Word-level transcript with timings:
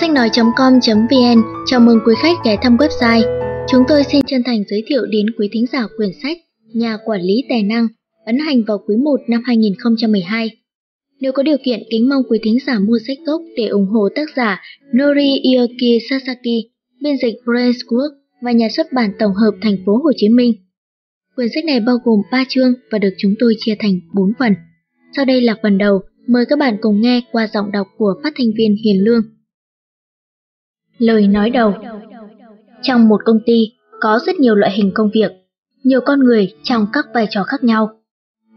Sách 0.00 0.10
nói.com.vn 0.10 1.42
chào 1.66 1.80
mừng 1.80 1.98
quý 2.06 2.14
khách 2.22 2.36
ghé 2.44 2.56
thăm 2.62 2.76
website. 2.76 3.22
Chúng 3.68 3.82
tôi 3.88 4.04
xin 4.04 4.22
chân 4.26 4.42
thành 4.46 4.62
giới 4.68 4.82
thiệu 4.86 5.06
đến 5.06 5.26
quý 5.38 5.48
thính 5.52 5.66
giả 5.72 5.86
quyển 5.96 6.10
sách 6.22 6.36
Nhà 6.74 6.96
quản 7.04 7.20
lý 7.20 7.44
tài 7.48 7.62
năng 7.62 7.88
ấn 8.26 8.38
hành 8.38 8.62
vào 8.64 8.78
quý 8.86 8.96
1 8.96 9.20
năm 9.28 9.42
2012. 9.46 10.50
Nếu 11.20 11.32
có 11.32 11.42
điều 11.42 11.56
kiện, 11.64 11.82
kính 11.90 12.08
mong 12.08 12.22
quý 12.28 12.38
thính 12.42 12.58
giả 12.66 12.78
mua 12.78 12.98
sách 13.06 13.18
gốc 13.26 13.42
để 13.56 13.66
ủng 13.66 13.86
hộ 13.86 14.08
tác 14.14 14.28
giả 14.36 14.62
Noriyuki 14.96 16.02
Sasaki, 16.10 16.56
biên 17.02 17.16
dịch 17.22 17.34
Brains 17.44 17.76
Work 17.76 18.10
và 18.42 18.52
nhà 18.52 18.68
xuất 18.76 18.92
bản 18.92 19.10
tổng 19.18 19.34
hợp 19.34 19.52
thành 19.62 19.76
phố 19.86 19.92
Hồ 19.92 20.10
Chí 20.16 20.28
Minh. 20.28 20.52
Quyển 21.36 21.48
sách 21.54 21.64
này 21.64 21.80
bao 21.80 21.96
gồm 22.04 22.20
3 22.32 22.44
chương 22.48 22.74
và 22.90 22.98
được 22.98 23.14
chúng 23.18 23.34
tôi 23.38 23.54
chia 23.58 23.74
thành 23.78 24.00
4 24.14 24.32
phần. 24.38 24.54
Sau 25.16 25.24
đây 25.24 25.40
là 25.40 25.56
phần 25.62 25.78
đầu, 25.78 26.00
mời 26.28 26.44
các 26.48 26.58
bạn 26.58 26.76
cùng 26.80 27.00
nghe 27.00 27.20
qua 27.32 27.48
giọng 27.54 27.72
đọc 27.72 27.86
của 27.98 28.14
phát 28.22 28.32
thanh 28.36 28.48
viên 28.58 28.76
Hiền 28.84 29.04
Lương. 29.04 29.35
Lời 30.98 31.28
nói 31.28 31.50
đầu 31.50 31.74
Trong 32.82 33.08
một 33.08 33.20
công 33.24 33.38
ty 33.46 33.72
có 34.00 34.18
rất 34.26 34.36
nhiều 34.36 34.54
loại 34.54 34.72
hình 34.72 34.90
công 34.94 35.10
việc, 35.14 35.32
nhiều 35.82 36.00
con 36.00 36.20
người 36.20 36.54
trong 36.62 36.86
các 36.92 37.06
vai 37.14 37.26
trò 37.30 37.42
khác 37.44 37.64
nhau. 37.64 38.00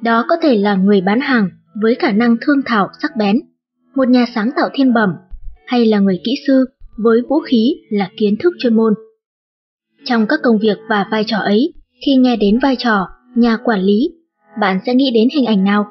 Đó 0.02 0.26
có 0.30 0.36
thể 0.42 0.58
là 0.58 0.76
người 0.76 1.02
bán 1.02 1.20
hàng 1.20 1.50
với 1.82 1.96
khả 1.96 2.12
năng 2.12 2.38
thương 2.42 2.62
thảo 2.66 2.90
sắc 3.02 3.12
bén, 3.18 3.40
một 3.96 4.10
nhà 4.10 4.26
sáng 4.36 4.50
tạo 4.56 4.70
thiên 4.74 4.94
bẩm, 4.94 5.10
hay 5.66 5.86
là 5.86 6.00
người 6.00 6.20
kỹ 6.24 6.36
sư 6.48 6.66
với 6.98 7.22
vũ 7.30 7.40
khí 7.40 7.76
là 7.90 8.10
kiến 8.18 8.36
thức 8.40 8.54
chuyên 8.60 8.76
môn. 8.76 8.94
Trong 10.06 10.28
các 10.28 10.40
công 10.44 10.60
việc 10.60 10.78
và 10.90 11.08
vai 11.12 11.24
trò 11.28 11.38
ấy, 11.38 11.74
khi 12.06 12.16
nghe 12.16 12.36
đến 12.36 12.60
vai 12.60 12.76
trò 12.80 13.08
nhà 13.36 13.58
quản 13.64 13.82
lý, 13.82 14.10
bạn 14.62 14.80
sẽ 14.86 14.96
nghĩ 14.96 15.12
đến 15.14 15.28
hình 15.34 15.46
ảnh 15.46 15.64
nào? 15.64 15.86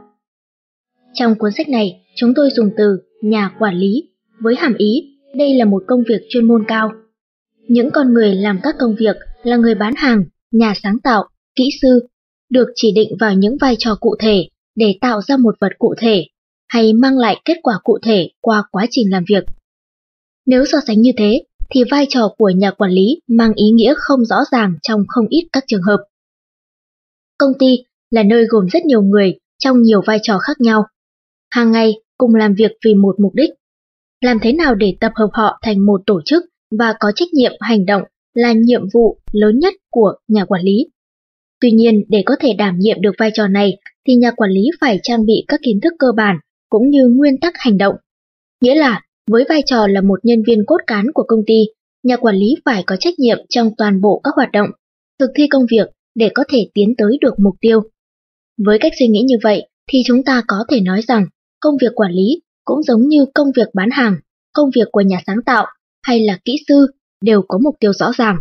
Trong 1.14 1.34
cuốn 1.34 1.52
sách 1.52 1.68
này, 1.68 2.06
chúng 2.16 2.34
tôi 2.34 2.50
dùng 2.50 2.70
từ 2.77 2.98
nhà 3.22 3.50
quản 3.58 3.74
lý 3.74 4.10
với 4.40 4.55
hàm 4.56 4.74
ý 4.74 5.17
đây 5.34 5.54
là 5.54 5.64
một 5.64 5.82
công 5.86 6.02
việc 6.08 6.20
chuyên 6.28 6.44
môn 6.48 6.64
cao. 6.68 6.92
Những 7.68 7.90
con 7.90 8.12
người 8.12 8.34
làm 8.34 8.60
các 8.62 8.74
công 8.78 8.94
việc 8.98 9.16
là 9.42 9.56
người 9.56 9.74
bán 9.74 9.94
hàng, 9.96 10.24
nhà 10.50 10.72
sáng 10.82 10.98
tạo, 10.98 11.28
kỹ 11.54 11.68
sư, 11.82 12.08
được 12.50 12.68
chỉ 12.74 12.92
định 12.92 13.16
vào 13.20 13.34
những 13.34 13.56
vai 13.60 13.76
trò 13.78 13.96
cụ 14.00 14.16
thể 14.20 14.48
để 14.74 14.94
tạo 15.00 15.20
ra 15.22 15.36
một 15.36 15.54
vật 15.60 15.72
cụ 15.78 15.94
thể 15.98 16.24
hay 16.68 16.92
mang 16.92 17.18
lại 17.18 17.40
kết 17.44 17.56
quả 17.62 17.78
cụ 17.84 17.98
thể 18.02 18.30
qua 18.40 18.62
quá 18.70 18.86
trình 18.90 19.10
làm 19.10 19.24
việc. 19.28 19.44
Nếu 20.46 20.64
so 20.64 20.78
sánh 20.86 21.00
như 21.00 21.12
thế, 21.16 21.44
thì 21.74 21.84
vai 21.90 22.06
trò 22.08 22.28
của 22.38 22.50
nhà 22.50 22.70
quản 22.70 22.90
lý 22.90 23.20
mang 23.26 23.52
ý 23.54 23.64
nghĩa 23.70 23.94
không 23.96 24.24
rõ 24.24 24.36
ràng 24.52 24.74
trong 24.82 25.04
không 25.08 25.26
ít 25.28 25.48
các 25.52 25.64
trường 25.66 25.82
hợp. 25.82 26.04
Công 27.38 27.52
ty 27.58 27.84
là 28.10 28.22
nơi 28.22 28.46
gồm 28.48 28.66
rất 28.66 28.84
nhiều 28.84 29.02
người 29.02 29.38
trong 29.58 29.82
nhiều 29.82 30.00
vai 30.06 30.18
trò 30.22 30.38
khác 30.38 30.60
nhau. 30.60 30.84
Hàng 31.50 31.72
ngày 31.72 31.92
cùng 32.18 32.34
làm 32.34 32.54
việc 32.54 32.72
vì 32.84 32.94
một 32.94 33.20
mục 33.20 33.34
đích. 33.34 33.50
Làm 34.20 34.38
thế 34.42 34.52
nào 34.52 34.74
để 34.74 34.97
tập 35.00 35.12
hợp 35.14 35.28
họ 35.33 35.58
thành 35.62 35.86
một 35.86 36.00
tổ 36.06 36.20
chức 36.24 36.44
và 36.78 36.94
có 37.00 37.12
trách 37.14 37.28
nhiệm 37.33 37.52
hành 37.61 37.86
động 37.86 38.02
là 38.34 38.52
nhiệm 38.52 38.83
vụ 38.94 39.19
lớn 39.33 39.58
nhất 39.58 39.74
của 39.91 40.12
nhà 40.28 40.44
quản 40.44 40.62
lý. 40.62 40.86
Tuy 41.61 41.70
nhiên, 41.70 42.05
để 42.08 42.22
có 42.27 42.36
thể 42.41 42.52
đảm 42.58 42.78
nhiệm 42.78 43.00
được 43.00 43.12
vai 43.19 43.30
trò 43.34 43.48
này 43.48 43.77
thì 44.06 44.14
nhà 44.14 44.30
quản 44.30 44.50
lý 44.50 44.62
phải 44.80 45.00
trang 45.02 45.27
bị 45.27 45.44
các 45.48 45.61
kiến 45.62 45.80
thức 45.83 45.92
cơ 45.98 46.06
bản 46.16 46.36
cũng 46.69 46.91
như 46.91 47.08
nguyên 47.08 47.41
tắc 47.41 47.55
hành 47.56 47.78
động. 47.78 47.94
Nghĩa 48.61 48.74
là, 48.74 49.02
với 49.30 49.44
vai 49.48 49.62
trò 49.66 49.86
là 49.86 50.00
một 50.00 50.19
nhân 50.22 50.42
viên 50.46 50.58
cốt 50.66 50.80
cán 50.86 51.06
của 51.14 51.24
công 51.28 51.41
ty, 51.46 51.64
nhà 52.02 52.16
quản 52.16 52.36
lý 52.36 52.55
phải 52.64 52.83
có 52.86 52.96
trách 52.96 53.19
nhiệm 53.19 53.39
trong 53.48 53.70
toàn 53.78 54.00
bộ 54.00 54.20
các 54.24 54.30
hoạt 54.36 54.52
động, 54.52 54.69
thực 55.19 55.30
thi 55.34 55.48
công 55.48 55.66
việc 55.70 55.89
để 56.14 56.30
có 56.34 56.44
thể 56.48 56.69
tiến 56.74 56.94
tới 56.98 57.19
được 57.20 57.34
mục 57.39 57.55
tiêu. 57.61 57.80
Với 58.67 58.79
cách 58.79 58.92
suy 58.98 59.08
nghĩ 59.08 59.23
như 59.27 59.36
vậy 59.42 59.68
thì 59.92 60.02
chúng 60.06 60.23
ta 60.23 60.42
có 60.48 60.56
thể 60.70 60.80
nói 60.80 61.02
rằng 61.02 61.27
công 61.61 61.74
việc 61.80 61.92
quản 61.95 62.12
lý 62.12 62.40
cũng 62.68 62.83
giống 62.83 63.08
như 63.08 63.27
công 63.34 63.48
việc 63.56 63.68
bán 63.74 63.90
hàng, 63.92 64.17
công 64.52 64.70
việc 64.74 64.89
của 64.92 65.01
nhà 65.01 65.20
sáng 65.27 65.42
tạo 65.46 65.67
hay 66.02 66.20
là 66.20 66.39
kỹ 66.45 66.56
sư 66.68 66.86
đều 67.24 67.42
có 67.48 67.58
mục 67.58 67.74
tiêu 67.80 67.92
rõ 67.92 68.12
ràng. 68.17 68.36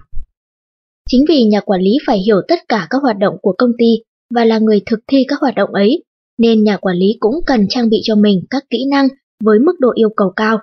Chính 1.09 1.25
vì 1.29 1.43
nhà 1.43 1.59
quản 1.59 1.81
lý 1.81 1.91
phải 2.07 2.19
hiểu 2.25 2.41
tất 2.47 2.59
cả 2.67 2.87
các 2.89 2.97
hoạt 3.01 3.17
động 3.17 3.35
của 3.41 3.55
công 3.57 3.71
ty 3.77 3.85
và 4.35 4.45
là 4.45 4.59
người 4.59 4.81
thực 4.85 4.99
thi 5.07 5.25
các 5.27 5.39
hoạt 5.41 5.55
động 5.55 5.73
ấy, 5.73 6.03
nên 6.37 6.63
nhà 6.63 6.77
quản 6.77 6.97
lý 6.97 7.17
cũng 7.19 7.35
cần 7.45 7.67
trang 7.69 7.89
bị 7.89 7.99
cho 8.03 8.15
mình 8.15 8.41
các 8.49 8.63
kỹ 8.69 8.85
năng 8.91 9.07
với 9.43 9.59
mức 9.59 9.73
độ 9.79 9.89
yêu 9.95 10.09
cầu 10.17 10.33
cao. 10.35 10.59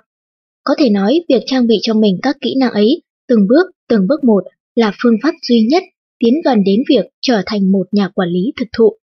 Có 0.63 0.75
thể 0.77 0.89
nói 0.89 1.25
việc 1.29 1.43
trang 1.45 1.67
bị 1.67 1.79
cho 1.81 1.93
mình 1.93 2.19
các 2.21 2.37
kỹ 2.41 2.55
năng 2.59 2.71
ấy 2.71 3.01
từng 3.27 3.47
bước, 3.49 3.71
từng 3.89 4.07
bước 4.07 4.23
một 4.23 4.43
là 4.75 4.91
phương 5.03 5.17
pháp 5.23 5.33
duy 5.41 5.67
nhất 5.69 5.83
tiến 6.19 6.33
gần 6.45 6.63
đến 6.65 6.79
việc 6.89 7.05
trở 7.21 7.41
thành 7.45 7.71
một 7.71 7.87
nhà 7.91 8.09
quản 8.15 8.29
lý 8.29 8.53
thực 8.59 8.67
thụ. 8.77 8.97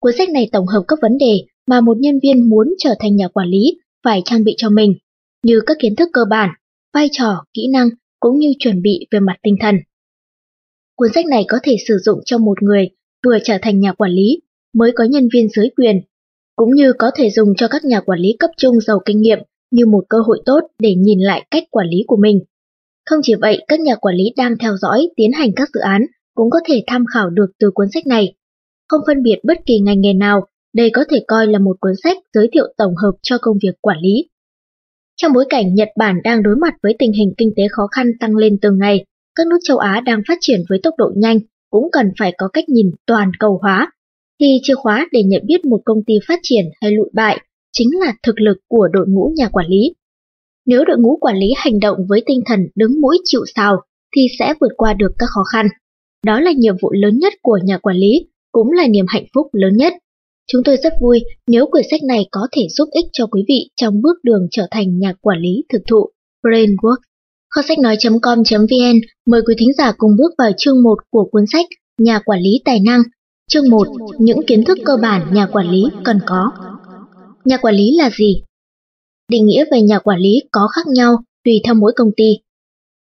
Cuốn 0.00 0.12
sách 0.18 0.28
này 0.30 0.48
tổng 0.52 0.66
hợp 0.66 0.82
các 0.88 0.98
vấn 1.02 1.18
đề 1.18 1.44
mà 1.70 1.80
một 1.80 1.96
nhân 2.00 2.18
viên 2.22 2.48
muốn 2.48 2.74
trở 2.78 2.94
thành 2.98 3.16
nhà 3.16 3.28
quản 3.28 3.48
lý 3.48 3.78
phải 4.04 4.22
trang 4.24 4.44
bị 4.44 4.54
cho 4.56 4.70
mình, 4.70 4.94
như 5.42 5.60
các 5.66 5.76
kiến 5.80 5.96
thức 5.96 6.08
cơ 6.12 6.20
bản, 6.30 6.50
vai 6.94 7.08
trò, 7.12 7.44
kỹ 7.54 7.68
năng 7.72 7.88
cũng 8.20 8.38
như 8.38 8.52
chuẩn 8.58 8.82
bị 8.82 9.06
về 9.10 9.20
mặt 9.20 9.36
tinh 9.42 9.56
thần. 9.60 9.74
Cuốn 10.96 11.08
sách 11.14 11.26
này 11.26 11.44
có 11.48 11.58
thể 11.62 11.76
sử 11.88 11.98
dụng 12.04 12.18
cho 12.24 12.38
một 12.38 12.62
người 12.62 12.88
vừa 13.24 13.38
trở 13.44 13.58
thành 13.62 13.80
nhà 13.80 13.92
quản 13.92 14.10
lý, 14.10 14.40
mới 14.74 14.92
có 14.94 15.04
nhân 15.04 15.28
viên 15.32 15.48
dưới 15.48 15.68
quyền, 15.76 16.00
cũng 16.56 16.74
như 16.74 16.92
có 16.98 17.10
thể 17.16 17.30
dùng 17.30 17.48
cho 17.56 17.68
các 17.68 17.84
nhà 17.84 18.00
quản 18.00 18.20
lý 18.20 18.36
cấp 18.38 18.50
trung 18.56 18.80
giàu 18.80 19.00
kinh 19.04 19.20
nghiệm 19.20 19.38
như 19.70 19.86
một 19.86 20.04
cơ 20.08 20.18
hội 20.26 20.42
tốt 20.46 20.60
để 20.78 20.94
nhìn 20.94 21.18
lại 21.20 21.46
cách 21.50 21.64
quản 21.70 21.86
lý 21.88 21.98
của 22.06 22.16
mình. 22.16 22.40
Không 23.04 23.20
chỉ 23.22 23.34
vậy, 23.34 23.64
các 23.68 23.80
nhà 23.80 23.94
quản 23.94 24.16
lý 24.16 24.24
đang 24.36 24.58
theo 24.58 24.76
dõi, 24.76 25.08
tiến 25.16 25.32
hành 25.32 25.50
các 25.56 25.68
dự 25.74 25.80
án 25.80 26.02
cũng 26.34 26.50
có 26.50 26.58
thể 26.68 26.84
tham 26.86 27.04
khảo 27.14 27.30
được 27.30 27.46
từ 27.58 27.70
cuốn 27.74 27.86
sách 27.94 28.06
này. 28.06 28.34
Không 28.88 29.00
phân 29.06 29.22
biệt 29.22 29.36
bất 29.44 29.58
kỳ 29.66 29.78
ngành 29.78 30.00
nghề 30.00 30.12
nào, 30.12 30.46
đây 30.74 30.90
có 30.92 31.04
thể 31.10 31.24
coi 31.28 31.46
là 31.46 31.58
một 31.58 31.76
cuốn 31.80 31.92
sách 32.02 32.16
giới 32.34 32.48
thiệu 32.52 32.64
tổng 32.76 32.96
hợp 32.96 33.12
cho 33.22 33.38
công 33.40 33.56
việc 33.62 33.74
quản 33.80 33.98
lý. 34.02 34.28
Trong 35.16 35.32
bối 35.32 35.44
cảnh 35.48 35.74
Nhật 35.74 35.88
Bản 35.98 36.16
đang 36.24 36.42
đối 36.42 36.56
mặt 36.56 36.74
với 36.82 36.94
tình 36.98 37.12
hình 37.12 37.34
kinh 37.38 37.52
tế 37.56 37.62
khó 37.70 37.86
khăn 37.86 38.06
tăng 38.20 38.36
lên 38.36 38.58
từng 38.62 38.78
ngày, 38.78 39.04
các 39.34 39.46
nước 39.46 39.58
châu 39.62 39.78
Á 39.78 40.00
đang 40.04 40.22
phát 40.28 40.38
triển 40.40 40.60
với 40.68 40.80
tốc 40.82 40.94
độ 40.98 41.10
nhanh 41.16 41.38
cũng 41.70 41.88
cần 41.92 42.06
phải 42.18 42.32
có 42.38 42.48
cách 42.52 42.68
nhìn 42.68 42.90
toàn 43.06 43.30
cầu 43.38 43.58
hóa. 43.62 43.92
Thì 44.40 44.58
chìa 44.62 44.74
khóa 44.74 45.08
để 45.12 45.22
nhận 45.22 45.42
biết 45.46 45.64
một 45.64 45.80
công 45.84 46.04
ty 46.06 46.14
phát 46.28 46.38
triển 46.42 46.64
hay 46.80 46.92
lụi 46.92 47.10
bại 47.12 47.38
chính 47.72 47.88
là 48.00 48.14
thực 48.22 48.40
lực 48.40 48.56
của 48.68 48.88
đội 48.92 49.06
ngũ 49.08 49.32
nhà 49.36 49.48
quản 49.48 49.66
lý. 49.66 49.94
Nếu 50.66 50.84
đội 50.84 50.98
ngũ 50.98 51.16
quản 51.20 51.36
lý 51.36 51.46
hành 51.56 51.80
động 51.80 51.98
với 52.08 52.22
tinh 52.26 52.40
thần 52.46 52.68
đứng 52.74 53.00
mũi 53.00 53.18
chịu 53.24 53.40
sào 53.54 53.76
thì 54.16 54.26
sẽ 54.38 54.54
vượt 54.60 54.72
qua 54.76 54.94
được 54.94 55.12
các 55.18 55.26
khó 55.34 55.42
khăn. 55.52 55.66
Đó 56.26 56.40
là 56.40 56.52
nhiệm 56.52 56.74
vụ 56.82 56.92
lớn 56.92 57.18
nhất 57.18 57.32
của 57.42 57.58
nhà 57.64 57.78
quản 57.78 57.96
lý, 57.96 58.28
cũng 58.52 58.72
là 58.72 58.86
niềm 58.86 59.04
hạnh 59.08 59.24
phúc 59.34 59.46
lớn 59.52 59.76
nhất. 59.76 59.92
Chúng 60.52 60.62
tôi 60.64 60.76
rất 60.82 60.92
vui 61.00 61.20
nếu 61.46 61.66
quyển 61.66 61.84
sách 61.90 62.02
này 62.02 62.28
có 62.30 62.40
thể 62.52 62.62
giúp 62.70 62.88
ích 62.92 63.04
cho 63.12 63.26
quý 63.26 63.44
vị 63.48 63.70
trong 63.76 64.02
bước 64.02 64.16
đường 64.22 64.46
trở 64.50 64.66
thành 64.70 64.98
nhà 64.98 65.14
quản 65.20 65.38
lý 65.40 65.64
thực 65.72 65.82
thụ 65.88 66.10
Brainwork. 66.42 66.96
Kho 67.50 67.62
sách 67.68 67.78
nói.com.vn 67.78 69.00
mời 69.26 69.42
quý 69.46 69.54
thính 69.58 69.72
giả 69.78 69.92
cùng 69.98 70.16
bước 70.18 70.32
vào 70.38 70.50
chương 70.56 70.82
1 70.82 70.98
của 71.10 71.28
cuốn 71.32 71.44
sách 71.52 71.66
Nhà 71.98 72.20
quản 72.24 72.40
lý 72.40 72.50
tài 72.64 72.80
năng. 72.80 73.00
Chương 73.50 73.70
1. 73.70 73.86
Những 74.18 74.46
kiến 74.46 74.64
thức 74.64 74.78
cơ 74.84 74.96
bản 75.02 75.34
nhà 75.34 75.46
quản 75.46 75.70
lý 75.70 75.84
cần 76.04 76.20
có. 76.26 76.50
Nhà 77.44 77.56
quản 77.56 77.74
lý 77.74 77.96
là 77.96 78.10
gì? 78.18 78.42
Định 79.28 79.46
nghĩa 79.46 79.64
về 79.72 79.82
nhà 79.82 79.98
quản 79.98 80.20
lý 80.20 80.42
có 80.52 80.68
khác 80.74 80.86
nhau 80.86 81.16
tùy 81.44 81.60
theo 81.64 81.74
mỗi 81.74 81.92
công 81.96 82.10
ty. 82.16 82.38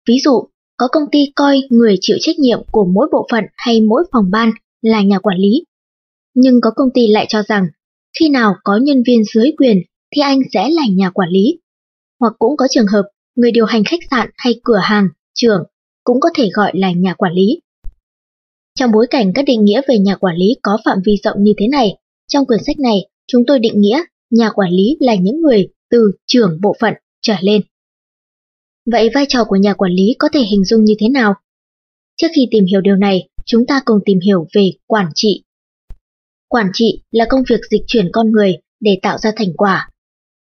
Ví 0.07 0.19
dụ, 0.25 0.43
có 0.77 0.87
công 0.91 1.03
ty 1.11 1.31
coi 1.35 1.61
người 1.69 1.95
chịu 2.01 2.17
trách 2.19 2.39
nhiệm 2.39 2.59
của 2.71 2.85
mỗi 2.85 3.07
bộ 3.11 3.27
phận 3.31 3.43
hay 3.55 3.81
mỗi 3.81 4.03
phòng 4.11 4.25
ban 4.31 4.51
là 4.81 5.01
nhà 5.01 5.19
quản 5.19 5.37
lý. 5.37 5.63
Nhưng 6.33 6.61
có 6.61 6.71
công 6.75 6.89
ty 6.93 7.07
lại 7.07 7.25
cho 7.29 7.43
rằng, 7.47 7.67
khi 8.19 8.29
nào 8.29 8.55
có 8.63 8.79
nhân 8.83 9.03
viên 9.07 9.23
dưới 9.33 9.51
quyền 9.57 9.77
thì 10.15 10.21
anh 10.21 10.39
sẽ 10.53 10.69
là 10.69 10.83
nhà 10.95 11.09
quản 11.09 11.29
lý. 11.29 11.59
Hoặc 12.19 12.33
cũng 12.39 12.57
có 12.57 12.67
trường 12.71 12.87
hợp 12.87 13.03
người 13.35 13.51
điều 13.51 13.65
hành 13.65 13.83
khách 13.83 13.99
sạn 14.11 14.29
hay 14.37 14.59
cửa 14.63 14.79
hàng, 14.83 15.07
trưởng 15.33 15.63
cũng 16.03 16.19
có 16.19 16.29
thể 16.35 16.49
gọi 16.53 16.71
là 16.75 16.91
nhà 16.91 17.13
quản 17.13 17.33
lý. 17.33 17.59
Trong 18.79 18.91
bối 18.91 19.07
cảnh 19.09 19.31
các 19.35 19.45
định 19.45 19.63
nghĩa 19.63 19.81
về 19.87 19.97
nhà 19.97 20.15
quản 20.15 20.35
lý 20.35 20.55
có 20.61 20.77
phạm 20.85 20.97
vi 21.05 21.15
rộng 21.23 21.43
như 21.43 21.53
thế 21.57 21.67
này, 21.67 21.97
trong 22.27 22.45
quyển 22.45 22.63
sách 22.65 22.79
này 22.79 22.97
chúng 23.27 23.43
tôi 23.47 23.59
định 23.59 23.81
nghĩa 23.81 24.03
nhà 24.29 24.49
quản 24.49 24.71
lý 24.71 24.97
là 24.99 25.15
những 25.15 25.41
người 25.41 25.67
từ 25.89 26.11
trưởng 26.27 26.61
bộ 26.61 26.75
phận 26.79 26.93
trở 27.21 27.35
lên. 27.41 27.61
Vậy 28.85 29.09
vai 29.13 29.25
trò 29.29 29.43
của 29.43 29.55
nhà 29.55 29.73
quản 29.73 29.91
lý 29.91 30.15
có 30.19 30.29
thể 30.33 30.39
hình 30.39 30.65
dung 30.65 30.85
như 30.85 30.93
thế 30.99 31.09
nào? 31.09 31.33
Trước 32.17 32.27
khi 32.35 32.47
tìm 32.51 32.65
hiểu 32.65 32.81
điều 32.81 32.95
này, 32.95 33.29
chúng 33.45 33.65
ta 33.65 33.81
cùng 33.85 33.99
tìm 34.05 34.19
hiểu 34.25 34.47
về 34.53 34.71
quản 34.87 35.09
trị. 35.15 35.42
Quản 36.53 36.69
trị 36.73 37.03
là 37.11 37.25
công 37.29 37.41
việc 37.49 37.59
dịch 37.71 37.81
chuyển 37.87 38.09
con 38.13 38.31
người 38.31 38.57
để 38.79 38.99
tạo 39.01 39.17
ra 39.17 39.31
thành 39.35 39.53
quả. 39.57 39.89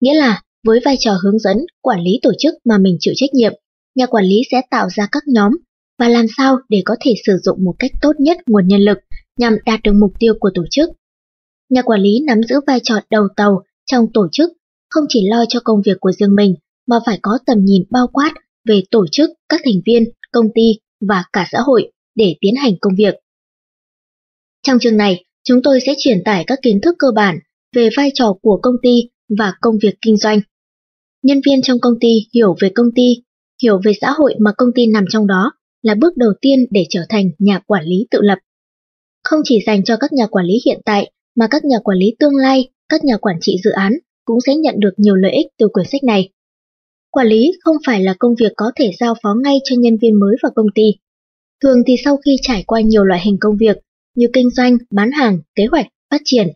Nghĩa 0.00 0.14
là 0.14 0.43
với 0.66 0.81
vai 0.84 0.96
trò 0.99 1.12
hướng 1.22 1.38
dẫn, 1.38 1.56
quản 1.81 2.00
lý 2.00 2.10
tổ 2.22 2.32
chức 2.38 2.55
mà 2.64 2.78
mình 2.78 2.96
chịu 3.00 3.14
trách 3.16 3.34
nhiệm, 3.34 3.52
nhà 3.94 4.06
quản 4.06 4.25
lý 4.25 4.37
sẽ 4.50 4.60
tạo 4.70 4.88
ra 4.90 5.08
các 5.12 5.22
nhóm 5.26 5.52
và 5.99 6.08
làm 6.08 6.26
sao 6.37 6.56
để 6.69 6.82
có 6.84 6.96
thể 7.00 7.14
sử 7.26 7.32
dụng 7.43 7.64
một 7.64 7.75
cách 7.78 7.90
tốt 8.02 8.12
nhất 8.19 8.37
nguồn 8.46 8.69
nhân 8.69 8.81
lực 8.81 8.99
nhằm 9.38 9.56
đạt 9.66 9.81
được 9.84 9.93
mục 9.93 10.12
tiêu 10.19 10.34
của 10.40 10.50
tổ 10.55 10.62
chức. 10.70 10.90
Nhà 11.70 11.82
quản 11.82 12.00
lý 12.00 12.20
nắm 12.26 12.43
giữ 12.43 12.56
vai 12.66 12.81
trò 12.82 12.94
đầu 13.11 13.28
tàu 13.37 13.62
trong 13.87 14.06
tổ 14.14 14.28
chức, 14.32 14.50
không 14.90 15.04
chỉ 15.08 15.28
lo 15.28 15.44
cho 15.49 15.61
công 15.64 15.82
việc 15.82 15.96
của 16.00 16.12
riêng 16.12 16.34
mình 16.34 16.54
mà 16.87 16.96
phải 17.06 17.19
có 17.22 17.38
tầm 17.46 17.64
nhìn 17.64 17.82
bao 17.90 18.06
quát 18.12 18.34
về 18.69 18.82
tổ 18.90 19.06
chức, 19.12 19.31
các 19.49 19.61
thành 19.64 19.81
viên, 19.87 20.04
công 20.32 20.46
ty 20.54 20.78
và 21.08 21.25
cả 21.32 21.49
xã 21.52 21.58
hội 21.61 21.93
để 22.14 22.37
tiến 22.40 22.54
hành 22.56 22.72
công 22.81 22.94
việc. 22.94 23.14
Trong 24.62 24.78
chương 24.78 24.96
này, 24.96 25.25
chúng 25.49 25.62
tôi 25.62 25.81
sẽ 25.87 25.95
truyền 25.99 26.25
tải 26.25 26.45
các 26.47 26.59
kiến 26.62 26.81
thức 26.81 26.95
cơ 26.99 27.09
bản 27.15 27.39
về 27.77 27.89
vai 27.97 28.11
trò 28.15 28.35
của 28.43 28.59
công 28.62 28.75
ty 28.83 29.09
và 29.39 29.53
công 29.61 29.75
việc 29.83 29.95
kinh 30.03 30.17
doanh. 30.17 30.41
nhân 31.23 31.41
viên 31.47 31.62
trong 31.62 31.79
công 31.81 31.95
ty 32.00 32.09
hiểu 32.35 32.56
về 32.61 32.71
công 32.75 32.87
ty, 32.95 33.23
hiểu 33.62 33.81
về 33.85 33.93
xã 34.00 34.11
hội 34.11 34.35
mà 34.41 34.53
công 34.56 34.69
ty 34.75 34.87
nằm 34.87 35.05
trong 35.11 35.27
đó 35.27 35.53
là 35.83 35.95
bước 35.95 36.17
đầu 36.17 36.31
tiên 36.41 36.67
để 36.71 36.85
trở 36.91 37.00
thành 37.09 37.31
nhà 37.39 37.59
quản 37.67 37.85
lý 37.85 38.06
tự 38.11 38.21
lập. 38.23 38.39
Không 39.25 39.41
chỉ 39.45 39.59
dành 39.67 39.85
cho 39.85 39.97
các 39.97 40.12
nhà 40.12 40.27
quản 40.27 40.47
lý 40.47 40.55
hiện 40.67 40.81
tại 40.85 41.11
mà 41.37 41.47
các 41.50 41.65
nhà 41.65 41.79
quản 41.85 41.99
lý 41.99 42.17
tương 42.19 42.37
lai, 42.37 42.69
các 42.89 43.05
nhà 43.05 43.17
quản 43.17 43.37
trị 43.41 43.56
dự 43.65 43.71
án 43.71 43.93
cũng 44.25 44.41
sẽ 44.47 44.56
nhận 44.56 44.75
được 44.79 44.93
nhiều 44.97 45.15
lợi 45.15 45.33
ích 45.33 45.47
từ 45.59 45.69
quyển 45.69 45.87
sách 45.93 46.05
này. 46.05 46.29
Quản 47.11 47.27
lý 47.27 47.53
không 47.61 47.77
phải 47.87 48.03
là 48.03 48.15
công 48.19 48.35
việc 48.41 48.53
có 48.56 48.73
thể 48.77 48.91
giao 49.00 49.15
phó 49.23 49.35
ngay 49.45 49.59
cho 49.65 49.77
nhân 49.79 49.97
viên 50.03 50.21
mới 50.21 50.37
vào 50.43 50.53
công 50.55 50.71
ty. 50.75 50.95
Thường 51.62 51.79
thì 51.87 51.97
sau 52.05 52.17
khi 52.17 52.37
trải 52.43 52.65
qua 52.67 52.81
nhiều 52.81 53.05
loại 53.05 53.21
hình 53.25 53.37
công 53.41 53.56
việc 53.56 53.77
như 54.19 54.26
kinh 54.32 54.50
doanh, 54.50 54.76
bán 54.91 55.11
hàng, 55.12 55.38
kế 55.55 55.67
hoạch, 55.70 55.87
phát 56.11 56.20
triển, 56.25 56.47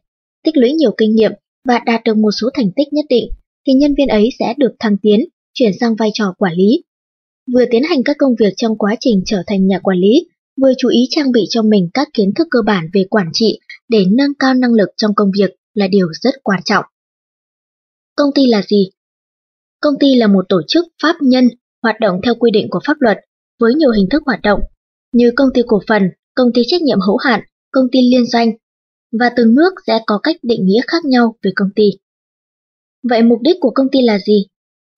tích 0.45 0.57
lũy 0.57 0.73
nhiều 0.73 0.95
kinh 0.99 1.15
nghiệm 1.15 1.33
và 1.69 1.81
đạt 1.87 2.05
được 2.05 2.17
một 2.17 2.31
số 2.41 2.49
thành 2.55 2.71
tích 2.77 2.93
nhất 2.93 3.05
định, 3.09 3.31
thì 3.67 3.73
nhân 3.73 3.95
viên 3.99 4.09
ấy 4.09 4.29
sẽ 4.39 4.55
được 4.59 4.73
thăng 4.79 4.97
tiến, 5.03 5.21
chuyển 5.55 5.73
sang 5.81 5.95
vai 5.97 6.11
trò 6.15 6.35
quản 6.39 6.55
lý. 6.55 6.85
Vừa 7.55 7.65
tiến 7.71 7.83
hành 7.83 8.03
các 8.05 8.17
công 8.19 8.35
việc 8.39 8.53
trong 8.57 8.79
quá 8.79 8.97
trình 9.01 9.23
trở 9.27 9.43
thành 9.47 9.67
nhà 9.67 9.79
quản 9.83 9.99
lý, 9.99 10.29
vừa 10.63 10.73
chú 10.79 10.89
ý 10.89 11.01
trang 11.11 11.33
bị 11.33 11.45
cho 11.51 11.63
mình 11.63 11.89
các 11.95 12.09
kiến 12.15 12.35
thức 12.35 12.49
cơ 12.51 12.59
bản 12.67 12.85
về 12.95 13.05
quản 13.11 13.27
trị 13.33 13.59
để 13.89 14.05
nâng 14.17 14.35
cao 14.39 14.55
năng 14.55 14.73
lực 14.73 14.89
trong 14.97 15.15
công 15.15 15.31
việc 15.39 15.51
là 15.75 15.89
điều 15.89 16.09
rất 16.13 16.35
quan 16.43 16.61
trọng. 16.65 16.85
Công 18.17 18.31
ty 18.35 18.47
là 18.47 18.63
gì? 18.63 18.91
Công 19.81 19.95
ty 20.01 20.15
là 20.15 20.27
một 20.27 20.45
tổ 20.49 20.63
chức 20.69 20.85
pháp 21.03 21.17
nhân 21.21 21.49
hoạt 21.83 22.01
động 22.01 22.21
theo 22.25 22.35
quy 22.35 22.51
định 22.51 22.67
của 22.71 22.81
pháp 22.87 22.97
luật 23.01 23.19
với 23.61 23.75
nhiều 23.75 23.91
hình 23.91 24.07
thức 24.11 24.23
hoạt 24.27 24.43
động 24.43 24.61
như 25.13 25.33
công 25.37 25.49
ty 25.55 25.63
cổ 25.67 25.81
phần, 25.89 26.03
công 26.35 26.49
ty 26.55 26.63
trách 26.67 26.83
nhiệm 26.83 27.01
hữu 27.01 27.17
hạn, 27.17 27.41
công 27.73 27.87
ty 27.93 27.99
liên 28.11 28.27
doanh 28.27 28.53
và 29.21 29.31
từng 29.37 29.55
nước 29.55 29.71
sẽ 29.87 29.99
có 30.07 30.19
cách 30.23 30.37
định 30.43 30.67
nghĩa 30.67 30.81
khác 30.87 31.05
nhau 31.05 31.37
về 31.43 31.51
công 31.57 31.69
ty. 31.77 31.91
Vậy 33.03 33.23
mục 33.23 33.39
đích 33.43 33.57
của 33.61 33.71
công 33.75 33.87
ty 33.93 34.03
là 34.03 34.19
gì? 34.19 34.47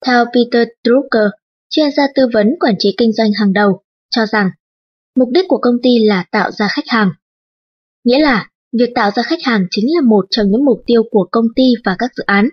Theo 0.05 0.25
Peter 0.25 0.67
Drucker, 0.83 1.29
chuyên 1.69 1.91
gia 1.97 2.03
tư 2.15 2.23
vấn 2.33 2.47
quản 2.59 2.75
trị 2.79 2.95
kinh 2.97 3.13
doanh 3.13 3.31
hàng 3.39 3.53
đầu, 3.53 3.81
cho 4.09 4.25
rằng 4.25 4.49
mục 5.15 5.29
đích 5.31 5.45
của 5.47 5.57
công 5.57 5.75
ty 5.83 5.99
là 5.99 6.25
tạo 6.31 6.51
ra 6.51 6.67
khách 6.71 6.87
hàng. 6.87 7.11
Nghĩa 8.03 8.19
là 8.19 8.49
việc 8.77 8.89
tạo 8.95 9.11
ra 9.15 9.23
khách 9.23 9.43
hàng 9.43 9.67
chính 9.71 9.85
là 9.95 10.01
một 10.01 10.25
trong 10.29 10.51
những 10.51 10.65
mục 10.65 10.81
tiêu 10.85 11.03
của 11.11 11.27
công 11.31 11.45
ty 11.55 11.63
và 11.85 11.95
các 11.99 12.11
dự 12.15 12.23
án. 12.25 12.49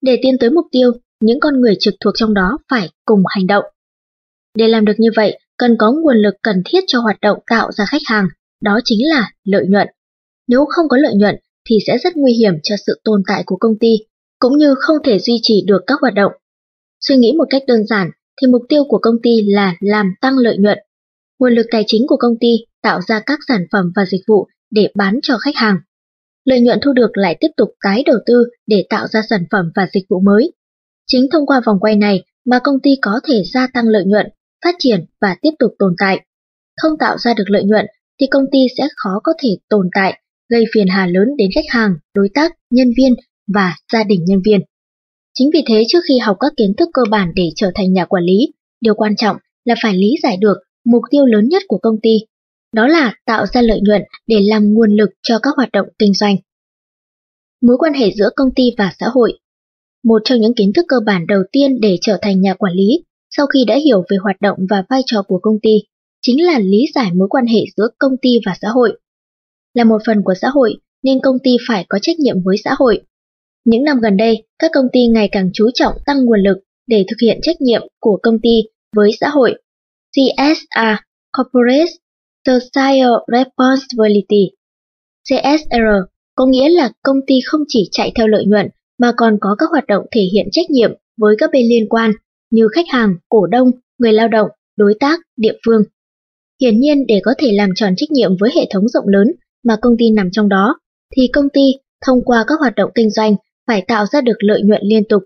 Để 0.00 0.18
tiến 0.22 0.36
tới 0.40 0.50
mục 0.50 0.66
tiêu, 0.70 0.92
những 1.20 1.40
con 1.40 1.60
người 1.60 1.76
trực 1.80 1.94
thuộc 2.00 2.14
trong 2.16 2.34
đó 2.34 2.58
phải 2.70 2.90
cùng 3.04 3.22
hành 3.28 3.46
động. 3.46 3.64
Để 4.54 4.68
làm 4.68 4.84
được 4.84 4.92
như 4.98 5.10
vậy, 5.16 5.38
cần 5.56 5.76
có 5.78 5.92
nguồn 5.92 6.16
lực 6.16 6.34
cần 6.42 6.62
thiết 6.64 6.84
cho 6.86 7.00
hoạt 7.00 7.20
động 7.20 7.38
tạo 7.50 7.72
ra 7.72 7.84
khách 7.88 8.02
hàng, 8.06 8.28
đó 8.60 8.80
chính 8.84 9.08
là 9.08 9.30
lợi 9.44 9.66
nhuận. 9.68 9.88
Nếu 10.48 10.64
không 10.68 10.88
có 10.88 10.96
lợi 10.96 11.14
nhuận 11.14 11.36
thì 11.68 11.78
sẽ 11.86 11.98
rất 11.98 12.16
nguy 12.16 12.32
hiểm 12.32 12.54
cho 12.62 12.74
sự 12.86 13.00
tồn 13.04 13.22
tại 13.28 13.42
của 13.46 13.56
công 13.56 13.78
ty, 13.80 13.98
cũng 14.38 14.58
như 14.58 14.74
không 14.78 14.96
thể 15.04 15.18
duy 15.18 15.34
trì 15.42 15.64
được 15.66 15.82
các 15.86 16.00
hoạt 16.00 16.14
động. 16.14 16.32
Suy 17.00 17.16
nghĩ 17.16 17.32
một 17.38 17.44
cách 17.50 17.62
đơn 17.66 17.86
giản 17.86 18.10
thì 18.40 18.46
mục 18.46 18.62
tiêu 18.68 18.84
của 18.88 18.98
công 18.98 19.14
ty 19.22 19.30
là 19.46 19.74
làm 19.80 20.14
tăng 20.20 20.38
lợi 20.38 20.56
nhuận. 20.58 20.78
Nguồn 21.38 21.54
lực 21.54 21.66
tài 21.70 21.84
chính 21.86 22.06
của 22.06 22.16
công 22.16 22.34
ty 22.40 22.48
tạo 22.82 23.00
ra 23.06 23.20
các 23.26 23.38
sản 23.48 23.60
phẩm 23.72 23.92
và 23.96 24.06
dịch 24.06 24.22
vụ 24.28 24.46
để 24.70 24.88
bán 24.94 25.18
cho 25.22 25.38
khách 25.38 25.56
hàng. 25.56 25.76
Lợi 26.44 26.60
nhuận 26.60 26.78
thu 26.82 26.92
được 26.92 27.10
lại 27.12 27.36
tiếp 27.40 27.48
tục 27.56 27.68
tái 27.84 28.02
đầu 28.06 28.16
tư 28.26 28.44
để 28.66 28.86
tạo 28.90 29.06
ra 29.08 29.22
sản 29.30 29.44
phẩm 29.50 29.70
và 29.74 29.88
dịch 29.92 30.04
vụ 30.08 30.20
mới. 30.20 30.52
Chính 31.06 31.26
thông 31.32 31.46
qua 31.46 31.60
vòng 31.66 31.80
quay 31.80 31.96
này 31.96 32.24
mà 32.44 32.58
công 32.58 32.80
ty 32.82 32.90
có 33.02 33.20
thể 33.28 33.42
gia 33.54 33.66
tăng 33.66 33.88
lợi 33.88 34.04
nhuận, 34.06 34.26
phát 34.64 34.74
triển 34.78 35.04
và 35.20 35.36
tiếp 35.42 35.50
tục 35.58 35.74
tồn 35.78 35.94
tại. 35.98 36.26
Không 36.82 36.98
tạo 36.98 37.18
ra 37.18 37.34
được 37.34 37.50
lợi 37.50 37.64
nhuận 37.64 37.86
thì 38.20 38.26
công 38.30 38.44
ty 38.52 38.58
sẽ 38.78 38.88
khó 38.96 39.20
có 39.22 39.32
thể 39.42 39.48
tồn 39.68 39.88
tại, 39.94 40.20
gây 40.48 40.64
phiền 40.74 40.86
hà 40.88 41.06
lớn 41.06 41.28
đến 41.38 41.50
khách 41.54 41.64
hàng, 41.68 41.94
đối 42.14 42.28
tác, 42.34 42.52
nhân 42.70 42.88
viên 42.96 43.14
và 43.54 43.76
gia 43.92 44.04
đình 44.04 44.24
nhân 44.24 44.38
viên. 44.44 44.60
Chính 45.34 45.50
vì 45.54 45.62
thế 45.66 45.82
trước 45.88 45.98
khi 46.08 46.18
học 46.18 46.36
các 46.40 46.52
kiến 46.56 46.72
thức 46.78 46.88
cơ 46.92 47.02
bản 47.10 47.32
để 47.36 47.48
trở 47.56 47.70
thành 47.74 47.92
nhà 47.92 48.04
quản 48.04 48.24
lý, 48.24 48.52
điều 48.80 48.94
quan 48.94 49.16
trọng 49.16 49.36
là 49.64 49.74
phải 49.82 49.94
lý 49.94 50.14
giải 50.22 50.36
được 50.36 50.56
mục 50.84 51.02
tiêu 51.10 51.26
lớn 51.26 51.48
nhất 51.48 51.62
của 51.68 51.78
công 51.78 52.00
ty, 52.02 52.18
đó 52.72 52.86
là 52.86 53.14
tạo 53.26 53.46
ra 53.46 53.62
lợi 53.62 53.80
nhuận 53.82 54.02
để 54.26 54.36
làm 54.48 54.74
nguồn 54.74 54.90
lực 54.90 55.10
cho 55.22 55.38
các 55.38 55.50
hoạt 55.56 55.72
động 55.72 55.86
kinh 55.98 56.14
doanh. 56.14 56.36
Mối 57.62 57.76
quan 57.78 57.92
hệ 57.94 58.10
giữa 58.16 58.30
công 58.36 58.54
ty 58.56 58.62
và 58.78 58.92
xã 58.98 59.06
hội 59.14 59.38
Một 60.04 60.22
trong 60.24 60.40
những 60.40 60.54
kiến 60.54 60.72
thức 60.72 60.84
cơ 60.88 60.96
bản 61.06 61.26
đầu 61.26 61.42
tiên 61.52 61.80
để 61.80 61.98
trở 62.00 62.18
thành 62.22 62.40
nhà 62.40 62.54
quản 62.54 62.72
lý 62.72 63.04
sau 63.30 63.46
khi 63.46 63.64
đã 63.64 63.76
hiểu 63.84 64.04
về 64.10 64.16
hoạt 64.22 64.36
động 64.40 64.58
và 64.70 64.84
vai 64.88 65.00
trò 65.06 65.22
của 65.22 65.38
công 65.42 65.60
ty 65.62 65.78
chính 66.26 66.46
là 66.46 66.58
lý 66.58 66.78
giải 66.94 67.10
mối 67.14 67.28
quan 67.30 67.46
hệ 67.46 67.60
giữa 67.76 67.88
công 67.98 68.12
ty 68.22 68.38
và 68.46 68.52
xã 68.62 68.68
hội. 68.68 68.98
Là 69.74 69.84
một 69.84 69.98
phần 70.06 70.22
của 70.24 70.34
xã 70.40 70.48
hội 70.48 70.74
nên 71.02 71.20
công 71.22 71.36
ty 71.44 71.56
phải 71.68 71.86
có 71.88 71.98
trách 72.02 72.18
nhiệm 72.18 72.36
với 72.44 72.56
xã 72.64 72.74
hội. 72.78 73.02
Những 73.64 73.84
năm 73.84 74.00
gần 74.00 74.16
đây, 74.16 74.46
các 74.58 74.70
công 74.74 74.86
ty 74.92 75.06
ngày 75.06 75.28
càng 75.32 75.50
chú 75.54 75.70
trọng 75.74 75.94
tăng 76.06 76.24
nguồn 76.24 76.40
lực 76.40 76.58
để 76.86 77.04
thực 77.08 77.16
hiện 77.22 77.38
trách 77.42 77.60
nhiệm 77.60 77.82
của 78.00 78.18
công 78.22 78.38
ty 78.42 78.62
với 78.96 79.10
xã 79.20 79.28
hội. 79.28 79.54
CSR, 80.16 81.02
Corporate 81.38 81.92
Social 82.46 83.12
Responsibility. 83.32 84.50
CSR 85.28 85.86
có 86.34 86.46
nghĩa 86.46 86.68
là 86.68 86.90
công 87.02 87.16
ty 87.26 87.34
không 87.46 87.60
chỉ 87.68 87.88
chạy 87.90 88.12
theo 88.14 88.26
lợi 88.26 88.44
nhuận 88.46 88.68
mà 88.98 89.12
còn 89.16 89.38
có 89.40 89.56
các 89.58 89.70
hoạt 89.70 89.86
động 89.86 90.06
thể 90.10 90.20
hiện 90.32 90.46
trách 90.52 90.70
nhiệm 90.70 90.90
với 91.16 91.36
các 91.38 91.50
bên 91.52 91.66
liên 91.68 91.88
quan 91.88 92.12
như 92.50 92.68
khách 92.72 92.86
hàng, 92.88 93.16
cổ 93.28 93.46
đông, 93.46 93.70
người 93.98 94.12
lao 94.12 94.28
động, 94.28 94.48
đối 94.76 94.94
tác, 95.00 95.20
địa 95.36 95.54
phương. 95.66 95.82
Hiển 96.60 96.80
nhiên 96.80 97.06
để 97.06 97.20
có 97.24 97.34
thể 97.38 97.52
làm 97.52 97.70
tròn 97.74 97.94
trách 97.96 98.10
nhiệm 98.10 98.30
với 98.40 98.50
hệ 98.54 98.68
thống 98.72 98.88
rộng 98.88 99.08
lớn 99.08 99.32
mà 99.64 99.76
công 99.82 99.96
ty 99.98 100.10
nằm 100.10 100.28
trong 100.32 100.48
đó, 100.48 100.78
thì 101.16 101.28
công 101.32 101.48
ty 101.52 101.62
thông 102.06 102.24
qua 102.24 102.44
các 102.48 102.54
hoạt 102.60 102.74
động 102.74 102.90
kinh 102.94 103.10
doanh 103.10 103.36
phải 103.66 103.84
tạo 103.88 104.06
ra 104.12 104.20
được 104.20 104.36
lợi 104.38 104.62
nhuận 104.62 104.80
liên 104.84 105.02
tục. 105.08 105.22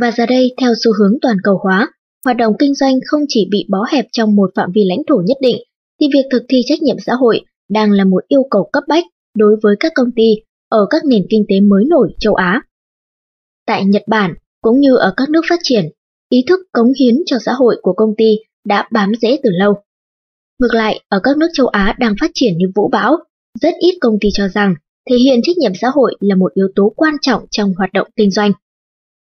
Và 0.00 0.10
giờ 0.10 0.26
đây 0.26 0.54
theo 0.60 0.72
xu 0.84 0.92
hướng 0.98 1.18
toàn 1.22 1.36
cầu 1.42 1.58
hóa, 1.62 1.88
hoạt 2.24 2.36
động 2.36 2.54
kinh 2.58 2.74
doanh 2.74 2.98
không 3.06 3.20
chỉ 3.28 3.48
bị 3.50 3.66
bó 3.68 3.84
hẹp 3.92 4.06
trong 4.12 4.36
một 4.36 4.50
phạm 4.54 4.72
vi 4.74 4.84
lãnh 4.84 5.02
thổ 5.08 5.22
nhất 5.26 5.36
định, 5.40 5.56
thì 6.00 6.06
việc 6.14 6.26
thực 6.30 6.42
thi 6.48 6.62
trách 6.64 6.82
nhiệm 6.82 6.96
xã 7.06 7.14
hội 7.14 7.40
đang 7.68 7.92
là 7.92 8.04
một 8.04 8.24
yêu 8.28 8.42
cầu 8.50 8.68
cấp 8.72 8.84
bách 8.88 9.04
đối 9.36 9.56
với 9.62 9.76
các 9.80 9.92
công 9.94 10.12
ty 10.16 10.34
ở 10.68 10.86
các 10.90 11.04
nền 11.04 11.26
kinh 11.30 11.44
tế 11.48 11.60
mới 11.60 11.84
nổi 11.88 12.14
châu 12.20 12.34
Á. 12.34 12.62
Tại 13.66 13.84
Nhật 13.84 14.02
Bản, 14.06 14.34
cũng 14.60 14.80
như 14.80 14.96
ở 14.96 15.14
các 15.16 15.30
nước 15.30 15.40
phát 15.48 15.60
triển, 15.62 15.84
ý 16.28 16.44
thức 16.48 16.60
cống 16.72 16.92
hiến 17.00 17.14
cho 17.26 17.36
xã 17.38 17.52
hội 17.52 17.76
của 17.82 17.92
công 17.92 18.14
ty 18.18 18.36
đã 18.64 18.88
bám 18.92 19.12
rễ 19.22 19.38
từ 19.42 19.50
lâu. 19.52 19.74
Ngược 20.58 20.74
lại, 20.74 21.00
ở 21.08 21.20
các 21.22 21.36
nước 21.36 21.48
châu 21.52 21.66
Á 21.66 21.94
đang 21.98 22.14
phát 22.20 22.30
triển 22.34 22.58
như 22.58 22.66
vũ 22.74 22.88
bão, 22.88 23.16
rất 23.60 23.74
ít 23.80 23.98
công 24.00 24.18
ty 24.20 24.28
cho 24.32 24.48
rằng 24.48 24.74
thể 25.10 25.16
hiện 25.16 25.40
trách 25.42 25.56
nhiệm 25.58 25.72
xã 25.80 25.88
hội 25.88 26.14
là 26.20 26.34
một 26.34 26.54
yếu 26.54 26.68
tố 26.74 26.92
quan 26.96 27.14
trọng 27.20 27.42
trong 27.50 27.74
hoạt 27.78 27.92
động 27.92 28.08
kinh 28.16 28.30
doanh. 28.30 28.52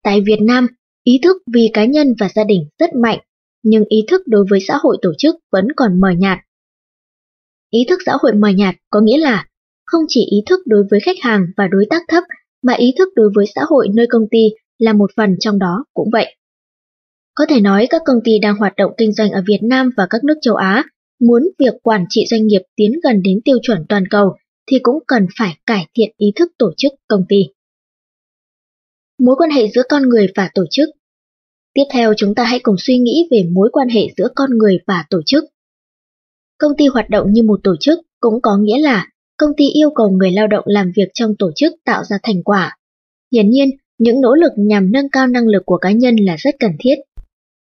Tại 0.04 0.20
Việt 0.26 0.38
Nam, 0.40 0.66
ý 1.04 1.20
thức 1.22 1.36
vì 1.52 1.70
cá 1.72 1.84
nhân 1.84 2.14
và 2.20 2.28
gia 2.34 2.44
đình 2.44 2.68
rất 2.78 2.94
mạnh, 2.94 3.18
nhưng 3.62 3.84
ý 3.88 4.04
thức 4.08 4.22
đối 4.26 4.44
với 4.50 4.60
xã 4.68 4.74
hội 4.82 4.96
tổ 5.02 5.12
chức 5.18 5.36
vẫn 5.52 5.68
còn 5.76 6.00
mờ 6.00 6.10
nhạt. 6.18 6.38
Ý 7.70 7.84
thức 7.88 8.00
xã 8.06 8.12
hội 8.20 8.32
mờ 8.34 8.48
nhạt 8.48 8.74
có 8.90 9.00
nghĩa 9.00 9.18
là 9.18 9.46
không 9.86 10.02
chỉ 10.08 10.26
ý 10.30 10.42
thức 10.46 10.60
đối 10.66 10.84
với 10.90 11.00
khách 11.00 11.16
hàng 11.22 11.46
và 11.56 11.66
đối 11.66 11.86
tác 11.90 12.02
thấp, 12.08 12.24
mà 12.62 12.72
ý 12.72 12.94
thức 12.98 13.08
đối 13.14 13.30
với 13.34 13.46
xã 13.54 13.60
hội 13.68 13.88
nơi 13.94 14.06
công 14.10 14.26
ty 14.30 14.50
là 14.78 14.92
một 14.92 15.10
phần 15.16 15.36
trong 15.40 15.58
đó 15.58 15.84
cũng 15.94 16.08
vậy. 16.12 16.36
Có 17.34 17.46
thể 17.48 17.60
nói 17.60 17.86
các 17.90 18.02
công 18.04 18.20
ty 18.24 18.38
đang 18.38 18.56
hoạt 18.56 18.76
động 18.76 18.92
kinh 18.98 19.12
doanh 19.12 19.30
ở 19.30 19.42
Việt 19.46 19.60
Nam 19.62 19.90
và 19.96 20.06
các 20.10 20.24
nước 20.24 20.34
châu 20.42 20.54
Á 20.54 20.84
muốn 21.20 21.42
việc 21.58 21.74
quản 21.82 22.04
trị 22.08 22.24
doanh 22.30 22.46
nghiệp 22.46 22.62
tiến 22.76 22.92
gần 23.02 23.22
đến 23.22 23.40
tiêu 23.44 23.58
chuẩn 23.62 23.84
toàn 23.88 24.04
cầu 24.10 24.36
thì 24.70 24.78
cũng 24.82 24.98
cần 25.06 25.26
phải 25.38 25.58
cải 25.66 25.86
thiện 25.94 26.14
ý 26.16 26.32
thức 26.36 26.52
tổ 26.58 26.72
chức 26.76 26.92
công 27.08 27.24
ty. 27.28 27.46
Mối 29.18 29.36
quan 29.38 29.50
hệ 29.50 29.68
giữa 29.68 29.82
con 29.88 30.02
người 30.08 30.26
và 30.36 30.50
tổ 30.54 30.64
chức 30.70 30.88
Tiếp 31.74 31.84
theo 31.92 32.14
chúng 32.16 32.34
ta 32.34 32.44
hãy 32.44 32.60
cùng 32.62 32.76
suy 32.78 32.98
nghĩ 32.98 33.28
về 33.30 33.44
mối 33.52 33.68
quan 33.72 33.88
hệ 33.88 34.00
giữa 34.16 34.28
con 34.34 34.50
người 34.58 34.78
và 34.86 35.04
tổ 35.10 35.20
chức. 35.26 35.44
Công 36.58 36.72
ty 36.78 36.86
hoạt 36.86 37.10
động 37.10 37.32
như 37.32 37.42
một 37.42 37.60
tổ 37.64 37.74
chức 37.80 37.98
cũng 38.20 38.40
có 38.42 38.56
nghĩa 38.56 38.78
là 38.78 39.06
công 39.36 39.50
ty 39.56 39.64
yêu 39.68 39.90
cầu 39.94 40.10
người 40.10 40.30
lao 40.30 40.46
động 40.46 40.64
làm 40.66 40.92
việc 40.96 41.08
trong 41.14 41.34
tổ 41.38 41.50
chức 41.56 41.72
tạo 41.84 42.04
ra 42.04 42.16
thành 42.22 42.42
quả. 42.42 42.76
Hiển 43.32 43.50
nhiên, 43.50 43.70
những 43.98 44.20
nỗ 44.20 44.34
lực 44.34 44.52
nhằm 44.56 44.92
nâng 44.92 45.08
cao 45.08 45.26
năng 45.26 45.46
lực 45.46 45.62
của 45.66 45.78
cá 45.78 45.92
nhân 45.92 46.16
là 46.16 46.36
rất 46.38 46.54
cần 46.60 46.70
thiết. 46.80 46.94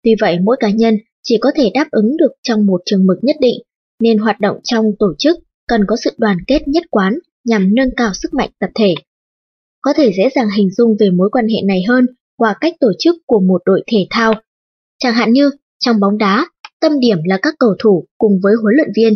Tuy 0.04 0.16
vậy 0.22 0.40
mỗi 0.40 0.58
cá 0.60 0.70
nhân 0.70 0.98
chỉ 1.30 1.38
có 1.42 1.50
thể 1.56 1.72
đáp 1.74 1.88
ứng 1.92 2.18
được 2.18 2.32
trong 2.44 2.66
một 2.66 2.82
trường 2.86 3.06
mực 3.06 3.18
nhất 3.22 3.36
định, 3.40 3.60
nên 4.00 4.18
hoạt 4.18 4.40
động 4.40 4.58
trong 4.64 4.86
tổ 5.00 5.14
chức 5.18 5.38
cần 5.68 5.82
có 5.88 5.96
sự 6.04 6.12
đoàn 6.18 6.38
kết 6.48 6.68
nhất 6.68 6.84
quán 6.92 7.14
nhằm 7.46 7.76
nâng 7.76 7.90
cao 7.98 8.12
sức 8.14 8.34
mạnh 8.34 8.50
tập 8.60 8.70
thể. 8.76 8.96
Có 9.82 9.94
thể 9.94 10.12
dễ 10.18 10.30
dàng 10.36 10.48
hình 10.58 10.70
dung 10.72 10.96
về 11.00 11.10
mối 11.10 11.30
quan 11.32 11.48
hệ 11.48 11.62
này 11.66 11.84
hơn 11.88 12.06
qua 12.38 12.56
cách 12.62 12.74
tổ 12.80 12.92
chức 13.00 13.16
của 13.26 13.40
một 13.40 13.62
đội 13.66 13.84
thể 13.92 14.08
thao. 14.10 14.34
Chẳng 15.00 15.14
hạn 15.14 15.34
như, 15.34 15.52
trong 15.80 16.00
bóng 16.00 16.18
đá, 16.18 16.48
tâm 16.82 17.00
điểm 17.00 17.18
là 17.26 17.40
các 17.42 17.56
cầu 17.60 17.76
thủ 17.84 18.06
cùng 18.18 18.40
với 18.44 18.54
huấn 18.62 18.76
luyện 18.76 18.90
viên. 18.96 19.14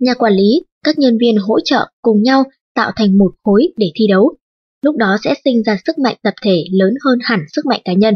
Nhà 0.00 0.14
quản 0.14 0.32
lý, 0.32 0.62
các 0.84 0.98
nhân 0.98 1.18
viên 1.20 1.36
hỗ 1.36 1.60
trợ 1.60 1.86
cùng 2.02 2.22
nhau 2.22 2.44
tạo 2.74 2.92
thành 2.96 3.18
một 3.18 3.32
khối 3.44 3.68
để 3.76 3.92
thi 3.94 4.06
đấu. 4.08 4.34
Lúc 4.82 4.96
đó 4.96 5.16
sẽ 5.24 5.34
sinh 5.44 5.62
ra 5.62 5.78
sức 5.86 5.98
mạnh 5.98 6.16
tập 6.22 6.34
thể 6.42 6.64
lớn 6.72 6.94
hơn 7.04 7.18
hẳn 7.22 7.40
sức 7.48 7.66
mạnh 7.66 7.80
cá 7.84 7.92
nhân. 7.92 8.14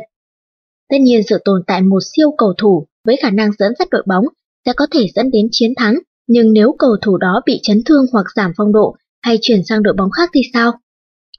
Tất 0.91 0.97
nhiên 1.01 1.21
sự 1.29 1.39
tồn 1.45 1.63
tại 1.67 1.83
một 1.83 2.01
siêu 2.17 2.35
cầu 2.39 2.55
thủ 2.59 2.87
với 3.05 3.17
khả 3.23 3.31
năng 3.31 3.51
dẫn 3.59 3.73
dắt 3.79 3.89
đội 3.91 4.03
bóng 4.07 4.25
sẽ 4.67 4.73
có 4.77 4.87
thể 4.93 5.07
dẫn 5.15 5.31
đến 5.31 5.49
chiến 5.51 5.73
thắng, 5.77 5.99
nhưng 6.27 6.53
nếu 6.53 6.77
cầu 6.79 6.97
thủ 7.03 7.17
đó 7.17 7.43
bị 7.47 7.61
chấn 7.63 7.83
thương 7.87 8.07
hoặc 8.13 8.27
giảm 8.37 8.53
phong 8.57 8.73
độ 8.73 8.97
hay 9.23 9.39
chuyển 9.43 9.65
sang 9.69 9.83
đội 9.83 9.95
bóng 9.99 10.11
khác 10.11 10.31
thì 10.35 10.41
sao? 10.53 10.73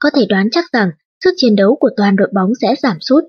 Có 0.00 0.10
thể 0.14 0.26
đoán 0.28 0.48
chắc 0.52 0.64
rằng 0.72 0.90
sức 1.24 1.30
chiến 1.36 1.56
đấu 1.56 1.76
của 1.80 1.90
toàn 1.96 2.16
đội 2.16 2.28
bóng 2.34 2.50
sẽ 2.60 2.74
giảm 2.82 2.96
sút. 3.00 3.24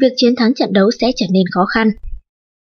việc 0.00 0.12
chiến 0.16 0.34
thắng 0.36 0.54
trận 0.54 0.72
đấu 0.72 0.90
sẽ 1.00 1.10
trở 1.16 1.26
nên 1.30 1.44
khó 1.54 1.64
khăn. 1.64 1.90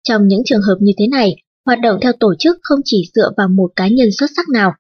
Trong 0.04 0.28
những 0.28 0.42
trường 0.46 0.62
hợp 0.62 0.78
như 0.80 0.92
thế 0.98 1.08
này, 1.08 1.36
hoạt 1.66 1.80
động 1.84 2.00
theo 2.02 2.14
tổ 2.20 2.34
chức 2.40 2.58
không 2.62 2.80
chỉ 2.86 3.10
dựa 3.16 3.32
vào 3.38 3.48
một 3.48 3.72
cá 3.76 3.88
nhân 3.88 4.10
xuất 4.20 4.28
sắc 4.36 4.50
nào. 4.50 4.74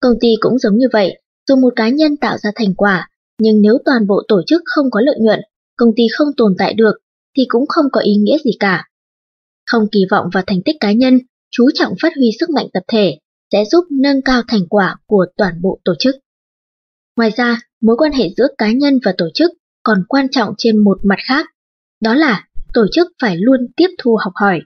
Công 0.00 0.14
ty 0.20 0.28
cũng 0.40 0.58
giống 0.58 0.78
như 0.78 0.86
vậy, 0.92 1.20
dù 1.48 1.56
một 1.56 1.72
cá 1.76 1.88
nhân 1.88 2.16
tạo 2.16 2.38
ra 2.38 2.50
thành 2.54 2.74
quả, 2.74 3.10
nhưng 3.38 3.62
nếu 3.62 3.78
toàn 3.84 4.06
bộ 4.06 4.22
tổ 4.28 4.42
chức 4.46 4.62
không 4.64 4.90
có 4.90 5.00
lợi 5.00 5.16
nhuận, 5.20 5.40
công 5.76 5.90
ty 5.96 6.02
không 6.18 6.28
tồn 6.36 6.54
tại 6.58 6.74
được, 6.74 6.92
thì 7.36 7.44
cũng 7.48 7.64
không 7.68 7.84
có 7.92 8.00
ý 8.00 8.14
nghĩa 8.16 8.38
gì 8.44 8.50
cả. 8.60 8.84
Không 9.66 9.82
kỳ 9.92 10.00
vọng 10.10 10.26
vào 10.32 10.42
thành 10.46 10.62
tích 10.64 10.76
cá 10.80 10.92
nhân, 10.92 11.18
chú 11.50 11.70
trọng 11.74 11.92
phát 12.02 12.12
huy 12.16 12.30
sức 12.40 12.50
mạnh 12.50 12.66
tập 12.72 12.82
thể, 12.88 13.18
sẽ 13.52 13.64
giúp 13.64 13.84
nâng 13.90 14.22
cao 14.22 14.42
thành 14.48 14.66
quả 14.68 14.96
của 15.06 15.26
toàn 15.36 15.62
bộ 15.62 15.80
tổ 15.84 15.92
chức. 15.98 16.14
Ngoài 17.16 17.30
ra, 17.36 17.60
mối 17.82 17.96
quan 17.96 18.12
hệ 18.12 18.24
giữa 18.36 18.46
cá 18.58 18.72
nhân 18.72 18.98
và 19.04 19.14
tổ 19.18 19.26
chức 19.34 19.50
còn 19.82 20.04
quan 20.08 20.28
trọng 20.30 20.54
trên 20.58 20.78
một 20.78 20.98
mặt 21.04 21.18
khác, 21.28 21.46
đó 22.00 22.14
là 22.14 22.48
tổ 22.74 22.86
chức 22.92 23.12
phải 23.22 23.36
luôn 23.36 23.60
tiếp 23.76 23.88
thu 23.98 24.16
học 24.24 24.32
hỏi. 24.34 24.60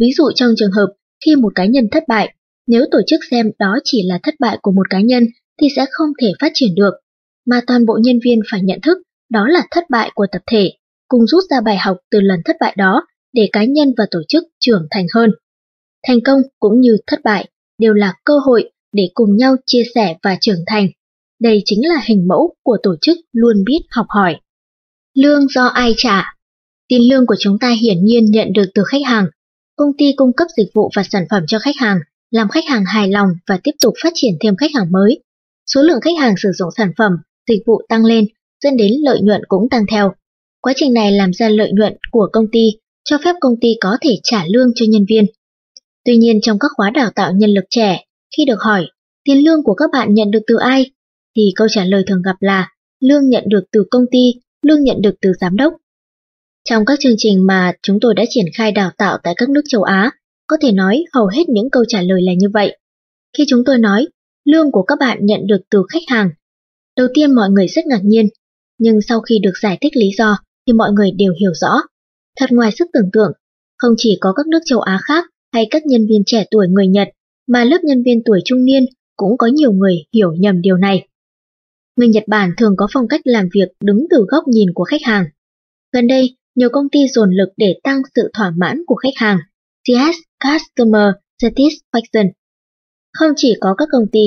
Ví 0.00 0.06
dụ 0.16 0.24
trong 0.34 0.54
trường 0.56 0.72
hợp 0.72 0.86
khi 1.24 1.36
một 1.36 1.52
cá 1.54 1.66
nhân 1.66 1.88
thất 1.90 2.04
bại, 2.08 2.34
nếu 2.66 2.84
tổ 2.90 2.98
chức 3.06 3.20
xem 3.30 3.50
đó 3.58 3.78
chỉ 3.84 4.02
là 4.06 4.18
thất 4.22 4.34
bại 4.40 4.58
của 4.62 4.72
một 4.72 4.90
cá 4.90 5.00
nhân 5.00 5.24
thì 5.60 5.68
sẽ 5.76 5.86
không 5.90 6.08
thể 6.20 6.32
phát 6.40 6.52
triển 6.54 6.74
được, 6.74 6.92
mà 7.46 7.60
toàn 7.66 7.86
bộ 7.86 7.98
nhân 8.02 8.18
viên 8.24 8.40
phải 8.50 8.60
nhận 8.62 8.80
thức 8.80 8.98
đó 9.30 9.48
là 9.48 9.66
thất 9.70 9.84
bại 9.90 10.10
của 10.14 10.26
tập 10.32 10.42
thể, 10.46 10.72
cùng 11.08 11.26
rút 11.26 11.44
ra 11.50 11.60
bài 11.60 11.76
học 11.76 11.96
từ 12.10 12.20
lần 12.20 12.40
thất 12.44 12.56
bại 12.60 12.74
đó 12.78 13.06
để 13.32 13.48
cá 13.52 13.64
nhân 13.64 13.94
và 13.98 14.06
tổ 14.10 14.20
chức 14.28 14.44
trưởng 14.60 14.86
thành 14.90 15.06
hơn. 15.14 15.30
Thành 16.06 16.18
công 16.24 16.40
cũng 16.58 16.80
như 16.80 16.96
thất 17.06 17.20
bại 17.24 17.48
đều 17.78 17.94
là 17.94 18.14
cơ 18.24 18.34
hội 18.38 18.70
để 18.92 19.10
cùng 19.14 19.36
nhau 19.36 19.56
chia 19.66 19.82
sẻ 19.94 20.16
và 20.22 20.36
trưởng 20.40 20.64
thành. 20.66 20.88
Đây 21.40 21.62
chính 21.64 21.88
là 21.88 22.00
hình 22.04 22.28
mẫu 22.28 22.54
của 22.62 22.76
tổ 22.82 22.94
chức 23.00 23.18
luôn 23.32 23.64
biết 23.64 23.80
học 23.90 24.06
hỏi. 24.08 24.36
Lương 25.14 25.48
do 25.48 25.66
ai 25.66 25.94
trả? 25.96 26.34
Tiền 26.88 27.00
lương 27.10 27.26
của 27.26 27.36
chúng 27.38 27.58
ta 27.58 27.70
hiển 27.70 28.04
nhiên 28.04 28.24
nhận 28.24 28.52
được 28.52 28.64
từ 28.74 28.82
khách 28.86 29.06
hàng. 29.06 29.26
Công 29.76 29.90
ty 29.98 30.12
cung 30.16 30.32
cấp 30.32 30.48
dịch 30.56 30.70
vụ 30.74 30.90
và 30.96 31.02
sản 31.02 31.24
phẩm 31.30 31.44
cho 31.46 31.58
khách 31.58 31.76
hàng, 31.78 31.98
làm 32.30 32.48
khách 32.48 32.64
hàng 32.68 32.84
hài 32.84 33.08
lòng 33.08 33.28
và 33.46 33.58
tiếp 33.62 33.72
tục 33.80 33.94
phát 34.02 34.12
triển 34.14 34.32
thêm 34.40 34.56
khách 34.56 34.70
hàng 34.74 34.92
mới. 34.92 35.22
Số 35.66 35.82
lượng 35.82 36.00
khách 36.00 36.18
hàng 36.20 36.34
sử 36.36 36.48
dụng 36.52 36.68
sản 36.76 36.92
phẩm, 36.98 37.12
dịch 37.48 37.62
vụ 37.66 37.82
tăng 37.88 38.04
lên, 38.04 38.24
dẫn 38.64 38.76
đến 38.76 38.92
lợi 39.02 39.20
nhuận 39.22 39.42
cũng 39.48 39.68
tăng 39.70 39.84
theo. 39.90 40.12
Quá 40.68 40.74
trình 40.76 40.92
này 40.92 41.12
làm 41.12 41.32
ra 41.32 41.48
lợi 41.48 41.70
nhuận 41.72 41.96
của 42.10 42.28
công 42.32 42.44
ty, 42.52 42.70
cho 43.04 43.18
phép 43.24 43.34
công 43.40 43.54
ty 43.60 43.68
có 43.80 43.96
thể 44.00 44.18
trả 44.22 44.44
lương 44.48 44.68
cho 44.74 44.86
nhân 44.88 45.04
viên. 45.08 45.24
Tuy 46.04 46.16
nhiên 46.16 46.40
trong 46.42 46.58
các 46.58 46.70
khóa 46.76 46.90
đào 46.90 47.10
tạo 47.14 47.32
nhân 47.32 47.50
lực 47.50 47.64
trẻ, 47.70 48.04
khi 48.36 48.44
được 48.44 48.60
hỏi 48.60 48.86
tiền 49.24 49.44
lương 49.44 49.62
của 49.64 49.74
các 49.74 49.90
bạn 49.92 50.14
nhận 50.14 50.30
được 50.30 50.38
từ 50.46 50.56
ai, 50.56 50.90
thì 51.36 51.42
câu 51.56 51.68
trả 51.70 51.84
lời 51.84 52.02
thường 52.06 52.22
gặp 52.22 52.36
là 52.40 52.68
lương 53.00 53.28
nhận 53.28 53.44
được 53.46 53.64
từ 53.72 53.84
công 53.90 54.02
ty, 54.10 54.34
lương 54.62 54.84
nhận 54.84 55.02
được 55.02 55.14
từ 55.20 55.32
giám 55.40 55.56
đốc. 55.56 55.72
Trong 56.64 56.84
các 56.84 56.98
chương 57.00 57.14
trình 57.18 57.46
mà 57.46 57.72
chúng 57.82 57.98
tôi 58.00 58.14
đã 58.14 58.24
triển 58.28 58.46
khai 58.54 58.72
đào 58.72 58.90
tạo 58.98 59.18
tại 59.22 59.34
các 59.36 59.48
nước 59.48 59.62
châu 59.68 59.82
Á, 59.82 60.10
có 60.46 60.56
thể 60.62 60.72
nói 60.72 61.04
hầu 61.14 61.26
hết 61.26 61.48
những 61.48 61.70
câu 61.70 61.84
trả 61.88 62.02
lời 62.02 62.22
là 62.22 62.32
như 62.32 62.48
vậy. 62.54 62.78
Khi 63.36 63.44
chúng 63.48 63.62
tôi 63.66 63.78
nói, 63.78 64.06
lương 64.44 64.72
của 64.72 64.82
các 64.82 64.98
bạn 65.00 65.18
nhận 65.26 65.46
được 65.46 65.60
từ 65.70 65.82
khách 65.92 66.02
hàng, 66.08 66.30
đầu 66.96 67.06
tiên 67.14 67.34
mọi 67.34 67.50
người 67.50 67.68
rất 67.68 67.86
ngạc 67.86 68.00
nhiên, 68.04 68.28
nhưng 68.78 69.00
sau 69.08 69.20
khi 69.20 69.38
được 69.42 69.52
giải 69.62 69.78
thích 69.80 69.96
lý 69.96 70.10
do 70.18 70.38
thì 70.68 70.72
mọi 70.72 70.92
người 70.92 71.10
đều 71.10 71.32
hiểu 71.40 71.52
rõ. 71.54 71.80
Thật 72.40 72.46
ngoài 72.52 72.70
sức 72.78 72.84
tưởng 72.92 73.10
tượng, 73.12 73.32
không 73.78 73.94
chỉ 73.96 74.18
có 74.20 74.32
các 74.36 74.46
nước 74.46 74.58
châu 74.64 74.80
Á 74.80 74.98
khác 75.02 75.24
hay 75.52 75.66
các 75.70 75.86
nhân 75.86 76.06
viên 76.06 76.22
trẻ 76.26 76.44
tuổi 76.50 76.66
người 76.68 76.86
Nhật, 76.86 77.08
mà 77.46 77.64
lớp 77.64 77.78
nhân 77.84 78.02
viên 78.02 78.22
tuổi 78.24 78.40
trung 78.44 78.64
niên 78.64 78.84
cũng 79.16 79.38
có 79.38 79.46
nhiều 79.46 79.72
người 79.72 79.94
hiểu 80.14 80.32
nhầm 80.32 80.60
điều 80.60 80.76
này. 80.76 81.08
Người 81.96 82.08
Nhật 82.08 82.24
Bản 82.26 82.50
thường 82.58 82.74
có 82.76 82.88
phong 82.92 83.08
cách 83.08 83.20
làm 83.24 83.48
việc 83.54 83.68
đứng 83.80 84.06
từ 84.10 84.26
góc 84.28 84.48
nhìn 84.48 84.68
của 84.74 84.84
khách 84.84 85.02
hàng. 85.04 85.24
Gần 85.92 86.06
đây, 86.06 86.36
nhiều 86.54 86.68
công 86.72 86.88
ty 86.92 87.00
dồn 87.14 87.30
lực 87.30 87.48
để 87.56 87.80
tăng 87.82 88.02
sự 88.14 88.30
thỏa 88.34 88.52
mãn 88.56 88.82
của 88.86 88.94
khách 88.94 89.16
hàng, 89.16 89.38
CS 89.84 90.16
Customer 90.44 91.12
Satisfaction. 91.42 92.30
Không 93.12 93.32
chỉ 93.36 93.54
có 93.60 93.74
các 93.78 93.88
công 93.92 94.06
ty, 94.12 94.20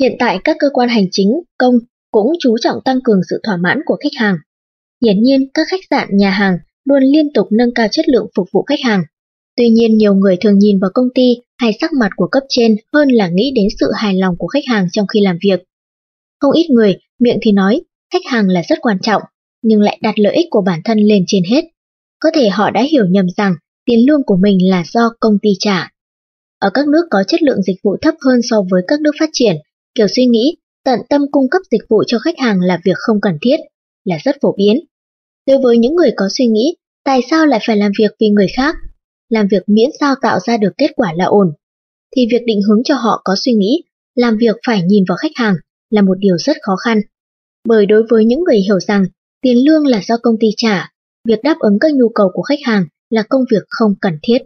hiện 0.00 0.12
tại 0.18 0.38
các 0.44 0.56
cơ 0.60 0.66
quan 0.72 0.88
hành 0.88 1.06
chính, 1.10 1.40
công 1.58 1.74
cũng 2.10 2.32
chú 2.40 2.56
trọng 2.60 2.78
tăng 2.84 2.98
cường 3.04 3.20
sự 3.30 3.40
thỏa 3.42 3.56
mãn 3.56 3.80
của 3.86 3.96
khách 4.02 4.20
hàng. 4.20 4.36
Hiển 5.04 5.22
nhiên, 5.22 5.48
các 5.54 5.66
khách 5.70 5.80
sạn, 5.90 6.08
nhà 6.12 6.30
hàng 6.30 6.58
luôn 6.84 7.02
liên 7.02 7.32
tục 7.34 7.46
nâng 7.50 7.74
cao 7.74 7.88
chất 7.90 8.08
lượng 8.08 8.26
phục 8.36 8.48
vụ 8.52 8.62
khách 8.62 8.80
hàng. 8.84 9.02
Tuy 9.56 9.68
nhiên, 9.68 9.96
nhiều 9.96 10.14
người 10.14 10.36
thường 10.36 10.58
nhìn 10.58 10.78
vào 10.78 10.90
công 10.94 11.08
ty 11.14 11.36
hay 11.58 11.72
sắc 11.80 11.92
mặt 11.92 12.10
của 12.16 12.28
cấp 12.30 12.42
trên 12.48 12.76
hơn 12.92 13.08
là 13.08 13.28
nghĩ 13.28 13.52
đến 13.54 13.66
sự 13.80 13.86
hài 13.94 14.14
lòng 14.14 14.34
của 14.38 14.46
khách 14.46 14.64
hàng 14.68 14.86
trong 14.92 15.06
khi 15.06 15.20
làm 15.20 15.38
việc. 15.42 15.64
Không 16.40 16.52
ít 16.52 16.70
người, 16.70 16.96
miệng 17.18 17.38
thì 17.42 17.52
nói, 17.52 17.80
khách 18.12 18.26
hàng 18.26 18.48
là 18.48 18.62
rất 18.68 18.78
quan 18.82 18.98
trọng, 19.02 19.22
nhưng 19.62 19.80
lại 19.80 19.98
đặt 20.02 20.18
lợi 20.18 20.34
ích 20.34 20.46
của 20.50 20.62
bản 20.66 20.80
thân 20.84 20.98
lên 20.98 21.24
trên 21.26 21.42
hết. 21.50 21.64
Có 22.20 22.30
thể 22.34 22.48
họ 22.48 22.70
đã 22.70 22.82
hiểu 22.82 23.04
nhầm 23.10 23.26
rằng 23.36 23.54
tiền 23.84 23.98
lương 24.08 24.22
của 24.26 24.36
mình 24.36 24.70
là 24.70 24.84
do 24.92 25.10
công 25.20 25.38
ty 25.42 25.50
trả. 25.58 25.90
Ở 26.58 26.70
các 26.74 26.88
nước 26.88 27.06
có 27.10 27.24
chất 27.28 27.42
lượng 27.42 27.62
dịch 27.62 27.76
vụ 27.82 27.96
thấp 28.02 28.14
hơn 28.26 28.40
so 28.50 28.62
với 28.70 28.82
các 28.88 29.00
nước 29.00 29.10
phát 29.20 29.30
triển, 29.32 29.56
kiểu 29.94 30.06
suy 30.16 30.26
nghĩ 30.26 30.56
tận 30.84 31.00
tâm 31.08 31.22
cung 31.30 31.48
cấp 31.50 31.62
dịch 31.70 31.82
vụ 31.88 32.04
cho 32.06 32.18
khách 32.18 32.38
hàng 32.38 32.60
là 32.60 32.80
việc 32.84 32.96
không 32.96 33.20
cần 33.20 33.38
thiết, 33.42 33.56
là 34.06 34.18
rất 34.24 34.36
phổ 34.42 34.54
biến. 34.58 34.80
Đối 35.46 35.58
với 35.62 35.78
những 35.78 35.94
người 35.94 36.10
có 36.16 36.28
suy 36.38 36.46
nghĩ, 36.46 36.76
tại 37.04 37.20
sao 37.30 37.46
lại 37.46 37.60
phải 37.66 37.76
làm 37.76 37.92
việc 37.98 38.10
vì 38.20 38.28
người 38.28 38.46
khác? 38.56 38.74
Làm 39.28 39.48
việc 39.48 39.62
miễn 39.66 39.90
sao 40.00 40.14
tạo 40.22 40.38
ra 40.46 40.56
được 40.56 40.72
kết 40.78 40.90
quả 40.96 41.12
là 41.16 41.24
ổn. 41.24 41.52
Thì 42.16 42.26
việc 42.30 42.42
định 42.46 42.60
hướng 42.68 42.82
cho 42.84 42.94
họ 42.94 43.20
có 43.24 43.34
suy 43.44 43.52
nghĩ, 43.52 43.82
làm 44.14 44.36
việc 44.36 44.56
phải 44.66 44.82
nhìn 44.82 45.04
vào 45.08 45.16
khách 45.16 45.32
hàng 45.34 45.54
là 45.90 46.02
một 46.02 46.18
điều 46.18 46.38
rất 46.38 46.56
khó 46.62 46.76
khăn. 46.76 47.00
Bởi 47.68 47.86
đối 47.86 48.02
với 48.10 48.24
những 48.24 48.44
người 48.44 48.58
hiểu 48.58 48.80
rằng 48.80 49.04
tiền 49.42 49.56
lương 49.66 49.86
là 49.86 50.00
do 50.02 50.16
công 50.22 50.34
ty 50.40 50.48
trả, 50.56 50.92
việc 51.28 51.42
đáp 51.42 51.56
ứng 51.60 51.78
các 51.80 51.94
nhu 51.94 52.08
cầu 52.14 52.30
của 52.34 52.42
khách 52.42 52.58
hàng 52.64 52.86
là 53.10 53.22
công 53.28 53.42
việc 53.50 53.62
không 53.68 53.94
cần 54.00 54.18
thiết. 54.22 54.38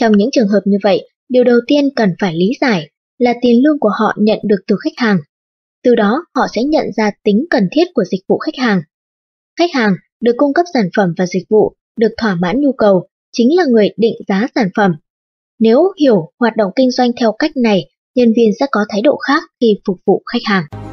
Trong 0.00 0.16
những 0.16 0.30
trường 0.32 0.48
hợp 0.48 0.60
như 0.64 0.78
vậy, 0.82 1.08
điều 1.28 1.44
đầu 1.44 1.58
tiên 1.66 1.88
cần 1.96 2.10
phải 2.20 2.34
lý 2.34 2.50
giải 2.60 2.90
là 3.18 3.34
tiền 3.42 3.62
lương 3.64 3.78
của 3.80 3.90
họ 3.98 4.16
nhận 4.18 4.38
được 4.44 4.60
từ 4.66 4.76
khách 4.84 4.94
hàng. 4.96 5.18
Từ 5.84 5.94
đó 5.94 6.24
họ 6.34 6.46
sẽ 6.54 6.62
nhận 6.62 6.86
ra 6.96 7.10
tính 7.24 7.44
cần 7.50 7.68
thiết 7.72 7.84
của 7.94 8.04
dịch 8.04 8.20
vụ 8.28 8.38
khách 8.38 8.56
hàng. 8.58 8.82
Khách 9.58 9.70
hàng 9.74 9.94
được 10.20 10.32
cung 10.36 10.54
cấp 10.54 10.66
sản 10.74 10.88
phẩm 10.96 11.14
và 11.18 11.26
dịch 11.26 11.44
vụ, 11.50 11.74
được 11.96 12.14
thỏa 12.16 12.34
mãn 12.34 12.60
nhu 12.60 12.72
cầu, 12.72 13.08
chính 13.32 13.56
là 13.56 13.64
người 13.68 13.88
định 13.96 14.14
giá 14.28 14.46
sản 14.54 14.68
phẩm. 14.76 14.92
Nếu 15.58 15.92
hiểu 16.00 16.32
hoạt 16.40 16.56
động 16.56 16.72
kinh 16.76 16.90
doanh 16.90 17.10
theo 17.20 17.32
cách 17.38 17.56
này, 17.56 17.90
nhân 18.14 18.32
viên 18.36 18.50
sẽ 18.60 18.66
có 18.70 18.80
thái 18.88 19.02
độ 19.02 19.16
khác 19.16 19.42
khi 19.60 19.80
phục 19.86 19.96
vụ 20.06 20.22
khách 20.32 20.42
hàng. 20.44 20.83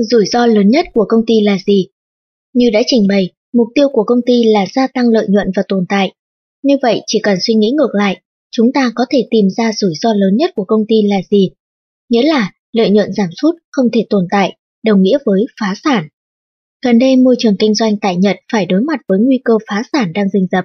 Rủi 0.00 0.26
ro 0.26 0.46
lớn 0.46 0.68
nhất 0.68 0.86
của 0.94 1.04
công 1.08 1.26
ty 1.26 1.40
là 1.40 1.58
gì? 1.66 1.88
Như 2.54 2.70
đã 2.70 2.80
trình 2.86 3.06
bày, 3.08 3.30
mục 3.52 3.68
tiêu 3.74 3.88
của 3.92 4.04
công 4.04 4.20
ty 4.26 4.44
là 4.44 4.66
gia 4.74 4.86
tăng 4.86 5.08
lợi 5.08 5.26
nhuận 5.28 5.50
và 5.56 5.62
tồn 5.68 5.84
tại. 5.88 6.12
Như 6.62 6.74
vậy, 6.82 7.02
chỉ 7.06 7.20
cần 7.22 7.38
suy 7.40 7.54
nghĩ 7.54 7.70
ngược 7.70 7.90
lại, 7.92 8.20
chúng 8.50 8.72
ta 8.72 8.92
có 8.94 9.06
thể 9.10 9.26
tìm 9.30 9.50
ra 9.56 9.72
rủi 9.72 9.94
ro 9.94 10.14
lớn 10.14 10.36
nhất 10.36 10.50
của 10.54 10.64
công 10.64 10.84
ty 10.88 11.02
là 11.02 11.16
gì? 11.30 11.50
Nghĩa 12.08 12.22
là 12.22 12.52
lợi 12.72 12.90
nhuận 12.90 13.12
giảm 13.12 13.28
sút 13.42 13.54
không 13.70 13.86
thể 13.92 14.06
tồn 14.10 14.26
tại, 14.30 14.56
đồng 14.84 15.02
nghĩa 15.02 15.18
với 15.26 15.46
phá 15.60 15.74
sản. 15.84 16.08
Gần 16.84 16.98
đây 16.98 17.16
môi 17.16 17.36
trường 17.38 17.56
kinh 17.56 17.74
doanh 17.74 17.96
tại 17.96 18.16
Nhật 18.16 18.36
phải 18.52 18.66
đối 18.66 18.80
mặt 18.80 19.00
với 19.08 19.18
nguy 19.18 19.40
cơ 19.44 19.54
phá 19.68 19.82
sản 19.92 20.12
đang 20.12 20.28
rình 20.28 20.46
rập. 20.52 20.64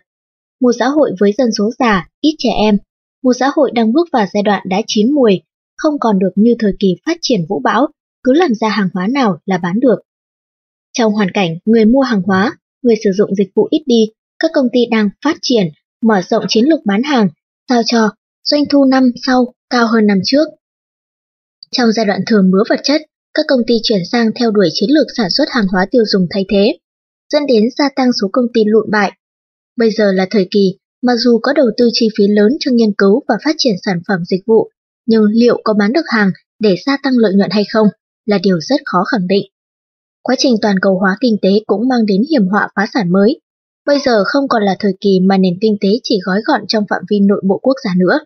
Một 0.61 0.71
xã 0.79 0.87
hội 0.87 1.11
với 1.19 1.31
dân 1.37 1.51
số 1.57 1.71
già, 1.79 2.09
ít 2.21 2.35
trẻ 2.37 2.49
em, 2.49 2.77
một 3.23 3.33
xã 3.39 3.49
hội 3.55 3.71
đang 3.73 3.93
bước 3.93 4.07
vào 4.11 4.25
giai 4.33 4.43
đoạn 4.43 4.63
đã 4.69 4.81
chín 4.87 5.11
mùi, 5.11 5.41
không 5.77 5.99
còn 5.99 6.19
được 6.19 6.31
như 6.35 6.55
thời 6.59 6.73
kỳ 6.79 6.95
phát 7.05 7.17
triển 7.21 7.45
vũ 7.49 7.59
bão 7.59 7.87
cứ 8.23 8.33
làm 8.33 8.55
ra 8.55 8.69
hàng 8.69 8.89
hóa 8.93 9.07
nào 9.07 9.39
là 9.45 9.57
bán 9.57 9.79
được. 9.79 9.95
Trong 10.93 11.13
hoàn 11.13 11.31
cảnh 11.31 11.57
người 11.65 11.85
mua 11.85 12.01
hàng 12.01 12.21
hóa, 12.21 12.57
người 12.81 12.95
sử 13.03 13.09
dụng 13.17 13.35
dịch 13.35 13.51
vụ 13.55 13.67
ít 13.71 13.83
đi, 13.85 14.05
các 14.39 14.51
công 14.53 14.67
ty 14.73 14.79
đang 14.91 15.09
phát 15.25 15.37
triển, 15.41 15.65
mở 16.01 16.21
rộng 16.29 16.45
chiến 16.47 16.65
lược 16.65 16.79
bán 16.85 17.03
hàng, 17.03 17.27
sao 17.69 17.81
cho 17.85 18.09
doanh 18.43 18.63
thu 18.69 18.85
năm 18.85 19.03
sau 19.25 19.53
cao 19.69 19.87
hơn 19.87 20.07
năm 20.07 20.19
trước. 20.25 20.47
Trong 21.71 21.91
giai 21.91 22.05
đoạn 22.05 22.21
thừa 22.27 22.41
mứa 22.41 22.63
vật 22.69 22.79
chất, 22.83 23.01
các 23.33 23.45
công 23.47 23.59
ty 23.67 23.75
chuyển 23.83 24.01
sang 24.11 24.31
theo 24.39 24.51
đuổi 24.51 24.69
chiến 24.73 24.89
lược 24.89 25.07
sản 25.17 25.29
xuất 25.29 25.45
hàng 25.51 25.67
hóa 25.71 25.85
tiêu 25.91 26.03
dùng 26.05 26.27
thay 26.29 26.45
thế, 26.49 26.77
dẫn 27.33 27.45
đến 27.45 27.63
gia 27.77 27.89
tăng 27.95 28.09
số 28.21 28.27
công 28.31 28.45
ty 28.53 28.61
lụn 28.65 28.91
bại. 28.91 29.11
Bây 29.77 29.91
giờ 29.91 30.11
là 30.11 30.27
thời 30.31 30.47
kỳ, 30.51 30.77
mặc 31.01 31.13
dù 31.17 31.39
có 31.43 31.53
đầu 31.53 31.67
tư 31.77 31.89
chi 31.93 32.07
phí 32.17 32.27
lớn 32.27 32.51
cho 32.59 32.71
nghiên 32.71 32.93
cứu 32.97 33.23
và 33.27 33.35
phát 33.45 33.55
triển 33.57 33.75
sản 33.85 33.99
phẩm 34.07 34.19
dịch 34.25 34.41
vụ, 34.47 34.69
nhưng 35.05 35.23
liệu 35.23 35.61
có 35.63 35.73
bán 35.73 35.93
được 35.93 36.05
hàng 36.07 36.31
để 36.59 36.75
gia 36.85 36.97
tăng 37.03 37.13
lợi 37.17 37.33
nhuận 37.33 37.49
hay 37.49 37.63
không 37.73 37.87
là 38.25 38.39
điều 38.43 38.59
rất 38.59 38.81
khó 38.85 39.03
khẳng 39.11 39.27
định. 39.27 39.45
Quá 40.21 40.35
trình 40.37 40.55
toàn 40.61 40.75
cầu 40.81 40.99
hóa 40.99 41.17
kinh 41.21 41.37
tế 41.41 41.49
cũng 41.65 41.87
mang 41.87 42.05
đến 42.05 42.21
hiểm 42.29 42.47
họa 42.47 42.67
phá 42.75 42.85
sản 42.93 43.11
mới. 43.11 43.39
Bây 43.85 43.99
giờ 43.99 44.23
không 44.25 44.47
còn 44.47 44.63
là 44.63 44.75
thời 44.79 44.93
kỳ 45.01 45.19
mà 45.19 45.37
nền 45.37 45.53
kinh 45.61 45.77
tế 45.81 45.89
chỉ 46.03 46.19
gói 46.25 46.41
gọn 46.45 46.61
trong 46.67 46.83
phạm 46.89 47.01
vi 47.09 47.19
nội 47.19 47.41
bộ 47.47 47.59
quốc 47.63 47.75
gia 47.83 47.91
nữa. 47.97 48.19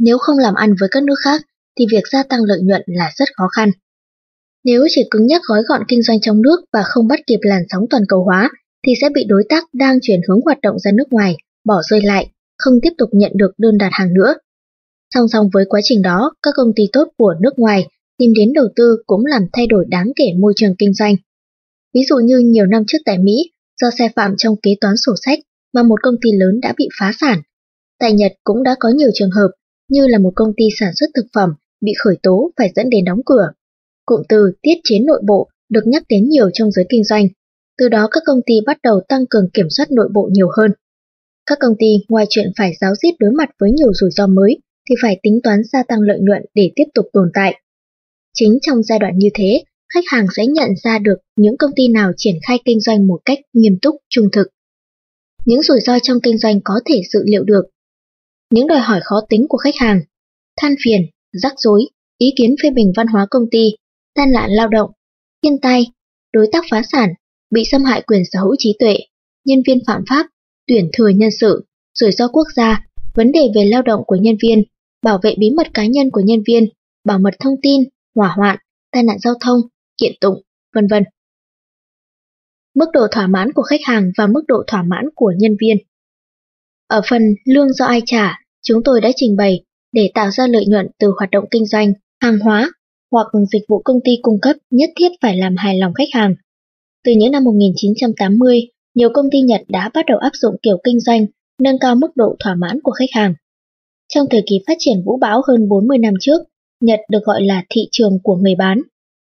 Nếu 0.00 0.18
không 0.18 0.38
làm 0.38 0.54
ăn 0.54 0.74
với 0.80 0.88
các 0.92 1.02
nước 1.02 1.14
khác, 1.24 1.42
thì 1.78 1.86
việc 1.90 2.02
gia 2.12 2.22
tăng 2.22 2.40
lợi 2.44 2.60
nhuận 2.62 2.82
là 2.86 3.10
rất 3.16 3.28
khó 3.36 3.48
khăn. 3.56 3.70
Nếu 4.64 4.86
chỉ 4.90 5.02
cứng 5.10 5.26
nhắc 5.26 5.42
gói 5.44 5.62
gọn 5.68 5.82
kinh 5.88 6.02
doanh 6.02 6.20
trong 6.20 6.42
nước 6.42 6.64
và 6.72 6.82
không 6.82 7.08
bắt 7.08 7.20
kịp 7.26 7.38
làn 7.42 7.62
sóng 7.70 7.84
toàn 7.90 8.02
cầu 8.08 8.24
hóa, 8.24 8.50
thì 8.86 8.92
sẽ 9.00 9.08
bị 9.14 9.24
đối 9.28 9.44
tác 9.48 9.64
đang 9.72 9.98
chuyển 10.02 10.20
hướng 10.28 10.40
hoạt 10.44 10.60
động 10.60 10.78
ra 10.78 10.90
nước 10.94 11.08
ngoài, 11.10 11.36
bỏ 11.64 11.82
rơi 11.90 12.00
lại, 12.02 12.30
không 12.58 12.74
tiếp 12.82 12.90
tục 12.98 13.08
nhận 13.12 13.32
được 13.34 13.50
đơn 13.58 13.78
đặt 13.78 13.90
hàng 13.92 14.14
nữa. 14.14 14.34
Song 15.14 15.28
song 15.28 15.48
với 15.52 15.64
quá 15.68 15.80
trình 15.84 16.02
đó, 16.02 16.32
các 16.42 16.54
công 16.56 16.72
ty 16.76 16.82
tốt 16.92 17.08
của 17.16 17.34
nước 17.40 17.52
ngoài 17.56 17.86
tìm 18.18 18.32
đến 18.38 18.52
đầu 18.52 18.68
tư 18.76 18.96
cũng 19.06 19.26
làm 19.26 19.42
thay 19.52 19.66
đổi 19.66 19.84
đáng 19.88 20.12
kể 20.16 20.24
môi 20.38 20.52
trường 20.56 20.74
kinh 20.78 20.94
doanh. 20.94 21.16
Ví 21.94 22.00
dụ 22.08 22.16
như 22.16 22.38
nhiều 22.38 22.66
năm 22.66 22.82
trước 22.86 22.98
tại 23.04 23.18
Mỹ, 23.18 23.50
do 23.80 23.90
sai 23.98 24.08
phạm 24.16 24.34
trong 24.38 24.56
kế 24.62 24.70
toán 24.80 24.94
sổ 24.96 25.12
sách 25.24 25.38
mà 25.74 25.82
một 25.82 25.98
công 26.02 26.14
ty 26.22 26.30
lớn 26.32 26.60
đã 26.62 26.74
bị 26.78 26.88
phá 27.00 27.12
sản. 27.20 27.42
Tại 27.98 28.12
Nhật 28.12 28.32
cũng 28.44 28.62
đã 28.62 28.76
có 28.80 28.88
nhiều 28.88 29.08
trường 29.14 29.30
hợp 29.30 29.48
như 29.88 30.06
là 30.06 30.18
một 30.18 30.32
công 30.36 30.52
ty 30.56 30.64
sản 30.80 30.90
xuất 30.94 31.06
thực 31.14 31.26
phẩm 31.34 31.50
bị 31.80 31.92
khởi 32.04 32.16
tố 32.22 32.50
phải 32.56 32.72
dẫn 32.74 32.90
đến 32.90 33.04
đóng 33.04 33.20
cửa. 33.26 33.50
Cụm 34.06 34.22
từ 34.28 34.52
tiết 34.62 34.74
chế 34.84 34.98
nội 34.98 35.22
bộ 35.26 35.48
được 35.68 35.86
nhắc 35.86 36.02
đến 36.08 36.28
nhiều 36.28 36.50
trong 36.54 36.70
giới 36.70 36.84
kinh 36.88 37.04
doanh. 37.04 37.28
Từ 37.78 37.88
đó 37.88 38.08
các 38.10 38.22
công 38.26 38.40
ty 38.46 38.54
bắt 38.66 38.78
đầu 38.82 39.00
tăng 39.08 39.26
cường 39.30 39.50
kiểm 39.54 39.66
soát 39.70 39.90
nội 39.90 40.08
bộ 40.14 40.28
nhiều 40.32 40.48
hơn. 40.56 40.70
Các 41.46 41.58
công 41.60 41.74
ty 41.78 41.86
ngoài 42.08 42.26
chuyện 42.28 42.52
phải 42.58 42.72
giáo 42.80 42.94
diết 43.02 43.14
đối 43.18 43.30
mặt 43.30 43.50
với 43.60 43.70
nhiều 43.72 43.92
rủi 43.94 44.10
ro 44.10 44.26
mới 44.26 44.58
thì 44.88 44.94
phải 45.02 45.20
tính 45.22 45.40
toán 45.42 45.62
gia 45.72 45.82
tăng 45.82 46.00
lợi 46.00 46.18
nhuận 46.20 46.42
để 46.54 46.70
tiếp 46.76 46.84
tục 46.94 47.06
tồn 47.12 47.30
tại. 47.34 47.60
Chính 48.34 48.58
trong 48.62 48.82
giai 48.82 48.98
đoạn 48.98 49.18
như 49.18 49.28
thế, 49.34 49.64
khách 49.94 50.04
hàng 50.06 50.26
sẽ 50.36 50.46
nhận 50.46 50.68
ra 50.82 50.98
được 50.98 51.16
những 51.36 51.56
công 51.58 51.70
ty 51.76 51.88
nào 51.88 52.12
triển 52.16 52.34
khai 52.46 52.58
kinh 52.64 52.80
doanh 52.80 53.06
một 53.06 53.20
cách 53.24 53.38
nghiêm 53.52 53.78
túc, 53.82 53.96
trung 54.10 54.28
thực. 54.32 54.46
Những 55.44 55.62
rủi 55.62 55.80
ro 55.80 55.98
trong 55.98 56.20
kinh 56.22 56.38
doanh 56.38 56.60
có 56.64 56.74
thể 56.86 57.02
dự 57.12 57.20
liệu 57.26 57.44
được. 57.44 57.62
Những 58.50 58.66
đòi 58.66 58.78
hỏi 58.78 59.00
khó 59.04 59.20
tính 59.28 59.46
của 59.48 59.58
khách 59.58 59.76
hàng, 59.76 60.00
than 60.56 60.74
phiền, 60.84 61.02
rắc 61.32 61.52
rối, 61.56 61.84
ý 62.18 62.32
kiến 62.36 62.54
phê 62.62 62.70
bình 62.70 62.92
văn 62.96 63.06
hóa 63.06 63.26
công 63.30 63.50
ty, 63.50 63.70
tai 64.14 64.26
nạn 64.26 64.50
lao 64.50 64.68
động, 64.68 64.90
thiên 65.42 65.58
tai, 65.62 65.86
đối 66.32 66.46
tác 66.52 66.64
phá 66.70 66.82
sản, 66.92 67.14
bị 67.50 67.64
xâm 67.64 67.84
hại 67.84 68.02
quyền 68.02 68.22
sở 68.32 68.40
hữu 68.40 68.54
trí 68.58 68.76
tuệ, 68.78 68.96
nhân 69.44 69.62
viên 69.66 69.78
phạm 69.86 70.04
pháp, 70.08 70.26
tuyển 70.66 70.90
thừa 70.92 71.08
nhân 71.08 71.30
sự, 71.40 71.64
rủi 71.94 72.12
ro 72.12 72.28
quốc 72.28 72.46
gia, 72.56 72.86
vấn 73.14 73.32
đề 73.32 73.40
về 73.54 73.64
lao 73.64 73.82
động 73.82 74.00
của 74.06 74.16
nhân 74.16 74.36
viên, 74.42 74.62
bảo 75.02 75.18
vệ 75.22 75.34
bí 75.38 75.50
mật 75.50 75.74
cá 75.74 75.86
nhân 75.86 76.10
của 76.10 76.20
nhân 76.20 76.42
viên, 76.46 76.68
bảo 77.04 77.18
mật 77.18 77.34
thông 77.40 77.54
tin, 77.62 77.82
hỏa 78.14 78.28
hoạn, 78.36 78.58
tai 78.92 79.02
nạn 79.02 79.18
giao 79.18 79.34
thông, 79.40 79.60
kiện 80.00 80.12
tụng, 80.20 80.42
vân 80.74 80.86
vân. 80.86 81.02
Mức 82.74 82.86
độ 82.92 83.06
thỏa 83.10 83.26
mãn 83.26 83.52
của 83.52 83.62
khách 83.62 83.80
hàng 83.84 84.10
và 84.18 84.26
mức 84.26 84.42
độ 84.48 84.62
thỏa 84.66 84.82
mãn 84.82 85.04
của 85.14 85.32
nhân 85.38 85.56
viên. 85.60 85.76
Ở 86.86 87.02
phần 87.10 87.22
lương 87.44 87.72
do 87.72 87.84
ai 87.84 88.02
trả, 88.06 88.40
chúng 88.62 88.82
tôi 88.84 89.00
đã 89.00 89.10
trình 89.16 89.36
bày 89.36 89.64
để 89.92 90.10
tạo 90.14 90.30
ra 90.30 90.46
lợi 90.46 90.66
nhuận 90.66 90.86
từ 90.98 91.12
hoạt 91.18 91.30
động 91.30 91.44
kinh 91.50 91.66
doanh, 91.66 91.92
hàng 92.20 92.38
hóa 92.38 92.70
hoặc 93.10 93.26
dịch 93.52 93.62
vụ 93.68 93.82
công 93.84 94.00
ty 94.04 94.12
cung 94.22 94.40
cấp 94.42 94.56
nhất 94.70 94.90
thiết 94.96 95.08
phải 95.22 95.36
làm 95.36 95.56
hài 95.56 95.78
lòng 95.78 95.94
khách 95.94 96.08
hàng. 96.12 96.34
Từ 97.04 97.12
những 97.16 97.32
năm 97.32 97.44
1980, 97.44 98.60
nhiều 98.94 99.08
công 99.14 99.30
ty 99.32 99.40
Nhật 99.40 99.60
đã 99.68 99.90
bắt 99.94 100.04
đầu 100.06 100.18
áp 100.18 100.30
dụng 100.34 100.56
kiểu 100.62 100.76
kinh 100.84 101.00
doanh 101.00 101.26
nâng 101.60 101.78
cao 101.78 101.94
mức 101.94 102.08
độ 102.14 102.36
thỏa 102.38 102.54
mãn 102.54 102.80
của 102.82 102.92
khách 102.92 103.10
hàng. 103.12 103.34
Trong 104.08 104.26
thời 104.30 104.42
kỳ 104.46 104.60
phát 104.66 104.74
triển 104.78 105.02
vũ 105.06 105.18
bão 105.20 105.42
hơn 105.48 105.68
40 105.68 105.98
năm 105.98 106.14
trước, 106.20 106.40
Nhật 106.80 107.00
được 107.10 107.24
gọi 107.24 107.42
là 107.42 107.64
thị 107.70 107.80
trường 107.92 108.18
của 108.22 108.36
người 108.36 108.54
bán. 108.54 108.80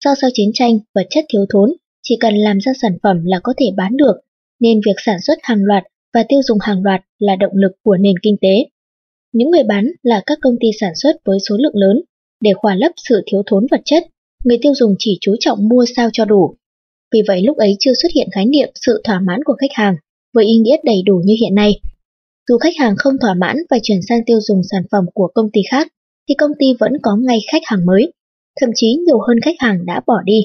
Do 0.04 0.14
sau 0.20 0.30
chiến 0.34 0.50
tranh, 0.54 0.78
vật 0.94 1.06
chất 1.10 1.24
thiếu 1.32 1.46
thốn, 1.52 1.72
chỉ 2.02 2.16
cần 2.20 2.34
làm 2.34 2.58
ra 2.58 2.72
sản 2.82 2.92
phẩm 3.02 3.24
là 3.24 3.40
có 3.42 3.54
thể 3.58 3.66
bán 3.76 3.96
được, 3.96 4.14
nên 4.60 4.80
việc 4.86 4.96
sản 5.04 5.16
xuất 5.26 5.38
hàng 5.42 5.64
loạt 5.64 5.84
và 6.14 6.24
tiêu 6.28 6.40
dùng 6.42 6.58
hàng 6.60 6.82
loạt 6.82 7.00
là 7.18 7.36
động 7.36 7.52
lực 7.54 7.72
của 7.82 7.96
nền 7.96 8.14
kinh 8.22 8.36
tế. 8.40 8.66
Những 9.32 9.50
người 9.50 9.62
bán 9.62 9.86
là 10.02 10.22
các 10.26 10.38
công 10.42 10.56
ty 10.60 10.68
sản 10.80 10.92
xuất 11.02 11.16
với 11.24 11.38
số 11.48 11.56
lượng 11.56 11.76
lớn, 11.76 12.02
để 12.40 12.50
khỏa 12.54 12.74
lấp 12.74 12.92
sự 13.08 13.22
thiếu 13.26 13.42
thốn 13.46 13.66
vật 13.70 13.80
chất, 13.84 14.02
người 14.44 14.58
tiêu 14.62 14.72
dùng 14.74 14.94
chỉ 14.98 15.18
chú 15.20 15.34
trọng 15.40 15.68
mua 15.68 15.84
sao 15.96 16.10
cho 16.12 16.24
đủ. 16.24 16.56
Vì 17.14 17.22
vậy 17.28 17.42
lúc 17.42 17.56
ấy 17.56 17.76
chưa 17.78 17.92
xuất 18.02 18.08
hiện 18.14 18.28
khái 18.32 18.46
niệm 18.46 18.68
sự 18.86 19.00
thỏa 19.04 19.20
mãn 19.20 19.40
của 19.44 19.54
khách 19.60 19.72
hàng, 19.72 19.94
với 20.34 20.44
ý 20.44 20.56
nghĩa 20.56 20.76
đầy 20.84 21.02
đủ 21.06 21.22
như 21.24 21.34
hiện 21.40 21.54
nay. 21.54 21.80
Dù 22.48 22.58
khách 22.58 22.76
hàng 22.78 22.94
không 22.98 23.14
thỏa 23.20 23.34
mãn 23.34 23.56
và 23.70 23.78
chuyển 23.82 23.98
sang 24.08 24.20
tiêu 24.26 24.40
dùng 24.40 24.60
sản 24.70 24.82
phẩm 24.92 25.04
của 25.14 25.28
công 25.34 25.50
ty 25.52 25.60
khác, 25.70 25.88
thì 26.32 26.36
công 26.38 26.50
ty 26.58 26.66
vẫn 26.80 26.92
có 27.02 27.16
ngay 27.16 27.38
khách 27.52 27.62
hàng 27.64 27.86
mới, 27.86 28.12
thậm 28.60 28.70
chí 28.74 28.96
nhiều 29.06 29.18
hơn 29.28 29.40
khách 29.44 29.54
hàng 29.58 29.86
đã 29.86 30.00
bỏ 30.06 30.22
đi. 30.24 30.40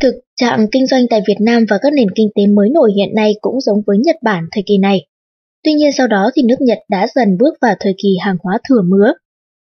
Thực 0.00 0.14
trạng 0.36 0.66
kinh 0.72 0.86
doanh 0.86 1.06
tại 1.10 1.20
Việt 1.28 1.40
Nam 1.40 1.64
và 1.70 1.78
các 1.82 1.92
nền 1.92 2.10
kinh 2.14 2.28
tế 2.34 2.46
mới 2.46 2.68
nổi 2.70 2.92
hiện 2.96 3.14
nay 3.14 3.34
cũng 3.40 3.60
giống 3.60 3.82
với 3.86 3.98
Nhật 3.98 4.16
Bản 4.22 4.44
thời 4.52 4.62
kỳ 4.66 4.78
này. 4.78 5.06
Tuy 5.64 5.74
nhiên 5.74 5.92
sau 5.92 6.06
đó 6.06 6.30
thì 6.34 6.42
nước 6.42 6.60
Nhật 6.60 6.78
đã 6.88 7.06
dần 7.14 7.38
bước 7.38 7.54
vào 7.60 7.74
thời 7.80 7.94
kỳ 8.02 8.08
hàng 8.20 8.36
hóa 8.42 8.58
thừa 8.68 8.82
mứa. 8.82 9.12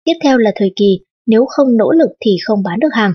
Tiếp 0.04 0.13
theo 0.24 0.38
là 0.38 0.52
thời 0.56 0.74
kỳ 0.76 1.00
nếu 1.26 1.46
không 1.46 1.78
nỗ 1.78 1.91
lực 1.91 2.10
thì 2.26 2.32
không 2.46 2.63
bán 2.63 2.80
được 2.80 2.94
hàng. 2.94 3.13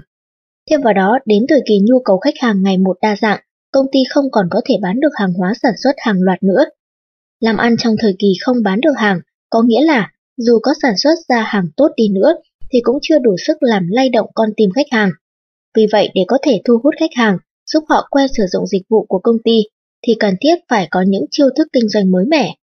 Thêm 0.70 0.81
vào 0.81 0.92
đó, 0.92 1.18
đến 1.26 1.46
thời 1.48 1.61
kỳ 1.66 1.79
nhu 1.83 2.00
cầu 2.05 2.18
khách 2.18 2.35
hàng 2.40 2.62
ngày 2.62 2.79
một 2.79 2.96
đa 3.02 3.16
dạng, 3.16 3.40
công 3.72 3.87
ty 3.92 3.98
không 4.11 4.24
còn 4.33 4.46
có 4.50 4.61
thể 4.68 4.74
bán 4.83 5.00
được 5.00 5.12
hàng 5.14 5.33
hóa 5.33 5.52
sản 5.62 5.72
xuất 5.83 5.92
hàng 5.98 6.22
loạt 6.22 6.42
nữa. 6.42 6.64
Làm 7.40 7.57
ăn 7.57 7.76
trong 7.79 7.94
thời 7.98 8.16
kỳ 8.18 8.33
không 8.40 8.57
bán 8.64 8.81
được 8.81 8.94
hàng 8.96 9.20
có 9.50 9.62
nghĩa 9.62 9.85
là 9.85 10.11
dù 10.37 10.59
có 10.62 10.72
sản 10.83 10.92
xuất 10.96 11.14
ra 11.29 11.42
hàng 11.42 11.66
tốt 11.77 11.88
đi 11.96 12.09
nữa 12.09 12.35
thì 12.72 12.81
cũng 12.83 12.99
chưa 13.03 13.18
đủ 13.18 13.37
sức 13.46 13.57
làm 13.61 13.88
lay 13.88 14.09
động 14.09 14.31
con 14.35 14.51
tim 14.57 14.70
khách 14.75 14.87
hàng. 14.90 15.11
Vì 15.77 15.87
vậy 15.92 16.09
để 16.14 16.22
có 16.29 16.38
thể 16.42 16.61
thu 16.64 16.81
hút 16.83 16.94
khách 17.01 17.14
hàng, 17.14 17.38
giúp 17.72 17.85
họ 17.88 18.09
quen 18.11 18.29
sử 18.37 18.42
dụng 18.53 18.66
dịch 18.66 18.83
vụ 18.88 19.07
của 19.09 19.18
công 19.18 19.37
ty 19.44 19.62
thì 20.07 20.14
cần 20.20 20.35
thiết 20.40 20.55
phải 20.68 20.88
có 20.90 21.03
những 21.03 21.25
chiêu 21.31 21.46
thức 21.57 21.68
kinh 21.72 21.88
doanh 21.88 22.11
mới 22.11 22.25
mẻ. 22.27 22.57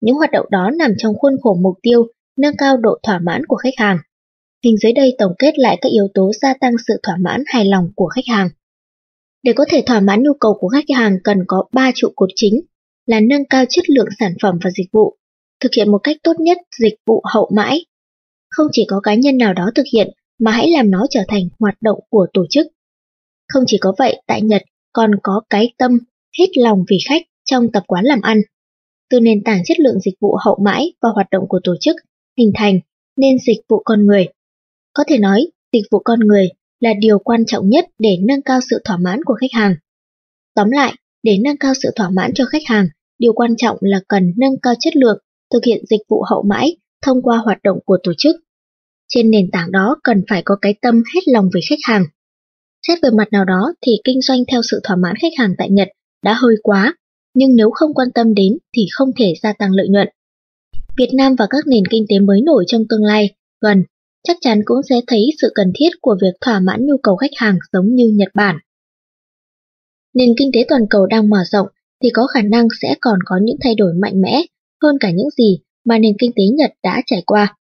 Những 0.00 0.16
hoạt 0.16 0.30
động 0.30 0.46
đó 0.50 0.70
nằm 0.78 0.90
trong 0.98 1.14
khuôn 1.18 1.36
khổ 1.42 1.56
mục 1.62 1.74
tiêu 1.82 2.06
nâng 2.38 2.56
cao 2.58 2.76
độ 2.76 2.98
thỏa 3.02 3.18
mãn 3.18 3.46
của 3.46 3.56
khách 3.56 3.74
hàng. 3.76 3.98
Hình 4.64 4.76
dưới 4.76 4.92
đây 4.92 5.14
tổng 5.18 5.32
kết 5.38 5.58
lại 5.58 5.78
các 5.80 5.88
yếu 5.88 6.08
tố 6.14 6.30
gia 6.40 6.54
tăng 6.54 6.72
sự 6.88 6.94
thỏa 7.02 7.16
mãn 7.20 7.42
hài 7.46 7.64
lòng 7.64 7.88
của 7.96 8.06
khách 8.06 8.26
hàng. 8.28 8.48
Để 9.42 9.52
có 9.52 9.64
thể 9.70 9.82
thỏa 9.86 10.00
mãn 10.00 10.22
nhu 10.22 10.32
cầu 10.40 10.56
của 10.60 10.68
khách 10.68 10.96
hàng 10.96 11.18
cần 11.24 11.38
có 11.46 11.64
3 11.72 11.92
trụ 11.94 12.08
cột 12.16 12.28
chính 12.34 12.60
là 13.06 13.20
nâng 13.20 13.44
cao 13.50 13.64
chất 13.68 13.90
lượng 13.90 14.08
sản 14.18 14.34
phẩm 14.42 14.58
và 14.64 14.70
dịch 14.70 14.88
vụ, 14.92 15.16
thực 15.62 15.74
hiện 15.76 15.90
một 15.90 15.98
cách 15.98 16.16
tốt 16.22 16.32
nhất 16.38 16.58
dịch 16.78 16.94
vụ 17.06 17.22
hậu 17.34 17.50
mãi. 17.56 17.84
Không 18.50 18.66
chỉ 18.72 18.84
có 18.88 19.00
cá 19.00 19.14
nhân 19.14 19.38
nào 19.38 19.54
đó 19.54 19.70
thực 19.74 19.86
hiện 19.92 20.10
mà 20.38 20.50
hãy 20.50 20.70
làm 20.70 20.90
nó 20.90 21.06
trở 21.10 21.20
thành 21.28 21.42
hoạt 21.60 21.74
động 21.80 21.98
của 22.10 22.26
tổ 22.32 22.46
chức. 22.50 22.66
Không 23.48 23.64
chỉ 23.66 23.78
có 23.80 23.94
vậy, 23.98 24.22
tại 24.26 24.42
Nhật 24.42 24.62
còn 24.92 25.10
có 25.22 25.42
cái 25.50 25.72
tâm 25.78 25.98
hết 26.38 26.46
lòng 26.56 26.84
vì 26.90 26.98
khách 27.08 27.22
trong 27.44 27.72
tập 27.72 27.82
quán 27.86 28.04
làm 28.04 28.20
ăn. 28.20 28.40
Từ 29.10 29.20
nền 29.20 29.44
tảng 29.44 29.64
chất 29.64 29.80
lượng 29.80 30.00
dịch 30.00 30.14
vụ 30.20 30.36
hậu 30.44 30.58
mãi 30.64 30.92
và 31.02 31.08
hoạt 31.14 31.26
động 31.30 31.44
của 31.48 31.60
tổ 31.64 31.74
chức 31.80 31.96
hình 32.38 32.52
thành 32.54 32.80
nên 33.16 33.38
dịch 33.46 33.58
vụ 33.68 33.82
con 33.84 34.06
người. 34.06 34.28
Có 34.92 35.04
thể 35.08 35.18
nói, 35.18 35.46
dịch 35.72 35.84
vụ 35.90 35.98
con 36.04 36.20
người 36.20 36.48
là 36.80 36.94
điều 36.98 37.18
quan 37.18 37.44
trọng 37.46 37.68
nhất 37.68 37.86
để 37.98 38.16
nâng 38.20 38.42
cao 38.42 38.60
sự 38.70 38.80
thỏa 38.84 38.96
mãn 38.96 39.24
của 39.24 39.34
khách 39.34 39.52
hàng. 39.52 39.74
Tóm 40.54 40.70
lại, 40.70 40.94
để 41.22 41.38
nâng 41.44 41.56
cao 41.56 41.72
sự 41.82 41.90
thỏa 41.96 42.10
mãn 42.10 42.30
cho 42.34 42.44
khách 42.44 42.62
hàng, 42.66 42.88
điều 43.18 43.32
quan 43.32 43.56
trọng 43.56 43.76
là 43.80 44.00
cần 44.08 44.32
nâng 44.36 44.60
cao 44.62 44.74
chất 44.80 44.96
lượng, 44.96 45.18
thực 45.52 45.64
hiện 45.64 45.84
dịch 45.90 46.00
vụ 46.08 46.22
hậu 46.30 46.42
mãi 46.42 46.76
thông 47.02 47.22
qua 47.22 47.38
hoạt 47.38 47.58
động 47.62 47.78
của 47.84 47.98
tổ 48.02 48.12
chức. 48.18 48.36
Trên 49.08 49.30
nền 49.30 49.50
tảng 49.52 49.72
đó 49.72 49.96
cần 50.04 50.22
phải 50.28 50.42
có 50.44 50.56
cái 50.62 50.74
tâm 50.82 51.02
hết 51.14 51.20
lòng 51.26 51.48
với 51.52 51.62
khách 51.68 51.78
hàng. 51.82 52.04
Xét 52.86 52.98
về 53.02 53.10
mặt 53.10 53.28
nào 53.32 53.44
đó 53.44 53.72
thì 53.86 53.92
kinh 54.04 54.20
doanh 54.20 54.38
theo 54.52 54.60
sự 54.70 54.80
thỏa 54.84 54.96
mãn 54.96 55.14
khách 55.16 55.32
hàng 55.38 55.54
tại 55.58 55.70
Nhật 55.70 55.88
đã 56.24 56.34
hơi 56.34 56.54
quá, 56.62 56.94
nhưng 57.34 57.56
nếu 57.56 57.70
không 57.70 57.94
quan 57.94 58.08
tâm 58.14 58.34
đến 58.34 58.58
thì 58.76 58.86
không 58.92 59.10
thể 59.18 59.34
gia 59.42 59.52
tăng 59.52 59.70
lợi 59.72 59.88
nhuận. 59.88 60.08
Việt 60.96 61.10
Nam 61.14 61.34
và 61.38 61.46
các 61.50 61.66
nền 61.66 61.82
kinh 61.90 62.04
tế 62.08 62.18
mới 62.18 62.40
nổi 62.42 62.64
trong 62.66 62.82
tương 62.88 63.04
lai 63.04 63.30
gần 63.60 63.84
chắc 64.28 64.36
chắn 64.40 64.60
cũng 64.64 64.82
sẽ 64.88 65.00
thấy 65.06 65.26
sự 65.40 65.52
cần 65.54 65.72
thiết 65.74 65.90
của 66.00 66.16
việc 66.22 66.34
thỏa 66.40 66.60
mãn 66.60 66.86
nhu 66.86 66.96
cầu 67.02 67.16
khách 67.16 67.30
hàng 67.36 67.58
giống 67.72 67.94
như 67.94 68.12
Nhật 68.14 68.28
Bản. 68.34 68.56
Nền 70.14 70.28
kinh 70.38 70.50
tế 70.54 70.64
toàn 70.68 70.82
cầu 70.90 71.06
đang 71.06 71.28
mở 71.28 71.38
rộng 71.44 71.66
thì 72.02 72.10
có 72.10 72.26
khả 72.26 72.42
năng 72.42 72.68
sẽ 72.82 72.94
còn 73.00 73.18
có 73.24 73.38
những 73.42 73.56
thay 73.60 73.74
đổi 73.74 73.92
mạnh 73.94 74.20
mẽ 74.20 74.42
hơn 74.82 74.96
cả 75.00 75.10
những 75.10 75.30
gì 75.38 75.58
mà 75.84 75.98
nền 75.98 76.12
kinh 76.18 76.32
tế 76.36 76.42
Nhật 76.56 76.70
đã 76.82 77.02
trải 77.06 77.22
qua. 77.26 77.56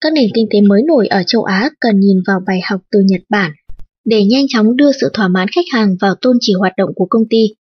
Các 0.00 0.12
nền 0.12 0.30
kinh 0.34 0.46
tế 0.50 0.60
mới 0.60 0.82
nổi 0.82 1.06
ở 1.06 1.22
châu 1.26 1.42
Á 1.42 1.70
cần 1.80 2.00
nhìn 2.00 2.22
vào 2.26 2.40
bài 2.46 2.60
học 2.64 2.80
từ 2.90 3.00
Nhật 3.08 3.20
Bản 3.28 3.52
để 4.04 4.24
nhanh 4.24 4.44
chóng 4.48 4.76
đưa 4.76 4.92
sự 5.00 5.10
thỏa 5.12 5.28
mãn 5.28 5.48
khách 5.48 5.64
hàng 5.72 5.96
vào 6.00 6.14
tôn 6.20 6.36
chỉ 6.40 6.52
hoạt 6.58 6.72
động 6.76 6.90
của 6.94 7.06
công 7.10 7.28
ty. 7.30 7.54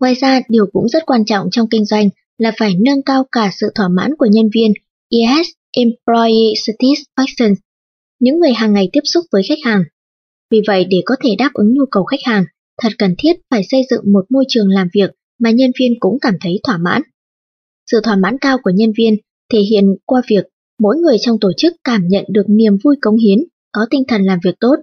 Ngoài 0.00 0.14
ra, 0.14 0.40
điều 0.48 0.66
cũng 0.72 0.88
rất 0.88 1.06
quan 1.06 1.24
trọng 1.24 1.48
trong 1.50 1.68
kinh 1.68 1.84
doanh 1.84 2.08
là 2.38 2.52
phải 2.58 2.74
nâng 2.74 3.02
cao 3.02 3.26
cả 3.32 3.50
sự 3.60 3.66
thỏa 3.74 3.88
mãn 3.88 4.10
của 4.18 4.26
nhân 4.30 4.50
viên 4.54 4.72
ES 5.10 5.46
Employee 5.76 6.52
Satisfaction, 6.54 7.54
những 8.20 8.40
người 8.40 8.52
hàng 8.52 8.72
ngày 8.72 8.88
tiếp 8.92 9.00
xúc 9.04 9.24
với 9.32 9.42
khách 9.48 9.58
hàng. 9.64 9.82
Vì 10.50 10.60
vậy, 10.66 10.84
để 10.84 11.02
có 11.04 11.14
thể 11.24 11.34
đáp 11.38 11.50
ứng 11.54 11.74
nhu 11.74 11.84
cầu 11.90 12.04
khách 12.04 12.24
hàng, 12.24 12.44
thật 12.82 12.92
cần 12.98 13.14
thiết 13.18 13.32
phải 13.50 13.62
xây 13.70 13.80
dựng 13.90 14.12
một 14.12 14.24
môi 14.30 14.44
trường 14.48 14.68
làm 14.68 14.88
việc 14.94 15.10
mà 15.38 15.50
nhân 15.50 15.70
viên 15.80 15.92
cũng 16.00 16.18
cảm 16.20 16.34
thấy 16.40 16.60
thỏa 16.62 16.78
mãn. 16.78 17.02
Sự 17.90 18.00
thỏa 18.04 18.16
mãn 18.16 18.38
cao 18.38 18.58
của 18.62 18.70
nhân 18.70 18.92
viên 18.98 19.16
thể 19.52 19.58
hiện 19.58 19.84
qua 20.04 20.22
việc 20.28 20.44
mỗi 20.78 20.96
người 20.96 21.16
trong 21.20 21.36
tổ 21.40 21.52
chức 21.56 21.72
cảm 21.84 22.08
nhận 22.08 22.24
được 22.28 22.44
niềm 22.48 22.76
vui 22.84 22.96
cống 23.02 23.16
hiến, 23.16 23.38
có 23.72 23.86
tinh 23.90 24.02
thần 24.08 24.22
làm 24.22 24.38
việc 24.44 24.54
tốt, 24.60 24.76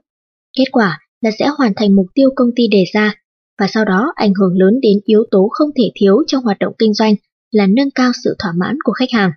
Kết 0.58 0.66
quả 0.72 1.00
là 1.22 1.32
sẽ 1.40 1.48
hoàn 1.58 1.74
thành 1.76 1.96
mục 1.96 2.06
tiêu 2.14 2.30
công 2.36 2.50
ty 2.56 2.68
đề 2.68 2.84
ra, 2.94 3.16
và 3.60 3.68
sau 3.68 3.86
đó 3.86 4.12
ảnh 4.16 4.34
hưởng 4.34 4.58
lớn 4.58 4.80
đến 4.82 5.00
yếu 5.06 5.24
tố 5.32 5.48
không 5.52 5.70
thể 5.78 5.92
thiếu 5.96 6.24
trong 6.28 6.44
hoạt 6.44 6.60
động 6.60 6.74
kinh 6.78 6.94
doanh 6.94 7.16
là 7.52 7.68
nâng 7.68 7.92
cao 7.92 8.12
sự 8.24 8.36
thỏa 8.40 8.52
mãn 8.58 8.78
của 8.84 8.92
khách 8.92 9.12
hàng. 9.12 9.32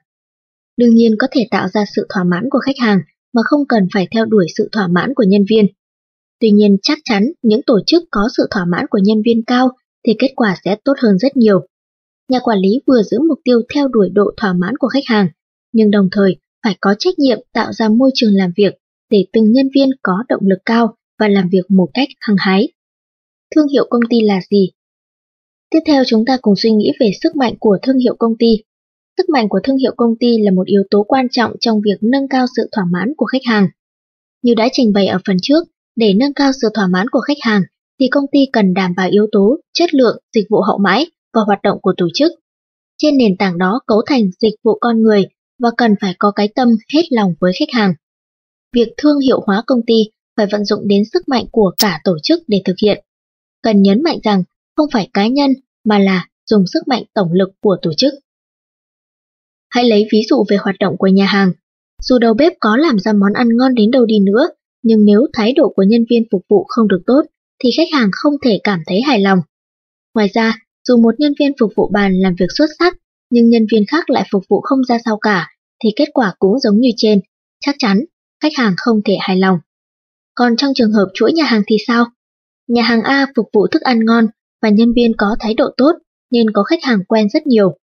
Đương 0.77 0.95
nhiên 0.95 1.15
có 1.19 1.27
thể 1.33 1.47
tạo 1.51 1.69
ra 1.69 1.85
sự 1.97 2.07
thỏa 2.15 2.25
mãn 2.25 2.45
của 2.51 2.59
khách 2.59 2.79
hàng 2.79 2.99
mà 3.33 3.43
không 3.45 3.67
cần 3.69 3.89
phải 3.95 4.09
theo 4.11 4.25
đuổi 4.25 4.47
sự 4.57 4.69
thỏa 4.73 4.89
mãn 4.89 5.15
của 5.15 5.25
nhân 5.27 5.45
viên. 5.51 5.67
Tuy 6.41 6.51
nhiên 6.51 6.77
chắc 6.83 6.99
chắn 7.05 7.25
những 7.43 7.61
tổ 7.67 7.81
chức 7.87 8.05
có 8.11 8.29
sự 8.37 8.47
thỏa 8.51 8.65
mãn 8.65 8.87
của 8.91 8.99
nhân 9.03 9.23
viên 9.25 9.45
cao 9.45 9.69
thì 10.07 10.15
kết 10.19 10.33
quả 10.37 10.57
sẽ 10.65 10.77
tốt 10.85 10.95
hơn 11.03 11.19
rất 11.19 11.37
nhiều. 11.37 11.67
Nhà 12.29 12.39
quản 12.43 12.59
lý 12.59 12.81
vừa 12.87 13.03
giữ 13.11 13.19
mục 13.29 13.39
tiêu 13.45 13.63
theo 13.75 13.89
đuổi 13.89 14.09
độ 14.13 14.25
thỏa 14.37 14.53
mãn 14.53 14.77
của 14.77 14.89
khách 14.89 15.05
hàng, 15.07 15.29
nhưng 15.73 15.91
đồng 15.91 16.09
thời 16.13 16.37
phải 16.65 16.77
có 16.81 16.95
trách 16.99 17.19
nhiệm 17.19 17.39
tạo 17.53 17.73
ra 17.73 17.89
môi 17.89 18.11
trường 18.15 18.35
làm 18.35 18.53
việc 18.57 18.75
để 19.11 19.27
từng 19.33 19.53
nhân 19.53 19.69
viên 19.75 19.91
có 20.03 20.25
động 20.29 20.43
lực 20.45 20.59
cao 20.67 20.97
và 21.19 21.29
làm 21.29 21.49
việc 21.49 21.71
một 21.71 21.89
cách 21.95 22.09
hăng 22.21 22.37
hái. 22.39 22.69
Thương 23.55 23.69
hiệu 23.69 23.87
công 23.91 24.03
ty 24.11 24.21
là 24.21 24.41
gì? 24.51 24.71
Tiếp 25.71 25.79
theo 25.87 26.03
chúng 26.07 26.25
ta 26.25 26.39
cùng 26.43 26.55
suy 26.57 26.71
nghĩ 26.71 26.93
về 27.01 27.11
sức 27.23 27.37
mạnh 27.37 27.55
của 27.61 27.79
thương 27.83 27.99
hiệu 27.99 28.17
công 28.19 28.33
ty. 28.39 28.57
Sức 29.17 29.29
mạnh 29.29 29.49
của 29.49 29.61
thương 29.65 29.77
hiệu 29.77 29.95
công 29.97 30.15
ty 30.21 30.39
là 30.39 30.51
một 30.51 30.67
yếu 30.67 30.83
tố 30.91 31.03
quan 31.03 31.27
trọng 31.31 31.53
trong 31.61 31.81
việc 31.85 31.99
nâng 32.01 32.29
cao 32.29 32.47
sự 32.57 32.69
thỏa 32.73 32.85
mãn 32.93 33.13
của 33.17 33.27
khách 33.27 33.45
hàng. 33.45 33.69
Như 34.43 34.55
đã 34.55 34.69
trình 34.73 34.93
bày 34.93 35.07
ở 35.07 35.19
phần 35.27 35.37
trước, 35.43 35.65
để 35.97 36.15
nâng 36.15 36.35
cao 36.35 36.51
sự 36.63 36.69
thỏa 36.75 36.87
mãn 36.87 37.07
của 37.11 37.21
khách 37.21 37.37
hàng 37.41 37.63
thì 38.01 38.09
công 38.09 38.25
ty 38.33 38.39
cần 38.53 38.75
đảm 38.75 38.95
bảo 38.97 39.09
yếu 39.11 39.27
tố 39.33 39.59
chất 39.73 39.95
lượng 39.95 40.19
dịch 40.35 40.47
vụ 40.51 40.61
hậu 40.61 40.79
mãi 40.79 41.07
và 41.35 41.41
hoạt 41.47 41.63
động 41.63 41.79
của 41.83 41.93
tổ 41.97 42.09
chức. 42.15 42.33
Trên 42.99 43.17
nền 43.17 43.37
tảng 43.37 43.59
đó 43.59 43.81
cấu 43.87 44.03
thành 44.07 44.31
dịch 44.41 44.55
vụ 44.65 44.79
con 44.81 45.03
người 45.03 45.27
và 45.59 45.71
cần 45.77 45.95
phải 46.01 46.15
có 46.19 46.31
cái 46.31 46.49
tâm 46.55 46.69
hết 46.95 47.03
lòng 47.11 47.35
với 47.41 47.53
khách 47.59 47.73
hàng. 47.73 47.95
Việc 48.73 48.89
thương 48.97 49.19
hiệu 49.19 49.41
hóa 49.47 49.63
công 49.67 49.81
ty 49.87 49.95
phải 50.37 50.47
vận 50.53 50.65
dụng 50.65 50.89
đến 50.89 51.03
sức 51.13 51.29
mạnh 51.29 51.45
của 51.53 51.73
cả 51.79 52.01
tổ 52.05 52.17
chức 52.23 52.43
để 52.49 52.63
thực 52.65 52.77
hiện. 52.83 53.05
Cần 53.63 53.83
nhấn 53.83 54.03
mạnh 54.03 54.19
rằng 54.23 54.43
không 54.77 54.87
phải 54.93 55.11
cá 55.13 55.27
nhân 55.27 55.51
mà 55.85 55.99
là 55.99 56.29
dùng 56.47 56.67
sức 56.67 56.89
mạnh 56.89 57.03
tổng 57.15 57.33
lực 57.33 57.49
của 57.61 57.77
tổ 57.83 57.91
chức. 57.97 58.15
Hãy 59.71 59.85
lấy 59.85 60.07
ví 60.13 60.23
dụ 60.31 60.45
về 60.49 60.57
hoạt 60.57 60.77
động 60.81 60.97
của 60.99 61.07
nhà 61.07 61.27
hàng. 61.27 61.53
Dù 62.03 62.19
đầu 62.19 62.35
bếp 62.35 62.53
có 62.61 62.77
làm 62.77 62.99
ra 62.99 63.13
món 63.13 63.33
ăn 63.33 63.49
ngon 63.57 63.75
đến 63.75 63.91
đâu 63.91 64.07
đi 64.07 64.19
nữa, 64.19 64.49
nhưng 64.83 65.05
nếu 65.05 65.27
thái 65.33 65.53
độ 65.53 65.73
của 65.77 65.83
nhân 65.83 66.05
viên 66.11 66.23
phục 66.33 66.43
vụ 66.49 66.65
không 66.69 66.89
được 66.89 67.03
tốt, 67.07 67.23
thì 67.65 67.71
khách 67.77 67.89
hàng 67.93 68.09
không 68.13 68.35
thể 68.45 68.61
cảm 68.65 68.81
thấy 68.87 69.01
hài 69.03 69.21
lòng. 69.21 69.39
Ngoài 70.15 70.29
ra, 70.35 70.59
dù 70.89 70.97
một 70.97 71.15
nhân 71.19 71.33
viên 71.39 71.53
phục 71.61 71.73
vụ 71.77 71.91
bàn 71.93 72.13
làm 72.15 72.35
việc 72.39 72.47
xuất 72.59 72.67
sắc, 72.79 72.97
nhưng 73.31 73.51
nhân 73.51 73.67
viên 73.73 73.87
khác 73.87 74.11
lại 74.11 74.29
phục 74.33 74.43
vụ 74.49 74.61
không 74.61 74.85
ra 74.89 74.99
sao 75.05 75.19
cả, 75.21 75.49
thì 75.85 75.91
kết 75.97 76.09
quả 76.13 76.35
cũng 76.39 76.59
giống 76.59 76.81
như 76.81 76.89
trên, 76.97 77.21
chắc 77.61 77.75
chắn 77.79 78.05
khách 78.43 78.53
hàng 78.57 78.75
không 78.77 79.01
thể 79.05 79.15
hài 79.21 79.37
lòng. 79.37 79.59
Còn 80.35 80.57
trong 80.57 80.73
trường 80.75 80.93
hợp 80.93 81.07
chuỗi 81.15 81.33
nhà 81.33 81.45
hàng 81.45 81.63
thì 81.67 81.77
sao? 81.87 82.05
Nhà 82.69 82.83
hàng 82.83 83.03
A 83.03 83.27
phục 83.37 83.47
vụ 83.53 83.67
thức 83.67 83.83
ăn 83.83 84.05
ngon 84.05 84.27
và 84.63 84.69
nhân 84.69 84.93
viên 84.97 85.13
có 85.17 85.37
thái 85.41 85.55
độ 85.55 85.65
tốt 85.77 85.93
nên 86.31 86.51
có 86.51 86.63
khách 86.63 86.83
hàng 86.83 87.05
quen 87.09 87.29
rất 87.29 87.47
nhiều. 87.47 87.77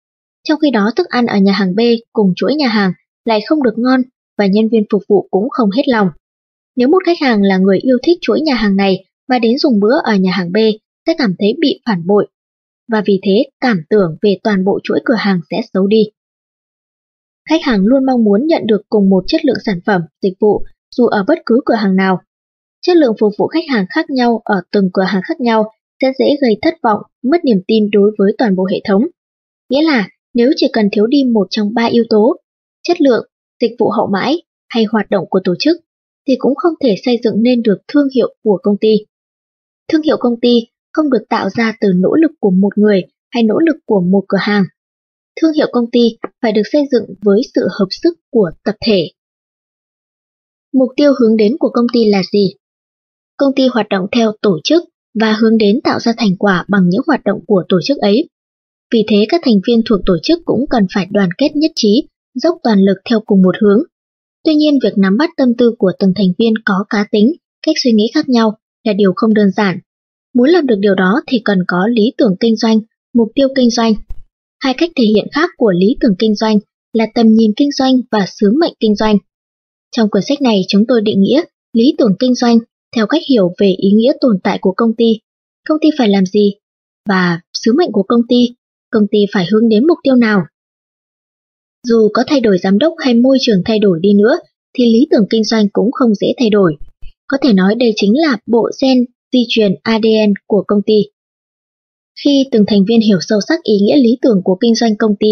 Trong 0.43 0.59
khi 0.59 0.71
đó 0.71 0.91
thức 0.95 1.07
ăn 1.09 1.25
ở 1.25 1.37
nhà 1.37 1.53
hàng 1.53 1.75
B 1.75 1.79
cùng 2.13 2.33
chuỗi 2.35 2.55
nhà 2.55 2.67
hàng 2.67 2.93
lại 3.25 3.39
không 3.47 3.63
được 3.63 3.73
ngon 3.77 4.01
và 4.37 4.45
nhân 4.45 4.69
viên 4.71 4.83
phục 4.91 5.03
vụ 5.09 5.27
cũng 5.31 5.49
không 5.49 5.71
hết 5.71 5.87
lòng. 5.87 6.07
Nếu 6.75 6.87
một 6.87 7.03
khách 7.05 7.21
hàng 7.21 7.41
là 7.41 7.57
người 7.57 7.79
yêu 7.79 7.97
thích 8.03 8.17
chuỗi 8.21 8.41
nhà 8.41 8.55
hàng 8.55 8.75
này 8.75 9.05
và 9.29 9.39
đến 9.39 9.57
dùng 9.57 9.79
bữa 9.79 9.95
ở 10.03 10.15
nhà 10.15 10.31
hàng 10.31 10.51
B 10.51 10.57
sẽ 11.05 11.13
cảm 11.17 11.33
thấy 11.39 11.55
bị 11.59 11.81
phản 11.85 12.07
bội 12.07 12.27
và 12.91 13.03
vì 13.05 13.19
thế 13.23 13.43
cảm 13.61 13.81
tưởng 13.89 14.17
về 14.21 14.37
toàn 14.43 14.65
bộ 14.65 14.79
chuỗi 14.83 14.99
cửa 15.05 15.15
hàng 15.17 15.39
sẽ 15.51 15.61
xấu 15.73 15.87
đi. 15.87 16.03
Khách 17.49 17.63
hàng 17.63 17.85
luôn 17.85 18.05
mong 18.05 18.23
muốn 18.23 18.47
nhận 18.47 18.61
được 18.67 18.81
cùng 18.89 19.09
một 19.09 19.23
chất 19.27 19.45
lượng 19.45 19.57
sản 19.65 19.79
phẩm, 19.85 20.01
dịch 20.21 20.33
vụ 20.39 20.63
dù 20.95 21.05
ở 21.05 21.23
bất 21.27 21.39
cứ 21.45 21.61
cửa 21.65 21.75
hàng 21.75 21.95
nào. 21.95 22.21
Chất 22.81 22.97
lượng 22.97 23.13
phục 23.19 23.33
vụ 23.37 23.47
khách 23.47 23.63
hàng 23.69 23.85
khác 23.89 24.09
nhau 24.09 24.41
ở 24.43 24.61
từng 24.71 24.89
cửa 24.93 25.03
hàng 25.03 25.21
khác 25.25 25.41
nhau 25.41 25.71
sẽ 26.01 26.11
dễ 26.19 26.25
gây 26.41 26.57
thất 26.61 26.73
vọng, 26.83 27.01
mất 27.23 27.45
niềm 27.45 27.57
tin 27.67 27.89
đối 27.91 28.11
với 28.17 28.31
toàn 28.37 28.55
bộ 28.55 28.65
hệ 28.71 28.81
thống. 28.87 29.03
Nghĩa 29.69 29.81
là 29.81 30.09
nếu 30.33 30.51
chỉ 30.55 30.67
cần 30.73 30.89
thiếu 30.91 31.07
đi 31.07 31.23
một 31.33 31.47
trong 31.49 31.73
ba 31.73 31.85
yếu 31.85 32.03
tố, 32.09 32.35
chất 32.83 33.01
lượng, 33.01 33.27
dịch 33.61 33.71
vụ 33.79 33.89
hậu 33.89 34.07
mãi 34.07 34.41
hay 34.69 34.85
hoạt 34.91 35.09
động 35.09 35.25
của 35.29 35.39
tổ 35.43 35.55
chức, 35.59 35.77
thì 36.27 36.35
cũng 36.39 36.55
không 36.55 36.73
thể 36.83 36.95
xây 37.05 37.19
dựng 37.23 37.43
nên 37.43 37.63
được 37.63 37.77
thương 37.87 38.07
hiệu 38.15 38.35
của 38.43 38.59
công 38.63 38.77
ty. 38.81 38.95
Thương 39.91 40.01
hiệu 40.01 40.17
công 40.19 40.39
ty 40.39 40.67
không 40.93 41.09
được 41.09 41.25
tạo 41.29 41.49
ra 41.49 41.77
từ 41.81 41.87
nỗ 41.95 42.15
lực 42.15 42.31
của 42.39 42.51
một 42.51 42.77
người 42.77 43.01
hay 43.29 43.43
nỗ 43.43 43.59
lực 43.59 43.75
của 43.85 44.01
một 44.01 44.23
cửa 44.27 44.37
hàng. 44.41 44.63
Thương 45.41 45.53
hiệu 45.53 45.67
công 45.71 45.91
ty 45.91 46.17
phải 46.41 46.51
được 46.51 46.61
xây 46.71 46.81
dựng 46.91 47.03
với 47.21 47.41
sự 47.55 47.61
hợp 47.79 47.87
sức 47.89 48.19
của 48.31 48.51
tập 48.63 48.75
thể. 48.85 49.11
Mục 50.73 50.89
tiêu 50.95 51.13
hướng 51.19 51.37
đến 51.37 51.55
của 51.59 51.69
công 51.69 51.85
ty 51.93 52.05
là 52.05 52.21
gì? 52.31 52.53
Công 53.37 53.55
ty 53.55 53.67
hoạt 53.67 53.89
động 53.89 54.05
theo 54.11 54.31
tổ 54.41 54.59
chức 54.63 54.83
và 55.19 55.33
hướng 55.33 55.57
đến 55.57 55.79
tạo 55.83 55.99
ra 55.99 56.13
thành 56.17 56.37
quả 56.39 56.65
bằng 56.67 56.89
những 56.89 57.01
hoạt 57.07 57.23
động 57.25 57.39
của 57.47 57.63
tổ 57.69 57.79
chức 57.83 57.97
ấy. 57.97 58.29
Vì 58.93 59.03
thế 59.07 59.25
các 59.29 59.41
thành 59.43 59.59
viên 59.67 59.81
thuộc 59.89 59.99
tổ 60.05 60.17
chức 60.23 60.39
cũng 60.45 60.65
cần 60.69 60.87
phải 60.93 61.07
đoàn 61.11 61.29
kết 61.37 61.55
nhất 61.55 61.71
trí, 61.75 62.07
dốc 62.33 62.57
toàn 62.63 62.79
lực 62.79 62.97
theo 63.09 63.19
cùng 63.25 63.41
một 63.41 63.55
hướng. 63.61 63.83
Tuy 64.43 64.55
nhiên 64.55 64.79
việc 64.83 64.97
nắm 64.97 65.17
bắt 65.17 65.29
tâm 65.37 65.53
tư 65.57 65.75
của 65.79 65.91
từng 65.99 66.13
thành 66.15 66.27
viên 66.39 66.53
có 66.65 66.85
cá 66.89 67.07
tính, 67.11 67.33
cách 67.65 67.75
suy 67.83 67.91
nghĩ 67.91 68.11
khác 68.13 68.29
nhau 68.29 68.57
là 68.83 68.93
điều 68.93 69.13
không 69.15 69.33
đơn 69.33 69.51
giản. 69.51 69.79
Muốn 70.37 70.49
làm 70.49 70.67
được 70.67 70.75
điều 70.79 70.95
đó 70.95 71.21
thì 71.27 71.41
cần 71.45 71.59
có 71.67 71.87
lý 71.87 72.13
tưởng 72.17 72.35
kinh 72.39 72.55
doanh, 72.55 72.79
mục 73.13 73.27
tiêu 73.35 73.47
kinh 73.55 73.69
doanh. 73.69 73.93
Hai 74.63 74.73
cách 74.77 74.91
thể 74.95 75.03
hiện 75.03 75.27
khác 75.31 75.49
của 75.57 75.71
lý 75.71 75.95
tưởng 76.01 76.15
kinh 76.19 76.35
doanh 76.35 76.59
là 76.93 77.07
tầm 77.15 77.33
nhìn 77.33 77.51
kinh 77.55 77.71
doanh 77.71 77.93
và 78.11 78.25
sứ 78.27 78.51
mệnh 78.59 78.73
kinh 78.79 78.95
doanh. 78.95 79.17
Trong 79.95 80.09
cuốn 80.09 80.21
sách 80.21 80.41
này 80.41 80.61
chúng 80.67 80.83
tôi 80.87 81.01
định 81.01 81.21
nghĩa 81.21 81.41
lý 81.73 81.95
tưởng 81.97 82.15
kinh 82.19 82.35
doanh 82.35 82.57
theo 82.95 83.07
cách 83.07 83.21
hiểu 83.29 83.53
về 83.57 83.67
ý 83.77 83.91
nghĩa 83.91 84.13
tồn 84.21 84.39
tại 84.43 84.57
của 84.61 84.73
công 84.77 84.95
ty, 84.97 85.19
công 85.69 85.77
ty 85.81 85.89
phải 85.97 86.09
làm 86.09 86.25
gì, 86.25 86.53
và 87.09 87.41
sứ 87.53 87.73
mệnh 87.73 87.91
của 87.91 88.03
công 88.03 88.21
ty, 88.29 88.55
công 88.91 89.03
ty 89.11 89.19
phải 89.33 89.45
hướng 89.51 89.69
đến 89.69 89.87
mục 89.87 89.97
tiêu 90.03 90.15
nào. 90.15 90.41
Dù 91.87 92.09
có 92.13 92.23
thay 92.27 92.39
đổi 92.39 92.57
giám 92.57 92.77
đốc 92.77 92.93
hay 92.97 93.13
môi 93.13 93.37
trường 93.41 93.61
thay 93.65 93.79
đổi 93.79 93.99
đi 94.01 94.13
nữa, 94.13 94.37
thì 94.77 94.83
lý 94.85 95.07
tưởng 95.11 95.25
kinh 95.29 95.43
doanh 95.43 95.69
cũng 95.69 95.91
không 95.91 96.15
dễ 96.15 96.27
thay 96.39 96.49
đổi. 96.49 96.75
Có 97.27 97.37
thể 97.41 97.53
nói 97.53 97.75
đây 97.75 97.93
chính 97.95 98.13
là 98.15 98.37
bộ 98.45 98.69
gen 98.81 99.05
di 99.33 99.45
truyền 99.49 99.75
ADN 99.83 100.33
của 100.47 100.63
công 100.67 100.81
ty. 100.85 101.03
Khi 102.23 102.45
từng 102.51 102.63
thành 102.67 102.85
viên 102.87 103.01
hiểu 103.01 103.17
sâu 103.21 103.39
sắc 103.47 103.63
ý 103.63 103.73
nghĩa 103.81 103.97
lý 103.97 104.17
tưởng 104.21 104.41
của 104.43 104.57
kinh 104.61 104.75
doanh 104.75 104.97
công 104.97 105.15
ty, 105.19 105.29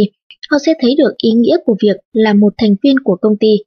họ 0.51 0.57
sẽ 0.65 0.73
thấy 0.81 0.95
được 0.97 1.11
ý 1.17 1.31
nghĩa 1.31 1.57
của 1.65 1.75
việc 1.81 1.97
là 2.13 2.33
một 2.33 2.53
thành 2.57 2.75
viên 2.83 2.95
của 2.99 3.17
công 3.21 3.37
ty. 3.39 3.57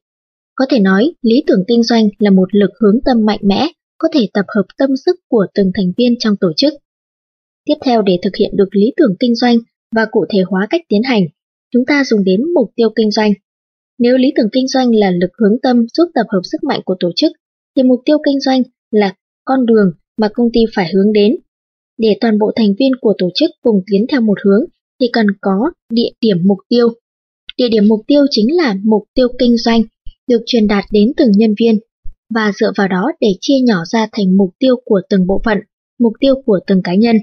Có 0.55 0.65
thể 0.69 0.79
nói, 0.79 1.11
lý 1.21 1.43
tưởng 1.47 1.63
kinh 1.67 1.83
doanh 1.83 2.09
là 2.19 2.31
một 2.31 2.55
lực 2.55 2.69
hướng 2.81 2.99
tâm 3.05 3.25
mạnh 3.25 3.39
mẽ, 3.43 3.67
có 3.97 4.09
thể 4.13 4.27
tập 4.33 4.45
hợp 4.55 4.63
tâm 4.77 4.89
sức 5.05 5.15
của 5.27 5.47
từng 5.53 5.71
thành 5.73 5.91
viên 5.97 6.15
trong 6.19 6.35
tổ 6.39 6.51
chức. 6.55 6.73
Tiếp 7.65 7.75
theo 7.85 8.01
để 8.01 8.19
thực 8.23 8.35
hiện 8.35 8.51
được 8.53 8.69
lý 8.71 8.93
tưởng 8.97 9.15
kinh 9.19 9.35
doanh 9.35 9.57
và 9.95 10.05
cụ 10.11 10.25
thể 10.29 10.39
hóa 10.49 10.67
cách 10.69 10.81
tiến 10.89 11.03
hành, 11.03 11.23
chúng 11.71 11.85
ta 11.85 12.03
dùng 12.03 12.23
đến 12.23 12.53
mục 12.53 12.71
tiêu 12.75 12.89
kinh 12.95 13.11
doanh. 13.11 13.31
Nếu 13.99 14.17
lý 14.17 14.31
tưởng 14.35 14.49
kinh 14.51 14.67
doanh 14.67 14.95
là 14.95 15.11
lực 15.11 15.31
hướng 15.41 15.57
tâm 15.63 15.85
giúp 15.93 16.09
tập 16.13 16.25
hợp 16.29 16.41
sức 16.43 16.63
mạnh 16.63 16.81
của 16.85 16.95
tổ 16.99 17.11
chức, 17.15 17.31
thì 17.75 17.83
mục 17.83 18.01
tiêu 18.05 18.17
kinh 18.25 18.39
doanh 18.39 18.61
là 18.91 19.15
con 19.45 19.65
đường 19.65 19.91
mà 20.19 20.27
công 20.33 20.49
ty 20.53 20.59
phải 20.75 20.91
hướng 20.93 21.13
đến. 21.13 21.35
Để 21.97 22.17
toàn 22.21 22.39
bộ 22.39 22.51
thành 22.55 22.73
viên 22.79 22.91
của 23.01 23.13
tổ 23.17 23.29
chức 23.35 23.51
cùng 23.61 23.81
tiến 23.91 24.05
theo 24.11 24.21
một 24.21 24.37
hướng 24.45 24.65
thì 25.01 25.07
cần 25.13 25.25
có 25.41 25.71
địa 25.89 26.09
điểm 26.21 26.37
mục 26.45 26.57
tiêu. 26.69 26.87
Địa 27.57 27.69
điểm 27.69 27.87
mục 27.87 28.01
tiêu 28.07 28.25
chính 28.29 28.57
là 28.57 28.75
mục 28.83 29.03
tiêu 29.13 29.27
kinh 29.39 29.57
doanh 29.57 29.81
được 30.27 30.41
truyền 30.45 30.67
đạt 30.67 30.85
đến 30.91 31.11
từng 31.17 31.31
nhân 31.31 31.55
viên 31.59 31.79
và 32.29 32.51
dựa 32.55 32.71
vào 32.77 32.87
đó 32.87 33.11
để 33.19 33.27
chia 33.41 33.59
nhỏ 33.63 33.75
ra 33.85 34.07
thành 34.11 34.37
mục 34.37 34.49
tiêu 34.59 34.75
của 34.85 35.01
từng 35.09 35.27
bộ 35.27 35.41
phận, 35.45 35.57
mục 35.99 36.13
tiêu 36.19 36.35
của 36.45 36.59
từng 36.67 36.81
cá 36.83 36.95
nhân. 36.95 37.15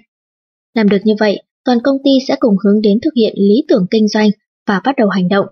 Làm 0.75 0.89
được 0.89 0.99
như 1.05 1.15
vậy, 1.21 1.43
toàn 1.65 1.79
công 1.85 1.97
ty 2.05 2.11
sẽ 2.29 2.37
cùng 2.41 2.57
hướng 2.65 2.83
đến 2.83 2.99
thực 3.01 3.15
hiện 3.17 3.35
lý 3.37 3.65
tưởng 3.69 3.87
kinh 3.91 4.09
doanh 4.09 4.31
và 4.67 4.81
bắt 4.85 4.95
đầu 4.97 5.09
hành 5.09 5.29
động. 5.29 5.47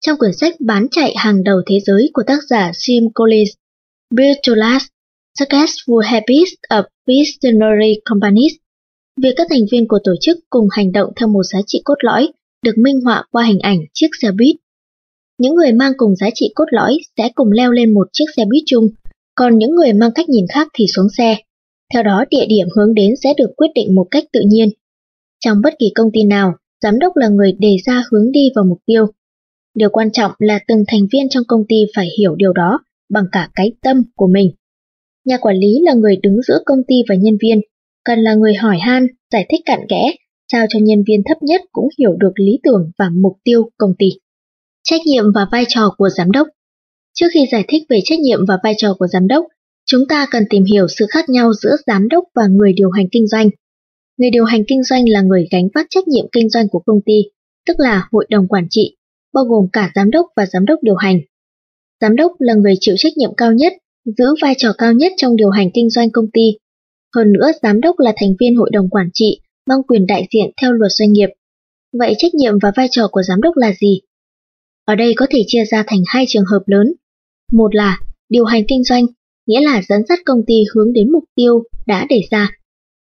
Trong 0.00 0.18
quyển 0.18 0.32
sách 0.32 0.54
bán 0.60 0.86
chạy 0.90 1.14
hàng 1.16 1.44
đầu 1.44 1.62
thế 1.66 1.80
giới 1.80 2.10
của 2.12 2.22
tác 2.26 2.38
giả 2.48 2.70
Jim 2.70 3.10
Collins, 3.14 3.50
Build 4.10 4.38
to 5.38 5.44
Last, 5.50 5.74
Successful 5.86 6.04
Habits 6.04 6.52
of 6.70 6.84
Visionary 7.06 8.00
Companies, 8.04 8.52
việc 9.22 9.34
các 9.36 9.46
thành 9.50 9.66
viên 9.72 9.88
của 9.88 9.98
tổ 10.04 10.12
chức 10.20 10.38
cùng 10.50 10.68
hành 10.70 10.92
động 10.92 11.12
theo 11.16 11.28
một 11.28 11.42
giá 11.42 11.58
trị 11.66 11.80
cốt 11.84 11.94
lõi 12.02 12.28
được 12.64 12.78
minh 12.78 13.00
họa 13.04 13.24
qua 13.30 13.44
hình 13.44 13.58
ảnh 13.58 13.78
chiếc 13.94 14.06
xe 14.22 14.28
buýt. 14.38 14.56
Những 15.38 15.54
người 15.54 15.72
mang 15.72 15.92
cùng 15.96 16.16
giá 16.16 16.26
trị 16.34 16.52
cốt 16.54 16.64
lõi 16.70 16.98
sẽ 17.16 17.28
cùng 17.34 17.52
leo 17.52 17.72
lên 17.72 17.94
một 17.94 18.08
chiếc 18.12 18.24
xe 18.36 18.44
buýt 18.44 18.62
chung, 18.66 18.88
còn 19.34 19.58
những 19.58 19.74
người 19.74 19.92
mang 19.92 20.10
cách 20.14 20.28
nhìn 20.28 20.44
khác 20.54 20.68
thì 20.74 20.84
xuống 20.96 21.08
xe. 21.16 21.36
Theo 21.94 22.02
đó 22.02 22.24
địa 22.30 22.46
điểm 22.48 22.66
hướng 22.76 22.94
đến 22.94 23.14
sẽ 23.22 23.34
được 23.36 23.50
quyết 23.56 23.68
định 23.74 23.94
một 23.94 24.06
cách 24.10 24.24
tự 24.32 24.40
nhiên. 24.46 24.68
Trong 25.44 25.60
bất 25.62 25.74
kỳ 25.78 25.86
công 25.94 26.10
ty 26.12 26.24
nào, 26.24 26.52
giám 26.82 26.98
đốc 26.98 27.16
là 27.16 27.28
người 27.28 27.52
đề 27.58 27.76
ra 27.86 28.02
hướng 28.10 28.32
đi 28.32 28.50
vào 28.54 28.64
mục 28.64 28.78
tiêu. 28.86 29.06
Điều 29.74 29.88
quan 29.90 30.12
trọng 30.12 30.32
là 30.38 30.58
từng 30.68 30.84
thành 30.88 31.06
viên 31.12 31.28
trong 31.28 31.44
công 31.48 31.64
ty 31.68 31.76
phải 31.96 32.08
hiểu 32.18 32.34
điều 32.34 32.52
đó 32.52 32.80
bằng 33.10 33.24
cả 33.32 33.50
cái 33.54 33.72
tâm 33.82 34.02
của 34.16 34.26
mình. 34.26 34.52
Nhà 35.28 35.38
quản 35.40 35.56
lý 35.56 35.80
là 35.82 35.94
người 35.94 36.16
đứng 36.22 36.42
giữa 36.42 36.58
công 36.66 36.78
ty 36.88 36.94
và 37.08 37.14
nhân 37.14 37.36
viên, 37.42 37.60
cần 38.04 38.18
là 38.18 38.34
người 38.34 38.54
hỏi 38.54 38.78
han, 38.78 39.06
giải 39.32 39.46
thích 39.50 39.60
cặn 39.64 39.80
kẽ, 39.88 40.02
sao 40.52 40.66
cho 40.68 40.78
nhân 40.82 40.98
viên 41.08 41.22
thấp 41.28 41.42
nhất 41.42 41.60
cũng 41.72 41.88
hiểu 41.98 42.16
được 42.20 42.32
lý 42.36 42.58
tưởng 42.62 42.90
và 42.98 43.10
mục 43.22 43.32
tiêu 43.44 43.70
công 43.78 43.94
ty. 43.98 44.06
Trách 44.82 45.00
nhiệm 45.06 45.24
và 45.34 45.46
vai 45.52 45.64
trò 45.68 45.94
của 45.98 46.08
giám 46.16 46.30
đốc 46.30 46.48
Trước 47.14 47.26
khi 47.32 47.46
giải 47.52 47.64
thích 47.68 47.82
về 47.88 48.00
trách 48.04 48.20
nhiệm 48.20 48.38
và 48.48 48.58
vai 48.62 48.74
trò 48.76 48.94
của 48.98 49.06
giám 49.06 49.26
đốc, 49.28 49.46
chúng 49.86 50.02
ta 50.08 50.26
cần 50.30 50.42
tìm 50.50 50.64
hiểu 50.64 50.86
sự 50.98 51.06
khác 51.10 51.28
nhau 51.28 51.52
giữa 51.62 51.76
giám 51.86 52.08
đốc 52.08 52.24
và 52.34 52.46
người 52.46 52.72
điều 52.72 52.90
hành 52.90 53.06
kinh 53.12 53.26
doanh. 53.26 53.50
Người 54.18 54.30
điều 54.30 54.44
hành 54.44 54.62
kinh 54.68 54.82
doanh 54.82 55.08
là 55.08 55.20
người 55.20 55.48
gánh 55.50 55.68
vác 55.74 55.86
trách 55.90 56.08
nhiệm 56.08 56.26
kinh 56.32 56.48
doanh 56.48 56.68
của 56.68 56.82
công 56.86 57.00
ty, 57.06 57.22
tức 57.66 57.74
là 57.78 58.08
hội 58.12 58.26
đồng 58.30 58.48
quản 58.48 58.66
trị, 58.70 58.96
bao 59.34 59.44
gồm 59.44 59.66
cả 59.72 59.92
giám 59.94 60.10
đốc 60.10 60.26
và 60.36 60.46
giám 60.46 60.64
đốc 60.64 60.78
điều 60.82 60.94
hành. 60.94 61.20
Giám 62.00 62.16
đốc 62.16 62.32
là 62.38 62.54
người 62.54 62.74
chịu 62.80 62.94
trách 62.98 63.16
nhiệm 63.16 63.30
cao 63.36 63.52
nhất, 63.52 63.72
giữ 64.16 64.24
vai 64.42 64.54
trò 64.58 64.72
cao 64.78 64.92
nhất 64.92 65.12
trong 65.16 65.36
điều 65.36 65.50
hành 65.50 65.70
kinh 65.74 65.90
doanh 65.90 66.10
công 66.10 66.30
ty. 66.32 66.58
Hơn 67.14 67.32
nữa, 67.32 67.50
giám 67.62 67.80
đốc 67.80 67.98
là 67.98 68.12
thành 68.16 68.34
viên 68.40 68.56
hội 68.56 68.70
đồng 68.72 68.88
quản 68.88 69.08
trị, 69.14 69.40
mang 69.66 69.82
quyền 69.82 70.06
đại 70.06 70.26
diện 70.34 70.50
theo 70.60 70.72
luật 70.72 70.92
doanh 70.92 71.12
nghiệp. 71.12 71.28
Vậy 71.92 72.14
trách 72.18 72.34
nhiệm 72.34 72.58
và 72.62 72.72
vai 72.76 72.86
trò 72.90 73.08
của 73.12 73.22
giám 73.22 73.40
đốc 73.40 73.56
là 73.56 73.72
gì? 73.80 74.00
Ở 74.84 74.94
đây 74.94 75.12
có 75.16 75.26
thể 75.30 75.42
chia 75.46 75.64
ra 75.64 75.84
thành 75.86 76.02
hai 76.06 76.24
trường 76.28 76.44
hợp 76.44 76.62
lớn. 76.66 76.92
Một 77.52 77.74
là 77.74 78.00
điều 78.28 78.44
hành 78.44 78.62
kinh 78.68 78.84
doanh, 78.84 79.06
nghĩa 79.46 79.60
là 79.60 79.82
dẫn 79.88 80.00
dắt 80.08 80.18
công 80.24 80.40
ty 80.46 80.54
hướng 80.74 80.92
đến 80.92 81.12
mục 81.12 81.24
tiêu 81.34 81.62
đã 81.86 82.06
đề 82.08 82.20
ra. 82.30 82.50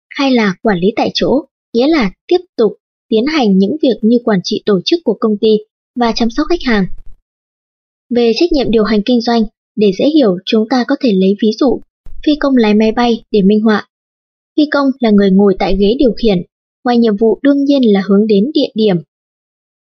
Hai 0.09 0.31
là 0.31 0.55
quản 0.61 0.79
lý 0.79 0.87
tại 0.95 1.11
chỗ, 1.13 1.45
nghĩa 1.73 1.87
là 1.87 2.11
tiếp 2.27 2.39
tục 2.57 2.73
tiến 3.09 3.25
hành 3.25 3.57
những 3.57 3.77
việc 3.81 3.97
như 4.01 4.17
quản 4.23 4.39
trị 4.43 4.63
tổ 4.65 4.79
chức 4.85 4.99
của 5.03 5.17
công 5.19 5.37
ty 5.41 5.57
và 5.95 6.11
chăm 6.15 6.29
sóc 6.29 6.47
khách 6.49 6.63
hàng. 6.65 6.85
Về 8.15 8.31
trách 8.35 8.51
nhiệm 8.51 8.71
điều 8.71 8.83
hành 8.83 9.01
kinh 9.05 9.21
doanh, 9.21 9.43
để 9.75 9.91
dễ 9.99 10.05
hiểu 10.05 10.37
chúng 10.45 10.67
ta 10.69 10.85
có 10.87 10.95
thể 11.01 11.11
lấy 11.13 11.35
ví 11.41 11.49
dụ 11.59 11.81
phi 12.25 12.35
công 12.39 12.57
lái 12.57 12.73
máy 12.73 12.91
bay 12.91 13.23
để 13.31 13.41
minh 13.41 13.61
họa. 13.61 13.87
Phi 14.57 14.63
công 14.71 14.87
là 14.99 15.09
người 15.11 15.31
ngồi 15.31 15.55
tại 15.59 15.77
ghế 15.79 15.95
điều 15.99 16.13
khiển, 16.21 16.37
ngoài 16.83 16.97
nhiệm 16.97 17.17
vụ 17.17 17.39
đương 17.41 17.63
nhiên 17.63 17.81
là 17.93 18.03
hướng 18.07 18.27
đến 18.27 18.51
địa 18.53 18.69
điểm. 18.75 18.97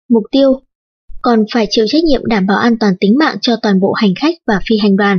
Mục 0.08 0.22
tiêu 0.30 0.60
còn 1.22 1.44
phải 1.54 1.66
chịu 1.70 1.84
trách 1.88 2.04
nhiệm 2.04 2.26
đảm 2.26 2.46
bảo 2.46 2.58
an 2.58 2.76
toàn 2.80 2.94
tính 3.00 3.18
mạng 3.18 3.37
cho 3.40 3.56
toàn 3.62 3.80
bộ 3.80 3.92
hành 3.92 4.14
khách 4.20 4.34
và 4.46 4.60
phi 4.68 4.78
hành 4.78 4.96
đoàn. 4.96 5.18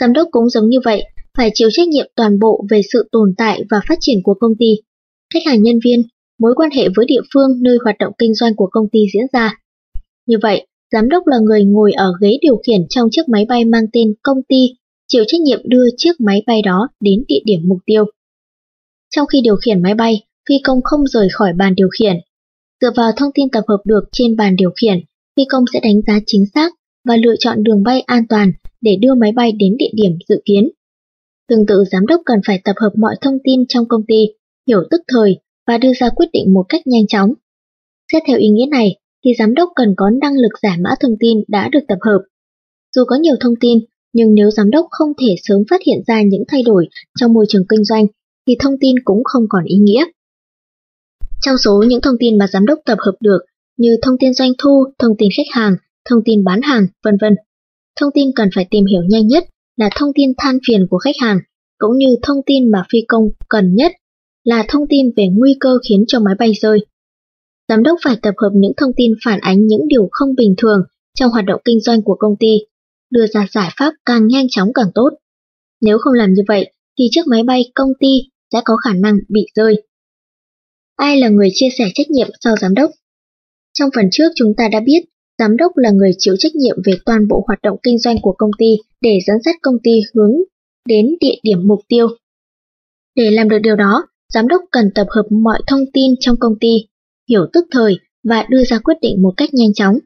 Giám 0.00 0.12
đốc 0.12 0.28
cũng 0.30 0.48
giống 0.48 0.68
như 0.68 0.78
vậy, 0.84 1.04
phải 1.34 1.50
chịu 1.54 1.68
trách 1.72 1.88
nhiệm 1.88 2.06
toàn 2.16 2.38
bộ 2.38 2.64
về 2.70 2.80
sự 2.92 3.08
tồn 3.12 3.34
tại 3.36 3.64
và 3.70 3.80
phát 3.88 3.98
triển 4.00 4.22
của 4.22 4.34
công 4.40 4.52
ty, 4.58 4.76
khách 5.34 5.46
hàng 5.46 5.62
nhân 5.62 5.78
viên, 5.84 6.02
mối 6.38 6.52
quan 6.56 6.70
hệ 6.70 6.88
với 6.96 7.06
địa 7.06 7.20
phương 7.34 7.62
nơi 7.62 7.78
hoạt 7.84 7.98
động 7.98 8.12
kinh 8.18 8.34
doanh 8.34 8.54
của 8.56 8.68
công 8.70 8.88
ty 8.92 8.98
diễn 9.14 9.26
ra. 9.32 9.58
Như 10.26 10.36
vậy, 10.42 10.66
giám 10.92 11.08
đốc 11.08 11.26
là 11.26 11.36
người 11.38 11.64
ngồi 11.64 11.92
ở 11.92 12.12
ghế 12.20 12.38
điều 12.40 12.56
khiển 12.66 12.80
trong 12.88 13.08
chiếc 13.10 13.28
máy 13.28 13.46
bay 13.48 13.64
mang 13.64 13.84
tên 13.92 14.14
công 14.22 14.42
ty, 14.48 14.66
chịu 15.08 15.24
trách 15.26 15.40
nhiệm 15.40 15.60
đưa 15.64 15.84
chiếc 15.96 16.20
máy 16.20 16.42
bay 16.46 16.62
đó 16.62 16.88
đến 17.00 17.24
địa 17.28 17.40
điểm 17.44 17.60
mục 17.64 17.78
tiêu. 17.86 18.04
Trong 19.10 19.26
khi 19.26 19.40
điều 19.40 19.56
khiển 19.56 19.82
máy 19.82 19.94
bay, 19.94 20.26
phi 20.48 20.54
công 20.64 20.82
không 20.84 21.06
rời 21.06 21.28
khỏi 21.32 21.52
bàn 21.52 21.74
điều 21.74 21.88
khiển. 21.98 22.16
Dựa 22.80 22.90
vào 22.96 23.12
thông 23.16 23.30
tin 23.34 23.50
tập 23.50 23.64
hợp 23.68 23.80
được 23.84 24.04
trên 24.12 24.36
bàn 24.36 24.56
điều 24.56 24.70
khiển, 24.80 25.00
phi 25.36 25.42
công 25.48 25.64
sẽ 25.72 25.80
đánh 25.80 26.00
giá 26.06 26.20
chính 26.26 26.44
xác 26.54 26.72
và 27.08 27.16
lựa 27.16 27.34
chọn 27.38 27.62
đường 27.62 27.82
bay 27.82 28.00
an 28.00 28.22
toàn 28.28 28.52
để 28.80 28.96
đưa 29.00 29.14
máy 29.14 29.32
bay 29.32 29.52
đến 29.52 29.76
địa 29.78 29.90
điểm 29.92 30.12
dự 30.28 30.42
kiến. 30.44 30.68
Tương 31.48 31.66
tự 31.66 31.84
giám 31.92 32.06
đốc 32.06 32.20
cần 32.24 32.40
phải 32.46 32.60
tập 32.64 32.76
hợp 32.80 32.90
mọi 32.96 33.14
thông 33.20 33.38
tin 33.44 33.66
trong 33.68 33.88
công 33.88 34.02
ty, 34.08 34.26
hiểu 34.66 34.80
tức 34.90 35.00
thời 35.08 35.40
và 35.66 35.78
đưa 35.78 35.92
ra 35.98 36.08
quyết 36.16 36.26
định 36.32 36.54
một 36.54 36.64
cách 36.68 36.86
nhanh 36.86 37.06
chóng. 37.06 37.32
Xét 38.12 38.22
theo 38.26 38.38
ý 38.38 38.48
nghĩa 38.48 38.66
này, 38.70 38.96
thì 39.26 39.32
giám 39.38 39.54
đốc 39.54 39.68
cần 39.76 39.94
có 39.96 40.10
năng 40.10 40.34
lực 40.34 40.52
giải 40.62 40.76
mã 40.80 40.90
thông 41.00 41.16
tin 41.20 41.38
đã 41.48 41.68
được 41.72 41.80
tập 41.88 41.98
hợp. 42.00 42.18
Dù 42.96 43.04
có 43.06 43.16
nhiều 43.16 43.34
thông 43.40 43.54
tin, 43.60 43.78
nhưng 44.12 44.34
nếu 44.34 44.50
giám 44.50 44.70
đốc 44.70 44.86
không 44.90 45.12
thể 45.20 45.34
sớm 45.42 45.62
phát 45.70 45.80
hiện 45.86 45.98
ra 46.06 46.22
những 46.22 46.42
thay 46.48 46.62
đổi 46.62 46.88
trong 47.18 47.32
môi 47.32 47.46
trường 47.48 47.66
kinh 47.68 47.84
doanh, 47.84 48.06
thì 48.46 48.56
thông 48.60 48.74
tin 48.80 48.94
cũng 49.04 49.24
không 49.24 49.42
còn 49.48 49.64
ý 49.64 49.76
nghĩa. 49.76 50.04
Trong 51.40 51.58
số 51.64 51.84
những 51.88 52.00
thông 52.00 52.14
tin 52.20 52.38
mà 52.38 52.46
giám 52.46 52.66
đốc 52.66 52.78
tập 52.84 52.98
hợp 53.00 53.14
được 53.20 53.38
như 53.76 53.96
thông 54.02 54.18
tin 54.20 54.34
doanh 54.34 54.52
thu, 54.58 54.84
thông 54.98 55.16
tin 55.18 55.28
khách 55.36 55.60
hàng, 55.60 55.76
thông 56.10 56.20
tin 56.24 56.44
bán 56.44 56.62
hàng, 56.62 56.86
vân 57.04 57.16
vân. 57.20 57.36
Thông 58.00 58.10
tin 58.14 58.30
cần 58.36 58.48
phải 58.54 58.66
tìm 58.70 58.84
hiểu 58.86 59.02
nhanh 59.08 59.26
nhất 59.26 59.44
là 59.76 59.90
thông 59.96 60.10
tin 60.14 60.32
than 60.38 60.58
phiền 60.68 60.86
của 60.90 60.98
khách 60.98 61.16
hàng, 61.20 61.38
cũng 61.78 61.98
như 61.98 62.16
thông 62.22 62.40
tin 62.46 62.70
mà 62.70 62.84
phi 62.92 62.98
công 63.08 63.28
cần 63.48 63.74
nhất 63.74 63.92
là 64.44 64.64
thông 64.68 64.88
tin 64.88 65.06
về 65.16 65.28
nguy 65.32 65.56
cơ 65.60 65.78
khiến 65.88 66.04
cho 66.08 66.20
máy 66.20 66.34
bay 66.38 66.52
rơi. 66.60 66.78
Giám 67.68 67.82
đốc 67.82 67.98
phải 68.04 68.16
tập 68.22 68.34
hợp 68.38 68.50
những 68.54 68.72
thông 68.76 68.90
tin 68.96 69.12
phản 69.24 69.40
ánh 69.40 69.66
những 69.66 69.88
điều 69.88 70.08
không 70.12 70.34
bình 70.34 70.54
thường 70.58 70.80
trong 71.14 71.30
hoạt 71.30 71.44
động 71.44 71.60
kinh 71.64 71.80
doanh 71.80 72.02
của 72.02 72.16
công 72.18 72.36
ty, 72.40 72.58
đưa 73.10 73.26
ra 73.26 73.46
giải 73.52 73.70
pháp 73.78 73.94
càng 74.04 74.26
nhanh 74.26 74.46
chóng 74.50 74.72
càng 74.74 74.90
tốt. 74.94 75.10
Nếu 75.80 75.98
không 75.98 76.12
làm 76.12 76.32
như 76.32 76.42
vậy, 76.48 76.72
thì 76.98 77.04
chiếc 77.10 77.26
máy 77.26 77.42
bay 77.42 77.70
công 77.74 77.92
ty 78.00 78.08
sẽ 78.52 78.60
có 78.64 78.76
khả 78.76 78.94
năng 78.94 79.18
bị 79.28 79.46
rơi. 79.54 79.82
Ai 80.96 81.16
là 81.16 81.28
người 81.28 81.48
chia 81.52 81.68
sẻ 81.78 81.84
trách 81.94 82.10
nhiệm 82.10 82.28
sau 82.40 82.54
giám 82.60 82.74
đốc? 82.74 82.90
Trong 83.78 83.90
phần 83.94 84.08
trước 84.12 84.28
chúng 84.36 84.52
ta 84.56 84.68
đã 84.72 84.80
biết, 84.80 85.00
giám 85.38 85.56
đốc 85.56 85.76
là 85.76 85.90
người 85.90 86.10
chịu 86.18 86.34
trách 86.38 86.54
nhiệm 86.54 86.76
về 86.86 86.92
toàn 87.04 87.28
bộ 87.28 87.44
hoạt 87.46 87.58
động 87.62 87.78
kinh 87.82 87.98
doanh 87.98 88.16
của 88.22 88.34
công 88.38 88.50
ty 88.58 88.76
để 89.00 89.18
dẫn 89.26 89.36
dắt 89.44 89.56
công 89.62 89.76
ty 89.82 90.00
hướng 90.14 90.32
đến 90.88 91.06
địa 91.20 91.34
điểm 91.42 91.58
mục 91.66 91.80
tiêu. 91.88 92.08
Để 93.14 93.30
làm 93.30 93.48
được 93.48 93.58
điều 93.58 93.76
đó, 93.76 94.06
giám 94.34 94.48
đốc 94.48 94.60
cần 94.70 94.90
tập 94.94 95.06
hợp 95.10 95.26
mọi 95.30 95.60
thông 95.66 95.84
tin 95.92 96.14
trong 96.20 96.36
công 96.40 96.58
ty, 96.60 96.86
hiểu 97.28 97.46
tức 97.52 97.64
thời 97.70 97.98
và 98.28 98.46
đưa 98.50 98.64
ra 98.64 98.78
quyết 98.78 98.96
định 99.02 99.22
một 99.22 99.34
cách 99.36 99.54
nhanh 99.54 99.74
chóng. 99.74 99.98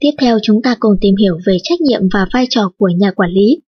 Tiếp 0.00 0.10
theo 0.18 0.38
chúng 0.42 0.62
ta 0.62 0.76
cùng 0.80 0.96
tìm 1.00 1.14
hiểu 1.16 1.38
về 1.46 1.56
trách 1.62 1.80
nhiệm 1.80 2.00
và 2.12 2.26
vai 2.32 2.46
trò 2.50 2.70
của 2.78 2.88
nhà 2.98 3.10
quản 3.10 3.30
lý. 3.30 3.60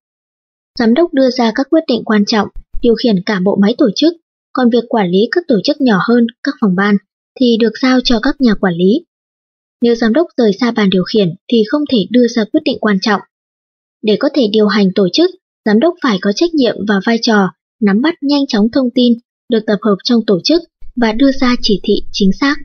Giám 0.79 0.95
đốc 0.95 1.15
đưa 1.15 1.31
ra 1.31 1.53
các 1.55 1.67
quyết 1.71 1.85
định 1.89 2.03
quan 2.05 2.25
trọng, 2.27 2.49
điều 2.83 2.95
khiển 2.95 3.23
cả 3.27 3.41
bộ 3.45 3.59
máy 3.63 3.75
tổ 3.79 3.87
chức, 3.97 4.13
còn 4.53 4.71
việc 4.71 4.85
quản 4.89 5.11
lý 5.11 5.29
các 5.33 5.45
tổ 5.49 5.57
chức 5.65 5.81
nhỏ 5.81 5.99
hơn, 6.09 6.27
các 6.43 6.55
phòng 6.61 6.75
ban, 6.77 6.97
thì 7.41 7.57
được 7.61 7.73
giao 7.83 8.01
cho 8.05 8.21
các 8.23 8.41
nhà 8.41 8.55
quản 8.55 8.75
lý. 8.75 9.05
Nếu 9.83 9.95
giám 9.95 10.13
đốc 10.13 10.27
rời 10.37 10.53
xa 10.61 10.71
bàn 10.71 10.91
điều 10.91 11.05
khiển 11.05 11.29
thì 11.53 11.63
không 11.69 11.83
thể 11.91 11.99
đưa 12.11 12.27
ra 12.29 12.45
quyết 12.45 12.61
định 12.65 12.79
quan 12.81 12.99
trọng. 13.01 13.21
Để 14.03 14.17
có 14.21 14.29
thể 14.35 14.49
điều 14.53 14.67
hành 14.67 14.89
tổ 14.95 15.09
chức, 15.13 15.31
giám 15.65 15.81
đốc 15.81 15.95
phải 16.03 16.19
có 16.21 16.33
trách 16.33 16.55
nhiệm 16.55 16.77
và 16.89 16.95
vai 17.07 17.19
trò 17.23 17.49
nắm 17.81 18.01
bắt 18.03 18.15
nhanh 18.21 18.47
chóng 18.47 18.71
thông 18.73 18.91
tin 18.95 19.13
được 19.49 19.61
tập 19.67 19.79
hợp 19.83 19.97
trong 20.05 20.21
tổ 20.27 20.41
chức 20.45 20.63
và 20.97 21.13
đưa 21.13 21.33
ra 21.33 21.55
chỉ 21.63 21.81
thị 21.85 21.95
chính 22.13 22.31
xác. 22.41 22.57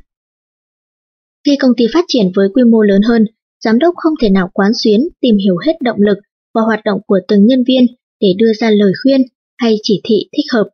Khi 1.47 1.57
công 1.59 1.71
ty 1.77 1.85
phát 1.93 2.05
triển 2.07 2.31
với 2.35 2.47
quy 2.53 2.63
mô 2.63 2.81
lớn 2.81 3.01
hơn, 3.01 3.25
giám 3.63 3.79
đốc 3.79 3.93
không 3.97 4.13
thể 4.21 4.29
nào 4.29 4.49
quán 4.53 4.71
xuyến 4.83 4.99
tìm 5.21 5.35
hiểu 5.43 5.57
hết 5.65 5.73
động 5.81 5.97
lực 5.99 6.17
và 6.55 6.61
hoạt 6.61 6.79
động 6.85 6.99
của 7.07 7.19
từng 7.27 7.45
nhân 7.45 7.63
viên 7.67 7.85
để 8.21 8.27
đưa 8.37 8.53
ra 8.53 8.69
lời 8.69 8.91
khuyên 9.03 9.21
hay 9.57 9.75
chỉ 9.83 10.01
thị 10.03 10.15
thích 10.37 10.45
hợp. 10.53 10.69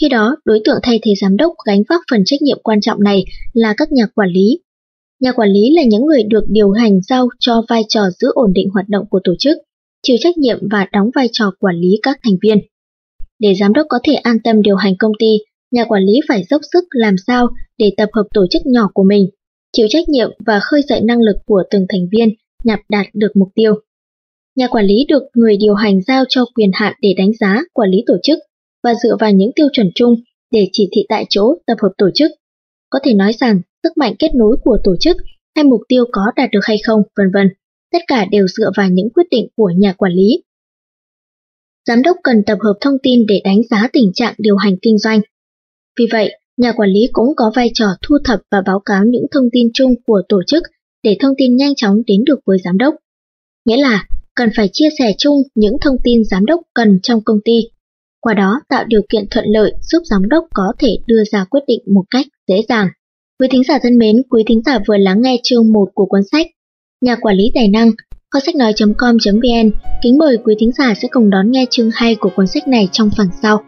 Khi 0.00 0.08
đó, 0.08 0.36
đối 0.44 0.60
tượng 0.64 0.78
thay 0.82 1.00
thế 1.02 1.12
giám 1.20 1.36
đốc 1.36 1.54
gánh 1.66 1.82
vác 1.88 2.00
phần 2.10 2.22
trách 2.26 2.42
nhiệm 2.42 2.58
quan 2.62 2.80
trọng 2.80 3.02
này 3.02 3.24
là 3.52 3.74
các 3.76 3.92
nhà 3.92 4.06
quản 4.14 4.30
lý 4.30 4.58
Nhà 5.20 5.32
quản 5.32 5.50
lý 5.50 5.70
là 5.76 5.82
những 5.88 6.06
người 6.06 6.22
được 6.22 6.44
điều 6.48 6.70
hành 6.70 7.00
giao 7.08 7.28
cho 7.40 7.62
vai 7.68 7.82
trò 7.88 8.00
giữ 8.18 8.28
ổn 8.34 8.52
định 8.52 8.68
hoạt 8.68 8.88
động 8.88 9.04
của 9.10 9.20
tổ 9.24 9.32
chức, 9.38 9.56
chịu 10.02 10.16
trách 10.20 10.38
nhiệm 10.38 10.58
và 10.70 10.86
đóng 10.92 11.10
vai 11.14 11.28
trò 11.32 11.50
quản 11.58 11.76
lý 11.76 11.98
các 12.02 12.18
thành 12.24 12.34
viên. 12.42 12.58
Để 13.38 13.54
giám 13.60 13.72
đốc 13.72 13.86
có 13.88 13.98
thể 14.04 14.14
an 14.14 14.36
tâm 14.44 14.62
điều 14.62 14.76
hành 14.76 14.94
công 14.98 15.12
ty, 15.18 15.38
nhà 15.70 15.84
quản 15.84 16.02
lý 16.02 16.20
phải 16.28 16.44
dốc 16.50 16.60
sức 16.72 16.84
làm 16.90 17.14
sao 17.26 17.48
để 17.78 17.90
tập 17.96 18.08
hợp 18.12 18.24
tổ 18.34 18.46
chức 18.50 18.62
nhỏ 18.66 18.90
của 18.94 19.04
mình, 19.04 19.28
chịu 19.74 19.86
trách 19.90 20.08
nhiệm 20.08 20.30
và 20.46 20.60
khơi 20.60 20.82
dậy 20.88 21.00
năng 21.00 21.20
lực 21.20 21.36
của 21.46 21.62
từng 21.70 21.86
thành 21.88 22.06
viên 22.12 22.28
nhằm 22.64 22.78
đạt 22.88 23.06
được 23.14 23.36
mục 23.36 23.48
tiêu. 23.54 23.74
Nhà 24.56 24.68
quản 24.68 24.86
lý 24.86 25.04
được 25.08 25.22
người 25.34 25.56
điều 25.56 25.74
hành 25.74 26.00
giao 26.06 26.24
cho 26.28 26.44
quyền 26.54 26.70
hạn 26.74 26.94
để 27.00 27.14
đánh 27.16 27.32
giá, 27.40 27.60
quản 27.72 27.90
lý 27.90 27.98
tổ 28.06 28.14
chức 28.22 28.38
và 28.82 28.94
dựa 28.94 29.16
vào 29.20 29.32
những 29.32 29.50
tiêu 29.56 29.66
chuẩn 29.72 29.90
chung 29.94 30.14
để 30.50 30.68
chỉ 30.72 30.88
thị 30.92 31.06
tại 31.08 31.26
chỗ 31.28 31.54
tập 31.66 31.76
hợp 31.82 31.92
tổ 31.98 32.10
chức. 32.14 32.30
Có 32.90 32.98
thể 33.04 33.14
nói 33.14 33.32
rằng 33.32 33.60
sức 33.82 33.92
mạnh 33.96 34.14
kết 34.18 34.34
nối 34.34 34.56
của 34.64 34.78
tổ 34.84 34.96
chức 35.00 35.16
hay 35.56 35.64
mục 35.64 35.80
tiêu 35.88 36.04
có 36.12 36.22
đạt 36.36 36.50
được 36.52 36.60
hay 36.62 36.76
không, 36.86 37.02
vân 37.16 37.30
vân. 37.34 37.48
Tất 37.92 37.98
cả 38.06 38.26
đều 38.30 38.46
dựa 38.46 38.70
vào 38.76 38.88
những 38.90 39.08
quyết 39.14 39.26
định 39.30 39.48
của 39.56 39.72
nhà 39.76 39.92
quản 39.92 40.12
lý. 40.12 40.42
Giám 41.86 42.02
đốc 42.02 42.16
cần 42.22 42.42
tập 42.46 42.58
hợp 42.60 42.74
thông 42.80 42.98
tin 43.02 43.26
để 43.26 43.40
đánh 43.44 43.60
giá 43.70 43.88
tình 43.92 44.10
trạng 44.14 44.34
điều 44.38 44.56
hành 44.56 44.76
kinh 44.82 44.98
doanh. 44.98 45.20
Vì 45.98 46.06
vậy, 46.12 46.38
nhà 46.56 46.72
quản 46.72 46.90
lý 46.90 47.00
cũng 47.12 47.28
có 47.36 47.52
vai 47.56 47.70
trò 47.74 47.86
thu 48.02 48.16
thập 48.24 48.40
và 48.50 48.62
báo 48.66 48.80
cáo 48.84 49.04
những 49.04 49.26
thông 49.32 49.48
tin 49.52 49.68
chung 49.74 49.94
của 50.06 50.22
tổ 50.28 50.40
chức 50.46 50.62
để 51.02 51.16
thông 51.20 51.34
tin 51.38 51.56
nhanh 51.56 51.74
chóng 51.76 52.02
đến 52.06 52.24
được 52.26 52.38
với 52.46 52.58
giám 52.64 52.78
đốc. 52.78 52.94
Nghĩa 53.64 53.76
là 53.76 54.06
cần 54.34 54.48
phải 54.56 54.68
chia 54.72 54.88
sẻ 54.98 55.14
chung 55.18 55.42
những 55.54 55.76
thông 55.80 55.96
tin 56.04 56.24
giám 56.30 56.46
đốc 56.46 56.60
cần 56.74 56.98
trong 57.02 57.20
công 57.24 57.38
ty, 57.44 57.60
qua 58.20 58.34
đó 58.34 58.60
tạo 58.68 58.84
điều 58.88 59.02
kiện 59.08 59.24
thuận 59.30 59.44
lợi 59.48 59.72
giúp 59.80 60.02
giám 60.10 60.28
đốc 60.28 60.44
có 60.54 60.72
thể 60.78 60.96
đưa 61.06 61.24
ra 61.32 61.44
quyết 61.44 61.60
định 61.66 61.80
một 61.94 62.04
cách 62.10 62.26
dễ 62.48 62.62
dàng. 62.68 62.88
Quý 63.40 63.48
thính 63.50 63.62
giả 63.68 63.78
thân 63.82 63.98
mến, 63.98 64.22
quý 64.30 64.42
thính 64.46 64.62
giả 64.66 64.78
vừa 64.88 64.96
lắng 64.96 65.22
nghe 65.22 65.36
chương 65.42 65.72
1 65.72 65.88
của 65.94 66.06
cuốn 66.06 66.20
sách 66.32 66.46
Nhà 67.04 67.16
quản 67.16 67.36
lý 67.36 67.50
tài 67.54 67.68
năng, 67.68 67.90
kho 68.30 68.40
sách 68.40 68.56
nói.com.vn. 68.56 69.70
Kính 70.02 70.18
mời 70.18 70.38
quý 70.44 70.54
thính 70.58 70.70
giả 70.78 70.94
sẽ 71.02 71.08
cùng 71.10 71.30
đón 71.30 71.50
nghe 71.50 71.66
chương 71.70 71.90
2 71.94 72.14
của 72.14 72.30
cuốn 72.36 72.46
sách 72.46 72.68
này 72.68 72.88
trong 72.92 73.10
phần 73.16 73.28
sau. 73.42 73.62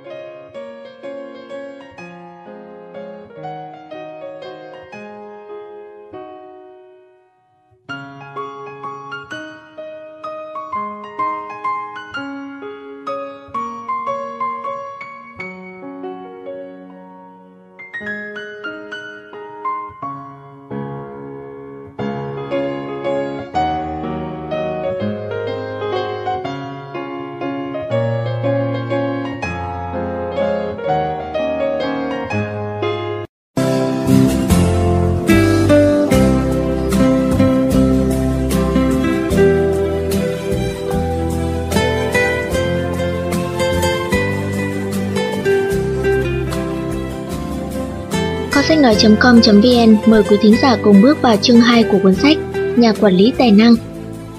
nói.com.vn 48.87 49.97
mời 50.11 50.23
quý 50.23 50.37
thính 50.41 50.55
giả 50.63 50.77
cùng 50.83 51.03
bước 51.03 51.23
vào 51.23 51.37
chương 51.37 51.61
2 51.61 51.83
của 51.83 51.99
cuốn 52.03 52.15
sách 52.15 52.37
Nhà 52.77 52.93
quản 53.01 53.17
lý 53.17 53.33
tài 53.39 53.51
năng. 53.51 53.75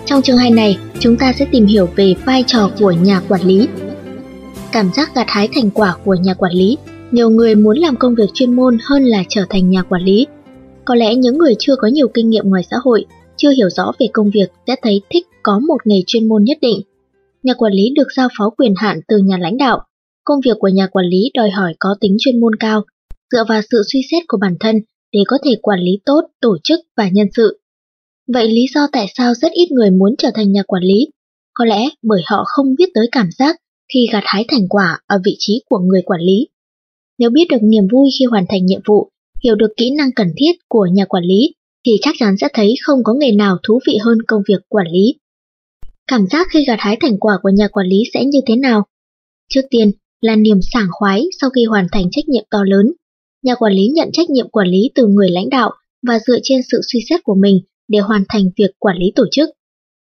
Trong 0.06 0.22
chương 0.22 0.38
2 0.38 0.52
này, 0.52 0.78
chúng 1.00 1.18
ta 1.18 1.34
sẽ 1.34 1.46
tìm 1.52 1.66
hiểu 1.66 1.90
về 1.96 2.16
vai 2.26 2.44
trò 2.48 2.70
của 2.80 2.92
nhà 2.92 3.22
quản 3.30 3.42
lý. 3.42 3.68
Cảm 4.72 4.90
giác 4.96 5.16
gặt 5.16 5.26
hái 5.28 5.50
thành 5.56 5.70
quả 5.72 5.96
của 6.06 6.16
nhà 6.16 6.34
quản 6.34 6.54
lý, 6.54 6.78
nhiều 7.12 7.30
người 7.30 7.56
muốn 7.56 7.78
làm 7.78 7.96
công 7.96 8.16
việc 8.16 8.30
chuyên 8.34 8.56
môn 8.56 8.78
hơn 8.84 9.06
là 9.06 9.24
trở 9.30 9.46
thành 9.50 9.70
nhà 9.70 9.84
quản 9.84 10.04
lý. 10.04 10.28
Có 10.86 10.96
lẽ 10.96 11.16
những 11.16 11.38
người 11.38 11.54
chưa 11.60 11.76
có 11.76 11.88
nhiều 11.88 12.08
kinh 12.08 12.30
nghiệm 12.30 12.50
ngoài 12.50 12.64
xã 12.72 12.78
hội, 12.84 13.06
chưa 13.38 13.50
hiểu 13.52 13.70
rõ 13.70 13.92
về 14.00 14.08
công 14.14 14.30
việc 14.30 14.52
sẽ 14.68 14.76
thấy 14.84 15.02
thích 15.10 15.28
có 15.44 15.60
một 15.60 15.78
nghề 15.86 16.04
chuyên 16.08 16.28
môn 16.28 16.44
nhất 16.44 16.58
định. 16.62 16.82
Nhà 17.44 17.54
quản 17.54 17.74
lý 17.74 17.90
được 17.96 18.08
giao 18.16 18.28
phó 18.38 18.50
quyền 18.50 18.74
hạn 18.78 19.00
từ 19.08 19.18
nhà 19.18 19.38
lãnh 19.38 19.58
đạo. 19.58 19.82
Công 20.24 20.40
việc 20.46 20.58
của 20.60 20.68
nhà 20.68 20.88
quản 20.92 21.06
lý 21.06 21.32
đòi 21.34 21.50
hỏi 21.50 21.74
có 21.80 21.96
tính 22.02 22.16
chuyên 22.20 22.40
môn 22.40 22.56
cao, 22.56 22.84
dựa 23.32 23.44
vào 23.50 23.62
sự 23.72 23.82
suy 23.92 24.00
xét 24.12 24.24
của 24.28 24.38
bản 24.42 24.56
thân 24.60 24.76
để 25.12 25.20
có 25.28 25.38
thể 25.46 25.52
quản 25.62 25.80
lý 25.80 25.92
tốt 26.06 26.22
tổ 26.42 26.58
chức 26.64 26.80
và 26.98 27.10
nhân 27.10 27.28
sự. 27.36 27.60
Vậy 28.34 28.50
lý 28.50 28.66
do 28.76 28.88
tại 28.92 29.08
sao 29.18 29.34
rất 29.34 29.52
ít 29.52 29.72
người 29.72 29.92
muốn 29.92 30.16
trở 30.18 30.32
thành 30.34 30.52
nhà 30.52 30.64
quản 30.68 30.84
lý? 30.84 31.08
Có 31.54 31.66
lẽ 31.66 31.90
bởi 32.04 32.22
họ 32.26 32.44
không 32.46 32.76
biết 32.78 32.90
tới 32.94 33.08
cảm 33.12 33.30
giác 33.32 33.56
khi 33.94 34.08
gặt 34.12 34.24
hái 34.26 34.46
thành 34.48 34.68
quả 34.70 35.00
ở 35.08 35.18
vị 35.26 35.36
trí 35.40 35.62
của 35.70 35.80
người 35.80 36.02
quản 36.06 36.22
lý. 36.22 36.48
Nếu 37.18 37.30
biết 37.30 37.46
được 37.50 37.64
niềm 37.64 37.88
vui 37.92 38.10
khi 38.20 38.26
hoàn 38.26 38.46
thành 38.50 38.66
nhiệm 38.66 38.82
vụ, 38.88 39.12
hiểu 39.44 39.56
được 39.56 39.72
kỹ 39.78 39.90
năng 39.90 40.12
cần 40.16 40.28
thiết 40.38 40.52
của 40.70 40.88
nhà 40.92 41.06
quản 41.06 41.24
lý, 41.24 41.54
thì 41.86 41.92
chắc 42.02 42.16
chắn 42.20 42.36
sẽ 42.42 42.48
thấy 42.54 42.74
không 42.84 43.00
có 43.04 43.14
nghề 43.14 43.32
nào 43.32 43.58
thú 43.64 43.80
vị 43.88 43.98
hơn 44.02 44.18
công 44.28 44.42
việc 44.50 44.62
quản 44.70 44.88
lý. 44.92 45.16
Cảm 46.08 46.28
giác 46.28 46.48
khi 46.54 46.66
gặt 46.66 46.80
hái 46.80 46.98
thành 47.02 47.20
quả 47.20 47.34
của 47.44 47.50
nhà 47.50 47.68
quản 47.68 47.88
lý 47.88 47.98
sẽ 48.14 48.26
như 48.26 48.40
thế 48.46 48.56
nào? 48.56 48.86
Trước 49.50 49.62
tiên 49.70 49.92
là 50.22 50.36
niềm 50.36 50.60
sảng 50.74 50.88
khoái 50.92 51.26
sau 51.42 51.50
khi 51.50 51.66
hoàn 51.66 51.88
thành 51.92 52.06
trách 52.12 52.30
nhiệm 52.30 52.44
to 52.50 52.60
lớn. 52.68 52.94
Nhà 53.44 53.56
quản 53.56 53.74
lý 53.74 53.88
nhận 53.88 54.10
trách 54.14 54.30
nhiệm 54.30 54.50
quản 54.50 54.68
lý 54.68 54.92
từ 54.96 55.08
người 55.08 55.30
lãnh 55.30 55.50
đạo 55.50 55.72
và 56.08 56.20
dựa 56.20 56.38
trên 56.44 56.62
sự 56.72 56.80
suy 56.88 57.00
xét 57.10 57.24
của 57.24 57.36
mình 57.36 57.60
để 57.88 58.00
hoàn 58.00 58.24
thành 58.30 58.44
việc 58.58 58.72
quản 58.80 58.98
lý 58.98 59.12
tổ 59.16 59.26
chức. 59.32 59.50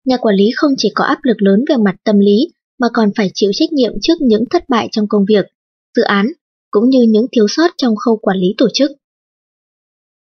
Nhà 0.06 0.18
quản 0.18 0.36
lý 0.36 0.50
không 0.56 0.72
chỉ 0.78 0.92
có 0.96 1.04
áp 1.04 1.20
lực 1.24 1.42
lớn 1.42 1.64
về 1.70 1.76
mặt 1.78 1.96
tâm 2.04 2.20
lý 2.20 2.48
mà 2.80 2.88
còn 2.94 3.10
phải 3.16 3.32
chịu 3.34 3.52
trách 3.54 3.72
nhiệm 3.72 3.94
trước 4.02 4.22
những 4.22 4.44
thất 4.50 4.70
bại 4.70 4.88
trong 4.92 5.08
công 5.08 5.26
việc, 5.30 5.46
dự 5.96 6.04
án, 6.04 6.28
cũng 6.72 6.90
như 6.90 7.06
những 7.10 7.26
thiếu 7.32 7.46
sót 7.50 7.72
trong 7.78 7.96
khâu 7.96 8.18
quản 8.18 8.38
lý 8.38 8.48
tổ 8.58 8.68
chức. 8.74 8.92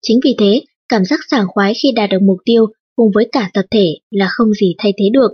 Chính 0.02 0.20
vì 0.24 0.34
thế, 0.38 0.60
cảm 0.88 1.04
giác 1.04 1.20
sảng 1.30 1.46
khoái 1.48 1.72
khi 1.82 1.92
đạt 1.92 2.10
được 2.10 2.22
mục 2.22 2.38
tiêu 2.44 2.66
cùng 2.96 3.10
với 3.14 3.28
cả 3.32 3.50
tập 3.54 3.64
thể 3.70 3.94
là 4.10 4.28
không 4.30 4.52
gì 4.52 4.74
thay 4.78 4.92
thế 4.98 5.04
được. 5.12 5.28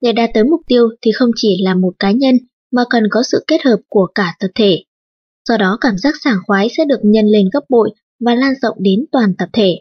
Để 0.00 0.12
đạt 0.12 0.30
tới 0.34 0.44
mục 0.44 0.60
tiêu 0.66 0.88
thì 1.02 1.10
không 1.12 1.30
chỉ 1.36 1.62
là 1.62 1.74
một 1.74 1.92
cá 1.98 2.10
nhân 2.10 2.34
mà 2.72 2.82
cần 2.90 3.02
có 3.10 3.22
sự 3.22 3.44
kết 3.46 3.62
hợp 3.64 3.76
của 3.88 4.06
cả 4.14 4.36
tập 4.40 4.50
thể. 4.54 4.82
Do 5.48 5.56
đó 5.56 5.78
cảm 5.80 5.98
giác 5.98 6.14
sảng 6.24 6.38
khoái 6.46 6.68
sẽ 6.76 6.84
được 6.84 7.00
nhân 7.02 7.26
lên 7.26 7.48
gấp 7.52 7.60
bội 7.68 7.90
và 8.20 8.34
lan 8.34 8.54
rộng 8.62 8.76
đến 8.80 9.04
toàn 9.12 9.34
tập 9.38 9.48
thể. 9.52 9.80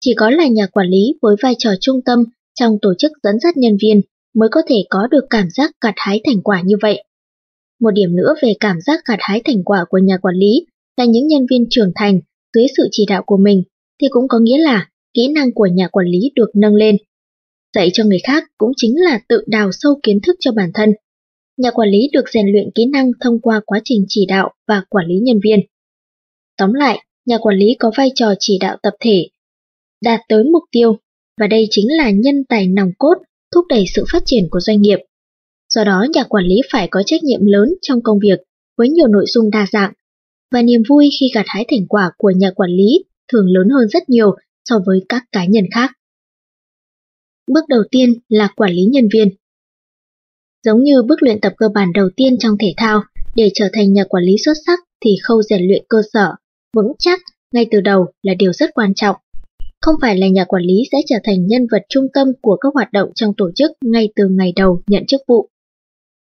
Chỉ 0.00 0.14
có 0.14 0.30
là 0.30 0.46
nhà 0.46 0.66
quản 0.66 0.86
lý 0.86 1.14
với 1.22 1.36
vai 1.42 1.54
trò 1.58 1.70
trung 1.80 2.00
tâm 2.04 2.24
trong 2.54 2.78
tổ 2.82 2.94
chức 2.98 3.12
dẫn 3.22 3.40
dắt 3.40 3.56
nhân 3.56 3.76
viên 3.82 4.00
mới 4.34 4.48
có 4.52 4.60
thể 4.68 4.76
có 4.90 5.08
được 5.10 5.24
cảm 5.30 5.48
giác 5.50 5.70
gặt 5.80 5.94
hái 5.96 6.20
thành 6.24 6.42
quả 6.42 6.62
như 6.64 6.76
vậy. 6.82 7.04
Một 7.80 7.90
điểm 7.90 8.16
nữa 8.16 8.34
về 8.42 8.54
cảm 8.60 8.80
giác 8.80 9.00
gặt 9.08 9.18
hái 9.20 9.42
thành 9.44 9.64
quả 9.64 9.84
của 9.88 9.98
nhà 9.98 10.16
quản 10.16 10.34
lý 10.34 10.66
là 10.96 11.04
những 11.04 11.26
nhân 11.26 11.46
viên 11.50 11.66
trưởng 11.70 11.92
thành 11.94 12.20
dưới 12.54 12.66
sự 12.76 12.88
chỉ 12.90 13.06
đạo 13.08 13.22
của 13.26 13.36
mình 13.36 13.62
thì 14.00 14.08
cũng 14.10 14.28
có 14.28 14.38
nghĩa 14.38 14.58
là 14.58 14.88
kỹ 15.14 15.28
năng 15.28 15.52
của 15.54 15.66
nhà 15.66 15.88
quản 15.88 16.06
lý 16.06 16.30
được 16.34 16.50
nâng 16.54 16.74
lên. 16.74 16.96
Dạy 17.74 17.90
cho 17.92 18.04
người 18.04 18.20
khác 18.24 18.44
cũng 18.58 18.72
chính 18.76 19.00
là 19.00 19.20
tự 19.28 19.44
đào 19.46 19.70
sâu 19.72 20.00
kiến 20.02 20.20
thức 20.20 20.36
cho 20.40 20.52
bản 20.52 20.70
thân. 20.74 20.90
Nhà 21.60 21.70
quản 21.70 21.88
lý 21.88 22.08
được 22.12 22.24
rèn 22.32 22.46
luyện 22.52 22.70
kỹ 22.74 22.86
năng 22.86 23.10
thông 23.20 23.40
qua 23.40 23.60
quá 23.66 23.80
trình 23.84 24.04
chỉ 24.08 24.26
đạo 24.28 24.52
và 24.68 24.82
quản 24.88 25.06
lý 25.06 25.14
nhân 25.18 25.40
viên. 25.44 25.60
Tóm 26.56 26.72
lại, 26.72 27.04
nhà 27.26 27.38
quản 27.38 27.56
lý 27.56 27.66
có 27.78 27.90
vai 27.96 28.10
trò 28.14 28.34
chỉ 28.38 28.58
đạo 28.60 28.76
tập 28.82 28.94
thể, 29.00 29.28
đạt 30.02 30.20
tới 30.28 30.44
mục 30.44 30.62
tiêu, 30.70 30.98
và 31.40 31.46
đây 31.46 31.66
chính 31.70 31.86
là 31.88 32.10
nhân 32.10 32.44
tài 32.48 32.66
nòng 32.66 32.90
cốt 32.98 33.14
thúc 33.54 33.64
đẩy 33.68 33.84
sự 33.94 34.04
phát 34.12 34.22
triển 34.26 34.48
của 34.50 34.60
doanh 34.60 34.80
nghiệp. 34.80 34.98
Do 35.74 35.84
đó, 35.84 36.06
nhà 36.12 36.24
quản 36.24 36.44
lý 36.44 36.56
phải 36.72 36.88
có 36.90 37.02
trách 37.06 37.24
nhiệm 37.24 37.40
lớn 37.44 37.74
trong 37.82 38.02
công 38.02 38.18
việc 38.18 38.40
với 38.76 38.88
nhiều 38.88 39.06
nội 39.06 39.24
dung 39.28 39.50
đa 39.50 39.66
dạng, 39.72 39.92
và 40.52 40.62
niềm 40.62 40.82
vui 40.88 41.08
khi 41.20 41.30
gặt 41.34 41.44
hái 41.48 41.64
thành 41.70 41.86
quả 41.88 42.10
của 42.18 42.32
nhà 42.36 42.50
quản 42.50 42.70
lý 42.70 43.04
thường 43.32 43.46
lớn 43.46 43.68
hơn 43.68 43.88
rất 43.88 44.08
nhiều 44.08 44.36
so 44.64 44.76
với 44.86 45.00
các 45.08 45.24
cá 45.32 45.44
nhân 45.44 45.64
khác. 45.74 45.90
Bước 47.52 47.64
đầu 47.68 47.82
tiên 47.90 48.14
là 48.28 48.48
quản 48.56 48.72
lý 48.72 48.82
nhân 48.84 49.08
viên. 49.12 49.28
Giống 50.64 50.82
như 50.82 51.02
bước 51.02 51.22
luyện 51.22 51.40
tập 51.40 51.52
cơ 51.56 51.68
bản 51.74 51.92
đầu 51.94 52.08
tiên 52.16 52.36
trong 52.38 52.58
thể 52.58 52.74
thao, 52.76 53.02
để 53.34 53.50
trở 53.54 53.68
thành 53.72 53.92
nhà 53.92 54.04
quản 54.04 54.24
lý 54.24 54.36
xuất 54.44 54.54
sắc 54.66 54.78
thì 55.04 55.10
khâu 55.22 55.42
rèn 55.42 55.66
luyện 55.68 55.84
cơ 55.88 55.98
sở, 56.12 56.34
vững 56.76 56.92
chắc 56.98 57.20
ngay 57.54 57.66
từ 57.70 57.80
đầu 57.80 58.06
là 58.22 58.34
điều 58.38 58.52
rất 58.52 58.70
quan 58.74 58.94
trọng. 58.94 59.16
Không 59.80 59.94
phải 60.00 60.18
là 60.18 60.28
nhà 60.28 60.44
quản 60.44 60.62
lý 60.62 60.82
sẽ 60.92 60.98
trở 61.06 61.16
thành 61.24 61.46
nhân 61.46 61.66
vật 61.70 61.82
trung 61.88 62.06
tâm 62.14 62.28
của 62.42 62.56
các 62.56 62.74
hoạt 62.74 62.92
động 62.92 63.10
trong 63.14 63.34
tổ 63.36 63.50
chức 63.54 63.70
ngay 63.84 64.08
từ 64.16 64.28
ngày 64.28 64.52
đầu 64.56 64.82
nhận 64.86 65.06
chức 65.06 65.20
vụ. 65.28 65.48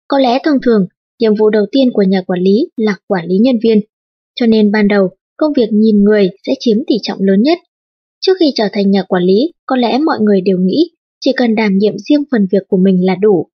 Có 0.08 0.18
lẽ 0.18 0.38
thông 0.44 0.58
thường, 0.62 0.86
nhiệm 1.18 1.34
vụ 1.34 1.50
đầu 1.50 1.66
tiên 1.72 1.90
của 1.92 2.02
nhà 2.02 2.22
quản 2.26 2.40
lý 2.40 2.68
là 2.76 2.96
quản 3.06 3.26
lý 3.26 3.38
nhân 3.38 3.56
viên, 3.62 3.80
cho 4.34 4.46
nên 4.46 4.72
ban 4.72 4.88
đầu 4.88 5.08
công 5.36 5.52
việc 5.56 5.68
nhìn 5.72 6.04
người 6.04 6.30
sẽ 6.46 6.54
chiếm 6.60 6.76
tỷ 6.86 6.94
trọng 7.02 7.18
lớn 7.20 7.42
nhất. 7.42 7.58
Trước 8.20 8.32
khi 8.40 8.52
trở 8.54 8.68
thành 8.72 8.90
nhà 8.90 9.02
quản 9.02 9.22
lý, 9.22 9.52
có 9.66 9.76
lẽ 9.76 9.98
mọi 9.98 10.18
người 10.20 10.40
đều 10.40 10.58
nghĩ 10.58 10.90
chỉ 11.20 11.32
cần 11.36 11.54
đảm 11.54 11.78
nhiệm 11.78 11.98
riêng 11.98 12.24
phần 12.30 12.46
việc 12.52 12.62
của 12.68 12.76
mình 12.76 13.06
là 13.06 13.14
đủ. 13.14 13.48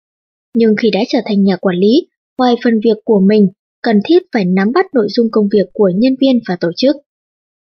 Nhưng 0.55 0.75
khi 0.81 0.89
đã 0.89 0.99
trở 1.09 1.19
thành 1.25 1.43
nhà 1.43 1.55
quản 1.57 1.75
lý, 1.75 2.07
ngoài 2.37 2.55
phần 2.63 2.79
việc 2.83 2.97
của 3.05 3.19
mình, 3.19 3.47
cần 3.81 3.99
thiết 4.05 4.19
phải 4.33 4.45
nắm 4.45 4.71
bắt 4.73 4.85
nội 4.93 5.07
dung 5.09 5.27
công 5.31 5.47
việc 5.53 5.69
của 5.73 5.91
nhân 5.95 6.15
viên 6.21 6.39
và 6.47 6.57
tổ 6.59 6.71
chức. 6.75 6.95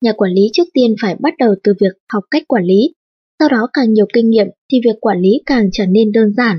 Nhà 0.01 0.13
quản 0.13 0.33
lý 0.33 0.43
trước 0.53 0.69
tiên 0.75 0.95
phải 1.03 1.17
bắt 1.21 1.35
đầu 1.39 1.55
từ 1.63 1.73
việc 1.81 1.97
học 2.13 2.25
cách 2.31 2.43
quản 2.49 2.65
lý, 2.65 2.95
sau 3.39 3.49
đó 3.49 3.69
càng 3.73 3.93
nhiều 3.93 4.07
kinh 4.13 4.31
nghiệm 4.31 4.47
thì 4.73 4.81
việc 4.85 4.97
quản 5.01 5.21
lý 5.21 5.31
càng 5.47 5.69
trở 5.73 5.87
nên 5.87 6.13
đơn 6.13 6.33
giản. 6.37 6.57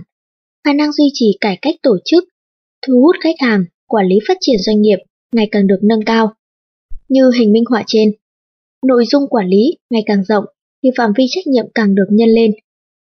Khả 0.64 0.74
năng 0.74 0.92
duy 0.92 1.06
trì 1.14 1.38
cải 1.42 1.58
cách 1.62 1.76
tổ 1.84 1.98
chức, 2.06 2.24
thu 2.88 3.02
hút 3.02 3.16
khách 3.20 3.36
hàng, 3.40 3.66
quản 3.88 4.08
lý 4.08 4.16
phát 4.28 4.38
triển 4.42 4.60
doanh 4.60 4.82
nghiệp 4.82 4.98
ngày 5.36 5.48
càng 5.52 5.68
được 5.68 5.80
nâng 5.82 6.06
cao 6.06 6.34
như 7.10 7.32
hình 7.40 7.52
minh 7.52 7.64
họa 7.70 7.84
trên. 7.88 8.12
Nội 8.88 9.06
dung 9.12 9.28
quản 9.30 9.48
lý 9.48 9.78
ngày 9.90 10.04
càng 10.06 10.24
rộng 10.24 10.46
thì 10.84 10.90
phạm 10.98 11.12
vi 11.18 11.26
trách 11.30 11.48
nhiệm 11.48 11.66
càng 11.74 11.96
được 11.96 12.08
nhân 12.10 12.30
lên. 12.30 12.52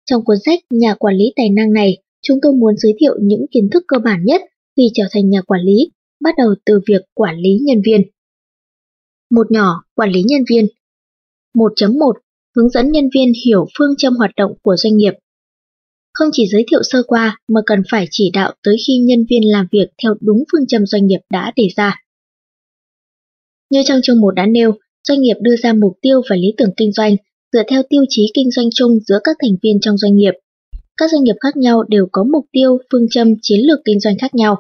Trong 0.05 0.25
cuốn 0.25 0.37
sách 0.45 0.59
Nhà 0.69 0.95
quản 0.95 1.15
lý 1.15 1.33
tài 1.35 1.49
năng 1.49 1.73
này, 1.73 1.97
chúng 2.27 2.39
tôi 2.41 2.53
muốn 2.53 2.77
giới 2.77 2.93
thiệu 2.99 3.13
những 3.21 3.45
kiến 3.51 3.69
thức 3.71 3.83
cơ 3.87 3.97
bản 3.99 4.23
nhất 4.25 4.41
khi 4.77 4.83
trở 4.93 5.03
thành 5.11 5.29
nhà 5.29 5.41
quản 5.41 5.61
lý, 5.61 5.91
bắt 6.23 6.35
đầu 6.37 6.47
từ 6.65 6.79
việc 6.87 7.01
quản 7.13 7.37
lý 7.37 7.59
nhân 7.61 7.81
viên. 7.85 8.01
Một 9.31 9.51
nhỏ, 9.51 9.83
quản 9.95 10.11
lý 10.11 10.23
nhân 10.23 10.41
viên. 10.49 10.67
1.1 11.55 12.13
Hướng 12.55 12.69
dẫn 12.69 12.91
nhân 12.91 13.09
viên 13.15 13.33
hiểu 13.45 13.65
phương 13.77 13.95
châm 13.97 14.15
hoạt 14.15 14.31
động 14.37 14.51
của 14.61 14.75
doanh 14.77 14.97
nghiệp. 14.97 15.13
Không 16.13 16.29
chỉ 16.31 16.47
giới 16.47 16.65
thiệu 16.71 16.83
sơ 16.83 17.03
qua 17.07 17.39
mà 17.47 17.61
cần 17.65 17.81
phải 17.91 18.07
chỉ 18.11 18.29
đạo 18.33 18.53
tới 18.63 18.75
khi 18.87 18.97
nhân 18.97 19.25
viên 19.29 19.51
làm 19.51 19.67
việc 19.71 19.87
theo 20.03 20.15
đúng 20.21 20.43
phương 20.51 20.67
châm 20.67 20.85
doanh 20.85 21.07
nghiệp 21.07 21.19
đã 21.31 21.53
đề 21.55 21.67
ra. 21.75 22.01
Như 23.69 23.81
trong 23.85 23.99
chương 24.03 24.21
1 24.21 24.31
đã 24.31 24.45
nêu, 24.45 24.71
doanh 25.07 25.21
nghiệp 25.21 25.35
đưa 25.41 25.55
ra 25.55 25.73
mục 25.73 25.93
tiêu 26.01 26.21
và 26.29 26.35
lý 26.35 26.53
tưởng 26.57 26.71
kinh 26.77 26.91
doanh 26.91 27.15
dựa 27.53 27.63
theo 27.69 27.83
tiêu 27.89 28.05
chí 28.09 28.31
kinh 28.33 28.51
doanh 28.51 28.69
chung 28.75 28.99
giữa 28.99 29.19
các 29.23 29.37
thành 29.41 29.55
viên 29.63 29.79
trong 29.81 29.97
doanh 29.97 30.15
nghiệp. 30.15 30.33
Các 30.97 31.11
doanh 31.11 31.23
nghiệp 31.23 31.35
khác 31.41 31.57
nhau 31.57 31.83
đều 31.83 32.07
có 32.11 32.23
mục 32.23 32.45
tiêu, 32.51 32.77
phương 32.91 33.07
châm, 33.09 33.27
chiến 33.41 33.59
lược 33.59 33.79
kinh 33.85 33.99
doanh 33.99 34.15
khác 34.21 34.35
nhau. 34.35 34.55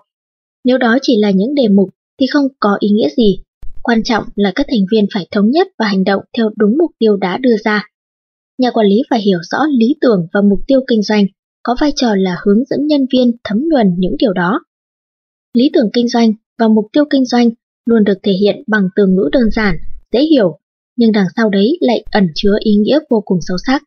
Nếu 0.63 0.77
đó 0.77 0.97
chỉ 1.01 1.19
là 1.19 1.31
những 1.31 1.55
đề 1.55 1.67
mục 1.67 1.89
thì 2.19 2.25
không 2.33 2.47
có 2.59 2.77
ý 2.79 2.89
nghĩa 2.89 3.09
gì. 3.17 3.39
Quan 3.83 4.03
trọng 4.03 4.23
là 4.35 4.51
các 4.55 4.65
thành 4.69 4.85
viên 4.91 5.05
phải 5.13 5.27
thống 5.31 5.51
nhất 5.51 5.67
và 5.79 5.85
hành 5.87 6.03
động 6.03 6.23
theo 6.37 6.49
đúng 6.57 6.77
mục 6.77 6.91
tiêu 6.99 7.17
đã 7.17 7.37
đưa 7.37 7.55
ra. 7.63 7.89
Nhà 8.57 8.71
quản 8.71 8.87
lý 8.87 9.01
phải 9.09 9.21
hiểu 9.21 9.39
rõ 9.51 9.57
lý 9.77 9.95
tưởng 10.01 10.27
và 10.33 10.41
mục 10.41 10.59
tiêu 10.67 10.79
kinh 10.87 11.03
doanh, 11.03 11.25
có 11.63 11.75
vai 11.81 11.91
trò 11.95 12.15
là 12.15 12.37
hướng 12.45 12.65
dẫn 12.65 12.87
nhân 12.87 13.05
viên 13.13 13.31
thấm 13.43 13.63
nhuần 13.71 13.95
những 13.97 14.15
điều 14.19 14.33
đó. 14.33 14.59
Lý 15.53 15.69
tưởng 15.73 15.89
kinh 15.93 16.07
doanh 16.07 16.33
và 16.59 16.67
mục 16.67 16.85
tiêu 16.93 17.03
kinh 17.09 17.25
doanh 17.25 17.49
luôn 17.85 18.03
được 18.03 18.17
thể 18.23 18.31
hiện 18.31 18.63
bằng 18.67 18.89
từ 18.95 19.05
ngữ 19.07 19.29
đơn 19.31 19.51
giản, 19.51 19.77
dễ 20.11 20.21
hiểu, 20.21 20.59
nhưng 20.97 21.11
đằng 21.11 21.27
sau 21.35 21.49
đấy 21.49 21.77
lại 21.81 22.03
ẩn 22.11 22.27
chứa 22.35 22.55
ý 22.59 22.75
nghĩa 22.75 22.99
vô 23.09 23.21
cùng 23.25 23.39
sâu 23.41 23.57
sắc. 23.65 23.83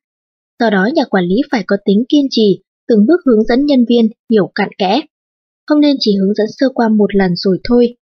Do 0.60 0.70
đó 0.70 0.88
nhà 0.94 1.04
quản 1.10 1.24
lý 1.24 1.36
phải 1.50 1.62
có 1.66 1.76
tính 1.84 2.04
kiên 2.08 2.26
trì, 2.30 2.62
từng 2.88 3.06
bước 3.06 3.20
hướng 3.26 3.44
dẫn 3.44 3.66
nhân 3.66 3.84
viên 3.88 4.08
hiểu 4.30 4.50
cặn 4.54 4.68
kẽ. 4.78 5.00
Không 5.66 5.80
nên 5.80 5.96
chỉ 6.00 6.16
hướng 6.16 6.34
dẫn 6.34 6.46
sơ 6.58 6.66
qua 6.74 6.88
một 6.88 7.14
lần 7.14 7.30
rồi 7.36 7.58
thôi. 7.68 7.94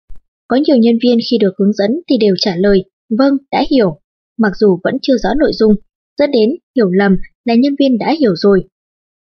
Có 0.48 0.56
nhiều 0.56 0.76
nhân 0.76 0.98
viên 1.02 1.18
khi 1.30 1.38
được 1.38 1.52
hướng 1.58 1.72
dẫn 1.72 1.90
thì 2.10 2.16
đều 2.18 2.34
trả 2.38 2.56
lời, 2.56 2.84
vâng, 3.18 3.36
đã 3.52 3.64
hiểu, 3.70 4.00
mặc 4.38 4.52
dù 4.60 4.78
vẫn 4.84 4.94
chưa 5.02 5.16
rõ 5.16 5.28
nội 5.38 5.50
dung, 5.52 5.72
dẫn 6.18 6.30
đến 6.30 6.50
hiểu 6.76 6.90
lầm 6.90 7.16
là 7.44 7.54
nhân 7.54 7.74
viên 7.78 7.98
đã 7.98 8.14
hiểu 8.20 8.36
rồi. 8.36 8.64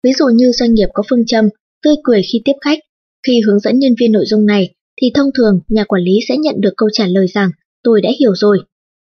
Ví 0.04 0.12
dụ 0.18 0.24
như 0.34 0.52
doanh 0.52 0.74
nghiệp 0.74 0.88
có 0.92 1.02
phương 1.10 1.26
châm, 1.26 1.48
tươi 1.84 1.94
cười 2.04 2.22
khi 2.32 2.42
tiếp 2.44 2.52
khách, 2.60 2.78
khi 3.26 3.40
hướng 3.46 3.60
dẫn 3.60 3.78
nhân 3.78 3.94
viên 4.00 4.12
nội 4.12 4.24
dung 4.26 4.46
này 4.46 4.74
thì 5.00 5.10
thông 5.14 5.30
thường 5.34 5.60
nhà 5.68 5.84
quản 5.84 6.02
lý 6.02 6.12
sẽ 6.28 6.36
nhận 6.36 6.54
được 6.60 6.72
câu 6.76 6.88
trả 6.92 7.06
lời 7.06 7.26
rằng 7.26 7.50
tôi 7.82 8.00
đã 8.00 8.10
hiểu 8.20 8.34
rồi. 8.34 8.58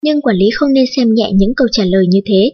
Nhưng 0.03 0.21
quản 0.21 0.35
lý 0.35 0.45
không 0.55 0.73
nên 0.73 0.85
xem 0.95 1.13
nhẹ 1.13 1.31
những 1.33 1.53
câu 1.55 1.67
trả 1.71 1.83
lời 1.85 2.05
như 2.09 2.19
thế, 2.25 2.51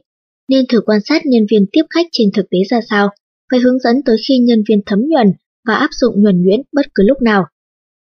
nên 0.50 0.66
thử 0.70 0.82
quan 0.86 1.00
sát 1.06 1.26
nhân 1.26 1.46
viên 1.52 1.66
tiếp 1.72 1.84
khách 1.90 2.08
trên 2.12 2.30
thực 2.34 2.50
tế 2.50 2.58
ra 2.70 2.80
sao, 2.90 3.10
phải 3.52 3.60
hướng 3.60 3.80
dẫn 3.80 3.96
tới 4.06 4.18
khi 4.28 4.38
nhân 4.38 4.64
viên 4.70 4.82
thấm 4.86 5.00
nhuần 5.08 5.28
và 5.68 5.76
áp 5.76 5.90
dụng 5.92 6.22
nhuần 6.22 6.44
nhuyễn 6.44 6.62
bất 6.72 6.86
cứ 6.96 7.04
lúc 7.04 7.22
nào. 7.22 7.46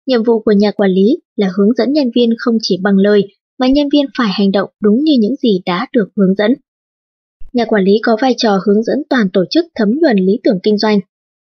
Nhiệm 0.05 0.23
vụ 0.23 0.39
của 0.39 0.51
nhà 0.51 0.71
quản 0.71 0.91
lý 0.91 1.17
là 1.35 1.51
hướng 1.57 1.73
dẫn 1.73 1.93
nhân 1.93 2.11
viên 2.15 2.29
không 2.37 2.57
chỉ 2.61 2.77
bằng 2.83 2.97
lời 2.97 3.21
mà 3.59 3.67
nhân 3.67 3.87
viên 3.93 4.05
phải 4.17 4.27
hành 4.31 4.51
động 4.51 4.69
đúng 4.81 5.03
như 5.03 5.13
những 5.19 5.35
gì 5.35 5.61
đã 5.65 5.87
được 5.93 6.09
hướng 6.17 6.35
dẫn. 6.35 6.53
Nhà 7.53 7.65
quản 7.65 7.83
lý 7.83 7.91
có 8.03 8.17
vai 8.21 8.33
trò 8.37 8.59
hướng 8.65 8.83
dẫn 8.83 8.97
toàn 9.09 9.27
tổ 9.33 9.45
chức 9.49 9.65
thấm 9.75 9.89
nhuần 10.01 10.17
lý 10.17 10.39
tưởng 10.43 10.59
kinh 10.63 10.77
doanh. 10.77 10.99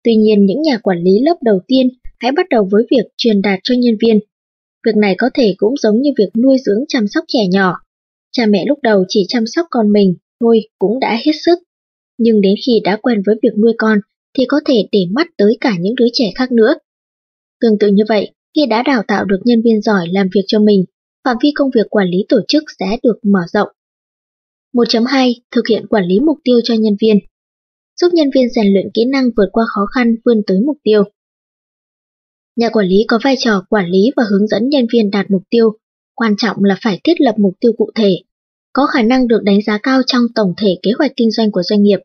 Tuy 0.04 0.16
nhiên 0.16 0.46
những 0.46 0.62
nhà 0.62 0.78
quản 0.78 0.98
lý 0.98 1.20
lớp 1.26 1.36
đầu 1.42 1.60
tiên 1.68 1.90
hãy 2.20 2.32
bắt 2.32 2.46
đầu 2.50 2.68
với 2.72 2.84
việc 2.92 3.06
truyền 3.18 3.42
đạt 3.42 3.60
cho 3.64 3.76
nhân 3.78 3.96
viên. 4.02 4.20
Việc 4.86 4.96
này 4.96 5.16
có 5.18 5.30
thể 5.34 5.54
cũng 5.58 5.78
giống 5.78 6.02
như 6.02 6.10
việc 6.18 6.30
nuôi 6.44 6.58
dưỡng 6.66 6.84
chăm 6.88 7.08
sóc 7.08 7.24
trẻ 7.28 7.40
nhỏ. 7.52 7.76
Cha 8.32 8.46
mẹ 8.46 8.66
lúc 8.68 8.80
đầu 8.84 9.04
chỉ 9.08 9.26
chăm 9.28 9.44
sóc 9.48 9.68
con 9.70 9.92
mình 9.92 10.16
thôi 10.44 10.62
cũng 10.80 11.00
đã 11.00 11.20
hết 11.26 11.32
sức. 11.46 11.60
Nhưng 12.18 12.42
đến 12.42 12.54
khi 12.66 12.74
đã 12.84 12.98
quen 13.02 13.22
với 13.26 13.36
việc 13.44 13.58
nuôi 13.62 13.74
con 13.78 14.00
thì 14.38 14.46
có 14.48 14.60
thể 14.66 14.88
để 14.92 15.00
mắt 15.12 15.28
tới 15.38 15.58
cả 15.62 15.74
những 15.80 15.96
đứa 15.96 16.08
trẻ 16.14 16.32
khác 16.36 16.52
nữa. 16.52 16.74
Tương 17.62 17.78
tự 17.80 17.88
như 17.88 18.04
vậy, 18.10 18.32
khi 18.56 18.66
đã 18.66 18.84
đào 18.84 19.04
tạo 19.08 19.26
được 19.26 19.40
nhân 19.44 19.62
viên 19.62 19.82
giỏi 19.82 20.08
làm 20.12 20.28
việc 20.36 20.42
cho 20.48 20.60
mình, 20.60 20.86
phạm 21.24 21.38
vi 21.44 21.52
công 21.56 21.70
việc 21.76 21.90
quản 21.90 22.08
lý 22.08 22.18
tổ 22.30 22.38
chức 22.48 22.64
sẽ 22.80 22.98
được 23.04 23.20
mở 23.24 23.40
rộng. 23.54 23.68
1.2. 24.74 25.34
Thực 25.52 25.68
hiện 25.70 25.88
quản 25.88 26.06
lý 26.06 26.20
mục 26.20 26.38
tiêu 26.44 26.60
cho 26.64 26.74
nhân 26.74 26.96
viên 27.02 27.18
Giúp 28.02 28.10
nhân 28.14 28.30
viên 28.36 28.50
rèn 28.50 28.74
luyện 28.74 28.88
kỹ 28.94 29.06
năng 29.06 29.26
vượt 29.38 29.50
qua 29.52 29.66
khó 29.76 29.86
khăn 29.96 30.16
vươn 30.26 30.42
tới 30.48 30.60
mục 30.66 30.78
tiêu. 30.84 31.04
Nhà 32.56 32.70
quản 32.70 32.88
lý 32.88 33.06
có 33.08 33.20
vai 33.24 33.36
trò 33.40 33.66
quản 33.70 33.90
lý 33.90 34.12
và 34.16 34.24
hướng 34.30 34.48
dẫn 34.48 34.70
nhân 34.70 34.86
viên 34.94 35.12
đạt 35.12 35.32
mục 35.32 35.44
tiêu, 35.50 35.78
quan 36.16 36.36
trọng 36.38 36.64
là 36.64 36.78
phải 36.84 37.00
thiết 37.04 37.22
lập 37.22 37.36
mục 37.38 37.54
tiêu 37.60 37.72
cụ 37.78 37.92
thể, 37.96 38.18
có 38.74 38.86
khả 38.86 39.02
năng 39.02 39.28
được 39.28 39.44
đánh 39.44 39.62
giá 39.62 39.78
cao 39.84 40.02
trong 40.08 40.22
tổng 40.36 40.54
thể 40.58 40.78
kế 40.84 40.92
hoạch 40.98 41.12
kinh 41.16 41.32
doanh 41.32 41.52
của 41.52 41.64
doanh 41.64 41.84
nghiệp. 41.84 42.00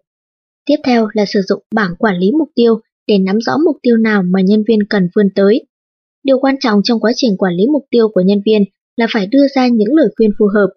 Tiếp 0.66 0.76
theo 0.84 1.08
là 1.12 1.24
sử 1.26 1.40
dụng 1.48 1.62
bảng 1.74 1.94
quản 1.98 2.18
lý 2.18 2.30
mục 2.38 2.48
tiêu 2.54 2.80
để 3.06 3.18
nắm 3.18 3.40
rõ 3.40 3.52
mục 3.66 3.76
tiêu 3.82 3.96
nào 3.96 4.22
mà 4.22 4.40
nhân 4.40 4.64
viên 4.68 4.78
cần 4.90 5.08
vươn 5.16 5.26
tới. 5.34 5.66
Điều 6.24 6.38
quan 6.38 6.58
trọng 6.60 6.80
trong 6.84 7.00
quá 7.00 7.12
trình 7.16 7.36
quản 7.36 7.54
lý 7.54 7.66
mục 7.66 7.84
tiêu 7.90 8.08
của 8.14 8.20
nhân 8.20 8.38
viên 8.46 8.64
là 8.96 9.06
phải 9.12 9.26
đưa 9.26 9.48
ra 9.54 9.68
những 9.68 9.94
lời 9.94 10.08
khuyên 10.16 10.30
phù 10.38 10.46
hợp. 10.54 10.68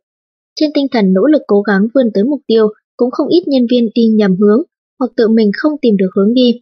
Trên 0.55 0.71
tinh 0.73 0.87
thần 0.91 1.13
nỗ 1.13 1.21
lực 1.25 1.41
cố 1.47 1.61
gắng 1.61 1.87
vươn 1.95 2.05
tới 2.13 2.23
mục 2.23 2.41
tiêu, 2.47 2.67
cũng 2.97 3.11
không 3.11 3.27
ít 3.27 3.43
nhân 3.47 3.67
viên 3.71 3.89
đi 3.95 4.07
nhầm 4.07 4.35
hướng 4.39 4.61
hoặc 4.99 5.11
tự 5.17 5.27
mình 5.27 5.51
không 5.57 5.71
tìm 5.81 5.97
được 5.97 6.09
hướng 6.15 6.33
đi. 6.33 6.61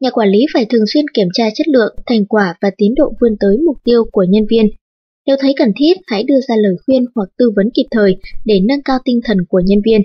Nhà 0.00 0.10
quản 0.10 0.28
lý 0.28 0.46
phải 0.54 0.64
thường 0.64 0.86
xuyên 0.86 1.04
kiểm 1.14 1.28
tra 1.34 1.44
chất 1.54 1.68
lượng, 1.68 1.96
thành 2.06 2.26
quả 2.26 2.54
và 2.60 2.70
tiến 2.76 2.94
độ 2.94 3.12
vươn 3.20 3.36
tới 3.40 3.58
mục 3.66 3.76
tiêu 3.84 4.04
của 4.12 4.26
nhân 4.28 4.46
viên. 4.50 4.66
Nếu 5.26 5.36
thấy 5.40 5.54
cần 5.58 5.72
thiết, 5.76 5.92
hãy 6.06 6.22
đưa 6.22 6.40
ra 6.48 6.54
lời 6.56 6.76
khuyên 6.86 7.04
hoặc 7.14 7.28
tư 7.38 7.50
vấn 7.56 7.70
kịp 7.74 7.86
thời 7.90 8.16
để 8.44 8.60
nâng 8.68 8.82
cao 8.82 8.98
tinh 9.04 9.20
thần 9.24 9.38
của 9.48 9.60
nhân 9.66 9.78
viên. 9.84 10.00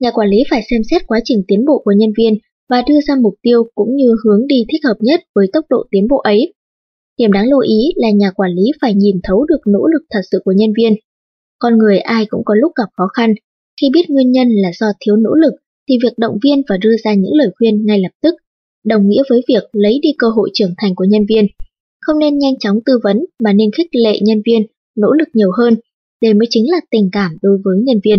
Nhà 0.00 0.10
quản 0.10 0.28
lý 0.28 0.44
phải 0.50 0.62
xem 0.70 0.80
xét 0.90 1.02
quá 1.06 1.20
trình 1.24 1.42
tiến 1.48 1.64
bộ 1.64 1.82
của 1.84 1.92
nhân 1.96 2.12
viên 2.16 2.38
và 2.68 2.82
đưa 2.88 3.00
ra 3.00 3.14
mục 3.22 3.34
tiêu 3.42 3.64
cũng 3.74 3.96
như 3.96 4.14
hướng 4.24 4.46
đi 4.46 4.64
thích 4.72 4.84
hợp 4.84 4.96
nhất 5.00 5.20
với 5.34 5.46
tốc 5.52 5.64
độ 5.70 5.86
tiến 5.90 6.08
bộ 6.08 6.16
ấy. 6.16 6.54
Điểm 7.18 7.32
đáng 7.32 7.48
lưu 7.48 7.60
ý 7.60 7.92
là 7.96 8.10
nhà 8.10 8.30
quản 8.30 8.50
lý 8.50 8.62
phải 8.80 8.94
nhìn 8.94 9.20
thấu 9.22 9.46
được 9.48 9.60
nỗ 9.66 9.86
lực 9.86 10.02
thật 10.10 10.20
sự 10.30 10.38
của 10.44 10.52
nhân 10.52 10.72
viên. 10.76 10.92
Con 11.58 11.78
người 11.78 11.98
ai 11.98 12.26
cũng 12.26 12.44
có 12.44 12.54
lúc 12.54 12.72
gặp 12.76 12.88
khó 12.96 13.06
khăn, 13.06 13.34
khi 13.80 13.90
biết 13.94 14.10
nguyên 14.10 14.32
nhân 14.32 14.48
là 14.50 14.70
do 14.80 14.86
thiếu 15.00 15.16
nỗ 15.16 15.34
lực 15.34 15.52
thì 15.88 15.98
việc 16.02 16.18
động 16.18 16.38
viên 16.44 16.62
và 16.68 16.76
đưa 16.76 16.96
ra 17.04 17.14
những 17.14 17.34
lời 17.34 17.50
khuyên 17.58 17.86
ngay 17.86 17.98
lập 17.98 18.12
tức 18.22 18.34
đồng 18.84 19.08
nghĩa 19.08 19.22
với 19.30 19.40
việc 19.48 19.62
lấy 19.72 19.98
đi 20.02 20.08
cơ 20.18 20.28
hội 20.28 20.50
trưởng 20.54 20.74
thành 20.78 20.94
của 20.94 21.04
nhân 21.04 21.26
viên. 21.28 21.46
Không 22.06 22.18
nên 22.18 22.38
nhanh 22.38 22.58
chóng 22.58 22.78
tư 22.86 22.98
vấn 23.04 23.24
mà 23.44 23.52
nên 23.52 23.70
khích 23.76 23.88
lệ 23.92 24.18
nhân 24.22 24.42
viên 24.46 24.66
nỗ 24.96 25.12
lực 25.12 25.28
nhiều 25.32 25.50
hơn, 25.58 25.74
đây 26.22 26.34
mới 26.34 26.46
chính 26.50 26.70
là 26.70 26.80
tình 26.90 27.08
cảm 27.12 27.36
đối 27.42 27.58
với 27.64 27.78
nhân 27.84 28.00
viên. 28.04 28.18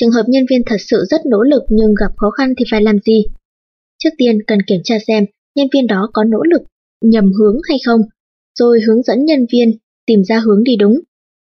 Trường 0.00 0.10
hợp 0.10 0.24
nhân 0.28 0.44
viên 0.50 0.62
thật 0.66 0.76
sự 0.78 1.04
rất 1.10 1.26
nỗ 1.26 1.42
lực 1.42 1.62
nhưng 1.68 1.94
gặp 2.00 2.12
khó 2.16 2.30
khăn 2.30 2.54
thì 2.58 2.64
phải 2.70 2.82
làm 2.82 2.98
gì? 3.06 3.24
Trước 3.98 4.10
tiên 4.18 4.38
cần 4.46 4.58
kiểm 4.66 4.80
tra 4.84 4.94
xem 5.06 5.24
nhân 5.54 5.68
viên 5.74 5.86
đó 5.86 6.10
có 6.12 6.24
nỗ 6.24 6.38
lực 6.42 6.62
nhầm 7.00 7.32
hướng 7.32 7.56
hay 7.68 7.78
không, 7.86 8.00
rồi 8.58 8.80
hướng 8.86 9.02
dẫn 9.02 9.24
nhân 9.24 9.46
viên 9.52 9.78
tìm 10.06 10.24
ra 10.24 10.38
hướng 10.38 10.64
đi 10.64 10.76
đúng. 10.76 11.00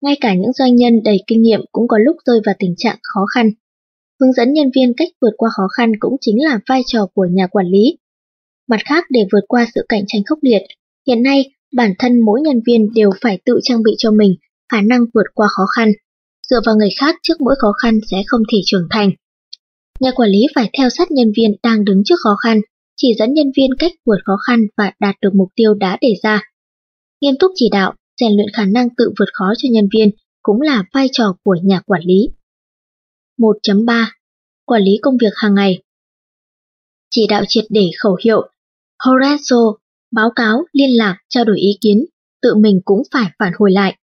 Ngay 0.02 0.16
cả 0.20 0.34
những 0.34 0.52
doanh 0.52 0.76
nhân 0.76 1.02
đầy 1.04 1.18
kinh 1.26 1.42
nghiệm 1.42 1.60
cũng 1.72 1.88
có 1.88 1.98
lúc 1.98 2.16
rơi 2.24 2.40
vào 2.46 2.54
tình 2.58 2.74
trạng 2.78 2.98
khó 3.02 3.26
khăn. 3.34 3.50
Hướng 4.20 4.32
dẫn 4.32 4.52
nhân 4.52 4.70
viên 4.74 4.92
cách 4.96 5.08
vượt 5.20 5.32
qua 5.36 5.50
khó 5.56 5.68
khăn 5.76 5.92
cũng 5.98 6.16
chính 6.20 6.44
là 6.44 6.60
vai 6.68 6.82
trò 6.86 7.06
của 7.14 7.26
nhà 7.30 7.46
quản 7.46 7.66
lý. 7.66 7.98
Mặt 8.68 8.80
khác 8.84 9.04
để 9.10 9.20
vượt 9.32 9.44
qua 9.48 9.66
sự 9.74 9.86
cạnh 9.88 10.04
tranh 10.06 10.22
khốc 10.26 10.38
liệt, 10.42 10.62
hiện 11.06 11.22
nay 11.22 11.50
bản 11.76 11.94
thân 11.98 12.20
mỗi 12.20 12.40
nhân 12.40 12.60
viên 12.66 12.94
đều 12.94 13.10
phải 13.20 13.40
tự 13.44 13.58
trang 13.62 13.82
bị 13.82 13.94
cho 13.98 14.10
mình 14.10 14.34
khả 14.72 14.80
năng 14.80 15.00
vượt 15.14 15.26
qua 15.34 15.48
khó 15.50 15.66
khăn. 15.76 15.92
Dựa 16.50 16.60
vào 16.66 16.76
người 16.76 16.90
khác 17.00 17.16
trước 17.22 17.40
mỗi 17.40 17.54
khó 17.58 17.72
khăn 17.82 17.98
sẽ 18.10 18.22
không 18.26 18.42
thể 18.52 18.58
trưởng 18.64 18.86
thành. 18.90 19.10
Nhà 20.00 20.10
quản 20.10 20.30
lý 20.30 20.46
phải 20.54 20.70
theo 20.78 20.88
sát 20.90 21.10
nhân 21.10 21.32
viên 21.36 21.50
đang 21.62 21.84
đứng 21.84 22.02
trước 22.04 22.14
khó 22.24 22.36
khăn, 22.44 22.60
chỉ 22.96 23.14
dẫn 23.18 23.34
nhân 23.34 23.52
viên 23.56 23.70
cách 23.78 23.92
vượt 24.06 24.18
khó 24.24 24.36
khăn 24.46 24.66
và 24.76 24.92
đạt 25.00 25.16
được 25.20 25.34
mục 25.34 25.48
tiêu 25.54 25.74
đã 25.74 25.98
đề 26.00 26.14
ra. 26.22 26.42
Nghiêm 27.20 27.34
túc 27.40 27.52
chỉ 27.54 27.68
đạo, 27.72 27.94
rèn 28.20 28.32
luyện 28.36 28.48
khả 28.52 28.64
năng 28.64 28.88
tự 28.96 29.12
vượt 29.18 29.28
khó 29.32 29.52
cho 29.58 29.68
nhân 29.72 29.88
viên 29.94 30.10
cũng 30.42 30.60
là 30.60 30.84
vai 30.92 31.08
trò 31.12 31.36
của 31.44 31.56
nhà 31.62 31.80
quản 31.86 32.02
lý. 32.04 32.28
1.3 33.38 34.04
Quản 34.64 34.82
lý 34.82 34.92
công 35.02 35.16
việc 35.16 35.32
hàng 35.34 35.54
ngày 35.54 35.82
Chỉ 37.10 37.26
đạo 37.28 37.44
triệt 37.48 37.64
để 37.70 37.90
khẩu 37.98 38.16
hiệu 38.24 38.48
Horatio, 39.04 39.83
báo 40.14 40.30
cáo, 40.36 40.64
liên 40.72 40.96
lạc, 40.96 41.16
trao 41.28 41.44
đổi 41.44 41.58
ý 41.58 41.78
kiến, 41.80 42.04
tự 42.42 42.54
mình 42.54 42.80
cũng 42.84 43.02
phải 43.12 43.30
phản 43.38 43.52
hồi 43.58 43.72
lại. 43.72 43.96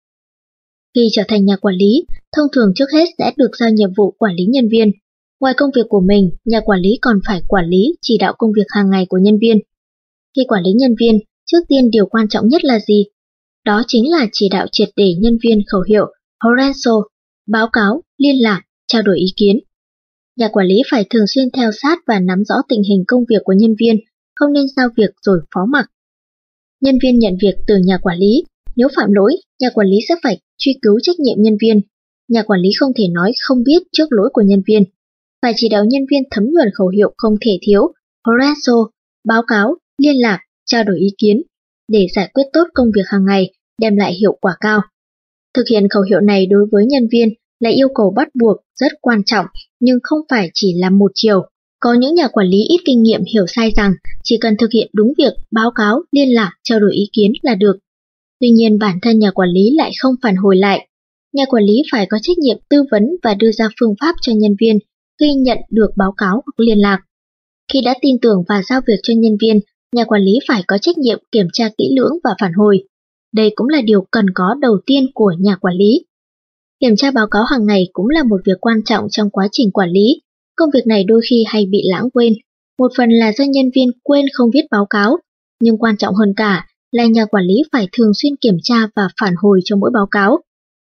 Khi 0.95 1.07
trở 1.11 1.23
thành 1.27 1.45
nhà 1.45 1.55
quản 1.55 1.75
lý, 1.75 2.05
thông 2.35 2.47
thường 2.53 2.71
trước 2.75 2.85
hết 2.93 3.05
sẽ 3.17 3.33
được 3.37 3.49
giao 3.59 3.69
nhiệm 3.69 3.89
vụ 3.97 4.11
quản 4.11 4.35
lý 4.35 4.45
nhân 4.45 4.67
viên. 4.71 4.91
Ngoài 5.39 5.53
công 5.57 5.69
việc 5.75 5.85
của 5.89 6.01
mình, 6.07 6.29
nhà 6.45 6.59
quản 6.65 6.79
lý 6.79 6.89
còn 7.01 7.19
phải 7.27 7.41
quản 7.47 7.65
lý, 7.65 7.95
chỉ 8.01 8.17
đạo 8.17 8.33
công 8.37 8.51
việc 8.55 8.65
hàng 8.67 8.89
ngày 8.89 9.05
của 9.09 9.17
nhân 9.17 9.37
viên. 9.41 9.57
Khi 10.35 10.41
quản 10.47 10.63
lý 10.63 10.71
nhân 10.71 10.95
viên, 10.99 11.19
trước 11.45 11.57
tiên 11.67 11.91
điều 11.91 12.05
quan 12.05 12.27
trọng 12.29 12.47
nhất 12.47 12.63
là 12.63 12.79
gì? 12.79 13.05
Đó 13.65 13.83
chính 13.87 14.11
là 14.11 14.27
chỉ 14.31 14.49
đạo 14.49 14.65
triệt 14.71 14.89
để 14.95 15.13
nhân 15.19 15.37
viên 15.43 15.59
khẩu 15.71 15.81
hiệu 15.81 16.05
Horenso, 16.43 16.91
báo 17.47 17.67
cáo, 17.73 18.03
liên 18.17 18.43
lạc, 18.43 18.61
trao 18.87 19.01
đổi 19.01 19.19
ý 19.19 19.27
kiến. 19.35 19.59
Nhà 20.37 20.47
quản 20.47 20.67
lý 20.67 20.75
phải 20.91 21.05
thường 21.09 21.25
xuyên 21.27 21.49
theo 21.53 21.71
sát 21.81 21.99
và 22.07 22.19
nắm 22.19 22.43
rõ 22.45 22.55
tình 22.69 22.83
hình 22.83 23.03
công 23.07 23.23
việc 23.29 23.41
của 23.43 23.53
nhân 23.53 23.75
viên, 23.79 23.95
không 24.35 24.53
nên 24.53 24.65
giao 24.75 24.89
việc 24.97 25.09
rồi 25.21 25.39
phó 25.55 25.65
mặc. 25.65 25.85
Nhân 26.81 26.95
viên 27.03 27.19
nhận 27.19 27.33
việc 27.41 27.55
từ 27.67 27.75
nhà 27.85 27.97
quản 28.01 28.17
lý, 28.17 28.43
nếu 28.75 28.87
phạm 28.95 29.11
lỗi, 29.11 29.35
nhà 29.61 29.69
quản 29.73 29.87
lý 29.87 29.97
sẽ 30.09 30.15
phải 30.23 30.39
truy 30.57 30.79
cứu 30.81 30.99
trách 31.03 31.19
nhiệm 31.19 31.37
nhân 31.37 31.57
viên. 31.61 31.81
Nhà 32.27 32.43
quản 32.43 32.59
lý 32.59 32.69
không 32.79 32.91
thể 32.97 33.07
nói 33.07 33.31
không 33.47 33.63
biết 33.63 33.81
trước 33.91 34.05
lỗi 34.09 34.29
của 34.33 34.41
nhân 34.41 34.61
viên. 34.67 34.83
Phải 35.41 35.53
chỉ 35.55 35.69
đạo 35.69 35.85
nhân 35.85 36.01
viên 36.11 36.23
thấm 36.31 36.43
nhuần 36.43 36.67
khẩu 36.73 36.87
hiệu 36.87 37.13
không 37.17 37.35
thể 37.41 37.51
thiếu, 37.61 37.93
Horatio, 38.25 38.91
báo 39.27 39.41
cáo, 39.47 39.75
liên 40.01 40.21
lạc, 40.21 40.39
trao 40.65 40.83
đổi 40.83 40.99
ý 40.99 41.07
kiến, 41.17 41.41
để 41.87 42.07
giải 42.15 42.29
quyết 42.33 42.43
tốt 42.53 42.63
công 42.73 42.87
việc 42.95 43.01
hàng 43.05 43.25
ngày, 43.25 43.53
đem 43.81 43.95
lại 43.95 44.13
hiệu 44.13 44.37
quả 44.41 44.55
cao. 44.59 44.81
Thực 45.53 45.63
hiện 45.71 45.87
khẩu 45.89 46.03
hiệu 46.03 46.21
này 46.21 46.45
đối 46.45 46.65
với 46.71 46.85
nhân 46.85 47.07
viên 47.11 47.29
là 47.59 47.69
yêu 47.69 47.87
cầu 47.95 48.13
bắt 48.15 48.27
buộc 48.41 48.57
rất 48.75 48.91
quan 49.01 49.23
trọng 49.25 49.45
nhưng 49.79 49.99
không 50.03 50.19
phải 50.29 50.51
chỉ 50.53 50.73
là 50.79 50.89
một 50.89 51.11
chiều. 51.15 51.49
Có 51.79 51.93
những 51.93 52.15
nhà 52.15 52.27
quản 52.27 52.47
lý 52.47 52.57
ít 52.69 52.81
kinh 52.85 53.03
nghiệm 53.03 53.21
hiểu 53.33 53.45
sai 53.47 53.71
rằng 53.75 53.93
chỉ 54.23 54.37
cần 54.41 54.57
thực 54.57 54.71
hiện 54.73 54.89
đúng 54.93 55.13
việc 55.17 55.33
báo 55.51 55.71
cáo, 55.75 56.01
liên 56.11 56.33
lạc, 56.33 56.51
trao 56.63 56.79
đổi 56.79 56.93
ý 56.93 57.09
kiến 57.13 57.31
là 57.41 57.55
được. 57.55 57.73
Tuy 58.39 58.49
nhiên 58.49 58.79
bản 58.79 58.99
thân 59.01 59.19
nhà 59.19 59.31
quản 59.31 59.49
lý 59.49 59.71
lại 59.75 59.91
không 60.01 60.15
phản 60.21 60.35
hồi 60.35 60.57
lại. 60.57 60.87
Nhà 61.33 61.43
quản 61.49 61.63
lý 61.63 61.83
phải 61.91 62.05
có 62.09 62.17
trách 62.21 62.37
nhiệm 62.37 62.57
tư 62.69 62.83
vấn 62.91 63.03
và 63.23 63.33
đưa 63.33 63.51
ra 63.51 63.69
phương 63.79 63.93
pháp 64.01 64.15
cho 64.21 64.33
nhân 64.35 64.55
viên 64.59 64.79
khi 65.19 65.33
nhận 65.33 65.57
được 65.71 65.91
báo 65.97 66.13
cáo 66.17 66.33
hoặc 66.33 66.59
liên 66.65 66.77
lạc. 66.77 66.99
Khi 67.73 67.81
đã 67.85 67.93
tin 68.01 68.19
tưởng 68.21 68.43
và 68.49 68.61
giao 68.69 68.81
việc 68.87 68.99
cho 69.03 69.13
nhân 69.17 69.37
viên, 69.41 69.59
nhà 69.95 70.03
quản 70.03 70.21
lý 70.21 70.31
phải 70.47 70.63
có 70.67 70.77
trách 70.77 70.97
nhiệm 70.97 71.19
kiểm 71.31 71.47
tra 71.53 71.69
kỹ 71.77 71.95
lưỡng 71.97 72.17
và 72.23 72.31
phản 72.41 72.53
hồi. 72.53 72.83
Đây 73.33 73.51
cũng 73.55 73.67
là 73.67 73.81
điều 73.81 74.07
cần 74.11 74.25
có 74.33 74.55
đầu 74.61 74.77
tiên 74.85 75.05
của 75.13 75.33
nhà 75.39 75.55
quản 75.55 75.75
lý. 75.75 76.05
Kiểm 76.79 76.95
tra 76.95 77.11
báo 77.11 77.27
cáo 77.31 77.43
hàng 77.43 77.65
ngày 77.65 77.87
cũng 77.93 78.09
là 78.09 78.23
một 78.23 78.41
việc 78.45 78.57
quan 78.61 78.83
trọng 78.85 79.07
trong 79.09 79.29
quá 79.29 79.47
trình 79.51 79.71
quản 79.71 79.89
lý. 79.89 80.21
Công 80.59 80.69
việc 80.73 80.87
này 80.87 81.03
đôi 81.03 81.21
khi 81.29 81.43
hay 81.47 81.65
bị 81.65 81.81
lãng 81.85 82.09
quên. 82.13 82.33
Một 82.79 82.91
phần 82.97 83.09
là 83.09 83.33
do 83.33 83.43
nhân 83.43 83.65
viên 83.75 83.89
quên 84.03 84.25
không 84.33 84.49
viết 84.53 84.65
báo 84.71 84.85
cáo, 84.89 85.17
nhưng 85.61 85.77
quan 85.77 85.97
trọng 85.97 86.15
hơn 86.15 86.33
cả 86.35 86.67
là 86.91 87.05
nhà 87.05 87.25
quản 87.25 87.45
lý 87.45 87.55
phải 87.71 87.87
thường 87.91 88.11
xuyên 88.13 88.35
kiểm 88.35 88.57
tra 88.63 88.75
và 88.95 89.09
phản 89.21 89.33
hồi 89.37 89.59
cho 89.65 89.75
mỗi 89.75 89.91
báo 89.93 90.07
cáo. 90.11 90.39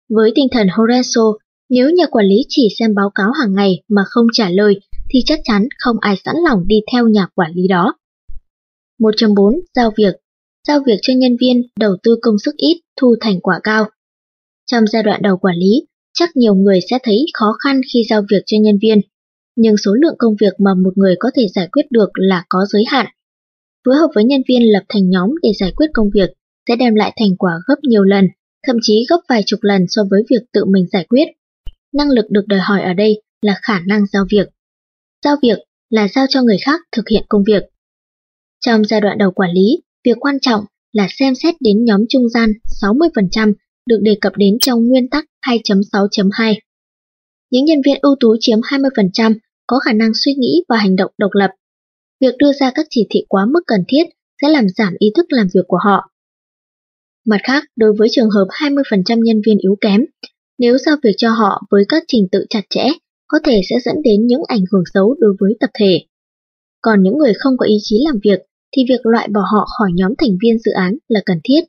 Với 0.09 0.31
tinh 0.35 0.47
thần 0.51 0.67
Horatio, 0.67 1.33
nếu 1.69 1.89
nhà 1.89 2.05
quản 2.05 2.25
lý 2.25 2.35
chỉ 2.49 2.67
xem 2.79 2.95
báo 2.95 3.11
cáo 3.15 3.31
hàng 3.41 3.53
ngày 3.53 3.83
mà 3.89 4.01
không 4.09 4.27
trả 4.33 4.49
lời 4.49 4.79
thì 5.09 5.19
chắc 5.25 5.39
chắn 5.43 5.67
không 5.79 5.95
ai 6.01 6.15
sẵn 6.25 6.35
lòng 6.49 6.67
đi 6.67 6.75
theo 6.91 7.07
nhà 7.07 7.27
quản 7.35 7.51
lý 7.55 7.67
đó. 7.67 7.93
1.4. 8.99 9.59
Giao 9.75 9.91
việc 9.97 10.13
Giao 10.67 10.79
việc 10.85 10.99
cho 11.01 11.13
nhân 11.17 11.37
viên 11.41 11.61
đầu 11.79 11.95
tư 12.03 12.15
công 12.21 12.39
sức 12.39 12.55
ít, 12.57 12.81
thu 13.01 13.15
thành 13.21 13.39
quả 13.41 13.59
cao. 13.63 13.89
Trong 14.71 14.87
giai 14.87 15.03
đoạn 15.03 15.21
đầu 15.21 15.37
quản 15.37 15.55
lý, 15.55 15.87
chắc 16.13 16.29
nhiều 16.35 16.55
người 16.55 16.79
sẽ 16.89 16.97
thấy 17.03 17.25
khó 17.33 17.53
khăn 17.63 17.81
khi 17.93 18.03
giao 18.09 18.21
việc 18.31 18.43
cho 18.45 18.57
nhân 18.61 18.77
viên, 18.81 19.01
nhưng 19.55 19.77
số 19.77 19.93
lượng 19.93 20.15
công 20.17 20.35
việc 20.41 20.53
mà 20.59 20.71
một 20.83 20.97
người 20.97 21.15
có 21.19 21.31
thể 21.35 21.47
giải 21.55 21.67
quyết 21.71 21.85
được 21.91 22.09
là 22.13 22.43
có 22.49 22.59
giới 22.69 22.83
hạn. 22.87 23.05
Phối 23.85 23.95
hợp 23.95 24.07
với 24.15 24.23
nhân 24.23 24.41
viên 24.47 24.71
lập 24.73 24.83
thành 24.89 25.09
nhóm 25.09 25.29
để 25.41 25.49
giải 25.59 25.71
quyết 25.75 25.87
công 25.93 26.09
việc 26.13 26.29
sẽ 26.67 26.75
đem 26.75 26.95
lại 26.95 27.13
thành 27.19 27.37
quả 27.37 27.53
gấp 27.67 27.75
nhiều 27.83 28.03
lần, 28.03 28.27
thậm 28.67 28.75
chí 28.81 29.05
gấp 29.09 29.19
vài 29.29 29.43
chục 29.45 29.59
lần 29.63 29.85
so 29.87 30.01
với 30.11 30.23
việc 30.29 30.41
tự 30.53 30.65
mình 30.65 30.85
giải 30.91 31.05
quyết. 31.09 31.25
Năng 31.93 32.09
lực 32.09 32.25
được 32.29 32.47
đòi 32.47 32.59
hỏi 32.59 32.81
ở 32.81 32.93
đây 32.93 33.21
là 33.41 33.59
khả 33.61 33.79
năng 33.79 34.05
giao 34.05 34.25
việc. 34.31 34.47
Giao 35.25 35.35
việc 35.41 35.57
là 35.89 36.07
giao 36.07 36.25
cho 36.29 36.41
người 36.41 36.57
khác 36.65 36.81
thực 36.91 37.09
hiện 37.09 37.23
công 37.29 37.43
việc. 37.43 37.63
Trong 38.65 38.85
giai 38.85 39.01
đoạn 39.01 39.17
đầu 39.17 39.31
quản 39.31 39.51
lý, 39.51 39.81
việc 40.05 40.17
quan 40.19 40.39
trọng 40.39 40.65
là 40.91 41.07
xem 41.09 41.35
xét 41.35 41.55
đến 41.59 41.85
nhóm 41.85 42.01
trung 42.09 42.29
gian 42.29 42.49
60% 42.81 43.53
được 43.85 43.99
đề 44.01 44.17
cập 44.21 44.33
đến 44.35 44.57
trong 44.59 44.87
nguyên 44.87 45.09
tắc 45.09 45.25
2.6.2. 45.47 46.55
Những 47.51 47.65
nhân 47.65 47.81
viên 47.85 47.97
ưu 48.01 48.15
tú 48.19 48.35
chiếm 48.39 48.59
20% 48.59 49.35
có 49.67 49.79
khả 49.79 49.93
năng 49.93 50.11
suy 50.13 50.33
nghĩ 50.33 50.63
và 50.69 50.77
hành 50.77 50.95
động 50.95 51.11
độc 51.17 51.31
lập. 51.33 51.51
Việc 52.21 52.37
đưa 52.37 52.53
ra 52.53 52.71
các 52.75 52.87
chỉ 52.89 53.07
thị 53.09 53.25
quá 53.29 53.45
mức 53.45 53.61
cần 53.67 53.83
thiết 53.87 54.03
sẽ 54.41 54.49
làm 54.49 54.69
giảm 54.69 54.93
ý 54.99 55.11
thức 55.15 55.25
làm 55.29 55.47
việc 55.53 55.65
của 55.67 55.79
họ. 55.85 56.11
Mặt 57.25 57.37
khác, 57.43 57.63
đối 57.75 57.93
với 57.93 58.07
trường 58.11 58.29
hợp 58.29 58.45
20% 58.49 59.23
nhân 59.23 59.41
viên 59.45 59.57
yếu 59.57 59.75
kém, 59.81 60.05
nếu 60.57 60.77
giao 60.77 60.95
việc 61.03 61.15
cho 61.17 61.31
họ 61.31 61.61
với 61.71 61.83
các 61.89 62.03
trình 62.07 62.27
tự 62.31 62.45
chặt 62.49 62.61
chẽ, 62.69 62.87
có 63.27 63.39
thể 63.43 63.61
sẽ 63.69 63.75
dẫn 63.85 63.95
đến 64.03 64.27
những 64.27 64.41
ảnh 64.47 64.63
hưởng 64.71 64.83
xấu 64.93 65.15
đối 65.19 65.33
với 65.39 65.53
tập 65.59 65.69
thể. 65.73 66.01
Còn 66.81 67.03
những 67.03 67.17
người 67.17 67.33
không 67.39 67.57
có 67.57 67.65
ý 67.65 67.77
chí 67.81 68.03
làm 68.05 68.19
việc, 68.23 68.39
thì 68.75 68.81
việc 68.89 69.05
loại 69.05 69.27
bỏ 69.27 69.41
họ 69.41 69.67
khỏi 69.77 69.89
nhóm 69.93 70.13
thành 70.17 70.37
viên 70.43 70.59
dự 70.59 70.71
án 70.71 70.97
là 71.07 71.21
cần 71.25 71.37
thiết. 71.43 71.61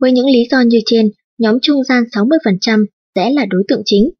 Với 0.00 0.12
những 0.12 0.26
lý 0.26 0.46
do 0.50 0.60
như 0.60 0.78
trên, 0.86 1.10
nhóm 1.38 1.58
trung 1.62 1.84
gian 1.84 2.04
60% 2.12 2.86
sẽ 3.14 3.30
là 3.30 3.46
đối 3.50 3.64
tượng 3.68 3.82
chính. 3.84 4.10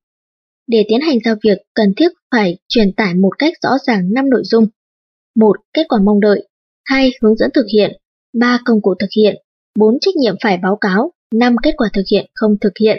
Để 0.67 0.85
tiến 0.89 1.01
hành 1.01 1.19
giao 1.25 1.35
việc, 1.45 1.59
cần 1.75 1.93
thiết 1.97 2.09
phải 2.31 2.57
truyền 2.69 2.93
tải 2.93 3.15
một 3.15 3.39
cách 3.39 3.53
rõ 3.63 3.71
ràng 3.87 4.13
5 4.15 4.31
nội 4.31 4.43
dung. 4.45 4.67
1. 5.37 5.57
Kết 5.73 5.87
quả 5.89 5.99
mong 6.05 6.21
đợi 6.21 6.49
2. 6.85 7.11
Hướng 7.23 7.37
dẫn 7.37 7.51
thực 7.55 7.67
hiện 7.75 7.91
3. 8.41 8.59
Công 8.65 8.83
cụ 8.83 8.95
thực 8.99 9.11
hiện 9.17 9.35
4. 9.79 9.99
Trách 10.01 10.17
nhiệm 10.17 10.35
phải 10.43 10.59
báo 10.63 10.77
cáo 10.81 11.13
5. 11.35 11.57
Kết 11.63 11.75
quả 11.77 11.89
thực 11.93 12.05
hiện 12.11 12.27
không 12.35 12.57
thực 12.61 12.73
hiện 12.81 12.97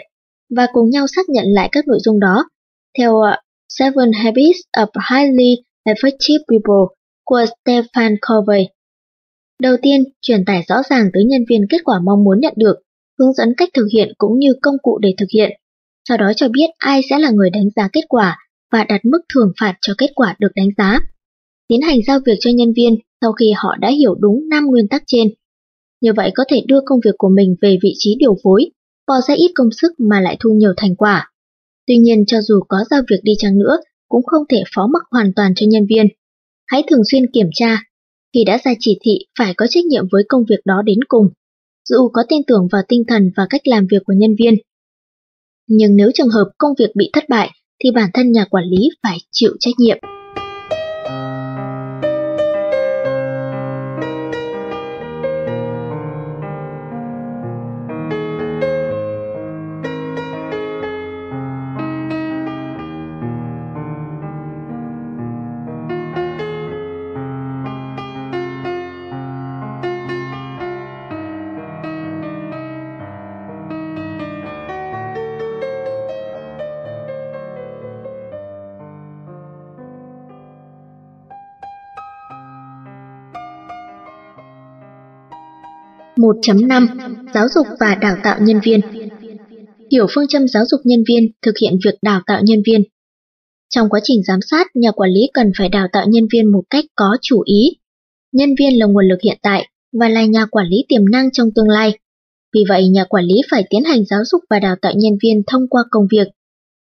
và 0.56 0.66
cùng 0.72 0.90
nhau 0.90 1.06
xác 1.16 1.28
nhận 1.28 1.44
lại 1.48 1.68
các 1.72 1.88
nội 1.88 1.98
dung 2.00 2.20
đó. 2.20 2.48
Theo 2.98 3.20
ờ, 3.20 3.36
Seven 3.68 4.12
Habits 4.12 4.58
of 4.76 4.86
Highly 5.10 5.56
Effective 5.88 6.38
People 6.48 6.94
của 7.24 7.44
Stephen 7.46 8.16
Covey. 8.28 8.68
Đầu 9.62 9.76
tiên, 9.82 10.04
truyền 10.22 10.44
tải 10.44 10.62
rõ 10.68 10.82
ràng 10.90 11.10
tới 11.12 11.24
nhân 11.24 11.44
viên 11.48 11.60
kết 11.70 11.78
quả 11.84 12.00
mong 12.04 12.24
muốn 12.24 12.40
nhận 12.40 12.54
được, 12.56 12.74
hướng 13.18 13.32
dẫn 13.32 13.54
cách 13.56 13.68
thực 13.74 13.86
hiện 13.92 14.12
cũng 14.18 14.38
như 14.38 14.52
công 14.62 14.74
cụ 14.82 14.98
để 15.02 15.14
thực 15.18 15.26
hiện. 15.34 15.50
Sau 16.08 16.16
đó 16.16 16.32
cho 16.36 16.48
biết 16.48 16.66
ai 16.78 17.00
sẽ 17.10 17.18
là 17.18 17.30
người 17.30 17.50
đánh 17.50 17.70
giá 17.76 17.88
kết 17.92 18.04
quả 18.08 18.38
và 18.72 18.84
đặt 18.84 19.04
mức 19.04 19.18
thưởng 19.34 19.52
phạt 19.60 19.74
cho 19.80 19.94
kết 19.98 20.10
quả 20.14 20.36
được 20.38 20.52
đánh 20.54 20.68
giá. 20.78 20.98
Tiến 21.68 21.80
hành 21.80 21.98
giao 22.06 22.18
việc 22.26 22.36
cho 22.40 22.50
nhân 22.54 22.72
viên 22.76 22.94
sau 23.20 23.32
khi 23.32 23.52
họ 23.56 23.76
đã 23.80 23.90
hiểu 23.90 24.14
đúng 24.14 24.48
5 24.48 24.66
nguyên 24.66 24.88
tắc 24.88 25.02
trên. 25.06 25.28
Như 26.00 26.12
vậy 26.16 26.30
có 26.34 26.44
thể 26.48 26.62
đưa 26.66 26.80
công 26.86 27.00
việc 27.04 27.14
của 27.18 27.28
mình 27.28 27.56
về 27.62 27.78
vị 27.82 27.92
trí 27.98 28.16
điều 28.18 28.36
phối, 28.44 28.70
bỏ 29.06 29.14
ra 29.28 29.34
ít 29.34 29.52
công 29.54 29.68
sức 29.72 29.92
mà 29.98 30.20
lại 30.20 30.36
thu 30.40 30.50
nhiều 30.50 30.72
thành 30.76 30.96
quả. 30.96 31.30
Tuy 31.86 31.98
nhiên 31.98 32.26
cho 32.26 32.42
dù 32.42 32.60
có 32.68 32.76
giao 32.90 33.00
việc 33.10 33.20
đi 33.22 33.32
chăng 33.38 33.58
nữa, 33.58 33.76
cũng 34.08 34.22
không 34.26 34.42
thể 34.48 34.62
phó 34.74 34.86
mặc 34.86 35.02
hoàn 35.10 35.32
toàn 35.36 35.52
cho 35.56 35.66
nhân 35.68 35.86
viên. 35.88 36.06
Hãy 36.66 36.82
thường 36.90 37.02
xuyên 37.10 37.30
kiểm 37.32 37.46
tra, 37.54 37.82
khi 38.34 38.44
đã 38.44 38.58
ra 38.64 38.74
chỉ 38.78 38.98
thị 39.02 39.18
phải 39.38 39.54
có 39.56 39.66
trách 39.66 39.84
nhiệm 39.84 40.04
với 40.12 40.22
công 40.28 40.44
việc 40.48 40.60
đó 40.64 40.82
đến 40.86 40.98
cùng, 41.08 41.26
dù 41.88 42.08
có 42.12 42.22
tin 42.28 42.42
tưởng 42.46 42.68
vào 42.72 42.82
tinh 42.88 43.02
thần 43.08 43.30
và 43.36 43.46
cách 43.50 43.68
làm 43.68 43.86
việc 43.90 44.02
của 44.06 44.14
nhân 44.16 44.34
viên. 44.38 44.54
Nhưng 45.68 45.96
nếu 45.96 46.10
trường 46.14 46.28
hợp 46.28 46.44
công 46.58 46.72
việc 46.78 46.90
bị 46.96 47.10
thất 47.12 47.24
bại, 47.28 47.50
thì 47.84 47.90
bản 47.90 48.10
thân 48.14 48.32
nhà 48.32 48.44
quản 48.50 48.64
lý 48.64 48.88
phải 49.02 49.18
chịu 49.32 49.50
trách 49.60 49.74
nhiệm. 49.78 49.98
1.5 86.26 86.86
Giáo 87.34 87.48
dục 87.54 87.66
và 87.80 87.94
đào 87.94 88.16
tạo 88.22 88.38
nhân 88.40 88.60
viên 88.64 88.80
Hiểu 89.92 90.06
phương 90.14 90.26
châm 90.28 90.48
giáo 90.48 90.64
dục 90.66 90.80
nhân 90.84 91.04
viên, 91.08 91.32
thực 91.42 91.54
hiện 91.62 91.78
việc 91.84 91.94
đào 92.02 92.20
tạo 92.26 92.40
nhân 92.44 92.62
viên. 92.66 92.82
Trong 93.74 93.88
quá 93.88 94.00
trình 94.02 94.22
giám 94.22 94.40
sát, 94.50 94.66
nhà 94.74 94.90
quản 94.90 95.10
lý 95.10 95.20
cần 95.34 95.52
phải 95.58 95.68
đào 95.68 95.86
tạo 95.92 96.06
nhân 96.08 96.26
viên 96.32 96.52
một 96.52 96.62
cách 96.70 96.84
có 96.94 97.16
chủ 97.22 97.42
ý. 97.44 97.76
Nhân 98.32 98.54
viên 98.58 98.78
là 98.78 98.86
nguồn 98.86 99.08
lực 99.08 99.18
hiện 99.24 99.38
tại 99.42 99.68
và 100.00 100.08
là 100.08 100.24
nhà 100.24 100.46
quản 100.50 100.66
lý 100.68 100.84
tiềm 100.88 101.04
năng 101.10 101.30
trong 101.32 101.50
tương 101.54 101.68
lai. 101.68 101.98
Vì 102.54 102.60
vậy, 102.68 102.88
nhà 102.88 103.04
quản 103.04 103.24
lý 103.24 103.34
phải 103.50 103.64
tiến 103.70 103.84
hành 103.84 104.04
giáo 104.04 104.20
dục 104.24 104.40
và 104.50 104.58
đào 104.58 104.76
tạo 104.82 104.92
nhân 104.96 105.18
viên 105.22 105.42
thông 105.46 105.68
qua 105.68 105.82
công 105.90 106.06
việc. 106.10 106.28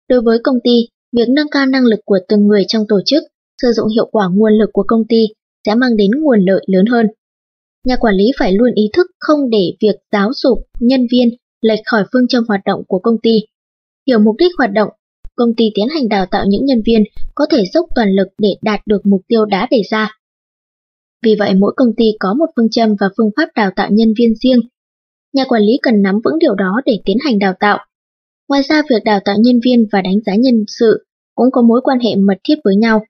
Đối 0.08 0.20
với 0.20 0.38
công 0.44 0.56
ty, 0.64 0.88
việc 1.12 1.28
nâng 1.28 1.50
cao 1.50 1.66
năng 1.66 1.84
lực 1.84 2.00
của 2.04 2.18
từng 2.28 2.46
người 2.46 2.64
trong 2.68 2.84
tổ 2.88 3.00
chức, 3.06 3.22
sử 3.62 3.72
dụng 3.72 3.88
hiệu 3.88 4.08
quả 4.12 4.28
nguồn 4.32 4.52
lực 4.52 4.70
của 4.72 4.84
công 4.88 5.06
ty 5.08 5.26
sẽ 5.66 5.74
mang 5.74 5.96
đến 5.96 6.10
nguồn 6.20 6.40
lợi 6.40 6.64
lớn 6.66 6.86
hơn 6.86 7.06
nhà 7.86 7.96
quản 7.96 8.14
lý 8.14 8.24
phải 8.38 8.52
luôn 8.52 8.74
ý 8.74 8.90
thức 8.92 9.06
không 9.18 9.50
để 9.50 9.72
việc 9.80 9.96
giáo 10.12 10.30
dục 10.34 10.58
nhân 10.80 11.06
viên 11.12 11.28
lệch 11.60 11.78
khỏi 11.84 12.04
phương 12.12 12.28
châm 12.28 12.44
hoạt 12.48 12.60
động 12.64 12.82
của 12.88 12.98
công 12.98 13.18
ty. 13.22 13.40
Hiểu 14.06 14.18
mục 14.18 14.36
đích 14.38 14.52
hoạt 14.58 14.70
động, 14.72 14.88
công 15.36 15.54
ty 15.56 15.64
tiến 15.74 15.88
hành 15.88 16.08
đào 16.08 16.26
tạo 16.26 16.44
những 16.48 16.64
nhân 16.64 16.82
viên 16.86 17.04
có 17.34 17.46
thể 17.50 17.64
dốc 17.74 17.86
toàn 17.94 18.12
lực 18.12 18.28
để 18.38 18.48
đạt 18.62 18.80
được 18.86 19.06
mục 19.06 19.20
tiêu 19.28 19.44
đã 19.44 19.68
đề 19.70 19.82
ra. 19.90 20.18
Vì 21.22 21.34
vậy 21.38 21.54
mỗi 21.54 21.72
công 21.76 21.94
ty 21.96 22.04
có 22.20 22.34
một 22.34 22.46
phương 22.56 22.70
châm 22.70 22.94
và 23.00 23.08
phương 23.16 23.30
pháp 23.36 23.48
đào 23.54 23.70
tạo 23.76 23.88
nhân 23.90 24.14
viên 24.18 24.34
riêng. 24.34 24.60
Nhà 25.32 25.44
quản 25.44 25.62
lý 25.62 25.78
cần 25.82 26.02
nắm 26.02 26.20
vững 26.24 26.38
điều 26.38 26.54
đó 26.54 26.80
để 26.86 27.00
tiến 27.04 27.16
hành 27.24 27.38
đào 27.38 27.54
tạo. 27.60 27.78
Ngoài 28.48 28.62
ra 28.62 28.82
việc 28.90 29.04
đào 29.04 29.20
tạo 29.24 29.36
nhân 29.38 29.60
viên 29.64 29.86
và 29.92 30.02
đánh 30.02 30.20
giá 30.26 30.34
nhân 30.34 30.64
sự 30.68 31.06
cũng 31.34 31.50
có 31.52 31.62
mối 31.62 31.80
quan 31.84 31.98
hệ 32.00 32.16
mật 32.16 32.38
thiết 32.48 32.54
với 32.64 32.76
nhau. 32.76 33.04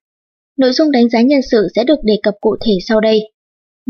Nội 0.56 0.72
dung 0.72 0.90
đánh 0.90 1.08
giá 1.08 1.22
nhân 1.22 1.40
sự 1.50 1.68
sẽ 1.74 1.84
được 1.84 1.98
đề 2.04 2.18
cập 2.22 2.34
cụ 2.40 2.56
thể 2.64 2.72
sau 2.88 3.00
đây. 3.00 3.20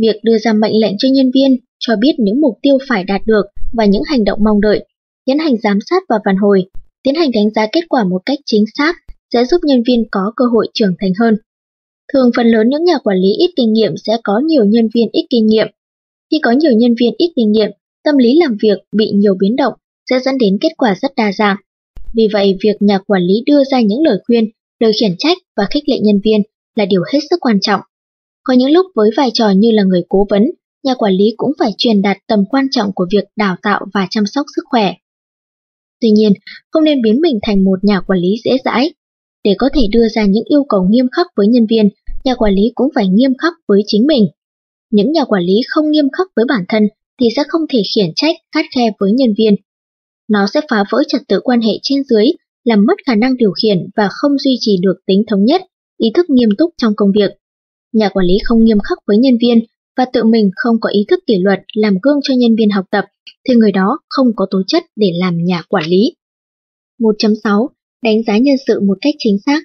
Việc 0.00 0.16
đưa 0.22 0.38
ra 0.38 0.52
mệnh 0.52 0.80
lệnh 0.80 0.92
cho 0.98 1.08
nhân 1.12 1.30
viên 1.34 1.56
cho 1.78 1.96
biết 1.96 2.12
những 2.18 2.40
mục 2.40 2.58
tiêu 2.62 2.78
phải 2.88 3.04
đạt 3.04 3.20
được 3.26 3.42
và 3.72 3.84
những 3.84 4.02
hành 4.06 4.24
động 4.24 4.38
mong 4.44 4.60
đợi, 4.60 4.86
tiến 5.24 5.38
hành 5.38 5.56
giám 5.62 5.78
sát 5.90 6.02
và 6.08 6.16
phản 6.24 6.36
hồi, 6.36 6.66
tiến 7.02 7.14
hành 7.14 7.30
đánh 7.30 7.50
giá 7.50 7.66
kết 7.72 7.80
quả 7.88 8.04
một 8.04 8.22
cách 8.26 8.38
chính 8.46 8.64
xác 8.78 8.96
sẽ 9.32 9.44
giúp 9.44 9.60
nhân 9.64 9.82
viên 9.86 10.04
có 10.10 10.32
cơ 10.36 10.44
hội 10.52 10.68
trưởng 10.74 10.94
thành 11.00 11.12
hơn. 11.20 11.36
Thường 12.12 12.30
phần 12.36 12.46
lớn 12.46 12.68
những 12.68 12.84
nhà 12.84 12.98
quản 13.04 13.18
lý 13.18 13.28
ít 13.38 13.50
kinh 13.56 13.72
nghiệm 13.72 13.92
sẽ 14.06 14.16
có 14.24 14.40
nhiều 14.46 14.64
nhân 14.64 14.88
viên 14.94 15.08
ít 15.12 15.26
kinh 15.30 15.46
nghiệm. 15.46 15.66
Khi 16.30 16.38
có 16.42 16.50
nhiều 16.50 16.72
nhân 16.72 16.94
viên 17.00 17.14
ít 17.18 17.32
kinh 17.36 17.52
nghiệm, 17.52 17.70
tâm 18.04 18.16
lý 18.16 18.38
làm 18.40 18.56
việc 18.62 18.78
bị 18.96 19.10
nhiều 19.10 19.34
biến 19.40 19.56
động 19.56 19.74
sẽ 20.10 20.18
dẫn 20.24 20.38
đến 20.38 20.58
kết 20.60 20.72
quả 20.76 20.94
rất 21.02 21.12
đa 21.16 21.32
dạng. 21.32 21.56
Vì 22.14 22.28
vậy, 22.32 22.56
việc 22.62 22.76
nhà 22.80 22.98
quản 22.98 23.22
lý 23.22 23.34
đưa 23.46 23.64
ra 23.64 23.80
những 23.80 24.02
lời 24.02 24.18
khuyên, 24.26 24.44
lời 24.80 24.92
khiển 25.00 25.14
trách 25.18 25.38
và 25.56 25.66
khích 25.70 25.88
lệ 25.88 25.98
nhân 26.02 26.20
viên 26.24 26.42
là 26.76 26.84
điều 26.84 27.02
hết 27.12 27.18
sức 27.30 27.36
quan 27.40 27.60
trọng. 27.60 27.80
Có 28.46 28.54
những 28.54 28.70
lúc 28.70 28.86
với 28.94 29.10
vai 29.16 29.30
trò 29.34 29.50
như 29.56 29.70
là 29.70 29.82
người 29.82 30.02
cố 30.08 30.26
vấn, 30.30 30.42
nhà 30.84 30.94
quản 30.94 31.12
lý 31.12 31.24
cũng 31.36 31.52
phải 31.58 31.70
truyền 31.78 32.02
đạt 32.02 32.16
tầm 32.26 32.44
quan 32.50 32.66
trọng 32.70 32.92
của 32.94 33.06
việc 33.12 33.24
đào 33.36 33.56
tạo 33.62 33.86
và 33.94 34.06
chăm 34.10 34.26
sóc 34.26 34.46
sức 34.56 34.62
khỏe. 34.70 34.94
Tuy 36.00 36.10
nhiên, 36.10 36.32
không 36.70 36.84
nên 36.84 37.02
biến 37.02 37.20
mình 37.20 37.38
thành 37.42 37.64
một 37.64 37.84
nhà 37.84 38.00
quản 38.00 38.18
lý 38.18 38.28
dễ 38.44 38.56
dãi. 38.64 38.94
Để 39.44 39.54
có 39.58 39.68
thể 39.74 39.82
đưa 39.90 40.08
ra 40.08 40.26
những 40.26 40.44
yêu 40.44 40.64
cầu 40.68 40.86
nghiêm 40.90 41.06
khắc 41.16 41.26
với 41.36 41.46
nhân 41.48 41.66
viên, 41.70 41.88
nhà 42.24 42.34
quản 42.34 42.54
lý 42.54 42.62
cũng 42.74 42.88
phải 42.94 43.08
nghiêm 43.08 43.32
khắc 43.42 43.52
với 43.68 43.82
chính 43.86 44.06
mình. 44.06 44.26
Những 44.90 45.12
nhà 45.12 45.24
quản 45.24 45.42
lý 45.42 45.54
không 45.68 45.90
nghiêm 45.90 46.08
khắc 46.18 46.26
với 46.36 46.44
bản 46.48 46.64
thân 46.68 46.82
thì 47.20 47.28
sẽ 47.36 47.42
không 47.48 47.62
thể 47.68 47.82
khiển 47.94 48.10
trách, 48.16 48.36
khát 48.54 48.64
khe 48.76 48.90
với 48.98 49.12
nhân 49.12 49.34
viên. 49.38 49.54
Nó 50.28 50.46
sẽ 50.54 50.60
phá 50.70 50.84
vỡ 50.90 51.02
trật 51.08 51.20
tự 51.28 51.40
quan 51.40 51.60
hệ 51.60 51.72
trên 51.82 52.04
dưới, 52.04 52.26
làm 52.64 52.86
mất 52.86 52.94
khả 53.06 53.14
năng 53.14 53.36
điều 53.36 53.52
khiển 53.62 53.78
và 53.96 54.08
không 54.10 54.38
duy 54.38 54.56
trì 54.60 54.76
được 54.82 54.96
tính 55.06 55.22
thống 55.30 55.44
nhất, 55.44 55.62
ý 55.98 56.10
thức 56.14 56.30
nghiêm 56.30 56.48
túc 56.58 56.70
trong 56.76 56.92
công 56.96 57.12
việc 57.14 57.30
nhà 57.96 58.08
quản 58.08 58.26
lý 58.26 58.34
không 58.44 58.64
nghiêm 58.64 58.78
khắc 58.88 58.98
với 59.06 59.18
nhân 59.18 59.34
viên 59.40 59.58
và 59.96 60.04
tự 60.12 60.24
mình 60.24 60.50
không 60.56 60.76
có 60.80 60.90
ý 60.90 61.04
thức 61.08 61.20
kỷ 61.26 61.34
luật 61.38 61.58
làm 61.74 61.94
gương 62.02 62.20
cho 62.22 62.34
nhân 62.38 62.56
viên 62.58 62.70
học 62.70 62.84
tập, 62.90 63.04
thì 63.48 63.54
người 63.54 63.72
đó 63.72 63.98
không 64.08 64.26
có 64.36 64.46
tố 64.50 64.62
chất 64.66 64.84
để 64.96 65.12
làm 65.20 65.44
nhà 65.44 65.62
quản 65.68 65.84
lý. 65.88 66.14
1.6. 67.00 67.68
Đánh 68.04 68.22
giá 68.26 68.38
nhân 68.38 68.56
sự 68.66 68.80
một 68.80 68.98
cách 69.00 69.14
chính 69.18 69.36
xác 69.46 69.62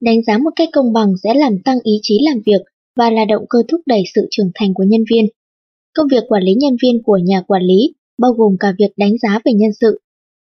Đánh 0.00 0.22
giá 0.22 0.38
một 0.38 0.50
cách 0.56 0.68
công 0.72 0.92
bằng 0.92 1.14
sẽ 1.22 1.34
làm 1.34 1.58
tăng 1.64 1.78
ý 1.82 1.92
chí 2.02 2.18
làm 2.22 2.42
việc 2.46 2.60
và 2.96 3.10
là 3.10 3.24
động 3.24 3.44
cơ 3.48 3.58
thúc 3.68 3.80
đẩy 3.86 4.02
sự 4.14 4.26
trưởng 4.30 4.50
thành 4.54 4.74
của 4.74 4.84
nhân 4.84 5.04
viên. 5.10 5.24
Công 5.94 6.08
việc 6.08 6.24
quản 6.28 6.42
lý 6.42 6.54
nhân 6.54 6.76
viên 6.82 7.02
của 7.02 7.18
nhà 7.24 7.42
quản 7.46 7.62
lý 7.62 7.94
bao 8.18 8.32
gồm 8.32 8.56
cả 8.60 8.74
việc 8.78 8.90
đánh 8.96 9.18
giá 9.22 9.40
về 9.44 9.52
nhân 9.52 9.70
sự. 9.80 10.00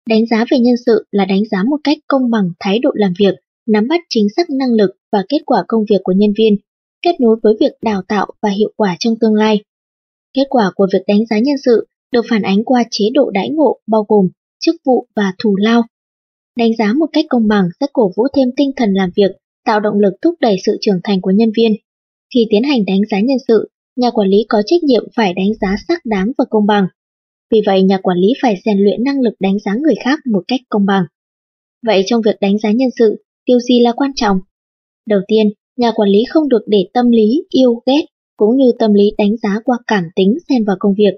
Đánh 0.09 0.26
giá 0.26 0.45
về 0.51 0.59
nhân 0.59 0.74
sự 0.87 1.05
là 1.11 1.24
đánh 1.24 1.43
giá 1.51 1.62
một 1.62 1.76
cách 1.85 1.99
công 2.09 2.30
bằng 2.30 2.51
thái 2.61 2.78
độ 2.78 2.91
làm 2.95 3.12
việc, 3.18 3.35
nắm 3.66 3.89
bắt 3.89 4.01
chính 4.09 4.26
xác 4.37 4.51
năng 4.51 4.72
lực 4.72 4.91
và 5.12 5.24
kết 5.28 5.39
quả 5.47 5.64
công 5.68 5.85
việc 5.91 6.01
của 6.03 6.12
nhân 6.12 6.33
viên 6.39 6.57
kết 7.03 7.21
nối 7.21 7.37
với 7.43 7.55
việc 7.61 7.73
đào 7.83 8.03
tạo 8.09 8.27
và 8.43 8.51
hiệu 8.51 8.73
quả 8.77 8.97
trong 8.99 9.15
tương 9.21 9.35
lai. 9.35 9.65
Kết 10.35 10.45
quả 10.49 10.73
của 10.75 10.87
việc 10.93 11.03
đánh 11.07 11.27
giá 11.27 11.39
nhân 11.39 11.57
sự 11.65 11.87
được 12.13 12.25
phản 12.31 12.43
ánh 12.43 12.65
qua 12.65 12.85
chế 12.91 13.05
độ 13.15 13.31
đãi 13.31 13.49
ngộ 13.51 13.81
bao 13.87 14.05
gồm 14.09 14.29
chức 14.61 14.77
vụ 14.85 15.07
và 15.17 15.33
thù 15.39 15.57
lao. 15.57 15.83
Đánh 16.57 16.71
giá 16.79 16.93
một 16.93 17.07
cách 17.13 17.25
công 17.29 17.49
bằng 17.49 17.69
sẽ 17.81 17.87
cổ 17.93 18.13
vũ 18.17 18.27
thêm 18.37 18.49
tinh 18.57 18.71
thần 18.77 18.95
làm 18.95 19.11
việc, 19.17 19.31
tạo 19.65 19.81
động 19.81 19.99
lực 19.99 20.13
thúc 20.23 20.35
đẩy 20.41 20.57
sự 20.67 20.79
trưởng 20.81 21.01
thành 21.05 21.21
của 21.21 21.31
nhân 21.31 21.51
viên. 21.57 21.73
Khi 22.35 22.47
tiến 22.51 22.63
hành 22.63 22.85
đánh 22.85 23.01
giá 23.11 23.21
nhân 23.21 23.39
sự, 23.49 23.71
nhà 23.97 24.11
quản 24.11 24.29
lý 24.29 24.39
có 24.49 24.63
trách 24.67 24.83
nhiệm 24.83 25.05
phải 25.17 25.35
đánh 25.35 25.55
giá 25.61 25.77
xác 25.89 26.07
đáng 26.07 26.33
và 26.39 26.45
công 26.51 26.67
bằng. 26.67 26.87
Vì 27.51 27.61
vậy 27.67 27.83
nhà 27.83 27.99
quản 28.03 28.19
lý 28.19 28.29
phải 28.43 28.55
rèn 28.65 28.79
luyện 28.79 29.05
năng 29.05 29.21
lực 29.21 29.35
đánh 29.41 29.59
giá 29.65 29.75
người 29.75 29.95
khác 30.05 30.19
một 30.27 30.45
cách 30.49 30.61
công 30.69 30.87
bằng. 30.87 31.05
Vậy 31.87 32.03
trong 32.07 32.23
việc 32.23 32.37
đánh 32.41 32.59
giá 32.59 32.71
nhân 32.73 32.91
sự, 32.99 33.25
điều 33.47 33.61
gì 33.61 33.81
là 33.81 33.93
quan 33.93 34.11
trọng? 34.15 34.41
Đầu 35.07 35.21
tiên, 35.29 35.53
nhà 35.77 35.93
quản 35.95 36.09
lý 36.09 36.25
không 36.31 36.49
được 36.49 36.62
để 36.66 36.89
tâm 36.95 37.11
lý 37.11 37.45
yêu 37.51 37.83
ghét 37.87 38.03
cũng 38.37 38.57
như 38.57 38.73
tâm 38.79 38.95
lý 38.95 39.11
đánh 39.18 39.37
giá 39.43 39.61
qua 39.64 39.79
cảm 39.87 40.05
tính 40.16 40.39
xen 40.49 40.64
vào 40.64 40.77
công 40.81 40.95
việc. 40.99 41.14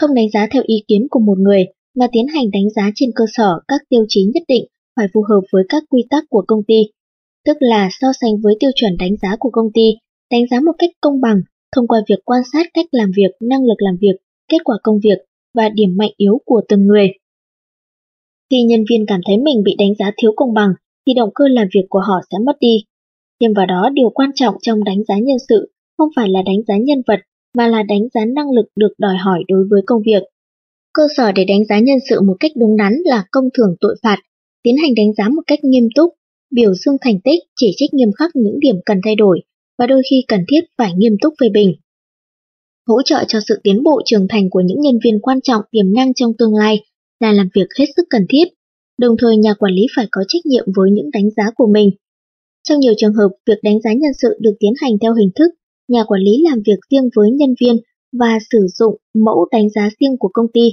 Không 0.00 0.14
đánh 0.14 0.30
giá 0.30 0.46
theo 0.52 0.62
ý 0.66 0.74
kiến 0.88 1.06
của 1.10 1.20
một 1.20 1.38
người 1.38 1.66
mà 1.96 2.06
tiến 2.12 2.26
hành 2.26 2.50
đánh 2.50 2.70
giá 2.70 2.90
trên 2.94 3.10
cơ 3.14 3.24
sở 3.36 3.60
các 3.68 3.80
tiêu 3.88 4.04
chí 4.08 4.30
nhất 4.34 4.42
định 4.48 4.64
phải 4.96 5.06
phù 5.14 5.22
hợp 5.28 5.40
với 5.52 5.62
các 5.68 5.82
quy 5.90 6.04
tắc 6.10 6.24
của 6.30 6.44
công 6.46 6.62
ty, 6.68 6.82
tức 7.44 7.56
là 7.60 7.88
so 8.00 8.08
sánh 8.20 8.32
với 8.42 8.54
tiêu 8.60 8.70
chuẩn 8.74 8.96
đánh 8.96 9.16
giá 9.22 9.36
của 9.38 9.50
công 9.52 9.72
ty, 9.74 9.90
đánh 10.30 10.46
giá 10.50 10.60
một 10.60 10.72
cách 10.78 10.90
công 11.00 11.20
bằng 11.20 11.40
thông 11.76 11.86
qua 11.86 11.98
việc 12.08 12.18
quan 12.24 12.42
sát 12.52 12.66
cách 12.74 12.86
làm 12.92 13.10
việc, 13.16 13.30
năng 13.40 13.64
lực 13.64 13.76
làm 13.78 13.96
việc, 14.00 14.16
kết 14.48 14.58
quả 14.64 14.78
công 14.82 15.00
việc 15.04 15.18
và 15.54 15.68
điểm 15.68 15.96
mạnh 15.96 16.10
yếu 16.16 16.38
của 16.44 16.62
từng 16.68 16.86
người. 16.86 17.08
Khi 18.50 18.62
nhân 18.62 18.84
viên 18.90 19.06
cảm 19.06 19.20
thấy 19.26 19.38
mình 19.38 19.62
bị 19.64 19.74
đánh 19.78 19.94
giá 19.98 20.10
thiếu 20.16 20.32
công 20.36 20.54
bằng 20.54 20.70
thì 21.06 21.14
động 21.14 21.30
cơ 21.34 21.44
làm 21.48 21.68
việc 21.74 21.86
của 21.88 21.98
họ 21.98 22.20
sẽ 22.30 22.38
mất 22.46 22.56
đi. 22.60 22.76
Thêm 23.40 23.52
vào 23.56 23.66
đó, 23.66 23.90
điều 23.94 24.10
quan 24.10 24.30
trọng 24.34 24.54
trong 24.62 24.84
đánh 24.84 25.04
giá 25.08 25.14
nhân 25.18 25.38
sự 25.48 25.72
không 25.98 26.08
phải 26.16 26.28
là 26.28 26.42
đánh 26.46 26.62
giá 26.68 26.74
nhân 26.76 27.02
vật 27.06 27.20
mà 27.56 27.68
là 27.68 27.82
đánh 27.82 28.02
giá 28.14 28.20
năng 28.24 28.50
lực 28.50 28.66
được 28.76 28.92
đòi 28.98 29.16
hỏi 29.16 29.44
đối 29.48 29.64
với 29.70 29.80
công 29.86 30.02
việc. 30.06 30.22
Cơ 30.92 31.02
sở 31.16 31.32
để 31.32 31.44
đánh 31.44 31.64
giá 31.64 31.78
nhân 31.78 31.98
sự 32.10 32.20
một 32.20 32.36
cách 32.40 32.52
đúng 32.56 32.76
đắn 32.76 32.92
là 33.04 33.24
công 33.30 33.48
thưởng 33.54 33.76
tội 33.80 33.96
phạt, 34.02 34.16
tiến 34.62 34.76
hành 34.76 34.94
đánh 34.94 35.12
giá 35.12 35.28
một 35.28 35.42
cách 35.46 35.58
nghiêm 35.62 35.88
túc, 35.94 36.12
biểu 36.50 36.74
dương 36.74 36.96
thành 37.00 37.20
tích, 37.20 37.40
chỉ 37.56 37.72
trích 37.76 37.94
nghiêm 37.94 38.12
khắc 38.18 38.30
những 38.34 38.60
điểm 38.60 38.76
cần 38.86 39.00
thay 39.04 39.14
đổi 39.14 39.40
và 39.78 39.86
đôi 39.86 40.02
khi 40.10 40.24
cần 40.28 40.40
thiết 40.48 40.60
phải 40.78 40.92
nghiêm 40.96 41.16
túc 41.20 41.34
phê 41.40 41.48
bình. 41.48 41.74
Hỗ 42.86 43.02
trợ 43.02 43.24
cho 43.28 43.38
sự 43.48 43.60
tiến 43.62 43.82
bộ 43.82 44.02
trưởng 44.04 44.26
thành 44.28 44.50
của 44.50 44.60
những 44.60 44.80
nhân 44.80 44.98
viên 45.04 45.20
quan 45.20 45.40
trọng 45.40 45.62
tiềm 45.70 45.92
năng 45.92 46.14
trong 46.14 46.32
tương 46.38 46.54
lai 46.54 46.84
là 47.20 47.32
làm 47.32 47.48
việc 47.54 47.66
hết 47.78 47.86
sức 47.96 48.06
cần 48.10 48.26
thiết, 48.28 48.44
đồng 49.00 49.16
thời 49.18 49.36
nhà 49.36 49.54
quản 49.54 49.72
lý 49.72 49.86
phải 49.96 50.06
có 50.10 50.20
trách 50.28 50.46
nhiệm 50.46 50.64
với 50.76 50.90
những 50.90 51.10
đánh 51.12 51.30
giá 51.36 51.44
của 51.56 51.66
mình. 51.66 51.90
Trong 52.68 52.80
nhiều 52.80 52.92
trường 52.96 53.14
hợp, 53.14 53.28
việc 53.46 53.58
đánh 53.62 53.80
giá 53.80 53.92
nhân 53.92 54.12
sự 54.22 54.28
được 54.40 54.54
tiến 54.60 54.72
hành 54.80 54.92
theo 55.02 55.14
hình 55.14 55.30
thức 55.34 55.50
nhà 55.88 56.04
quản 56.06 56.20
lý 56.20 56.42
làm 56.50 56.58
việc 56.66 56.78
riêng 56.90 57.08
với 57.16 57.30
nhân 57.30 57.54
viên 57.60 57.76
và 58.18 58.38
sử 58.50 58.66
dụng 58.78 58.96
mẫu 59.14 59.48
đánh 59.50 59.70
giá 59.70 59.88
riêng 60.00 60.16
của 60.18 60.30
công 60.32 60.46
ty. 60.52 60.70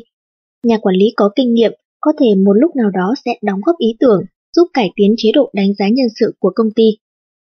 Nhà 0.64 0.78
quản 0.78 0.96
lý 0.96 1.06
có 1.16 1.30
kinh 1.36 1.54
nghiệm 1.54 1.72
có 2.02 2.14
thể 2.20 2.26
một 2.46 2.54
lúc 2.54 2.76
nào 2.76 2.90
đó 2.90 3.14
sẽ 3.26 3.32
đóng 3.42 3.60
góp 3.66 3.76
ý 3.78 3.88
tưởng 4.00 4.22
giúp 4.56 4.68
cải 4.74 4.90
tiến 4.96 5.16
chế 5.18 5.30
độ 5.34 5.52
đánh 5.54 5.74
giá 5.80 5.86
nhân 5.90 6.08
sự 6.20 6.34
của 6.40 6.52
công 6.56 6.72
ty. 6.72 6.84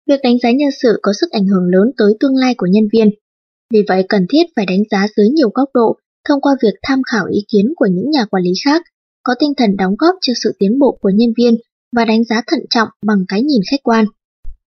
Việc 0.06 0.20
đánh 0.22 0.38
giá 0.38 0.50
nhân 0.50 0.70
sự 0.82 0.98
có 1.02 1.12
sức 1.20 1.30
ảnh 1.30 1.46
hưởng 1.46 1.64
lớn 1.64 1.90
tới 1.96 2.16
tương 2.20 2.36
lai 2.36 2.54
của 2.54 2.66
nhân 2.66 2.88
viên. 2.92 3.10
Vì 3.72 3.80
vậy 3.88 4.04
cần 4.08 4.26
thiết 4.30 4.44
phải 4.56 4.66
đánh 4.66 4.82
giá 4.90 5.06
dưới 5.16 5.28
nhiều 5.28 5.48
góc 5.54 5.68
độ 5.74 5.96
thông 6.28 6.40
qua 6.40 6.52
việc 6.62 6.74
tham 6.82 7.00
khảo 7.12 7.26
ý 7.30 7.40
kiến 7.48 7.72
của 7.76 7.86
những 7.90 8.10
nhà 8.10 8.24
quản 8.30 8.42
lý 8.42 8.52
khác, 8.64 8.82
có 9.22 9.34
tinh 9.38 9.52
thần 9.56 9.76
đóng 9.76 9.94
góp 9.98 10.14
cho 10.20 10.32
sự 10.42 10.52
tiến 10.58 10.78
bộ 10.78 10.98
của 11.00 11.10
nhân 11.14 11.32
viên 11.36 11.54
và 11.96 12.04
đánh 12.04 12.24
giá 12.24 12.42
thận 12.46 12.60
trọng 12.70 12.88
bằng 13.06 13.24
cái 13.28 13.42
nhìn 13.42 13.60
khách 13.70 13.82
quan. 13.82 14.04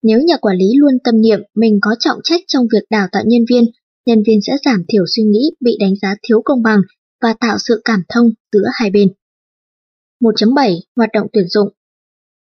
Nếu 0.02 0.20
nhà 0.20 0.36
quản 0.36 0.56
lý 0.56 0.66
luôn 0.76 0.98
tâm 1.04 1.20
niệm 1.20 1.40
mình 1.54 1.78
có 1.82 1.90
trọng 1.98 2.18
trách 2.24 2.40
trong 2.46 2.66
việc 2.72 2.84
đào 2.90 3.06
tạo 3.12 3.22
nhân 3.26 3.44
viên, 3.50 3.64
nhân 4.06 4.22
viên 4.26 4.38
sẽ 4.46 4.52
giảm 4.64 4.84
thiểu 4.88 5.04
suy 5.16 5.22
nghĩ 5.22 5.50
bị 5.60 5.76
đánh 5.80 5.94
giá 6.02 6.14
thiếu 6.22 6.42
công 6.44 6.62
bằng 6.62 6.80
và 7.22 7.34
tạo 7.40 7.56
sự 7.58 7.80
cảm 7.84 8.02
thông 8.08 8.30
giữa 8.52 8.64
hai 8.72 8.90
bên. 8.90 9.08
1.7 10.20 10.80
Hoạt 10.96 11.10
động 11.12 11.26
tuyển 11.32 11.48
dụng 11.48 11.68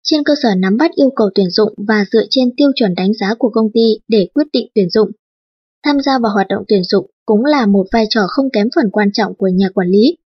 Trên 0.03 0.23
cơ 0.23 0.33
sở 0.43 0.55
nắm 0.57 0.77
bắt 0.77 0.91
yêu 0.95 1.09
cầu 1.15 1.29
tuyển 1.35 1.49
dụng 1.49 1.73
và 1.87 2.05
dựa 2.11 2.23
trên 2.29 2.55
tiêu 2.57 2.71
chuẩn 2.75 2.95
đánh 2.95 3.13
giá 3.13 3.33
của 3.39 3.49
công 3.49 3.71
ty 3.73 3.99
để 4.07 4.27
quyết 4.33 4.47
định 4.53 4.67
tuyển 4.75 4.89
dụng. 4.89 5.11
Tham 5.85 5.97
gia 6.05 6.19
vào 6.19 6.31
hoạt 6.33 6.47
động 6.47 6.63
tuyển 6.67 6.83
dụng 6.83 7.11
cũng 7.25 7.45
là 7.45 7.65
một 7.65 7.87
vai 7.91 8.05
trò 8.09 8.21
không 8.27 8.49
kém 8.53 8.67
phần 8.75 8.91
quan 8.91 9.11
trọng 9.13 9.35
của 9.35 9.47
nhà 9.47 9.69
quản 9.73 9.87
lý. 9.87 10.17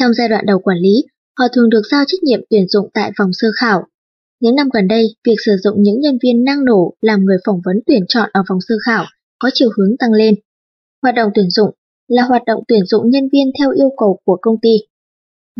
Trong 0.00 0.14
giai 0.14 0.28
đoạn 0.28 0.46
đầu 0.46 0.58
quản 0.58 0.78
lý, 0.78 1.04
họ 1.38 1.46
thường 1.52 1.70
được 1.70 1.82
giao 1.90 2.04
trách 2.06 2.22
nhiệm 2.22 2.40
tuyển 2.50 2.68
dụng 2.68 2.90
tại 2.94 3.12
vòng 3.18 3.30
sơ 3.32 3.48
khảo, 3.60 3.86
những 4.42 4.54
năm 4.54 4.68
gần 4.74 4.88
đây, 4.88 5.04
việc 5.26 5.34
sử 5.46 5.52
dụng 5.64 5.82
những 5.82 6.00
nhân 6.00 6.18
viên 6.22 6.44
năng 6.44 6.64
nổ 6.64 6.94
làm 7.00 7.24
người 7.24 7.36
phỏng 7.46 7.60
vấn 7.64 7.76
tuyển 7.86 8.04
chọn 8.08 8.30
ở 8.32 8.42
vòng 8.50 8.58
sơ 8.68 8.74
khảo 8.86 9.04
có 9.38 9.50
chiều 9.54 9.68
hướng 9.76 9.96
tăng 9.98 10.12
lên. 10.12 10.34
Hoạt 11.02 11.14
động 11.14 11.30
tuyển 11.34 11.50
dụng 11.50 11.70
là 12.08 12.22
hoạt 12.22 12.42
động 12.46 12.62
tuyển 12.68 12.86
dụng 12.86 13.10
nhân 13.10 13.28
viên 13.32 13.50
theo 13.58 13.70
yêu 13.70 13.90
cầu 13.96 14.18
của 14.24 14.38
công 14.42 14.56
ty. 14.62 14.76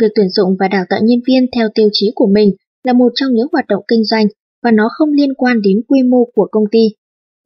Việc 0.00 0.06
tuyển 0.14 0.28
dụng 0.28 0.56
và 0.58 0.68
đào 0.68 0.84
tạo 0.88 1.00
nhân 1.02 1.20
viên 1.26 1.46
theo 1.56 1.68
tiêu 1.74 1.88
chí 1.92 2.12
của 2.14 2.26
mình 2.26 2.52
là 2.84 2.92
một 2.92 3.12
trong 3.14 3.32
những 3.32 3.46
hoạt 3.52 3.66
động 3.68 3.84
kinh 3.88 4.04
doanh 4.04 4.26
và 4.62 4.70
nó 4.70 4.88
không 4.92 5.12
liên 5.12 5.34
quan 5.34 5.62
đến 5.62 5.82
quy 5.88 6.02
mô 6.02 6.24
của 6.34 6.48
công 6.50 6.64
ty. 6.72 6.88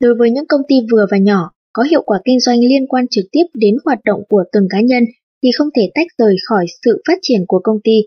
Đối 0.01 0.15
với 0.15 0.31
những 0.31 0.47
công 0.47 0.63
ty 0.69 0.77
vừa 0.93 1.07
và 1.11 1.19
nhỏ, 1.19 1.51
có 1.73 1.83
hiệu 1.83 2.03
quả 2.03 2.19
kinh 2.25 2.41
doanh 2.41 2.61
liên 2.61 2.87
quan 2.87 3.07
trực 3.11 3.25
tiếp 3.33 3.45
đến 3.55 3.77
hoạt 3.85 3.99
động 4.05 4.23
của 4.29 4.45
từng 4.53 4.67
cá 4.71 4.81
nhân 4.81 5.05
thì 5.43 5.49
không 5.59 5.69
thể 5.77 5.91
tách 5.95 6.07
rời 6.19 6.37
khỏi 6.49 6.67
sự 6.85 7.03
phát 7.09 7.19
triển 7.23 7.41
của 7.49 7.61
công 7.65 7.79
ty 7.85 8.01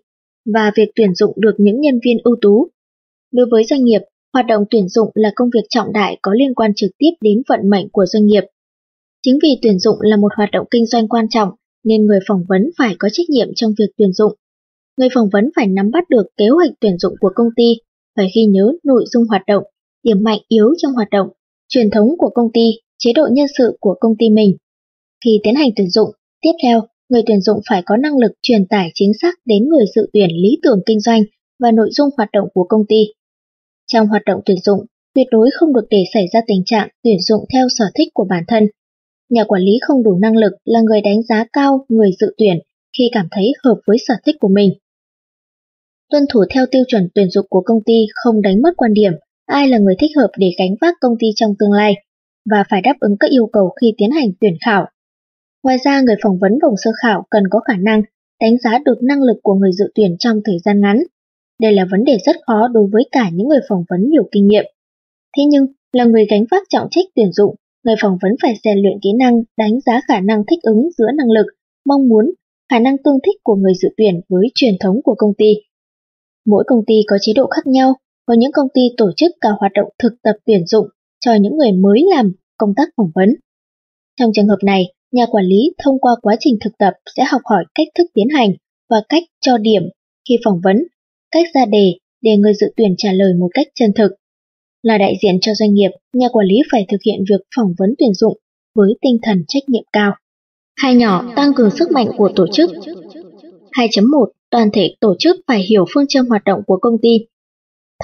và 0.53 0.71
việc 0.75 0.89
tuyển 0.95 1.15
dụng 1.15 1.33
được 1.37 1.53
những 1.57 1.81
nhân 1.81 1.99
viên 2.05 2.17
ưu 2.23 2.35
tú 2.41 2.69
Đối 3.31 3.45
với 3.51 3.63
doanh 3.63 3.83
nghiệp, 3.83 4.01
hoạt 4.33 4.45
động 4.47 4.63
tuyển 4.69 4.87
dụng 4.87 5.09
là 5.13 5.31
công 5.35 5.49
việc 5.53 5.65
trọng 5.69 5.93
đại 5.93 6.17
có 6.21 6.33
liên 6.33 6.53
quan 6.53 6.71
trực 6.75 6.91
tiếp 6.97 7.11
đến 7.21 7.41
vận 7.49 7.69
mệnh 7.69 7.89
của 7.89 8.05
doanh 8.05 8.25
nghiệp. 8.25 8.43
Chính 9.21 9.39
vì 9.43 9.49
tuyển 9.61 9.79
dụng 9.79 9.95
là 10.01 10.17
một 10.17 10.31
hoạt 10.37 10.49
động 10.51 10.67
kinh 10.71 10.85
doanh 10.85 11.07
quan 11.07 11.29
trọng, 11.29 11.49
nên 11.83 12.05
người 12.05 12.19
phỏng 12.27 12.43
vấn 12.49 12.69
phải 12.77 12.95
có 12.99 13.09
trách 13.11 13.29
nhiệm 13.29 13.47
trong 13.55 13.71
việc 13.79 13.89
tuyển 13.97 14.13
dụng. 14.13 14.33
Người 14.97 15.09
phỏng 15.15 15.29
vấn 15.33 15.49
phải 15.55 15.67
nắm 15.67 15.91
bắt 15.91 16.09
được 16.09 16.23
kế 16.37 16.47
hoạch 16.47 16.71
tuyển 16.79 16.97
dụng 16.97 17.13
của 17.19 17.31
công 17.35 17.47
ty, 17.55 17.73
phải 18.15 18.27
ghi 18.35 18.45
nhớ 18.45 18.71
nội 18.83 19.03
dung 19.11 19.23
hoạt 19.25 19.41
động, 19.47 19.63
điểm 20.03 20.23
mạnh 20.23 20.39
yếu 20.47 20.73
trong 20.77 20.93
hoạt 20.93 21.09
động, 21.09 21.27
truyền 21.67 21.89
thống 21.89 22.07
của 22.17 22.29
công 22.29 22.51
ty, 22.53 22.71
chế 22.97 23.13
độ 23.13 23.27
nhân 23.31 23.47
sự 23.57 23.77
của 23.79 23.95
công 23.99 24.13
ty 24.19 24.29
mình. 24.29 24.57
Khi 25.25 25.39
tiến 25.43 25.55
hành 25.55 25.69
tuyển 25.75 25.89
dụng, 25.89 26.09
tiếp 26.41 26.51
theo, 26.63 26.81
người 27.09 27.21
tuyển 27.25 27.41
dụng 27.41 27.59
phải 27.69 27.81
có 27.85 27.97
năng 27.97 28.17
lực 28.17 28.31
truyền 28.41 28.67
tải 28.67 28.91
chính 28.93 29.11
xác 29.21 29.35
đến 29.45 29.69
người 29.69 29.85
dự 29.95 30.09
tuyển 30.13 30.29
lý 30.29 30.57
tưởng 30.63 30.79
kinh 30.85 30.99
doanh 30.99 31.21
và 31.59 31.71
nội 31.71 31.89
dung 31.91 32.09
hoạt 32.17 32.29
động 32.33 32.47
của 32.53 32.63
công 32.63 32.85
ty. 32.89 33.05
Trong 33.93 34.07
hoạt 34.07 34.21
động 34.25 34.41
tuyển 34.45 34.57
dụng, 34.63 34.85
tuyệt 35.15 35.27
đối 35.31 35.49
không 35.53 35.73
được 35.73 35.87
để 35.89 36.03
xảy 36.13 36.25
ra 36.33 36.41
tình 36.47 36.61
trạng 36.65 36.87
tuyển 37.03 37.17
dụng 37.19 37.45
theo 37.53 37.67
sở 37.77 37.85
thích 37.95 38.07
của 38.13 38.25
bản 38.29 38.43
thân. 38.47 38.63
Nhà 39.29 39.43
quản 39.43 39.61
lý 39.61 39.71
không 39.81 40.03
đủ 40.03 40.17
năng 40.21 40.35
lực 40.35 40.51
là 40.65 40.81
người 40.81 41.01
đánh 41.01 41.21
giá 41.29 41.45
cao 41.53 41.85
người 41.89 42.11
dự 42.19 42.33
tuyển 42.37 42.57
khi 42.97 43.09
cảm 43.11 43.27
thấy 43.31 43.53
hợp 43.63 43.75
với 43.87 43.97
sở 44.07 44.13
thích 44.25 44.35
của 44.39 44.47
mình. 44.47 44.73
Tuân 46.11 46.23
thủ 46.29 46.43
theo 46.53 46.65
tiêu 46.71 46.83
chuẩn 46.87 47.09
tuyển 47.15 47.29
dụng 47.29 47.45
của 47.49 47.61
công 47.65 47.83
ty 47.85 48.05
không 48.13 48.41
đánh 48.41 48.61
mất 48.61 48.73
quan 48.77 48.93
điểm 48.93 49.13
ai 49.45 49.67
là 49.67 49.77
người 49.77 49.95
thích 49.99 50.11
hợp 50.17 50.29
để 50.37 50.47
gánh 50.59 50.75
vác 50.81 50.95
công 51.01 51.13
ty 51.19 51.27
trong 51.35 51.53
tương 51.59 51.71
lai 51.71 51.93
và 52.49 52.63
phải 52.69 52.81
đáp 52.81 52.95
ứng 52.99 53.17
các 53.19 53.31
yêu 53.31 53.49
cầu 53.53 53.69
khi 53.81 53.93
tiến 53.97 54.11
hành 54.11 54.29
tuyển 54.41 54.53
khảo. 54.65 54.85
Ngoài 55.63 55.77
ra, 55.85 56.01
người 56.01 56.15
phỏng 56.23 56.37
vấn 56.41 56.51
vòng 56.61 56.73
sơ 56.83 56.91
khảo 57.03 57.25
cần 57.29 57.43
có 57.49 57.59
khả 57.59 57.75
năng 57.79 58.01
đánh 58.41 58.57
giá 58.63 58.77
được 58.85 59.03
năng 59.03 59.21
lực 59.21 59.37
của 59.43 59.53
người 59.53 59.71
dự 59.73 59.85
tuyển 59.95 60.15
trong 60.19 60.41
thời 60.45 60.59
gian 60.65 60.81
ngắn 60.81 61.03
đây 61.61 61.73
là 61.73 61.85
vấn 61.91 62.03
đề 62.03 62.17
rất 62.25 62.35
khó 62.47 62.67
đối 62.67 62.87
với 62.91 63.03
cả 63.11 63.29
những 63.33 63.47
người 63.47 63.59
phỏng 63.69 63.83
vấn 63.89 64.09
nhiều 64.09 64.23
kinh 64.31 64.47
nghiệm. 64.47 64.65
Thế 65.37 65.43
nhưng, 65.49 65.65
là 65.93 66.05
người 66.05 66.25
gánh 66.29 66.45
vác 66.51 66.63
trọng 66.69 66.87
trách 66.91 67.05
tuyển 67.15 67.31
dụng, 67.31 67.55
người 67.83 67.95
phỏng 68.01 68.17
vấn 68.21 68.31
phải 68.41 68.53
rèn 68.63 68.77
luyện 68.77 68.99
kỹ 69.01 69.09
năng 69.19 69.41
đánh 69.57 69.79
giá 69.85 70.01
khả 70.07 70.19
năng 70.19 70.43
thích 70.49 70.59
ứng 70.63 70.89
giữa 70.97 71.07
năng 71.17 71.31
lực, 71.31 71.45
mong 71.85 72.07
muốn, 72.07 72.31
khả 72.69 72.79
năng 72.79 72.97
tương 73.03 73.19
thích 73.25 73.35
của 73.43 73.55
người 73.55 73.73
dự 73.81 73.89
tuyển 73.97 74.21
với 74.29 74.47
truyền 74.55 74.73
thống 74.79 75.01
của 75.03 75.15
công 75.17 75.33
ty. 75.37 75.53
Mỗi 76.45 76.63
công 76.67 76.85
ty 76.87 76.95
có 77.07 77.17
chế 77.21 77.33
độ 77.33 77.47
khác 77.47 77.67
nhau, 77.67 77.93
có 78.25 78.33
những 78.33 78.51
công 78.51 78.67
ty 78.73 78.81
tổ 78.97 79.11
chức 79.17 79.31
cả 79.41 79.49
hoạt 79.59 79.71
động 79.75 79.89
thực 80.03 80.13
tập 80.23 80.35
tuyển 80.45 80.65
dụng 80.65 80.87
cho 81.19 81.33
những 81.41 81.57
người 81.57 81.71
mới 81.71 82.03
làm 82.15 82.31
công 82.57 82.73
tác 82.75 82.89
phỏng 82.97 83.11
vấn. 83.15 83.35
Trong 84.19 84.31
trường 84.33 84.47
hợp 84.47 84.59
này, 84.63 84.83
nhà 85.11 85.25
quản 85.31 85.45
lý 85.45 85.73
thông 85.83 85.99
qua 85.99 86.15
quá 86.21 86.35
trình 86.39 86.57
thực 86.61 86.77
tập 86.77 86.93
sẽ 87.15 87.23
học 87.27 87.41
hỏi 87.45 87.65
cách 87.75 87.87
thức 87.95 88.05
tiến 88.13 88.27
hành 88.35 88.49
và 88.89 89.01
cách 89.09 89.23
cho 89.41 89.57
điểm 89.57 89.83
khi 90.29 90.35
phỏng 90.45 90.61
vấn 90.63 90.77
cách 91.31 91.45
ra 91.53 91.65
đề 91.65 91.93
để 92.21 92.37
người 92.37 92.53
dự 92.53 92.67
tuyển 92.77 92.95
trả 92.97 93.13
lời 93.13 93.33
một 93.39 93.47
cách 93.53 93.67
chân 93.75 93.89
thực. 93.95 94.11
Là 94.83 94.97
đại 94.97 95.13
diện 95.23 95.39
cho 95.41 95.51
doanh 95.53 95.73
nghiệp, 95.73 95.89
nhà 96.13 96.27
quản 96.31 96.47
lý 96.47 96.55
phải 96.71 96.85
thực 96.91 96.97
hiện 97.05 97.19
việc 97.29 97.41
phỏng 97.55 97.73
vấn 97.79 97.95
tuyển 97.97 98.13
dụng 98.13 98.37
với 98.75 98.93
tinh 99.01 99.17
thần 99.21 99.43
trách 99.47 99.63
nhiệm 99.67 99.83
cao. 99.93 100.11
Hai 100.75 100.95
nhỏ 100.95 101.33
tăng 101.35 101.53
cường 101.53 101.71
sức 101.71 101.91
mạnh 101.91 102.07
của 102.17 102.31
tổ 102.35 102.47
chức. 102.53 102.71
2.1 103.71 104.25
Toàn 104.49 104.69
thể 104.73 104.95
tổ 104.99 105.15
chức 105.19 105.35
phải 105.47 105.63
hiểu 105.69 105.85
phương 105.93 106.07
châm 106.07 106.25
hoạt 106.25 106.43
động 106.45 106.59
của 106.67 106.77
công 106.81 106.97
ty. 107.01 107.19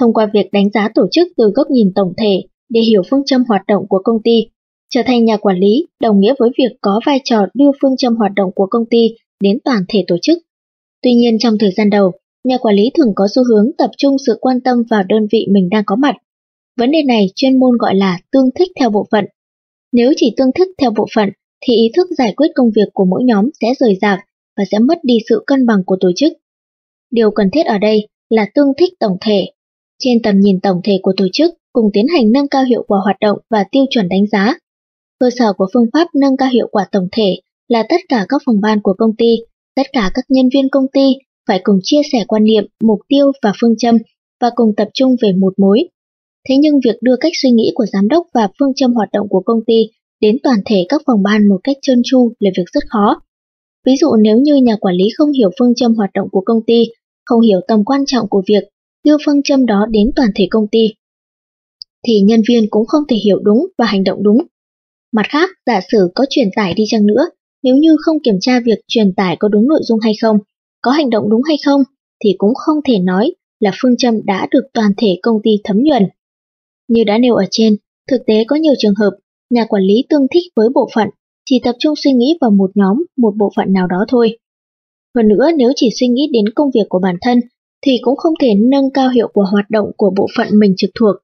Thông 0.00 0.12
qua 0.14 0.26
việc 0.34 0.52
đánh 0.52 0.70
giá 0.70 0.88
tổ 0.94 1.06
chức 1.10 1.28
từ 1.36 1.50
góc 1.54 1.66
nhìn 1.70 1.92
tổng 1.94 2.12
thể 2.16 2.42
để 2.68 2.80
hiểu 2.80 3.02
phương 3.10 3.24
châm 3.26 3.44
hoạt 3.48 3.62
động 3.66 3.86
của 3.88 4.00
công 4.04 4.22
ty, 4.24 4.46
trở 4.90 5.02
thành 5.06 5.24
nhà 5.24 5.36
quản 5.36 5.58
lý 5.58 5.86
đồng 6.00 6.20
nghĩa 6.20 6.34
với 6.38 6.50
việc 6.58 6.76
có 6.80 7.00
vai 7.06 7.20
trò 7.24 7.46
đưa 7.54 7.70
phương 7.82 7.96
châm 7.96 8.16
hoạt 8.16 8.32
động 8.36 8.50
của 8.54 8.66
công 8.70 8.84
ty 8.90 9.08
đến 9.40 9.58
toàn 9.64 9.82
thể 9.88 10.04
tổ 10.06 10.16
chức. 10.22 10.38
Tuy 11.02 11.14
nhiên 11.14 11.38
trong 11.38 11.58
thời 11.58 11.70
gian 11.70 11.90
đầu, 11.90 12.12
nhà 12.46 12.58
quản 12.58 12.74
lý 12.74 12.90
thường 12.94 13.12
có 13.16 13.26
xu 13.34 13.42
hướng 13.44 13.70
tập 13.78 13.90
trung 13.98 14.16
sự 14.26 14.38
quan 14.40 14.60
tâm 14.60 14.82
vào 14.90 15.02
đơn 15.08 15.26
vị 15.32 15.46
mình 15.50 15.68
đang 15.70 15.82
có 15.86 15.96
mặt. 15.96 16.14
Vấn 16.76 16.90
đề 16.90 17.02
này 17.02 17.26
chuyên 17.34 17.58
môn 17.58 17.76
gọi 17.78 17.94
là 17.94 18.18
tương 18.32 18.50
thích 18.54 18.68
theo 18.80 18.90
bộ 18.90 19.06
phận. 19.10 19.24
Nếu 19.92 20.12
chỉ 20.16 20.34
tương 20.36 20.52
thích 20.54 20.68
theo 20.78 20.90
bộ 20.90 21.06
phận, 21.14 21.28
thì 21.60 21.74
ý 21.74 21.90
thức 21.96 22.08
giải 22.18 22.34
quyết 22.36 22.46
công 22.54 22.70
việc 22.76 22.88
của 22.94 23.04
mỗi 23.04 23.24
nhóm 23.24 23.48
sẽ 23.60 23.68
rời 23.80 23.98
rạc 24.02 24.18
và 24.56 24.64
sẽ 24.70 24.78
mất 24.78 24.98
đi 25.02 25.18
sự 25.28 25.42
cân 25.46 25.66
bằng 25.66 25.84
của 25.86 25.96
tổ 26.00 26.10
chức. 26.16 26.32
Điều 27.10 27.30
cần 27.30 27.50
thiết 27.52 27.66
ở 27.66 27.78
đây 27.78 28.08
là 28.30 28.46
tương 28.54 28.72
thích 28.78 28.92
tổng 29.00 29.16
thể. 29.20 29.46
Trên 29.98 30.22
tầm 30.22 30.40
nhìn 30.40 30.60
tổng 30.60 30.80
thể 30.84 30.98
của 31.02 31.12
tổ 31.16 31.26
chức, 31.32 31.54
cùng 31.72 31.90
tiến 31.92 32.06
hành 32.14 32.32
nâng 32.32 32.48
cao 32.48 32.64
hiệu 32.64 32.84
quả 32.88 32.98
hoạt 33.04 33.16
động 33.20 33.38
và 33.50 33.64
tiêu 33.72 33.84
chuẩn 33.90 34.08
đánh 34.08 34.26
giá. 34.32 34.54
Cơ 35.18 35.30
sở 35.38 35.52
của 35.52 35.66
phương 35.74 35.86
pháp 35.92 36.08
nâng 36.14 36.36
cao 36.36 36.48
hiệu 36.52 36.68
quả 36.72 36.88
tổng 36.92 37.08
thể 37.12 37.40
là 37.68 37.82
tất 37.88 38.00
cả 38.08 38.26
các 38.28 38.42
phòng 38.46 38.60
ban 38.60 38.82
của 38.82 38.94
công 38.98 39.16
ty 39.18 39.36
Tất 39.76 39.86
cả 39.92 40.10
các 40.14 40.24
nhân 40.28 40.48
viên 40.54 40.68
công 40.70 40.86
ty 40.92 41.14
phải 41.46 41.60
cùng 41.62 41.78
chia 41.82 42.00
sẻ 42.12 42.24
quan 42.28 42.44
niệm, 42.44 42.64
mục 42.82 42.98
tiêu 43.08 43.32
và 43.42 43.52
phương 43.60 43.76
châm 43.78 43.98
và 44.40 44.50
cùng 44.54 44.72
tập 44.76 44.88
trung 44.94 45.16
về 45.22 45.32
một 45.32 45.54
mối. 45.58 45.88
Thế 46.48 46.56
nhưng 46.60 46.80
việc 46.84 46.96
đưa 47.00 47.16
cách 47.20 47.32
suy 47.42 47.50
nghĩ 47.50 47.72
của 47.74 47.86
giám 47.86 48.08
đốc 48.08 48.26
và 48.34 48.48
phương 48.58 48.74
châm 48.76 48.92
hoạt 48.92 49.08
động 49.12 49.26
của 49.30 49.40
công 49.40 49.64
ty 49.66 49.90
đến 50.20 50.36
toàn 50.42 50.58
thể 50.66 50.86
các 50.88 51.02
phòng 51.06 51.22
ban 51.22 51.48
một 51.48 51.60
cách 51.64 51.76
trơn 51.82 52.02
tru 52.04 52.32
là 52.38 52.50
việc 52.56 52.64
rất 52.72 52.84
khó. 52.88 53.20
Ví 53.86 53.96
dụ 53.96 54.16
nếu 54.16 54.38
như 54.38 54.54
nhà 54.54 54.76
quản 54.80 54.94
lý 54.94 55.04
không 55.16 55.32
hiểu 55.32 55.50
phương 55.58 55.74
châm 55.74 55.94
hoạt 55.94 56.10
động 56.14 56.28
của 56.32 56.42
công 56.46 56.60
ty, 56.66 56.84
không 57.24 57.40
hiểu 57.40 57.60
tầm 57.68 57.84
quan 57.84 58.06
trọng 58.06 58.28
của 58.28 58.42
việc 58.48 58.64
đưa 59.04 59.16
phương 59.26 59.42
châm 59.42 59.66
đó 59.66 59.86
đến 59.90 60.10
toàn 60.16 60.28
thể 60.34 60.46
công 60.50 60.66
ty, 60.72 60.88
thì 62.06 62.20
nhân 62.20 62.42
viên 62.48 62.70
cũng 62.70 62.86
không 62.86 63.02
thể 63.08 63.16
hiểu 63.24 63.38
đúng 63.42 63.66
và 63.78 63.86
hành 63.86 64.04
động 64.04 64.22
đúng. 64.22 64.38
Mặt 65.12 65.26
khác, 65.28 65.50
giả 65.66 65.80
sử 65.92 66.08
có 66.14 66.24
truyền 66.30 66.48
tải 66.56 66.74
đi 66.74 66.84
chăng 66.86 67.06
nữa, 67.06 67.24
nếu 67.62 67.76
như 67.76 67.96
không 68.00 68.16
kiểm 68.24 68.34
tra 68.40 68.60
việc 68.60 68.78
truyền 68.88 69.14
tải 69.14 69.36
có 69.38 69.48
đúng 69.48 69.68
nội 69.68 69.80
dung 69.82 70.00
hay 70.00 70.12
không, 70.22 70.36
có 70.86 70.92
hành 70.92 71.10
động 71.10 71.30
đúng 71.30 71.42
hay 71.42 71.56
không, 71.64 71.82
thì 72.24 72.34
cũng 72.38 72.54
không 72.54 72.76
thể 72.88 72.98
nói 72.98 73.32
là 73.60 73.70
phương 73.82 73.96
châm 73.96 74.14
đã 74.24 74.46
được 74.50 74.64
toàn 74.74 74.90
thể 74.96 75.08
công 75.22 75.36
ty 75.42 75.50
thấm 75.64 75.76
nhuần. 75.82 76.02
Như 76.88 77.04
đã 77.04 77.18
nêu 77.18 77.34
ở 77.34 77.44
trên, 77.50 77.76
thực 78.10 78.26
tế 78.26 78.44
có 78.48 78.56
nhiều 78.56 78.72
trường 78.78 78.94
hợp, 78.94 79.10
nhà 79.50 79.64
quản 79.64 79.82
lý 79.82 80.04
tương 80.08 80.26
thích 80.34 80.52
với 80.56 80.68
bộ 80.74 80.88
phận, 80.94 81.08
chỉ 81.44 81.60
tập 81.64 81.76
trung 81.78 81.94
suy 81.96 82.12
nghĩ 82.12 82.38
vào 82.40 82.50
một 82.50 82.70
nhóm, 82.74 83.04
một 83.16 83.34
bộ 83.36 83.52
phận 83.56 83.72
nào 83.72 83.86
đó 83.86 84.04
thôi. 84.08 84.38
Hơn 85.16 85.28
nữa 85.28 85.46
nếu 85.56 85.72
chỉ 85.76 85.88
suy 86.00 86.08
nghĩ 86.08 86.28
đến 86.32 86.44
công 86.54 86.70
việc 86.74 86.86
của 86.88 86.98
bản 86.98 87.16
thân, 87.20 87.40
thì 87.86 87.92
cũng 88.02 88.16
không 88.16 88.34
thể 88.40 88.48
nâng 88.54 88.90
cao 88.94 89.10
hiệu 89.10 89.28
quả 89.34 89.46
hoạt 89.50 89.70
động 89.70 89.90
của 89.96 90.12
bộ 90.16 90.26
phận 90.36 90.58
mình 90.58 90.74
trực 90.76 90.90
thuộc. 91.00 91.16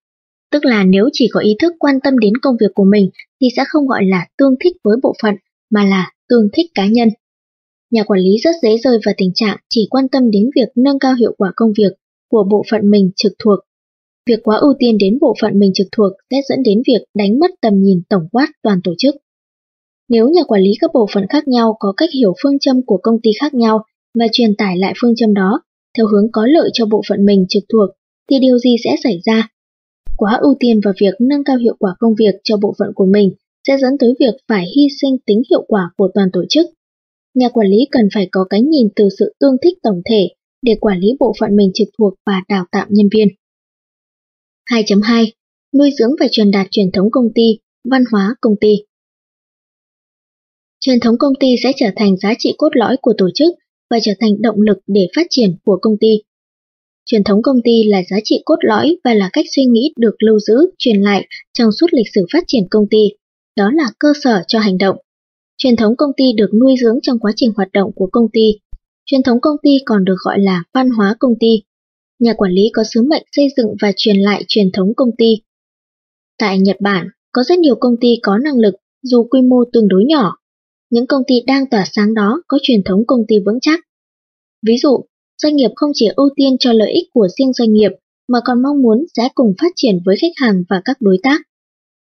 Tức 0.52 0.64
là 0.64 0.84
nếu 0.84 1.08
chỉ 1.12 1.28
có 1.32 1.40
ý 1.40 1.56
thức 1.58 1.72
quan 1.78 2.00
tâm 2.04 2.18
đến 2.18 2.32
công 2.42 2.56
việc 2.60 2.74
của 2.74 2.84
mình 2.84 3.10
thì 3.40 3.48
sẽ 3.56 3.64
không 3.68 3.86
gọi 3.86 4.04
là 4.04 4.26
tương 4.38 4.54
thích 4.64 4.76
với 4.84 4.96
bộ 5.02 5.14
phận, 5.22 5.34
mà 5.70 5.84
là 5.84 6.10
tương 6.28 6.48
thích 6.52 6.66
cá 6.74 6.86
nhân. 6.86 7.08
Nhà 7.92 8.02
quản 8.02 8.20
lý 8.20 8.30
rất 8.44 8.50
dễ 8.62 8.76
rơi 8.84 8.98
vào 9.06 9.14
tình 9.18 9.30
trạng 9.34 9.56
chỉ 9.68 9.86
quan 9.90 10.08
tâm 10.08 10.30
đến 10.30 10.50
việc 10.56 10.68
nâng 10.76 10.98
cao 10.98 11.14
hiệu 11.14 11.34
quả 11.38 11.52
công 11.56 11.72
việc 11.78 11.92
của 12.30 12.44
bộ 12.50 12.62
phận 12.70 12.90
mình 12.90 13.10
trực 13.16 13.32
thuộc. 13.38 13.58
Việc 14.28 14.40
quá 14.42 14.56
ưu 14.56 14.74
tiên 14.78 14.98
đến 14.98 15.18
bộ 15.20 15.34
phận 15.40 15.58
mình 15.58 15.70
trực 15.74 15.86
thuộc 15.96 16.12
sẽ 16.30 16.36
dẫn 16.48 16.62
đến 16.62 16.82
việc 16.86 17.02
đánh 17.14 17.38
mất 17.38 17.50
tầm 17.60 17.82
nhìn 17.82 18.02
tổng 18.08 18.28
quát 18.32 18.46
toàn 18.62 18.80
tổ 18.84 18.92
chức. 18.98 19.14
Nếu 20.08 20.28
nhà 20.28 20.42
quản 20.48 20.62
lý 20.62 20.70
các 20.80 20.90
bộ 20.94 21.06
phận 21.14 21.24
khác 21.28 21.48
nhau 21.48 21.76
có 21.78 21.92
cách 21.96 22.08
hiểu 22.14 22.34
phương 22.42 22.58
châm 22.58 22.82
của 22.86 22.98
công 23.02 23.20
ty 23.22 23.30
khác 23.40 23.54
nhau 23.54 23.84
và 24.18 24.26
truyền 24.32 24.56
tải 24.56 24.78
lại 24.78 24.94
phương 25.00 25.14
châm 25.16 25.34
đó 25.34 25.62
theo 25.96 26.06
hướng 26.06 26.32
có 26.32 26.46
lợi 26.46 26.70
cho 26.72 26.86
bộ 26.86 27.02
phận 27.08 27.24
mình 27.24 27.46
trực 27.48 27.62
thuộc, 27.72 27.90
thì 28.30 28.38
điều 28.40 28.58
gì 28.58 28.76
sẽ 28.84 28.96
xảy 29.04 29.20
ra? 29.24 29.48
Quá 30.16 30.38
ưu 30.40 30.54
tiên 30.60 30.80
vào 30.84 30.94
việc 31.00 31.14
nâng 31.20 31.44
cao 31.44 31.56
hiệu 31.56 31.76
quả 31.78 31.94
công 31.98 32.14
việc 32.18 32.34
cho 32.44 32.56
bộ 32.56 32.74
phận 32.78 32.88
của 32.94 33.06
mình 33.06 33.34
sẽ 33.68 33.76
dẫn 33.82 33.98
tới 33.98 34.14
việc 34.20 34.34
phải 34.48 34.64
hy 34.76 34.86
sinh 35.00 35.16
tính 35.26 35.42
hiệu 35.50 35.64
quả 35.68 35.90
của 35.96 36.08
toàn 36.14 36.28
tổ 36.32 36.44
chức. 36.48 36.66
Nhà 37.34 37.48
quản 37.48 37.68
lý 37.68 37.78
cần 37.90 38.08
phải 38.14 38.28
có 38.32 38.44
cái 38.50 38.62
nhìn 38.62 38.88
từ 38.96 39.08
sự 39.18 39.34
tương 39.40 39.56
thích 39.62 39.78
tổng 39.82 40.02
thể 40.10 40.28
để 40.62 40.72
quản 40.80 40.98
lý 40.98 41.08
bộ 41.20 41.32
phận 41.40 41.56
mình 41.56 41.70
trực 41.74 41.88
thuộc 41.98 42.14
và 42.26 42.42
đào 42.48 42.64
tạo 42.72 42.86
nhân 42.88 43.08
viên. 43.14 43.28
2.2. 44.70 45.26
Nuôi 45.78 45.90
dưỡng 45.98 46.12
và 46.20 46.26
truyền 46.30 46.50
đạt 46.50 46.66
truyền 46.70 46.92
thống 46.92 47.10
công 47.10 47.28
ty, 47.34 47.58
văn 47.90 48.04
hóa 48.12 48.34
công 48.40 48.54
ty. 48.60 48.74
Truyền 50.80 51.00
thống 51.00 51.18
công 51.18 51.32
ty 51.40 51.46
sẽ 51.62 51.72
trở 51.76 51.86
thành 51.96 52.16
giá 52.16 52.34
trị 52.38 52.54
cốt 52.58 52.68
lõi 52.72 52.96
của 53.02 53.12
tổ 53.18 53.28
chức 53.34 53.54
và 53.90 53.98
trở 54.02 54.12
thành 54.20 54.42
động 54.42 54.60
lực 54.60 54.78
để 54.86 55.08
phát 55.16 55.26
triển 55.30 55.56
của 55.64 55.78
công 55.82 55.96
ty. 56.00 56.22
Truyền 57.04 57.24
thống 57.24 57.42
công 57.42 57.62
ty 57.64 57.84
là 57.84 58.02
giá 58.10 58.16
trị 58.24 58.42
cốt 58.44 58.56
lõi 58.60 58.96
và 59.04 59.14
là 59.14 59.30
cách 59.32 59.44
suy 59.56 59.64
nghĩ 59.64 59.92
được 59.96 60.14
lưu 60.18 60.38
giữ, 60.38 60.54
truyền 60.78 61.00
lại 61.00 61.26
trong 61.52 61.72
suốt 61.72 61.86
lịch 61.92 62.06
sử 62.14 62.26
phát 62.32 62.44
triển 62.46 62.62
công 62.70 62.84
ty. 62.90 63.08
Đó 63.56 63.70
là 63.74 63.84
cơ 63.98 64.08
sở 64.24 64.42
cho 64.46 64.58
hành 64.58 64.78
động. 64.78 64.96
Truyền 65.62 65.76
thống 65.76 65.96
công 65.96 66.10
ty 66.16 66.24
được 66.36 66.50
nuôi 66.60 66.74
dưỡng 66.82 66.98
trong 67.02 67.18
quá 67.18 67.32
trình 67.36 67.52
hoạt 67.56 67.72
động 67.72 67.90
của 67.94 68.08
công 68.12 68.26
ty. 68.32 68.58
Truyền 69.04 69.22
thống 69.22 69.40
công 69.40 69.56
ty 69.62 69.70
còn 69.86 70.04
được 70.04 70.14
gọi 70.24 70.38
là 70.40 70.64
văn 70.74 70.90
hóa 70.90 71.16
công 71.18 71.32
ty. 71.40 71.62
Nhà 72.18 72.32
quản 72.32 72.52
lý 72.52 72.62
có 72.72 72.82
sứ 72.94 73.02
mệnh 73.02 73.22
xây 73.32 73.48
dựng 73.56 73.66
và 73.82 73.92
truyền 73.96 74.16
lại 74.16 74.44
truyền 74.48 74.72
thống 74.72 74.94
công 74.96 75.08
ty. 75.18 75.40
Tại 76.38 76.58
Nhật 76.58 76.76
Bản, 76.80 77.08
có 77.32 77.42
rất 77.42 77.58
nhiều 77.58 77.74
công 77.74 77.96
ty 78.00 78.08
có 78.22 78.38
năng 78.38 78.58
lực 78.58 78.74
dù 79.02 79.24
quy 79.24 79.42
mô 79.42 79.64
tương 79.72 79.88
đối 79.88 80.04
nhỏ. 80.04 80.36
Những 80.90 81.06
công 81.06 81.22
ty 81.26 81.34
đang 81.46 81.70
tỏa 81.70 81.84
sáng 81.92 82.14
đó 82.14 82.42
có 82.48 82.58
truyền 82.62 82.82
thống 82.84 83.06
công 83.06 83.20
ty 83.28 83.36
vững 83.46 83.58
chắc. 83.62 83.80
Ví 84.66 84.76
dụ, 84.82 85.04
doanh 85.42 85.56
nghiệp 85.56 85.70
không 85.76 85.90
chỉ 85.94 86.08
ưu 86.16 86.28
tiên 86.36 86.56
cho 86.60 86.72
lợi 86.72 86.92
ích 86.92 87.08
của 87.12 87.28
riêng 87.38 87.52
doanh 87.52 87.72
nghiệp 87.72 87.90
mà 88.28 88.38
còn 88.44 88.62
mong 88.62 88.82
muốn 88.82 89.04
sẽ 89.16 89.28
cùng 89.34 89.54
phát 89.60 89.72
triển 89.76 89.98
với 90.06 90.16
khách 90.20 90.32
hàng 90.36 90.64
và 90.68 90.82
các 90.84 90.96
đối 91.00 91.18
tác. 91.22 91.40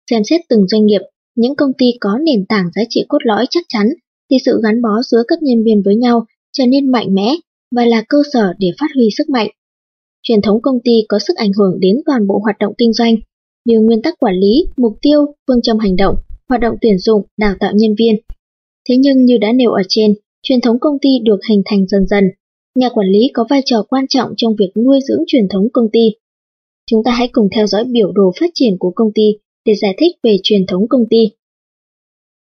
Xem 0.09 0.23
xét 0.23 0.41
từng 0.49 0.67
doanh 0.67 0.85
nghiệp, 0.85 1.01
những 1.37 1.55
công 1.55 1.71
ty 1.77 1.85
có 1.99 2.09
nền 2.23 2.45
tảng 2.45 2.69
giá 2.75 2.81
trị 2.89 3.05
cốt 3.07 3.17
lõi 3.23 3.45
chắc 3.49 3.65
chắn 3.67 3.87
thì 4.29 4.37
sự 4.45 4.59
gắn 4.63 4.81
bó 4.81 5.01
giữa 5.11 5.23
các 5.27 5.39
nhân 5.41 5.63
viên 5.63 5.81
với 5.85 5.95
nhau 5.95 6.25
trở 6.53 6.65
nên 6.65 6.91
mạnh 6.91 7.13
mẽ 7.13 7.35
và 7.75 7.85
là 7.85 8.03
cơ 8.09 8.17
sở 8.33 8.53
để 8.59 8.71
phát 8.79 8.87
huy 8.95 9.09
sức 9.17 9.29
mạnh. 9.29 9.49
Truyền 10.23 10.41
thống 10.41 10.61
công 10.61 10.79
ty 10.83 10.91
có 11.09 11.19
sức 11.19 11.37
ảnh 11.37 11.51
hưởng 11.57 11.79
đến 11.79 11.95
toàn 12.05 12.27
bộ 12.27 12.39
hoạt 12.43 12.55
động 12.59 12.73
kinh 12.77 12.93
doanh, 12.93 13.15
như 13.65 13.79
nguyên 13.79 14.01
tắc 14.01 14.19
quản 14.19 14.35
lý, 14.35 14.65
mục 14.77 14.93
tiêu, 15.01 15.25
phương 15.47 15.61
châm 15.61 15.79
hành 15.79 15.95
động, 15.95 16.15
hoạt 16.49 16.61
động 16.61 16.75
tuyển 16.81 16.99
dụng, 16.99 17.21
đào 17.37 17.55
tạo 17.59 17.71
nhân 17.75 17.95
viên. 17.99 18.15
Thế 18.89 18.97
nhưng 18.97 19.25
như 19.25 19.37
đã 19.37 19.51
nêu 19.51 19.71
ở 19.71 19.81
trên, 19.89 20.13
truyền 20.43 20.61
thống 20.61 20.79
công 20.79 20.97
ty 21.01 21.09
được 21.23 21.39
hình 21.49 21.61
thành 21.65 21.87
dần 21.87 22.07
dần. 22.07 22.23
Nhà 22.75 22.89
quản 22.89 23.07
lý 23.07 23.31
có 23.33 23.45
vai 23.49 23.61
trò 23.65 23.83
quan 23.89 24.05
trọng 24.09 24.33
trong 24.37 24.55
việc 24.55 24.71
nuôi 24.75 24.99
dưỡng 25.07 25.23
truyền 25.27 25.47
thống 25.49 25.67
công 25.73 25.89
ty. 25.93 26.09
Chúng 26.85 27.03
ta 27.03 27.11
hãy 27.11 27.29
cùng 27.31 27.47
theo 27.55 27.67
dõi 27.67 27.83
biểu 27.83 28.11
đồ 28.11 28.31
phát 28.39 28.51
triển 28.53 28.77
của 28.79 28.91
công 28.95 29.11
ty 29.15 29.33
để 29.67 29.73
giải 29.81 29.95
thích 29.99 30.15
về 30.23 30.37
truyền 30.43 30.65
thống 30.67 30.87
công 30.89 31.05
ty. 31.09 31.31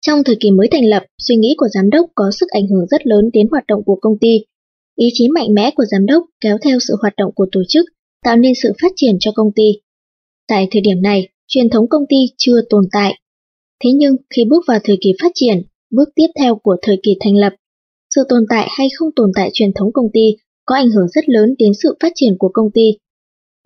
Trong 0.06 0.24
thời 0.24 0.36
kỳ 0.40 0.50
mới 0.50 0.68
thành 0.70 0.88
lập, 0.88 1.02
suy 1.18 1.36
nghĩ 1.36 1.54
của 1.58 1.68
giám 1.74 1.90
đốc 1.90 2.10
có 2.14 2.30
sức 2.40 2.48
ảnh 2.48 2.66
hưởng 2.66 2.86
rất 2.90 3.06
lớn 3.06 3.30
đến 3.32 3.48
hoạt 3.50 3.64
động 3.68 3.82
của 3.86 3.98
công 4.00 4.18
ty. 4.20 4.44
Ý 4.96 5.08
chí 5.12 5.28
mạnh 5.28 5.54
mẽ 5.54 5.70
của 5.76 5.84
giám 5.90 6.06
đốc 6.06 6.24
kéo 6.40 6.58
theo 6.64 6.78
sự 6.88 6.94
hoạt 7.00 7.14
động 7.16 7.32
của 7.34 7.46
tổ 7.52 7.60
chức, 7.68 7.84
tạo 8.24 8.36
nên 8.36 8.52
sự 8.62 8.72
phát 8.82 8.92
triển 8.96 9.16
cho 9.20 9.30
công 9.34 9.52
ty. 9.52 9.80
Tại 10.48 10.68
thời 10.70 10.80
điểm 10.80 11.02
này, 11.02 11.28
truyền 11.46 11.70
thống 11.70 11.88
công 11.88 12.04
ty 12.08 12.16
chưa 12.36 12.60
tồn 12.70 12.84
tại. 12.92 13.18
Thế 13.84 13.90
nhưng 13.92 14.16
khi 14.36 14.44
bước 14.44 14.64
vào 14.68 14.78
thời 14.84 14.98
kỳ 15.00 15.12
phát 15.22 15.32
triển, 15.34 15.62
bước 15.90 16.08
tiếp 16.14 16.28
theo 16.38 16.54
của 16.54 16.76
thời 16.82 16.96
kỳ 17.02 17.16
thành 17.20 17.36
lập, 17.36 17.52
sự 18.14 18.22
tồn 18.28 18.46
tại 18.48 18.68
hay 18.70 18.88
không 18.96 19.08
tồn 19.16 19.30
tại 19.34 19.50
truyền 19.52 19.72
thống 19.74 19.92
công 19.92 20.08
ty 20.12 20.36
có 20.64 20.74
ảnh 20.74 20.90
hưởng 20.90 21.08
rất 21.08 21.28
lớn 21.28 21.54
đến 21.58 21.72
sự 21.82 21.96
phát 22.00 22.12
triển 22.14 22.36
của 22.38 22.50
công 22.54 22.70
ty. 22.74 22.98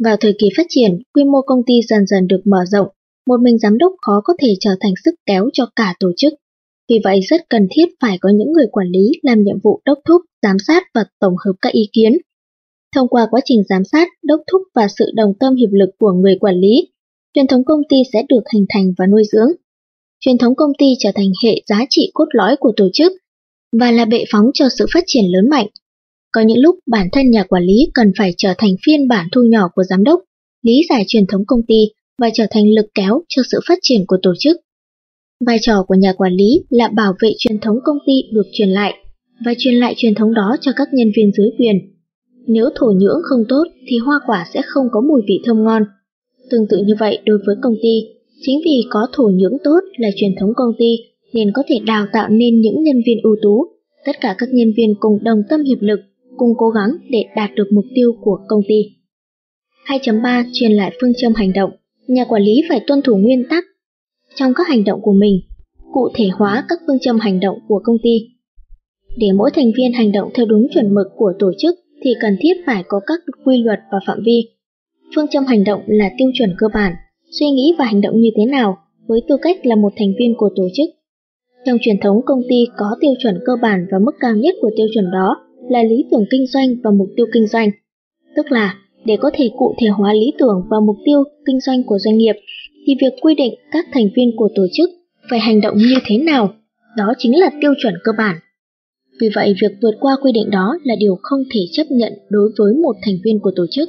Vào 0.05 0.17
thời 0.21 0.33
kỳ 0.39 0.49
phát 0.57 0.67
triển, 0.69 1.03
quy 1.15 1.25
mô 1.25 1.43
công 1.47 1.63
ty 1.67 1.75
dần 1.89 2.07
dần 2.07 2.27
được 2.27 2.41
mở 2.45 2.59
rộng, 2.67 2.89
một 3.29 3.41
mình 3.43 3.59
giám 3.59 3.79
đốc 3.79 3.93
khó 4.03 4.21
có 4.25 4.35
thể 4.43 4.55
trở 4.61 4.71
thành 4.81 4.93
sức 5.05 5.15
kéo 5.27 5.49
cho 5.53 5.65
cả 5.77 5.95
tổ 6.01 6.09
chức. 6.17 6.33
Vì 6.89 6.97
vậy 7.05 7.21
rất 7.31 7.41
cần 7.51 7.69
thiết 7.71 7.87
phải 8.01 8.19
có 8.21 8.29
những 8.35 8.53
người 8.53 8.67
quản 8.73 8.87
lý 8.89 9.13
làm 9.23 9.43
nhiệm 9.43 9.57
vụ 9.65 9.81
đốc 9.85 9.99
thúc, 10.09 10.23
giám 10.43 10.57
sát 10.67 10.83
và 10.95 11.05
tổng 11.21 11.35
hợp 11.45 11.53
các 11.63 11.73
ý 11.73 11.89
kiến. 11.93 12.13
Thông 12.95 13.09
qua 13.09 13.27
quá 13.31 13.41
trình 13.45 13.63
giám 13.69 13.85
sát, 13.85 14.09
đốc 14.23 14.41
thúc 14.53 14.63
và 14.75 14.89
sự 14.99 15.05
đồng 15.15 15.33
tâm 15.41 15.55
hiệp 15.55 15.71
lực 15.73 15.91
của 15.99 16.13
người 16.13 16.37
quản 16.41 16.55
lý, 16.55 16.89
truyền 17.35 17.47
thống 17.47 17.65
công 17.65 17.81
ty 17.89 17.97
sẽ 18.13 18.23
được 18.29 18.43
hình 18.55 18.67
thành 18.69 18.93
và 18.99 19.07
nuôi 19.07 19.23
dưỡng. 19.33 19.53
Truyền 20.21 20.39
thống 20.39 20.55
công 20.55 20.73
ty 20.79 20.87
trở 20.99 21.11
thành 21.15 21.31
hệ 21.45 21.63
giá 21.67 21.85
trị 21.91 22.11
cốt 22.15 22.27
lõi 22.33 22.57
của 22.61 22.73
tổ 22.77 22.89
chức 22.93 23.13
và 23.81 23.91
là 23.91 24.05
bệ 24.05 24.25
phóng 24.33 24.51
cho 24.55 24.69
sự 24.79 24.87
phát 24.95 25.05
triển 25.07 25.25
lớn 25.25 25.49
mạnh. 25.51 25.67
Có 26.33 26.41
những 26.41 26.59
lúc 26.59 26.79
bản 26.87 27.09
thân 27.13 27.31
nhà 27.31 27.45
quản 27.45 27.63
lý 27.63 27.91
cần 27.95 28.13
phải 28.19 28.35
trở 28.37 28.55
thành 28.59 28.71
phiên 28.87 29.09
bản 29.09 29.29
thu 29.33 29.41
nhỏ 29.43 29.69
của 29.75 29.85
giám 29.85 30.05
đốc, 30.05 30.21
lý 30.63 30.83
giải 30.91 31.05
truyền 31.07 31.27
thống 31.27 31.43
công 31.47 31.61
ty 31.69 31.77
và 32.19 32.31
trở 32.35 32.45
thành 32.51 32.65
lực 32.75 32.87
kéo 32.95 33.23
cho 33.29 33.43
sự 33.51 33.61
phát 33.69 33.79
triển 33.83 34.05
của 34.07 34.17
tổ 34.23 34.33
chức. 34.39 34.57
Vai 35.47 35.59
trò 35.61 35.85
của 35.89 35.95
nhà 35.95 36.13
quản 36.13 36.33
lý 36.33 36.65
là 36.71 36.89
bảo 36.89 37.13
vệ 37.23 37.31
truyền 37.39 37.59
thống 37.59 37.77
công 37.85 37.99
ty 38.07 38.13
được 38.33 38.47
truyền 38.53 38.69
lại 38.69 38.95
và 39.45 39.55
truyền 39.59 39.75
lại 39.75 39.95
truyền 39.97 40.15
thống 40.15 40.35
đó 40.35 40.57
cho 40.61 40.73
các 40.77 40.89
nhân 40.93 41.11
viên 41.17 41.33
dưới 41.33 41.51
quyền. 41.59 41.77
Nếu 42.47 42.69
thổ 42.75 42.87
nhưỡng 42.87 43.21
không 43.23 43.45
tốt 43.49 43.65
thì 43.89 43.97
hoa 43.99 44.21
quả 44.27 44.47
sẽ 44.55 44.63
không 44.67 44.87
có 44.93 45.01
mùi 45.01 45.23
vị 45.29 45.41
thơm 45.45 45.65
ngon. 45.65 45.83
Tương 46.51 46.67
tự 46.69 46.79
như 46.87 46.95
vậy 46.99 47.19
đối 47.25 47.39
với 47.47 47.57
công 47.63 47.75
ty, 47.83 48.01
chính 48.41 48.61
vì 48.65 48.85
có 48.91 49.07
thổ 49.13 49.31
nhưỡng 49.35 49.59
tốt 49.65 49.81
là 49.97 50.09
truyền 50.17 50.31
thống 50.41 50.51
công 50.57 50.73
ty 50.79 50.97
nên 51.33 51.53
có 51.53 51.63
thể 51.69 51.79
đào 51.87 52.07
tạo 52.13 52.29
nên 52.29 52.61
những 52.61 52.83
nhân 52.83 53.03
viên 53.07 53.19
ưu 53.23 53.37
tú. 53.43 53.67
Tất 54.05 54.21
cả 54.21 54.35
các 54.39 54.49
nhân 54.53 54.73
viên 54.77 54.95
cùng 55.01 55.25
đồng 55.25 55.43
tâm 55.49 55.65
hiệp 55.65 55.79
lực, 55.81 56.01
cùng 56.37 56.51
cố 56.59 56.69
gắng 56.71 56.91
để 57.11 57.25
đạt 57.37 57.51
được 57.55 57.69
mục 57.73 57.85
tiêu 57.95 58.13
của 58.21 58.39
công 58.49 58.61
ty. 58.69 58.83
2.3 59.87 60.45
truyền 60.53 60.73
lại 60.73 60.93
phương 61.01 61.13
châm 61.15 61.35
hành 61.35 61.53
động 61.53 61.71
nhà 62.09 62.25
quản 62.25 62.43
lý 62.43 62.63
phải 62.69 62.81
tuân 62.87 63.03
thủ 63.03 63.17
nguyên 63.17 63.45
tắc 63.51 63.65
trong 64.35 64.53
các 64.55 64.69
hành 64.69 64.85
động 64.85 65.01
của 65.03 65.13
mình, 65.13 65.41
cụ 65.93 66.09
thể 66.15 66.29
hóa 66.33 66.65
các 66.69 66.79
phương 66.87 66.99
châm 66.99 67.19
hành 67.19 67.41
động 67.41 67.59
của 67.69 67.81
công 67.85 67.97
ty. 68.03 68.29
Để 69.19 69.27
mỗi 69.35 69.51
thành 69.55 69.73
viên 69.77 69.93
hành 69.93 70.13
động 70.13 70.31
theo 70.35 70.47
đúng 70.47 70.67
chuẩn 70.75 70.95
mực 70.95 71.07
của 71.17 71.33
tổ 71.39 71.53
chức 71.59 71.75
thì 72.03 72.11
cần 72.21 72.37
thiết 72.41 72.53
phải 72.67 72.83
có 72.89 73.01
các 73.07 73.21
quy 73.45 73.63
luật 73.63 73.79
và 73.93 73.99
phạm 74.07 74.19
vi. 74.25 74.49
Phương 75.17 75.29
châm 75.29 75.45
hành 75.45 75.65
động 75.65 75.81
là 75.87 76.11
tiêu 76.19 76.31
chuẩn 76.35 76.55
cơ 76.59 76.67
bản, 76.75 76.93
suy 77.31 77.51
nghĩ 77.51 77.75
và 77.79 77.85
hành 77.85 78.01
động 78.01 78.21
như 78.21 78.31
thế 78.37 78.45
nào 78.45 78.79
với 79.07 79.21
tư 79.29 79.37
cách 79.43 79.67
là 79.67 79.77
một 79.77 79.93
thành 79.97 80.13
viên 80.19 80.35
của 80.37 80.51
tổ 80.57 80.69
chức. 80.75 80.91
Trong 81.67 81.79
truyền 81.81 82.01
thống 82.01 82.21
công 82.27 82.43
ty 82.49 82.67
có 82.77 82.97
tiêu 83.01 83.15
chuẩn 83.19 83.39
cơ 83.47 83.53
bản 83.63 83.87
và 83.91 83.99
mức 83.99 84.13
cao 84.21 84.37
nhất 84.37 84.55
của 84.61 84.71
tiêu 84.77 84.87
chuẩn 84.95 85.11
đó 85.11 85.37
là 85.71 85.83
lý 85.83 86.05
tưởng 86.11 86.25
kinh 86.31 86.47
doanh 86.47 86.69
và 86.85 86.91
mục 86.91 87.09
tiêu 87.17 87.27
kinh 87.33 87.47
doanh, 87.47 87.71
tức 88.37 88.53
là 88.53 88.75
để 89.09 89.17
có 89.21 89.31
thể 89.35 89.51
cụ 89.59 89.75
thể 89.81 89.87
hóa 89.89 90.13
lý 90.13 90.33
tưởng 90.39 90.63
và 90.71 90.77
mục 90.87 90.97
tiêu 91.05 91.25
kinh 91.47 91.61
doanh 91.61 91.83
của 91.87 91.99
doanh 91.99 92.19
nghiệp, 92.19 92.37
thì 92.87 92.95
việc 93.01 93.15
quy 93.21 93.35
định 93.35 93.55
các 93.73 93.87
thành 93.93 94.09
viên 94.17 94.37
của 94.37 94.49
tổ 94.55 94.63
chức 94.73 94.91
phải 95.31 95.39
hành 95.39 95.61
động 95.61 95.77
như 95.77 95.95
thế 96.07 96.19
nào, 96.19 96.55
đó 96.97 97.13
chính 97.19 97.39
là 97.41 97.51
tiêu 97.61 97.73
chuẩn 97.83 97.95
cơ 98.05 98.13
bản. 98.19 98.37
Vì 99.21 99.29
vậy, 99.35 99.55
việc 99.63 99.73
vượt 99.83 99.95
qua 100.01 100.17
quy 100.23 100.33
định 100.33 100.51
đó 100.51 100.75
là 100.85 100.95
điều 100.99 101.17
không 101.23 101.41
thể 101.55 101.61
chấp 101.73 101.85
nhận 101.91 102.13
đối 102.31 102.51
với 102.59 102.73
một 102.83 102.97
thành 103.03 103.15
viên 103.25 103.41
của 103.41 103.51
tổ 103.57 103.67
chức. 103.71 103.89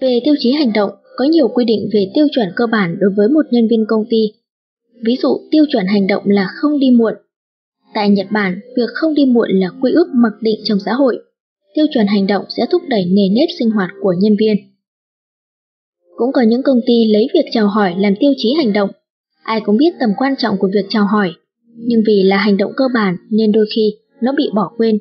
Về 0.00 0.20
tiêu 0.24 0.34
chí 0.38 0.52
hành 0.52 0.72
động, 0.72 0.90
có 1.16 1.24
nhiều 1.24 1.48
quy 1.48 1.64
định 1.64 1.88
về 1.92 2.10
tiêu 2.14 2.26
chuẩn 2.32 2.48
cơ 2.56 2.66
bản 2.72 2.96
đối 3.00 3.10
với 3.16 3.28
một 3.28 3.46
nhân 3.50 3.68
viên 3.70 3.84
công 3.88 4.04
ty. 4.10 4.32
Ví 5.04 5.16
dụ, 5.22 5.28
tiêu 5.50 5.64
chuẩn 5.72 5.86
hành 5.86 6.06
động 6.06 6.22
là 6.26 6.48
không 6.54 6.78
đi 6.78 6.90
muộn. 6.90 7.14
Tại 7.94 8.10
Nhật 8.10 8.26
Bản, 8.30 8.60
việc 8.76 8.90
không 8.94 9.14
đi 9.14 9.24
muộn 9.24 9.48
là 9.50 9.70
quy 9.80 9.92
ước 9.92 10.08
mặc 10.14 10.32
định 10.40 10.60
trong 10.64 10.78
xã 10.84 10.92
hội. 10.92 11.18
Tiêu 11.74 11.86
chuẩn 11.94 12.06
hành 12.06 12.26
động 12.26 12.44
sẽ 12.48 12.66
thúc 12.70 12.82
đẩy 12.88 13.04
nề 13.04 13.22
nếp 13.32 13.48
sinh 13.58 13.70
hoạt 13.70 13.90
của 14.02 14.14
nhân 14.20 14.36
viên. 14.40 14.56
Cũng 16.16 16.32
có 16.32 16.42
những 16.42 16.62
công 16.62 16.80
ty 16.86 17.12
lấy 17.12 17.28
việc 17.34 17.44
chào 17.52 17.68
hỏi 17.68 17.94
làm 17.98 18.14
tiêu 18.20 18.32
chí 18.36 18.54
hành 18.56 18.72
động. 18.72 18.90
Ai 19.42 19.60
cũng 19.64 19.76
biết 19.76 19.94
tầm 20.00 20.10
quan 20.18 20.34
trọng 20.38 20.56
của 20.58 20.68
việc 20.74 20.86
chào 20.88 21.06
hỏi, 21.06 21.30
nhưng 21.76 22.00
vì 22.06 22.22
là 22.22 22.36
hành 22.36 22.56
động 22.56 22.72
cơ 22.76 22.84
bản 22.94 23.16
nên 23.30 23.52
đôi 23.52 23.66
khi 23.76 23.92
nó 24.20 24.32
bị 24.36 24.44
bỏ 24.54 24.70
quên. 24.76 24.98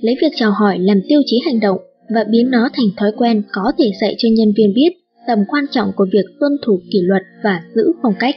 Lấy 0.00 0.14
việc 0.22 0.32
chào 0.36 0.52
hỏi 0.52 0.78
làm 0.78 1.00
tiêu 1.08 1.22
chí 1.26 1.40
hành 1.46 1.60
động 1.60 1.78
và 2.14 2.24
biến 2.30 2.50
nó 2.50 2.68
thành 2.72 2.86
thói 2.96 3.12
quen 3.16 3.42
có 3.52 3.72
thể 3.78 3.92
dạy 4.00 4.14
cho 4.18 4.28
nhân 4.32 4.52
viên 4.56 4.74
biết 4.74 4.90
tầm 5.26 5.38
quan 5.48 5.64
trọng 5.70 5.92
của 5.96 6.06
việc 6.12 6.24
tuân 6.40 6.52
thủ 6.66 6.80
kỷ 6.92 6.98
luật 7.02 7.22
và 7.44 7.62
giữ 7.74 7.82
phong 8.02 8.14
cách. 8.20 8.36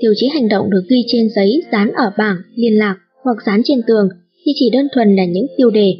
Tiêu 0.00 0.12
chí 0.16 0.28
hành 0.34 0.48
động 0.48 0.70
được 0.70 0.82
ghi 0.88 1.04
trên 1.06 1.28
giấy 1.36 1.62
dán 1.72 1.92
ở 1.92 2.12
bảng, 2.18 2.36
liên 2.54 2.78
lạc 2.78 2.96
hoặc 3.24 3.36
dán 3.46 3.60
trên 3.64 3.80
tường 3.86 4.08
thì 4.44 4.52
chỉ 4.54 4.70
đơn 4.70 4.88
thuần 4.94 5.16
là 5.16 5.24
những 5.24 5.46
tiêu 5.56 5.70
đề. 5.70 5.94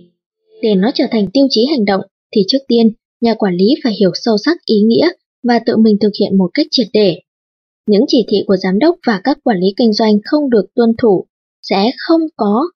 Để 0.63 0.75
nó 0.75 0.91
trở 0.95 1.05
thành 1.11 1.31
tiêu 1.33 1.47
chí 1.51 1.67
hành 1.71 1.85
động 1.85 2.01
thì 2.35 2.43
trước 2.49 2.59
tiên 2.69 2.93
nhà 3.21 3.35
quản 3.35 3.55
lý 3.57 3.67
phải 3.85 3.93
hiểu 4.01 4.11
sâu 4.15 4.37
sắc 4.45 4.57
ý 4.67 4.81
nghĩa 4.81 5.09
và 5.43 5.59
tự 5.67 5.77
mình 5.77 5.97
thực 6.01 6.13
hiện 6.21 6.39
một 6.39 6.51
cách 6.55 6.67
triệt 6.71 6.87
để. 6.93 7.21
Những 7.87 8.05
chỉ 8.09 8.25
thị 8.29 8.37
của 8.47 8.57
giám 8.57 8.79
đốc 8.79 8.97
và 9.07 9.21
các 9.25 9.39
quản 9.45 9.59
lý 9.59 9.67
kinh 9.77 9.93
doanh 9.93 10.15
không 10.25 10.51
được 10.51 10.65
tuân 10.75 10.91
thủ 11.03 11.27
sẽ 11.63 11.91
không 12.09 12.21
có 12.37 12.71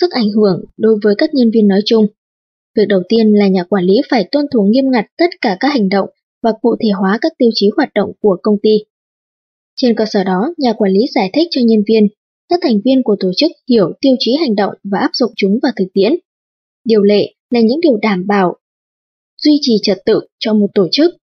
sức 0.00 0.10
ảnh 0.10 0.30
hưởng 0.30 0.64
đối 0.76 0.98
với 1.04 1.14
các 1.18 1.34
nhân 1.34 1.50
viên 1.50 1.68
nói 1.68 1.80
chung 1.84 2.06
Việc 2.76 2.84
đầu 2.88 3.02
tiên 3.08 3.32
là 3.34 3.48
nhà 3.48 3.64
quản 3.64 3.84
lý 3.84 3.94
phải 4.10 4.28
tuân 4.32 4.46
thủ 4.52 4.62
nghiêm 4.62 4.84
ngặt 4.90 5.04
tất 5.18 5.30
cả 5.40 5.56
các 5.60 5.68
hành 5.68 5.88
động 5.88 6.08
và 6.42 6.52
cụ 6.62 6.76
thể 6.82 6.88
hóa 6.90 7.18
các 7.20 7.32
tiêu 7.38 7.50
chí 7.54 7.70
hoạt 7.76 7.94
động 7.94 8.12
của 8.20 8.36
công 8.42 8.56
ty. 8.62 8.78
Trên 9.76 9.94
cơ 9.94 10.04
sở 10.06 10.24
đó, 10.24 10.54
nhà 10.58 10.72
quản 10.72 10.92
lý 10.92 11.00
giải 11.14 11.30
thích 11.32 11.48
cho 11.50 11.60
nhân 11.64 11.82
viên, 11.88 12.08
các 12.48 12.60
thành 12.62 12.80
viên 12.84 13.02
của 13.02 13.16
tổ 13.20 13.30
chức 13.36 13.50
hiểu 13.68 13.92
tiêu 14.00 14.16
chí 14.18 14.36
hành 14.40 14.54
động 14.54 14.74
và 14.84 14.98
áp 14.98 15.10
dụng 15.12 15.32
chúng 15.36 15.58
vào 15.62 15.72
thực 15.76 15.86
tiễn. 15.94 16.12
Điều 16.84 17.02
lệ 17.02 17.34
là 17.50 17.60
những 17.60 17.80
điều 17.80 17.96
đảm 18.02 18.26
bảo 18.26 18.56
duy 19.38 19.58
trì 19.60 19.72
trật 19.82 19.98
tự 20.06 20.20
cho 20.38 20.54
một 20.54 20.66
tổ 20.74 20.88
chức. 20.90 21.14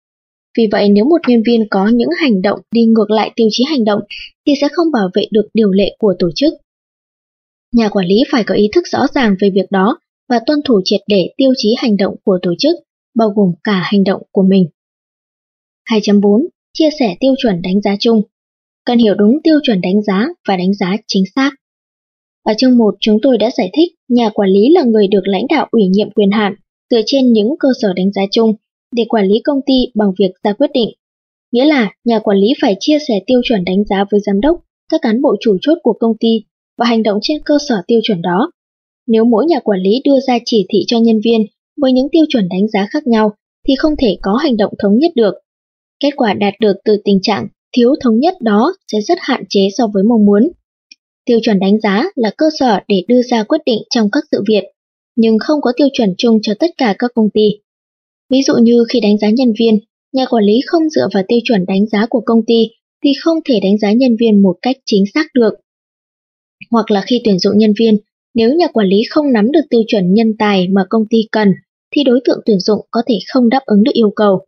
Vì 0.57 0.67
vậy 0.71 0.89
nếu 0.89 1.05
một 1.05 1.21
nhân 1.27 1.43
viên 1.45 1.69
có 1.69 1.87
những 1.87 2.09
hành 2.17 2.41
động 2.41 2.59
đi 2.71 2.85
ngược 2.85 3.11
lại 3.11 3.31
tiêu 3.35 3.47
chí 3.51 3.63
hành 3.63 3.85
động 3.85 4.01
thì 4.47 4.53
sẽ 4.61 4.67
không 4.71 4.91
bảo 4.91 5.09
vệ 5.13 5.25
được 5.31 5.47
điều 5.53 5.71
lệ 5.71 5.95
của 5.99 6.13
tổ 6.19 6.29
chức. 6.35 6.53
Nhà 7.73 7.89
quản 7.89 8.05
lý 8.05 8.15
phải 8.31 8.43
có 8.43 8.55
ý 8.55 8.69
thức 8.73 8.87
rõ 8.87 9.07
ràng 9.13 9.35
về 9.39 9.49
việc 9.49 9.71
đó 9.71 9.99
và 10.31 10.39
tuân 10.45 10.59
thủ 10.65 10.81
triệt 10.85 11.01
để 11.07 11.29
tiêu 11.37 11.53
chí 11.57 11.75
hành 11.77 11.97
động 11.97 12.15
của 12.23 12.39
tổ 12.41 12.53
chức, 12.59 12.75
bao 13.15 13.29
gồm 13.29 13.51
cả 13.63 13.81
hành 13.83 14.03
động 14.03 14.21
của 14.31 14.43
mình. 14.43 14.65
2.4. 15.89 16.47
Chia 16.73 16.89
sẻ 16.99 17.15
tiêu 17.19 17.33
chuẩn 17.37 17.61
đánh 17.61 17.81
giá 17.81 17.95
chung. 17.99 18.21
Cần 18.85 18.97
hiểu 18.97 19.15
đúng 19.15 19.37
tiêu 19.43 19.59
chuẩn 19.63 19.81
đánh 19.81 20.01
giá 20.01 20.27
và 20.47 20.57
đánh 20.57 20.73
giá 20.73 20.95
chính 21.07 21.23
xác. 21.35 21.51
Ở 22.43 22.53
chương 22.57 22.77
1 22.77 22.95
chúng 22.99 23.17
tôi 23.21 23.37
đã 23.37 23.49
giải 23.57 23.69
thích 23.73 23.91
nhà 24.09 24.29
quản 24.29 24.49
lý 24.49 24.69
là 24.73 24.83
người 24.83 25.07
được 25.07 25.21
lãnh 25.23 25.47
đạo 25.49 25.67
ủy 25.71 25.87
nhiệm 25.87 26.11
quyền 26.11 26.31
hạn 26.31 26.55
dựa 26.89 27.01
trên 27.05 27.33
những 27.33 27.55
cơ 27.59 27.69
sở 27.81 27.93
đánh 27.95 28.11
giá 28.11 28.21
chung 28.31 28.53
để 28.95 29.05
quản 29.09 29.27
lý 29.27 29.41
công 29.43 29.59
ty 29.65 29.73
bằng 29.95 30.11
việc 30.19 30.31
ra 30.43 30.53
quyết 30.53 30.71
định. 30.73 30.89
Nghĩa 31.51 31.65
là 31.65 31.93
nhà 32.03 32.19
quản 32.19 32.37
lý 32.37 32.47
phải 32.61 32.75
chia 32.79 32.97
sẻ 33.07 33.19
tiêu 33.27 33.41
chuẩn 33.43 33.65
đánh 33.65 33.83
giá 33.89 34.05
với 34.11 34.19
giám 34.25 34.41
đốc, 34.41 34.57
các 34.91 35.01
cán 35.01 35.21
bộ 35.21 35.35
chủ 35.39 35.57
chốt 35.61 35.77
của 35.83 35.93
công 35.99 36.17
ty 36.19 36.43
và 36.77 36.85
hành 36.85 37.03
động 37.03 37.19
trên 37.21 37.41
cơ 37.45 37.57
sở 37.69 37.75
tiêu 37.87 37.99
chuẩn 38.03 38.21
đó 38.21 38.51
nếu 39.11 39.25
mỗi 39.25 39.45
nhà 39.45 39.59
quản 39.59 39.79
lý 39.79 40.01
đưa 40.03 40.19
ra 40.27 40.39
chỉ 40.45 40.65
thị 40.69 40.79
cho 40.87 40.99
nhân 40.99 41.19
viên 41.23 41.41
với 41.81 41.91
những 41.91 42.07
tiêu 42.11 42.25
chuẩn 42.29 42.49
đánh 42.49 42.67
giá 42.67 42.87
khác 42.91 43.07
nhau 43.07 43.31
thì 43.67 43.73
không 43.79 43.93
thể 43.99 44.17
có 44.21 44.35
hành 44.35 44.57
động 44.57 44.73
thống 44.79 44.97
nhất 44.97 45.11
được. 45.15 45.33
Kết 45.99 46.09
quả 46.15 46.33
đạt 46.33 46.53
được 46.59 46.73
từ 46.85 46.97
tình 47.05 47.19
trạng 47.21 47.47
thiếu 47.77 47.93
thống 48.03 48.19
nhất 48.19 48.33
đó 48.41 48.73
sẽ 48.91 49.01
rất 49.01 49.17
hạn 49.21 49.43
chế 49.49 49.67
so 49.77 49.87
với 49.93 50.03
mong 50.03 50.25
muốn. 50.25 50.51
Tiêu 51.25 51.39
chuẩn 51.43 51.59
đánh 51.59 51.79
giá 51.79 52.05
là 52.15 52.31
cơ 52.37 52.45
sở 52.59 52.79
để 52.87 53.03
đưa 53.07 53.21
ra 53.21 53.43
quyết 53.43 53.61
định 53.65 53.81
trong 53.89 54.11
các 54.11 54.23
sự 54.31 54.43
việc, 54.47 54.63
nhưng 55.15 55.37
không 55.39 55.61
có 55.61 55.71
tiêu 55.77 55.87
chuẩn 55.93 56.13
chung 56.17 56.39
cho 56.41 56.53
tất 56.59 56.71
cả 56.77 56.95
các 56.99 57.11
công 57.15 57.29
ty. 57.33 57.49
Ví 58.29 58.41
dụ 58.47 58.53
như 58.61 58.83
khi 58.89 58.99
đánh 58.99 59.17
giá 59.17 59.29
nhân 59.29 59.53
viên, 59.59 59.79
nhà 60.13 60.25
quản 60.25 60.43
lý 60.43 60.59
không 60.65 60.89
dựa 60.89 61.07
vào 61.13 61.23
tiêu 61.27 61.39
chuẩn 61.43 61.65
đánh 61.65 61.85
giá 61.87 62.05
của 62.09 62.21
công 62.25 62.45
ty 62.47 62.69
thì 63.03 63.09
không 63.23 63.37
thể 63.45 63.59
đánh 63.63 63.77
giá 63.77 63.91
nhân 63.91 64.15
viên 64.19 64.41
một 64.41 64.55
cách 64.61 64.77
chính 64.85 65.03
xác 65.13 65.25
được. 65.33 65.53
Hoặc 66.71 66.91
là 66.91 67.03
khi 67.07 67.21
tuyển 67.23 67.39
dụng 67.39 67.57
nhân 67.57 67.73
viên, 67.79 67.97
nếu 68.33 68.53
nhà 68.53 68.67
quản 68.73 68.87
lý 68.87 68.97
không 69.09 69.33
nắm 69.33 69.51
được 69.51 69.61
tiêu 69.69 69.81
chuẩn 69.87 70.13
nhân 70.13 70.33
tài 70.39 70.67
mà 70.67 70.81
công 70.89 71.03
ty 71.09 71.17
cần, 71.31 71.53
thì 71.95 72.03
đối 72.03 72.19
tượng 72.25 72.39
tuyển 72.45 72.59
dụng 72.59 72.87
có 72.91 73.01
thể 73.07 73.15
không 73.33 73.49
đáp 73.49 73.61
ứng 73.65 73.83
được 73.83 73.93
yêu 73.93 74.11
cầu. 74.15 74.45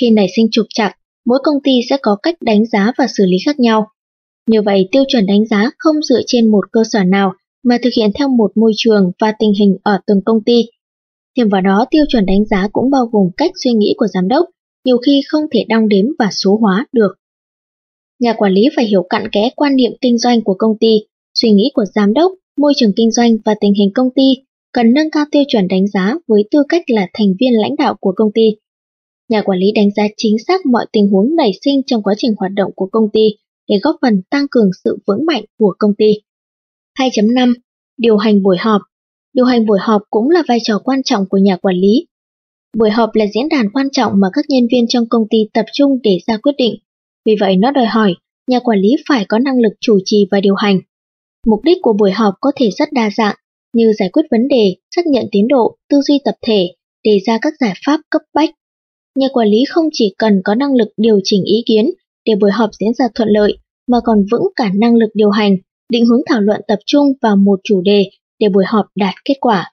Khi 0.00 0.10
nảy 0.10 0.26
sinh 0.36 0.48
trục 0.50 0.66
trặc, 0.68 0.92
mỗi 1.26 1.38
công 1.44 1.62
ty 1.64 1.72
sẽ 1.90 1.96
có 2.02 2.16
cách 2.22 2.36
đánh 2.40 2.66
giá 2.66 2.92
và 2.98 3.06
xử 3.16 3.24
lý 3.26 3.36
khác 3.46 3.60
nhau. 3.60 3.86
Như 4.46 4.62
vậy, 4.62 4.88
tiêu 4.92 5.04
chuẩn 5.08 5.26
đánh 5.26 5.46
giá 5.46 5.70
không 5.78 6.02
dựa 6.02 6.20
trên 6.26 6.50
một 6.50 6.72
cơ 6.72 6.82
sở 6.92 7.04
nào 7.04 7.32
mà 7.64 7.78
thực 7.82 7.90
hiện 7.96 8.10
theo 8.18 8.28
một 8.28 8.52
môi 8.56 8.72
trường 8.76 9.12
và 9.20 9.32
tình 9.38 9.52
hình 9.60 9.76
ở 9.82 9.98
từng 10.06 10.20
công 10.24 10.44
ty. 10.44 10.62
Thêm 11.36 11.48
vào 11.48 11.60
đó, 11.60 11.86
tiêu 11.90 12.04
chuẩn 12.08 12.26
đánh 12.26 12.44
giá 12.44 12.68
cũng 12.72 12.90
bao 12.90 13.06
gồm 13.06 13.30
cách 13.36 13.50
suy 13.64 13.72
nghĩ 13.72 13.94
của 13.96 14.06
giám 14.06 14.28
đốc, 14.28 14.46
nhiều 14.84 14.98
khi 14.98 15.22
không 15.28 15.44
thể 15.52 15.64
đong 15.68 15.88
đếm 15.88 16.04
và 16.18 16.28
số 16.30 16.58
hóa 16.60 16.86
được. 16.92 17.14
Nhà 18.20 18.32
quản 18.32 18.52
lý 18.52 18.62
phải 18.76 18.84
hiểu 18.84 19.06
cặn 19.08 19.28
kẽ 19.32 19.50
quan 19.56 19.76
niệm 19.76 19.92
kinh 20.00 20.18
doanh 20.18 20.42
của 20.42 20.54
công 20.58 20.78
ty, 20.80 20.98
suy 21.34 21.50
nghĩ 21.50 21.70
của 21.74 21.84
giám 21.94 22.14
đốc 22.14 22.32
môi 22.56 22.72
trường 22.76 22.92
kinh 22.96 23.10
doanh 23.10 23.36
và 23.44 23.54
tình 23.60 23.74
hình 23.74 23.90
công 23.94 24.08
ty 24.14 24.22
cần 24.72 24.94
nâng 24.94 25.10
cao 25.10 25.24
tiêu 25.30 25.42
chuẩn 25.48 25.68
đánh 25.68 25.86
giá 25.86 26.14
với 26.28 26.42
tư 26.50 26.62
cách 26.68 26.82
là 26.86 27.08
thành 27.12 27.28
viên 27.40 27.52
lãnh 27.52 27.76
đạo 27.76 27.94
của 28.00 28.12
công 28.16 28.30
ty. 28.34 28.56
Nhà 29.28 29.42
quản 29.42 29.58
lý 29.58 29.72
đánh 29.72 29.90
giá 29.96 30.02
chính 30.16 30.36
xác 30.46 30.66
mọi 30.66 30.86
tình 30.92 31.08
huống 31.08 31.36
nảy 31.36 31.50
sinh 31.64 31.82
trong 31.86 32.02
quá 32.02 32.14
trình 32.18 32.34
hoạt 32.38 32.52
động 32.52 32.70
của 32.76 32.88
công 32.92 33.08
ty 33.12 33.28
để 33.68 33.76
góp 33.82 33.96
phần 34.02 34.22
tăng 34.30 34.46
cường 34.50 34.70
sự 34.84 34.98
vững 35.06 35.26
mạnh 35.26 35.44
của 35.58 35.74
công 35.78 35.94
ty. 35.98 36.12
2.5. 36.98 37.54
Điều 37.98 38.16
hành 38.16 38.42
buổi 38.42 38.56
họp 38.60 38.82
Điều 39.32 39.44
hành 39.44 39.66
buổi 39.66 39.78
họp 39.80 40.02
cũng 40.10 40.30
là 40.30 40.42
vai 40.48 40.58
trò 40.62 40.78
quan 40.84 41.02
trọng 41.02 41.28
của 41.28 41.38
nhà 41.38 41.56
quản 41.56 41.76
lý. 41.76 42.06
Buổi 42.78 42.90
họp 42.90 43.10
là 43.14 43.24
diễn 43.34 43.48
đàn 43.48 43.70
quan 43.72 43.88
trọng 43.92 44.12
mà 44.20 44.28
các 44.32 44.44
nhân 44.48 44.66
viên 44.72 44.88
trong 44.88 45.08
công 45.08 45.22
ty 45.30 45.38
tập 45.52 45.64
trung 45.72 45.98
để 46.02 46.18
ra 46.26 46.36
quyết 46.36 46.52
định. 46.58 46.74
Vì 47.24 47.34
vậy, 47.40 47.56
nó 47.56 47.70
đòi 47.70 47.86
hỏi 47.86 48.14
nhà 48.46 48.58
quản 48.60 48.78
lý 48.78 48.88
phải 49.08 49.24
có 49.28 49.38
năng 49.38 49.58
lực 49.58 49.72
chủ 49.80 49.98
trì 50.04 50.28
và 50.30 50.40
điều 50.40 50.54
hành. 50.54 50.80
Mục 51.46 51.60
đích 51.64 51.78
của 51.82 51.92
buổi 51.92 52.10
họp 52.10 52.34
có 52.40 52.52
thể 52.56 52.70
rất 52.78 52.92
đa 52.92 53.10
dạng, 53.16 53.36
như 53.72 53.92
giải 53.98 54.08
quyết 54.12 54.22
vấn 54.30 54.48
đề, 54.48 54.76
xác 54.96 55.06
nhận 55.06 55.24
tiến 55.32 55.48
độ, 55.48 55.76
tư 55.88 56.00
duy 56.00 56.18
tập 56.24 56.34
thể, 56.42 56.74
đề 57.04 57.18
ra 57.26 57.38
các 57.42 57.52
giải 57.60 57.74
pháp 57.86 58.00
cấp 58.10 58.22
bách. 58.34 58.50
Nhà 59.18 59.28
quản 59.32 59.48
lý 59.48 59.64
không 59.68 59.84
chỉ 59.92 60.14
cần 60.18 60.40
có 60.44 60.54
năng 60.54 60.74
lực 60.74 60.88
điều 60.96 61.20
chỉnh 61.24 61.44
ý 61.44 61.62
kiến 61.66 61.90
để 62.24 62.32
buổi 62.40 62.50
họp 62.50 62.70
diễn 62.80 62.94
ra 62.94 63.04
thuận 63.14 63.28
lợi, 63.28 63.58
mà 63.86 63.98
còn 64.04 64.24
vững 64.32 64.42
cả 64.56 64.70
năng 64.74 64.94
lực 64.94 65.10
điều 65.14 65.30
hành, 65.30 65.56
định 65.88 66.06
hướng 66.06 66.20
thảo 66.26 66.40
luận 66.40 66.60
tập 66.68 66.78
trung 66.86 67.12
vào 67.22 67.36
một 67.36 67.60
chủ 67.64 67.80
đề 67.80 68.10
để 68.38 68.48
buổi 68.48 68.64
họp 68.66 68.86
đạt 68.94 69.14
kết 69.24 69.34
quả. 69.40 69.72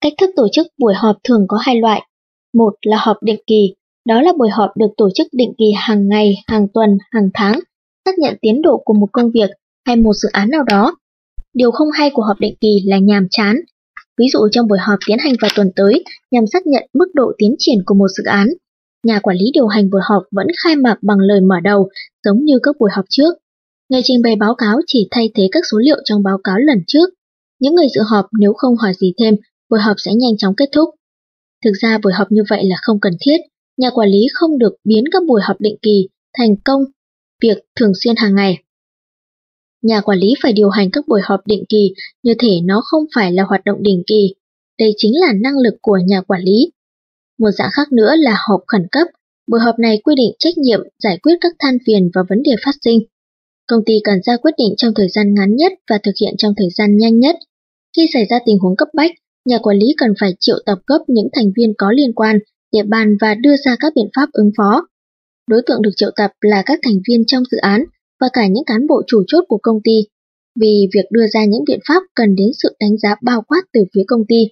Cách 0.00 0.12
thức 0.18 0.30
tổ 0.36 0.48
chức 0.52 0.66
buổi 0.78 0.94
họp 0.94 1.16
thường 1.24 1.44
có 1.48 1.56
hai 1.60 1.80
loại. 1.80 2.02
Một 2.54 2.74
là 2.86 2.96
họp 3.00 3.16
định 3.22 3.40
kỳ, 3.46 3.74
đó 4.08 4.22
là 4.22 4.32
buổi 4.38 4.48
họp 4.48 4.76
được 4.76 4.90
tổ 4.96 5.10
chức 5.14 5.26
định 5.32 5.52
kỳ 5.58 5.72
hàng 5.76 6.08
ngày, 6.08 6.34
hàng 6.46 6.66
tuần, 6.74 6.98
hàng 7.10 7.30
tháng, 7.34 7.60
xác 8.04 8.18
nhận 8.18 8.34
tiến 8.40 8.62
độ 8.62 8.82
của 8.84 8.94
một 8.94 9.08
công 9.12 9.30
việc 9.30 9.50
hay 9.86 9.96
một 9.96 10.12
dự 10.12 10.28
án 10.32 10.50
nào 10.50 10.62
đó. 10.62 10.96
Điều 11.54 11.70
không 11.70 11.88
hay 11.90 12.10
của 12.14 12.22
họp 12.22 12.40
định 12.40 12.54
kỳ 12.60 12.76
là 12.84 12.98
nhàm 12.98 13.26
chán. 13.30 13.56
Ví 14.18 14.28
dụ 14.32 14.38
trong 14.52 14.68
buổi 14.68 14.78
họp 14.78 14.98
tiến 15.06 15.18
hành 15.18 15.32
vào 15.42 15.50
tuần 15.56 15.70
tới 15.76 16.04
nhằm 16.30 16.46
xác 16.52 16.66
nhận 16.66 16.82
mức 16.94 17.08
độ 17.14 17.32
tiến 17.38 17.54
triển 17.58 17.78
của 17.86 17.94
một 17.94 18.08
dự 18.08 18.24
án, 18.24 18.48
nhà 19.04 19.20
quản 19.22 19.36
lý 19.36 19.44
điều 19.54 19.66
hành 19.66 19.90
buổi 19.90 20.00
họp 20.04 20.22
vẫn 20.30 20.46
khai 20.64 20.76
mạc 20.76 20.98
bằng 21.02 21.18
lời 21.18 21.40
mở 21.40 21.56
đầu 21.64 21.88
giống 22.24 22.44
như 22.44 22.58
các 22.62 22.76
buổi 22.78 22.90
họp 22.92 23.04
trước. 23.08 23.34
Người 23.88 24.00
trình 24.04 24.22
bày 24.22 24.36
báo 24.36 24.54
cáo 24.54 24.76
chỉ 24.86 25.08
thay 25.10 25.30
thế 25.34 25.48
các 25.52 25.62
số 25.70 25.78
liệu 25.78 25.96
trong 26.04 26.22
báo 26.22 26.38
cáo 26.44 26.58
lần 26.58 26.78
trước. 26.86 27.10
Những 27.60 27.74
người 27.74 27.86
dự 27.94 28.00
họp 28.10 28.26
nếu 28.40 28.52
không 28.52 28.76
hỏi 28.76 28.92
gì 29.00 29.12
thêm, 29.18 29.34
buổi 29.70 29.80
họp 29.80 29.96
sẽ 29.98 30.14
nhanh 30.14 30.36
chóng 30.38 30.54
kết 30.56 30.68
thúc. 30.72 30.88
Thực 31.64 31.72
ra 31.80 31.98
buổi 32.02 32.12
họp 32.12 32.32
như 32.32 32.42
vậy 32.48 32.64
là 32.64 32.76
không 32.82 33.00
cần 33.00 33.12
thiết, 33.20 33.36
nhà 33.76 33.90
quản 33.90 34.08
lý 34.08 34.26
không 34.32 34.58
được 34.58 34.72
biến 34.84 35.04
các 35.12 35.22
buổi 35.28 35.40
họp 35.44 35.60
định 35.60 35.76
kỳ 35.82 36.08
thành 36.38 36.56
công 36.64 36.84
việc 37.42 37.58
thường 37.76 37.92
xuyên 37.94 38.16
hàng 38.16 38.34
ngày. 38.34 38.58
Nhà 39.82 40.00
quản 40.00 40.18
lý 40.18 40.34
phải 40.42 40.52
điều 40.52 40.68
hành 40.68 40.90
các 40.92 41.04
buổi 41.08 41.20
họp 41.24 41.46
định 41.46 41.64
kỳ, 41.68 41.94
như 42.22 42.34
thể 42.38 42.60
nó 42.64 42.80
không 42.84 43.04
phải 43.14 43.32
là 43.32 43.42
hoạt 43.42 43.64
động 43.64 43.82
định 43.82 44.02
kỳ. 44.06 44.34
Đây 44.78 44.94
chính 44.96 45.12
là 45.20 45.32
năng 45.32 45.58
lực 45.58 45.74
của 45.82 45.98
nhà 46.06 46.20
quản 46.20 46.42
lý. 46.42 46.72
Một 47.38 47.50
dạng 47.50 47.70
khác 47.72 47.92
nữa 47.92 48.14
là 48.16 48.36
họp 48.48 48.60
khẩn 48.66 48.86
cấp. 48.92 49.08
Buổi 49.50 49.60
họp 49.60 49.78
này 49.78 50.00
quy 50.04 50.14
định 50.14 50.32
trách 50.38 50.58
nhiệm 50.58 50.80
giải 51.02 51.18
quyết 51.22 51.34
các 51.40 51.52
than 51.58 51.78
phiền 51.86 52.10
và 52.14 52.22
vấn 52.28 52.42
đề 52.42 52.52
phát 52.64 52.74
sinh. 52.84 53.00
Công 53.66 53.84
ty 53.86 53.94
cần 54.04 54.18
ra 54.24 54.36
quyết 54.36 54.54
định 54.58 54.74
trong 54.76 54.94
thời 54.94 55.08
gian 55.08 55.34
ngắn 55.34 55.56
nhất 55.56 55.72
và 55.90 55.98
thực 56.02 56.12
hiện 56.20 56.34
trong 56.38 56.54
thời 56.56 56.68
gian 56.70 56.96
nhanh 56.96 57.18
nhất. 57.18 57.36
Khi 57.96 58.06
xảy 58.12 58.26
ra 58.30 58.38
tình 58.46 58.58
huống 58.58 58.76
cấp 58.76 58.88
bách, 58.94 59.10
nhà 59.44 59.58
quản 59.58 59.76
lý 59.76 59.86
cần 59.96 60.10
phải 60.20 60.34
triệu 60.40 60.58
tập 60.66 60.78
gấp 60.86 60.98
những 61.06 61.28
thành 61.32 61.52
viên 61.56 61.74
có 61.78 61.92
liên 61.92 62.12
quan 62.12 62.38
để 62.72 62.82
bàn 62.82 63.16
và 63.20 63.34
đưa 63.34 63.56
ra 63.56 63.76
các 63.80 63.92
biện 63.94 64.08
pháp 64.16 64.28
ứng 64.32 64.50
phó. 64.56 64.86
Đối 65.50 65.62
tượng 65.66 65.82
được 65.82 65.90
triệu 65.96 66.10
tập 66.16 66.30
là 66.40 66.62
các 66.66 66.78
thành 66.82 66.96
viên 67.08 67.26
trong 67.26 67.42
dự 67.50 67.58
án 67.58 67.84
và 68.20 68.28
cả 68.32 68.46
những 68.46 68.64
cán 68.64 68.86
bộ 68.86 69.02
chủ 69.06 69.22
chốt 69.26 69.44
của 69.48 69.58
công 69.62 69.80
ty, 69.84 70.06
vì 70.60 70.88
việc 70.94 71.04
đưa 71.10 71.26
ra 71.26 71.44
những 71.44 71.64
biện 71.66 71.80
pháp 71.88 72.02
cần 72.14 72.34
đến 72.34 72.48
sự 72.62 72.76
đánh 72.80 72.98
giá 72.98 73.14
bao 73.22 73.42
quát 73.48 73.62
từ 73.72 73.80
phía 73.94 74.02
công 74.06 74.26
ty. 74.28 74.44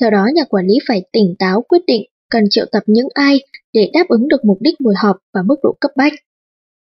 Theo 0.00 0.10
đó, 0.10 0.26
nhà 0.34 0.44
quản 0.48 0.66
lý 0.66 0.74
phải 0.88 1.02
tỉnh 1.12 1.34
táo 1.38 1.62
quyết 1.62 1.82
định 1.86 2.02
cần 2.30 2.44
triệu 2.50 2.66
tập 2.72 2.82
những 2.86 3.08
ai 3.14 3.40
để 3.72 3.90
đáp 3.92 4.04
ứng 4.08 4.28
được 4.28 4.44
mục 4.44 4.58
đích 4.60 4.74
buổi 4.80 4.94
họp 5.02 5.16
và 5.34 5.42
mức 5.42 5.56
độ 5.62 5.76
cấp 5.80 5.90
bách. 5.96 6.12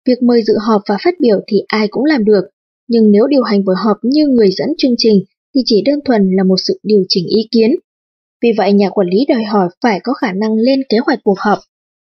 Việc 0.07 0.22
mời 0.22 0.42
dự 0.42 0.55
họp 0.66 0.82
và 0.88 0.96
phát 1.05 1.14
biểu 1.20 1.40
thì 1.46 1.62
ai 1.66 1.88
cũng 1.90 2.05
làm 2.05 2.24
được, 2.24 2.44
nhưng 2.88 3.12
nếu 3.12 3.26
điều 3.26 3.42
hành 3.42 3.64
buổi 3.64 3.74
họp 3.84 3.96
như 4.03 4.26
người 4.28 4.51
dẫn 4.51 4.68
chương 4.78 4.94
trình 4.99 5.24
thì 5.55 5.61
chỉ 5.64 5.82
đơn 5.86 5.99
thuần 6.05 6.30
là 6.36 6.44
một 6.44 6.57
sự 6.64 6.80
điều 6.82 7.05
chỉnh 7.09 7.26
ý 7.26 7.49
kiến. 7.51 7.70
Vì 8.42 8.49
vậy 8.57 8.72
nhà 8.72 8.90
quản 8.90 9.09
lý 9.09 9.18
đòi 9.28 9.44
hỏi 9.44 9.68
phải 9.82 10.01
có 10.03 10.12
khả 10.12 10.32
năng 10.32 10.55
lên 10.55 10.80
kế 10.88 10.99
hoạch 11.07 11.18
cuộc 11.24 11.38
họp, 11.38 11.59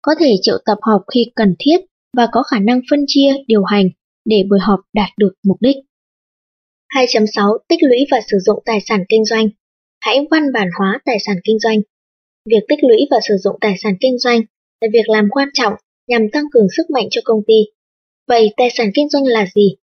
có 0.02 0.14
thể 0.18 0.34
triệu 0.42 0.58
tập 0.64 0.78
họp 0.82 1.02
khi 1.14 1.32
cần 1.36 1.54
thiết 1.58 1.76
và 2.16 2.28
có 2.32 2.42
khả 2.42 2.58
năng 2.58 2.80
phân 2.90 3.04
chia, 3.06 3.32
điều 3.46 3.64
hành 3.64 3.88
để 4.24 4.44
buổi 4.50 4.58
họp 4.62 4.80
đạt 4.92 5.10
được 5.18 5.32
mục 5.44 5.56
đích. 5.60 5.76
2.6 6.94 7.58
Tích 7.68 7.82
lũy 7.82 7.98
và 8.10 8.20
sử 8.30 8.38
dụng 8.38 8.62
tài 8.64 8.78
sản 8.80 9.04
kinh 9.08 9.24
doanh 9.24 9.48
Hãy 10.00 10.18
văn 10.30 10.52
bản 10.52 10.68
hóa 10.78 11.00
tài 11.04 11.18
sản 11.26 11.36
kinh 11.44 11.58
doanh. 11.58 11.78
Việc 12.50 12.64
tích 12.68 12.84
lũy 12.84 12.98
và 13.10 13.16
sử 13.28 13.34
dụng 13.36 13.56
tài 13.60 13.74
sản 13.78 13.94
kinh 14.00 14.18
doanh 14.18 14.40
là 14.80 14.88
việc 14.92 15.08
làm 15.08 15.28
quan 15.30 15.48
trọng 15.54 15.74
nhằm 16.08 16.30
tăng 16.32 16.44
cường 16.52 16.66
sức 16.76 16.90
mạnh 16.90 17.06
cho 17.10 17.20
công 17.24 17.40
ty. 17.46 17.54
Vậy 18.28 18.50
tài 18.56 18.68
sản 18.70 18.90
kinh 18.94 19.08
doanh 19.08 19.24
là 19.24 19.46
gì? 19.54 19.76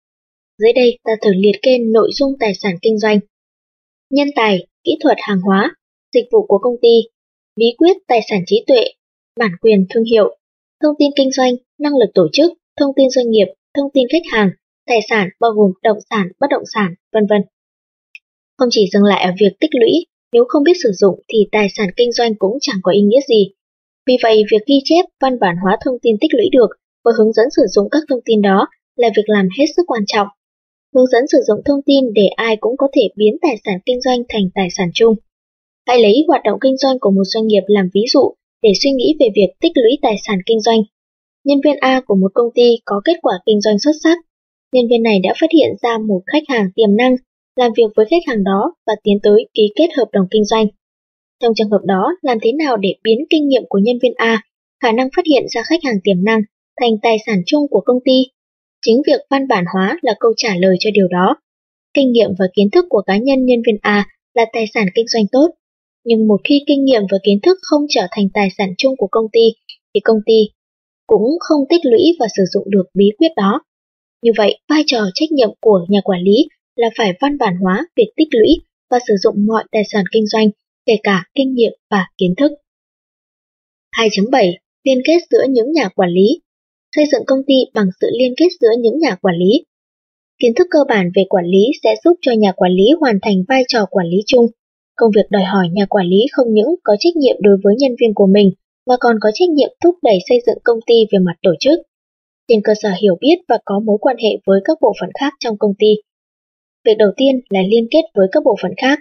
Dưới 0.57 0.73
đây 0.73 0.99
ta 1.03 1.11
thử 1.21 1.29
liệt 1.33 1.59
kê 1.61 1.77
nội 1.77 2.09
dung 2.13 2.33
tài 2.39 2.53
sản 2.53 2.75
kinh 2.81 2.99
doanh. 2.99 3.19
Nhân 4.09 4.27
tài, 4.35 4.67
kỹ 4.83 4.97
thuật 5.03 5.17
hàng 5.21 5.41
hóa, 5.41 5.75
dịch 6.13 6.25
vụ 6.31 6.45
của 6.47 6.57
công 6.57 6.75
ty, 6.81 7.09
bí 7.55 7.65
quyết 7.77 7.97
tài 8.07 8.19
sản 8.29 8.39
trí 8.45 8.63
tuệ, 8.67 8.83
bản 9.39 9.51
quyền 9.61 9.85
thương 9.89 10.03
hiệu, 10.03 10.37
thông 10.81 10.95
tin 10.99 11.11
kinh 11.15 11.31
doanh, 11.31 11.53
năng 11.81 11.97
lực 11.97 12.11
tổ 12.13 12.27
chức, 12.33 12.51
thông 12.79 12.91
tin 12.95 13.09
doanh 13.09 13.29
nghiệp, 13.29 13.47
thông 13.75 13.89
tin 13.93 14.07
khách 14.11 14.31
hàng, 14.31 14.49
tài 14.87 14.99
sản 15.09 15.29
bao 15.39 15.51
gồm 15.51 15.71
động 15.83 15.97
sản, 16.09 16.27
bất 16.39 16.47
động 16.49 16.63
sản, 16.73 16.93
vân 17.13 17.25
vân. 17.29 17.41
Không 18.57 18.69
chỉ 18.71 18.85
dừng 18.93 19.03
lại 19.03 19.23
ở 19.23 19.31
việc 19.39 19.53
tích 19.59 19.75
lũy, 19.79 19.91
nếu 20.33 20.43
không 20.47 20.63
biết 20.63 20.77
sử 20.83 20.91
dụng 20.91 21.19
thì 21.27 21.39
tài 21.51 21.67
sản 21.77 21.87
kinh 21.97 22.11
doanh 22.11 22.35
cũng 22.35 22.57
chẳng 22.61 22.79
có 22.83 22.91
ý 22.91 23.01
nghĩa 23.01 23.19
gì. 23.29 23.51
Vì 24.07 24.17
vậy, 24.23 24.43
việc 24.51 24.63
ghi 24.67 24.79
chép 24.83 25.05
văn 25.21 25.39
bản 25.39 25.55
hóa 25.63 25.77
thông 25.85 25.99
tin 26.01 26.15
tích 26.21 26.33
lũy 26.33 26.45
được 26.51 26.69
và 27.05 27.11
hướng 27.17 27.33
dẫn 27.33 27.45
sử 27.55 27.63
dụng 27.69 27.87
các 27.91 28.03
thông 28.09 28.19
tin 28.25 28.41
đó 28.41 28.67
là 28.95 29.09
việc 29.15 29.29
làm 29.29 29.47
hết 29.57 29.65
sức 29.75 29.83
quan 29.87 30.03
trọng. 30.07 30.27
Hướng 30.95 31.07
dẫn 31.07 31.23
sử 31.31 31.37
dụng 31.47 31.61
thông 31.65 31.81
tin 31.85 32.13
để 32.13 32.27
ai 32.35 32.55
cũng 32.59 32.77
có 32.77 32.87
thể 32.95 33.01
biến 33.15 33.37
tài 33.41 33.55
sản 33.65 33.79
kinh 33.85 34.01
doanh 34.01 34.19
thành 34.29 34.49
tài 34.55 34.67
sản 34.77 34.89
chung. 34.93 35.15
Hãy 35.87 36.01
lấy 36.01 36.25
hoạt 36.27 36.41
động 36.43 36.59
kinh 36.61 36.77
doanh 36.77 36.99
của 36.99 37.11
một 37.11 37.23
doanh 37.25 37.47
nghiệp 37.47 37.63
làm 37.67 37.89
ví 37.93 38.01
dụ 38.13 38.33
để 38.61 38.69
suy 38.83 38.91
nghĩ 38.91 39.15
về 39.19 39.27
việc 39.35 39.49
tích 39.61 39.71
lũy 39.75 39.97
tài 40.01 40.15
sản 40.27 40.37
kinh 40.45 40.61
doanh. 40.61 40.81
Nhân 41.43 41.57
viên 41.63 41.75
A 41.79 42.01
của 42.05 42.15
một 42.15 42.31
công 42.33 42.49
ty 42.55 42.69
có 42.85 43.01
kết 43.05 43.17
quả 43.21 43.33
kinh 43.45 43.61
doanh 43.61 43.79
xuất 43.79 43.91
sắc. 44.03 44.17
Nhân 44.73 44.87
viên 44.89 45.03
này 45.03 45.19
đã 45.23 45.33
phát 45.41 45.51
hiện 45.53 45.69
ra 45.81 45.97
một 45.97 46.21
khách 46.25 46.43
hàng 46.47 46.67
tiềm 46.75 46.95
năng, 46.95 47.15
làm 47.55 47.71
việc 47.77 47.91
với 47.95 48.05
khách 48.09 48.23
hàng 48.27 48.43
đó 48.43 48.73
và 48.87 48.93
tiến 49.03 49.17
tới 49.23 49.49
ký 49.53 49.63
kết 49.75 49.87
hợp 49.97 50.07
đồng 50.11 50.25
kinh 50.31 50.45
doanh. 50.45 50.65
Trong 51.41 51.53
trường 51.55 51.69
hợp 51.69 51.81
đó, 51.85 52.07
làm 52.21 52.37
thế 52.41 52.51
nào 52.51 52.77
để 52.77 52.95
biến 53.03 53.19
kinh 53.29 53.47
nghiệm 53.47 53.63
của 53.69 53.77
nhân 53.77 53.97
viên 54.01 54.13
A, 54.15 54.43
khả 54.83 54.91
năng 54.91 55.09
phát 55.15 55.25
hiện 55.25 55.43
ra 55.49 55.61
khách 55.65 55.83
hàng 55.83 55.95
tiềm 56.03 56.23
năng, 56.23 56.41
thành 56.81 56.91
tài 57.01 57.17
sản 57.25 57.41
chung 57.45 57.67
của 57.69 57.81
công 57.85 57.97
ty? 58.05 58.23
Chính 58.85 59.01
việc 59.07 59.21
văn 59.29 59.47
bản 59.47 59.65
hóa 59.73 59.97
là 60.01 60.13
câu 60.19 60.33
trả 60.37 60.55
lời 60.55 60.75
cho 60.79 60.89
điều 60.93 61.07
đó. 61.07 61.35
Kinh 61.93 62.11
nghiệm 62.11 62.29
và 62.39 62.45
kiến 62.55 62.69
thức 62.71 62.85
của 62.89 63.01
cá 63.07 63.17
nhân 63.17 63.45
nhân 63.45 63.61
viên 63.65 63.77
A 63.81 64.05
là 64.33 64.45
tài 64.53 64.65
sản 64.73 64.87
kinh 64.95 65.07
doanh 65.07 65.25
tốt, 65.31 65.47
nhưng 66.03 66.27
một 66.27 66.41
khi 66.43 66.63
kinh 66.67 66.85
nghiệm 66.85 67.01
và 67.11 67.17
kiến 67.23 67.39
thức 67.43 67.57
không 67.61 67.81
trở 67.89 68.07
thành 68.11 68.25
tài 68.33 68.49
sản 68.57 68.69
chung 68.77 68.95
của 68.97 69.07
công 69.11 69.25
ty, 69.31 69.53
thì 69.93 69.99
công 69.99 70.17
ty 70.25 70.47
cũng 71.11 71.29
không 71.39 71.61
tích 71.69 71.85
lũy 71.85 72.03
và 72.19 72.27
sử 72.37 72.43
dụng 72.53 72.63
được 72.71 72.83
bí 72.93 73.05
quyết 73.17 73.31
đó. 73.35 73.61
Như 74.23 74.31
vậy, 74.37 74.59
vai 74.69 74.83
trò 74.85 74.99
trách 75.13 75.31
nhiệm 75.31 75.49
của 75.61 75.85
nhà 75.89 76.01
quản 76.03 76.21
lý 76.21 76.47
là 76.75 76.89
phải 76.97 77.13
văn 77.21 77.37
bản 77.37 77.53
hóa 77.61 77.85
việc 77.95 78.11
tích 78.15 78.27
lũy 78.31 78.49
và 78.91 78.99
sử 79.07 79.13
dụng 79.23 79.35
mọi 79.47 79.63
tài 79.71 79.83
sản 79.91 80.03
kinh 80.11 80.27
doanh, 80.27 80.49
kể 80.85 80.93
cả 81.03 81.23
kinh 81.35 81.53
nghiệm 81.53 81.73
và 81.89 82.07
kiến 82.17 82.33
thức. 82.37 82.51
2.7. 83.97 84.51
Liên 84.83 85.01
kết 85.05 85.19
giữa 85.31 85.45
những 85.49 85.71
nhà 85.71 85.89
quản 85.95 86.09
lý 86.09 86.41
Xây 86.95 87.05
dựng 87.11 87.23
công 87.27 87.39
ty 87.47 87.53
bằng 87.73 87.87
sự 88.01 88.07
liên 88.19 88.33
kết 88.37 88.47
giữa 88.61 88.71
những 88.79 88.99
nhà 88.99 89.15
quản 89.21 89.35
lý. 89.35 89.65
Kiến 90.39 90.51
thức 90.55 90.67
cơ 90.71 90.79
bản 90.89 91.11
về 91.15 91.23
quản 91.29 91.45
lý 91.45 91.63
sẽ 91.83 91.95
giúp 92.03 92.13
cho 92.21 92.31
nhà 92.31 92.51
quản 92.51 92.71
lý 92.71 92.85
hoàn 92.99 93.19
thành 93.21 93.43
vai 93.47 93.63
trò 93.67 93.85
quản 93.89 94.07
lý 94.07 94.17
chung. 94.25 94.45
Công 94.95 95.11
việc 95.15 95.25
đòi 95.29 95.43
hỏi 95.43 95.67
nhà 95.71 95.85
quản 95.85 96.07
lý 96.07 96.17
không 96.31 96.53
những 96.53 96.75
có 96.83 96.95
trách 96.99 97.15
nhiệm 97.15 97.35
đối 97.39 97.57
với 97.63 97.75
nhân 97.77 97.91
viên 98.01 98.13
của 98.13 98.27
mình, 98.27 98.51
mà 98.91 98.97
còn 98.99 99.15
có 99.21 99.29
trách 99.33 99.49
nhiệm 99.49 99.69
thúc 99.83 99.95
đẩy 100.01 100.17
xây 100.29 100.37
dựng 100.45 100.57
công 100.63 100.79
ty 100.87 100.95
về 101.11 101.19
mặt 101.19 101.35
tổ 101.41 101.51
chức. 101.59 101.79
Trên 102.47 102.61
cơ 102.63 102.73
sở 102.81 102.89
hiểu 103.01 103.15
biết 103.21 103.37
và 103.49 103.57
có 103.65 103.79
mối 103.85 103.97
quan 104.01 104.17
hệ 104.23 104.29
với 104.45 104.59
các 104.65 104.77
bộ 104.81 104.93
phận 104.99 105.09
khác 105.19 105.33
trong 105.39 105.57
công 105.57 105.73
ty. 105.79 105.87
Việc 106.85 106.97
đầu 106.97 107.11
tiên 107.17 107.41
là 107.49 107.59
liên 107.71 107.87
kết 107.91 108.01
với 108.15 108.27
các 108.31 108.43
bộ 108.43 108.55
phận 108.61 108.71
khác. 108.81 108.99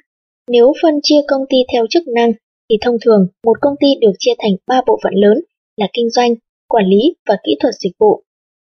Nếu 0.50 0.72
phân 0.82 0.94
chia 1.02 1.20
công 1.28 1.42
ty 1.50 1.56
theo 1.72 1.86
chức 1.90 2.08
năng, 2.08 2.32
thì 2.70 2.76
thông 2.80 2.96
thường 3.04 3.26
một 3.44 3.56
công 3.60 3.74
ty 3.80 3.88
được 4.00 4.12
chia 4.18 4.32
thành 4.38 4.52
3 4.66 4.80
bộ 4.86 4.98
phận 5.02 5.12
lớn 5.14 5.38
là 5.76 5.86
kinh 5.92 6.10
doanh, 6.10 6.34
quản 6.68 6.86
lý 6.86 7.14
và 7.28 7.36
kỹ 7.44 7.56
thuật 7.60 7.74
dịch 7.74 7.92
vụ. 7.98 8.22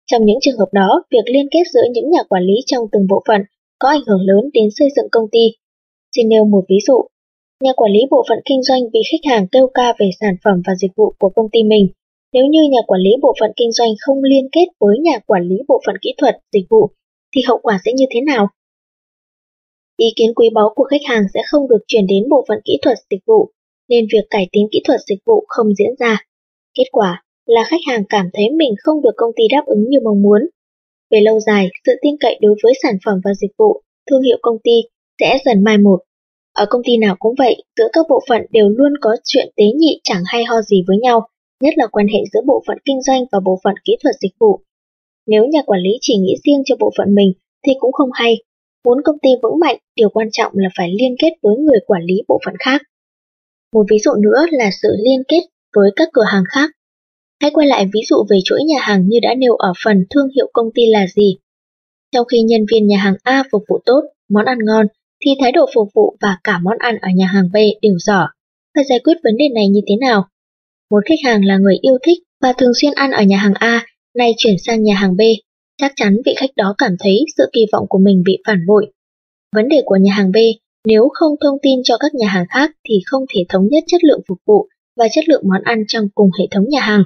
Trong 0.05 0.25
những 0.25 0.37
trường 0.41 0.57
hợp 0.57 0.69
đó, 0.71 1.03
việc 1.11 1.33
liên 1.33 1.47
kết 1.51 1.63
giữa 1.73 1.85
những 1.93 2.09
nhà 2.09 2.23
quản 2.29 2.43
lý 2.43 2.53
trong 2.65 2.83
từng 2.91 3.07
bộ 3.09 3.23
phận 3.27 3.41
có 3.79 3.89
ảnh 3.89 4.05
hưởng 4.07 4.21
lớn 4.21 4.49
đến 4.53 4.69
xây 4.77 4.87
dựng 4.95 5.07
công 5.11 5.29
ty. 5.31 5.45
Xin 6.15 6.29
nêu 6.29 6.45
một 6.45 6.63
ví 6.69 6.77
dụ. 6.87 7.07
Nhà 7.61 7.71
quản 7.75 7.91
lý 7.91 7.99
bộ 8.11 8.23
phận 8.29 8.39
kinh 8.45 8.63
doanh 8.63 8.81
bị 8.91 8.99
khách 9.11 9.31
hàng 9.31 9.47
kêu 9.47 9.67
ca 9.73 9.93
về 9.99 10.09
sản 10.19 10.35
phẩm 10.43 10.61
và 10.67 10.73
dịch 10.75 10.91
vụ 10.95 11.13
của 11.19 11.29
công 11.35 11.49
ty 11.51 11.63
mình. 11.63 11.87
Nếu 12.33 12.45
như 12.45 12.59
nhà 12.71 12.79
quản 12.87 13.01
lý 13.01 13.09
bộ 13.21 13.33
phận 13.39 13.51
kinh 13.55 13.71
doanh 13.71 13.89
không 13.99 14.23
liên 14.23 14.47
kết 14.51 14.65
với 14.79 14.99
nhà 14.99 15.19
quản 15.27 15.43
lý 15.43 15.55
bộ 15.67 15.81
phận 15.85 15.95
kỹ 16.01 16.13
thuật, 16.17 16.35
dịch 16.53 16.65
vụ, 16.69 16.89
thì 17.35 17.41
hậu 17.47 17.59
quả 17.63 17.79
sẽ 17.85 17.91
như 17.93 18.05
thế 18.09 18.21
nào? 18.21 18.47
Ý 19.97 20.07
kiến 20.15 20.33
quý 20.35 20.49
báu 20.53 20.73
của 20.75 20.83
khách 20.83 21.05
hàng 21.09 21.23
sẽ 21.33 21.39
không 21.51 21.67
được 21.69 21.83
chuyển 21.87 22.07
đến 22.07 22.23
bộ 22.29 22.45
phận 22.47 22.59
kỹ 22.65 22.77
thuật 22.81 22.97
dịch 23.09 23.23
vụ, 23.27 23.51
nên 23.89 24.05
việc 24.13 24.25
cải 24.29 24.49
tiến 24.51 24.67
kỹ 24.71 24.81
thuật 24.83 24.99
dịch 25.07 25.19
vụ 25.25 25.45
không 25.47 25.75
diễn 25.75 25.95
ra. 25.99 26.25
Kết 26.77 26.87
quả 26.91 27.23
là 27.45 27.63
khách 27.63 27.81
hàng 27.87 28.03
cảm 28.09 28.29
thấy 28.33 28.49
mình 28.49 28.73
không 28.83 29.01
được 29.01 29.13
công 29.17 29.31
ty 29.35 29.43
đáp 29.51 29.63
ứng 29.65 29.89
như 29.89 29.99
mong 30.03 30.21
muốn. 30.21 30.41
Về 31.11 31.19
lâu 31.21 31.39
dài, 31.39 31.67
sự 31.85 31.91
tin 32.01 32.15
cậy 32.19 32.39
đối 32.41 32.55
với 32.63 32.73
sản 32.83 32.97
phẩm 33.05 33.21
và 33.23 33.31
dịch 33.41 33.51
vụ, 33.57 33.81
thương 34.09 34.21
hiệu 34.21 34.37
công 34.41 34.57
ty 34.63 34.81
sẽ 35.19 35.37
dần 35.45 35.63
mai 35.63 35.77
một. 35.77 35.99
Ở 36.53 36.65
công 36.69 36.81
ty 36.85 36.97
nào 36.97 37.15
cũng 37.19 37.35
vậy, 37.37 37.63
giữa 37.77 37.87
các 37.93 38.05
bộ 38.09 38.19
phận 38.29 38.41
đều 38.51 38.69
luôn 38.69 38.93
có 39.01 39.15
chuyện 39.23 39.49
tế 39.55 39.65
nhị 39.75 39.99
chẳng 40.03 40.23
hay 40.25 40.43
ho 40.43 40.61
gì 40.61 40.83
với 40.87 40.97
nhau, 40.97 41.27
nhất 41.61 41.73
là 41.77 41.87
quan 41.87 42.07
hệ 42.07 42.19
giữa 42.33 42.41
bộ 42.47 42.63
phận 42.67 42.77
kinh 42.85 43.01
doanh 43.01 43.23
và 43.31 43.39
bộ 43.45 43.59
phận 43.63 43.75
kỹ 43.85 43.93
thuật 44.03 44.15
dịch 44.21 44.33
vụ. 44.39 44.59
Nếu 45.27 45.45
nhà 45.45 45.61
quản 45.65 45.79
lý 45.81 45.89
chỉ 46.01 46.17
nghĩ 46.17 46.35
riêng 46.43 46.61
cho 46.65 46.75
bộ 46.79 46.91
phận 46.97 47.15
mình 47.15 47.33
thì 47.67 47.73
cũng 47.79 47.91
không 47.91 48.09
hay. 48.13 48.35
Muốn 48.85 48.97
công 49.05 49.19
ty 49.19 49.29
vững 49.43 49.59
mạnh, 49.59 49.77
điều 49.95 50.09
quan 50.09 50.27
trọng 50.31 50.51
là 50.55 50.69
phải 50.77 50.89
liên 50.99 51.15
kết 51.19 51.29
với 51.41 51.55
người 51.57 51.79
quản 51.87 52.01
lý 52.03 52.15
bộ 52.27 52.39
phận 52.45 52.53
khác. 52.59 52.81
Một 53.73 53.83
ví 53.89 53.99
dụ 53.99 54.11
nữa 54.13 54.45
là 54.51 54.69
sự 54.81 54.89
liên 55.03 55.23
kết 55.27 55.41
với 55.75 55.89
các 55.95 56.09
cửa 56.13 56.25
hàng 56.31 56.43
khác. 56.49 56.69
Hãy 57.41 57.51
quay 57.51 57.67
lại 57.67 57.85
ví 57.93 58.01
dụ 58.09 58.15
về 58.29 58.37
chuỗi 58.45 58.59
nhà 58.63 58.79
hàng 58.81 59.07
như 59.07 59.19
đã 59.21 59.33
nêu 59.37 59.55
ở 59.55 59.73
phần 59.85 60.05
thương 60.09 60.27
hiệu 60.35 60.49
công 60.53 60.69
ty 60.75 60.85
là 60.85 61.07
gì. 61.15 61.37
Trong 62.11 62.25
khi 62.25 62.41
nhân 62.41 62.61
viên 62.71 62.87
nhà 62.87 62.97
hàng 62.97 63.15
A 63.23 63.43
phục 63.51 63.63
vụ 63.69 63.79
tốt, 63.85 64.01
món 64.29 64.45
ăn 64.45 64.57
ngon, 64.65 64.85
thì 65.25 65.31
thái 65.39 65.51
độ 65.51 65.65
phục 65.75 65.87
vụ 65.95 66.17
và 66.21 66.37
cả 66.43 66.59
món 66.59 66.77
ăn 66.79 66.95
ở 67.01 67.09
nhà 67.15 67.25
hàng 67.25 67.49
B 67.53 67.55
đều 67.81 67.97
dở. 67.99 68.27
Phải 68.75 68.83
giải 68.89 68.99
quyết 69.03 69.13
vấn 69.23 69.37
đề 69.37 69.45
này 69.55 69.67
như 69.67 69.81
thế 69.87 69.95
nào? 70.01 70.27
Một 70.91 70.99
khách 71.05 71.29
hàng 71.29 71.45
là 71.45 71.57
người 71.57 71.75
yêu 71.81 71.97
thích 72.03 72.19
và 72.41 72.53
thường 72.53 72.71
xuyên 72.81 72.93
ăn 72.93 73.11
ở 73.11 73.23
nhà 73.23 73.37
hàng 73.37 73.53
A, 73.53 73.85
nay 74.17 74.33
chuyển 74.37 74.55
sang 74.65 74.83
nhà 74.83 74.95
hàng 74.95 75.15
B, 75.17 75.21
chắc 75.77 75.91
chắn 75.95 76.17
vị 76.25 76.33
khách 76.37 76.49
đó 76.55 76.75
cảm 76.77 76.95
thấy 76.99 77.25
sự 77.37 77.43
kỳ 77.53 77.65
vọng 77.71 77.85
của 77.89 77.99
mình 77.99 78.23
bị 78.25 78.37
phản 78.47 78.65
bội. 78.67 78.91
Vấn 79.55 79.67
đề 79.67 79.81
của 79.85 79.97
nhà 80.01 80.13
hàng 80.13 80.31
B, 80.31 80.37
nếu 80.87 81.09
không 81.13 81.35
thông 81.41 81.57
tin 81.61 81.79
cho 81.83 81.97
các 81.97 82.15
nhà 82.15 82.27
hàng 82.27 82.45
khác 82.49 82.71
thì 82.89 82.95
không 83.05 83.23
thể 83.33 83.45
thống 83.49 83.67
nhất 83.67 83.83
chất 83.87 84.03
lượng 84.03 84.21
phục 84.27 84.37
vụ 84.45 84.67
và 84.97 85.07
chất 85.13 85.29
lượng 85.29 85.43
món 85.45 85.61
ăn 85.63 85.83
trong 85.87 86.07
cùng 86.15 86.29
hệ 86.39 86.45
thống 86.51 86.65
nhà 86.69 86.81
hàng. 86.81 87.03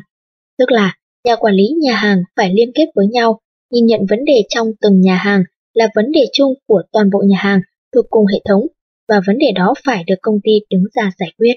Tức 0.57 0.71
là, 0.71 0.95
nhà 1.27 1.35
quản 1.35 1.55
lý 1.55 1.67
nhà 1.81 1.95
hàng 1.95 2.17
phải 2.35 2.53
liên 2.53 2.71
kết 2.75 2.85
với 2.95 3.07
nhau, 3.07 3.39
nhìn 3.71 3.85
nhận 3.85 4.01
vấn 4.09 4.25
đề 4.25 4.43
trong 4.49 4.67
từng 4.81 5.01
nhà 5.01 5.15
hàng 5.15 5.43
là 5.73 5.87
vấn 5.95 6.11
đề 6.11 6.25
chung 6.33 6.53
của 6.67 6.81
toàn 6.91 7.09
bộ 7.09 7.23
nhà 7.27 7.37
hàng 7.39 7.61
thuộc 7.93 8.05
cùng 8.09 8.25
hệ 8.25 8.39
thống 8.49 8.61
và 9.07 9.21
vấn 9.27 9.37
đề 9.37 9.51
đó 9.55 9.73
phải 9.85 10.03
được 10.07 10.15
công 10.21 10.39
ty 10.43 10.51
đứng 10.69 10.83
ra 10.95 11.11
giải 11.19 11.33
quyết. 11.37 11.53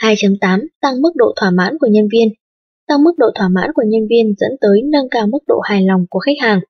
2.8 0.00 0.66
Tăng 0.80 1.02
mức 1.02 1.10
độ 1.14 1.32
thỏa 1.36 1.50
mãn 1.50 1.76
của 1.80 1.86
nhân 1.86 2.08
viên 2.12 2.28
tăng 2.88 3.04
mức 3.04 3.12
độ 3.18 3.26
thỏa 3.34 3.48
mãn 3.48 3.70
của 3.74 3.82
nhân 3.86 4.06
viên 4.10 4.34
dẫn 4.38 4.50
tới 4.60 4.82
nâng 4.84 5.08
cao 5.10 5.26
mức 5.26 5.38
độ 5.46 5.60
hài 5.64 5.82
lòng 5.82 6.06
của 6.10 6.18
khách 6.18 6.38
hàng. 6.40 6.60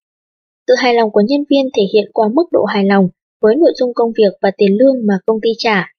Sự 0.66 0.74
hài 0.78 0.94
lòng 0.94 1.10
của 1.10 1.22
nhân 1.28 1.44
viên 1.50 1.68
thể 1.76 1.82
hiện 1.92 2.10
qua 2.12 2.28
mức 2.34 2.44
độ 2.52 2.64
hài 2.64 2.84
lòng 2.84 3.08
với 3.42 3.56
nội 3.56 3.72
dung 3.76 3.94
công 3.94 4.12
việc 4.18 4.32
và 4.42 4.50
tiền 4.56 4.76
lương 4.78 5.06
mà 5.06 5.14
công 5.26 5.40
ty 5.42 5.50
trả. 5.58 5.92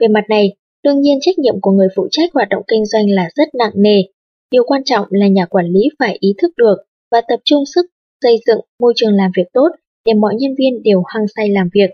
Về 0.00 0.08
mặt 0.08 0.24
này, 0.28 0.56
đương 0.84 1.00
nhiên 1.00 1.18
trách 1.20 1.38
nhiệm 1.38 1.60
của 1.60 1.70
người 1.70 1.88
phụ 1.96 2.08
trách 2.10 2.30
hoạt 2.34 2.48
động 2.48 2.62
kinh 2.68 2.86
doanh 2.86 3.10
là 3.10 3.28
rất 3.34 3.54
nặng 3.54 3.72
nề. 3.74 4.02
Điều 4.50 4.64
quan 4.66 4.84
trọng 4.84 5.06
là 5.10 5.28
nhà 5.28 5.46
quản 5.46 5.66
lý 5.66 5.80
phải 5.98 6.16
ý 6.20 6.34
thức 6.42 6.50
được 6.56 6.76
và 7.10 7.20
tập 7.28 7.40
trung 7.44 7.64
sức 7.74 7.86
xây 8.22 8.36
dựng 8.46 8.60
môi 8.80 8.92
trường 8.96 9.14
làm 9.14 9.30
việc 9.36 9.46
tốt 9.52 9.68
để 10.06 10.14
mọi 10.14 10.34
nhân 10.38 10.54
viên 10.58 10.82
đều 10.82 11.02
hăng 11.06 11.26
say 11.36 11.48
làm 11.48 11.68
việc. 11.74 11.90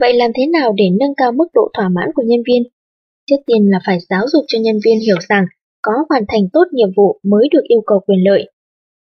Vậy 0.00 0.14
làm 0.14 0.30
thế 0.36 0.46
nào 0.46 0.72
để 0.76 0.84
nâng 1.00 1.14
cao 1.16 1.32
mức 1.32 1.48
độ 1.54 1.70
thỏa 1.74 1.88
mãn 1.88 2.08
của 2.14 2.22
nhân 2.26 2.40
viên? 2.46 2.62
Trước 3.30 3.36
tiên 3.46 3.70
là 3.70 3.78
phải 3.86 3.98
giáo 4.08 4.24
dục 4.32 4.44
cho 4.48 4.58
nhân 4.62 4.78
viên 4.84 5.00
hiểu 5.00 5.16
rằng 5.28 5.44
có 5.82 5.92
hoàn 6.08 6.22
thành 6.28 6.48
tốt 6.52 6.64
nhiệm 6.72 6.88
vụ 6.96 7.20
mới 7.22 7.48
được 7.52 7.62
yêu 7.68 7.80
cầu 7.86 8.00
quyền 8.06 8.18
lợi. 8.24 8.50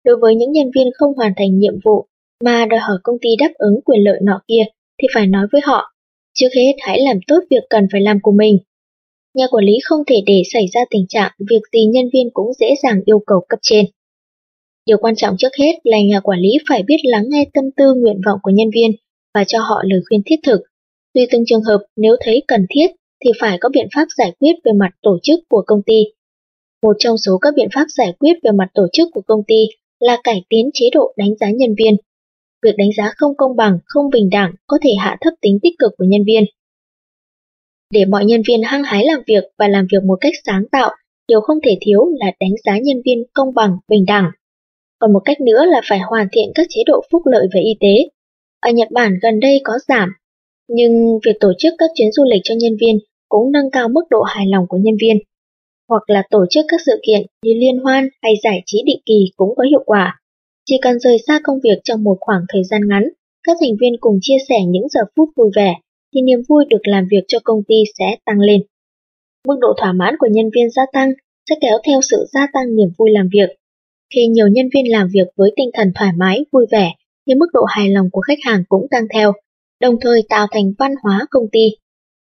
Đối 0.06 0.18
với 0.22 0.36
những 0.36 0.52
nhân 0.52 0.72
viên 0.76 0.88
không 0.98 1.14
hoàn 1.14 1.34
thành 1.38 1.60
nhiệm 1.60 1.74
vụ 1.86 2.06
mà 2.44 2.66
đòi 2.66 2.80
hỏi 2.80 2.98
công 3.04 3.18
ty 3.22 3.30
đáp 3.40 3.52
ứng 3.56 3.82
quyền 3.86 4.04
lợi 4.04 4.20
nọ 4.24 4.42
kia 4.48 4.64
thì 5.02 5.08
phải 5.14 5.28
nói 5.28 5.48
với 5.52 5.62
họ, 5.64 5.94
trước 6.34 6.48
hết 6.56 6.74
hãy 6.82 7.00
làm 7.02 7.20
tốt 7.28 7.40
việc 7.50 7.64
cần 7.70 7.88
phải 7.92 8.02
làm 8.02 8.20
của 8.22 8.32
mình. 8.32 8.58
Nhà 9.34 9.46
quản 9.52 9.66
lý 9.66 9.74
không 9.84 10.00
thể 10.08 10.16
để 10.26 10.42
xảy 10.54 10.66
ra 10.74 10.82
tình 10.90 11.06
trạng 11.10 11.32
việc 11.40 11.62
gì 11.74 11.86
nhân 11.86 12.06
viên 12.14 12.30
cũng 12.34 12.54
dễ 12.54 12.68
dàng 12.84 13.02
yêu 13.06 13.20
cầu 13.28 13.46
cấp 13.50 13.60
trên. 13.62 13.86
Điều 14.86 14.98
quan 14.98 15.16
trọng 15.16 15.36
trước 15.38 15.56
hết 15.60 15.74
là 15.84 15.98
nhà 16.10 16.20
quản 16.20 16.40
lý 16.40 16.50
phải 16.70 16.84
biết 16.84 16.98
lắng 17.04 17.26
nghe 17.28 17.46
tâm 17.54 17.64
tư 17.78 17.94
nguyện 17.94 18.22
vọng 18.26 18.40
của 18.44 18.52
nhân 18.52 18.68
viên 18.76 18.92
và 19.34 19.44
cho 19.44 19.60
họ 19.60 19.82
lời 19.84 20.00
khuyên 20.10 20.22
thiết 20.26 20.36
thực. 20.46 20.60
Tùy 21.14 21.28
từng 21.32 21.44
trường 21.48 21.64
hợp 21.64 21.86
nếu 21.96 22.16
thấy 22.20 22.44
cần 22.48 22.66
thiết 22.70 22.88
thì 23.24 23.32
phải 23.40 23.58
có 23.62 23.70
biện 23.70 23.88
pháp 23.96 24.06
giải 24.18 24.32
quyết 24.40 24.54
về 24.66 24.72
mặt 24.80 24.90
tổ 25.02 25.18
chức 25.24 25.40
của 25.50 25.64
công 25.68 25.82
ty. 25.86 26.04
Một 26.84 26.96
trong 27.00 27.18
số 27.18 27.38
các 27.38 27.54
biện 27.56 27.68
pháp 27.76 27.86
giải 27.98 28.14
quyết 28.20 28.34
về 28.44 28.52
mặt 28.52 28.68
tổ 28.74 28.88
chức 28.94 29.08
của 29.14 29.22
công 29.28 29.44
ty 29.48 29.66
là 30.00 30.18
cải 30.24 30.46
tiến 30.50 30.70
chế 30.74 30.86
độ 30.94 31.14
đánh 31.18 31.36
giá 31.40 31.48
nhân 31.50 31.76
viên. 31.78 31.96
Việc 32.64 32.76
đánh 32.78 32.90
giá 32.98 33.12
không 33.18 33.38
công 33.38 33.56
bằng, 33.56 33.80
không 33.86 34.10
bình 34.10 34.30
đẳng 34.32 34.52
có 34.68 34.78
thể 34.82 34.92
hạ 35.00 35.18
thấp 35.22 35.34
tính 35.42 35.60
tích 35.62 35.74
cực 35.80 35.92
của 35.98 36.06
nhân 36.08 36.22
viên. 36.28 36.44
Để 37.94 38.06
mọi 38.06 38.26
nhân 38.26 38.42
viên 38.48 38.64
hăng 38.64 38.84
hái 38.84 39.06
làm 39.06 39.20
việc 39.28 39.44
và 39.58 39.68
làm 39.68 39.88
việc 39.92 40.04
một 40.04 40.18
cách 40.22 40.34
sáng 40.46 40.64
tạo, 40.72 40.90
điều 41.28 41.42
không 41.42 41.58
thể 41.64 41.78
thiếu 41.82 42.06
là 42.20 42.32
đánh 42.40 42.54
giá 42.66 42.78
nhân 42.80 43.02
viên 43.06 43.24
công 43.34 43.54
bằng, 43.54 43.78
bình 43.88 44.06
đẳng. 44.08 44.26
Còn 45.06 45.14
một 45.14 45.22
cách 45.26 45.42
nữa 45.42 45.66
là 45.66 45.82
phải 45.90 46.00
hoàn 46.00 46.28
thiện 46.32 46.52
các 46.56 46.68
chế 46.70 46.82
độ 46.86 47.02
phúc 47.12 47.22
lợi 47.26 47.48
về 47.54 47.62
y 47.62 47.74
tế. 47.80 48.10
Ở 48.60 48.72
Nhật 48.72 48.88
Bản 48.92 49.12
gần 49.22 49.40
đây 49.40 49.62
có 49.64 49.74
giảm, 49.88 50.10
nhưng 50.68 51.20
việc 51.26 51.38
tổ 51.40 51.52
chức 51.58 51.74
các 51.78 51.90
chuyến 51.96 52.12
du 52.12 52.24
lịch 52.24 52.42
cho 52.44 52.56
nhân 52.58 52.78
viên 52.82 53.00
cũng 53.30 53.52
nâng 53.52 53.72
cao 53.72 53.90
mức 53.90 54.02
độ 54.10 54.22
hài 54.22 54.46
lòng 54.48 54.66
của 54.70 54.78
nhân 54.78 54.96
viên. 55.02 55.18
Hoặc 55.90 56.04
là 56.08 56.24
tổ 56.30 56.46
chức 56.50 56.66
các 56.68 56.82
sự 56.86 56.92
kiện 57.08 57.22
như 57.44 57.54
liên 57.54 57.78
hoan 57.84 58.10
hay 58.22 58.34
giải 58.44 58.64
trí 58.66 58.78
định 58.86 59.00
kỳ 59.06 59.32
cũng 59.36 59.56
có 59.58 59.64
hiệu 59.70 59.84
quả. 59.86 60.20
Chỉ 60.66 60.76
cần 60.82 61.00
rời 61.00 61.18
xa 61.28 61.40
công 61.44 61.60
việc 61.64 61.78
trong 61.84 62.04
một 62.04 62.18
khoảng 62.20 62.42
thời 62.50 62.64
gian 62.64 62.82
ngắn, 62.88 63.10
các 63.44 63.58
thành 63.62 63.76
viên 63.82 63.94
cùng 64.00 64.20
chia 64.22 64.38
sẻ 64.50 64.56
những 64.68 64.88
giờ 64.90 65.02
phút 65.16 65.30
vui 65.36 65.50
vẻ, 65.56 65.76
thì 66.14 66.22
niềm 66.22 66.40
vui 66.50 66.66
được 66.70 66.82
làm 66.84 67.08
việc 67.12 67.26
cho 67.28 67.40
công 67.44 67.64
ty 67.68 67.76
sẽ 68.00 68.16
tăng 68.26 68.40
lên. 68.40 68.62
Mức 69.48 69.56
độ 69.62 69.74
thỏa 69.78 69.94
mãn 69.94 70.16
của 70.20 70.28
nhân 70.32 70.50
viên 70.56 70.70
gia 70.70 70.86
tăng 70.94 71.10
sẽ 71.50 71.56
kéo 71.62 71.78
theo 71.86 72.00
sự 72.02 72.26
gia 72.34 72.48
tăng 72.54 72.76
niềm 72.76 72.90
vui 72.98 73.10
làm 73.12 73.30
việc. 73.34 73.50
Khi 74.14 74.28
nhiều 74.28 74.48
nhân 74.48 74.66
viên 74.74 74.92
làm 74.92 75.08
việc 75.14 75.28
với 75.36 75.52
tinh 75.56 75.70
thần 75.74 75.92
thoải 75.96 76.12
mái, 76.18 76.46
vui 76.52 76.66
vẻ, 76.72 76.92
thì 77.28 77.34
mức 77.36 77.48
độ 77.54 77.64
hài 77.68 77.90
lòng 77.90 78.10
của 78.12 78.22
khách 78.22 78.40
hàng 78.44 78.64
cũng 78.70 78.88
tăng 78.92 79.04
theo, 79.14 79.34
đồng 79.82 79.96
thời 80.02 80.22
tạo 80.30 80.48
thành 80.52 80.74
văn 80.80 80.92
hóa 81.04 81.26
công 81.30 81.48
ty. 81.52 81.70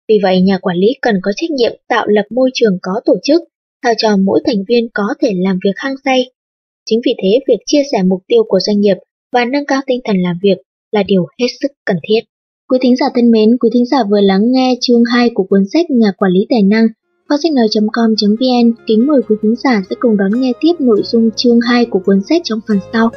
Vì 0.07 0.19
vậy, 0.23 0.41
nhà 0.41 0.57
quản 0.57 0.77
lý 0.77 0.87
cần 1.01 1.15
có 1.21 1.31
trách 1.35 1.51
nhiệm 1.51 1.71
tạo 1.87 2.07
lập 2.07 2.25
môi 2.29 2.49
trường 2.53 2.77
có 2.81 2.91
tổ 3.05 3.15
chức, 3.23 3.41
sao 3.83 3.93
cho 3.97 4.17
mỗi 4.17 4.41
thành 4.45 4.63
viên 4.67 4.89
có 4.93 5.03
thể 5.21 5.31
làm 5.35 5.59
việc 5.63 5.73
hăng 5.75 5.95
say. 6.05 6.29
Chính 6.85 7.01
vì 7.05 7.13
thế, 7.23 7.39
việc 7.47 7.59
chia 7.65 7.81
sẻ 7.91 8.03
mục 8.03 8.21
tiêu 8.27 8.43
của 8.47 8.59
doanh 8.59 8.79
nghiệp 8.79 8.97
và 9.33 9.45
nâng 9.45 9.65
cao 9.65 9.81
tinh 9.87 9.99
thần 10.03 10.17
làm 10.21 10.39
việc 10.43 10.57
là 10.91 11.03
điều 11.03 11.25
hết 11.39 11.47
sức 11.61 11.71
cần 11.85 11.97
thiết. 12.07 12.19
Quý 12.69 12.77
thính 12.81 12.95
giả 12.95 13.05
thân 13.15 13.31
mến, 13.31 13.57
quý 13.57 13.69
thính 13.73 13.85
giả 13.85 13.97
vừa 14.09 14.21
lắng 14.21 14.51
nghe 14.51 14.75
chương 14.81 15.03
2 15.13 15.29
của 15.33 15.43
cuốn 15.43 15.63
sách 15.73 15.85
Nhà 15.89 16.11
quản 16.17 16.31
lý 16.31 16.45
tài 16.49 16.63
năng 16.63 16.87
Khoaseinoi.com.vn 17.31 18.71
kính 18.87 19.07
mời 19.07 19.21
quý 19.29 19.35
khán 19.41 19.55
giả 19.63 19.83
sẽ 19.89 19.95
cùng 19.99 20.17
đón 20.17 20.31
nghe 20.41 20.53
tiếp 20.59 20.73
nội 20.79 21.01
dung 21.03 21.29
chương 21.35 21.59
2 21.61 21.85
của 21.85 21.99
cuốn 21.99 22.21
sách 22.29 22.41
trong 22.43 22.59
phần 22.67 22.79
sau. 22.93 23.09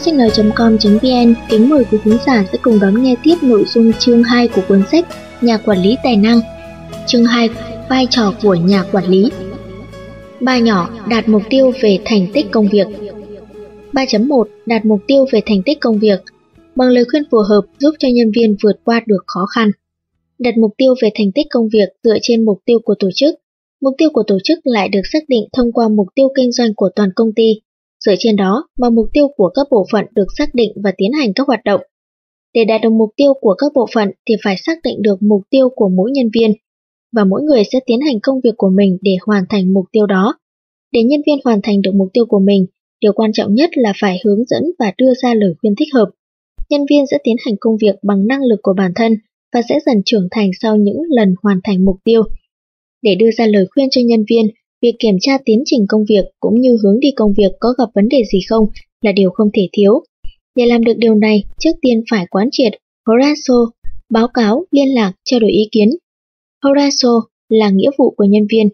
Sách 0.00 0.14
nói.com.vn 0.14 1.34
kính 1.48 1.68
mời 1.68 1.84
quý 1.90 1.98
khán 2.04 2.16
giả 2.26 2.44
sẽ 2.52 2.58
cùng 2.62 2.80
đón 2.80 3.02
nghe 3.02 3.14
tiếp 3.22 3.34
nội 3.42 3.64
dung 3.66 3.92
chương 3.92 4.22
2 4.22 4.48
của 4.48 4.62
cuốn 4.68 4.82
sách 4.92 5.06
Nhà 5.40 5.56
quản 5.56 5.82
lý 5.82 5.96
tài 6.02 6.16
năng. 6.16 6.40
Chương 7.06 7.24
2: 7.24 7.48
Vai 7.90 8.06
trò 8.10 8.34
của 8.42 8.54
nhà 8.54 8.84
quản 8.92 9.04
lý. 9.04 9.30
Ba 10.40 10.58
nhỏ, 10.58 10.90
đạt 11.08 11.28
mục 11.28 11.42
tiêu 11.50 11.72
về 11.82 11.98
thành 12.04 12.26
tích 12.32 12.46
công 12.50 12.68
việc. 12.68 12.86
3.1 13.92 14.44
Đạt 14.66 14.84
mục 14.84 15.00
tiêu 15.06 15.26
về 15.32 15.40
thành 15.46 15.62
tích 15.62 15.80
công 15.80 15.98
việc 15.98 16.20
bằng 16.76 16.88
lời 16.88 17.04
khuyên 17.10 17.22
phù 17.30 17.38
hợp 17.38 17.60
giúp 17.78 17.94
cho 17.98 18.08
nhân 18.14 18.30
viên 18.36 18.56
vượt 18.62 18.80
qua 18.84 19.00
được 19.06 19.24
khó 19.26 19.46
khăn. 19.54 19.70
Đặt 20.38 20.58
mục 20.58 20.70
tiêu 20.76 20.94
về 21.02 21.10
thành 21.14 21.32
tích 21.34 21.46
công 21.50 21.68
việc 21.68 21.88
dựa 22.02 22.16
trên 22.22 22.44
mục 22.44 22.58
tiêu 22.64 22.78
của 22.84 22.94
tổ 22.98 23.08
chức. 23.14 23.34
Mục 23.80 23.94
tiêu 23.98 24.08
của 24.12 24.22
tổ 24.26 24.38
chức 24.44 24.58
lại 24.64 24.88
được 24.88 25.02
xác 25.12 25.22
định 25.28 25.44
thông 25.52 25.72
qua 25.72 25.88
mục 25.88 26.06
tiêu 26.14 26.28
kinh 26.36 26.52
doanh 26.52 26.74
của 26.74 26.90
toàn 26.96 27.08
công 27.16 27.32
ty 27.36 27.60
Dựa 28.06 28.14
trên 28.18 28.36
đó 28.36 28.68
mà 28.78 28.90
mục 28.90 29.06
tiêu 29.12 29.28
của 29.36 29.50
các 29.54 29.66
bộ 29.70 29.86
phận 29.92 30.04
được 30.14 30.26
xác 30.38 30.54
định 30.54 30.72
và 30.84 30.92
tiến 30.96 31.12
hành 31.12 31.32
các 31.34 31.46
hoạt 31.46 31.60
động. 31.64 31.80
Để 32.54 32.64
đạt 32.64 32.80
được 32.82 32.92
mục 32.92 33.10
tiêu 33.16 33.32
của 33.40 33.54
các 33.58 33.72
bộ 33.74 33.86
phận 33.94 34.10
thì 34.28 34.34
phải 34.44 34.56
xác 34.66 34.78
định 34.84 35.02
được 35.02 35.22
mục 35.22 35.42
tiêu 35.50 35.68
của 35.76 35.88
mỗi 35.88 36.10
nhân 36.10 36.30
viên 36.34 36.52
và 37.16 37.24
mỗi 37.24 37.42
người 37.42 37.62
sẽ 37.72 37.80
tiến 37.86 38.00
hành 38.00 38.20
công 38.22 38.40
việc 38.44 38.54
của 38.56 38.70
mình 38.70 38.98
để 39.02 39.16
hoàn 39.26 39.44
thành 39.48 39.72
mục 39.72 39.84
tiêu 39.92 40.06
đó. 40.06 40.34
Để 40.92 41.02
nhân 41.02 41.20
viên 41.26 41.38
hoàn 41.44 41.60
thành 41.62 41.82
được 41.82 41.94
mục 41.94 42.08
tiêu 42.12 42.26
của 42.26 42.40
mình, 42.40 42.66
điều 43.00 43.12
quan 43.12 43.32
trọng 43.32 43.54
nhất 43.54 43.70
là 43.74 43.92
phải 44.00 44.18
hướng 44.24 44.44
dẫn 44.44 44.62
và 44.78 44.92
đưa 44.98 45.14
ra 45.22 45.34
lời 45.34 45.54
khuyên 45.60 45.74
thích 45.78 45.88
hợp. 45.94 46.10
Nhân 46.70 46.80
viên 46.90 47.06
sẽ 47.10 47.18
tiến 47.24 47.36
hành 47.46 47.54
công 47.60 47.76
việc 47.82 47.94
bằng 48.02 48.26
năng 48.26 48.42
lực 48.42 48.58
của 48.62 48.74
bản 48.76 48.92
thân 48.94 49.16
và 49.54 49.62
sẽ 49.68 49.78
dần 49.86 50.02
trưởng 50.04 50.28
thành 50.30 50.50
sau 50.60 50.76
những 50.76 51.02
lần 51.08 51.34
hoàn 51.42 51.60
thành 51.64 51.84
mục 51.84 51.96
tiêu. 52.04 52.22
Để 53.02 53.14
đưa 53.14 53.30
ra 53.30 53.46
lời 53.46 53.66
khuyên 53.74 53.88
cho 53.90 54.00
nhân 54.04 54.24
viên, 54.30 54.46
Việc 54.82 54.92
kiểm 54.98 55.16
tra 55.20 55.32
tiến 55.44 55.62
trình 55.64 55.84
công 55.88 56.04
việc 56.08 56.24
cũng 56.40 56.60
như 56.60 56.76
hướng 56.82 57.00
đi 57.00 57.08
công 57.16 57.32
việc 57.36 57.52
có 57.60 57.68
gặp 57.78 57.88
vấn 57.94 58.08
đề 58.08 58.22
gì 58.32 58.38
không 58.48 58.64
là 59.00 59.12
điều 59.12 59.30
không 59.30 59.48
thể 59.54 59.68
thiếu. 59.72 60.02
Để 60.56 60.66
làm 60.66 60.84
được 60.84 60.94
điều 60.96 61.14
này, 61.14 61.44
trước 61.58 61.70
tiên 61.82 62.02
phải 62.10 62.26
quán 62.30 62.48
triệt 62.52 62.72
Horaso, 63.06 63.54
báo 64.10 64.28
cáo, 64.28 64.64
liên 64.70 64.94
lạc, 64.94 65.12
trao 65.24 65.40
đổi 65.40 65.50
ý 65.50 65.68
kiến. 65.72 65.90
Horaso 66.64 67.20
là 67.48 67.70
nghĩa 67.70 67.90
vụ 67.98 68.14
của 68.16 68.24
nhân 68.24 68.46
viên. 68.52 68.68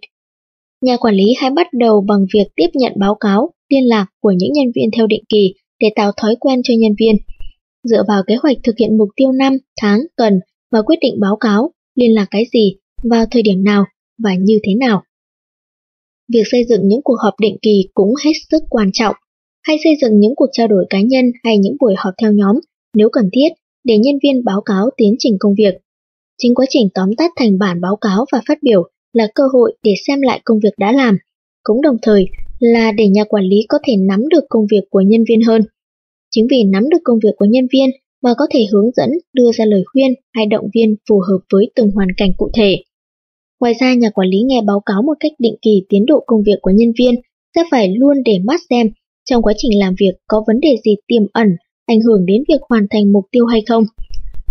Nhà 0.83 0.97
quản 0.97 1.15
lý 1.15 1.25
hãy 1.39 1.51
bắt 1.51 1.67
đầu 1.73 2.01
bằng 2.09 2.27
việc 2.35 2.49
tiếp 2.57 2.69
nhận 2.75 2.93
báo 2.97 3.15
cáo, 3.15 3.51
liên 3.69 3.89
lạc 3.89 4.07
của 4.21 4.33
những 4.37 4.53
nhân 4.53 4.67
viên 4.75 4.91
theo 4.97 5.07
định 5.07 5.25
kỳ 5.29 5.55
để 5.81 5.89
tạo 5.97 6.13
thói 6.17 6.37
quen 6.41 6.61
cho 6.65 6.75
nhân 6.79 6.93
viên. 6.99 7.17
Dựa 7.83 8.03
vào 8.09 8.23
kế 8.27 8.35
hoạch 8.43 8.57
thực 8.63 8.79
hiện 8.79 8.99
mục 8.99 9.09
tiêu 9.17 9.33
năm, 9.33 9.53
tháng, 9.81 10.01
tuần 10.17 10.41
và 10.73 10.83
quyết 10.83 10.97
định 11.01 11.21
báo 11.21 11.37
cáo, 11.37 11.71
liên 11.95 12.15
lạc 12.15 12.27
cái 12.31 12.45
gì, 12.53 12.77
vào 13.11 13.25
thời 13.31 13.43
điểm 13.43 13.65
nào 13.65 13.85
và 14.23 14.35
như 14.35 14.59
thế 14.63 14.75
nào. 14.75 15.03
Việc 16.33 16.43
xây 16.45 16.65
dựng 16.69 16.81
những 16.89 17.01
cuộc 17.05 17.17
họp 17.23 17.35
định 17.41 17.57
kỳ 17.63 17.89
cũng 17.95 18.15
hết 18.25 18.33
sức 18.51 18.63
quan 18.71 18.91
trọng. 18.93 19.15
Hay 19.67 19.77
xây 19.85 19.93
dựng 20.01 20.21
những 20.21 20.33
cuộc 20.37 20.49
trao 20.53 20.69
đổi 20.69 20.87
cá 20.91 21.01
nhân 21.01 21.25
hay 21.45 21.59
những 21.59 21.77
buổi 21.81 21.95
họp 21.99 22.15
theo 22.23 22.33
nhóm 22.33 22.57
nếu 22.97 23.09
cần 23.13 23.29
thiết 23.33 23.49
để 23.85 23.99
nhân 23.99 24.15
viên 24.23 24.45
báo 24.45 24.61
cáo 24.61 24.91
tiến 24.97 25.15
trình 25.19 25.37
công 25.41 25.55
việc. 25.59 25.75
Chính 26.39 26.55
quá 26.55 26.67
trình 26.69 26.89
tóm 26.95 27.09
tắt 27.19 27.31
thành 27.37 27.59
bản 27.59 27.81
báo 27.81 27.97
cáo 27.97 28.25
và 28.33 28.41
phát 28.49 28.59
biểu 28.63 28.83
là 29.13 29.29
cơ 29.35 29.43
hội 29.53 29.77
để 29.83 29.93
xem 30.07 30.21
lại 30.23 30.41
công 30.45 30.59
việc 30.63 30.75
đã 30.79 30.93
làm, 30.93 31.19
cũng 31.63 31.83
đồng 31.83 31.97
thời 32.03 32.27
là 32.59 32.93
để 32.93 33.09
nhà 33.09 33.25
quản 33.25 33.45
lý 33.45 33.57
có 33.69 33.79
thể 33.87 33.97
nắm 33.97 34.29
được 34.29 34.45
công 34.49 34.67
việc 34.71 34.85
của 34.91 35.01
nhân 35.01 35.25
viên 35.29 35.41
hơn. 35.43 35.63
Chính 36.31 36.47
vì 36.51 36.65
nắm 36.65 36.89
được 36.91 36.99
công 37.05 37.19
việc 37.23 37.35
của 37.37 37.45
nhân 37.45 37.67
viên 37.73 37.91
mà 38.23 38.31
có 38.39 38.47
thể 38.51 38.67
hướng 38.73 38.91
dẫn, 38.97 39.11
đưa 39.33 39.53
ra 39.53 39.65
lời 39.65 39.83
khuyên 39.93 40.15
hay 40.33 40.47
động 40.47 40.65
viên 40.75 40.97
phù 41.09 41.21
hợp 41.21 41.39
với 41.53 41.71
từng 41.75 41.91
hoàn 41.91 42.09
cảnh 42.17 42.31
cụ 42.37 42.51
thể. 42.55 42.83
Ngoài 43.61 43.75
ra, 43.81 43.95
nhà 43.95 44.11
quản 44.11 44.29
lý 44.29 44.39
nghe 44.47 44.61
báo 44.67 44.81
cáo 44.87 45.03
một 45.03 45.15
cách 45.21 45.33
định 45.39 45.55
kỳ 45.63 45.83
tiến 45.89 46.07
độ 46.07 46.25
công 46.27 46.43
việc 46.43 46.59
của 46.63 46.71
nhân 46.71 46.93
viên 46.99 47.15
sẽ 47.55 47.63
phải 47.71 47.95
luôn 47.97 48.17
để 48.25 48.39
mắt 48.45 48.61
xem 48.71 48.87
trong 49.31 49.43
quá 49.43 49.53
trình 49.57 49.79
làm 49.79 49.95
việc 50.01 50.13
có 50.27 50.45
vấn 50.47 50.61
đề 50.61 50.77
gì 50.85 50.97
tiềm 51.07 51.23
ẩn, 51.33 51.49
ảnh 51.87 52.01
hưởng 52.01 52.27
đến 52.27 52.45
việc 52.49 52.61
hoàn 52.69 52.87
thành 52.91 53.13
mục 53.13 53.25
tiêu 53.31 53.47
hay 53.47 53.63
không. 53.69 53.85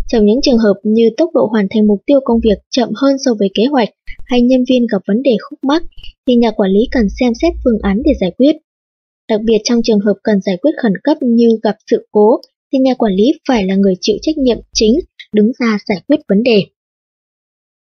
Trong 0.07 0.25
những 0.25 0.39
trường 0.41 0.57
hợp 0.57 0.73
như 0.83 1.09
tốc 1.17 1.29
độ 1.33 1.47
hoàn 1.51 1.67
thành 1.69 1.87
mục 1.87 2.01
tiêu 2.05 2.19
công 2.23 2.39
việc 2.43 2.57
chậm 2.71 2.89
hơn 2.95 3.15
so 3.25 3.31
với 3.39 3.49
kế 3.53 3.63
hoạch 3.71 3.89
hay 4.25 4.41
nhân 4.41 4.63
viên 4.69 4.87
gặp 4.91 5.01
vấn 5.07 5.21
đề 5.23 5.31
khúc 5.49 5.59
mắc, 5.63 5.83
thì 6.27 6.35
nhà 6.35 6.51
quản 6.51 6.71
lý 6.71 6.79
cần 6.91 7.07
xem 7.19 7.33
xét 7.41 7.53
phương 7.63 7.79
án 7.81 8.01
để 8.05 8.11
giải 8.21 8.31
quyết. 8.37 8.55
Đặc 9.29 9.41
biệt 9.45 9.57
trong 9.63 9.81
trường 9.83 9.99
hợp 9.99 10.13
cần 10.23 10.41
giải 10.41 10.57
quyết 10.57 10.71
khẩn 10.81 10.93
cấp 11.03 11.17
như 11.21 11.49
gặp 11.63 11.75
sự 11.91 12.07
cố, 12.11 12.41
thì 12.73 12.79
nhà 12.79 12.93
quản 12.93 13.13
lý 13.13 13.33
phải 13.47 13.65
là 13.65 13.75
người 13.75 13.93
chịu 14.01 14.17
trách 14.21 14.37
nhiệm 14.37 14.57
chính 14.73 14.99
đứng 15.33 15.51
ra 15.59 15.77
giải 15.87 16.01
quyết 16.07 16.19
vấn 16.29 16.43
đề. 16.43 16.63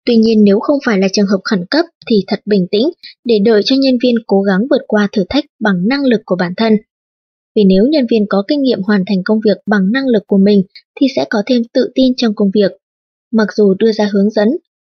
Tuy 0.05 0.17
nhiên 0.17 0.43
nếu 0.43 0.59
không 0.59 0.79
phải 0.85 0.99
là 0.99 1.07
trường 1.13 1.27
hợp 1.27 1.39
khẩn 1.43 1.65
cấp 1.69 1.85
thì 2.09 2.23
thật 2.27 2.39
bình 2.45 2.67
tĩnh 2.71 2.89
để 3.25 3.35
đợi 3.45 3.61
cho 3.65 3.75
nhân 3.75 3.95
viên 4.03 4.15
cố 4.27 4.41
gắng 4.41 4.61
vượt 4.69 4.81
qua 4.87 5.07
thử 5.11 5.23
thách 5.29 5.45
bằng 5.59 5.87
năng 5.87 6.05
lực 6.05 6.21
của 6.25 6.35
bản 6.39 6.53
thân. 6.57 6.73
Vì 7.55 7.63
nếu 7.63 7.83
nhân 7.87 8.05
viên 8.11 8.25
có 8.29 8.43
kinh 8.47 8.61
nghiệm 8.61 8.81
hoàn 8.81 9.03
thành 9.07 9.23
công 9.25 9.39
việc 9.45 9.57
bằng 9.65 9.91
năng 9.91 10.07
lực 10.07 10.23
của 10.27 10.37
mình 10.37 10.63
thì 10.99 11.07
sẽ 11.15 11.25
có 11.29 11.43
thêm 11.45 11.61
tự 11.73 11.91
tin 11.95 12.13
trong 12.17 12.35
công 12.35 12.49
việc. 12.53 12.71
Mặc 13.31 13.47
dù 13.55 13.73
đưa 13.79 13.91
ra 13.91 14.09
hướng 14.13 14.29
dẫn, 14.29 14.47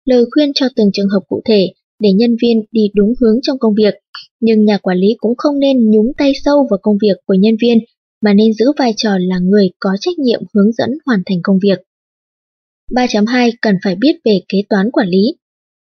lời 0.04 0.24
khuyên 0.30 0.52
cho 0.54 0.66
từng 0.76 0.90
trường 0.92 1.08
hợp 1.08 1.20
cụ 1.28 1.40
thể 1.44 1.72
để 2.00 2.12
nhân 2.12 2.36
viên 2.42 2.64
đi 2.72 2.82
đúng 2.94 3.12
hướng 3.20 3.38
trong 3.42 3.58
công 3.58 3.74
việc, 3.74 3.94
nhưng 4.40 4.64
nhà 4.64 4.78
quản 4.78 4.98
lý 4.98 5.14
cũng 5.18 5.34
không 5.38 5.58
nên 5.58 5.90
nhúng 5.90 6.12
tay 6.18 6.32
sâu 6.44 6.66
vào 6.70 6.78
công 6.82 6.96
việc 7.02 7.16
của 7.26 7.34
nhân 7.34 7.54
viên 7.62 7.78
mà 8.22 8.34
nên 8.34 8.52
giữ 8.52 8.66
vai 8.78 8.92
trò 8.96 9.10
là 9.20 9.38
người 9.38 9.70
có 9.80 9.90
trách 10.00 10.18
nhiệm 10.18 10.40
hướng 10.54 10.72
dẫn 10.72 10.90
hoàn 11.06 11.22
thành 11.26 11.38
công 11.42 11.58
việc. 11.62 11.78
3.2 12.90 13.50
cần 13.62 13.76
phải 13.84 13.94
biết 13.94 14.16
về 14.24 14.40
kế 14.48 14.58
toán 14.68 14.90
quản 14.90 15.08
lý. 15.08 15.36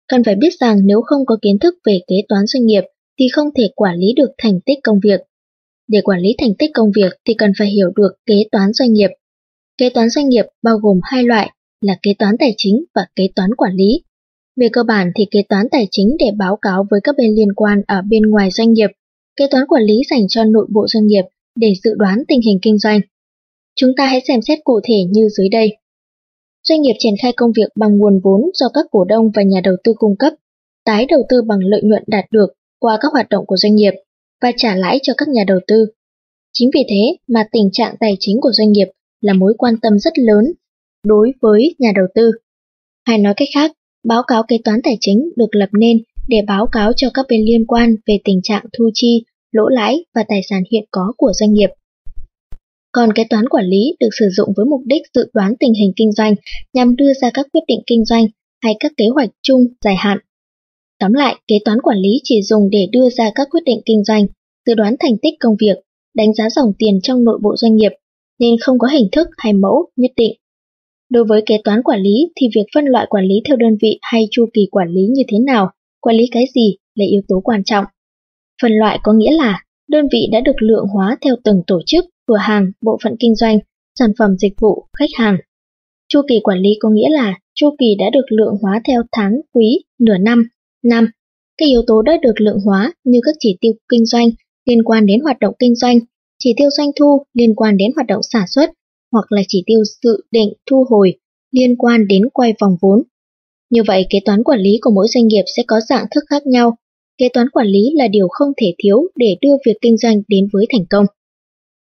Cần 0.08 0.24
phải 0.24 0.34
biết 0.34 0.50
rằng 0.60 0.86
nếu 0.86 1.02
không 1.02 1.26
có 1.26 1.36
kiến 1.42 1.58
thức 1.58 1.74
về 1.86 2.00
kế 2.06 2.16
toán 2.28 2.46
doanh 2.46 2.66
nghiệp 2.66 2.84
thì 3.18 3.28
không 3.32 3.48
thể 3.54 3.68
quản 3.76 3.96
lý 3.98 4.06
được 4.16 4.30
thành 4.38 4.60
tích 4.66 4.78
công 4.82 5.00
việc. 5.04 5.20
Để 5.88 6.00
quản 6.04 6.20
lý 6.20 6.34
thành 6.38 6.54
tích 6.58 6.70
công 6.74 6.90
việc 6.96 7.12
thì 7.24 7.34
cần 7.34 7.52
phải 7.58 7.68
hiểu 7.68 7.92
được 7.96 8.12
kế 8.26 8.34
toán 8.52 8.72
doanh 8.72 8.92
nghiệp. 8.92 9.10
Kế 9.78 9.90
toán 9.90 10.10
doanh 10.10 10.28
nghiệp 10.28 10.44
bao 10.62 10.76
gồm 10.78 11.00
hai 11.02 11.24
loại 11.24 11.50
là 11.80 11.96
kế 12.02 12.14
toán 12.18 12.34
tài 12.38 12.54
chính 12.56 12.84
và 12.94 13.06
kế 13.16 13.28
toán 13.36 13.54
quản 13.54 13.74
lý. 13.74 14.02
Về 14.56 14.68
cơ 14.72 14.82
bản 14.82 15.12
thì 15.14 15.24
kế 15.30 15.42
toán 15.48 15.66
tài 15.70 15.88
chính 15.90 16.16
để 16.18 16.26
báo 16.38 16.56
cáo 16.56 16.86
với 16.90 17.00
các 17.04 17.14
bên 17.18 17.34
liên 17.34 17.52
quan 17.56 17.82
ở 17.86 18.02
bên 18.10 18.22
ngoài 18.22 18.50
doanh 18.50 18.72
nghiệp, 18.72 18.90
kế 19.36 19.46
toán 19.50 19.66
quản 19.66 19.82
lý 19.82 19.94
dành 20.10 20.28
cho 20.28 20.44
nội 20.44 20.66
bộ 20.70 20.86
doanh 20.88 21.06
nghiệp 21.06 21.24
để 21.56 21.72
dự 21.84 21.90
đoán 21.96 22.22
tình 22.28 22.40
hình 22.40 22.58
kinh 22.62 22.78
doanh. 22.78 23.00
Chúng 23.76 23.90
ta 23.96 24.06
hãy 24.06 24.20
xem 24.28 24.42
xét 24.42 24.58
cụ 24.64 24.80
thể 24.84 25.04
như 25.10 25.28
dưới 25.28 25.48
đây. 25.48 25.76
Doanh 26.68 26.82
nghiệp 26.82 26.94
triển 26.98 27.14
khai 27.22 27.32
công 27.36 27.52
việc 27.56 27.68
bằng 27.76 27.98
nguồn 27.98 28.20
vốn 28.24 28.40
do 28.54 28.66
các 28.74 28.86
cổ 28.90 29.04
đông 29.04 29.30
và 29.34 29.42
nhà 29.42 29.60
đầu 29.64 29.74
tư 29.84 29.92
cung 29.96 30.16
cấp, 30.18 30.32
tái 30.84 31.06
đầu 31.10 31.22
tư 31.28 31.42
bằng 31.42 31.58
lợi 31.62 31.80
nhuận 31.84 32.02
đạt 32.06 32.24
được 32.30 32.46
qua 32.78 32.98
các 33.00 33.12
hoạt 33.12 33.28
động 33.28 33.46
của 33.46 33.56
doanh 33.56 33.74
nghiệp 33.74 33.92
và 34.42 34.52
trả 34.56 34.76
lãi 34.76 34.98
cho 35.02 35.12
các 35.16 35.28
nhà 35.28 35.44
đầu 35.46 35.58
tư. 35.66 35.86
Chính 36.52 36.70
vì 36.74 36.80
thế 36.88 37.16
mà 37.28 37.48
tình 37.52 37.68
trạng 37.72 37.94
tài 38.00 38.16
chính 38.20 38.40
của 38.40 38.52
doanh 38.52 38.72
nghiệp 38.72 38.86
là 39.20 39.32
mối 39.32 39.54
quan 39.58 39.74
tâm 39.82 39.98
rất 39.98 40.18
lớn 40.18 40.44
đối 41.04 41.32
với 41.40 41.74
nhà 41.78 41.92
đầu 41.94 42.06
tư. 42.14 42.30
Hay 43.06 43.18
nói 43.18 43.34
cách 43.36 43.48
khác, 43.54 43.72
báo 44.04 44.22
cáo 44.26 44.42
kế 44.48 44.58
toán 44.64 44.80
tài 44.84 44.96
chính 45.00 45.32
được 45.36 45.54
lập 45.54 45.68
nên 45.72 46.02
để 46.28 46.36
báo 46.46 46.66
cáo 46.72 46.92
cho 46.96 47.10
các 47.14 47.26
bên 47.28 47.44
liên 47.44 47.66
quan 47.66 47.96
về 48.06 48.18
tình 48.24 48.40
trạng 48.42 48.64
thu 48.78 48.90
chi, 48.94 49.24
lỗ 49.52 49.68
lãi 49.68 50.04
và 50.14 50.24
tài 50.28 50.40
sản 50.50 50.62
hiện 50.70 50.84
có 50.90 51.12
của 51.16 51.32
doanh 51.34 51.52
nghiệp. 51.52 51.70
Còn 52.92 53.12
kế 53.12 53.24
toán 53.30 53.48
quản 53.48 53.64
lý 53.66 53.96
được 54.00 54.08
sử 54.18 54.28
dụng 54.36 54.52
với 54.56 54.66
mục 54.66 54.80
đích 54.84 55.02
dự 55.14 55.30
đoán 55.34 55.54
tình 55.60 55.74
hình 55.74 55.92
kinh 55.96 56.12
doanh 56.12 56.34
nhằm 56.74 56.96
đưa 56.96 57.12
ra 57.12 57.30
các 57.34 57.46
quyết 57.52 57.60
định 57.68 57.80
kinh 57.86 58.04
doanh 58.04 58.26
hay 58.62 58.74
các 58.80 58.92
kế 58.96 59.04
hoạch 59.14 59.30
chung 59.42 59.66
dài 59.84 59.94
hạn. 59.98 60.18
Tóm 60.98 61.12
lại, 61.12 61.36
kế 61.48 61.58
toán 61.64 61.80
quản 61.80 61.98
lý 61.98 62.20
chỉ 62.24 62.42
dùng 62.42 62.70
để 62.70 62.88
đưa 62.92 63.10
ra 63.10 63.30
các 63.34 63.48
quyết 63.50 63.60
định 63.64 63.80
kinh 63.86 64.04
doanh, 64.04 64.26
dự 64.66 64.74
đoán 64.74 64.96
thành 65.00 65.18
tích 65.22 65.34
công 65.40 65.56
việc, 65.60 65.76
đánh 66.14 66.34
giá 66.34 66.50
dòng 66.50 66.72
tiền 66.78 67.00
trong 67.02 67.24
nội 67.24 67.38
bộ 67.42 67.56
doanh 67.56 67.76
nghiệp, 67.76 67.92
nên 68.38 68.56
không 68.60 68.78
có 68.78 68.88
hình 68.88 69.08
thức 69.12 69.28
hay 69.36 69.52
mẫu 69.52 69.86
nhất 69.96 70.10
định. 70.16 70.32
Đối 71.10 71.24
với 71.24 71.42
kế 71.46 71.58
toán 71.64 71.82
quản 71.82 72.00
lý 72.00 72.32
thì 72.36 72.46
việc 72.54 72.66
phân 72.74 72.84
loại 72.84 73.06
quản 73.10 73.24
lý 73.24 73.34
theo 73.48 73.56
đơn 73.56 73.76
vị 73.82 73.98
hay 74.02 74.28
chu 74.30 74.46
kỳ 74.54 74.66
quản 74.70 74.88
lý 74.88 75.02
như 75.02 75.22
thế 75.28 75.38
nào, 75.46 75.70
quản 76.00 76.16
lý 76.16 76.24
cái 76.30 76.44
gì 76.54 76.76
là 76.94 77.04
yếu 77.10 77.22
tố 77.28 77.40
quan 77.44 77.64
trọng. 77.64 77.84
Phân 78.62 78.72
loại 78.72 78.98
có 79.02 79.12
nghĩa 79.12 79.32
là 79.32 79.64
đơn 79.88 80.06
vị 80.12 80.28
đã 80.32 80.40
được 80.40 80.62
lượng 80.62 80.86
hóa 80.86 81.16
theo 81.20 81.36
từng 81.44 81.62
tổ 81.66 81.80
chức, 81.86 82.04
cửa 82.32 82.38
hàng, 82.40 82.72
bộ 82.82 82.98
phận 83.04 83.16
kinh 83.20 83.34
doanh, 83.34 83.58
sản 83.98 84.10
phẩm 84.18 84.30
dịch 84.38 84.52
vụ, 84.60 84.86
khách 84.98 85.10
hàng. 85.14 85.36
Chu 86.08 86.20
kỳ 86.28 86.40
quản 86.42 86.58
lý 86.58 86.70
có 86.80 86.90
nghĩa 86.90 87.08
là 87.10 87.34
chu 87.54 87.70
kỳ 87.78 87.94
đã 87.98 88.06
được 88.12 88.24
lượng 88.28 88.54
hóa 88.62 88.80
theo 88.88 89.02
tháng, 89.12 89.32
quý, 89.52 89.84
nửa 90.00 90.18
năm, 90.18 90.48
năm. 90.84 91.08
Các 91.58 91.66
yếu 91.66 91.82
tố 91.86 92.02
đã 92.02 92.12
được 92.22 92.40
lượng 92.40 92.58
hóa 92.64 92.92
như 93.04 93.20
các 93.22 93.34
chỉ 93.38 93.56
tiêu 93.60 93.72
kinh 93.88 94.06
doanh 94.06 94.28
liên 94.68 94.82
quan 94.84 95.06
đến 95.06 95.20
hoạt 95.20 95.40
động 95.40 95.54
kinh 95.58 95.74
doanh, 95.74 95.98
chỉ 96.38 96.54
tiêu 96.56 96.70
doanh 96.70 96.90
thu 96.96 97.22
liên 97.34 97.54
quan 97.54 97.76
đến 97.76 97.90
hoạt 97.94 98.06
động 98.06 98.22
sản 98.32 98.44
xuất, 98.48 98.70
hoặc 99.12 99.32
là 99.32 99.42
chỉ 99.48 99.62
tiêu 99.66 99.82
dự 100.02 100.16
định 100.30 100.52
thu 100.70 100.84
hồi 100.90 101.12
liên 101.50 101.76
quan 101.76 102.06
đến 102.08 102.22
quay 102.32 102.52
vòng 102.60 102.76
vốn. 102.82 103.02
Như 103.70 103.82
vậy, 103.86 104.06
kế 104.10 104.18
toán 104.24 104.42
quản 104.44 104.60
lý 104.60 104.78
của 104.82 104.90
mỗi 104.90 105.06
doanh 105.14 105.26
nghiệp 105.26 105.44
sẽ 105.56 105.62
có 105.66 105.80
dạng 105.88 106.06
thức 106.14 106.24
khác 106.30 106.46
nhau. 106.46 106.76
Kế 107.18 107.28
toán 107.32 107.50
quản 107.50 107.66
lý 107.66 107.92
là 107.94 108.08
điều 108.08 108.28
không 108.30 108.52
thể 108.56 108.74
thiếu 108.78 109.02
để 109.16 109.36
đưa 109.40 109.56
việc 109.66 109.76
kinh 109.80 109.96
doanh 109.96 110.22
đến 110.28 110.48
với 110.52 110.66
thành 110.72 110.86
công. 110.90 111.06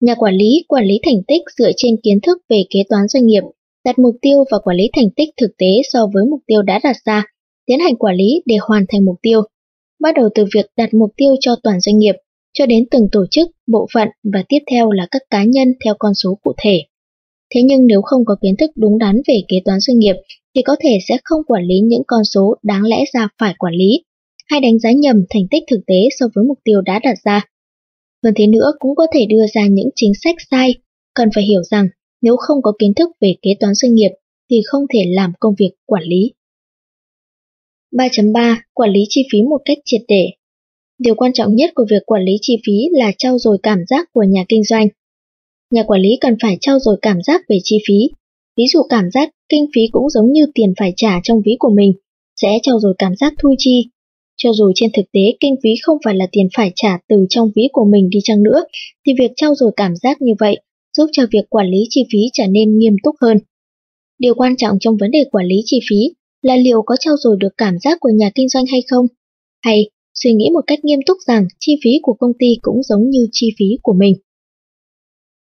Nhà 0.02 0.16
quản 0.16 0.36
lý 0.36 0.66
quản 0.68 0.86
lý 0.86 1.00
thành 1.04 1.24
tích 1.28 1.42
dựa 1.58 1.72
trên 1.78 1.96
kiến 2.04 2.20
thức 2.22 2.38
về 2.50 2.64
kế 2.70 2.80
toán 2.90 3.08
doanh 3.08 3.26
nghiệp, 3.26 3.44
đặt 3.86 4.00
mục 4.00 4.16
tiêu 4.22 4.44
và 4.52 4.60
quản 4.64 4.78
lý 4.78 4.90
thành 4.94 5.10
tích 5.16 5.30
thực 5.42 5.52
tế 5.58 5.82
so 5.94 6.00
với 6.14 6.26
mục 6.30 6.40
tiêu 6.48 6.62
đã 6.62 6.80
đặt 6.84 6.96
ra, 7.06 7.26
tiến 7.66 7.80
hành 7.80 7.96
quản 7.96 8.16
lý 8.16 8.42
để 8.46 8.56
hoàn 8.62 8.86
thành 8.90 9.06
mục 9.06 9.16
tiêu. 9.22 9.42
Bắt 10.02 10.16
đầu 10.16 10.30
từ 10.36 10.46
việc 10.56 10.66
đặt 10.78 10.94
mục 10.94 11.10
tiêu 11.18 11.36
cho 11.40 11.56
toàn 11.64 11.82
doanh 11.82 11.98
nghiệp, 11.98 12.16
cho 12.54 12.66
đến 12.66 12.86
từng 12.92 13.08
tổ 13.12 13.26
chức, 13.32 13.48
bộ 13.68 13.88
phận 13.94 14.08
và 14.34 14.44
tiếp 14.50 14.60
theo 14.72 14.92
là 14.92 15.08
các 15.12 15.22
cá 15.30 15.44
nhân 15.44 15.74
theo 15.86 15.94
con 16.00 16.14
số 16.14 16.38
cụ 16.44 16.54
thể. 16.64 16.82
Thế 17.56 17.62
nhưng 17.64 17.88
nếu 17.88 18.02
không 18.02 18.26
có 18.26 18.36
kiến 18.42 18.56
thức 18.58 18.72
đúng 18.76 18.98
đắn 18.98 19.22
về 19.28 19.42
kế 19.48 19.58
toán 19.66 19.80
doanh 19.80 20.00
nghiệp 20.00 20.16
thì 20.56 20.62
có 20.62 20.76
thể 20.84 20.98
sẽ 21.08 21.18
không 21.24 21.42
quản 21.48 21.64
lý 21.64 21.80
những 21.80 22.04
con 22.08 22.24
số 22.24 22.56
đáng 22.64 22.84
lẽ 22.84 23.04
ra 23.14 23.28
phải 23.40 23.54
quản 23.60 23.74
lý, 23.74 24.04
hay 24.50 24.60
đánh 24.60 24.80
giá 24.80 24.92
nhầm 24.92 25.26
thành 25.30 25.44
tích 25.52 25.64
thực 25.72 25.80
tế 25.88 25.96
so 26.20 26.26
với 26.36 26.46
mục 26.46 26.60
tiêu 26.64 26.82
đã 26.82 27.00
đặt 27.04 27.16
ra. 27.26 27.46
Hơn 28.24 28.34
thế 28.38 28.48
nữa 28.48 28.72
cũng 28.80 28.96
có 28.96 29.08
thể 29.14 29.26
đưa 29.26 29.46
ra 29.54 29.68
những 29.68 29.90
chính 29.96 30.12
sách 30.24 30.36
sai, 30.52 30.76
cần 31.14 31.30
phải 31.36 31.44
hiểu 31.44 31.64
rằng 31.64 31.88
nếu 32.22 32.36
không 32.38 32.62
có 32.62 32.72
kiến 32.80 32.94
thức 32.94 33.10
về 33.22 33.36
kế 33.42 33.52
toán 33.60 33.74
doanh 33.76 33.96
nghiệp 33.96 34.12
thì 34.50 34.62
không 34.66 34.86
thể 34.94 35.06
làm 35.08 35.34
công 35.40 35.56
việc 35.60 35.72
quản 35.86 36.04
lý. 36.04 36.34
3.3 37.92 38.56
Quản 38.74 38.92
lý 38.92 39.00
chi 39.10 39.24
phí 39.32 39.42
một 39.42 39.62
cách 39.66 39.78
triệt 39.86 40.02
để 40.08 40.28
Điều 41.04 41.16
quan 41.16 41.34
trọng 41.34 41.56
nhất 41.56 41.72
của 41.76 41.86
việc 41.90 42.04
quản 42.06 42.24
lý 42.24 42.32
chi 42.42 42.58
phí 42.66 42.74
là 42.92 43.12
trau 43.18 43.38
dồi 43.38 43.58
cảm 43.64 43.80
giác 43.88 44.10
của 44.14 44.24
nhà 44.24 44.46
kinh 44.50 44.64
doanh. 44.64 44.88
Nhà 45.72 45.84
quản 45.84 46.02
lý 46.02 46.10
cần 46.22 46.36
phải 46.42 46.58
trau 46.62 46.80
dồi 46.80 46.98
cảm 47.02 47.22
giác 47.22 47.42
về 47.50 47.58
chi 47.64 47.78
phí. 47.88 48.10
Ví 48.58 48.64
dụ 48.74 48.84
cảm 48.90 49.12
giác 49.12 49.30
kinh 49.50 49.66
phí 49.76 49.82
cũng 49.92 50.10
giống 50.10 50.32
như 50.32 50.46
tiền 50.56 50.74
phải 50.80 50.94
trả 50.96 51.20
trong 51.24 51.42
ví 51.46 51.56
của 51.60 51.70
mình, 51.70 51.94
sẽ 52.42 52.50
trau 52.64 52.80
dồi 52.80 52.94
cảm 52.98 53.16
giác 53.16 53.34
thu 53.40 53.56
chi. 53.58 53.90
Cho 54.44 54.54
dù 54.54 54.72
trên 54.76 54.90
thực 54.98 55.12
tế 55.14 55.20
kinh 55.40 55.56
phí 55.64 55.70
không 55.82 55.98
phải 56.06 56.16
là 56.16 56.28
tiền 56.32 56.48
phải 56.58 56.72
trả 56.76 56.98
từ 57.10 57.26
trong 57.30 57.52
ví 57.56 57.64
của 57.72 57.86
mình 57.92 58.10
đi 58.10 58.20
chăng 58.24 58.44
nữa, 58.44 58.64
thì 59.06 59.14
việc 59.20 59.32
trao 59.36 59.56
dồi 59.56 59.72
cảm 59.76 59.96
giác 59.96 60.22
như 60.22 60.34
vậy 60.40 60.58
giúp 60.98 61.10
cho 61.12 61.24
việc 61.32 61.50
quản 61.50 61.68
lý 61.68 61.78
chi 61.90 62.04
phí 62.12 62.20
trở 62.34 62.48
nên 62.48 62.78
nghiêm 62.78 62.96
túc 63.04 63.16
hơn. 63.22 63.38
Điều 64.20 64.34
quan 64.36 64.56
trọng 64.58 64.78
trong 64.80 64.98
vấn 64.98 65.12
đề 65.12 65.24
quản 65.32 65.46
lý 65.46 65.56
chi 65.66 65.80
phí 65.90 65.96
là 66.42 66.56
liệu 66.56 66.82
có 66.86 66.96
trao 67.00 67.14
dồi 67.18 67.38
được 67.40 67.54
cảm 67.58 67.80
giác 67.80 67.98
của 68.00 68.10
nhà 68.10 68.32
kinh 68.36 68.50
doanh 68.50 68.66
hay 68.66 68.82
không, 68.88 69.06
hay 69.62 69.90
suy 70.14 70.34
nghĩ 70.34 70.50
một 70.54 70.62
cách 70.68 70.86
nghiêm 70.86 71.00
túc 71.06 71.18
rằng 71.28 71.48
chi 71.60 71.76
phí 71.84 71.90
của 72.02 72.14
công 72.14 72.32
ty 72.40 72.48
cũng 72.62 72.84
giống 72.84 73.10
như 73.10 73.28
chi 73.32 73.50
phí 73.60 73.66
của 73.82 73.94
mình. 73.94 74.14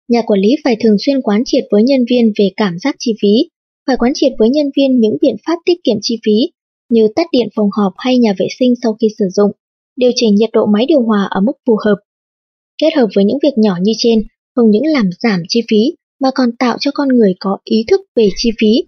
Nhà 0.09 0.23
quản 0.27 0.40
lý 0.40 0.56
phải 0.64 0.77
thường 0.81 0.97
xuyên 1.06 1.23
quán 1.23 1.43
triệt 1.44 1.64
với 1.70 1.82
nhân 1.82 2.05
viên 2.10 2.32
về 2.39 2.51
cảm 2.56 2.78
giác 2.78 2.97
chi 2.98 3.14
phí, 3.23 3.48
phải 3.86 3.97
quán 3.98 4.12
triệt 4.14 4.32
với 4.39 4.51
nhân 4.51 4.66
viên 4.77 5.01
những 5.01 5.16
biện 5.20 5.36
pháp 5.47 5.56
tiết 5.64 5.85
kiệm 5.85 5.97
chi 6.02 6.19
phí 6.24 6.51
như 6.93 7.09
tắt 7.16 7.27
điện 7.32 7.48
phòng 7.56 7.69
họp 7.77 7.93
hay 7.98 8.19
nhà 8.19 8.32
vệ 8.39 8.47
sinh 8.59 8.74
sau 8.82 8.97
khi 9.01 9.09
sử 9.19 9.24
dụng, 9.36 9.52
điều 9.97 10.10
chỉnh 10.14 10.35
nhiệt 10.35 10.51
độ 10.52 10.66
máy 10.66 10.86
điều 10.89 11.02
hòa 11.02 11.28
ở 11.31 11.40
mức 11.40 11.52
phù 11.66 11.77
hợp. 11.85 11.97
Kết 12.78 12.90
hợp 12.97 13.06
với 13.14 13.24
những 13.24 13.39
việc 13.43 13.55
nhỏ 13.56 13.74
như 13.82 13.93
trên, 13.98 14.19
không 14.56 14.70
những 14.70 14.86
làm 14.86 15.10
giảm 15.23 15.43
chi 15.48 15.60
phí 15.70 15.97
mà 16.20 16.31
còn 16.35 16.56
tạo 16.56 16.77
cho 16.81 16.90
con 16.94 17.09
người 17.09 17.35
có 17.40 17.59
ý 17.64 17.85
thức 17.89 18.01
về 18.16 18.28
chi 18.36 18.51
phí. 18.60 18.85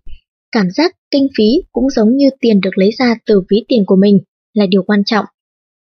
Cảm 0.52 0.66
giác 0.76 0.97
kinh 1.10 1.28
phí 1.39 1.62
cũng 1.72 1.90
giống 1.90 2.16
như 2.16 2.31
tiền 2.40 2.60
được 2.60 2.78
lấy 2.78 2.90
ra 2.98 3.16
từ 3.26 3.43
ví 3.51 3.64
tiền 3.68 3.85
của 3.86 3.97
mình 3.97 4.18
là 4.55 4.66
điều 4.66 4.82
quan 4.82 5.05
trọng. 5.05 5.24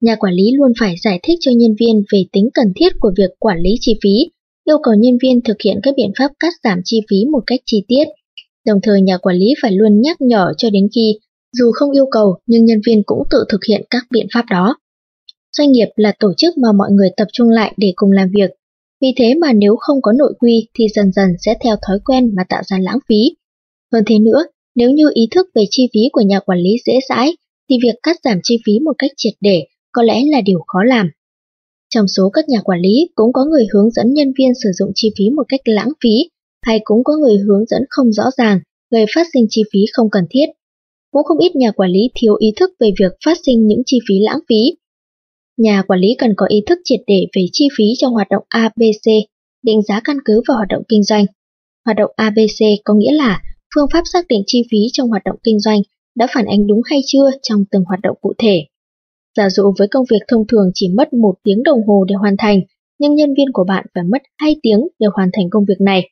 Nhà 0.02 0.16
quản 0.16 0.34
lý 0.34 0.52
luôn 0.52 0.72
phải 0.80 0.96
giải 1.04 1.20
thích 1.24 1.38
cho 1.42 1.52
nhân 1.56 1.76
viên 1.80 2.04
về 2.14 2.24
tính 2.32 2.50
cần 2.54 2.68
thiết 2.76 2.90
của 3.00 3.12
việc 3.18 3.30
quản 3.40 3.60
lý 3.60 3.70
chi 3.80 3.94
phí, 4.04 4.32
yêu 4.66 4.78
cầu 4.84 4.94
nhân 4.98 5.18
viên 5.24 5.42
thực 5.42 5.58
hiện 5.66 5.80
các 5.84 5.94
biện 5.98 6.12
pháp 6.20 6.32
cắt 6.40 6.54
giảm 6.64 6.80
chi 6.86 7.02
phí 7.10 7.18
một 7.32 7.44
cách 7.48 7.60
chi 7.66 7.84
tiết. 7.88 8.06
Đồng 8.66 8.80
thời 8.84 9.02
nhà 9.02 9.18
quản 9.18 9.36
lý 9.36 9.54
phải 9.62 9.72
luôn 9.72 10.02
nhắc 10.02 10.22
nhở 10.22 10.54
cho 10.58 10.70
đến 10.70 10.88
khi, 10.96 11.20
dù 11.58 11.72
không 11.74 11.92
yêu 11.92 12.06
cầu 12.12 12.38
nhưng 12.46 12.66
nhân 12.66 12.82
viên 12.86 13.04
cũng 13.06 13.24
tự 13.32 13.46
thực 13.50 13.66
hiện 13.70 13.82
các 13.90 14.04
biện 14.12 14.28
pháp 14.34 14.46
đó. 14.52 14.76
Doanh 15.58 15.72
nghiệp 15.72 15.88
là 15.96 16.14
tổ 16.20 16.34
chức 16.38 16.58
mà 16.58 16.72
mọi 16.72 16.92
người 16.92 17.10
tập 17.18 17.28
trung 17.34 17.50
lại 17.50 17.74
để 17.78 17.94
cùng 17.96 18.12
làm 18.12 18.30
việc. 18.34 18.52
Vì 19.02 19.08
thế 19.18 19.34
mà 19.42 19.54
nếu 19.54 19.76
không 19.80 20.02
có 20.02 20.12
nội 20.12 20.34
quy 20.40 20.68
thì 20.74 20.86
dần 20.96 21.12
dần 21.12 21.30
sẽ 21.40 21.56
theo 21.64 21.76
thói 21.88 22.00
quen 22.06 22.36
mà 22.36 22.44
tạo 22.50 22.62
ra 22.66 22.80
lãng 22.80 23.00
phí. 23.10 23.36
Hơn 23.94 24.04
thế 24.08 24.20
nữa, 24.20 24.44
nếu 24.76 24.90
như 24.90 25.10
ý 25.14 25.28
thức 25.32 25.48
về 25.56 25.64
chi 25.70 25.90
phí 25.94 26.00
của 26.12 26.22
nhà 26.22 26.40
quản 26.40 26.60
lý 26.60 26.70
dễ 26.86 27.00
dãi, 27.10 27.36
thì 27.70 27.76
việc 27.84 27.96
cắt 28.04 28.18
giảm 28.24 28.40
chi 28.44 28.58
phí 28.66 28.80
một 28.80 28.94
cách 28.98 29.12
triệt 29.18 29.34
để 29.42 29.66
có 29.92 30.04
lẽ 30.04 30.24
là 30.32 30.42
điều 30.42 30.60
khó 30.68 30.80
làm. 30.84 31.10
Trong 31.90 32.08
số 32.08 32.30
các 32.30 32.50
nhà 32.50 32.62
quản 32.64 32.80
lý 32.80 33.10
cũng 33.16 33.34
có 33.34 33.46
người 33.46 33.68
hướng 33.74 33.92
dẫn 33.92 34.14
nhân 34.14 34.34
viên 34.38 34.52
sử 34.64 34.70
dụng 34.80 34.92
chi 34.96 35.14
phí 35.18 35.30
một 35.30 35.44
cách 35.48 35.62
lãng 35.66 35.92
phí, 36.04 36.30
hay 36.66 36.80
cũng 36.84 37.04
có 37.04 37.14
người 37.18 37.38
hướng 37.38 37.66
dẫn 37.66 37.82
không 37.90 38.12
rõ 38.12 38.24
ràng, 38.38 38.60
gây 38.92 39.06
phát 39.16 39.28
sinh 39.34 39.46
chi 39.50 39.64
phí 39.74 39.80
không 39.94 40.10
cần 40.10 40.24
thiết. 40.30 40.46
Cũng 41.12 41.24
không 41.24 41.38
ít 41.38 41.56
nhà 41.56 41.72
quản 41.72 41.92
lý 41.92 42.10
thiếu 42.16 42.36
ý 42.40 42.54
thức 42.56 42.70
về 42.80 42.92
việc 43.00 43.12
phát 43.26 43.38
sinh 43.46 43.68
những 43.68 43.82
chi 43.86 44.00
phí 44.10 44.16
lãng 44.20 44.40
phí. 44.50 44.76
Nhà 45.58 45.84
quản 45.88 46.00
lý 46.00 46.16
cần 46.18 46.34
có 46.38 46.46
ý 46.50 46.62
thức 46.66 46.80
triệt 46.84 47.00
để 47.08 47.26
về 47.36 47.46
chi 47.52 47.68
phí 47.78 47.84
trong 47.98 48.14
hoạt 48.14 48.28
động 48.30 48.44
ABC, 48.50 49.08
định 49.64 49.82
giá 49.82 50.02
căn 50.04 50.18
cứ 50.26 50.42
vào 50.48 50.58
hoạt 50.58 50.70
động 50.70 50.84
kinh 50.88 51.04
doanh. 51.04 51.26
Hoạt 51.86 51.98
động 51.98 52.12
ABC 52.16 52.60
có 52.86 52.94
nghĩa 52.94 53.12
là 53.12 53.42
phương 53.76 53.88
pháp 53.94 54.02
xác 54.14 54.28
định 54.28 54.44
chi 54.48 54.64
phí 54.72 54.78
trong 54.94 55.10
hoạt 55.10 55.24
động 55.26 55.36
kinh 55.44 55.60
doanh 55.60 55.82
đã 56.16 56.28
phản 56.34 56.46
ánh 56.46 56.68
đúng 56.68 56.82
hay 56.86 57.00
chưa 57.06 57.30
trong 57.42 57.64
từng 57.72 57.84
hoạt 57.84 58.00
động 58.04 58.18
cụ 58.22 58.34
thể. 58.38 58.66
Giả 59.38 59.50
dụ 59.50 59.74
với 59.80 59.88
công 59.88 60.06
việc 60.12 60.22
thông 60.28 60.48
thường 60.48 60.72
chỉ 60.74 60.90
mất 60.98 61.14
một 61.14 61.34
tiếng 61.44 61.64
đồng 61.64 61.88
hồ 61.88 62.06
để 62.08 62.16
hoàn 62.16 62.36
thành, 62.38 62.62
nhưng 63.00 63.16
nhân 63.16 63.34
viên 63.38 63.48
của 63.54 63.64
bạn 63.68 63.86
phải 63.96 64.04
mất 64.04 64.22
2 64.38 64.56
tiếng 64.64 64.80
để 65.00 65.08
hoàn 65.14 65.30
thành 65.34 65.50
công 65.50 65.66
việc 65.66 65.82
này. 65.86 66.10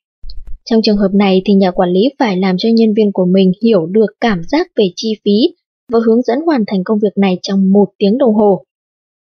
Trong 0.69 0.81
trường 0.81 0.97
hợp 0.97 1.13
này 1.13 1.41
thì 1.45 1.53
nhà 1.53 1.71
quản 1.71 1.89
lý 1.89 2.01
phải 2.19 2.37
làm 2.37 2.55
cho 2.57 2.69
nhân 2.73 2.93
viên 2.93 3.11
của 3.11 3.25
mình 3.25 3.51
hiểu 3.63 3.85
được 3.85 4.05
cảm 4.21 4.41
giác 4.43 4.67
về 4.75 4.85
chi 4.95 5.13
phí 5.25 5.55
và 5.91 5.99
hướng 6.05 6.21
dẫn 6.21 6.39
hoàn 6.45 6.63
thành 6.67 6.83
công 6.83 6.99
việc 6.99 7.17
này 7.17 7.39
trong 7.41 7.71
một 7.73 7.87
tiếng 7.97 8.17
đồng 8.17 8.35
hồ. 8.35 8.63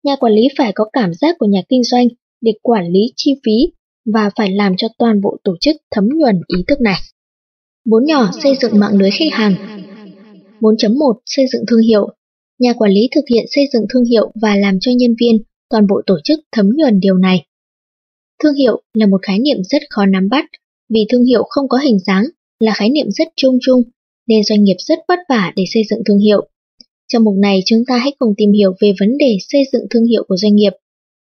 Nhà 0.04 0.16
quản 0.16 0.34
lý 0.34 0.42
phải 0.58 0.72
có 0.76 0.86
cảm 0.94 1.14
giác 1.14 1.36
của 1.40 1.46
nhà 1.46 1.62
kinh 1.70 1.84
doanh 1.84 2.08
để 2.42 2.52
quản 2.62 2.88
lý 2.92 3.14
chi 3.16 3.34
phí 3.46 3.74
và 4.14 4.30
phải 4.36 4.52
làm 4.52 4.76
cho 4.78 4.88
toàn 4.98 5.22
bộ 5.22 5.38
tổ 5.44 5.56
chức 5.60 5.76
thấm 5.92 6.10
nhuần 6.16 6.42
ý 6.58 6.64
thức 6.68 6.82
này. 6.82 7.00
Bốn 7.86 8.06
nhỏ 8.06 8.32
xây 8.44 8.56
dựng 8.62 8.80
mạng 8.80 8.98
lưới 8.98 9.12
khách 9.12 9.32
hàng 9.32 9.56
4.1 10.60 11.14
Xây 11.26 11.46
dựng 11.52 11.64
thương 11.68 11.82
hiệu 11.82 12.10
Nhà 12.60 12.74
quản 12.74 12.92
lý 12.92 13.10
thực 13.16 13.26
hiện 13.30 13.46
xây 13.50 13.64
dựng 13.74 13.86
thương 13.94 14.06
hiệu 14.06 14.32
và 14.42 14.56
làm 14.56 14.78
cho 14.82 14.92
nhân 14.96 15.16
viên, 15.20 15.42
toàn 15.70 15.88
bộ 15.88 16.02
tổ 16.06 16.18
chức 16.24 16.40
thấm 16.52 16.70
nhuần 16.76 17.00
điều 17.00 17.18
này. 17.18 17.46
Thương 18.44 18.54
hiệu 18.54 18.82
là 18.94 19.06
một 19.06 19.22
khái 19.22 19.40
niệm 19.40 19.58
rất 19.64 19.82
khó 19.90 20.06
nắm 20.06 20.30
bắt, 20.30 20.46
vì 20.90 21.06
thương 21.10 21.26
hiệu 21.26 21.44
không 21.50 21.70
có 21.70 21.78
hình 21.78 22.00
dáng, 22.00 22.24
là 22.60 22.74
khái 22.76 22.90
niệm 22.90 23.06
rất 23.10 23.28
chung 23.36 23.58
chung, 23.62 23.84
nên 24.28 24.44
doanh 24.44 24.64
nghiệp 24.64 24.76
rất 24.80 25.00
vất 25.08 25.20
vả 25.30 25.54
để 25.56 25.64
xây 25.74 25.84
dựng 25.90 26.00
thương 26.06 26.20
hiệu. 26.20 26.48
Trong 27.08 27.24
mục 27.24 27.36
này 27.38 27.60
chúng 27.66 27.84
ta 27.88 27.98
hãy 27.98 28.12
cùng 28.20 28.34
tìm 28.38 28.52
hiểu 28.52 28.74
về 28.82 28.94
vấn 29.00 29.18
đề 29.18 29.38
xây 29.50 29.64
dựng 29.72 29.84
thương 29.90 30.06
hiệu 30.06 30.24
của 30.28 30.38
doanh 30.38 30.56
nghiệp. 30.56 30.74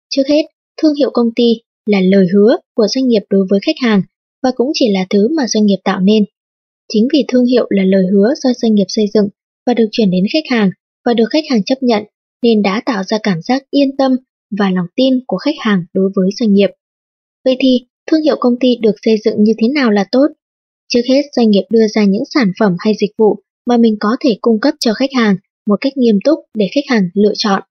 Trước 0.09 0.23
hết, 0.27 0.45
thương 0.81 0.95
hiệu 0.95 1.09
công 1.13 1.29
ty 1.35 1.61
là 1.85 1.99
lời 2.01 2.27
hứa 2.33 2.57
của 2.75 2.87
doanh 2.87 3.07
nghiệp 3.07 3.21
đối 3.29 3.45
với 3.49 3.59
khách 3.65 3.75
hàng 3.81 4.01
và 4.43 4.51
cũng 4.55 4.71
chỉ 4.73 4.91
là 4.91 5.05
thứ 5.09 5.27
mà 5.37 5.47
doanh 5.47 5.65
nghiệp 5.65 5.79
tạo 5.83 5.99
nên. 5.99 6.25
Chính 6.93 7.07
vì 7.13 7.25
thương 7.27 7.45
hiệu 7.45 7.67
là 7.69 7.83
lời 7.83 8.03
hứa 8.11 8.33
do 8.43 8.49
doanh 8.61 8.75
nghiệp 8.75 8.85
xây 8.87 9.05
dựng 9.13 9.27
và 9.65 9.73
được 9.73 9.87
chuyển 9.91 10.11
đến 10.11 10.23
khách 10.33 10.55
hàng 10.55 10.69
và 11.05 11.13
được 11.13 11.25
khách 11.29 11.43
hàng 11.49 11.63
chấp 11.63 11.83
nhận 11.83 12.03
nên 12.43 12.61
đã 12.61 12.81
tạo 12.85 13.03
ra 13.03 13.17
cảm 13.23 13.41
giác 13.41 13.63
yên 13.69 13.97
tâm 13.97 14.11
và 14.59 14.71
lòng 14.71 14.85
tin 14.95 15.13
của 15.27 15.37
khách 15.37 15.55
hàng 15.59 15.85
đối 15.93 16.11
với 16.15 16.29
doanh 16.39 16.53
nghiệp. 16.53 16.69
Vậy 17.45 17.57
thì, 17.59 17.85
thương 18.11 18.21
hiệu 18.21 18.35
công 18.39 18.59
ty 18.59 18.75
được 18.81 18.95
xây 19.01 19.15
dựng 19.25 19.43
như 19.43 19.53
thế 19.61 19.67
nào 19.75 19.91
là 19.91 20.05
tốt? 20.11 20.27
Trước 20.93 21.01
hết, 21.09 21.21
doanh 21.35 21.49
nghiệp 21.49 21.63
đưa 21.69 21.87
ra 21.95 22.03
những 22.03 22.23
sản 22.33 22.51
phẩm 22.59 22.75
hay 22.79 22.93
dịch 23.01 23.11
vụ 23.17 23.39
mà 23.67 23.77
mình 23.77 23.95
có 23.99 24.09
thể 24.19 24.37
cung 24.41 24.59
cấp 24.59 24.73
cho 24.79 24.93
khách 24.93 25.09
hàng 25.13 25.35
một 25.67 25.75
cách 25.81 25.93
nghiêm 25.97 26.15
túc 26.23 26.39
để 26.57 26.67
khách 26.75 26.93
hàng 26.93 27.09
lựa 27.13 27.33
chọn. 27.35 27.61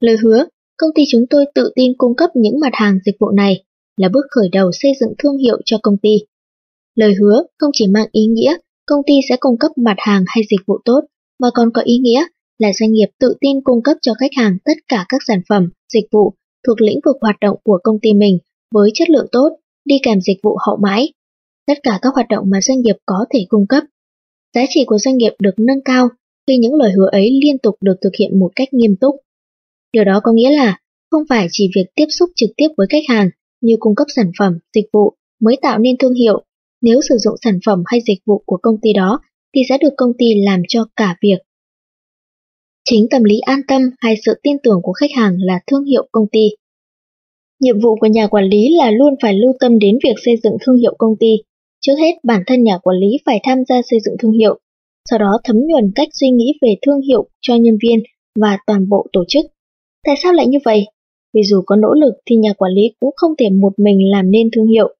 Lời 0.00 0.16
hứa, 0.22 0.44
công 0.76 0.90
ty 0.94 1.02
chúng 1.10 1.24
tôi 1.30 1.44
tự 1.54 1.72
tin 1.74 1.92
cung 1.98 2.16
cấp 2.16 2.30
những 2.34 2.60
mặt 2.60 2.72
hàng 2.72 2.98
dịch 3.04 3.16
vụ 3.20 3.30
này 3.30 3.64
là 3.96 4.08
bước 4.08 4.26
khởi 4.30 4.48
đầu 4.52 4.70
xây 4.72 4.92
dựng 5.00 5.12
thương 5.18 5.36
hiệu 5.38 5.60
cho 5.64 5.78
công 5.82 5.96
ty. 6.02 6.18
Lời 6.94 7.14
hứa 7.20 7.42
không 7.58 7.70
chỉ 7.72 7.86
mang 7.86 8.06
ý 8.12 8.26
nghĩa 8.26 8.56
công 8.86 9.00
ty 9.06 9.14
sẽ 9.28 9.36
cung 9.40 9.58
cấp 9.58 9.70
mặt 9.76 9.96
hàng 9.98 10.24
hay 10.26 10.44
dịch 10.50 10.66
vụ 10.66 10.78
tốt, 10.84 11.00
mà 11.40 11.48
còn 11.54 11.70
có 11.74 11.82
ý 11.82 11.98
nghĩa 11.98 12.24
là 12.58 12.72
doanh 12.80 12.92
nghiệp 12.92 13.08
tự 13.20 13.34
tin 13.40 13.60
cung 13.64 13.82
cấp 13.82 13.96
cho 14.02 14.14
khách 14.14 14.30
hàng 14.36 14.58
tất 14.64 14.76
cả 14.88 15.06
các 15.08 15.20
sản 15.28 15.40
phẩm, 15.48 15.70
dịch 15.92 16.04
vụ 16.12 16.34
thuộc 16.66 16.80
lĩnh 16.80 17.00
vực 17.04 17.16
hoạt 17.20 17.36
động 17.40 17.56
của 17.64 17.78
công 17.82 17.98
ty 18.02 18.12
mình 18.12 18.38
với 18.74 18.90
chất 18.94 19.10
lượng 19.10 19.26
tốt, 19.32 19.48
đi 19.86 19.94
kèm 20.02 20.20
dịch 20.20 20.38
vụ 20.42 20.56
hậu 20.66 20.76
mãi. 20.76 21.12
Tất 21.66 21.78
cả 21.82 21.98
các 22.02 22.14
hoạt 22.14 22.28
động 22.28 22.50
mà 22.50 22.60
doanh 22.60 22.80
nghiệp 22.80 22.96
có 23.06 23.26
thể 23.34 23.46
cung 23.48 23.66
cấp. 23.66 23.84
Giá 24.54 24.62
trị 24.68 24.84
của 24.86 24.98
doanh 24.98 25.16
nghiệp 25.16 25.32
được 25.38 25.54
nâng 25.56 25.82
cao 25.84 26.08
khi 26.46 26.56
những 26.56 26.74
lời 26.74 26.92
hứa 26.92 27.08
ấy 27.12 27.30
liên 27.42 27.58
tục 27.58 27.74
được 27.80 27.94
thực 28.02 28.12
hiện 28.18 28.38
một 28.38 28.50
cách 28.56 28.68
nghiêm 28.72 28.96
túc. 29.00 29.14
Điều 29.92 30.04
đó 30.04 30.20
có 30.24 30.32
nghĩa 30.32 30.50
là 30.50 30.80
không 31.10 31.22
phải 31.28 31.46
chỉ 31.50 31.70
việc 31.76 31.86
tiếp 31.94 32.06
xúc 32.08 32.30
trực 32.36 32.50
tiếp 32.56 32.68
với 32.76 32.86
khách 32.90 33.08
hàng 33.08 33.30
như 33.60 33.76
cung 33.80 33.94
cấp 33.94 34.06
sản 34.16 34.30
phẩm, 34.38 34.58
dịch 34.74 34.86
vụ 34.92 35.14
mới 35.40 35.56
tạo 35.62 35.78
nên 35.78 35.96
thương 35.98 36.14
hiệu. 36.14 36.44
Nếu 36.82 37.00
sử 37.08 37.16
dụng 37.18 37.34
sản 37.44 37.58
phẩm 37.66 37.82
hay 37.86 38.00
dịch 38.06 38.18
vụ 38.26 38.42
của 38.46 38.58
công 38.62 38.76
ty 38.82 38.92
đó 38.92 39.20
thì 39.54 39.62
sẽ 39.68 39.78
được 39.78 39.94
công 39.96 40.12
ty 40.18 40.26
làm 40.44 40.62
cho 40.68 40.86
cả 40.96 41.16
việc 41.22 41.38
Chính 42.90 43.06
tâm 43.10 43.24
lý 43.24 43.38
an 43.38 43.60
tâm 43.68 43.82
hay 43.98 44.14
sự 44.24 44.40
tin 44.42 44.56
tưởng 44.62 44.80
của 44.82 44.92
khách 44.92 45.10
hàng 45.16 45.36
là 45.38 45.60
thương 45.66 45.84
hiệu 45.84 46.08
công 46.12 46.26
ty. 46.32 46.48
Nhiệm 47.60 47.80
vụ 47.80 47.96
của 48.00 48.06
nhà 48.06 48.26
quản 48.26 48.44
lý 48.44 48.68
là 48.76 48.90
luôn 48.90 49.14
phải 49.22 49.34
lưu 49.34 49.52
tâm 49.60 49.78
đến 49.78 49.98
việc 50.04 50.14
xây 50.24 50.34
dựng 50.42 50.56
thương 50.60 50.76
hiệu 50.76 50.94
công 50.98 51.16
ty. 51.20 51.36
Trước 51.80 51.94
hết, 51.98 52.12
bản 52.22 52.42
thân 52.46 52.62
nhà 52.62 52.78
quản 52.78 52.96
lý 52.96 53.06
phải 53.26 53.40
tham 53.44 53.58
gia 53.68 53.82
xây 53.90 53.98
dựng 54.04 54.14
thương 54.18 54.32
hiệu, 54.32 54.58
sau 55.10 55.18
đó 55.18 55.38
thấm 55.44 55.56
nhuần 55.66 55.92
cách 55.94 56.08
suy 56.12 56.30
nghĩ 56.30 56.52
về 56.62 56.74
thương 56.86 57.00
hiệu 57.00 57.28
cho 57.40 57.54
nhân 57.54 57.78
viên 57.82 57.98
và 58.40 58.58
toàn 58.66 58.88
bộ 58.88 59.06
tổ 59.12 59.24
chức. 59.28 59.46
Tại 60.06 60.14
sao 60.22 60.32
lại 60.32 60.46
như 60.46 60.58
vậy? 60.64 60.84
Vì 61.34 61.42
dù 61.42 61.62
có 61.66 61.76
nỗ 61.76 61.88
lực 61.94 62.14
thì 62.26 62.36
nhà 62.36 62.52
quản 62.52 62.72
lý 62.72 62.82
cũng 63.00 63.14
không 63.16 63.32
thể 63.38 63.50
một 63.50 63.72
mình 63.76 64.10
làm 64.10 64.30
nên 64.30 64.48
thương 64.56 64.66
hiệu. 64.66 64.96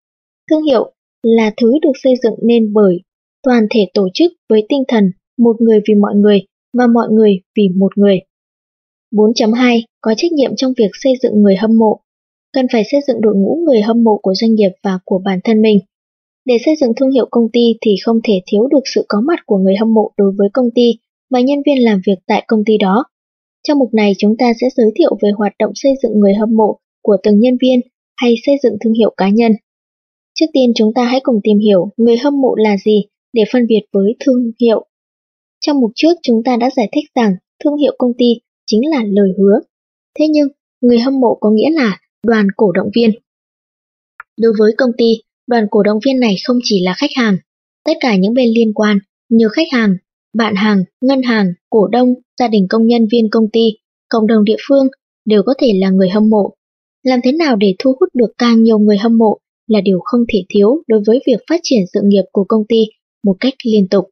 Thương 0.51 0.63
hiệu 0.63 0.93
là 1.23 1.53
thứ 1.57 1.73
được 1.83 1.93
xây 2.03 2.15
dựng 2.23 2.35
nên 2.43 2.73
bởi 2.73 3.01
toàn 3.43 3.67
thể 3.71 3.81
tổ 3.95 4.09
chức 4.15 4.33
với 4.49 4.67
tinh 4.69 4.83
thần 4.89 5.11
một 5.39 5.57
người 5.61 5.81
vì 5.89 5.95
mọi 5.95 6.15
người 6.15 6.41
và 6.79 6.87
mọi 6.87 7.09
người 7.11 7.41
vì 7.57 7.69
một 7.77 7.99
người. 7.99 8.21
4.2 9.13 9.81
có 10.01 10.15
trách 10.17 10.33
nhiệm 10.33 10.57
trong 10.57 10.73
việc 10.79 10.91
xây 10.93 11.13
dựng 11.23 11.43
người 11.43 11.57
hâm 11.57 11.79
mộ. 11.79 12.01
Cần 12.57 12.67
phải 12.73 12.83
xây 12.91 13.01
dựng 13.07 13.21
đội 13.21 13.35
ngũ 13.37 13.59
người 13.67 13.81
hâm 13.83 14.05
mộ 14.05 14.19
của 14.23 14.35
doanh 14.35 14.55
nghiệp 14.55 14.71
và 14.83 14.99
của 15.05 15.21
bản 15.25 15.39
thân 15.45 15.63
mình. 15.63 15.79
Để 16.45 16.57
xây 16.65 16.75
dựng 16.81 16.93
thương 16.97 17.11
hiệu 17.11 17.29
công 17.31 17.49
ty 17.53 17.61
thì 17.81 17.95
không 18.05 18.21
thể 18.25 18.35
thiếu 18.47 18.67
được 18.67 18.81
sự 18.95 19.05
có 19.09 19.21
mặt 19.21 19.39
của 19.47 19.59
người 19.59 19.77
hâm 19.77 19.95
mộ 19.95 20.11
đối 20.17 20.33
với 20.39 20.49
công 20.53 20.71
ty 20.75 20.93
và 21.31 21.41
nhân 21.41 21.59
viên 21.67 21.85
làm 21.85 22.01
việc 22.07 22.19
tại 22.27 22.45
công 22.47 22.63
ty 22.67 22.79
đó. 22.79 23.05
Trong 23.69 23.79
mục 23.79 23.95
này 23.95 24.13
chúng 24.19 24.37
ta 24.39 24.53
sẽ 24.61 24.67
giới 24.77 24.91
thiệu 24.99 25.19
về 25.23 25.31
hoạt 25.39 25.53
động 25.59 25.73
xây 25.75 25.93
dựng 26.03 26.21
người 26.21 26.35
hâm 26.35 26.57
mộ 26.57 26.79
của 27.03 27.17
từng 27.23 27.41
nhân 27.41 27.57
viên 27.63 27.81
hay 28.17 28.35
xây 28.47 28.55
dựng 28.63 28.77
thương 28.81 28.93
hiệu 28.93 29.15
cá 29.17 29.29
nhân. 29.29 29.53
Trước 30.35 30.47
tiên 30.53 30.73
chúng 30.75 30.95
ta 30.95 31.05
hãy 31.05 31.21
cùng 31.23 31.41
tìm 31.43 31.59
hiểu 31.59 31.89
người 31.97 32.17
hâm 32.17 32.41
mộ 32.41 32.55
là 32.57 32.77
gì 32.85 33.05
để 33.33 33.43
phân 33.53 33.67
biệt 33.67 33.81
với 33.93 34.17
thương 34.21 34.51
hiệu 34.61 34.87
trong 35.61 35.81
mục 35.81 35.91
trước 35.95 36.13
chúng 36.23 36.43
ta 36.45 36.57
đã 36.57 36.71
giải 36.77 36.89
thích 36.93 37.05
rằng 37.15 37.33
thương 37.65 37.77
hiệu 37.77 37.95
công 37.99 38.13
ty 38.19 38.27
chính 38.67 38.81
là 38.91 39.03
lời 39.07 39.29
hứa. 39.39 39.61
Thế 40.19 40.29
nhưng, 40.29 40.49
người 40.81 40.99
hâm 40.99 41.21
mộ 41.21 41.35
có 41.41 41.51
nghĩa 41.51 41.71
là 41.71 41.99
đoàn 42.27 42.47
cổ 42.57 42.73
động 42.73 42.91
viên. 42.97 43.11
Đối 44.37 44.53
với 44.59 44.73
công 44.77 44.91
ty, 44.99 45.23
đoàn 45.47 45.67
cổ 45.71 45.83
động 45.83 45.99
viên 46.07 46.21
này 46.21 46.35
không 46.47 46.59
chỉ 46.63 46.83
là 46.83 46.95
khách 46.99 47.11
hàng, 47.17 47.37
tất 47.85 47.93
cả 48.01 48.17
những 48.17 48.35
bên 48.35 48.49
liên 48.49 48.73
quan 48.75 48.99
như 49.29 49.49
khách 49.49 49.69
hàng, 49.73 49.97
bạn 50.35 50.55
hàng, 50.55 50.85
ngân 51.01 51.23
hàng, 51.23 51.53
cổ 51.71 51.89
đông, 51.89 52.15
gia 52.41 52.49
đình 52.49 52.67
công 52.69 52.87
nhân 52.87 53.07
viên 53.13 53.31
công 53.31 53.51
ty, 53.53 53.71
cộng 54.09 54.27
đồng 54.27 54.45
địa 54.45 54.57
phương 54.69 54.87
đều 55.25 55.43
có 55.47 55.55
thể 55.59 55.73
là 55.77 55.91
người 55.91 56.09
hâm 56.09 56.29
mộ. 56.29 56.55
Làm 57.03 57.21
thế 57.25 57.33
nào 57.33 57.57
để 57.57 57.75
thu 57.79 57.97
hút 58.01 58.09
được 58.15 58.33
càng 58.39 58.63
nhiều 58.63 58.79
người 58.79 58.97
hâm 58.97 59.19
mộ 59.19 59.39
là 59.67 59.81
điều 59.81 60.01
không 60.05 60.21
thể 60.33 60.45
thiếu 60.49 60.83
đối 60.87 61.01
với 61.07 61.21
việc 61.27 61.41
phát 61.51 61.61
triển 61.63 61.81
sự 61.93 62.01
nghiệp 62.05 62.25
của 62.33 62.45
công 62.49 62.63
ty 62.69 62.85
một 63.25 63.37
cách 63.41 63.55
liên 63.65 63.89
tục. 63.89 64.05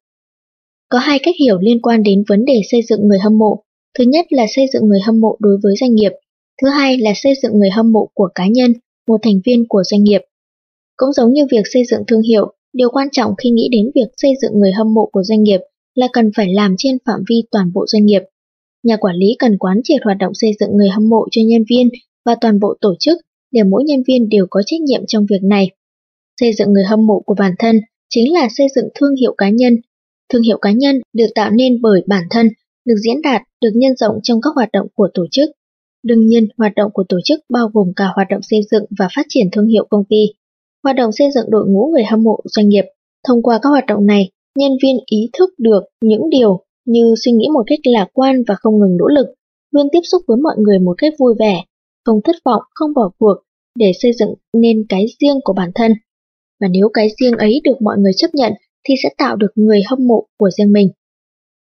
Có 0.89 0.99
hai 0.99 1.19
cách 1.23 1.35
hiểu 1.41 1.59
liên 1.59 1.83
quan 1.83 2.03
đến 2.03 2.25
vấn 2.29 2.45
đề 2.45 2.61
xây 2.71 2.81
dựng 2.89 3.09
người 3.09 3.19
hâm 3.19 3.39
mộ. 3.39 3.63
Thứ 3.99 4.05
nhất 4.05 4.27
là 4.31 4.47
xây 4.57 4.67
dựng 4.73 4.89
người 4.89 5.01
hâm 5.01 5.21
mộ 5.21 5.37
đối 5.41 5.59
với 5.63 5.75
doanh 5.81 5.95
nghiệp. 5.95 6.13
Thứ 6.63 6.69
hai 6.69 6.99
là 6.99 7.13
xây 7.17 7.33
dựng 7.43 7.59
người 7.59 7.71
hâm 7.71 7.93
mộ 7.93 8.09
của 8.15 8.29
cá 8.35 8.47
nhân, 8.47 8.73
một 9.09 9.21
thành 9.23 9.41
viên 9.45 9.69
của 9.69 9.83
doanh 9.85 10.05
nghiệp. 10.05 10.21
Cũng 10.97 11.13
giống 11.13 11.33
như 11.33 11.47
việc 11.51 11.63
xây 11.73 11.83
dựng 11.91 12.03
thương 12.07 12.23
hiệu, 12.23 12.53
điều 12.73 12.91
quan 12.91 13.09
trọng 13.13 13.35
khi 13.43 13.51
nghĩ 13.51 13.69
đến 13.73 13.91
việc 13.95 14.09
xây 14.17 14.33
dựng 14.43 14.61
người 14.61 14.73
hâm 14.73 14.95
mộ 14.95 15.07
của 15.13 15.23
doanh 15.23 15.43
nghiệp 15.43 15.61
là 15.95 16.09
cần 16.13 16.31
phải 16.37 16.55
làm 16.55 16.75
trên 16.79 16.99
phạm 17.07 17.21
vi 17.29 17.37
toàn 17.51 17.73
bộ 17.75 17.85
doanh 17.87 18.07
nghiệp. 18.07 18.23
Nhà 18.83 18.97
quản 18.97 19.17
lý 19.17 19.37
cần 19.39 19.59
quán 19.59 19.81
triệt 19.85 20.01
hoạt 20.05 20.17
động 20.19 20.33
xây 20.35 20.51
dựng 20.61 20.77
người 20.77 20.89
hâm 20.89 21.09
mộ 21.09 21.27
cho 21.31 21.43
nhân 21.47 21.65
viên 21.69 21.89
và 22.25 22.35
toàn 22.41 22.61
bộ 22.61 22.75
tổ 22.81 22.95
chức 22.99 23.19
để 23.53 23.63
mỗi 23.63 23.85
nhân 23.85 24.03
viên 24.07 24.29
đều 24.29 24.47
có 24.51 24.63
trách 24.67 24.81
nhiệm 24.81 25.07
trong 25.09 25.27
việc 25.31 25.43
này. 25.43 25.71
Xây 26.41 26.53
dựng 26.53 26.73
người 26.73 26.85
hâm 26.85 27.07
mộ 27.07 27.21
của 27.21 27.35
bản 27.35 27.53
thân 27.59 27.81
chính 28.09 28.33
là 28.33 28.49
xây 28.57 28.67
dựng 28.75 28.89
thương 28.95 29.17
hiệu 29.17 29.35
cá 29.39 29.49
nhân 29.49 29.77
Thương 30.33 30.43
hiệu 30.43 30.59
cá 30.59 30.73
nhân 30.73 31.01
được 31.13 31.27
tạo 31.35 31.51
nên 31.51 31.81
bởi 31.83 32.03
bản 32.07 32.25
thân, 32.31 32.49
được 32.85 32.95
diễn 33.05 33.23
đạt, 33.23 33.43
được 33.61 33.71
nhân 33.75 33.97
rộng 33.97 34.19
trong 34.23 34.41
các 34.41 34.51
hoạt 34.55 34.69
động 34.73 34.87
của 34.95 35.09
tổ 35.15 35.27
chức. 35.31 35.51
Đương 36.05 36.27
nhiên, 36.27 36.49
hoạt 36.59 36.73
động 36.77 36.91
của 36.95 37.05
tổ 37.09 37.19
chức 37.25 37.41
bao 37.49 37.69
gồm 37.73 37.93
cả 37.97 38.05
hoạt 38.15 38.27
động 38.31 38.43
xây 38.43 38.61
dựng 38.71 38.85
và 38.99 39.09
phát 39.17 39.27
triển 39.29 39.47
thương 39.53 39.67
hiệu 39.67 39.87
công 39.91 40.05
ty. 40.09 40.27
Hoạt 40.83 40.97
động 40.97 41.13
xây 41.13 41.29
dựng 41.35 41.51
đội 41.51 41.65
ngũ 41.69 41.91
người 41.93 42.05
hâm 42.05 42.23
mộ 42.23 42.41
doanh 42.45 42.69
nghiệp. 42.69 42.85
Thông 43.29 43.43
qua 43.43 43.59
các 43.63 43.69
hoạt 43.69 43.87
động 43.87 44.07
này, 44.07 44.31
nhân 44.59 44.73
viên 44.83 44.97
ý 45.07 45.31
thức 45.39 45.51
được 45.59 45.83
những 46.01 46.31
điều 46.31 46.61
như 46.87 47.15
suy 47.25 47.33
nghĩ 47.33 47.49
một 47.53 47.63
cách 47.67 47.79
lạc 47.85 48.07
quan 48.13 48.43
và 48.49 48.55
không 48.55 48.79
ngừng 48.79 48.97
nỗ 48.97 49.07
lực, 49.07 49.27
luôn 49.71 49.89
tiếp 49.93 50.01
xúc 50.03 50.23
với 50.29 50.37
mọi 50.37 50.55
người 50.59 50.79
một 50.79 50.95
cách 50.99 51.13
vui 51.19 51.35
vẻ, 51.39 51.65
không 52.05 52.21
thất 52.25 52.37
vọng, 52.45 52.63
không 52.75 52.95
bỏ 52.95 53.11
cuộc, 53.19 53.35
để 53.79 53.93
xây 54.03 54.13
dựng 54.13 54.35
nên 54.53 54.87
cái 54.89 55.07
riêng 55.21 55.41
của 55.45 55.53
bản 55.53 55.71
thân. 55.75 55.93
Và 56.61 56.69
nếu 56.69 56.89
cái 56.95 57.09
riêng 57.21 57.37
ấy 57.37 57.61
được 57.65 57.83
mọi 57.83 57.99
người 57.99 58.13
chấp 58.17 58.35
nhận 58.35 58.53
thì 58.89 58.95
sẽ 59.03 59.09
tạo 59.19 59.37
được 59.37 59.51
người 59.55 59.83
hâm 59.87 60.07
mộ 60.07 60.27
của 60.39 60.51
riêng 60.51 60.73
mình. 60.73 60.89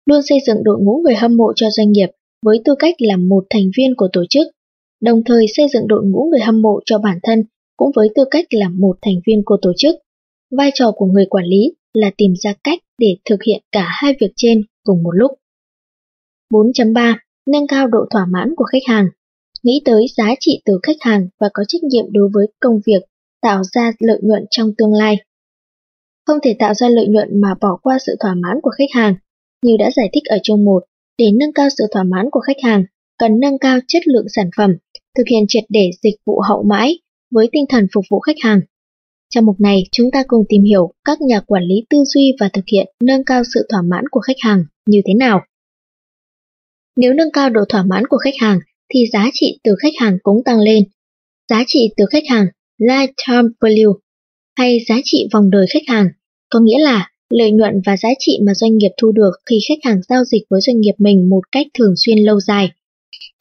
Luôn 0.05 0.21
xây 0.29 0.37
dựng 0.47 0.63
đội 0.63 0.77
ngũ 0.81 1.01
người 1.03 1.15
hâm 1.15 1.37
mộ 1.37 1.53
cho 1.55 1.67
doanh 1.69 1.91
nghiệp 1.91 2.09
với 2.45 2.61
tư 2.65 2.75
cách 2.79 2.95
là 2.99 3.17
một 3.17 3.43
thành 3.49 3.69
viên 3.77 3.95
của 3.97 4.07
tổ 4.13 4.23
chức, 4.29 4.47
đồng 5.01 5.23
thời 5.25 5.45
xây 5.47 5.65
dựng 5.73 5.87
đội 5.87 6.03
ngũ 6.05 6.29
người 6.31 6.39
hâm 6.39 6.61
mộ 6.61 6.79
cho 6.85 6.99
bản 6.99 7.17
thân 7.23 7.43
cũng 7.77 7.91
với 7.95 8.09
tư 8.15 8.23
cách 8.31 8.45
là 8.49 8.69
một 8.69 8.97
thành 9.01 9.15
viên 9.27 9.41
của 9.45 9.57
tổ 9.61 9.71
chức. 9.77 9.95
Vai 10.57 10.71
trò 10.73 10.91
của 10.91 11.05
người 11.05 11.25
quản 11.29 11.45
lý 11.45 11.73
là 11.93 12.11
tìm 12.17 12.33
ra 12.43 12.53
cách 12.63 12.79
để 12.99 13.17
thực 13.29 13.43
hiện 13.43 13.61
cả 13.71 13.85
hai 13.89 14.15
việc 14.19 14.31
trên 14.35 14.61
cùng 14.83 15.03
một 15.03 15.11
lúc. 15.11 15.31
4.3. 16.53 17.15
Nâng 17.47 17.67
cao 17.67 17.87
độ 17.87 17.99
thỏa 18.11 18.25
mãn 18.25 18.55
của 18.55 18.65
khách 18.65 18.87
hàng 18.87 19.07
Nghĩ 19.65 19.81
tới 19.85 20.05
giá 20.17 20.35
trị 20.39 20.61
từ 20.65 20.79
khách 20.83 20.97
hàng 21.01 21.27
và 21.39 21.49
có 21.53 21.63
trách 21.67 21.83
nhiệm 21.83 22.05
đối 22.11 22.29
với 22.33 22.47
công 22.59 22.79
việc 22.85 23.03
tạo 23.41 23.63
ra 23.63 23.91
lợi 23.99 24.19
nhuận 24.23 24.45
trong 24.49 24.71
tương 24.77 24.93
lai. 24.93 25.15
Không 26.25 26.37
thể 26.43 26.55
tạo 26.59 26.73
ra 26.73 26.89
lợi 26.89 27.07
nhuận 27.07 27.41
mà 27.41 27.55
bỏ 27.61 27.77
qua 27.81 27.97
sự 28.05 28.15
thỏa 28.19 28.33
mãn 28.33 28.59
của 28.61 28.69
khách 28.69 28.91
hàng. 28.93 29.15
Như 29.65 29.75
đã 29.79 29.89
giải 29.95 30.09
thích 30.13 30.23
ở 30.25 30.37
chương 30.43 30.65
1, 30.65 30.83
để 31.17 31.25
nâng 31.39 31.53
cao 31.53 31.67
sự 31.77 31.83
thỏa 31.91 32.03
mãn 32.03 32.25
của 32.31 32.39
khách 32.39 32.63
hàng, 32.63 32.83
cần 33.17 33.39
nâng 33.39 33.57
cao 33.59 33.79
chất 33.87 34.07
lượng 34.07 34.25
sản 34.35 34.49
phẩm, 34.57 34.71
thực 35.17 35.23
hiện 35.31 35.45
triệt 35.47 35.63
để 35.69 35.89
dịch 36.03 36.15
vụ 36.25 36.39
hậu 36.49 36.63
mãi 36.63 36.99
với 37.31 37.49
tinh 37.51 37.65
thần 37.69 37.87
phục 37.93 38.05
vụ 38.09 38.19
khách 38.19 38.35
hàng. 38.43 38.61
Trong 39.29 39.45
mục 39.45 39.59
này, 39.59 39.83
chúng 39.91 40.11
ta 40.11 40.23
cùng 40.27 40.45
tìm 40.49 40.63
hiểu 40.63 40.93
các 41.05 41.21
nhà 41.21 41.39
quản 41.39 41.63
lý 41.63 41.75
tư 41.89 42.03
duy 42.05 42.35
và 42.39 42.49
thực 42.53 42.65
hiện 42.71 42.87
nâng 43.03 43.23
cao 43.23 43.43
sự 43.53 43.67
thỏa 43.69 43.81
mãn 43.81 44.03
của 44.11 44.19
khách 44.19 44.37
hàng 44.39 44.63
như 44.85 45.01
thế 45.07 45.13
nào. 45.13 45.41
Nếu 46.95 47.13
nâng 47.13 47.31
cao 47.33 47.49
độ 47.49 47.61
thỏa 47.69 47.83
mãn 47.83 48.07
của 48.07 48.17
khách 48.17 48.37
hàng, 48.39 48.59
thì 48.93 48.99
giá 49.13 49.29
trị 49.33 49.59
từ 49.63 49.75
khách 49.79 49.93
hàng 49.99 50.17
cũng 50.23 50.43
tăng 50.45 50.59
lên. 50.59 50.83
Giá 51.49 51.63
trị 51.67 51.89
từ 51.97 52.05
khách 52.11 52.23
hàng, 52.29 52.45
lifetime 52.79 53.49
value, 53.61 53.99
hay 54.57 54.79
giá 54.87 54.95
trị 55.03 55.27
vòng 55.33 55.49
đời 55.49 55.65
khách 55.73 55.83
hàng, 55.87 56.09
có 56.49 56.59
nghĩa 56.59 56.79
là 56.79 57.11
lợi 57.29 57.51
nhuận 57.51 57.81
và 57.85 57.97
giá 57.97 58.09
trị 58.19 58.39
mà 58.45 58.53
doanh 58.53 58.77
nghiệp 58.77 58.91
thu 59.01 59.11
được 59.11 59.31
khi 59.49 59.59
khách 59.67 59.89
hàng 59.89 60.01
giao 60.09 60.23
dịch 60.23 60.41
với 60.49 60.61
doanh 60.61 60.79
nghiệp 60.79 60.95
mình 60.97 61.29
một 61.29 61.41
cách 61.51 61.67
thường 61.73 61.93
xuyên 62.05 62.17
lâu 62.17 62.39
dài. 62.39 62.69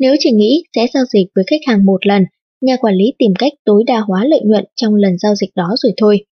Nếu 0.01 0.15
chỉ 0.19 0.31
nghĩ 0.31 0.65
sẽ 0.77 0.87
giao 0.95 1.05
dịch 1.13 1.27
với 1.35 1.45
khách 1.51 1.61
hàng 1.67 1.85
một 1.85 2.07
lần, 2.07 2.25
nhà 2.61 2.77
quản 2.77 2.95
lý 2.95 3.13
tìm 3.19 3.33
cách 3.39 3.53
tối 3.65 3.85
đa 3.87 4.01
hóa 4.01 4.25
lợi 4.25 4.41
nhuận 4.45 4.65
trong 4.77 4.95
lần 4.95 5.19
giao 5.19 5.35
dịch 5.35 5.51
đó 5.55 5.69
rồi 5.77 5.93
thôi. 5.97 6.25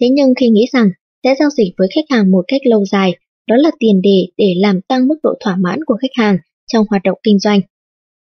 Thế 0.00 0.08
nhưng 0.08 0.34
khi 0.40 0.48
nghĩ 0.48 0.66
rằng 0.72 0.90
sẽ 1.24 1.34
giao 1.38 1.50
dịch 1.50 1.72
với 1.78 1.88
khách 1.94 2.04
hàng 2.10 2.30
một 2.30 2.44
cách 2.48 2.60
lâu 2.64 2.84
dài, 2.84 3.12
đó 3.48 3.56
là 3.56 3.70
tiền 3.78 4.02
đề 4.02 4.26
để 4.36 4.54
làm 4.56 4.80
tăng 4.80 5.08
mức 5.08 5.16
độ 5.22 5.34
thỏa 5.40 5.56
mãn 5.56 5.78
của 5.86 5.96
khách 6.02 6.22
hàng 6.22 6.38
trong 6.72 6.86
hoạt 6.90 7.02
động 7.04 7.18
kinh 7.22 7.38
doanh. 7.38 7.60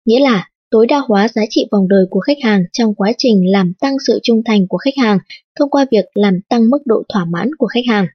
Nghĩa 0.07 0.21
là 0.21 0.49
tối 0.71 0.87
đa 0.87 0.99
hóa 1.09 1.29
giá 1.35 1.43
trị 1.51 1.67
vòng 1.73 1.89
đời 1.89 2.05
của 2.11 2.21
khách 2.21 2.39
hàng 2.43 2.63
trong 2.73 2.95
quá 2.95 3.13
trình 3.19 3.53
làm 3.53 3.73
tăng 3.81 3.97
sự 4.07 4.21
trung 4.23 4.43
thành 4.45 4.69
của 4.69 4.79
khách 4.79 4.97
hàng 4.97 5.19
thông 5.59 5.71
qua 5.71 5.87
việc 5.91 6.05
làm 6.15 6.41
tăng 6.49 6.71
mức 6.71 6.79
độ 6.85 7.03
thỏa 7.09 7.25
mãn 7.25 7.51
của 7.59 7.67
khách 7.67 7.87
hàng. 7.89 8.07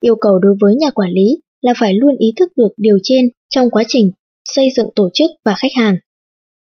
Yêu 0.00 0.14
cầu 0.20 0.38
đối 0.38 0.56
với 0.60 0.74
nhà 0.74 0.90
quản 0.90 1.10
lý 1.10 1.38
là 1.60 1.74
phải 1.80 1.94
luôn 1.94 2.16
ý 2.18 2.32
thức 2.36 2.52
được 2.56 2.68
điều 2.76 2.98
trên 3.02 3.28
trong 3.48 3.70
quá 3.70 3.84
trình 3.88 4.10
xây 4.44 4.68
dựng 4.76 4.88
tổ 4.94 5.08
chức 5.14 5.30
và 5.44 5.54
khách 5.58 5.72
hàng. 5.76 5.96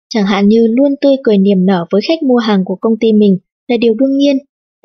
Chẳng 0.09 0.25
hạn 0.25 0.47
như 0.47 0.67
luôn 0.67 0.95
tươi 1.01 1.15
cười 1.23 1.37
niềm 1.37 1.65
nở 1.65 1.85
với 1.91 2.01
khách 2.07 2.23
mua 2.23 2.37
hàng 2.37 2.65
của 2.65 2.75
công 2.81 2.99
ty 2.99 3.13
mình 3.13 3.37
là 3.67 3.77
điều 3.77 3.93
đương 3.93 4.17
nhiên. 4.17 4.37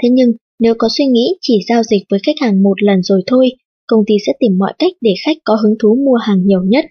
Thế 0.03 0.09
nhưng 0.09 0.33
nếu 0.59 0.75
có 0.79 0.89
suy 0.99 1.07
nghĩ 1.07 1.35
chỉ 1.41 1.61
giao 1.69 1.83
dịch 1.83 2.03
với 2.11 2.21
khách 2.27 2.37
hàng 2.41 2.63
một 2.63 2.83
lần 2.83 3.03
rồi 3.03 3.23
thôi, 3.27 3.51
công 3.87 4.05
ty 4.07 4.15
sẽ 4.27 4.33
tìm 4.41 4.59
mọi 4.59 4.73
cách 4.79 4.93
để 5.01 5.15
khách 5.25 5.37
có 5.45 5.55
hứng 5.63 5.75
thú 5.83 5.95
mua 5.95 6.15
hàng 6.15 6.47
nhiều 6.47 6.63
nhất. 6.65 6.85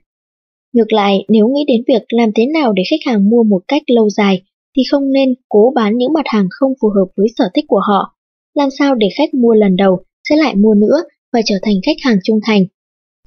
Ngược 0.74 0.94
lại, 0.94 1.26
nếu 1.30 1.48
nghĩ 1.48 1.64
đến 1.68 1.82
việc 1.88 2.04
làm 2.10 2.30
thế 2.36 2.46
nào 2.54 2.74
để 2.74 2.84
khách 2.90 3.12
hàng 3.12 3.30
mua 3.30 3.44
một 3.44 3.62
cách 3.68 3.82
lâu 3.88 4.10
dài, 4.10 4.42
thì 4.78 4.84
không 4.92 5.12
nên 5.12 5.34
cố 5.50 5.72
bán 5.76 5.98
những 5.98 6.14
mặt 6.14 6.26
hàng 6.26 6.48
không 6.50 6.74
phù 6.82 6.90
hợp 6.90 7.06
với 7.18 7.28
sở 7.38 7.50
thích 7.54 7.66
của 7.68 7.82
họ. 7.88 8.16
Làm 8.54 8.70
sao 8.80 8.96
để 8.96 9.08
khách 9.18 9.34
mua 9.34 9.54
lần 9.54 9.76
đầu 9.76 10.04
sẽ 10.30 10.36
lại 10.36 10.56
mua 10.56 10.74
nữa 10.74 11.04
và 11.34 11.42
trở 11.46 11.56
thành 11.62 11.76
khách 11.86 11.98
hàng 12.04 12.18
trung 12.24 12.40
thành. 12.44 12.66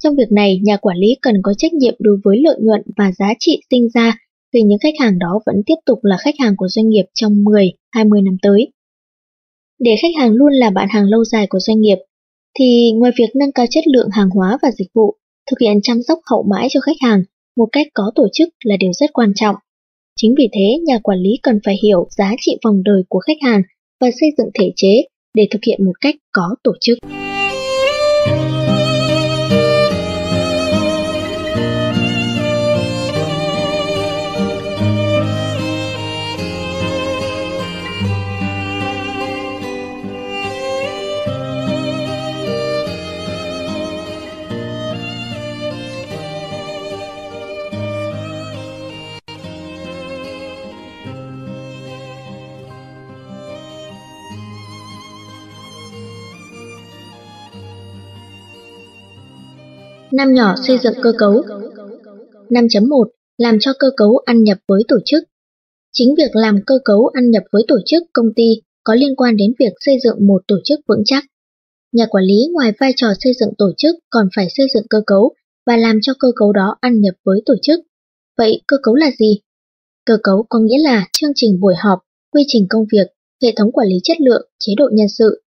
Trong 0.03 0.15
việc 0.15 0.31
này, 0.31 0.59
nhà 0.63 0.77
quản 0.77 0.97
lý 0.97 1.07
cần 1.21 1.35
có 1.43 1.53
trách 1.57 1.73
nhiệm 1.73 1.95
đối 1.99 2.17
với 2.23 2.37
lợi 2.43 2.57
nhuận 2.61 2.81
và 2.97 3.11
giá 3.11 3.33
trị 3.39 3.61
sinh 3.69 3.89
ra 3.93 4.17
vì 4.53 4.61
những 4.61 4.79
khách 4.79 4.93
hàng 4.99 5.19
đó 5.19 5.39
vẫn 5.45 5.55
tiếp 5.65 5.75
tục 5.85 5.99
là 6.01 6.17
khách 6.19 6.35
hàng 6.39 6.53
của 6.57 6.67
doanh 6.67 6.89
nghiệp 6.89 7.05
trong 7.13 7.43
10, 7.43 7.71
20 7.91 8.21
năm 8.21 8.37
tới. 8.41 8.71
Để 9.79 9.91
khách 10.01 10.19
hàng 10.19 10.31
luôn 10.31 10.53
là 10.53 10.69
bạn 10.69 10.87
hàng 10.91 11.05
lâu 11.05 11.25
dài 11.25 11.47
của 11.47 11.59
doanh 11.59 11.81
nghiệp, 11.81 11.97
thì 12.59 12.91
ngoài 12.95 13.11
việc 13.17 13.35
nâng 13.35 13.51
cao 13.51 13.65
chất 13.69 13.87
lượng 13.87 14.09
hàng 14.11 14.29
hóa 14.29 14.57
và 14.61 14.71
dịch 14.71 14.89
vụ, 14.93 15.15
thực 15.51 15.59
hiện 15.59 15.81
chăm 15.83 16.03
sóc 16.07 16.19
hậu 16.31 16.43
mãi 16.43 16.67
cho 16.71 16.79
khách 16.79 17.01
hàng 17.01 17.23
một 17.57 17.67
cách 17.71 17.87
có 17.93 18.11
tổ 18.15 18.27
chức 18.33 18.49
là 18.63 18.75
điều 18.79 18.91
rất 18.93 19.13
quan 19.13 19.31
trọng. 19.35 19.55
Chính 20.15 20.35
vì 20.37 20.49
thế, 20.53 20.77
nhà 20.83 20.99
quản 21.03 21.19
lý 21.19 21.29
cần 21.43 21.59
phải 21.65 21.75
hiểu 21.83 22.07
giá 22.17 22.33
trị 22.41 22.57
vòng 22.65 22.83
đời 22.83 23.03
của 23.09 23.19
khách 23.19 23.37
hàng 23.41 23.61
và 24.01 24.11
xây 24.19 24.29
dựng 24.37 24.47
thể 24.53 24.71
chế 24.75 25.03
để 25.33 25.47
thực 25.51 25.59
hiện 25.67 25.85
một 25.85 26.01
cách 26.01 26.15
có 26.31 26.55
tổ 26.63 26.73
chức. 26.81 27.20
Thank 28.23 28.51
you. 28.55 28.60
Năm 60.13 60.33
nhỏ 60.33 60.55
xây 60.67 60.77
dựng 60.77 60.93
cơ 61.01 61.13
cấu 61.17 61.33
5.1 62.49 63.05
Làm 63.37 63.57
cho 63.59 63.71
cơ 63.79 63.87
cấu 63.97 64.17
ăn 64.25 64.43
nhập 64.43 64.57
với 64.67 64.83
tổ 64.87 64.95
chức 65.05 65.23
Chính 65.93 66.15
việc 66.17 66.35
làm 66.35 66.59
cơ 66.65 66.75
cấu 66.85 67.07
ăn 67.07 67.31
nhập 67.31 67.43
với 67.51 67.63
tổ 67.67 67.75
chức 67.85 68.03
công 68.13 68.33
ty 68.35 68.61
có 68.83 68.95
liên 68.95 69.15
quan 69.15 69.37
đến 69.37 69.53
việc 69.59 69.73
xây 69.79 69.95
dựng 70.03 70.27
một 70.27 70.41
tổ 70.47 70.55
chức 70.63 70.79
vững 70.87 71.01
chắc. 71.05 71.23
Nhà 71.91 72.05
quản 72.09 72.23
lý 72.23 72.47
ngoài 72.51 72.71
vai 72.79 72.93
trò 72.95 73.07
xây 73.19 73.33
dựng 73.39 73.49
tổ 73.57 73.71
chức 73.77 73.95
còn 74.09 74.27
phải 74.35 74.47
xây 74.49 74.67
dựng 74.73 74.83
cơ 74.89 75.01
cấu 75.07 75.33
và 75.65 75.77
làm 75.77 75.99
cho 76.01 76.13
cơ 76.19 76.27
cấu 76.35 76.53
đó 76.53 76.75
ăn 76.81 77.01
nhập 77.01 77.15
với 77.23 77.41
tổ 77.45 77.53
chức. 77.61 77.79
Vậy 78.37 78.61
cơ 78.67 78.77
cấu 78.83 78.95
là 78.95 79.11
gì? 79.19 79.39
Cơ 80.05 80.17
cấu 80.23 80.45
có 80.49 80.59
nghĩa 80.59 80.79
là 80.83 81.07
chương 81.13 81.31
trình 81.35 81.59
buổi 81.59 81.73
họp, 81.77 81.99
quy 82.31 82.43
trình 82.47 82.65
công 82.69 82.85
việc, 82.91 83.07
hệ 83.43 83.53
thống 83.55 83.71
quản 83.71 83.87
lý 83.87 83.95
chất 84.03 84.21
lượng, 84.21 84.49
chế 84.59 84.73
độ 84.77 84.89
nhân 84.93 85.07
sự. 85.07 85.43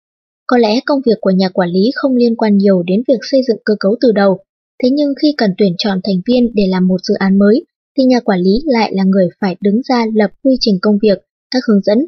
Có 0.46 0.58
lẽ 0.58 0.80
công 0.86 1.00
việc 1.06 1.18
của 1.20 1.30
nhà 1.30 1.48
quản 1.48 1.70
lý 1.70 1.90
không 1.94 2.16
liên 2.16 2.36
quan 2.36 2.56
nhiều 2.56 2.82
đến 2.82 3.02
việc 3.08 3.18
xây 3.30 3.40
dựng 3.48 3.58
cơ 3.64 3.74
cấu 3.80 3.96
từ 4.00 4.12
đầu, 4.12 4.38
Thế 4.84 4.90
nhưng 4.90 5.12
khi 5.22 5.34
cần 5.38 5.50
tuyển 5.58 5.74
chọn 5.78 6.00
thành 6.04 6.16
viên 6.26 6.54
để 6.54 6.66
làm 6.68 6.88
một 6.88 7.00
dự 7.02 7.14
án 7.14 7.38
mới, 7.38 7.64
thì 7.96 8.04
nhà 8.04 8.20
quản 8.20 8.40
lý 8.40 8.62
lại 8.64 8.92
là 8.94 9.04
người 9.04 9.28
phải 9.40 9.56
đứng 9.60 9.80
ra 9.88 10.06
lập 10.14 10.30
quy 10.42 10.56
trình 10.60 10.78
công 10.82 10.98
việc, 11.02 11.18
các 11.50 11.62
hướng 11.68 11.80
dẫn. 11.80 11.98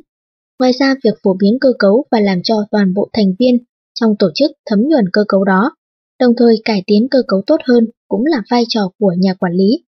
Ngoài 0.59 0.73
ra, 0.73 0.95
việc 1.05 1.15
phổ 1.23 1.37
biến 1.41 1.59
cơ 1.61 1.73
cấu 1.79 2.05
và 2.11 2.21
làm 2.21 2.39
cho 2.43 2.55
toàn 2.71 2.95
bộ 2.95 3.09
thành 3.13 3.33
viên 3.39 3.59
trong 3.95 4.15
tổ 4.19 4.31
chức 4.35 4.51
thấm 4.67 4.79
nhuần 4.89 5.05
cơ 5.13 5.25
cấu 5.29 5.45
đó, 5.45 5.77
đồng 6.21 6.33
thời 6.37 6.57
cải 6.65 6.83
tiến 6.87 7.09
cơ 7.11 7.19
cấu 7.29 7.43
tốt 7.47 7.57
hơn 7.65 7.85
cũng 8.09 8.25
là 8.27 8.43
vai 8.51 8.65
trò 8.69 8.91
của 8.99 9.15
nhà 9.19 9.35
quản 9.35 9.53
lý. 9.53 9.85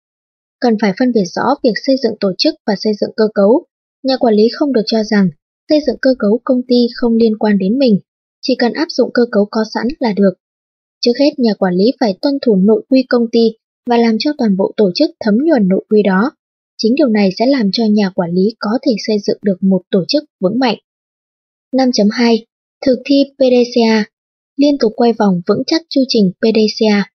Cần 0.60 0.78
phải 0.82 0.94
phân 1.00 1.12
biệt 1.12 1.26
rõ 1.26 1.44
việc 1.64 1.74
xây 1.86 1.96
dựng 2.04 2.14
tổ 2.20 2.32
chức 2.38 2.56
và 2.68 2.76
xây 2.78 2.94
dựng 3.02 3.12
cơ 3.16 3.28
cấu. 3.34 3.66
Nhà 4.04 4.18
quản 4.18 4.34
lý 4.34 4.44
không 4.56 4.74
được 4.74 4.84
cho 4.86 5.04
rằng 5.04 5.30
xây 5.70 5.80
dựng 5.88 5.98
cơ 6.02 6.10
cấu 6.20 6.40
công 6.44 6.62
ty 6.68 6.88
không 6.96 7.16
liên 7.16 7.38
quan 7.38 7.58
đến 7.58 7.80
mình, 7.80 8.00
chỉ 8.42 8.56
cần 8.60 8.74
áp 8.74 8.88
dụng 8.90 9.10
cơ 9.14 9.24
cấu 9.32 9.48
có 9.52 9.64
sẵn 9.74 9.88
là 10.00 10.14
được. 10.14 10.34
Trước 11.02 11.12
hết 11.20 11.40
nhà 11.40 11.54
quản 11.54 11.74
lý 11.74 11.86
phải 12.00 12.18
tuân 12.22 12.34
thủ 12.42 12.56
nội 12.56 12.84
quy 12.90 13.04
công 13.10 13.24
ty 13.32 13.52
và 13.90 13.98
làm 13.98 14.16
cho 14.20 14.32
toàn 14.38 14.58
bộ 14.58 14.72
tổ 14.78 14.92
chức 14.96 15.10
thấm 15.20 15.36
nhuần 15.46 15.68
nội 15.68 15.86
quy 15.90 16.04
đó. 16.04 16.32
Chính 16.78 16.96
điều 16.96 17.08
này 17.08 17.30
sẽ 17.40 17.46
làm 17.46 17.70
cho 17.74 17.84
nhà 17.92 18.10
quản 18.16 18.32
lý 18.32 18.56
có 18.60 18.70
thể 18.86 18.92
xây 19.08 19.18
dựng 19.28 19.38
được 19.42 19.58
một 19.64 19.82
tổ 19.92 20.04
chức 20.08 20.24
vững 20.40 20.60
mạnh. 20.60 20.78
5.2. 21.76 22.38
Thực 22.86 23.00
thi 23.06 23.24
PDCA 23.36 24.06
Liên 24.58 24.78
tục 24.78 24.94
quay 24.96 25.14
vòng 25.14 25.42
vững 25.48 25.64
chắc 25.68 25.82
chu 25.90 26.02
trình 26.08 26.32
PDCA 26.40 27.12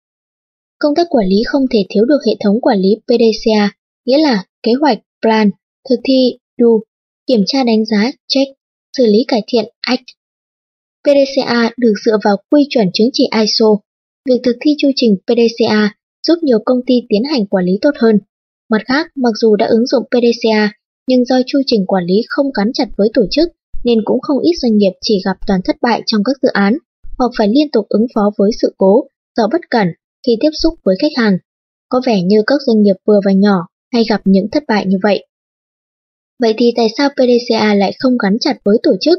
Công 0.78 0.94
tác 0.94 1.06
quản 1.10 1.26
lý 1.26 1.36
không 1.46 1.62
thể 1.70 1.78
thiếu 1.88 2.04
được 2.04 2.18
hệ 2.26 2.32
thống 2.44 2.60
quản 2.60 2.78
lý 2.78 2.96
PDCA, 3.06 3.72
nghĩa 4.04 4.18
là 4.18 4.44
kế 4.62 4.72
hoạch, 4.80 4.98
plan, 5.22 5.50
thực 5.90 6.00
thi, 6.04 6.38
do, 6.58 6.66
kiểm 7.26 7.40
tra 7.46 7.64
đánh 7.64 7.84
giá, 7.84 8.12
check, 8.28 8.52
xử 8.96 9.06
lý 9.06 9.24
cải 9.28 9.42
thiện, 9.46 9.64
act, 9.80 10.04
PDCA 11.04 11.70
được 11.76 11.92
dựa 12.04 12.18
vào 12.24 12.36
quy 12.50 12.66
chuẩn 12.70 12.86
chứng 12.94 13.10
chỉ 13.12 13.28
ISO. 13.40 13.66
Việc 14.28 14.40
thực 14.44 14.56
thi 14.60 14.74
chu 14.78 14.88
trình 14.96 15.16
PDCA 15.26 15.94
giúp 16.26 16.34
nhiều 16.42 16.58
công 16.64 16.78
ty 16.86 16.94
tiến 17.08 17.24
hành 17.24 17.46
quản 17.46 17.64
lý 17.64 17.72
tốt 17.82 17.90
hơn. 17.98 18.18
Mặt 18.70 18.82
khác, 18.86 19.06
mặc 19.14 19.32
dù 19.40 19.56
đã 19.56 19.66
ứng 19.66 19.86
dụng 19.86 20.04
PDCA, 20.04 20.72
nhưng 21.08 21.24
do 21.24 21.36
chu 21.46 21.58
trình 21.66 21.86
quản 21.86 22.04
lý 22.04 22.14
không 22.28 22.46
gắn 22.58 22.72
chặt 22.72 22.88
với 22.96 23.08
tổ 23.14 23.22
chức, 23.30 23.48
nên 23.84 23.98
cũng 24.04 24.20
không 24.20 24.38
ít 24.38 24.52
doanh 24.62 24.76
nghiệp 24.76 24.92
chỉ 25.00 25.20
gặp 25.24 25.36
toàn 25.46 25.60
thất 25.64 25.76
bại 25.82 26.02
trong 26.06 26.24
các 26.24 26.36
dự 26.42 26.48
án, 26.52 26.76
hoặc 27.18 27.30
phải 27.38 27.48
liên 27.48 27.70
tục 27.70 27.86
ứng 27.88 28.06
phó 28.14 28.30
với 28.38 28.50
sự 28.62 28.74
cố, 28.78 29.04
do 29.36 29.48
bất 29.52 29.60
cẩn 29.70 29.88
khi 30.26 30.36
tiếp 30.40 30.50
xúc 30.62 30.74
với 30.84 30.96
khách 31.00 31.12
hàng. 31.16 31.38
Có 31.88 32.00
vẻ 32.06 32.22
như 32.22 32.42
các 32.46 32.58
doanh 32.66 32.82
nghiệp 32.82 32.96
vừa 33.06 33.20
và 33.24 33.32
nhỏ 33.32 33.66
hay 33.92 34.04
gặp 34.08 34.20
những 34.24 34.46
thất 34.52 34.62
bại 34.68 34.86
như 34.86 34.96
vậy. 35.02 35.26
Vậy 36.42 36.54
thì 36.58 36.72
tại 36.76 36.86
sao 36.96 37.08
PDCA 37.08 37.74
lại 37.74 37.92
không 37.98 38.18
gắn 38.18 38.36
chặt 38.40 38.56
với 38.64 38.78
tổ 38.82 38.90
chức? 39.00 39.18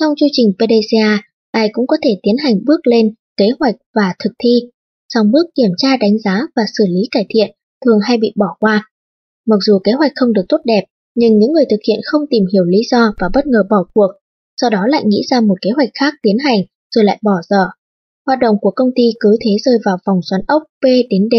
Trong 0.00 0.14
chương 0.16 0.28
trình 0.32 0.52
PDCA, 0.52 1.22
ai 1.50 1.68
cũng 1.72 1.86
có 1.86 1.96
thể 2.02 2.18
tiến 2.22 2.36
hành 2.44 2.54
bước 2.64 2.86
lên, 2.86 3.14
kế 3.36 3.46
hoạch 3.60 3.74
và 3.94 4.14
thực 4.24 4.32
thi. 4.38 4.60
Song 5.08 5.30
bước 5.32 5.46
kiểm 5.54 5.70
tra 5.78 5.96
đánh 5.96 6.18
giá 6.18 6.40
và 6.56 6.62
xử 6.78 6.84
lý 6.88 7.08
cải 7.10 7.26
thiện 7.28 7.50
thường 7.84 7.98
hay 8.02 8.18
bị 8.18 8.32
bỏ 8.36 8.46
qua. 8.60 8.90
Mặc 9.46 9.56
dù 9.66 9.78
kế 9.84 9.92
hoạch 9.92 10.12
không 10.14 10.32
được 10.32 10.42
tốt 10.48 10.56
đẹp, 10.64 10.84
nhưng 11.14 11.38
những 11.38 11.52
người 11.52 11.64
thực 11.70 11.80
hiện 11.88 12.00
không 12.04 12.22
tìm 12.30 12.44
hiểu 12.52 12.64
lý 12.64 12.78
do 12.90 13.12
và 13.20 13.28
bất 13.34 13.46
ngờ 13.46 13.62
bỏ 13.70 13.84
cuộc, 13.94 14.10
sau 14.60 14.70
đó 14.70 14.86
lại 14.86 15.02
nghĩ 15.04 15.22
ra 15.30 15.40
một 15.40 15.54
kế 15.62 15.70
hoạch 15.70 15.90
khác 15.94 16.14
tiến 16.22 16.36
hành 16.38 16.60
rồi 16.94 17.04
lại 17.04 17.18
bỏ 17.22 17.40
dở. 17.48 17.66
Hoạt 18.26 18.38
động 18.38 18.56
của 18.60 18.70
công 18.70 18.90
ty 18.94 19.02
cứ 19.20 19.36
thế 19.40 19.50
rơi 19.64 19.78
vào 19.84 19.98
vòng 20.06 20.20
xoắn 20.30 20.40
ốc 20.46 20.62
P 20.80 20.84
đến 21.10 21.28
D, 21.30 21.34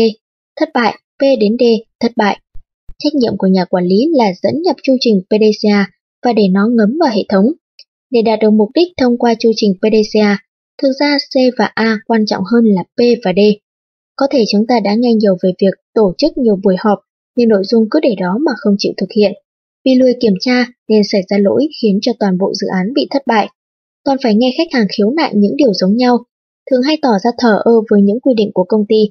thất 0.60 0.70
bại, 0.74 1.00
P 1.20 1.22
đến 1.40 1.56
D, 1.60 1.64
thất 2.00 2.12
bại. 2.16 2.40
Trách 3.04 3.16
nhiệm 3.16 3.38
của 3.38 3.48
nhà 3.48 3.66
quản 3.66 3.86
lý 3.86 4.10
là 4.12 4.26
dẫn 4.44 4.62
nhập 4.62 4.76
chu 4.84 4.96
trình 5.00 5.22
PDCA 5.22 5.92
và 6.26 6.34
để 6.34 6.44
nó 6.52 6.68
ngấm 6.68 6.98
vào 7.00 7.10
hệ 7.16 7.24
thống. 7.30 7.46
Để 8.12 8.22
đạt 8.22 8.40
được 8.40 8.50
mục 8.50 8.70
đích 8.74 8.88
thông 8.98 9.18
qua 9.18 9.34
chu 9.40 9.52
trình 9.56 9.74
PDCA, 9.74 10.38
thực 10.82 10.92
ra 11.00 11.18
C 11.18 11.34
và 11.58 11.72
A 11.74 11.98
quan 12.08 12.26
trọng 12.26 12.44
hơn 12.52 12.66
là 12.66 12.84
P 12.84 13.00
và 13.26 13.34
D. 13.36 13.40
Có 14.16 14.28
thể 14.32 14.44
chúng 14.52 14.68
ta 14.68 14.80
đã 14.80 14.96
nghe 14.98 15.14
nhiều 15.14 15.36
về 15.44 15.52
việc 15.62 15.74
tổ 15.94 16.14
chức 16.18 16.38
nhiều 16.38 16.56
buổi 16.64 16.76
họp, 16.80 17.00
nhưng 17.36 17.50
nội 17.50 17.64
dung 17.64 17.86
cứ 17.92 18.00
để 18.00 18.16
đó 18.20 18.38
mà 18.46 18.52
không 18.58 18.76
chịu 18.78 18.94
thực 18.98 19.10
hiện. 19.16 19.32
Vì 19.86 19.96
lười 19.96 20.14
kiểm 20.22 20.34
tra 20.40 20.66
nên 20.88 21.02
xảy 21.12 21.22
ra 21.30 21.38
lỗi 21.38 21.68
khiến 21.82 22.00
cho 22.02 22.12
toàn 22.20 22.38
bộ 22.38 22.54
dự 22.54 22.68
án 22.78 22.94
bị 22.94 23.08
thất 23.12 23.28
bại. 23.28 23.48
Còn 24.06 24.18
phải 24.24 24.36
nghe 24.36 24.54
khách 24.58 24.74
hàng 24.74 24.88
khiếu 24.98 25.12
nại 25.12 25.32
những 25.36 25.56
điều 25.56 25.74
giống 25.74 25.96
nhau, 25.96 26.18
thường 26.72 26.82
hay 26.82 26.98
tỏ 27.02 27.10
ra 27.24 27.32
thờ 27.38 27.62
ơ 27.64 27.72
với 27.92 28.02
những 28.02 28.20
quy 28.20 28.34
định 28.38 28.52
của 28.54 28.66
công 28.68 28.86
ty. 28.90 29.10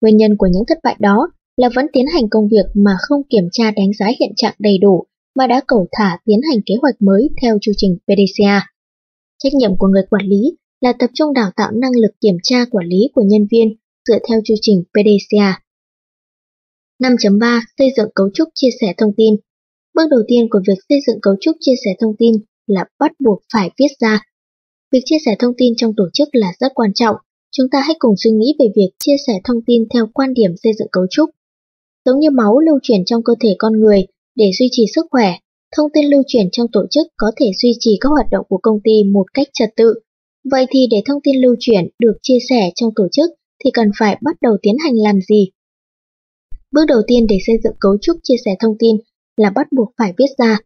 Nguyên 0.00 0.16
nhân 0.16 0.36
của 0.36 0.46
những 0.52 0.64
thất 0.68 0.78
bại 0.82 0.96
đó 0.98 1.28
là 1.56 1.68
vẫn 1.74 1.86
tiến 1.92 2.06
hành 2.14 2.28
công 2.30 2.48
việc 2.48 2.66
mà 2.74 2.96
không 3.08 3.22
kiểm 3.30 3.48
tra 3.52 3.70
đánh 3.70 3.92
giá 3.98 4.06
hiện 4.20 4.32
trạng 4.36 4.54
đầy 4.58 4.78
đủ 4.78 5.04
mà 5.34 5.46
đã 5.46 5.60
cầu 5.68 5.86
thả 5.92 6.18
tiến 6.24 6.40
hành 6.50 6.60
kế 6.66 6.74
hoạch 6.82 7.02
mới 7.02 7.30
theo 7.42 7.58
chương 7.60 7.74
trình 7.76 7.96
PDCA. 8.04 8.66
Trách 9.38 9.54
nhiệm 9.54 9.76
của 9.78 9.86
người 9.86 10.02
quản 10.10 10.26
lý 10.26 10.56
là 10.80 10.92
tập 10.98 11.10
trung 11.14 11.32
đào 11.32 11.50
tạo 11.56 11.70
năng 11.72 11.96
lực 11.96 12.10
kiểm 12.20 12.36
tra 12.42 12.64
quản 12.70 12.86
lý 12.86 13.08
của 13.14 13.22
nhân 13.26 13.46
viên 13.50 13.76
dựa 14.08 14.18
theo 14.28 14.40
chương 14.44 14.56
trình 14.60 14.84
PDCA. 14.92 15.60
5.3 17.02 17.60
Xây 17.78 17.88
dựng 17.96 18.08
cấu 18.14 18.30
trúc 18.34 18.48
chia 18.54 18.70
sẻ 18.80 18.94
thông 18.98 19.12
tin 19.16 19.34
Bước 19.94 20.02
đầu 20.10 20.20
tiên 20.28 20.48
của 20.50 20.60
việc 20.68 20.78
xây 20.88 20.98
dựng 21.06 21.20
cấu 21.22 21.34
trúc 21.40 21.56
chia 21.60 21.74
sẻ 21.84 21.90
thông 22.00 22.16
tin 22.18 22.34
là 22.66 22.84
bắt 22.98 23.12
buộc 23.24 23.42
phải 23.52 23.70
viết 23.78 23.88
ra. 24.00 24.20
Việc 24.92 25.00
chia 25.04 25.16
sẻ 25.26 25.36
thông 25.38 25.52
tin 25.58 25.72
trong 25.76 25.92
tổ 25.96 26.04
chức 26.12 26.28
là 26.32 26.52
rất 26.60 26.72
quan 26.74 26.94
trọng. 26.94 27.16
Chúng 27.50 27.66
ta 27.72 27.80
hãy 27.80 27.96
cùng 27.98 28.14
suy 28.16 28.30
nghĩ 28.30 28.54
về 28.58 28.66
việc 28.76 28.90
chia 28.98 29.16
sẻ 29.26 29.32
thông 29.44 29.60
tin 29.66 29.84
theo 29.94 30.06
quan 30.14 30.34
điểm 30.34 30.50
xây 30.62 30.72
dựng 30.78 30.88
cấu 30.92 31.06
trúc. 31.10 31.30
Giống 32.04 32.18
như 32.20 32.30
máu 32.30 32.60
lưu 32.60 32.78
chuyển 32.82 33.04
trong 33.04 33.22
cơ 33.22 33.32
thể 33.40 33.54
con 33.58 33.72
người 33.72 34.06
để 34.36 34.50
duy 34.58 34.68
trì 34.70 34.84
sức 34.94 35.06
khỏe, 35.10 35.32
thông 35.76 35.90
tin 35.94 36.04
lưu 36.10 36.22
chuyển 36.26 36.48
trong 36.52 36.66
tổ 36.72 36.80
chức 36.90 37.06
có 37.16 37.32
thể 37.36 37.46
duy 37.62 37.72
trì 37.78 37.98
các 38.00 38.08
hoạt 38.08 38.26
động 38.30 38.46
của 38.48 38.58
công 38.62 38.78
ty 38.84 39.04
một 39.12 39.24
cách 39.34 39.48
trật 39.52 39.70
tự. 39.76 39.94
Vậy 40.50 40.66
thì 40.70 40.86
để 40.90 41.02
thông 41.06 41.20
tin 41.22 41.40
lưu 41.40 41.54
chuyển 41.60 41.88
được 41.98 42.12
chia 42.22 42.38
sẻ 42.48 42.70
trong 42.74 42.90
tổ 42.96 43.08
chức 43.12 43.30
thì 43.64 43.70
cần 43.74 43.90
phải 43.98 44.18
bắt 44.22 44.36
đầu 44.42 44.56
tiến 44.62 44.76
hành 44.84 44.94
làm 44.96 45.20
gì? 45.20 45.50
Bước 46.72 46.84
đầu 46.88 47.02
tiên 47.06 47.26
để 47.28 47.36
xây 47.46 47.56
dựng 47.64 47.74
cấu 47.80 47.96
trúc 48.02 48.16
chia 48.22 48.36
sẻ 48.44 48.50
thông 48.60 48.76
tin 48.78 48.96
là 49.36 49.50
bắt 49.50 49.66
buộc 49.72 49.88
phải 49.98 50.12
viết 50.18 50.30
ra. 50.38 50.58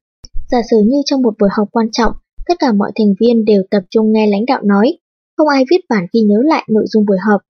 Giả 0.50 0.58
sử 0.70 0.76
như 0.86 0.96
trong 1.04 1.22
một 1.22 1.34
buổi 1.40 1.48
họp 1.52 1.68
quan 1.72 1.88
trọng, 1.92 2.12
tất 2.48 2.54
cả 2.58 2.72
mọi 2.72 2.92
thành 2.94 3.14
viên 3.20 3.44
đều 3.44 3.62
tập 3.70 3.82
trung 3.90 4.12
nghe 4.12 4.26
lãnh 4.26 4.46
đạo 4.46 4.62
nói, 4.62 4.98
không 5.36 5.48
ai 5.48 5.64
viết 5.70 5.80
bản 5.88 6.06
ghi 6.12 6.20
nhớ 6.20 6.36
lại 6.44 6.64
nội 6.68 6.84
dung 6.86 7.06
buổi 7.06 7.18
họp. 7.26 7.40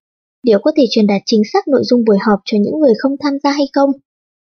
Điều 0.42 0.58
có 0.62 0.72
thể 0.76 0.84
truyền 0.90 1.06
đạt 1.06 1.22
chính 1.26 1.42
xác 1.52 1.68
nội 1.68 1.82
dung 1.84 2.04
buổi 2.04 2.18
họp 2.20 2.40
cho 2.44 2.58
những 2.60 2.80
người 2.80 2.92
không 2.98 3.16
tham 3.20 3.32
gia 3.44 3.50
hay 3.50 3.66
không? 3.72 3.90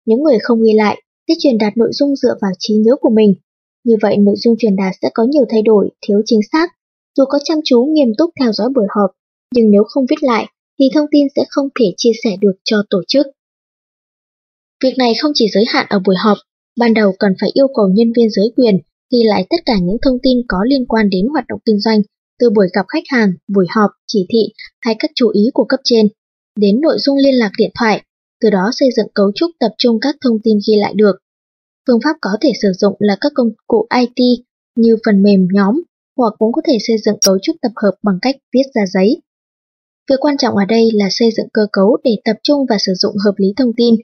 Những 0.06 0.22
người 0.22 0.38
không 0.42 0.62
ghi 0.62 0.72
lại 0.72 1.02
sẽ 1.28 1.34
truyền 1.38 1.58
đạt 1.58 1.76
nội 1.76 1.88
dung 1.92 2.16
dựa 2.16 2.34
vào 2.40 2.50
trí 2.58 2.74
nhớ 2.74 2.92
của 3.00 3.10
mình. 3.10 3.34
Như 3.84 3.94
vậy 4.02 4.16
nội 4.16 4.34
dung 4.38 4.56
truyền 4.58 4.76
đạt 4.76 4.94
sẽ 5.02 5.08
có 5.14 5.24
nhiều 5.24 5.44
thay 5.48 5.62
đổi, 5.62 5.90
thiếu 6.06 6.18
chính 6.24 6.40
xác. 6.52 6.68
Dù 7.16 7.24
có 7.28 7.38
chăm 7.44 7.58
chú 7.64 7.84
nghiêm 7.84 8.08
túc 8.18 8.30
theo 8.40 8.52
dõi 8.52 8.68
buổi 8.74 8.86
họp, 8.90 9.10
nhưng 9.54 9.70
nếu 9.70 9.82
không 9.84 10.06
viết 10.10 10.22
lại 10.22 10.46
thì 10.78 10.84
thông 10.94 11.06
tin 11.10 11.26
sẽ 11.36 11.44
không 11.48 11.68
thể 11.80 11.92
chia 11.96 12.12
sẻ 12.24 12.30
được 12.40 12.52
cho 12.64 12.76
tổ 12.90 13.02
chức. 13.08 13.26
Việc 14.84 14.94
này 14.98 15.12
không 15.22 15.32
chỉ 15.34 15.48
giới 15.52 15.64
hạn 15.68 15.86
ở 15.88 15.98
buổi 16.06 16.14
họp, 16.18 16.38
ban 16.78 16.94
đầu 16.94 17.12
cần 17.18 17.32
phải 17.40 17.50
yêu 17.54 17.66
cầu 17.74 17.88
nhân 17.88 18.12
viên 18.16 18.30
giới 18.30 18.52
quyền 18.56 18.78
ghi 19.12 19.22
lại 19.22 19.46
tất 19.50 19.56
cả 19.66 19.74
những 19.82 19.96
thông 20.02 20.18
tin 20.22 20.38
có 20.48 20.58
liên 20.66 20.86
quan 20.86 21.10
đến 21.10 21.26
hoạt 21.32 21.44
động 21.48 21.60
kinh 21.66 21.80
doanh, 21.80 22.00
từ 22.38 22.50
buổi 22.50 22.66
gặp 22.72 22.86
khách 22.88 23.04
hàng, 23.08 23.32
buổi 23.48 23.66
họp, 23.68 23.90
chỉ 24.06 24.26
thị 24.32 24.52
hay 24.80 24.96
các 24.98 25.10
chú 25.14 25.28
ý 25.28 25.42
của 25.54 25.64
cấp 25.64 25.80
trên, 25.84 26.08
đến 26.56 26.80
nội 26.80 26.96
dung 26.98 27.16
liên 27.16 27.34
lạc 27.34 27.50
điện 27.58 27.70
thoại, 27.78 28.02
từ 28.40 28.50
đó 28.50 28.70
xây 28.72 28.88
dựng 28.96 29.06
cấu 29.14 29.32
trúc 29.34 29.50
tập 29.60 29.72
trung 29.78 29.98
các 30.00 30.16
thông 30.20 30.38
tin 30.44 30.58
ghi 30.68 30.74
lại 30.76 30.94
được. 30.96 31.12
Phương 31.86 31.98
pháp 32.04 32.16
có 32.20 32.30
thể 32.40 32.52
sử 32.62 32.68
dụng 32.72 32.96
là 32.98 33.16
các 33.20 33.32
công 33.34 33.48
cụ 33.66 33.86
IT 33.94 34.44
như 34.76 34.96
phần 35.06 35.22
mềm 35.22 35.48
nhóm, 35.52 35.82
hoặc 36.16 36.34
cũng 36.38 36.52
có 36.52 36.62
thể 36.66 36.78
xây 36.86 36.96
dựng 37.04 37.16
cấu 37.26 37.38
trúc 37.42 37.56
tập 37.62 37.72
hợp 37.82 37.94
bằng 38.02 38.18
cách 38.22 38.36
viết 38.54 38.62
ra 38.74 38.82
giấy. 38.94 39.20
Việc 40.10 40.16
quan 40.20 40.36
trọng 40.36 40.56
ở 40.56 40.64
đây 40.68 40.90
là 40.94 41.08
xây 41.10 41.28
dựng 41.36 41.46
cơ 41.52 41.62
cấu 41.72 41.96
để 42.04 42.16
tập 42.24 42.36
trung 42.42 42.66
và 42.68 42.76
sử 42.78 42.92
dụng 42.94 43.14
hợp 43.24 43.34
lý 43.36 43.48
thông 43.56 43.72
tin. 43.76 43.94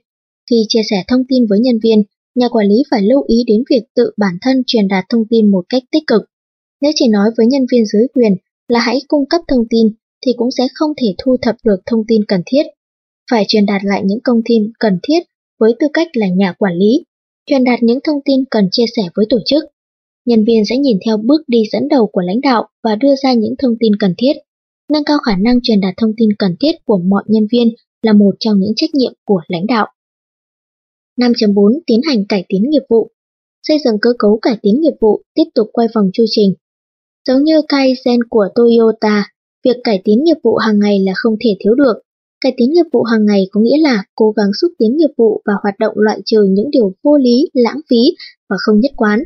Khi 0.49 0.55
chia 0.69 0.81
sẻ 0.89 1.03
thông 1.07 1.23
tin 1.29 1.45
với 1.49 1.59
nhân 1.59 1.79
viên, 1.83 2.03
nhà 2.35 2.49
quản 2.49 2.67
lý 2.67 2.83
phải 2.91 3.01
lưu 3.01 3.23
ý 3.27 3.43
đến 3.47 3.63
việc 3.69 3.83
tự 3.95 4.11
bản 4.17 4.37
thân 4.41 4.63
truyền 4.67 4.87
đạt 4.87 5.05
thông 5.09 5.23
tin 5.29 5.51
một 5.51 5.65
cách 5.69 5.83
tích 5.91 6.03
cực. 6.07 6.21
Nếu 6.81 6.91
chỉ 6.95 7.07
nói 7.07 7.29
với 7.37 7.47
nhân 7.47 7.65
viên 7.71 7.85
dưới 7.85 8.07
quyền 8.13 8.35
là 8.67 8.79
hãy 8.79 8.99
cung 9.07 9.25
cấp 9.29 9.41
thông 9.47 9.65
tin 9.69 9.87
thì 10.25 10.33
cũng 10.37 10.51
sẽ 10.51 10.67
không 10.73 10.91
thể 11.01 11.07
thu 11.17 11.37
thập 11.41 11.55
được 11.63 11.77
thông 11.85 12.03
tin 12.07 12.25
cần 12.27 12.41
thiết. 12.45 12.63
Phải 13.31 13.45
truyền 13.47 13.65
đạt 13.65 13.81
lại 13.83 14.01
những 14.05 14.19
thông 14.25 14.41
tin 14.45 14.71
cần 14.79 14.99
thiết 15.03 15.19
với 15.59 15.71
tư 15.79 15.87
cách 15.93 16.07
là 16.13 16.27
nhà 16.27 16.53
quản 16.59 16.73
lý, 16.73 17.03
truyền 17.45 17.63
đạt 17.63 17.83
những 17.83 17.99
thông 18.03 18.19
tin 18.25 18.43
cần 18.51 18.67
chia 18.71 18.85
sẻ 18.95 19.03
với 19.15 19.25
tổ 19.29 19.37
chức. 19.45 19.63
Nhân 20.25 20.43
viên 20.47 20.65
sẽ 20.65 20.77
nhìn 20.77 20.97
theo 21.05 21.17
bước 21.17 21.41
đi 21.47 21.63
dẫn 21.71 21.87
đầu 21.87 22.07
của 22.07 22.21
lãnh 22.21 22.41
đạo 22.41 22.67
và 22.83 22.95
đưa 22.95 23.15
ra 23.23 23.33
những 23.33 23.55
thông 23.59 23.75
tin 23.79 23.91
cần 23.99 24.13
thiết. 24.17 24.33
Nâng 24.89 25.03
cao 25.03 25.17
khả 25.25 25.37
năng 25.37 25.59
truyền 25.63 25.81
đạt 25.81 25.93
thông 25.97 26.11
tin 26.17 26.29
cần 26.39 26.55
thiết 26.59 26.71
của 26.85 26.97
mọi 26.97 27.23
nhân 27.27 27.47
viên 27.51 27.67
là 28.01 28.13
một 28.13 28.35
trong 28.39 28.59
những 28.59 28.73
trách 28.75 28.95
nhiệm 28.95 29.13
của 29.25 29.41
lãnh 29.47 29.67
đạo. 29.67 29.87
5.4 31.17 31.79
Tiến 31.87 32.01
hành 32.07 32.25
cải 32.29 32.45
tiến 32.49 32.69
nghiệp 32.69 32.83
vụ 32.89 33.11
Xây 33.67 33.77
dựng 33.85 33.95
cơ 34.01 34.09
cấu 34.19 34.39
cải 34.41 34.57
tiến 34.61 34.81
nghiệp 34.81 34.93
vụ 35.01 35.21
tiếp 35.33 35.43
tục 35.55 35.67
quay 35.73 35.87
vòng 35.95 36.09
chu 36.13 36.23
trình. 36.29 36.53
Giống 37.27 37.43
như 37.43 37.61
Kaizen 37.61 38.19
của 38.29 38.47
Toyota, 38.55 39.31
việc 39.63 39.77
cải 39.83 40.01
tiến 40.03 40.23
nghiệp 40.23 40.37
vụ 40.43 40.55
hàng 40.55 40.79
ngày 40.79 40.99
là 40.99 41.13
không 41.15 41.35
thể 41.43 41.49
thiếu 41.59 41.75
được. 41.75 41.93
Cải 42.45 42.53
tiến 42.57 42.71
nghiệp 42.71 42.89
vụ 42.93 43.03
hàng 43.03 43.25
ngày 43.25 43.47
có 43.51 43.61
nghĩa 43.61 43.77
là 43.81 44.03
cố 44.15 44.31
gắng 44.31 44.49
xúc 44.61 44.71
tiến 44.77 44.97
nghiệp 44.97 45.13
vụ 45.17 45.41
và 45.45 45.53
hoạt 45.63 45.75
động 45.79 45.93
loại 45.95 46.21
trừ 46.25 46.43
những 46.49 46.69
điều 46.71 46.93
vô 47.03 47.17
lý, 47.17 47.49
lãng 47.53 47.79
phí 47.89 47.97
và 48.49 48.55
không 48.59 48.79
nhất 48.79 48.91
quán. 48.95 49.19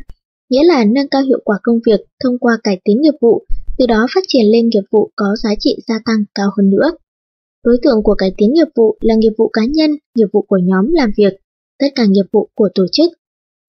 Nghĩa 0.50 0.64
là 0.64 0.86
nâng 0.86 1.08
cao 1.12 1.22
hiệu 1.22 1.40
quả 1.44 1.58
công 1.64 1.80
việc 1.86 2.00
thông 2.24 2.40
qua 2.40 2.58
cải 2.64 2.82
tiến 2.84 3.02
nghiệp 3.02 3.14
vụ, 3.22 3.44
từ 3.78 3.86
đó 3.86 4.08
phát 4.16 4.24
triển 4.28 4.46
lên 4.52 4.70
nghiệp 4.70 4.84
vụ 4.92 5.10
có 5.16 5.26
giá 5.44 5.50
trị 5.60 5.78
gia 5.88 5.96
tăng 6.06 6.24
cao 6.36 6.50
hơn 6.58 6.70
nữa. 6.70 6.92
Đối 7.66 7.78
tượng 7.84 8.04
của 8.04 8.16
cải 8.16 8.34
tiến 8.38 8.54
nghiệp 8.54 8.68
vụ 8.76 8.98
là 9.02 9.16
nghiệp 9.16 9.34
vụ 9.38 9.50
cá 9.54 9.62
nhân, 9.66 9.92
nghiệp 10.16 10.28
vụ 10.34 10.42
của 10.42 10.60
nhóm 10.64 10.94
làm 10.94 11.12
việc, 11.18 11.34
tất 11.80 11.88
cả 11.96 12.06
nghiệp 12.06 12.26
vụ 12.32 12.50
của 12.56 12.70
tổ 12.76 12.86
chức. 12.92 13.12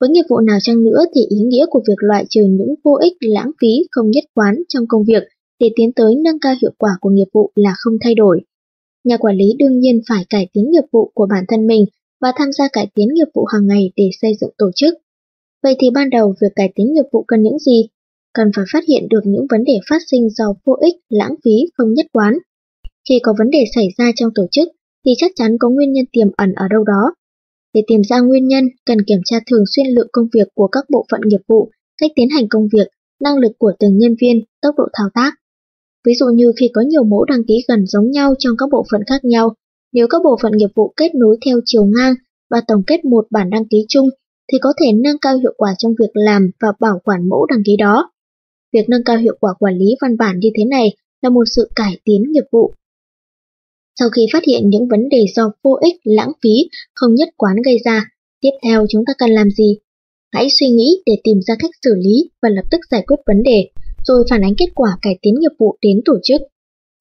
Với 0.01 0.11
nghiệp 0.11 0.25
vụ 0.29 0.41
nào 0.41 0.59
chăng 0.63 0.83
nữa 0.85 1.05
thì 1.15 1.21
ý 1.29 1.39
nghĩa 1.39 1.67
của 1.71 1.83
việc 1.89 1.99
loại 1.99 2.25
trừ 2.29 2.43
những 2.51 2.75
vô 2.85 2.99
ích 3.01 3.17
lãng 3.21 3.51
phí 3.61 3.87
không 3.91 4.11
nhất 4.11 4.25
quán 4.35 4.63
trong 4.69 4.85
công 4.89 5.05
việc 5.05 5.23
để 5.61 5.71
tiến 5.77 5.93
tới 5.93 6.15
nâng 6.25 6.39
cao 6.41 6.55
hiệu 6.63 6.73
quả 6.79 6.91
của 7.01 7.11
nghiệp 7.11 7.29
vụ 7.33 7.51
là 7.55 7.75
không 7.79 7.95
thay 8.05 8.15
đổi. 8.15 8.41
Nhà 9.05 9.17
quản 9.17 9.37
lý 9.37 9.45
đương 9.59 9.81
nhiên 9.81 10.01
phải 10.09 10.25
cải 10.31 10.49
tiến 10.53 10.71
nghiệp 10.71 10.85
vụ 10.93 11.11
của 11.15 11.27
bản 11.31 11.45
thân 11.49 11.67
mình 11.67 11.85
và 12.21 12.33
tham 12.37 12.53
gia 12.53 12.69
cải 12.73 12.87
tiến 12.95 13.09
nghiệp 13.13 13.29
vụ 13.35 13.45
hàng 13.45 13.67
ngày 13.67 13.93
để 13.97 14.11
xây 14.21 14.33
dựng 14.41 14.51
tổ 14.59 14.71
chức. 14.75 14.95
Vậy 15.63 15.77
thì 15.81 15.91
ban 15.95 16.11
đầu 16.11 16.35
việc 16.41 16.53
cải 16.57 16.73
tiến 16.75 16.93
nghiệp 16.93 17.07
vụ 17.13 17.25
cần 17.29 17.43
những 17.43 17.59
gì? 17.59 17.89
Cần 18.35 18.51
phải 18.57 18.65
phát 18.73 18.85
hiện 18.89 19.09
được 19.11 19.21
những 19.25 19.47
vấn 19.51 19.65
đề 19.65 19.79
phát 19.91 20.03
sinh 20.11 20.31
do 20.31 20.55
vô 20.65 20.77
ích, 20.81 20.95
lãng 21.09 21.35
phí, 21.45 21.51
không 21.75 21.95
nhất 21.95 22.07
quán. 22.13 22.35
Khi 23.09 23.19
có 23.23 23.35
vấn 23.39 23.51
đề 23.51 23.65
xảy 23.75 23.89
ra 23.99 24.13
trong 24.17 24.31
tổ 24.35 24.47
chức 24.51 24.69
thì 25.07 25.13
chắc 25.17 25.33
chắn 25.35 25.57
có 25.61 25.69
nguyên 25.69 25.93
nhân 25.93 26.05
tiềm 26.13 26.29
ẩn 26.37 26.53
ở 26.53 26.69
đâu 26.69 26.85
đó 26.85 27.15
để 27.75 27.83
tìm 27.87 28.01
ra 28.05 28.21
nguyên 28.21 28.49
nhân, 28.49 28.65
cần 28.87 28.99
kiểm 29.07 29.21
tra 29.25 29.37
thường 29.51 29.65
xuyên 29.77 29.87
lượng 29.87 30.09
công 30.13 30.27
việc 30.35 30.49
của 30.55 30.67
các 30.67 30.85
bộ 30.91 31.07
phận 31.11 31.21
nghiệp 31.25 31.41
vụ, 31.49 31.71
cách 32.01 32.11
tiến 32.17 32.29
hành 32.29 32.49
công 32.49 32.69
việc, 32.73 32.89
năng 33.21 33.39
lực 33.39 33.53
của 33.59 33.73
từng 33.79 33.99
nhân 33.99 34.15
viên, 34.21 34.41
tốc 34.63 34.75
độ 34.79 34.85
thao 34.93 35.09
tác. 35.15 35.35
Ví 36.07 36.15
dụ 36.15 36.27
như 36.27 36.53
khi 36.61 36.71
có 36.73 36.81
nhiều 36.81 37.05
mẫu 37.05 37.25
đăng 37.25 37.45
ký 37.49 37.55
gần 37.69 37.87
giống 37.87 38.11
nhau 38.11 38.35
trong 38.39 38.55
các 38.59 38.69
bộ 38.73 38.85
phận 38.93 39.01
khác 39.07 39.25
nhau, 39.25 39.55
nếu 39.93 40.07
các 40.11 40.23
bộ 40.25 40.37
phận 40.43 40.53
nghiệp 40.57 40.71
vụ 40.75 40.93
kết 40.97 41.15
nối 41.15 41.37
theo 41.47 41.61
chiều 41.65 41.85
ngang 41.85 42.15
và 42.51 42.61
tổng 42.69 42.83
kết 42.87 43.05
một 43.05 43.27
bản 43.31 43.51
đăng 43.51 43.69
ký 43.69 43.87
chung 43.89 44.09
thì 44.53 44.59
có 44.59 44.73
thể 44.81 44.87
nâng 44.93 45.19
cao 45.19 45.37
hiệu 45.37 45.55
quả 45.57 45.75
trong 45.79 45.93
việc 46.01 46.11
làm 46.15 46.51
và 46.61 46.69
bảo 46.81 47.01
quản 47.05 47.29
mẫu 47.29 47.47
đăng 47.47 47.63
ký 47.67 47.77
đó. 47.77 48.11
Việc 48.73 48.89
nâng 48.89 49.05
cao 49.05 49.17
hiệu 49.17 49.37
quả 49.41 49.51
quản 49.59 49.75
lý 49.79 49.87
văn 50.03 50.17
bản 50.17 50.39
như 50.39 50.49
thế 50.57 50.65
này 50.65 50.97
là 51.23 51.31
một 51.31 51.45
sự 51.57 51.71
cải 51.77 52.01
tiến 52.05 52.23
nghiệp 52.33 52.45
vụ 52.53 52.75
sau 54.01 54.09
khi 54.11 54.23
phát 54.33 54.45
hiện 54.47 54.71
những 54.71 54.89
vấn 54.89 55.09
đề 55.09 55.25
do 55.37 55.53
vô 55.63 55.79
ích, 55.81 55.95
lãng 56.05 56.33
phí, 56.43 56.51
không 56.95 57.15
nhất 57.15 57.29
quán 57.37 57.57
gây 57.65 57.79
ra, 57.85 58.05
tiếp 58.41 58.51
theo 58.65 58.87
chúng 58.89 59.05
ta 59.07 59.13
cần 59.19 59.31
làm 59.31 59.51
gì? 59.51 59.79
Hãy 60.33 60.49
suy 60.61 60.69
nghĩ 60.69 61.03
để 61.07 61.13
tìm 61.25 61.41
ra 61.47 61.55
cách 61.59 61.71
xử 61.83 61.95
lý 61.97 62.31
và 62.43 62.49
lập 62.49 62.63
tức 62.71 62.81
giải 62.91 63.05
quyết 63.07 63.17
vấn 63.27 63.43
đề, 63.43 63.71
rồi 64.05 64.25
phản 64.31 64.45
ánh 64.45 64.55
kết 64.59 64.69
quả 64.75 64.91
cải 65.03 65.19
tiến 65.23 65.35
nghiệp 65.39 65.55
vụ 65.59 65.79
đến 65.83 66.01
tổ 66.05 66.15
chức. 66.23 66.43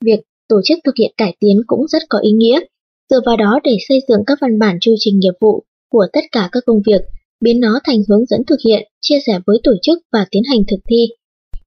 Việc 0.05 0.19
tổ 0.47 0.61
chức 0.63 0.79
thực 0.83 0.95
hiện 0.99 1.13
cải 1.17 1.35
tiến 1.39 1.57
cũng 1.67 1.87
rất 1.87 2.03
có 2.09 2.19
ý 2.19 2.31
nghĩa, 2.31 2.59
dựa 3.09 3.19
vào 3.25 3.37
đó 3.37 3.59
để 3.63 3.77
xây 3.87 3.99
dựng 4.07 4.19
các 4.27 4.37
văn 4.41 4.59
bản 4.59 4.77
chu 4.81 4.95
trình 4.99 5.19
nghiệp 5.19 5.33
vụ 5.41 5.63
của 5.91 6.05
tất 6.13 6.23
cả 6.31 6.49
các 6.51 6.63
công 6.65 6.81
việc, 6.85 7.01
biến 7.41 7.59
nó 7.59 7.79
thành 7.83 8.01
hướng 8.09 8.25
dẫn 8.25 8.41
thực 8.47 8.59
hiện, 8.65 8.87
chia 9.01 9.19
sẻ 9.25 9.39
với 9.45 9.57
tổ 9.63 9.71
chức 9.81 9.99
và 10.13 10.25
tiến 10.31 10.43
hành 10.43 10.59
thực 10.67 10.79
thi. 10.89 11.07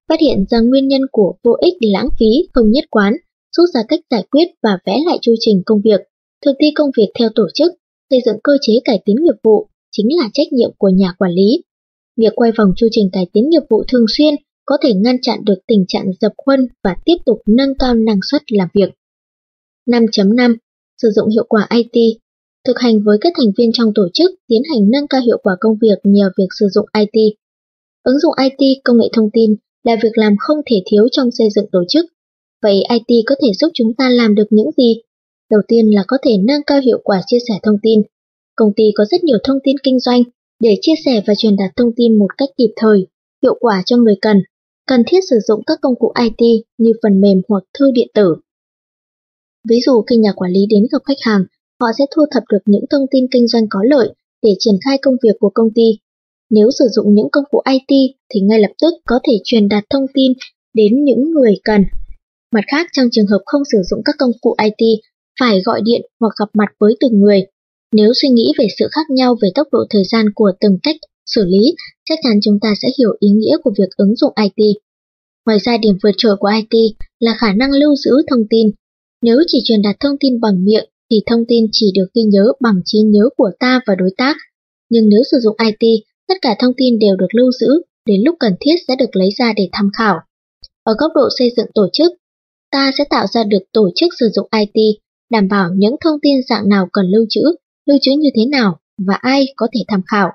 Phát 0.09 0.21
hiện 0.21 0.45
ra 0.51 0.61
nguyên 0.61 0.89
nhân 0.89 1.01
của 1.13 1.35
vô 1.45 1.53
ích 1.61 1.75
lãng 1.81 2.09
phí 2.21 2.49
không 2.55 2.71
nhất 2.71 2.85
quán, 2.91 3.17
rút 3.57 3.69
ra 3.75 3.81
cách 3.89 4.01
giải 4.11 4.25
quyết 4.31 4.45
và 4.63 4.79
vẽ 4.87 4.99
lại 5.07 5.19
chu 5.23 5.35
trình 5.41 5.63
công 5.67 5.81
việc, 5.85 6.01
thực 6.45 6.53
thi 6.61 6.71
công 6.75 6.91
việc 6.97 7.09
theo 7.19 7.29
tổ 7.35 7.47
chức, 7.55 7.73
xây 8.11 8.21
dựng 8.27 8.37
cơ 8.45 8.53
chế 8.61 8.73
cải 8.85 9.03
tiến 9.05 9.17
nghiệp 9.21 9.37
vụ 9.45 9.69
chính 9.91 10.07
là 10.11 10.29
trách 10.33 10.53
nhiệm 10.53 10.71
của 10.79 10.89
nhà 10.89 11.15
quản 11.19 11.33
lý. 11.33 11.63
Việc 12.17 12.33
quay 12.35 12.53
vòng 12.59 12.73
chu 12.77 12.87
trình 12.91 13.09
cải 13.13 13.27
tiến 13.33 13.49
nghiệp 13.49 13.63
vụ 13.71 13.85
thường 13.89 14.05
xuyên 14.17 14.35
có 14.65 14.77
thể 14.83 14.93
ngăn 14.95 15.17
chặn 15.23 15.39
được 15.45 15.59
tình 15.67 15.85
trạng 15.89 16.07
dập 16.21 16.33
khuân 16.37 16.67
và 16.85 16.97
tiếp 17.05 17.17
tục 17.27 17.39
nâng 17.47 17.75
cao 17.79 17.95
năng 17.95 18.19
suất 18.31 18.43
làm 18.53 18.69
việc. 18.75 18.91
5.5. 19.87 20.57
Sử 21.03 21.11
dụng 21.11 21.29
hiệu 21.29 21.45
quả 21.49 21.69
IT 21.71 22.19
Thực 22.67 22.79
hành 22.79 23.03
với 23.05 23.19
các 23.21 23.33
thành 23.37 23.53
viên 23.59 23.71
trong 23.73 23.93
tổ 23.95 24.03
chức 24.15 24.31
tiến 24.49 24.63
hành 24.71 24.91
nâng 24.91 25.07
cao 25.09 25.21
hiệu 25.21 25.39
quả 25.43 25.57
công 25.61 25.77
việc 25.83 25.99
nhờ 26.05 26.31
việc 26.39 26.47
sử 26.61 26.67
dụng 26.69 26.87
IT. 26.99 27.35
Ứng 28.03 28.19
dụng 28.19 28.35
IT, 28.43 28.79
công 28.85 28.99
nghệ 28.99 29.09
thông 29.13 29.31
tin 29.33 29.55
là 29.85 29.97
việc 30.03 30.13
làm 30.15 30.35
không 30.39 30.59
thể 30.71 30.77
thiếu 30.87 31.09
trong 31.13 31.31
xây 31.31 31.49
dựng 31.55 31.67
tổ 31.73 31.85
chức. 31.89 32.05
Vậy 32.63 32.83
IT 32.89 33.25
có 33.27 33.35
thể 33.43 33.49
giúp 33.61 33.71
chúng 33.75 33.95
ta 33.95 34.09
làm 34.09 34.35
được 34.35 34.47
những 34.51 34.71
gì? 34.77 35.03
Đầu 35.51 35.61
tiên 35.69 35.91
là 35.95 36.05
có 36.09 36.17
thể 36.25 36.37
nâng 36.49 36.63
cao 36.67 36.81
hiệu 36.81 37.01
quả 37.05 37.23
chia 37.27 37.39
sẻ 37.49 37.55
thông 37.63 37.77
tin. 37.83 38.03
Công 38.57 38.73
ty 38.77 38.85
có 38.95 39.05
rất 39.11 39.25
nhiều 39.25 39.39
thông 39.45 39.59
tin 39.65 39.77
kinh 39.83 40.01
doanh 40.01 40.23
để 40.61 40.77
chia 40.81 40.95
sẻ 41.05 41.23
và 41.27 41.35
truyền 41.35 41.57
đạt 41.57 41.71
thông 41.77 41.91
tin 41.97 42.19
một 42.19 42.29
cách 42.39 42.49
kịp 42.59 42.73
thời, 42.77 43.07
hiệu 43.43 43.57
quả 43.61 43.83
cho 43.87 43.97
người 43.97 44.17
cần. 44.21 44.37
Cần 44.87 45.03
thiết 45.07 45.21
sử 45.31 45.37
dụng 45.49 45.63
các 45.67 45.79
công 45.83 45.95
cụ 45.99 46.13
IT 46.21 46.65
như 46.79 46.93
phần 47.03 47.21
mềm 47.21 47.43
hoặc 47.49 47.65
thư 47.79 47.91
điện 47.95 48.09
tử. 48.15 48.37
Ví 49.69 49.81
dụ 49.87 50.03
khi 50.03 50.17
nhà 50.17 50.33
quản 50.37 50.51
lý 50.51 50.61
đến 50.71 50.87
gặp 50.93 51.03
khách 51.05 51.21
hàng, 51.21 51.45
họ 51.81 51.87
sẽ 51.99 52.05
thu 52.17 52.23
thập 52.31 52.43
được 52.53 52.63
những 52.67 52.85
thông 52.91 53.07
tin 53.11 53.27
kinh 53.31 53.49
doanh 53.49 53.67
có 53.71 53.81
lợi 53.85 54.15
để 54.43 54.51
triển 54.59 54.75
khai 54.85 54.99
công 55.03 55.17
việc 55.23 55.37
của 55.41 55.51
công 55.55 55.69
ty. 55.75 55.99
Nếu 56.51 56.71
sử 56.71 56.85
dụng 56.91 57.15
những 57.15 57.29
công 57.33 57.45
cụ 57.51 57.63
IT 57.71 58.17
thì 58.35 58.41
ngay 58.41 58.61
lập 58.61 58.73
tức 58.83 58.95
có 59.07 59.19
thể 59.29 59.33
truyền 59.45 59.69
đạt 59.69 59.85
thông 59.91 60.07
tin 60.15 60.33
đến 60.75 61.05
những 61.05 61.31
người 61.31 61.55
cần. 61.65 61.83
Mặt 62.55 62.65
khác, 62.69 62.87
trong 62.93 63.07
trường 63.13 63.27
hợp 63.27 63.43
không 63.47 63.63
sử 63.73 63.79
dụng 63.91 64.03
các 64.05 64.15
công 64.19 64.31
cụ 64.41 64.57
IT, 64.63 65.01
phải 65.41 65.61
gọi 65.65 65.81
điện 65.85 66.03
hoặc 66.21 66.33
gặp 66.39 66.49
mặt 66.55 66.69
với 66.79 66.97
từng 67.01 67.21
người. 67.21 67.47
Nếu 67.93 68.13
suy 68.23 68.29
nghĩ 68.29 68.53
về 68.59 68.67
sự 68.79 68.89
khác 68.91 69.11
nhau 69.11 69.37
về 69.43 69.49
tốc 69.55 69.69
độ 69.73 69.85
thời 69.91 70.03
gian 70.05 70.27
của 70.35 70.53
từng 70.61 70.79
cách 70.83 70.97
xử 71.27 71.45
lý, 71.45 71.75
chắc 72.05 72.19
chắn 72.23 72.41
chúng 72.43 72.59
ta 72.63 72.75
sẽ 72.83 72.89
hiểu 72.99 73.11
ý 73.21 73.29
nghĩa 73.29 73.57
của 73.65 73.73
việc 73.79 73.97
ứng 73.97 74.17
dụng 74.17 74.33
IT. 74.43 74.77
Ngoài 75.47 75.59
ra 75.59 75.77
điểm 75.77 75.99
vượt 76.03 76.15
trội 76.17 76.37
của 76.41 76.51
IT 76.57 76.97
là 77.21 77.35
khả 77.39 77.53
năng 77.53 77.71
lưu 77.71 77.97
giữ 77.97 78.11
thông 78.31 78.45
tin. 78.51 78.71
Nếu 79.23 79.37
chỉ 79.47 79.59
truyền 79.65 79.83
đạt 79.83 79.97
thông 80.01 80.17
tin 80.21 80.41
bằng 80.41 80.65
miệng 80.65 80.89
thì 81.11 81.17
thông 81.27 81.45
tin 81.49 81.67
chỉ 81.73 81.87
được 81.95 82.07
ghi 82.15 82.23
nhớ 82.23 82.45
bằng 82.61 82.81
trí 82.85 82.99
nhớ 82.99 83.29
của 83.37 83.51
ta 83.59 83.81
và 83.87 83.95
đối 83.95 84.11
tác. 84.17 84.37
Nhưng 84.91 85.09
nếu 85.09 85.23
sử 85.31 85.39
dụng 85.41 85.57
IT, 85.59 86.05
tất 86.29 86.35
cả 86.43 86.55
thông 86.59 86.73
tin 86.77 86.99
đều 86.99 87.17
được 87.17 87.35
lưu 87.35 87.53
giữ, 87.61 87.69
đến 88.07 88.21
lúc 88.25 88.37
cần 88.41 88.53
thiết 88.61 88.75
sẽ 88.89 88.97
được 88.97 89.17
lấy 89.17 89.29
ra 89.39 89.53
để 89.57 89.69
tham 89.73 89.91
khảo. 89.99 90.21
Ở 90.85 90.95
góc 90.99 91.13
độ 91.15 91.29
xây 91.39 91.51
dựng 91.57 91.67
tổ 91.75 91.89
chức, 91.93 92.13
ta 92.71 92.91
sẽ 92.99 93.05
tạo 93.11 93.27
ra 93.27 93.45
được 93.45 93.63
tổ 93.73 93.91
chức 93.95 94.13
sử 94.21 94.29
dụng 94.35 94.49
IT, 94.53 95.01
đảm 95.31 95.49
bảo 95.49 95.71
những 95.75 95.97
thông 96.01 96.21
tin 96.23 96.41
dạng 96.49 96.69
nào 96.69 96.89
cần 96.93 97.07
lưu 97.07 97.27
trữ, 97.29 97.43
lưu 97.87 97.99
trữ 98.03 98.11
như 98.19 98.29
thế 98.37 98.47
nào 98.47 98.81
và 99.07 99.15
ai 99.15 99.47
có 99.57 99.67
thể 99.75 99.81
tham 99.89 100.03
khảo. 100.07 100.31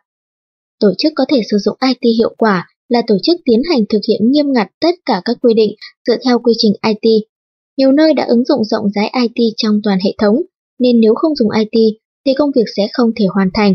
Tổ 0.80 0.88
chức 0.98 1.14
có 1.16 1.26
thể 1.30 1.42
sử 1.52 1.58
dụng 1.58 1.78
IT 1.88 2.14
hiệu 2.18 2.36
quả 2.38 2.68
là 2.90 3.02
tổ 3.08 3.16
chức 3.24 3.40
tiến 3.46 3.62
hành 3.70 3.80
thực 3.90 4.00
hiện 4.10 4.32
nghiêm 4.32 4.46
ngặt 4.54 4.68
tất 4.82 4.96
cả 5.06 5.22
các 5.26 5.38
quy 5.42 5.54
định 5.54 5.76
dựa 6.08 6.18
theo 6.26 6.40
quy 6.40 6.54
trình 6.58 6.74
IT. 6.88 7.24
Nhiều 7.78 7.92
nơi 7.92 8.14
đã 8.14 8.26
ứng 8.26 8.46
dụng 8.46 8.64
rộng 8.64 8.86
rãi 8.96 9.12
IT 9.22 9.54
trong 9.58 9.82
toàn 9.84 10.00
hệ 10.06 10.12
thống, 10.18 10.42
nên 10.80 11.00
nếu 11.00 11.14
không 11.16 11.36
dùng 11.36 11.50
IT 11.52 11.98
thì 12.26 12.34
công 12.34 12.52
việc 12.56 12.66
sẽ 12.76 12.88
không 12.94 13.12
thể 13.16 13.26
hoàn 13.26 13.50
thành. 13.54 13.74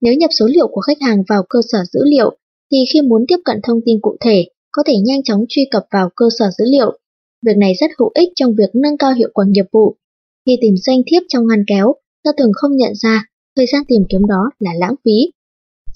Nếu 0.00 0.14
nhập 0.14 0.30
số 0.38 0.46
liệu 0.46 0.68
của 0.68 0.80
khách 0.80 1.00
hàng 1.00 1.22
vào 1.28 1.42
cơ 1.48 1.58
sở 1.72 1.78
dữ 1.92 2.00
liệu, 2.04 2.36
thì 2.72 2.78
khi 2.92 3.00
muốn 3.00 3.24
tiếp 3.28 3.36
cận 3.44 3.60
thông 3.62 3.80
tin 3.84 4.00
cụ 4.00 4.16
thể, 4.20 4.44
có 4.72 4.82
thể 4.86 4.94
nhanh 4.96 5.22
chóng 5.22 5.44
truy 5.48 5.68
cập 5.70 5.86
vào 5.90 6.10
cơ 6.16 6.24
sở 6.38 6.50
dữ 6.58 6.64
liệu. 6.68 6.98
Việc 7.46 7.56
này 7.56 7.72
rất 7.80 7.90
hữu 7.98 8.10
ích 8.14 8.28
trong 8.34 8.54
việc 8.58 8.70
nâng 8.74 8.98
cao 8.98 9.12
hiệu 9.12 9.28
quả 9.34 9.44
nghiệp 9.48 9.66
vụ. 9.72 9.96
Khi 10.46 10.58
tìm 10.60 10.74
danh 10.86 10.98
thiếp 11.06 11.22
trong 11.28 11.46
ngăn 11.46 11.64
kéo, 11.66 11.94
ta 12.24 12.30
thường 12.38 12.52
không 12.54 12.76
nhận 12.76 12.92
ra 12.94 13.24
thời 13.56 13.66
gian 13.72 13.82
tìm 13.88 14.02
kiếm 14.08 14.26
đó 14.26 14.50
là 14.58 14.70
lãng 14.78 14.94
phí. 15.04 15.30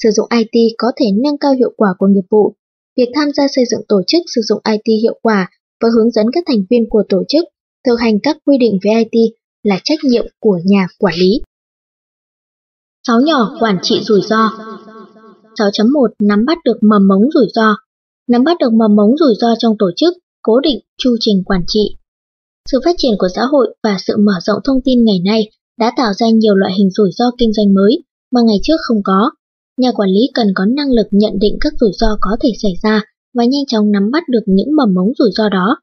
Sử 0.03 0.11
dụng 0.11 0.29
IT 0.31 0.75
có 0.79 0.89
thể 0.97 1.07
nâng 1.25 1.39
cao 1.39 1.53
hiệu 1.53 1.73
quả 1.77 1.95
của 1.99 2.07
nghiệp 2.07 2.27
vụ. 2.31 2.55
Việc 2.97 3.09
tham 3.15 3.29
gia 3.37 3.49
xây 3.57 3.65
dựng 3.71 3.81
tổ 3.89 4.03
chức 4.07 4.23
sử 4.35 4.41
dụng 4.41 4.61
IT 4.71 5.01
hiệu 5.03 5.19
quả 5.23 5.51
và 5.83 5.89
hướng 5.97 6.11
dẫn 6.11 6.27
các 6.33 6.45
thành 6.47 6.65
viên 6.71 6.89
của 6.91 7.03
tổ 7.09 7.23
chức 7.29 7.45
thực 7.87 7.97
hành 8.01 8.19
các 8.23 8.37
quy 8.45 8.59
định 8.59 8.79
về 8.85 8.91
IT 9.11 9.35
là 9.63 9.81
trách 9.85 9.99
nhiệm 10.03 10.27
của 10.41 10.59
nhà 10.65 10.87
quản 10.99 11.15
lý. 11.15 11.41
6 13.07 13.21
nhỏ 13.21 13.57
quản 13.61 13.79
trị 13.83 14.01
rủi 14.03 14.21
ro 14.29 14.51
6.1 15.59 16.09
Nắm 16.23 16.45
bắt 16.45 16.59
được 16.65 16.77
mầm 16.81 17.09
mống 17.09 17.31
rủi 17.35 17.47
ro 17.55 17.77
Nắm 18.29 18.45
bắt 18.45 18.57
được 18.61 18.73
mầm 18.73 18.97
mống 18.97 19.17
rủi 19.17 19.35
ro 19.41 19.55
trong 19.59 19.75
tổ 19.79 19.91
chức, 19.97 20.15
cố 20.43 20.61
định 20.61 20.81
chu 20.99 21.17
trình 21.21 21.43
quản 21.47 21.65
trị. 21.67 21.97
Sự 22.71 22.81
phát 22.85 22.95
triển 22.99 23.13
của 23.19 23.29
xã 23.35 23.43
hội 23.45 23.75
và 23.83 23.97
sự 24.07 24.17
mở 24.17 24.33
rộng 24.41 24.59
thông 24.65 24.81
tin 24.85 25.05
ngày 25.05 25.21
nay 25.25 25.51
đã 25.79 25.93
tạo 25.97 26.13
ra 26.15 26.27
nhiều 26.29 26.55
loại 26.55 26.73
hình 26.79 26.91
rủi 26.91 27.11
ro 27.13 27.25
kinh 27.39 27.53
doanh 27.53 27.75
mới 27.75 28.03
mà 28.33 28.41
ngày 28.45 28.57
trước 28.63 28.77
không 28.89 29.03
có. 29.05 29.31
Nhà 29.81 29.93
quản 29.93 30.11
lý 30.11 30.21
cần 30.35 30.47
có 30.55 30.65
năng 30.65 30.93
lực 30.93 31.07
nhận 31.11 31.33
định 31.41 31.57
các 31.61 31.73
rủi 31.81 31.91
ro 31.93 32.07
có 32.21 32.31
thể 32.41 32.53
xảy 32.63 32.73
ra 32.83 33.03
và 33.35 33.45
nhanh 33.45 33.67
chóng 33.67 33.91
nắm 33.93 34.11
bắt 34.11 34.23
được 34.29 34.43
những 34.47 34.77
mầm 34.77 34.95
mống 34.95 35.13
rủi 35.19 35.31
ro 35.37 35.49
đó. 35.49 35.77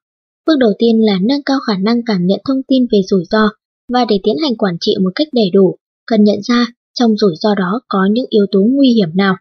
Bước 0.47 0.55
đầu 0.59 0.71
tiên 0.79 1.05
là 1.05 1.19
nâng 1.21 1.43
cao 1.45 1.59
khả 1.67 1.77
năng 1.77 2.01
cảm 2.05 2.25
nhận 2.25 2.39
thông 2.47 2.61
tin 2.67 2.85
về 2.91 3.01
rủi 3.09 3.23
ro 3.31 3.49
và 3.93 4.05
để 4.09 4.19
tiến 4.23 4.35
hành 4.41 4.55
quản 4.57 4.77
trị 4.81 4.95
một 5.03 5.09
cách 5.15 5.27
đầy 5.33 5.49
đủ, 5.53 5.75
cần 6.07 6.23
nhận 6.23 6.39
ra 6.43 6.67
trong 6.99 7.17
rủi 7.17 7.35
ro 7.35 7.55
đó 7.55 7.81
có 7.87 7.99
những 8.11 8.25
yếu 8.29 8.45
tố 8.51 8.59
nguy 8.63 8.89
hiểm 8.89 9.09
nào. 9.13 9.35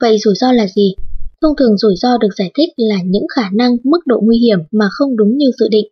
Vậy 0.00 0.18
rủi 0.18 0.34
ro 0.34 0.52
là 0.52 0.66
gì? 0.76 0.94
Thông 1.42 1.56
thường 1.56 1.76
rủi 1.76 1.96
ro 1.96 2.18
được 2.18 2.30
giải 2.38 2.50
thích 2.54 2.68
là 2.76 2.96
những 3.04 3.26
khả 3.36 3.50
năng 3.52 3.76
mức 3.84 4.00
độ 4.06 4.20
nguy 4.22 4.38
hiểm 4.38 4.58
mà 4.72 4.88
không 4.90 5.16
đúng 5.16 5.36
như 5.36 5.50
dự 5.58 5.68
định. 5.70 5.86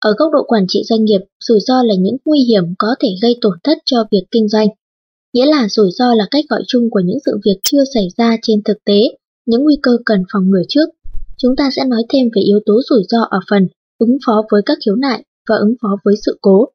Ở 0.00 0.14
góc 0.18 0.32
độ 0.32 0.38
quản 0.46 0.64
trị 0.68 0.82
doanh 0.84 1.04
nghiệp, 1.04 1.20
rủi 1.40 1.60
ro 1.60 1.82
là 1.82 1.94
những 1.98 2.16
nguy 2.24 2.40
hiểm 2.40 2.64
có 2.78 2.88
thể 3.00 3.08
gây 3.22 3.38
tổn 3.40 3.58
thất 3.64 3.78
cho 3.84 4.04
việc 4.10 4.22
kinh 4.30 4.48
doanh. 4.48 4.68
Nghĩa 5.32 5.46
là 5.46 5.68
rủi 5.68 5.90
ro 5.90 6.14
là 6.14 6.26
cách 6.30 6.44
gọi 6.48 6.62
chung 6.66 6.90
của 6.90 7.00
những 7.04 7.18
sự 7.26 7.38
việc 7.44 7.60
chưa 7.62 7.84
xảy 7.94 8.08
ra 8.16 8.36
trên 8.42 8.62
thực 8.62 8.84
tế, 8.84 9.00
những 9.46 9.64
nguy 9.64 9.78
cơ 9.82 9.98
cần 10.04 10.22
phòng 10.32 10.50
ngừa 10.50 10.62
trước. 10.68 10.88
Chúng 11.38 11.56
ta 11.56 11.70
sẽ 11.76 11.84
nói 11.84 12.02
thêm 12.08 12.28
về 12.36 12.42
yếu 12.42 12.60
tố 12.66 12.80
rủi 12.90 13.02
ro 13.08 13.22
ở 13.30 13.40
phần 13.50 13.68
ứng 13.98 14.16
phó 14.26 14.42
với 14.50 14.62
các 14.66 14.78
khiếu 14.84 14.96
nại 14.96 15.24
và 15.48 15.56
ứng 15.56 15.74
phó 15.82 15.88
với 16.04 16.14
sự 16.26 16.38
cố. 16.40 16.68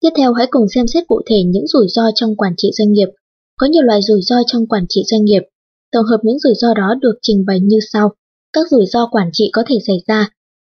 Tiếp 0.00 0.10
theo 0.16 0.32
hãy 0.32 0.46
cùng 0.50 0.68
xem 0.74 0.86
xét 0.86 1.04
cụ 1.06 1.20
thể 1.26 1.42
những 1.46 1.66
rủi 1.66 1.88
ro 1.88 2.02
trong 2.14 2.36
quản 2.36 2.54
trị 2.56 2.70
doanh 2.78 2.92
nghiệp. 2.92 3.08
Có 3.60 3.66
nhiều 3.66 3.82
loại 3.82 4.02
rủi 4.02 4.22
ro 4.22 4.36
trong 4.46 4.66
quản 4.66 4.84
trị 4.88 5.02
doanh 5.10 5.24
nghiệp. 5.24 5.42
Tổng 5.92 6.04
hợp 6.04 6.18
những 6.22 6.38
rủi 6.38 6.54
ro 6.54 6.74
đó 6.74 6.94
được 7.00 7.14
trình 7.22 7.44
bày 7.46 7.60
như 7.60 7.78
sau. 7.92 8.12
Các 8.52 8.70
rủi 8.70 8.86
ro 8.86 9.08
quản 9.10 9.30
trị 9.32 9.50
có 9.52 9.62
thể 9.66 9.78
xảy 9.86 9.96
ra. 10.06 10.28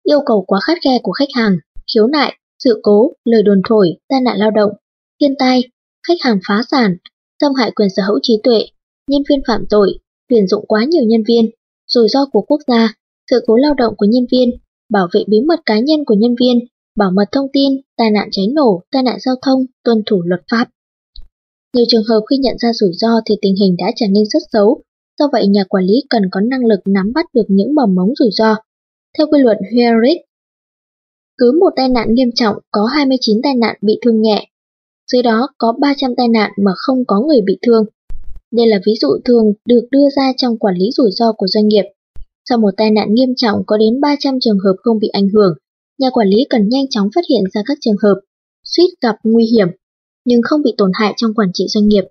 Yêu 0.03 0.21
cầu 0.27 0.45
quá 0.47 0.61
khắt 0.67 0.79
khe 0.85 0.99
của 1.03 1.13
khách 1.13 1.29
hàng, 1.35 1.57
khiếu 1.95 2.07
nại, 2.07 2.37
sự 2.65 2.81
cố, 2.83 3.13
lời 3.25 3.43
đồn 3.43 3.61
thổi, 3.69 3.97
tai 4.09 4.21
nạn 4.21 4.39
lao 4.39 4.51
động, 4.51 4.71
thiên 5.21 5.35
tai, 5.39 5.63
khách 6.09 6.21
hàng 6.21 6.39
phá 6.49 6.61
sản, 6.71 6.97
xâm 7.41 7.55
hại 7.55 7.71
quyền 7.71 7.89
sở 7.97 8.03
hữu 8.09 8.19
trí 8.23 8.35
tuệ, 8.43 8.61
nhân 9.11 9.23
viên 9.29 9.39
phạm 9.49 9.65
tội, 9.71 9.99
tuyển 10.29 10.49
dụng 10.49 10.65
quá 10.69 10.85
nhiều 10.89 11.05
nhân 11.05 11.23
viên, 11.29 11.51
rủi 11.87 12.09
ro 12.09 12.27
của 12.33 12.41
quốc 12.41 12.61
gia, 12.67 12.95
sự 13.31 13.37
cố 13.47 13.57
lao 13.57 13.75
động 13.75 13.95
của 13.97 14.07
nhân 14.07 14.27
viên, 14.33 14.51
bảo 14.93 15.09
vệ 15.15 15.25
bí 15.29 15.41
mật 15.41 15.61
cá 15.67 15.79
nhân 15.79 16.05
của 16.07 16.15
nhân 16.15 16.35
viên, 16.41 16.59
bảo 16.97 17.11
mật 17.11 17.25
thông 17.33 17.47
tin, 17.53 17.73
tai 17.97 18.11
nạn 18.11 18.29
cháy 18.33 18.47
nổ, 18.55 18.83
tai 18.93 19.03
nạn 19.03 19.19
giao 19.21 19.35
thông, 19.43 19.61
tuân 19.85 20.03
thủ 20.07 20.23
luật 20.23 20.41
pháp. 20.51 20.69
Nhiều 21.75 21.85
trường 21.89 22.05
hợp 22.09 22.21
khi 22.31 22.37
nhận 22.37 22.57
ra 22.59 22.73
rủi 22.73 22.93
ro 22.93 23.21
thì 23.27 23.35
tình 23.43 23.55
hình 23.61 23.77
đã 23.79 23.93
trở 23.97 24.07
nên 24.11 24.25
rất 24.27 24.43
xấu, 24.53 24.83
do 25.19 25.29
vậy 25.33 25.47
nhà 25.47 25.65
quản 25.69 25.85
lý 25.85 25.95
cần 26.11 26.23
có 26.31 26.41
năng 26.41 26.65
lực 26.65 26.81
nắm 26.85 27.13
bắt 27.15 27.27
được 27.35 27.47
những 27.49 27.75
mầm 27.75 27.95
mống 27.95 28.15
rủi 28.19 28.31
ro. 28.33 28.57
Theo 29.19 29.27
quy 29.27 29.41
luật 29.43 29.57
Herrick, 29.61 30.27
cứ 31.39 31.53
một 31.61 31.71
tai 31.77 31.89
nạn 31.89 32.15
nghiêm 32.15 32.29
trọng 32.35 32.57
có 32.71 32.85
29 32.85 33.37
tai 33.43 33.55
nạn 33.55 33.77
bị 33.81 33.99
thương 34.03 34.23
nhẹ, 34.23 34.49
dưới 35.13 35.23
đó 35.23 35.49
có 35.59 35.75
300 35.81 36.11
tai 36.17 36.29
nạn 36.29 36.51
mà 36.65 36.73
không 36.77 37.05
có 37.07 37.21
người 37.21 37.41
bị 37.47 37.59
thương. 37.67 37.85
Đây 38.53 38.67
là 38.67 38.79
ví 38.87 38.93
dụ 39.01 39.09
thường 39.25 39.45
được 39.69 39.89
đưa 39.91 40.09
ra 40.17 40.33
trong 40.37 40.59
quản 40.59 40.75
lý 40.75 40.87
rủi 40.97 41.11
ro 41.11 41.33
của 41.33 41.47
doanh 41.47 41.69
nghiệp. 41.69 41.85
Sau 42.49 42.59
một 42.59 42.71
tai 42.77 42.91
nạn 42.91 43.15
nghiêm 43.15 43.35
trọng 43.37 43.63
có 43.67 43.77
đến 43.77 44.01
300 44.01 44.35
trường 44.41 44.59
hợp 44.59 44.77
không 44.83 44.99
bị 44.99 45.09
ảnh 45.09 45.29
hưởng, 45.29 45.55
nhà 45.99 46.11
quản 46.11 46.29
lý 46.29 46.37
cần 46.51 46.69
nhanh 46.69 46.85
chóng 46.91 47.09
phát 47.15 47.25
hiện 47.31 47.43
ra 47.55 47.63
các 47.67 47.79
trường 47.81 47.97
hợp 48.03 48.21
suýt 48.65 48.89
gặp 49.01 49.17
nguy 49.25 49.45
hiểm 49.45 49.69
nhưng 50.25 50.41
không 50.43 50.63
bị 50.63 50.75
tổn 50.79 50.91
hại 50.95 51.15
trong 51.17 51.35
quản 51.35 51.49
trị 51.55 51.65
doanh 51.69 51.89
nghiệp. 51.89 52.05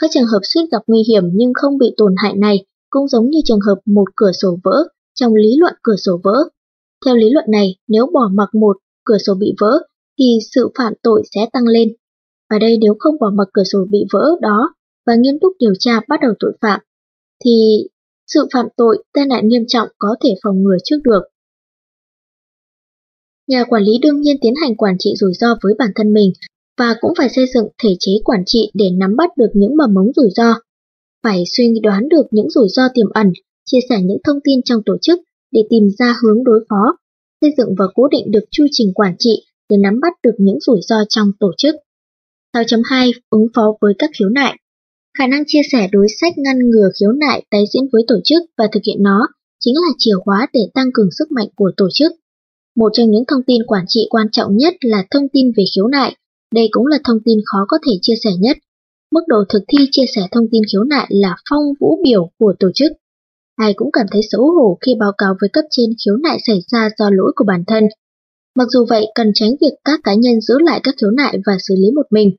Các 0.00 0.10
trường 0.14 0.26
hợp 0.26 0.40
suýt 0.42 0.62
gặp 0.72 0.82
nguy 0.86 1.02
hiểm 1.08 1.24
nhưng 1.34 1.52
không 1.54 1.78
bị 1.78 1.86
tổn 1.96 2.14
hại 2.16 2.34
này 2.36 2.64
cũng 2.90 3.08
giống 3.08 3.30
như 3.30 3.40
trường 3.44 3.60
hợp 3.66 3.78
một 3.86 4.04
cửa 4.16 4.32
sổ 4.42 4.58
vỡ 4.64 4.88
trong 5.14 5.34
lý 5.34 5.56
luận 5.58 5.74
cửa 5.82 5.96
sổ 5.96 6.20
vỡ. 6.24 6.34
Theo 7.04 7.16
lý 7.16 7.30
luận 7.30 7.44
này, 7.48 7.76
nếu 7.88 8.06
bỏ 8.14 8.30
mặc 8.32 8.48
một 8.54 8.76
cửa 9.04 9.18
sổ 9.26 9.34
bị 9.34 9.54
vỡ 9.60 9.72
thì 10.18 10.38
sự 10.54 10.68
phạm 10.78 10.92
tội 11.02 11.22
sẽ 11.34 11.40
tăng 11.52 11.64
lên. 11.64 11.88
Ở 12.48 12.58
đây 12.58 12.78
nếu 12.80 12.94
không 12.98 13.14
bỏ 13.20 13.30
mặc 13.34 13.48
cửa 13.52 13.64
sổ 13.64 13.78
bị 13.90 13.98
vỡ 14.12 14.24
đó 14.40 14.74
và 15.06 15.14
nghiêm 15.16 15.38
túc 15.40 15.52
điều 15.58 15.72
tra 15.78 16.00
bắt 16.08 16.20
đầu 16.22 16.32
tội 16.40 16.52
phạm, 16.60 16.80
thì 17.44 17.86
sự 18.26 18.40
phạm 18.52 18.66
tội 18.76 19.04
tai 19.14 19.26
nạn 19.26 19.48
nghiêm 19.48 19.64
trọng 19.68 19.88
có 19.98 20.16
thể 20.24 20.34
phòng 20.42 20.62
ngừa 20.62 20.76
trước 20.84 20.96
được. 21.04 21.22
Nhà 23.46 23.64
quản 23.64 23.82
lý 23.82 23.92
đương 24.02 24.20
nhiên 24.20 24.36
tiến 24.40 24.54
hành 24.62 24.76
quản 24.76 24.96
trị 24.98 25.14
rủi 25.16 25.32
ro 25.34 25.58
với 25.62 25.74
bản 25.78 25.90
thân 25.94 26.12
mình 26.12 26.32
và 26.78 26.94
cũng 27.00 27.12
phải 27.18 27.28
xây 27.28 27.46
dựng 27.54 27.68
thể 27.82 27.90
chế 27.98 28.12
quản 28.24 28.42
trị 28.46 28.70
để 28.74 28.90
nắm 28.90 29.16
bắt 29.16 29.30
được 29.36 29.50
những 29.54 29.76
mầm 29.76 29.94
mống 29.94 30.12
rủi 30.16 30.30
ro. 30.36 30.54
phải 31.22 31.44
suy 31.56 31.80
đoán 31.82 32.08
được 32.08 32.26
những 32.30 32.50
rủi 32.50 32.68
ro 32.68 32.82
tiềm 32.94 33.10
ẩn, 33.10 33.32
chia 33.64 33.78
sẻ 33.88 33.96
những 34.02 34.18
thông 34.24 34.38
tin 34.44 34.62
trong 34.62 34.82
tổ 34.86 34.96
chức 35.02 35.20
để 35.50 35.60
tìm 35.70 35.88
ra 35.98 36.16
hướng 36.22 36.44
đối 36.44 36.64
phó, 36.68 36.96
xây 37.40 37.50
dựng 37.56 37.74
và 37.78 37.84
cố 37.94 38.08
định 38.08 38.30
được 38.30 38.44
chu 38.50 38.64
trình 38.70 38.92
quản 38.94 39.16
trị 39.18 39.44
để 39.68 39.76
nắm 39.76 40.00
bắt 40.00 40.12
được 40.22 40.34
những 40.38 40.60
rủi 40.60 40.80
ro 40.82 40.96
trong 41.08 41.32
tổ 41.40 41.52
chức. 41.56 41.74
6.2 42.62 43.12
Ứng 43.30 43.46
phó 43.54 43.62
với 43.80 43.94
các 43.98 44.10
khiếu 44.18 44.28
nại 44.28 44.58
Khả 45.18 45.26
năng 45.26 45.42
chia 45.46 45.60
sẻ 45.72 45.88
đối 45.92 46.06
sách 46.20 46.38
ngăn 46.38 46.58
ngừa 46.58 46.88
khiếu 47.00 47.12
nại 47.12 47.44
tái 47.50 47.64
diễn 47.72 47.82
với 47.92 48.02
tổ 48.08 48.14
chức 48.24 48.42
và 48.58 48.68
thực 48.72 48.80
hiện 48.86 49.02
nó 49.02 49.28
chính 49.60 49.74
là 49.74 49.88
chìa 49.98 50.14
khóa 50.24 50.46
để 50.52 50.60
tăng 50.74 50.90
cường 50.94 51.08
sức 51.18 51.32
mạnh 51.32 51.48
của 51.56 51.70
tổ 51.76 51.88
chức. 51.94 52.12
Một 52.76 52.88
trong 52.92 53.10
những 53.10 53.24
thông 53.28 53.42
tin 53.46 53.62
quản 53.66 53.84
trị 53.88 54.06
quan 54.10 54.26
trọng 54.32 54.56
nhất 54.56 54.74
là 54.80 55.04
thông 55.10 55.28
tin 55.32 55.52
về 55.56 55.64
khiếu 55.74 55.86
nại. 55.86 56.16
Đây 56.54 56.68
cũng 56.70 56.86
là 56.86 56.98
thông 57.04 57.18
tin 57.24 57.38
khó 57.46 57.58
có 57.68 57.78
thể 57.86 57.92
chia 58.02 58.14
sẻ 58.24 58.30
nhất. 58.38 58.56
Mức 59.12 59.20
độ 59.26 59.36
thực 59.48 59.62
thi 59.68 59.78
chia 59.90 60.06
sẻ 60.14 60.22
thông 60.32 60.46
tin 60.52 60.62
khiếu 60.72 60.84
nại 60.84 61.06
là 61.10 61.36
phong 61.50 61.64
vũ 61.80 62.00
biểu 62.04 62.30
của 62.38 62.54
tổ 62.58 62.68
chức. 62.74 62.92
Ai 63.56 63.72
cũng 63.76 63.92
cảm 63.92 64.06
thấy 64.10 64.22
xấu 64.30 64.42
hổ 64.42 64.78
khi 64.86 64.94
báo 65.00 65.12
cáo 65.18 65.34
với 65.40 65.50
cấp 65.52 65.64
trên 65.70 65.90
khiếu 66.04 66.16
nại 66.16 66.38
xảy 66.46 66.60
ra 66.72 66.88
do 66.98 67.10
lỗi 67.10 67.32
của 67.36 67.44
bản 67.44 67.64
thân. 67.66 67.84
Mặc 68.58 68.68
dù 68.70 68.86
vậy, 68.90 69.06
cần 69.14 69.30
tránh 69.34 69.50
việc 69.60 69.74
các 69.84 70.00
cá 70.04 70.14
nhân 70.14 70.40
giữ 70.40 70.54
lại 70.58 70.80
các 70.82 70.94
khiếu 71.00 71.10
nại 71.10 71.38
và 71.46 71.52
xử 71.68 71.74
lý 71.78 71.90
một 71.90 72.06
mình. 72.10 72.36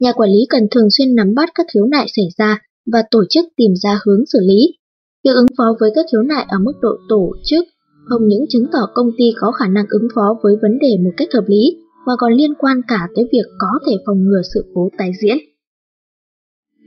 Nhà 0.00 0.12
quản 0.12 0.30
lý 0.30 0.46
cần 0.48 0.62
thường 0.70 0.88
xuyên 0.90 1.14
nắm 1.14 1.34
bắt 1.34 1.48
các 1.54 1.66
khiếu 1.74 1.86
nại 1.86 2.06
xảy 2.16 2.28
ra 2.38 2.60
và 2.92 3.02
tổ 3.10 3.24
chức 3.30 3.44
tìm 3.56 3.70
ra 3.82 3.98
hướng 4.04 4.26
xử 4.26 4.38
lý. 4.42 4.78
Việc 5.24 5.34
ứng 5.34 5.46
phó 5.58 5.64
với 5.80 5.90
các 5.94 6.06
khiếu 6.12 6.22
nại 6.22 6.46
ở 6.48 6.58
mức 6.58 6.72
độ 6.82 6.90
tổ 7.08 7.32
chức 7.44 7.64
không 8.04 8.28
những 8.28 8.44
chứng 8.48 8.66
tỏ 8.72 8.78
công 8.94 9.10
ty 9.18 9.24
có 9.40 9.52
khả 9.52 9.68
năng 9.68 9.86
ứng 9.88 10.08
phó 10.14 10.38
với 10.42 10.56
vấn 10.62 10.78
đề 10.78 10.96
một 11.04 11.10
cách 11.16 11.28
hợp 11.34 11.44
lý 11.46 11.76
mà 12.06 12.12
còn 12.18 12.32
liên 12.32 12.54
quan 12.54 12.80
cả 12.88 13.08
tới 13.14 13.24
việc 13.32 13.46
có 13.58 13.68
thể 13.86 13.92
phòng 14.06 14.24
ngừa 14.24 14.42
sự 14.54 14.64
cố 14.74 14.88
tái 14.98 15.10
diễn. 15.22 15.36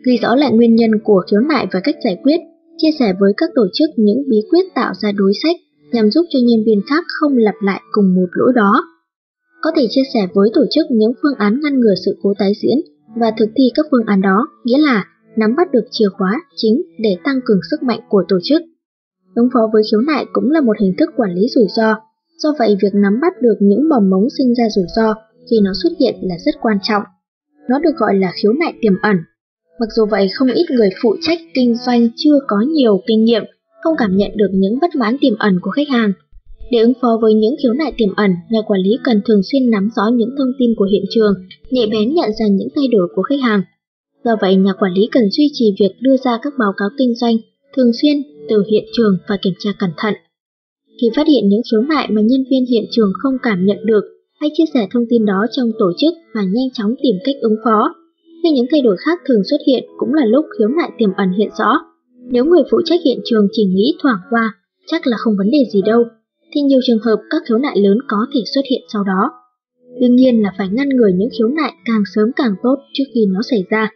Ghi 0.05 0.17
rõ 0.21 0.35
lại 0.35 0.51
nguyên 0.53 0.75
nhân 0.75 0.91
của 1.03 1.23
khiếu 1.31 1.39
nại 1.39 1.67
và 1.71 1.79
cách 1.83 1.95
giải 2.03 2.17
quyết, 2.23 2.37
chia 2.77 2.91
sẻ 2.99 3.13
với 3.19 3.33
các 3.37 3.49
tổ 3.55 3.67
chức 3.73 3.89
những 3.97 4.23
bí 4.29 4.37
quyết 4.49 4.65
tạo 4.75 4.93
ra 5.01 5.11
đối 5.11 5.31
sách 5.43 5.55
nhằm 5.91 6.11
giúp 6.11 6.25
cho 6.29 6.39
nhân 6.39 6.63
viên 6.65 6.81
khác 6.89 7.03
không 7.19 7.37
lặp 7.37 7.55
lại 7.63 7.81
cùng 7.91 8.15
một 8.15 8.29
lỗi 8.31 8.53
đó. 8.55 8.83
Có 9.61 9.71
thể 9.75 9.87
chia 9.89 10.03
sẻ 10.13 10.27
với 10.33 10.49
tổ 10.53 10.61
chức 10.71 10.85
những 10.91 11.11
phương 11.21 11.37
án 11.37 11.59
ngăn 11.63 11.79
ngừa 11.79 11.95
sự 12.05 12.17
cố 12.21 12.33
tái 12.39 12.51
diễn 12.61 12.79
và 13.15 13.31
thực 13.37 13.49
thi 13.55 13.63
các 13.75 13.85
phương 13.91 14.05
án 14.05 14.21
đó, 14.21 14.47
nghĩa 14.63 14.77
là 14.77 15.05
nắm 15.35 15.55
bắt 15.57 15.71
được 15.71 15.83
chìa 15.91 16.09
khóa 16.17 16.41
chính 16.55 16.81
để 16.99 17.17
tăng 17.23 17.39
cường 17.45 17.59
sức 17.71 17.83
mạnh 17.83 17.99
của 18.09 18.23
tổ 18.27 18.37
chức. 18.43 18.61
Ứng 19.35 19.49
phó 19.53 19.59
với 19.73 19.83
khiếu 19.91 20.01
nại 20.01 20.25
cũng 20.33 20.51
là 20.51 20.61
một 20.61 20.77
hình 20.79 20.93
thức 20.97 21.09
quản 21.17 21.33
lý 21.33 21.47
rủi 21.55 21.65
ro, 21.75 21.95
do 22.37 22.49
vậy 22.59 22.77
việc 22.81 22.93
nắm 22.93 23.19
bắt 23.21 23.41
được 23.41 23.55
những 23.59 23.89
mầm 23.89 24.09
mống 24.09 24.27
sinh 24.37 24.53
ra 24.55 24.63
rủi 24.75 24.85
ro 24.95 25.13
khi 25.49 25.59
nó 25.63 25.71
xuất 25.83 25.89
hiện 25.99 26.15
là 26.21 26.35
rất 26.45 26.55
quan 26.61 26.77
trọng. 26.83 27.03
Nó 27.69 27.79
được 27.79 27.95
gọi 27.95 28.15
là 28.15 28.31
khiếu 28.35 28.53
nại 28.53 28.73
tiềm 28.81 28.93
ẩn. 29.01 29.17
Mặc 29.79 29.89
dù 29.95 30.05
vậy, 30.05 30.27
không 30.33 30.47
ít 30.47 30.65
người 30.71 30.89
phụ 31.01 31.15
trách 31.21 31.39
kinh 31.53 31.75
doanh 31.75 32.07
chưa 32.15 32.39
có 32.47 32.57
nhiều 32.67 33.01
kinh 33.07 33.23
nghiệm, 33.23 33.43
không 33.83 33.95
cảm 33.97 34.15
nhận 34.15 34.31
được 34.35 34.49
những 34.53 34.79
bất 34.81 34.95
mãn 34.95 35.17
tiềm 35.21 35.37
ẩn 35.39 35.59
của 35.61 35.71
khách 35.71 35.89
hàng. 35.89 36.13
Để 36.71 36.79
ứng 36.79 36.93
phó 37.01 37.19
với 37.21 37.33
những 37.33 37.55
khiếu 37.63 37.73
nại 37.73 37.93
tiềm 37.97 38.09
ẩn, 38.15 38.31
nhà 38.49 38.61
quản 38.67 38.81
lý 38.81 38.91
cần 39.03 39.21
thường 39.25 39.41
xuyên 39.51 39.69
nắm 39.69 39.89
rõ 39.95 40.03
những 40.13 40.29
thông 40.37 40.51
tin 40.59 40.69
của 40.77 40.87
hiện 40.91 41.03
trường, 41.09 41.33
nhạy 41.69 41.87
bén 41.91 42.13
nhận 42.13 42.29
ra 42.39 42.47
những 42.47 42.67
thay 42.75 42.87
đổi 42.87 43.07
của 43.15 43.21
khách 43.21 43.41
hàng. 43.41 43.61
Do 44.25 44.35
vậy, 44.41 44.55
nhà 44.55 44.73
quản 44.79 44.93
lý 44.93 45.01
cần 45.11 45.23
duy 45.31 45.49
trì 45.53 45.75
việc 45.79 45.95
đưa 46.01 46.17
ra 46.17 46.39
các 46.41 46.53
báo 46.59 46.73
cáo 46.77 46.89
kinh 46.97 47.15
doanh 47.15 47.35
thường 47.75 47.91
xuyên 48.01 48.17
từ 48.49 48.63
hiện 48.71 48.83
trường 48.93 49.17
và 49.29 49.37
kiểm 49.41 49.53
tra 49.59 49.69
cẩn 49.79 49.89
thận. 49.97 50.13
Khi 51.01 51.07
phát 51.15 51.27
hiện 51.27 51.49
những 51.49 51.61
khiếu 51.71 51.81
nại 51.81 52.07
mà 52.11 52.21
nhân 52.21 52.43
viên 52.49 52.65
hiện 52.65 52.83
trường 52.91 53.11
không 53.23 53.33
cảm 53.43 53.65
nhận 53.65 53.85
được, 53.85 54.03
hãy 54.39 54.49
chia 54.53 54.63
sẻ 54.73 54.87
thông 54.91 55.05
tin 55.09 55.25
đó 55.25 55.45
trong 55.51 55.71
tổ 55.79 55.91
chức 55.97 56.13
và 56.33 56.41
nhanh 56.41 56.69
chóng 56.73 56.95
tìm 57.03 57.15
cách 57.23 57.35
ứng 57.41 57.55
phó. 57.65 57.95
Khi 58.43 58.49
những 58.51 58.65
thay 58.71 58.81
đổi 58.81 58.95
khác 59.05 59.19
thường 59.27 59.43
xuất 59.49 59.57
hiện 59.67 59.83
cũng 59.97 60.13
là 60.13 60.25
lúc 60.25 60.45
khiếu 60.57 60.67
nại 60.67 60.91
tiềm 60.97 61.09
ẩn 61.17 61.31
hiện 61.37 61.49
rõ. 61.59 61.71
Nếu 62.31 62.45
người 62.45 62.63
phụ 62.71 62.77
trách 62.85 62.99
hiện 63.05 63.19
trường 63.25 63.47
chỉ 63.51 63.65
nghĩ 63.65 63.93
thoảng 64.01 64.19
qua, 64.29 64.53
chắc 64.87 65.07
là 65.07 65.17
không 65.17 65.37
vấn 65.37 65.51
đề 65.51 65.59
gì 65.73 65.81
đâu, 65.85 66.03
thì 66.51 66.61
nhiều 66.61 66.79
trường 66.83 66.99
hợp 67.05 67.17
các 67.29 67.41
khiếu 67.49 67.57
nại 67.57 67.77
lớn 67.79 67.97
có 68.07 68.17
thể 68.33 68.39
xuất 68.53 68.61
hiện 68.71 68.81
sau 68.93 69.03
đó. 69.03 69.31
Đương 70.01 70.15
nhiên 70.15 70.41
là 70.41 70.53
phải 70.57 70.67
ngăn 70.71 70.89
ngừa 70.89 71.09
những 71.15 71.29
khiếu 71.37 71.47
nại 71.47 71.73
càng 71.85 72.03
sớm 72.15 72.31
càng 72.35 72.55
tốt 72.63 72.75
trước 72.93 73.03
khi 73.13 73.25
nó 73.33 73.39
xảy 73.51 73.65
ra. 73.69 73.89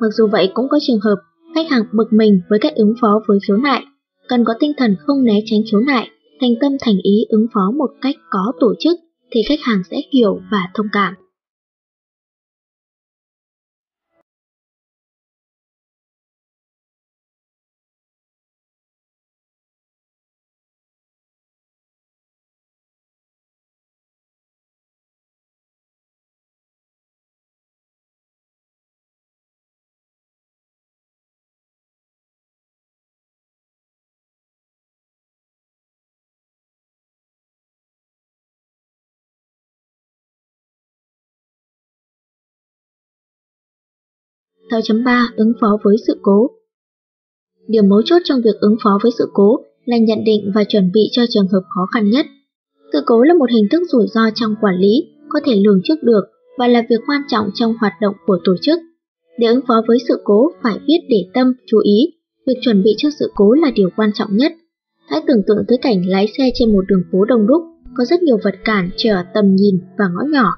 Mặc 0.00 0.08
dù 0.16 0.26
vậy 0.32 0.50
cũng 0.54 0.66
có 0.70 0.78
trường 0.86 1.00
hợp 1.00 1.16
khách 1.54 1.70
hàng 1.70 1.84
bực 1.92 2.12
mình 2.12 2.40
với 2.50 2.58
cách 2.58 2.74
ứng 2.76 2.94
phó 3.00 3.20
với 3.28 3.38
khiếu 3.48 3.56
nại, 3.56 3.82
cần 4.28 4.44
có 4.44 4.54
tinh 4.60 4.72
thần 4.76 4.96
không 4.98 5.24
né 5.24 5.40
tránh 5.46 5.60
khiếu 5.70 5.80
nại, 5.80 6.08
thành 6.40 6.50
tâm 6.60 6.72
thành 6.80 6.96
ý 7.02 7.24
ứng 7.28 7.46
phó 7.54 7.70
một 7.78 7.90
cách 8.00 8.14
có 8.30 8.52
tổ 8.60 8.74
chức 8.78 8.98
thì 9.30 9.40
khách 9.48 9.60
hàng 9.62 9.82
sẽ 9.90 9.96
hiểu 10.12 10.40
và 10.50 10.68
thông 10.74 10.86
cảm. 10.92 11.14
Theo 44.70 44.80
chấm 44.84 45.04
3 45.04 45.28
ứng 45.36 45.52
phó 45.60 45.78
với 45.84 45.96
sự 46.06 46.18
cố 46.22 46.50
Điểm 47.68 47.88
mấu 47.88 48.02
chốt 48.04 48.18
trong 48.24 48.40
việc 48.44 48.60
ứng 48.60 48.76
phó 48.84 48.98
với 49.02 49.12
sự 49.18 49.30
cố 49.32 49.60
là 49.84 49.96
nhận 49.98 50.24
định 50.24 50.50
và 50.54 50.64
chuẩn 50.64 50.90
bị 50.92 51.00
cho 51.12 51.22
trường 51.30 51.48
hợp 51.48 51.60
khó 51.74 51.86
khăn 51.94 52.10
nhất. 52.10 52.26
Sự 52.92 52.98
cố 53.06 53.22
là 53.22 53.34
một 53.34 53.50
hình 53.50 53.66
thức 53.70 53.82
rủi 53.92 54.06
ro 54.14 54.20
trong 54.34 54.54
quản 54.60 54.74
lý, 54.78 54.94
có 55.28 55.40
thể 55.44 55.56
lường 55.56 55.80
trước 55.84 56.02
được 56.02 56.20
và 56.58 56.66
là 56.66 56.82
việc 56.90 57.00
quan 57.06 57.22
trọng 57.28 57.50
trong 57.54 57.74
hoạt 57.80 57.92
động 58.00 58.14
của 58.26 58.38
tổ 58.44 58.52
chức. 58.62 58.78
Để 59.38 59.46
ứng 59.46 59.60
phó 59.68 59.74
với 59.88 59.98
sự 60.08 60.20
cố 60.24 60.50
phải 60.62 60.78
biết 60.86 60.98
để 61.08 61.28
tâm, 61.34 61.52
chú 61.66 61.78
ý, 61.78 61.98
việc 62.46 62.58
chuẩn 62.60 62.82
bị 62.82 62.94
cho 62.98 63.08
sự 63.18 63.30
cố 63.34 63.52
là 63.52 63.70
điều 63.74 63.88
quan 63.96 64.10
trọng 64.14 64.36
nhất. 64.36 64.52
Hãy 65.08 65.20
tưởng 65.26 65.42
tượng 65.46 65.64
tới 65.68 65.78
cảnh 65.82 66.02
lái 66.06 66.26
xe 66.38 66.50
trên 66.54 66.72
một 66.72 66.84
đường 66.88 67.02
phố 67.12 67.24
đông 67.24 67.46
đúc, 67.46 67.62
có 67.96 68.04
rất 68.04 68.22
nhiều 68.22 68.38
vật 68.44 68.54
cản 68.64 68.90
trở 68.96 69.22
tầm 69.34 69.54
nhìn 69.56 69.80
và 69.98 70.04
ngõ 70.14 70.22
nhỏ, 70.30 70.50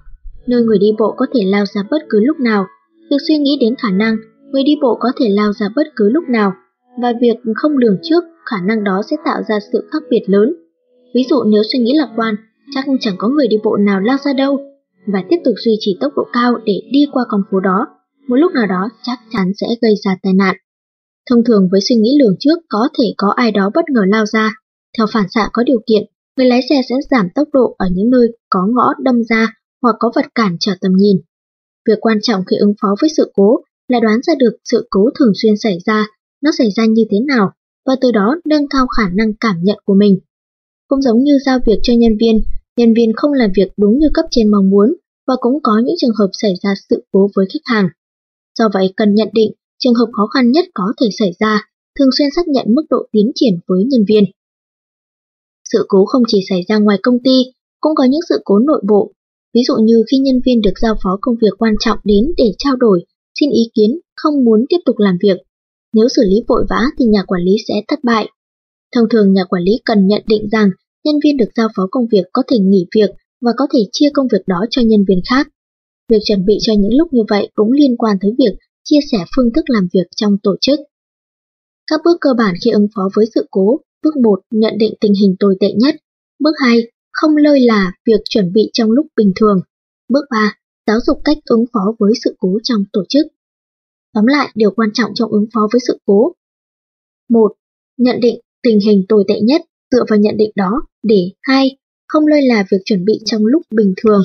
nơi 0.46 0.62
người 0.62 0.78
đi 0.78 0.92
bộ 0.98 1.14
có 1.16 1.26
thể 1.34 1.40
lao 1.44 1.64
ra 1.74 1.82
bất 1.90 2.02
cứ 2.08 2.20
lúc 2.20 2.40
nào 2.40 2.66
Việc 3.10 3.16
suy 3.28 3.38
nghĩ 3.38 3.58
đến 3.60 3.74
khả 3.82 3.90
năng 3.90 4.16
người 4.52 4.62
đi 4.62 4.72
bộ 4.82 4.96
có 5.00 5.08
thể 5.20 5.28
lao 5.28 5.52
ra 5.52 5.66
bất 5.76 5.86
cứ 5.96 6.10
lúc 6.10 6.24
nào 6.28 6.52
và 7.02 7.12
việc 7.20 7.36
không 7.56 7.72
lường 7.76 7.96
trước 8.02 8.24
khả 8.44 8.56
năng 8.66 8.84
đó 8.84 9.02
sẽ 9.10 9.16
tạo 9.24 9.42
ra 9.48 9.58
sự 9.72 9.88
khác 9.92 10.02
biệt 10.10 10.22
lớn. 10.26 10.54
Ví 11.14 11.22
dụ 11.30 11.44
nếu 11.44 11.62
suy 11.72 11.78
nghĩ 11.78 11.92
lạc 11.94 12.08
quan, 12.16 12.34
chắc 12.70 12.84
chẳng 13.00 13.14
có 13.18 13.28
người 13.28 13.48
đi 13.48 13.56
bộ 13.64 13.76
nào 13.76 14.00
lao 14.00 14.16
ra 14.24 14.32
đâu 14.32 14.58
và 15.06 15.24
tiếp 15.28 15.36
tục 15.44 15.54
duy 15.64 15.72
trì 15.80 15.96
tốc 16.00 16.12
độ 16.16 16.22
cao 16.32 16.54
để 16.64 16.82
đi 16.92 17.06
qua 17.12 17.24
con 17.28 17.42
phố 17.50 17.60
đó, 17.60 17.86
một 18.28 18.36
lúc 18.36 18.52
nào 18.52 18.66
đó 18.66 18.88
chắc 19.02 19.18
chắn 19.30 19.52
sẽ 19.60 19.66
gây 19.82 19.94
ra 20.04 20.16
tai 20.22 20.32
nạn. 20.32 20.56
Thông 21.30 21.44
thường 21.44 21.68
với 21.72 21.80
suy 21.88 21.96
nghĩ 21.96 22.18
lường 22.20 22.36
trước 22.40 22.58
có 22.68 22.88
thể 22.98 23.04
có 23.16 23.32
ai 23.36 23.52
đó 23.52 23.70
bất 23.74 23.84
ngờ 23.90 24.00
lao 24.08 24.26
ra. 24.26 24.54
Theo 24.98 25.06
phản 25.12 25.24
xạ 25.28 25.48
có 25.52 25.62
điều 25.62 25.78
kiện, 25.86 26.02
người 26.36 26.46
lái 26.46 26.60
xe 26.70 26.80
sẽ 26.88 26.94
giảm 27.10 27.28
tốc 27.34 27.48
độ 27.52 27.74
ở 27.78 27.86
những 27.92 28.10
nơi 28.10 28.28
có 28.50 28.60
ngõ 28.74 28.94
đâm 29.02 29.22
ra 29.30 29.52
hoặc 29.82 29.96
có 29.98 30.10
vật 30.14 30.26
cản 30.34 30.56
trở 30.60 30.72
tầm 30.80 30.92
nhìn. 30.96 31.16
Việc 31.88 31.98
quan 32.00 32.18
trọng 32.22 32.44
khi 32.50 32.56
ứng 32.56 32.74
phó 32.82 32.88
với 33.00 33.10
sự 33.16 33.32
cố 33.34 33.60
là 33.88 34.00
đoán 34.00 34.20
ra 34.22 34.34
được 34.38 34.56
sự 34.64 34.86
cố 34.90 35.10
thường 35.18 35.32
xuyên 35.42 35.56
xảy 35.56 35.78
ra, 35.86 36.06
nó 36.42 36.50
xảy 36.58 36.70
ra 36.70 36.86
như 36.86 37.04
thế 37.10 37.18
nào, 37.26 37.52
và 37.86 37.96
từ 38.00 38.12
đó 38.12 38.36
nâng 38.44 38.68
cao 38.68 38.86
khả 38.96 39.08
năng 39.14 39.34
cảm 39.40 39.56
nhận 39.62 39.78
của 39.84 39.94
mình. 39.94 40.18
Cũng 40.88 41.02
giống 41.02 41.22
như 41.22 41.38
giao 41.46 41.58
việc 41.66 41.78
cho 41.82 41.92
nhân 41.98 42.16
viên, 42.20 42.42
nhân 42.76 42.94
viên 42.94 43.12
không 43.16 43.32
làm 43.32 43.50
việc 43.56 43.68
đúng 43.76 43.98
như 43.98 44.08
cấp 44.14 44.24
trên 44.30 44.50
mong 44.50 44.70
muốn 44.70 44.94
và 45.26 45.34
cũng 45.40 45.62
có 45.62 45.72
những 45.84 45.94
trường 45.98 46.14
hợp 46.18 46.30
xảy 46.32 46.54
ra 46.62 46.74
sự 46.90 47.04
cố 47.12 47.28
với 47.36 47.46
khách 47.52 47.74
hàng. 47.74 47.88
Do 48.58 48.68
vậy 48.74 48.92
cần 48.96 49.14
nhận 49.14 49.28
định 49.32 49.52
trường 49.78 49.94
hợp 49.94 50.08
khó 50.12 50.26
khăn 50.26 50.52
nhất 50.52 50.64
có 50.74 50.84
thể 51.00 51.08
xảy 51.18 51.32
ra, 51.38 51.68
thường 51.98 52.08
xuyên 52.18 52.28
xác 52.36 52.48
nhận 52.48 52.66
mức 52.68 52.82
độ 52.90 53.06
tiến 53.12 53.32
triển 53.34 53.58
với 53.66 53.84
nhân 53.84 54.04
viên. 54.08 54.24
Sự 55.72 55.84
cố 55.88 56.04
không 56.04 56.22
chỉ 56.28 56.40
xảy 56.48 56.64
ra 56.68 56.78
ngoài 56.78 56.98
công 57.02 57.18
ty, 57.24 57.42
cũng 57.80 57.94
có 57.94 58.04
những 58.04 58.20
sự 58.28 58.40
cố 58.44 58.58
nội 58.58 58.82
bộ 58.88 59.12
Ví 59.58 59.62
dụ 59.68 59.74
như 59.82 60.04
khi 60.10 60.18
nhân 60.18 60.40
viên 60.46 60.60
được 60.60 60.76
giao 60.82 60.94
phó 61.02 61.18
công 61.20 61.34
việc 61.42 61.54
quan 61.58 61.74
trọng 61.80 61.98
đến 62.04 62.24
để 62.36 62.52
trao 62.58 62.76
đổi, 62.76 63.04
xin 63.40 63.50
ý 63.50 63.62
kiến, 63.74 63.98
không 64.16 64.44
muốn 64.44 64.64
tiếp 64.68 64.76
tục 64.86 64.96
làm 64.98 65.16
việc. 65.22 65.38
Nếu 65.94 66.08
xử 66.08 66.22
lý 66.30 66.36
vội 66.48 66.64
vã 66.70 66.80
thì 66.98 67.04
nhà 67.04 67.22
quản 67.26 67.42
lý 67.42 67.52
sẽ 67.68 67.74
thất 67.88 67.98
bại. 68.04 68.28
Thông 68.94 69.08
thường 69.10 69.32
nhà 69.32 69.44
quản 69.44 69.62
lý 69.62 69.72
cần 69.84 70.06
nhận 70.06 70.22
định 70.26 70.48
rằng 70.52 70.68
nhân 71.04 71.14
viên 71.24 71.36
được 71.36 71.50
giao 71.56 71.68
phó 71.76 71.82
công 71.90 72.06
việc 72.12 72.24
có 72.32 72.42
thể 72.48 72.58
nghỉ 72.58 72.86
việc 72.94 73.10
và 73.40 73.52
có 73.56 73.66
thể 73.72 73.80
chia 73.92 74.10
công 74.14 74.26
việc 74.32 74.42
đó 74.46 74.64
cho 74.70 74.82
nhân 74.82 75.04
viên 75.08 75.20
khác. 75.30 75.48
Việc 76.08 76.22
chuẩn 76.24 76.44
bị 76.44 76.58
cho 76.60 76.72
những 76.78 76.98
lúc 76.98 77.12
như 77.12 77.22
vậy 77.28 77.50
cũng 77.54 77.72
liên 77.72 77.96
quan 77.96 78.16
tới 78.20 78.30
việc 78.38 78.54
chia 78.84 79.00
sẻ 79.12 79.18
phương 79.36 79.52
thức 79.52 79.64
làm 79.68 79.88
việc 79.94 80.06
trong 80.16 80.36
tổ 80.42 80.56
chức. 80.60 80.80
Các 81.90 82.00
bước 82.04 82.16
cơ 82.20 82.30
bản 82.38 82.54
khi 82.64 82.70
ứng 82.70 82.86
phó 82.94 83.02
với 83.14 83.26
sự 83.34 83.46
cố 83.50 83.80
Bước 84.04 84.16
1. 84.16 84.40
Nhận 84.50 84.78
định 84.78 84.94
tình 85.00 85.12
hình 85.20 85.36
tồi 85.40 85.56
tệ 85.60 85.72
nhất 85.72 85.94
Bước 86.40 86.52
2 86.64 86.82
không 87.20 87.36
lơi 87.36 87.60
là 87.60 87.92
việc 88.06 88.20
chuẩn 88.30 88.52
bị 88.52 88.70
trong 88.72 88.90
lúc 88.90 89.06
bình 89.16 89.32
thường. 89.40 89.60
Bước 90.08 90.24
3. 90.30 90.58
Giáo 90.86 90.98
dục 91.06 91.18
cách 91.24 91.38
ứng 91.44 91.64
phó 91.72 91.80
với 91.98 92.12
sự 92.24 92.34
cố 92.38 92.58
trong 92.62 92.84
tổ 92.92 93.02
chức. 93.08 93.26
Tóm 94.14 94.26
lại, 94.26 94.48
điều 94.54 94.70
quan 94.70 94.88
trọng 94.94 95.10
trong 95.14 95.30
ứng 95.30 95.46
phó 95.54 95.68
với 95.72 95.80
sự 95.86 95.98
cố. 96.06 96.32
1. 97.28 97.52
Nhận 97.98 98.20
định 98.20 98.40
tình 98.62 98.78
hình 98.86 99.04
tồi 99.08 99.24
tệ 99.28 99.40
nhất 99.40 99.62
dựa 99.90 100.04
vào 100.10 100.18
nhận 100.18 100.36
định 100.36 100.50
đó 100.56 100.70
để 101.02 101.30
hai 101.42 101.76
không 102.08 102.26
lơi 102.26 102.42
là 102.42 102.64
việc 102.70 102.78
chuẩn 102.84 103.04
bị 103.04 103.20
trong 103.24 103.46
lúc 103.46 103.62
bình 103.70 103.94
thường. 104.02 104.22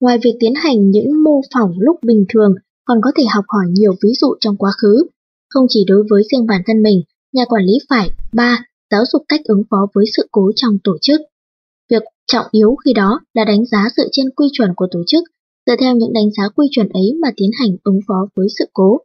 Ngoài 0.00 0.18
việc 0.24 0.36
tiến 0.40 0.54
hành 0.56 0.90
những 0.90 1.22
mô 1.24 1.40
phỏng 1.54 1.72
lúc 1.78 1.96
bình 2.02 2.24
thường, 2.34 2.54
còn 2.84 2.98
có 3.02 3.12
thể 3.16 3.24
học 3.34 3.44
hỏi 3.48 3.64
nhiều 3.70 3.92
ví 4.02 4.10
dụ 4.20 4.34
trong 4.40 4.56
quá 4.56 4.70
khứ. 4.82 5.06
Không 5.50 5.66
chỉ 5.68 5.84
đối 5.88 6.04
với 6.10 6.22
riêng 6.30 6.46
bản 6.46 6.62
thân 6.66 6.82
mình, 6.82 7.02
nhà 7.32 7.44
quản 7.48 7.64
lý 7.64 7.72
phải 7.88 8.10
3. 8.32 8.64
Giáo 8.90 9.02
dục 9.12 9.22
cách 9.28 9.40
ứng 9.44 9.62
phó 9.70 9.86
với 9.94 10.04
sự 10.16 10.28
cố 10.32 10.50
trong 10.56 10.78
tổ 10.84 10.96
chức. 11.00 11.20
Trọng 12.32 12.46
yếu 12.50 12.76
khi 12.84 12.92
đó 12.92 13.20
là 13.34 13.44
đánh 13.44 13.66
giá 13.66 13.88
dựa 13.96 14.08
trên 14.12 14.30
quy 14.36 14.46
chuẩn 14.52 14.70
của 14.76 14.86
tổ 14.90 15.00
chức, 15.06 15.24
dựa 15.66 15.76
theo 15.80 15.96
những 15.96 16.12
đánh 16.12 16.30
giá 16.36 16.48
quy 16.48 16.66
chuẩn 16.70 16.88
ấy 16.88 17.14
mà 17.22 17.28
tiến 17.36 17.50
hành 17.60 17.76
ứng 17.84 18.00
phó 18.08 18.28
với 18.36 18.46
sự 18.58 18.64
cố. 18.72 18.98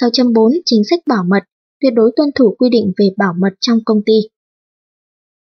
6.4 0.00 0.60
Chính 0.64 0.82
sách 0.90 1.00
bảo 1.06 1.24
mật, 1.24 1.42
tuyệt 1.80 1.92
đối 1.96 2.10
tuân 2.16 2.28
thủ 2.34 2.54
quy 2.58 2.68
định 2.70 2.92
về 2.98 3.10
bảo 3.16 3.34
mật 3.40 3.54
trong 3.60 3.78
công 3.84 4.02
ty. 4.06 4.20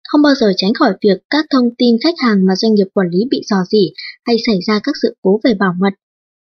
Không 0.08 0.22
bao 0.22 0.34
giờ 0.36 0.52
tránh 0.58 0.74
khỏi 0.74 0.94
việc 1.04 1.18
các 1.30 1.46
thông 1.52 1.76
tin 1.78 1.96
khách 2.04 2.16
hàng 2.18 2.46
mà 2.46 2.56
doanh 2.56 2.74
nghiệp 2.74 2.88
quản 2.94 3.08
lý 3.12 3.20
bị 3.32 3.42
dò 3.50 3.58
dỉ 3.72 3.94
hay 4.26 4.36
xảy 4.46 4.60
ra 4.68 4.80
các 4.84 4.96
sự 5.02 5.16
cố 5.22 5.40
về 5.44 5.54
bảo 5.54 5.74
mật. 5.80 5.94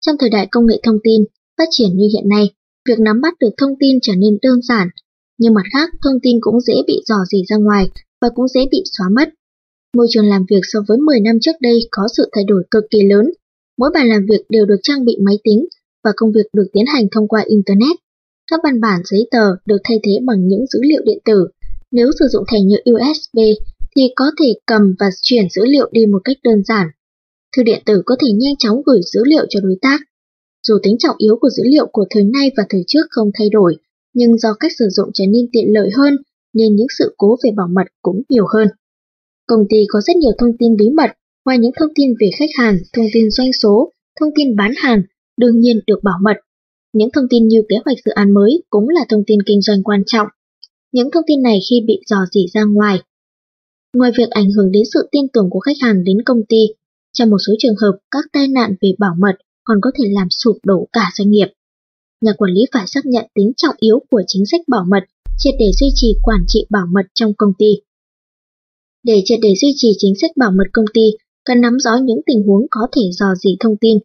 Trong 0.05 0.15
thời 0.19 0.29
đại 0.29 0.47
công 0.51 0.67
nghệ 0.67 0.79
thông 0.83 0.97
tin 1.03 1.23
phát 1.57 1.67
triển 1.71 1.89
như 1.97 2.07
hiện 2.13 2.29
nay, 2.29 2.49
việc 2.89 2.99
nắm 2.99 3.21
bắt 3.21 3.33
được 3.39 3.49
thông 3.57 3.73
tin 3.79 3.97
trở 4.01 4.13
nên 4.17 4.37
đơn 4.41 4.61
giản, 4.61 4.87
nhưng 5.37 5.53
mặt 5.53 5.63
khác 5.73 5.89
thông 6.03 6.19
tin 6.23 6.37
cũng 6.41 6.61
dễ 6.61 6.73
bị 6.87 7.01
dò 7.05 7.15
dỉ 7.31 7.37
ra 7.49 7.57
ngoài 7.57 7.89
và 8.21 8.29
cũng 8.35 8.47
dễ 8.47 8.61
bị 8.71 8.83
xóa 8.97 9.07
mất. 9.15 9.29
Môi 9.97 10.07
trường 10.09 10.25
làm 10.25 10.45
việc 10.49 10.59
so 10.63 10.79
với 10.87 10.97
10 10.97 11.19
năm 11.19 11.37
trước 11.41 11.55
đây 11.61 11.79
có 11.91 12.03
sự 12.17 12.29
thay 12.35 12.43
đổi 12.43 12.63
cực 12.71 12.83
kỳ 12.89 12.99
lớn. 13.01 13.25
Mỗi 13.77 13.89
bàn 13.93 14.07
làm 14.07 14.25
việc 14.29 14.45
đều 14.49 14.65
được 14.65 14.79
trang 14.83 15.05
bị 15.05 15.17
máy 15.25 15.39
tính 15.43 15.65
và 16.03 16.11
công 16.15 16.31
việc 16.31 16.45
được 16.53 16.67
tiến 16.73 16.85
hành 16.85 17.05
thông 17.11 17.27
qua 17.27 17.43
Internet. 17.45 17.97
Các 18.51 18.59
văn 18.63 18.81
bản 18.81 19.01
giấy 19.05 19.27
tờ 19.31 19.45
được 19.65 19.77
thay 19.83 19.99
thế 20.03 20.11
bằng 20.27 20.47
những 20.47 20.65
dữ 20.67 20.79
liệu 20.83 21.01
điện 21.05 21.17
tử. 21.25 21.47
Nếu 21.91 22.07
sử 22.19 22.25
dụng 22.27 22.43
thẻ 22.51 22.59
nhớ 22.61 22.77
USB 22.91 23.39
thì 23.95 24.03
có 24.15 24.25
thể 24.39 24.53
cầm 24.65 24.95
và 24.99 25.09
chuyển 25.21 25.49
dữ 25.49 25.65
liệu 25.65 25.89
đi 25.91 26.05
một 26.05 26.21
cách 26.23 26.37
đơn 26.43 26.63
giản. 26.63 26.87
Thư 27.57 27.63
điện 27.63 27.81
tử 27.85 28.01
có 28.05 28.15
thể 28.21 28.27
nhanh 28.31 28.55
chóng 28.59 28.81
gửi 28.85 28.99
dữ 29.13 29.21
liệu 29.25 29.45
cho 29.49 29.59
đối 29.63 29.75
tác. 29.81 29.99
Dù 30.67 30.77
tính 30.83 30.95
trọng 30.99 31.15
yếu 31.17 31.37
của 31.41 31.49
dữ 31.49 31.63
liệu 31.65 31.87
của 31.91 32.05
thời 32.09 32.23
nay 32.23 32.51
và 32.57 32.65
thời 32.69 32.83
trước 32.87 33.05
không 33.09 33.31
thay 33.37 33.49
đổi, 33.49 33.77
nhưng 34.13 34.37
do 34.37 34.53
cách 34.59 34.71
sử 34.79 34.85
dụng 34.89 35.09
trở 35.13 35.25
nên 35.25 35.45
tiện 35.51 35.65
lợi 35.67 35.89
hơn 35.97 36.17
nên 36.53 36.75
những 36.75 36.87
sự 36.97 37.13
cố 37.17 37.37
về 37.43 37.51
bảo 37.57 37.67
mật 37.67 37.87
cũng 38.01 38.21
nhiều 38.29 38.45
hơn. 38.53 38.67
Công 39.47 39.65
ty 39.69 39.77
có 39.87 40.01
rất 40.01 40.15
nhiều 40.15 40.31
thông 40.37 40.57
tin 40.59 40.75
bí 40.75 40.89
mật, 40.89 41.11
ngoài 41.45 41.57
những 41.57 41.71
thông 41.79 41.89
tin 41.95 42.13
về 42.19 42.29
khách 42.39 42.49
hàng, 42.57 42.77
thông 42.93 43.05
tin 43.13 43.31
doanh 43.31 43.53
số, 43.63 43.91
thông 44.19 44.29
tin 44.35 44.55
bán 44.55 44.71
hàng, 44.77 45.01
đương 45.37 45.59
nhiên 45.59 45.79
được 45.87 45.99
bảo 46.03 46.17
mật. 46.21 46.37
Những 46.93 47.09
thông 47.13 47.25
tin 47.29 47.47
như 47.47 47.61
kế 47.69 47.75
hoạch 47.85 47.97
dự 48.05 48.11
án 48.11 48.33
mới 48.33 48.63
cũng 48.69 48.89
là 48.89 49.05
thông 49.09 49.23
tin 49.27 49.39
kinh 49.45 49.61
doanh 49.61 49.83
quan 49.83 50.03
trọng. 50.05 50.27
Những 50.91 51.11
thông 51.11 51.23
tin 51.27 51.41
này 51.41 51.59
khi 51.69 51.81
bị 51.87 52.01
dò 52.09 52.17
dỉ 52.31 52.45
ra 52.53 52.63
ngoài. 52.63 52.99
Ngoài 53.93 54.11
việc 54.17 54.29
ảnh 54.29 54.51
hưởng 54.51 54.71
đến 54.71 54.83
sự 54.93 55.07
tin 55.11 55.27
tưởng 55.33 55.49
của 55.49 55.59
khách 55.59 55.77
hàng 55.81 56.03
đến 56.03 56.17
công 56.25 56.41
ty, 56.49 56.67
trong 57.13 57.29
một 57.29 57.37
số 57.47 57.53
trường 57.59 57.75
hợp 57.81 57.97
các 58.11 58.25
tai 58.33 58.47
nạn 58.47 58.75
về 58.81 58.89
bảo 58.99 59.15
mật 59.19 59.35
còn 59.63 59.77
có 59.81 59.91
thể 59.97 60.03
làm 60.09 60.27
sụp 60.29 60.57
đổ 60.63 60.87
cả 60.93 61.11
doanh 61.15 61.31
nghiệp. 61.31 61.47
Nhà 62.21 62.33
quản 62.37 62.51
lý 62.51 62.61
phải 62.71 62.87
xác 62.87 63.05
nhận 63.05 63.25
tính 63.35 63.51
trọng 63.57 63.75
yếu 63.79 63.99
của 64.11 64.21
chính 64.27 64.45
sách 64.51 64.61
bảo 64.67 64.85
mật, 64.87 65.03
triệt 65.37 65.53
để 65.59 65.71
duy 65.79 65.87
trì 65.95 66.07
quản 66.23 66.43
trị 66.47 66.65
bảo 66.69 66.85
mật 66.91 67.05
trong 67.13 67.33
công 67.37 67.53
ty. 67.57 67.75
Để 69.03 69.21
triệt 69.25 69.39
để 69.41 69.53
duy 69.61 69.73
trì 69.75 69.91
chính 69.97 70.13
sách 70.21 70.31
bảo 70.37 70.51
mật 70.51 70.67
công 70.73 70.85
ty, 70.93 71.01
cần 71.45 71.61
nắm 71.61 71.79
rõ 71.79 71.91
những 72.03 72.21
tình 72.25 72.43
huống 72.43 72.67
có 72.71 72.87
thể 72.95 73.01
dò 73.19 73.25
dỉ 73.43 73.57
thông 73.59 73.77
tin. 73.81 73.97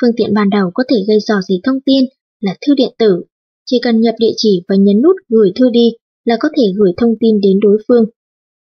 Phương 0.00 0.10
tiện 0.16 0.34
ban 0.34 0.50
đầu 0.50 0.70
có 0.74 0.84
thể 0.88 0.96
gây 1.08 1.18
dò 1.20 1.34
dỉ 1.48 1.60
thông 1.64 1.80
tin 1.80 2.04
là 2.40 2.56
thư 2.66 2.74
điện 2.74 2.94
tử. 2.98 3.22
Chỉ 3.66 3.78
cần 3.82 4.00
nhập 4.00 4.14
địa 4.18 4.32
chỉ 4.36 4.62
và 4.68 4.76
nhấn 4.76 5.02
nút 5.02 5.16
gửi 5.28 5.52
thư 5.54 5.70
đi 5.70 5.90
là 6.24 6.36
có 6.40 6.48
thể 6.56 6.62
gửi 6.76 6.92
thông 6.96 7.14
tin 7.20 7.40
đến 7.40 7.60
đối 7.60 7.78
phương. 7.88 8.04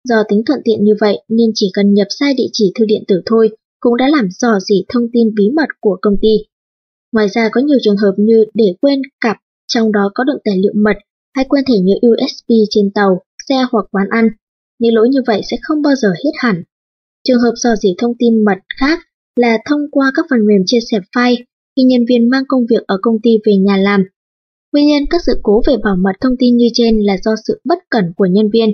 Do 0.09 0.23
tính 0.29 0.43
thuận 0.47 0.61
tiện 0.65 0.85
như 0.85 0.95
vậy 1.01 1.23
nên 1.29 1.51
chỉ 1.55 1.71
cần 1.75 1.95
nhập 1.95 2.07
sai 2.19 2.35
địa 2.35 2.49
chỉ 2.53 2.73
thư 2.75 2.85
điện 2.85 3.05
tử 3.09 3.23
thôi 3.27 3.49
cũng 3.81 3.97
đã 3.97 4.09
làm 4.09 4.29
dò 4.39 4.59
dỉ 4.69 4.85
thông 4.89 5.07
tin 5.13 5.35
bí 5.35 5.51
mật 5.57 5.69
của 5.81 5.99
công 6.03 6.17
ty. 6.23 6.37
Ngoài 7.13 7.29
ra 7.29 7.49
có 7.53 7.61
nhiều 7.61 7.79
trường 7.83 7.97
hợp 7.97 8.15
như 8.17 8.45
để 8.55 8.75
quên 8.81 9.03
cặp 9.21 9.37
trong 9.67 9.93
đó 9.93 10.11
có 10.15 10.25
đựng 10.25 10.39
tài 10.45 10.59
liệu 10.59 10.73
mật 10.77 10.97
hay 11.35 11.45
quên 11.49 11.65
thẻ 11.65 11.75
nhớ 11.79 11.95
USB 12.07 12.51
trên 12.71 12.91
tàu, 12.95 13.23
xe 13.49 13.57
hoặc 13.71 13.87
quán 13.91 14.07
ăn 14.11 14.29
những 14.83 14.95
lỗi 14.95 15.09
như 15.09 15.21
vậy 15.27 15.41
sẽ 15.51 15.57
không 15.63 15.83
bao 15.83 15.95
giờ 15.95 16.09
hết 16.25 16.31
hẳn. 16.39 16.63
Trường 17.29 17.41
hợp 17.41 17.53
dò 17.57 17.71
dỉ 17.83 17.95
thông 17.99 18.13
tin 18.19 18.45
mật 18.45 18.59
khác 18.81 18.99
là 19.37 19.59
thông 19.69 19.81
qua 19.91 20.13
các 20.15 20.27
phần 20.31 20.47
mềm 20.47 20.63
chia 20.67 20.79
sẻ 20.91 20.99
file 21.17 21.45
khi 21.77 21.83
nhân 21.83 22.05
viên 22.09 22.31
mang 22.31 22.43
công 22.49 22.67
việc 22.71 22.83
ở 22.87 22.99
công 23.03 23.17
ty 23.23 23.31
về 23.47 23.57
nhà 23.57 23.77
làm. 23.77 24.05
Nguyên 24.73 24.87
nhân 24.87 25.03
các 25.11 25.21
sự 25.27 25.33
cố 25.43 25.63
về 25.67 25.75
bảo 25.85 25.97
mật 25.97 26.13
thông 26.21 26.37
tin 26.39 26.57
như 26.57 26.67
trên 26.75 27.01
là 27.01 27.17
do 27.25 27.31
sự 27.47 27.61
bất 27.65 27.79
cẩn 27.91 28.05
của 28.17 28.27
nhân 28.27 28.51
viên. 28.53 28.71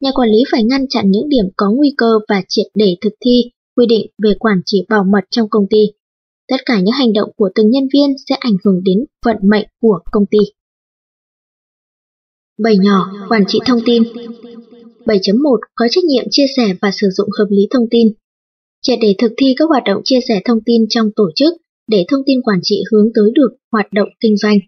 Nhà 0.00 0.10
quản 0.14 0.28
lý 0.28 0.38
phải 0.52 0.64
ngăn 0.64 0.88
chặn 0.88 1.10
những 1.10 1.28
điểm 1.28 1.44
có 1.56 1.70
nguy 1.70 1.94
cơ 1.96 2.18
và 2.28 2.42
triệt 2.48 2.66
để 2.74 2.96
thực 3.00 3.12
thi 3.24 3.50
quy 3.76 3.86
định 3.86 4.06
về 4.22 4.30
quản 4.38 4.60
trị 4.66 4.86
bảo 4.88 5.04
mật 5.04 5.24
trong 5.30 5.48
công 5.50 5.66
ty. 5.70 5.92
Tất 6.48 6.60
cả 6.66 6.80
những 6.80 6.94
hành 6.94 7.12
động 7.12 7.30
của 7.36 7.50
từng 7.54 7.70
nhân 7.70 7.84
viên 7.92 8.16
sẽ 8.28 8.34
ảnh 8.34 8.56
hưởng 8.64 8.82
đến 8.84 9.04
vận 9.26 9.36
mệnh 9.42 9.66
của 9.80 9.98
công 10.12 10.26
ty. 10.26 10.38
Bảy 12.62 12.76
nhỏ, 12.78 13.12
quản 13.28 13.44
trị 13.48 13.58
thông 13.66 13.80
tin 13.84 14.02
7.1 15.04 15.58
có 15.74 15.86
trách 15.90 16.04
nhiệm 16.04 16.24
chia 16.30 16.46
sẻ 16.56 16.64
và 16.82 16.90
sử 17.00 17.08
dụng 17.10 17.28
hợp 17.38 17.46
lý 17.50 17.68
thông 17.70 17.86
tin. 17.90 18.12
Triệt 18.82 18.98
để 19.02 19.14
thực 19.18 19.32
thi 19.36 19.54
các 19.56 19.68
hoạt 19.68 19.82
động 19.86 20.00
chia 20.04 20.20
sẻ 20.28 20.40
thông 20.44 20.58
tin 20.66 20.86
trong 20.88 21.10
tổ 21.16 21.30
chức 21.34 21.52
để 21.88 22.04
thông 22.08 22.20
tin 22.26 22.42
quản 22.42 22.58
trị 22.62 22.82
hướng 22.92 23.08
tới 23.14 23.30
được 23.34 23.50
hoạt 23.72 23.92
động 23.92 24.08
kinh 24.20 24.36
doanh. 24.36 24.58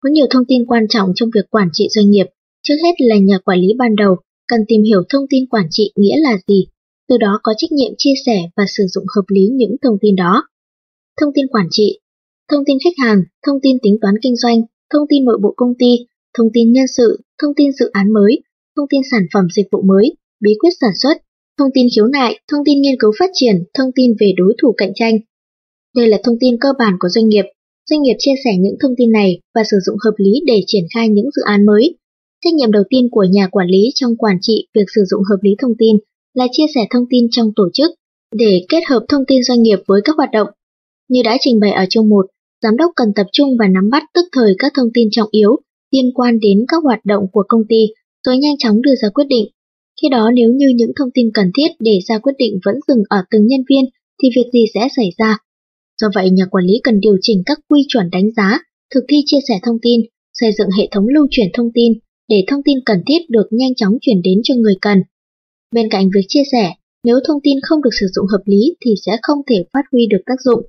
Có 0.00 0.10
nhiều 0.10 0.26
thông 0.30 0.44
tin 0.48 0.66
quan 0.66 0.88
trọng 0.88 1.12
trong 1.14 1.30
việc 1.34 1.50
quản 1.50 1.68
trị 1.72 1.88
doanh 1.90 2.10
nghiệp, 2.10 2.26
trước 2.62 2.74
hết 2.84 2.94
là 2.98 3.16
nhà 3.16 3.38
quản 3.38 3.58
lý 3.58 3.68
ban 3.78 3.96
đầu 3.96 4.16
cần 4.48 4.60
tìm 4.68 4.82
hiểu 4.82 5.02
thông 5.08 5.26
tin 5.30 5.46
quản 5.46 5.66
trị 5.70 5.92
nghĩa 5.96 6.16
là 6.16 6.38
gì, 6.48 6.66
từ 7.08 7.16
đó 7.18 7.40
có 7.42 7.54
trách 7.56 7.72
nhiệm 7.72 7.92
chia 7.98 8.14
sẻ 8.26 8.38
và 8.56 8.64
sử 8.76 8.84
dụng 8.94 9.04
hợp 9.16 9.24
lý 9.28 9.48
những 9.52 9.76
thông 9.82 9.96
tin 10.00 10.16
đó. 10.16 10.42
Thông 11.20 11.32
tin 11.34 11.46
quản 11.46 11.66
trị, 11.70 12.00
thông 12.50 12.64
tin 12.66 12.78
khách 12.84 13.04
hàng, 13.04 13.22
thông 13.46 13.56
tin 13.62 13.76
tính 13.82 13.96
toán 14.00 14.14
kinh 14.22 14.36
doanh, 14.36 14.60
thông 14.92 15.06
tin 15.08 15.24
nội 15.24 15.38
bộ 15.42 15.54
công 15.56 15.74
ty, 15.78 16.06
thông 16.38 16.46
tin 16.54 16.72
nhân 16.72 16.86
sự, 16.96 17.20
thông 17.42 17.54
tin 17.56 17.72
dự 17.72 17.90
án 17.92 18.12
mới, 18.12 18.42
thông 18.76 18.86
tin 18.90 19.00
sản 19.10 19.22
phẩm 19.34 19.46
dịch 19.56 19.66
vụ 19.72 19.82
mới, 19.82 20.14
bí 20.40 20.50
quyết 20.60 20.70
sản 20.80 20.90
xuất, 21.02 21.16
thông 21.58 21.70
tin 21.74 21.86
khiếu 21.96 22.06
nại, 22.06 22.40
thông 22.50 22.64
tin 22.64 22.80
nghiên 22.80 23.00
cứu 23.00 23.12
phát 23.18 23.30
triển, 23.32 23.64
thông 23.74 23.90
tin 23.94 24.14
về 24.20 24.32
đối 24.36 24.54
thủ 24.62 24.74
cạnh 24.76 24.92
tranh. 24.94 25.18
Đây 25.96 26.06
là 26.08 26.18
thông 26.24 26.36
tin 26.40 26.56
cơ 26.60 26.68
bản 26.78 26.94
của 27.00 27.08
doanh 27.08 27.28
nghiệp. 27.28 27.44
Doanh 27.90 28.02
nghiệp 28.02 28.16
chia 28.18 28.34
sẻ 28.44 28.50
những 28.58 28.76
thông 28.82 28.94
tin 28.96 29.12
này 29.12 29.40
và 29.54 29.62
sử 29.70 29.76
dụng 29.86 29.96
hợp 30.04 30.14
lý 30.18 30.32
để 30.46 30.60
triển 30.66 30.84
khai 30.94 31.08
những 31.08 31.30
dự 31.36 31.42
án 31.46 31.66
mới. 31.66 31.96
Trách 32.44 32.54
nhiệm 32.54 32.72
đầu 32.72 32.82
tiên 32.90 33.08
của 33.10 33.24
nhà 33.30 33.48
quản 33.50 33.68
lý 33.68 33.90
trong 33.94 34.16
quản 34.16 34.38
trị 34.40 34.66
việc 34.74 34.84
sử 34.94 35.02
dụng 35.10 35.22
hợp 35.30 35.36
lý 35.42 35.50
thông 35.58 35.72
tin 35.78 35.96
là 36.34 36.46
chia 36.52 36.66
sẻ 36.74 36.80
thông 36.90 37.04
tin 37.10 37.26
trong 37.30 37.52
tổ 37.56 37.68
chức 37.72 37.90
để 38.34 38.60
kết 38.68 38.80
hợp 38.88 39.04
thông 39.08 39.26
tin 39.26 39.42
doanh 39.42 39.62
nghiệp 39.62 39.78
với 39.86 40.00
các 40.04 40.16
hoạt 40.16 40.30
động. 40.32 40.48
Như 41.08 41.22
đã 41.24 41.36
trình 41.40 41.60
bày 41.60 41.72
ở 41.72 41.84
chương 41.90 42.08
1, 42.08 42.26
giám 42.62 42.76
đốc 42.76 42.90
cần 42.96 43.08
tập 43.16 43.26
trung 43.32 43.56
và 43.58 43.68
nắm 43.68 43.90
bắt 43.90 44.02
tức 44.14 44.24
thời 44.32 44.54
các 44.58 44.72
thông 44.76 44.88
tin 44.94 45.08
trọng 45.10 45.28
yếu 45.30 45.56
liên 45.90 46.10
quan 46.14 46.40
đến 46.40 46.64
các 46.68 46.84
hoạt 46.84 47.00
động 47.04 47.24
của 47.32 47.44
công 47.48 47.62
ty 47.68 47.86
rồi 48.26 48.38
nhanh 48.38 48.58
chóng 48.58 48.82
đưa 48.82 48.94
ra 49.02 49.08
quyết 49.08 49.24
định. 49.28 49.46
Khi 50.02 50.08
đó 50.08 50.30
nếu 50.34 50.50
như 50.52 50.68
những 50.76 50.92
thông 50.98 51.08
tin 51.14 51.26
cần 51.34 51.50
thiết 51.56 51.68
để 51.78 51.98
ra 52.08 52.18
quyết 52.18 52.32
định 52.38 52.58
vẫn 52.64 52.74
dừng 52.88 53.02
ở 53.08 53.18
từng 53.30 53.46
nhân 53.46 53.60
viên 53.70 53.84
thì 54.22 54.28
việc 54.36 54.50
gì 54.52 54.64
sẽ 54.74 54.88
xảy 54.96 55.10
ra? 55.18 55.38
Do 56.00 56.08
vậy 56.14 56.30
nhà 56.30 56.44
quản 56.50 56.64
lý 56.64 56.74
cần 56.84 57.00
điều 57.00 57.16
chỉnh 57.20 57.42
các 57.46 57.58
quy 57.68 57.80
chuẩn 57.88 58.10
đánh 58.10 58.30
giá, 58.36 58.58
thực 58.94 59.04
thi 59.08 59.16
chia 59.26 59.38
sẻ 59.48 59.54
thông 59.62 59.78
tin, 59.82 60.00
xây 60.32 60.50
dựng 60.58 60.68
hệ 60.78 60.88
thống 60.90 61.08
lưu 61.08 61.26
chuyển 61.30 61.46
thông 61.54 61.70
tin 61.74 61.92
để 62.28 62.44
thông 62.46 62.62
tin 62.64 62.78
cần 62.86 63.02
thiết 63.06 63.30
được 63.30 63.46
nhanh 63.50 63.74
chóng 63.74 63.92
chuyển 64.00 64.22
đến 64.22 64.40
cho 64.44 64.54
người 64.54 64.74
cần. 64.80 64.98
Bên 65.74 65.88
cạnh 65.90 66.10
việc 66.14 66.24
chia 66.28 66.42
sẻ, 66.52 66.72
nếu 67.04 67.18
thông 67.26 67.40
tin 67.42 67.56
không 67.62 67.82
được 67.82 67.94
sử 68.00 68.06
dụng 68.14 68.26
hợp 68.26 68.42
lý 68.46 68.76
thì 68.84 68.90
sẽ 69.06 69.16
không 69.22 69.38
thể 69.50 69.64
phát 69.72 69.82
huy 69.92 70.06
được 70.06 70.22
tác 70.26 70.40
dụng. 70.44 70.62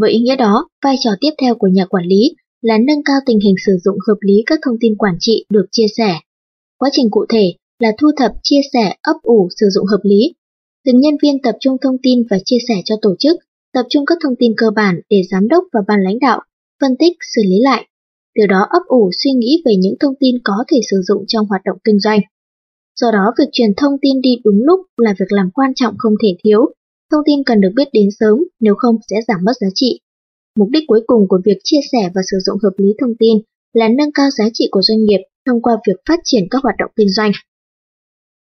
Với 0.00 0.10
ý 0.10 0.18
nghĩa 0.18 0.36
đó, 0.36 0.68
vai 0.84 0.96
trò 1.00 1.10
tiếp 1.20 1.30
theo 1.40 1.54
của 1.54 1.68
nhà 1.68 1.86
quản 1.86 2.04
lý 2.06 2.34
là 2.62 2.78
nâng 2.78 3.02
cao 3.04 3.16
tình 3.26 3.40
hình 3.40 3.54
sử 3.66 3.72
dụng 3.84 3.96
hợp 4.08 4.18
lý 4.20 4.42
các 4.46 4.58
thông 4.64 4.76
tin 4.80 4.96
quản 4.96 5.14
trị 5.20 5.44
được 5.50 5.66
chia 5.72 5.86
sẻ. 5.96 6.14
Quá 6.84 6.90
trình 6.92 7.10
cụ 7.10 7.24
thể 7.28 7.54
là 7.78 7.92
thu 7.98 8.08
thập, 8.16 8.32
chia 8.42 8.60
sẻ, 8.72 8.94
ấp 9.02 9.16
ủ, 9.22 9.48
sử 9.60 9.66
dụng 9.70 9.86
hợp 9.86 10.00
lý. 10.02 10.34
Từng 10.84 11.00
nhân 11.00 11.14
viên 11.22 11.42
tập 11.42 11.56
trung 11.60 11.76
thông 11.82 11.96
tin 12.02 12.22
và 12.30 12.38
chia 12.44 12.56
sẻ 12.68 12.74
cho 12.84 12.94
tổ 13.02 13.14
chức, 13.18 13.36
tập 13.72 13.86
trung 13.88 14.06
các 14.06 14.18
thông 14.22 14.36
tin 14.38 14.52
cơ 14.56 14.66
bản 14.76 15.00
để 15.10 15.22
giám 15.30 15.48
đốc 15.48 15.64
và 15.72 15.80
ban 15.88 16.00
lãnh 16.02 16.18
đạo 16.18 16.40
phân 16.80 16.96
tích, 16.98 17.16
xử 17.34 17.42
lý 17.44 17.56
lại. 17.60 17.88
Từ 18.34 18.46
đó 18.46 18.66
ấp 18.70 18.82
ủ 18.86 19.10
suy 19.24 19.30
nghĩ 19.32 19.62
về 19.64 19.72
những 19.78 19.94
thông 20.00 20.14
tin 20.20 20.34
có 20.44 20.64
thể 20.68 20.80
sử 20.90 20.96
dụng 21.08 21.24
trong 21.28 21.46
hoạt 21.46 21.60
động 21.64 21.78
kinh 21.84 22.00
doanh. 22.00 22.20
Do 23.00 23.10
đó 23.10 23.32
việc 23.38 23.48
truyền 23.52 23.70
thông 23.76 23.92
tin 24.02 24.20
đi 24.20 24.30
đúng 24.44 24.62
lúc 24.62 24.80
là 24.96 25.14
việc 25.20 25.32
làm 25.32 25.50
quan 25.54 25.74
trọng 25.74 25.94
không 25.98 26.14
thể 26.22 26.28
thiếu. 26.44 26.60
Thông 27.10 27.22
tin 27.26 27.44
cần 27.44 27.60
được 27.60 27.72
biết 27.76 27.88
đến 27.92 28.08
sớm, 28.20 28.44
nếu 28.60 28.74
không 28.78 28.96
sẽ 29.10 29.16
giảm 29.28 29.44
mất 29.44 29.52
giá 29.60 29.68
trị. 29.74 30.00
Mục 30.58 30.68
đích 30.70 30.84
cuối 30.86 31.00
cùng 31.06 31.28
của 31.28 31.40
việc 31.44 31.58
chia 31.64 31.80
sẻ 31.92 32.10
và 32.14 32.22
sử 32.30 32.36
dụng 32.46 32.58
hợp 32.62 32.72
lý 32.76 32.88
thông 33.00 33.14
tin 33.18 33.38
là 33.72 33.88
nâng 33.88 34.12
cao 34.12 34.28
giá 34.38 34.44
trị 34.52 34.68
của 34.70 34.82
doanh 34.82 35.04
nghiệp 35.04 35.20
thông 35.46 35.62
qua 35.62 35.72
việc 35.86 35.96
phát 36.08 36.20
triển 36.24 36.44
các 36.50 36.62
hoạt 36.62 36.74
động 36.78 36.90
kinh 36.96 37.10
doanh. 37.10 37.32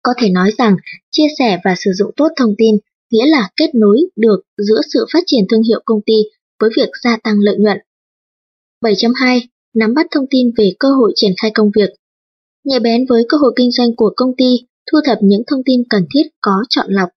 Có 0.02 0.12
thể 0.18 0.28
nói 0.28 0.50
rằng, 0.58 0.76
chia 1.10 1.26
sẻ 1.38 1.58
và 1.64 1.74
sử 1.78 1.90
dụng 1.94 2.10
tốt 2.16 2.28
thông 2.36 2.54
tin 2.58 2.76
nghĩa 3.10 3.26
là 3.26 3.48
kết 3.56 3.74
nối 3.74 3.98
được 4.16 4.40
giữa 4.58 4.80
sự 4.92 5.06
phát 5.12 5.22
triển 5.26 5.44
thương 5.50 5.62
hiệu 5.62 5.82
công 5.84 6.00
ty 6.06 6.14
với 6.60 6.70
việc 6.76 6.88
gia 7.04 7.16
tăng 7.16 7.34
lợi 7.38 7.56
nhuận. 7.58 7.78
7.2 8.84 9.40
Nắm 9.74 9.94
bắt 9.94 10.06
thông 10.10 10.26
tin 10.30 10.50
về 10.56 10.72
cơ 10.78 10.88
hội 10.88 11.12
triển 11.16 11.32
khai 11.42 11.50
công 11.54 11.70
việc 11.76 11.90
Nhạy 12.64 12.80
bén 12.80 13.06
với 13.08 13.22
cơ 13.28 13.36
hội 13.36 13.52
kinh 13.56 13.70
doanh 13.70 13.96
của 13.96 14.12
công 14.16 14.36
ty, 14.36 14.66
thu 14.92 14.98
thập 15.04 15.18
những 15.22 15.42
thông 15.46 15.62
tin 15.64 15.82
cần 15.90 16.06
thiết 16.14 16.22
có 16.40 16.52
chọn 16.68 16.86
lọc. 16.88 17.08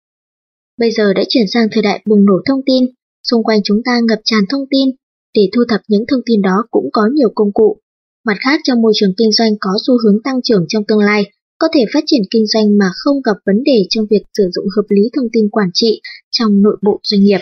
Bây 0.78 0.90
giờ 0.90 1.12
đã 1.12 1.22
chuyển 1.28 1.46
sang 1.48 1.68
thời 1.72 1.82
đại 1.82 2.02
bùng 2.06 2.24
nổ 2.24 2.34
thông 2.46 2.60
tin, 2.66 2.84
xung 3.22 3.44
quanh 3.44 3.60
chúng 3.64 3.82
ta 3.84 4.00
ngập 4.08 4.18
tràn 4.24 4.40
thông 4.50 4.64
tin, 4.70 4.90
để 5.34 5.48
thu 5.52 5.62
thập 5.68 5.80
những 5.88 6.04
thông 6.08 6.20
tin 6.26 6.42
đó 6.42 6.64
cũng 6.70 6.88
có 6.92 7.02
nhiều 7.14 7.28
công 7.34 7.52
cụ. 7.52 7.78
Mặt 8.26 8.36
khác 8.44 8.60
trong 8.64 8.82
môi 8.82 8.92
trường 8.96 9.14
kinh 9.16 9.32
doanh 9.32 9.52
có 9.60 9.70
xu 9.86 9.94
hướng 10.04 10.22
tăng 10.22 10.42
trưởng 10.42 10.64
trong 10.68 10.84
tương 10.88 10.98
lai, 10.98 11.22
có 11.58 11.68
thể 11.74 11.80
phát 11.94 12.04
triển 12.06 12.22
kinh 12.30 12.46
doanh 12.46 12.78
mà 12.78 12.86
không 12.96 13.16
gặp 13.24 13.36
vấn 13.46 13.62
đề 13.64 13.86
trong 13.90 14.06
việc 14.10 14.22
sử 14.36 14.44
dụng 14.54 14.64
hợp 14.76 14.86
lý 14.88 15.02
thông 15.16 15.28
tin 15.32 15.48
quản 15.50 15.68
trị 15.74 16.00
trong 16.30 16.62
nội 16.62 16.76
bộ 16.82 17.00
doanh 17.02 17.20
nghiệp. 17.24 17.40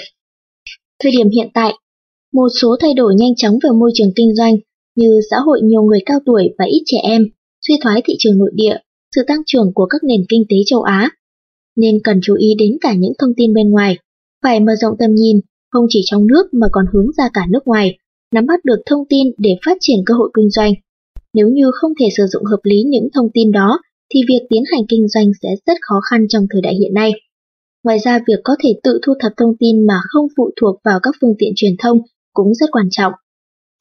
Thời 1.02 1.12
điểm 1.12 1.28
hiện 1.30 1.48
tại, 1.54 1.72
một 2.32 2.48
số 2.60 2.76
thay 2.80 2.94
đổi 2.94 3.14
nhanh 3.14 3.34
chóng 3.36 3.58
về 3.64 3.70
môi 3.70 3.90
trường 3.94 4.12
kinh 4.16 4.34
doanh 4.34 4.56
như 4.96 5.20
xã 5.30 5.36
hội 5.46 5.60
nhiều 5.62 5.82
người 5.82 6.00
cao 6.06 6.18
tuổi 6.26 6.54
và 6.58 6.64
ít 6.64 6.82
trẻ 6.86 6.98
em, 7.02 7.22
suy 7.66 7.74
thoái 7.82 8.02
thị 8.04 8.14
trường 8.18 8.38
nội 8.38 8.50
địa, 8.54 8.76
sự 9.16 9.22
tăng 9.26 9.42
trưởng 9.46 9.72
của 9.74 9.86
các 9.86 10.04
nền 10.04 10.20
kinh 10.28 10.44
tế 10.48 10.56
châu 10.66 10.82
Á. 10.82 11.10
Nên 11.76 11.94
cần 12.04 12.20
chú 12.22 12.34
ý 12.34 12.54
đến 12.58 12.76
cả 12.80 12.94
những 12.94 13.12
thông 13.18 13.34
tin 13.36 13.54
bên 13.54 13.70
ngoài, 13.70 13.96
phải 14.42 14.60
mở 14.60 14.72
rộng 14.80 14.96
tầm 14.98 15.14
nhìn, 15.14 15.40
không 15.70 15.86
chỉ 15.88 16.00
trong 16.04 16.26
nước 16.26 16.54
mà 16.54 16.66
còn 16.72 16.84
hướng 16.92 17.06
ra 17.18 17.28
cả 17.32 17.46
nước 17.50 17.60
ngoài, 17.64 17.98
nắm 18.32 18.46
bắt 18.46 18.64
được 18.64 18.82
thông 18.86 19.04
tin 19.08 19.26
để 19.38 19.50
phát 19.66 19.76
triển 19.80 19.98
cơ 20.06 20.14
hội 20.14 20.30
kinh 20.36 20.50
doanh. 20.50 20.72
Nếu 21.34 21.48
như 21.48 21.70
không 21.74 21.92
thể 22.00 22.08
sử 22.16 22.26
dụng 22.32 22.44
hợp 22.44 22.60
lý 22.62 22.82
những 22.82 23.08
thông 23.14 23.28
tin 23.34 23.52
đó, 23.52 23.80
thì 24.14 24.20
việc 24.28 24.46
tiến 24.50 24.62
hành 24.72 24.82
kinh 24.88 25.08
doanh 25.08 25.26
sẽ 25.42 25.48
rất 25.66 25.78
khó 25.80 26.00
khăn 26.10 26.26
trong 26.28 26.46
thời 26.50 26.62
đại 26.62 26.74
hiện 26.74 26.94
nay. 26.94 27.12
Ngoài 27.84 27.98
ra, 28.04 28.18
việc 28.26 28.40
có 28.44 28.56
thể 28.64 28.74
tự 28.82 29.00
thu 29.06 29.12
thập 29.20 29.32
thông 29.36 29.56
tin 29.58 29.86
mà 29.86 30.00
không 30.08 30.26
phụ 30.36 30.50
thuộc 30.60 30.76
vào 30.84 31.00
các 31.02 31.14
phương 31.20 31.34
tiện 31.38 31.52
truyền 31.56 31.72
thông 31.78 31.98
cũng 32.32 32.54
rất 32.54 32.70
quan 32.72 32.88
trọng. 32.90 33.12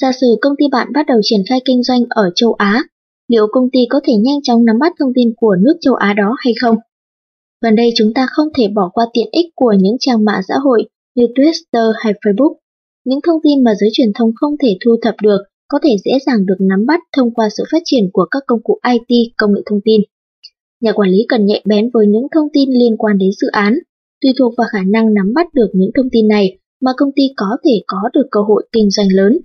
Giả 0.01 0.11
sử 0.21 0.27
công 0.41 0.53
ty 0.57 0.65
bạn 0.71 0.87
bắt 0.93 1.05
đầu 1.07 1.17
triển 1.23 1.41
khai 1.49 1.59
kinh 1.65 1.83
doanh 1.83 2.01
ở 2.09 2.31
châu 2.35 2.53
Á, 2.53 2.83
liệu 3.27 3.47
công 3.51 3.69
ty 3.73 3.79
có 3.89 3.99
thể 4.03 4.13
nhanh 4.13 4.41
chóng 4.43 4.65
nắm 4.65 4.79
bắt 4.79 4.93
thông 4.99 5.11
tin 5.15 5.33
của 5.37 5.55
nước 5.59 5.77
châu 5.81 5.95
Á 5.95 6.13
đó 6.13 6.35
hay 6.37 6.53
không? 6.61 6.75
Gần 7.61 7.75
đây 7.75 7.89
chúng 7.95 8.13
ta 8.13 8.27
không 8.31 8.47
thể 8.57 8.67
bỏ 8.75 8.89
qua 8.93 9.05
tiện 9.13 9.29
ích 9.31 9.45
của 9.55 9.73
những 9.79 9.95
trang 9.99 10.25
mạng 10.25 10.41
xã 10.47 10.53
hội 10.63 10.83
như 11.15 11.25
Twitter 11.35 11.91
hay 12.03 12.13
Facebook. 12.13 12.60
Những 13.05 13.19
thông 13.27 13.41
tin 13.43 13.63
mà 13.63 13.75
giới 13.75 13.89
truyền 13.93 14.11
thông 14.15 14.31
không 14.35 14.55
thể 14.63 14.77
thu 14.85 14.95
thập 15.01 15.15
được 15.23 15.37
có 15.67 15.79
thể 15.83 15.95
dễ 16.05 16.11
dàng 16.25 16.45
được 16.45 16.55
nắm 16.59 16.85
bắt 16.85 16.99
thông 17.17 17.33
qua 17.33 17.49
sự 17.57 17.63
phát 17.71 17.81
triển 17.85 18.09
của 18.13 18.25
các 18.31 18.43
công 18.47 18.63
cụ 18.63 18.79
IT, 18.91 19.33
công 19.37 19.53
nghệ 19.53 19.61
thông 19.65 19.79
tin. 19.85 20.01
Nhà 20.81 20.91
quản 20.91 21.09
lý 21.09 21.25
cần 21.29 21.45
nhạy 21.45 21.61
bén 21.65 21.89
với 21.93 22.07
những 22.07 22.27
thông 22.35 22.47
tin 22.53 22.69
liên 22.69 22.97
quan 22.97 23.17
đến 23.17 23.29
dự 23.41 23.47
án, 23.51 23.79
tùy 24.21 24.31
thuộc 24.39 24.53
vào 24.57 24.67
khả 24.71 24.83
năng 24.87 25.13
nắm 25.13 25.33
bắt 25.35 25.53
được 25.53 25.69
những 25.73 25.91
thông 25.95 26.09
tin 26.11 26.27
này 26.27 26.57
mà 26.81 26.91
công 26.97 27.09
ty 27.15 27.23
có 27.35 27.57
thể 27.65 27.81
có 27.87 27.97
được 28.13 28.27
cơ 28.31 28.39
hội 28.41 28.67
kinh 28.71 28.89
doanh 28.89 29.07
lớn. 29.11 29.37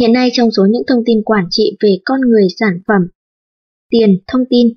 Hiện 0.00 0.12
nay 0.12 0.30
trong 0.32 0.50
số 0.50 0.66
những 0.70 0.82
thông 0.86 1.02
tin 1.06 1.22
quản 1.22 1.44
trị 1.50 1.76
về 1.80 1.98
con 2.04 2.20
người 2.20 2.46
sản 2.58 2.80
phẩm, 2.88 3.02
tiền, 3.90 4.18
thông 4.26 4.44
tin, 4.50 4.68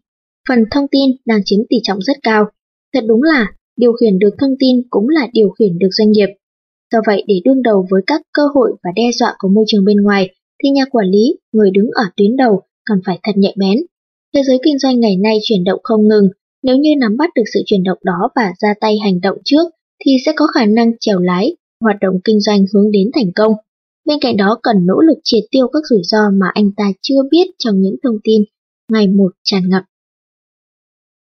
phần 0.50 0.60
thông 0.72 0.88
tin 0.92 1.10
đang 1.26 1.42
chiếm 1.46 1.60
tỷ 1.70 1.78
trọng 1.84 2.02
rất 2.02 2.18
cao. 2.24 2.46
Thật 2.94 3.04
đúng 3.08 3.24
là 3.24 3.54
điều 3.78 3.94
khiển 3.94 4.20
được 4.20 4.36
thông 4.40 4.56
tin 4.60 4.82
cũng 4.90 5.10
là 5.10 5.28
điều 5.34 5.50
khiển 5.50 5.78
được 5.80 5.90
doanh 5.92 6.12
nghiệp. 6.12 6.28
Do 6.94 7.00
vậy 7.08 7.24
để 7.28 7.36
đương 7.46 7.62
đầu 7.64 7.88
với 7.92 8.02
các 8.08 8.22
cơ 8.34 8.44
hội 8.56 8.76
và 8.84 8.90
đe 8.96 9.12
dọa 9.20 9.36
của 9.38 9.48
môi 9.48 9.66
trường 9.68 9.86
bên 9.86 9.98
ngoài 9.98 10.30
thì 10.64 10.70
nhà 10.70 10.86
quản 10.92 11.08
lý, 11.08 11.36
người 11.52 11.72
đứng 11.72 11.90
ở 11.94 12.04
tuyến 12.18 12.36
đầu 12.36 12.62
cần 12.86 13.00
phải 13.06 13.20
thật 13.24 13.32
nhạy 13.36 13.56
bén. 13.60 13.78
Thế 14.36 14.42
giới 14.48 14.58
kinh 14.64 14.80
doanh 14.80 15.00
ngày 15.00 15.18
nay 15.18 15.38
chuyển 15.44 15.64
động 15.64 15.80
không 15.84 16.08
ngừng, 16.08 16.30
nếu 16.64 16.78
như 16.78 16.90
nắm 17.00 17.18
bắt 17.18 17.30
được 17.36 17.44
sự 17.54 17.60
chuyển 17.66 17.84
động 17.84 17.98
đó 18.04 18.30
và 18.36 18.54
ra 18.60 18.74
tay 18.82 18.98
hành 19.04 19.22
động 19.22 19.38
trước 19.46 19.64
thì 20.06 20.12
sẽ 20.26 20.32
có 20.36 20.48
khả 20.48 20.66
năng 20.66 20.92
chèo 21.00 21.20
lái, 21.20 21.56
hoạt 21.82 21.96
động 22.02 22.16
kinh 22.24 22.40
doanh 22.40 22.66
hướng 22.74 22.92
đến 22.92 23.10
thành 23.16 23.32
công. 23.36 23.54
Bên 24.06 24.18
cạnh 24.22 24.38
đó 24.38 24.60
cần 24.64 24.86
nỗ 24.86 25.00
lực 25.00 25.18
triệt 25.24 25.44
tiêu 25.52 25.68
các 25.74 25.84
rủi 25.90 26.02
ro 26.04 26.30
mà 26.34 26.48
anh 26.54 26.72
ta 26.78 26.92
chưa 27.02 27.22
biết 27.32 27.48
trong 27.58 27.82
những 27.82 27.96
thông 28.04 28.18
tin 28.24 28.44
ngày 28.92 29.08
một 29.08 29.32
tràn 29.44 29.70
ngập. 29.70 29.84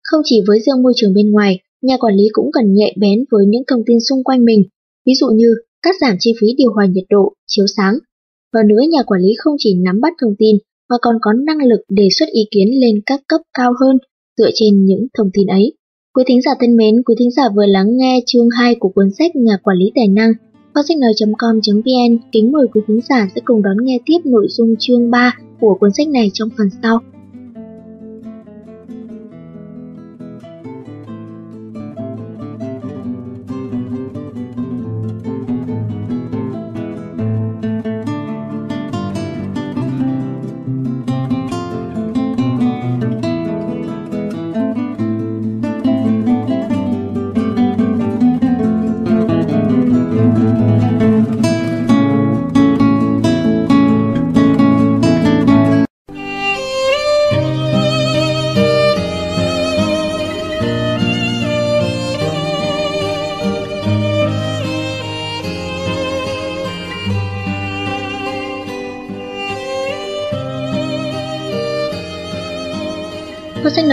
Không 0.04 0.22
chỉ 0.24 0.42
với 0.48 0.60
riêng 0.60 0.84
môi 0.84 0.94
trường 0.96 1.14
bên 1.14 1.32
ngoài, 1.32 1.60
nhà 1.82 1.98
quản 1.98 2.16
lý 2.16 2.24
cũng 2.32 2.52
cần 2.54 2.74
nhạy 2.74 2.96
bén 3.00 3.26
với 3.32 3.46
những 3.46 3.64
thông 3.68 3.84
tin 3.86 3.98
xung 4.10 4.24
quanh 4.24 4.46
mình, 4.46 4.64
ví 5.06 5.14
dụ 5.20 5.28
như 5.28 5.56
cắt 5.82 5.96
giảm 6.02 6.16
chi 6.20 6.34
phí 6.42 6.48
điều 6.58 6.72
hòa 6.74 6.86
nhiệt 6.86 7.06
độ, 7.10 7.34
chiếu 7.48 7.66
sáng. 7.78 7.94
Hơn 8.54 8.68
nữa 8.68 8.82
nhà 8.90 9.04
quản 9.04 9.22
lý 9.22 9.34
không 9.38 9.56
chỉ 9.58 9.76
nắm 9.86 10.02
bắt 10.02 10.14
thông 10.22 10.36
tin 10.40 10.56
mà 10.90 10.96
còn 11.02 11.16
có 11.22 11.34
năng 11.34 11.68
lực 11.68 11.80
đề 11.90 12.08
xuất 12.20 12.30
ý 12.30 12.42
kiến 12.52 12.68
lên 12.82 13.02
các 13.06 13.22
cấp 13.28 13.42
cao 13.54 13.74
hơn 13.82 13.98
dựa 14.38 14.50
trên 14.54 14.86
những 14.86 15.08
thông 15.18 15.30
tin 15.34 15.48
ấy. 15.48 15.74
Quý 16.14 16.24
thính 16.28 16.42
giả 16.42 16.52
thân 16.60 16.78
mến, 16.78 17.04
quý 17.04 17.16
thính 17.20 17.32
giả 17.32 17.44
vừa 17.56 17.66
lắng 17.66 17.98
nghe 17.98 18.20
chương 18.26 18.50
2 18.58 18.76
của 18.80 18.90
cuốn 18.90 19.10
sách 19.18 19.36
Nhà 19.36 19.58
quản 19.64 19.78
lý 19.78 19.92
tài 19.96 20.08
năng 20.08 20.32
Kho 20.76 20.82
sách 20.88 20.98
nói.com.vn 20.98 22.18
kính 22.32 22.52
mời 22.52 22.68
quý 22.74 22.82
thính 22.88 23.00
giả 23.10 23.28
sẽ 23.36 23.42
cùng 23.46 23.62
đón 23.62 23.78
nghe 23.82 24.00
tiếp 24.06 24.20
nội 24.26 24.48
dung 24.50 24.76
chương 24.80 25.12
3 25.12 25.38
của 25.60 25.78
cuốn 25.80 25.90
sách 25.98 26.08
này 26.08 26.32
trong 26.34 26.50
phần 26.58 26.68
sau. 26.84 27.00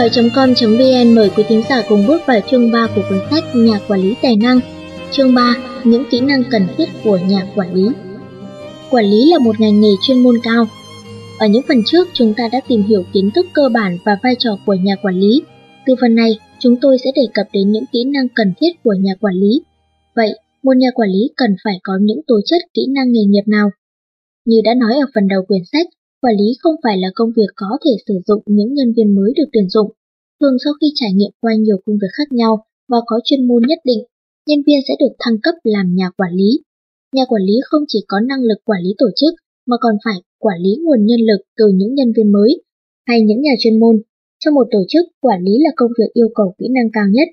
nói.com.vn 0.02 1.14
mời 1.14 1.30
quý 1.36 1.44
thính 1.48 1.62
giả 1.68 1.82
cùng 1.88 2.06
bước 2.06 2.22
vào 2.26 2.40
chương 2.50 2.70
3 2.70 2.86
của 2.96 3.02
cuốn 3.08 3.18
sách 3.30 3.44
Nhà 3.54 3.78
quản 3.88 4.00
lý 4.00 4.14
tài 4.22 4.36
năng. 4.36 4.60
Chương 5.10 5.34
3: 5.34 5.56
Những 5.84 6.04
kỹ 6.10 6.20
năng 6.20 6.42
cần 6.50 6.66
thiết 6.76 6.84
của 7.04 7.18
nhà 7.28 7.46
quản 7.54 7.74
lý. 7.74 7.88
Quản 8.90 9.04
lý 9.04 9.30
là 9.30 9.38
một 9.38 9.60
ngành 9.60 9.80
nghề 9.80 9.88
chuyên 10.02 10.22
môn 10.22 10.34
cao. 10.42 10.64
Ở 11.38 11.46
những 11.46 11.62
phần 11.68 11.82
trước, 11.86 12.08
chúng 12.12 12.34
ta 12.34 12.48
đã 12.52 12.60
tìm 12.68 12.82
hiểu 12.82 13.04
kiến 13.12 13.30
thức 13.34 13.46
cơ 13.52 13.68
bản 13.68 13.98
và 14.04 14.18
vai 14.22 14.34
trò 14.38 14.50
của 14.66 14.74
nhà 14.74 14.94
quản 15.02 15.20
lý. 15.20 15.42
Từ 15.86 15.94
phần 16.00 16.14
này, 16.14 16.38
chúng 16.58 16.76
tôi 16.80 16.98
sẽ 17.04 17.10
đề 17.16 17.26
cập 17.34 17.46
đến 17.52 17.72
những 17.72 17.84
kỹ 17.92 18.04
năng 18.04 18.28
cần 18.28 18.52
thiết 18.60 18.72
của 18.84 18.94
nhà 19.00 19.12
quản 19.20 19.34
lý. 19.34 19.62
Vậy, 20.16 20.34
một 20.62 20.76
nhà 20.76 20.88
quản 20.94 21.08
lý 21.08 21.30
cần 21.36 21.50
phải 21.64 21.74
có 21.82 21.92
những 22.00 22.20
tố 22.26 22.34
chất 22.46 22.62
kỹ 22.74 22.86
năng 22.94 23.12
nghề 23.12 23.24
nghiệp 23.28 23.44
nào? 23.46 23.70
Như 24.44 24.60
đã 24.64 24.74
nói 24.74 24.92
ở 24.94 25.06
phần 25.14 25.28
đầu 25.28 25.42
quyển 25.48 25.62
sách, 25.72 25.86
Quản 26.22 26.34
lý 26.40 26.48
không 26.62 26.76
phải 26.82 26.96
là 26.98 27.08
công 27.14 27.32
việc 27.36 27.50
có 27.56 27.70
thể 27.84 27.94
sử 28.06 28.14
dụng 28.26 28.42
những 28.46 28.74
nhân 28.74 28.92
viên 28.96 29.14
mới 29.14 29.30
được 29.36 29.48
tuyển 29.52 29.68
dụng. 29.68 29.90
Thường 30.40 30.56
sau 30.64 30.72
khi 30.80 30.86
trải 30.94 31.12
nghiệm 31.12 31.32
qua 31.40 31.52
nhiều 31.54 31.76
công 31.84 31.96
việc 32.02 32.12
khác 32.16 32.28
nhau 32.32 32.64
và 32.88 32.98
có 33.06 33.20
chuyên 33.24 33.46
môn 33.48 33.62
nhất 33.68 33.78
định, 33.84 34.02
nhân 34.48 34.62
viên 34.66 34.80
sẽ 34.88 34.94
được 35.00 35.12
thăng 35.18 35.36
cấp 35.42 35.54
làm 35.64 35.94
nhà 35.94 36.10
quản 36.18 36.32
lý. 36.34 36.50
Nhà 37.14 37.24
quản 37.28 37.42
lý 37.42 37.54
không 37.68 37.82
chỉ 37.88 38.04
có 38.08 38.20
năng 38.20 38.42
lực 38.42 38.58
quản 38.64 38.80
lý 38.82 38.90
tổ 38.98 39.06
chức 39.16 39.34
mà 39.66 39.76
còn 39.80 39.94
phải 40.04 40.14
quản 40.38 40.58
lý 40.64 40.70
nguồn 40.82 41.06
nhân 41.06 41.20
lực 41.20 41.40
từ 41.56 41.64
những 41.74 41.94
nhân 41.94 42.12
viên 42.16 42.32
mới 42.32 42.62
hay 43.06 43.20
những 43.20 43.40
nhà 43.42 43.54
chuyên 43.58 43.80
môn. 43.80 43.96
Trong 44.40 44.54
một 44.54 44.66
tổ 44.70 44.82
chức, 44.88 45.04
quản 45.20 45.42
lý 45.42 45.52
là 45.64 45.70
công 45.76 45.90
việc 45.98 46.10
yêu 46.12 46.28
cầu 46.34 46.54
kỹ 46.58 46.66
năng 46.74 46.90
cao 46.92 47.06
nhất. 47.12 47.28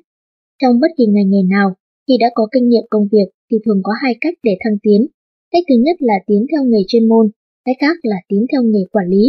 Trong 0.62 0.80
bất 0.80 0.92
kỳ 0.98 1.06
ngành 1.06 1.30
nghề 1.30 1.44
nào, 1.50 1.76
khi 2.08 2.14
đã 2.20 2.30
có 2.36 2.48
kinh 2.52 2.70
nghiệm 2.70 2.84
công 2.90 3.08
việc 3.12 3.28
thì 3.52 3.58
thường 3.66 3.82
có 3.84 3.94
hai 4.02 4.14
cách 4.22 4.34
để 4.44 4.52
thăng 4.64 4.78
tiến. 4.84 5.08
Cách 5.52 5.64
thứ 5.70 5.76
nhất 5.86 5.96
là 6.00 6.14
tiến 6.28 6.46
theo 6.52 6.64
nghề 6.64 6.80
chuyên 6.88 7.08
môn, 7.08 7.30
Cách 7.66 7.76
khác 7.80 7.96
là 8.04 8.16
tín 8.30 8.46
theo 8.52 8.62
nghề 8.64 8.84
quản 8.92 9.08
lý. 9.08 9.24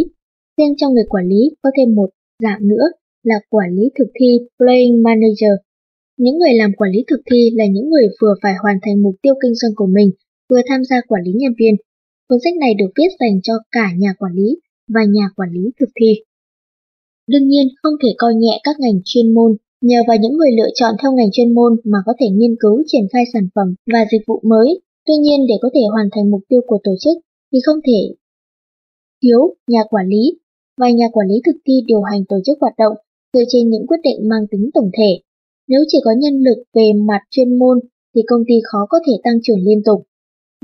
Riêng 0.57 0.73
trong 0.77 0.93
nghề 0.93 1.01
quản 1.09 1.25
lý 1.27 1.41
có 1.61 1.69
thêm 1.77 1.95
một 1.95 2.09
dạng 2.43 2.67
nữa 2.67 2.85
là 3.23 3.35
quản 3.49 3.69
lý 3.75 3.83
thực 3.99 4.09
thi 4.19 4.39
Playing 4.57 5.03
Manager. 5.03 5.55
Những 6.17 6.37
người 6.39 6.53
làm 6.53 6.71
quản 6.77 6.91
lý 6.91 6.99
thực 7.07 7.21
thi 7.31 7.49
là 7.53 7.65
những 7.65 7.89
người 7.89 8.07
vừa 8.21 8.33
phải 8.43 8.53
hoàn 8.63 8.77
thành 8.81 9.01
mục 9.01 9.15
tiêu 9.21 9.33
kinh 9.41 9.55
doanh 9.55 9.71
của 9.75 9.87
mình, 9.87 10.11
vừa 10.49 10.61
tham 10.69 10.81
gia 10.89 11.01
quản 11.07 11.21
lý 11.25 11.31
nhân 11.33 11.53
viên. 11.59 11.75
Cuốn 12.29 12.39
sách 12.43 12.55
này 12.59 12.73
được 12.73 12.91
viết 12.97 13.11
dành 13.19 13.41
cho 13.43 13.53
cả 13.71 13.87
nhà 13.97 14.13
quản 14.19 14.33
lý 14.33 14.49
và 14.93 15.01
nhà 15.15 15.25
quản 15.35 15.49
lý 15.51 15.63
thực 15.79 15.89
thi. 15.99 16.11
Đương 17.27 17.47
nhiên 17.47 17.67
không 17.83 17.93
thể 18.03 18.09
coi 18.17 18.33
nhẹ 18.35 18.59
các 18.63 18.75
ngành 18.79 18.99
chuyên 19.05 19.33
môn, 19.33 19.55
nhờ 19.81 19.99
vào 20.07 20.17
những 20.21 20.37
người 20.37 20.51
lựa 20.57 20.69
chọn 20.73 20.93
theo 21.01 21.11
ngành 21.13 21.31
chuyên 21.31 21.53
môn 21.53 21.71
mà 21.83 21.99
có 22.05 22.13
thể 22.19 22.27
nghiên 22.29 22.55
cứu 22.59 22.83
triển 22.87 23.05
khai 23.13 23.23
sản 23.33 23.47
phẩm 23.55 23.67
và 23.93 24.05
dịch 24.11 24.21
vụ 24.27 24.41
mới. 24.43 24.81
Tuy 25.05 25.15
nhiên 25.15 25.39
để 25.49 25.55
có 25.61 25.69
thể 25.73 25.81
hoàn 25.91 26.07
thành 26.15 26.31
mục 26.31 26.41
tiêu 26.49 26.61
của 26.67 26.77
tổ 26.83 26.91
chức 26.99 27.17
thì 27.53 27.59
không 27.65 27.79
thể 27.87 27.99
thiếu 29.23 29.55
nhà 29.67 29.83
quản 29.89 30.07
lý 30.07 30.39
và 30.77 30.89
nhà 30.89 31.05
quản 31.13 31.27
lý 31.27 31.35
thực 31.45 31.55
thi 31.67 31.73
điều 31.85 32.01
hành 32.01 32.25
tổ 32.29 32.37
chức 32.45 32.57
hoạt 32.61 32.73
động 32.77 32.93
dựa 33.33 33.43
trên 33.47 33.69
những 33.69 33.87
quyết 33.87 34.01
định 34.03 34.29
mang 34.29 34.45
tính 34.51 34.69
tổng 34.73 34.89
thể. 34.97 35.11
Nếu 35.67 35.81
chỉ 35.87 35.97
có 36.03 36.11
nhân 36.17 36.43
lực 36.43 36.63
về 36.73 36.87
mặt 37.07 37.21
chuyên 37.29 37.59
môn 37.59 37.79
thì 38.15 38.21
công 38.27 38.43
ty 38.47 38.55
khó 38.63 38.85
có 38.89 38.99
thể 39.07 39.13
tăng 39.23 39.37
trưởng 39.43 39.63
liên 39.67 39.81
tục. 39.85 40.03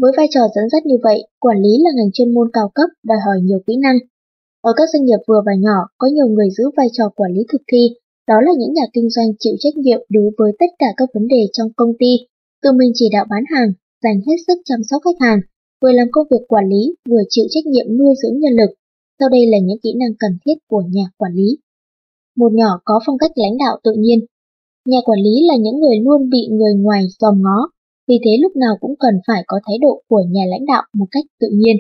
Với 0.02 0.12
vai 0.18 0.28
trò 0.32 0.42
dẫn 0.56 0.70
dắt 0.72 0.86
như 0.86 0.96
vậy, 1.04 1.28
quản 1.40 1.58
lý 1.58 1.70
là 1.84 1.92
ngành 1.96 2.12
chuyên 2.14 2.34
môn 2.34 2.48
cao 2.54 2.72
cấp, 2.76 2.90
đòi 3.04 3.18
hỏi 3.26 3.38
nhiều 3.44 3.60
kỹ 3.68 3.76
năng. 3.82 3.98
Ở 4.62 4.74
các 4.78 4.90
doanh 4.94 5.06
nghiệp 5.06 5.22
vừa 5.28 5.42
và 5.46 5.52
nhỏ, 5.60 5.78
có 5.98 6.08
nhiều 6.08 6.28
người 6.28 6.50
giữ 6.58 6.64
vai 6.78 6.88
trò 6.94 7.10
quản 7.16 7.32
lý 7.32 7.42
thực 7.52 7.62
thi, 7.72 7.90
đó 8.28 8.36
là 8.42 8.52
những 8.60 8.74
nhà 8.74 8.86
kinh 8.94 9.10
doanh 9.10 9.28
chịu 9.40 9.54
trách 9.60 9.78
nhiệm 9.78 10.00
đối 10.10 10.32
với 10.38 10.52
tất 10.60 10.72
cả 10.80 10.88
các 10.98 11.10
vấn 11.14 11.28
đề 11.28 11.48
trong 11.54 11.68
công 11.76 11.94
ty, 12.00 12.12
tự 12.64 12.72
mình 12.72 12.92
chỉ 12.94 13.10
đạo 13.12 13.26
bán 13.30 13.44
hàng, 13.56 13.74
dành 14.04 14.20
hết 14.28 14.36
sức 14.48 14.58
chăm 14.66 14.80
sóc 14.90 15.02
khách 15.06 15.20
hàng, 15.20 15.40
vừa 15.82 15.92
làm 15.92 16.08
công 16.12 16.28
việc 16.32 16.44
quản 16.48 16.66
lý, 16.70 16.96
vừa 17.10 17.24
chịu 17.30 17.46
trách 17.50 17.66
nhiệm 17.66 17.98
nuôi 17.98 18.14
dưỡng 18.22 18.40
nhân 18.40 18.54
lực. 18.54 18.72
Sau 19.20 19.30
đây 19.30 19.44
là 19.52 19.58
những 19.64 19.80
kỹ 19.84 19.94
năng 20.00 20.14
cần 20.20 20.32
thiết 20.46 20.58
của 20.68 20.84
nhà 20.90 21.06
quản 21.18 21.34
lý. 21.34 21.58
Một 22.36 22.52
nhỏ 22.54 22.80
có 22.86 23.00
phong 23.06 23.18
cách 23.18 23.32
lãnh 23.36 23.58
đạo 23.58 23.80
tự 23.84 23.92
nhiên. 23.98 24.20
Nhà 24.86 24.98
quản 25.06 25.20
lý 25.20 25.48
là 25.48 25.56
những 25.56 25.80
người 25.80 25.98
luôn 26.06 26.30
bị 26.30 26.48
người 26.52 26.74
ngoài 26.74 27.04
dòm 27.20 27.42
ngó, 27.42 27.70
vì 28.08 28.16
thế 28.26 28.32
lúc 28.42 28.56
nào 28.56 28.74
cũng 28.82 28.96
cần 29.00 29.16
phải 29.28 29.44
có 29.48 29.60
thái 29.66 29.78
độ 29.82 30.02
của 30.10 30.22
nhà 30.30 30.44
lãnh 30.50 30.66
đạo 30.66 30.84
một 30.94 31.06
cách 31.12 31.26
tự 31.40 31.48
nhiên. 31.52 31.76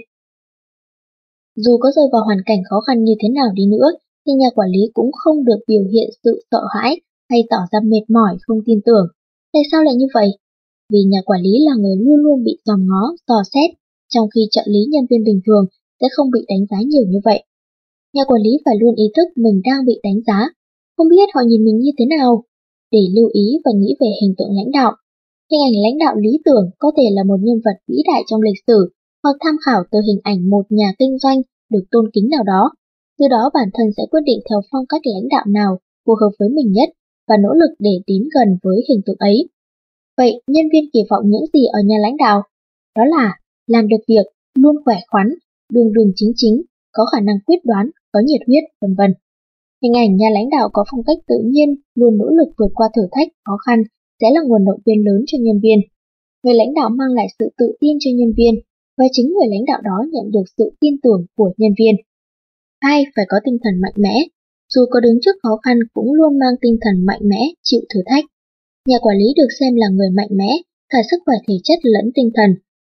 Dù 1.55 1.77
có 1.77 1.91
rơi 1.95 2.05
vào 2.11 2.23
hoàn 2.25 2.37
cảnh 2.45 2.61
khó 2.69 2.79
khăn 2.79 3.03
như 3.03 3.13
thế 3.21 3.29
nào 3.29 3.47
đi 3.53 3.65
nữa, 3.65 3.87
thì 4.25 4.33
nhà 4.33 4.49
quản 4.55 4.69
lý 4.69 4.79
cũng 4.93 5.11
không 5.11 5.45
được 5.45 5.59
biểu 5.67 5.83
hiện 5.93 6.09
sự 6.23 6.41
sợ 6.51 6.61
hãi 6.75 7.01
hay 7.29 7.43
tỏ 7.49 7.57
ra 7.71 7.79
mệt 7.83 8.05
mỏi 8.09 8.37
không 8.41 8.59
tin 8.65 8.79
tưởng. 8.85 9.07
Tại 9.53 9.61
sao 9.71 9.83
lại 9.83 9.95
như 9.95 10.07
vậy? 10.13 10.29
Vì 10.93 10.99
nhà 11.03 11.19
quản 11.25 11.41
lý 11.41 11.49
là 11.67 11.73
người 11.79 11.95
luôn 11.95 12.15
luôn 12.15 12.43
bị 12.43 12.57
dòm 12.65 12.85
ngó, 12.87 13.03
dò 13.27 13.35
xét, 13.53 13.69
trong 14.13 14.27
khi 14.35 14.41
trợ 14.51 14.61
lý 14.65 14.79
nhân 14.91 15.05
viên 15.09 15.23
bình 15.23 15.39
thường 15.45 15.65
sẽ 15.99 16.07
không 16.15 16.31
bị 16.31 16.41
đánh 16.47 16.65
giá 16.69 16.77
nhiều 16.91 17.03
như 17.07 17.19
vậy. 17.23 17.43
Nhà 18.13 18.23
quản 18.27 18.41
lý 18.41 18.51
phải 18.65 18.75
luôn 18.81 18.95
ý 18.95 19.05
thức 19.15 19.27
mình 19.35 19.61
đang 19.67 19.85
bị 19.85 19.99
đánh 20.03 20.19
giá, 20.27 20.39
không 20.97 21.09
biết 21.09 21.27
họ 21.33 21.41
nhìn 21.47 21.65
mình 21.65 21.77
như 21.77 21.91
thế 21.97 22.05
nào, 22.17 22.43
để 22.91 22.99
lưu 23.15 23.29
ý 23.33 23.45
và 23.65 23.71
nghĩ 23.75 23.95
về 23.99 24.07
hình 24.21 24.33
tượng 24.37 24.51
lãnh 24.57 24.71
đạo. 24.71 24.91
Hình 25.51 25.61
ảnh 25.67 25.75
lãnh 25.83 25.97
đạo 26.03 26.15
lý 26.15 26.31
tưởng 26.45 26.65
có 26.79 26.91
thể 26.97 27.03
là 27.11 27.23
một 27.23 27.39
nhân 27.41 27.59
vật 27.65 27.77
vĩ 27.87 27.97
đại 28.11 28.21
trong 28.27 28.41
lịch 28.41 28.59
sử 28.67 28.79
hoặc 29.23 29.35
tham 29.39 29.55
khảo 29.65 29.83
từ 29.91 29.99
hình 30.07 30.19
ảnh 30.23 30.49
một 30.49 30.65
nhà 30.69 30.89
kinh 30.99 31.17
doanh 31.17 31.41
được 31.71 31.83
tôn 31.91 32.05
kính 32.13 32.29
nào 32.29 32.43
đó. 32.43 32.71
Từ 33.19 33.25
đó 33.27 33.49
bản 33.53 33.69
thân 33.73 33.87
sẽ 33.97 34.03
quyết 34.11 34.23
định 34.25 34.39
theo 34.49 34.59
phong 34.71 34.85
cách 34.89 35.01
lãnh 35.03 35.27
đạo 35.29 35.45
nào 35.47 35.79
phù 36.05 36.13
hợp 36.21 36.31
với 36.39 36.49
mình 36.49 36.71
nhất 36.71 36.89
và 37.27 37.35
nỗ 37.37 37.49
lực 37.53 37.71
để 37.79 37.91
tiến 38.05 38.29
gần 38.35 38.57
với 38.63 38.77
hình 38.89 39.01
tượng 39.05 39.15
ấy. 39.19 39.49
Vậy 40.17 40.41
nhân 40.47 40.65
viên 40.71 40.91
kỳ 40.93 40.99
vọng 41.09 41.23
những 41.25 41.45
gì 41.53 41.65
ở 41.65 41.79
nhà 41.85 41.95
lãnh 42.01 42.17
đạo? 42.17 42.41
Đó 42.95 43.03
là 43.05 43.37
làm 43.67 43.87
được 43.87 44.01
việc, 44.07 44.25
luôn 44.55 44.75
khỏe 44.85 44.97
khoắn, 45.07 45.27
đường 45.73 45.93
đường 45.93 46.11
chính 46.15 46.31
chính, 46.35 46.61
có 46.91 47.05
khả 47.11 47.19
năng 47.21 47.39
quyết 47.45 47.61
đoán, 47.63 47.89
có 48.11 48.19
nhiệt 48.25 48.41
huyết, 48.47 48.63
vân 48.81 48.95
vân. 48.97 49.11
Hình 49.83 49.93
ảnh 50.03 50.11
nhà 50.17 50.29
lãnh 50.33 50.49
đạo 50.49 50.69
có 50.73 50.83
phong 50.91 51.03
cách 51.07 51.17
tự 51.27 51.35
nhiên, 51.45 51.69
luôn 51.95 52.17
nỗ 52.17 52.25
lực 52.37 52.49
vượt 52.57 52.71
qua 52.75 52.87
thử 52.95 53.01
thách, 53.11 53.29
khó 53.45 53.57
khăn, 53.65 53.79
sẽ 54.21 54.27
là 54.35 54.41
nguồn 54.45 54.65
động 54.65 54.79
viên 54.85 55.05
lớn 55.05 55.21
cho 55.27 55.37
nhân 55.41 55.59
viên. 55.63 55.79
Người 56.43 56.55
lãnh 56.55 56.73
đạo 56.73 56.89
mang 56.89 57.11
lại 57.17 57.27
sự 57.39 57.45
tự 57.57 57.67
tin 57.79 57.97
cho 57.99 58.11
nhân 58.15 58.31
viên, 58.37 58.53
và 58.97 59.05
chính 59.11 59.27
người 59.27 59.47
lãnh 59.53 59.65
đạo 59.65 59.81
đó 59.83 59.97
nhận 60.13 60.31
được 60.31 60.47
sự 60.57 60.65
tin 60.79 60.93
tưởng 61.03 61.25
của 61.35 61.51
nhân 61.57 61.73
viên. 61.79 61.95
Hai, 62.81 63.03
phải 63.15 63.25
có 63.27 63.37
tinh 63.45 63.57
thần 63.63 63.81
mạnh 63.81 63.97
mẽ. 63.97 64.15
Dù 64.73 64.81
có 64.91 64.99
đứng 64.99 65.17
trước 65.21 65.35
khó 65.43 65.57
khăn 65.63 65.77
cũng 65.93 66.13
luôn 66.13 66.39
mang 66.39 66.55
tinh 66.61 66.77
thần 66.81 67.05
mạnh 67.05 67.21
mẽ, 67.23 67.41
chịu 67.63 67.81
thử 67.89 67.99
thách. 68.09 68.25
Nhà 68.87 68.97
quản 69.01 69.17
lý 69.17 69.25
được 69.37 69.51
xem 69.59 69.75
là 69.75 69.87
người 69.89 70.09
mạnh 70.09 70.29
mẽ, 70.31 70.51
cả 70.89 70.97
sức 71.11 71.17
khỏe 71.25 71.35
thể 71.47 71.55
chất 71.63 71.79
lẫn 71.83 72.11
tinh 72.15 72.29
thần, 72.35 72.49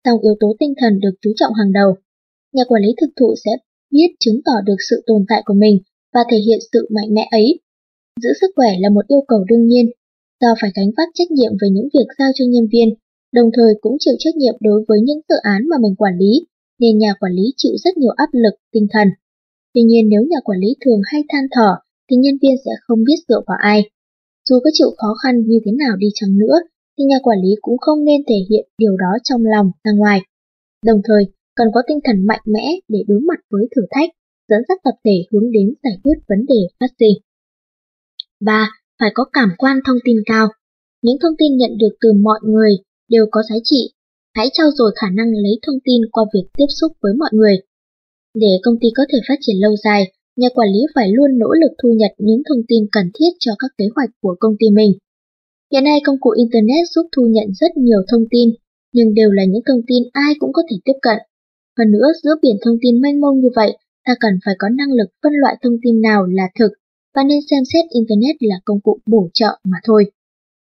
song 0.04 0.20
yếu 0.22 0.34
tố 0.40 0.48
tinh 0.60 0.74
thần 0.80 1.00
được 1.00 1.14
chú 1.22 1.30
trọng 1.36 1.52
hàng 1.58 1.72
đầu. 1.72 1.90
Nhà 2.52 2.64
quản 2.68 2.82
lý 2.82 2.88
thực 3.00 3.10
thụ 3.20 3.34
sẽ 3.44 3.50
biết 3.90 4.10
chứng 4.20 4.40
tỏ 4.46 4.56
được 4.66 4.80
sự 4.90 5.02
tồn 5.06 5.24
tại 5.28 5.42
của 5.44 5.54
mình 5.54 5.76
và 6.14 6.20
thể 6.30 6.38
hiện 6.46 6.58
sự 6.72 6.88
mạnh 6.96 7.14
mẽ 7.14 7.28
ấy. 7.30 7.60
Giữ 8.22 8.30
sức 8.40 8.50
khỏe 8.56 8.70
là 8.80 8.88
một 8.88 9.06
yêu 9.08 9.22
cầu 9.28 9.44
đương 9.48 9.66
nhiên, 9.66 9.86
do 10.40 10.48
phải 10.60 10.70
gánh 10.76 10.90
vác 10.96 11.08
trách 11.14 11.30
nhiệm 11.30 11.52
về 11.60 11.68
những 11.72 11.88
việc 11.94 12.08
giao 12.18 12.30
cho 12.34 12.44
nhân 12.48 12.66
viên, 12.72 12.88
đồng 13.32 13.50
thời 13.56 13.72
cũng 13.80 13.96
chịu 14.00 14.14
trách 14.18 14.36
nhiệm 14.36 14.54
đối 14.60 14.84
với 14.88 14.98
những 15.00 15.20
dự 15.28 15.36
án 15.42 15.68
mà 15.70 15.76
mình 15.82 15.94
quản 15.96 16.18
lý, 16.18 16.32
nên 16.80 16.98
nhà 16.98 17.14
quản 17.20 17.32
lý 17.32 17.42
chịu 17.56 17.72
rất 17.84 17.96
nhiều 17.96 18.12
áp 18.16 18.30
lực 18.32 18.54
tinh 18.72 18.86
thần. 18.92 19.08
Tuy 19.74 19.82
nhiên 19.82 20.08
nếu 20.08 20.22
nhà 20.22 20.40
quản 20.44 20.58
lý 20.60 20.68
thường 20.84 21.00
hay 21.04 21.22
than 21.28 21.44
thở, 21.50 21.70
thì 22.10 22.16
nhân 22.16 22.34
viên 22.42 22.56
sẽ 22.64 22.70
không 22.80 23.04
biết 23.04 23.18
dựa 23.28 23.40
vào 23.46 23.58
ai. 23.60 23.90
Dù 24.48 24.60
có 24.64 24.70
chịu 24.72 24.90
khó 24.96 25.14
khăn 25.22 25.34
như 25.46 25.58
thế 25.64 25.72
nào 25.72 25.96
đi 25.96 26.08
chăng 26.14 26.38
nữa, 26.38 26.56
thì 27.00 27.06
nhà 27.06 27.16
quản 27.22 27.38
lý 27.42 27.50
cũng 27.60 27.78
không 27.78 28.04
nên 28.04 28.20
thể 28.28 28.34
hiện 28.50 28.68
điều 28.78 28.96
đó 28.96 29.12
trong 29.24 29.40
lòng 29.44 29.70
ra 29.84 29.92
ngoài. 29.96 30.20
Đồng 30.86 31.00
thời, 31.04 31.24
cần 31.56 31.68
có 31.74 31.82
tinh 31.86 31.98
thần 32.04 32.26
mạnh 32.26 32.42
mẽ 32.44 32.66
để 32.88 32.98
đối 33.08 33.20
mặt 33.20 33.40
với 33.50 33.64
thử 33.76 33.82
thách, 33.90 34.10
dẫn 34.48 34.62
dắt 34.68 34.78
tập 34.84 34.94
thể 35.04 35.16
hướng 35.32 35.52
đến 35.52 35.74
giải 35.82 35.96
quyết 36.02 36.18
vấn 36.28 36.46
đề 36.48 36.60
phát 36.80 36.90
sinh. 36.98 37.14
3. 38.40 38.70
Phải 39.00 39.10
có 39.14 39.24
cảm 39.32 39.48
quan 39.58 39.76
thông 39.86 39.96
tin 40.04 40.16
cao. 40.26 40.48
Những 41.02 41.16
thông 41.22 41.36
tin 41.38 41.56
nhận 41.56 41.78
được 41.78 41.94
từ 42.00 42.12
mọi 42.12 42.40
người 42.42 42.72
đều 43.08 43.26
có 43.30 43.42
giá 43.50 43.56
trị. 43.64 43.92
Hãy 44.34 44.48
trau 44.52 44.70
dồi 44.70 44.92
khả 44.96 45.06
năng 45.10 45.30
lấy 45.32 45.58
thông 45.62 45.78
tin 45.84 46.00
qua 46.12 46.24
việc 46.34 46.48
tiếp 46.58 46.70
xúc 46.80 46.92
với 47.02 47.12
mọi 47.14 47.30
người. 47.32 47.56
Để 48.34 48.52
công 48.62 48.78
ty 48.80 48.88
có 48.96 49.02
thể 49.12 49.18
phát 49.28 49.38
triển 49.40 49.56
lâu 49.60 49.76
dài, 49.84 50.12
nhà 50.36 50.48
quản 50.54 50.68
lý 50.68 50.80
phải 50.94 51.08
luôn 51.12 51.38
nỗ 51.38 51.48
lực 51.60 51.72
thu 51.82 51.88
nhật 51.92 52.10
những 52.18 52.42
thông 52.48 52.62
tin 52.68 52.86
cần 52.92 53.10
thiết 53.14 53.30
cho 53.38 53.52
các 53.58 53.70
kế 53.78 53.84
hoạch 53.94 54.10
của 54.22 54.36
công 54.40 54.54
ty 54.58 54.70
mình. 54.70 54.92
Hiện 55.72 55.84
nay 55.84 55.98
công 56.04 56.20
cụ 56.20 56.30
Internet 56.30 56.84
giúp 56.94 57.06
thu 57.12 57.22
nhận 57.26 57.48
rất 57.60 57.76
nhiều 57.76 58.00
thông 58.10 58.24
tin, 58.30 58.48
nhưng 58.92 59.14
đều 59.14 59.30
là 59.30 59.44
những 59.44 59.62
thông 59.68 59.82
tin 59.86 60.02
ai 60.12 60.32
cũng 60.38 60.52
có 60.52 60.62
thể 60.70 60.76
tiếp 60.84 60.98
cận. 61.02 61.18
Hơn 61.78 61.92
nữa, 61.92 62.06
giữa 62.22 62.34
biển 62.42 62.56
thông 62.64 62.76
tin 62.82 63.00
mênh 63.00 63.20
mông 63.20 63.40
như 63.40 63.48
vậy, 63.56 63.78
ta 64.06 64.14
cần 64.20 64.34
phải 64.44 64.54
có 64.58 64.68
năng 64.68 64.92
lực 64.92 65.08
phân 65.22 65.32
loại 65.32 65.54
thông 65.62 65.76
tin 65.82 66.00
nào 66.00 66.26
là 66.26 66.48
thực 66.58 66.72
và 67.14 67.22
nên 67.28 67.40
xem 67.50 67.62
xét 67.72 67.84
Internet 67.90 68.36
là 68.40 68.56
công 68.64 68.80
cụ 68.80 68.98
bổ 69.06 69.28
trợ 69.34 69.58
mà 69.64 69.78
thôi. 69.84 70.12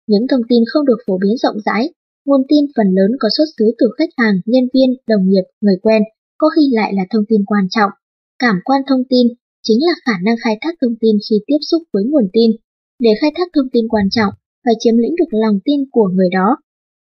Những 0.08 0.28
thông 0.28 0.42
tin 0.50 0.64
không 0.68 0.86
được 0.86 1.00
phổ 1.08 1.18
biến 1.18 1.38
rộng 1.38 1.60
rãi, 1.66 1.90
nguồn 2.26 2.42
tin 2.50 2.66
phần 2.76 2.88
lớn 2.98 3.12
có 3.20 3.30
xuất 3.38 3.46
xứ 3.58 3.66
từ 3.80 3.88
khách 3.98 4.10
hàng, 4.18 4.36
nhân 4.46 4.66
viên, 4.74 4.90
đồng 5.08 5.30
nghiệp, 5.30 5.44
người 5.62 5.78
quen, 5.82 6.02
có 6.38 6.48
khi 6.56 6.62
lại 6.72 6.94
là 6.94 7.04
thông 7.10 7.24
tin 7.30 7.42
quan 7.46 7.68
trọng. 7.70 7.92
Cảm 8.40 8.56
quan 8.66 8.82
thông 8.88 9.04
tin 9.10 9.28
chính 9.64 9.80
là 9.88 9.94
khả 10.06 10.14
năng 10.24 10.36
khai 10.44 10.58
thác 10.62 10.76
thông 10.82 10.96
tin 11.00 11.16
khi 11.30 11.36
tiếp 11.48 11.62
xúc 11.62 11.82
với 11.94 12.04
nguồn 12.04 12.28
tin. 12.34 12.52
Để 13.00 13.10
khai 13.22 13.32
thác 13.36 13.48
thông 13.54 13.70
tin 13.74 13.88
quan 13.88 14.10
trọng, 14.12 14.34
phải 14.68 14.76
chiếm 14.80 14.98
lĩnh 14.98 15.16
được 15.20 15.32
lòng 15.44 15.60
tin 15.66 15.80
của 15.92 16.08
người 16.16 16.30
đó. 16.38 16.58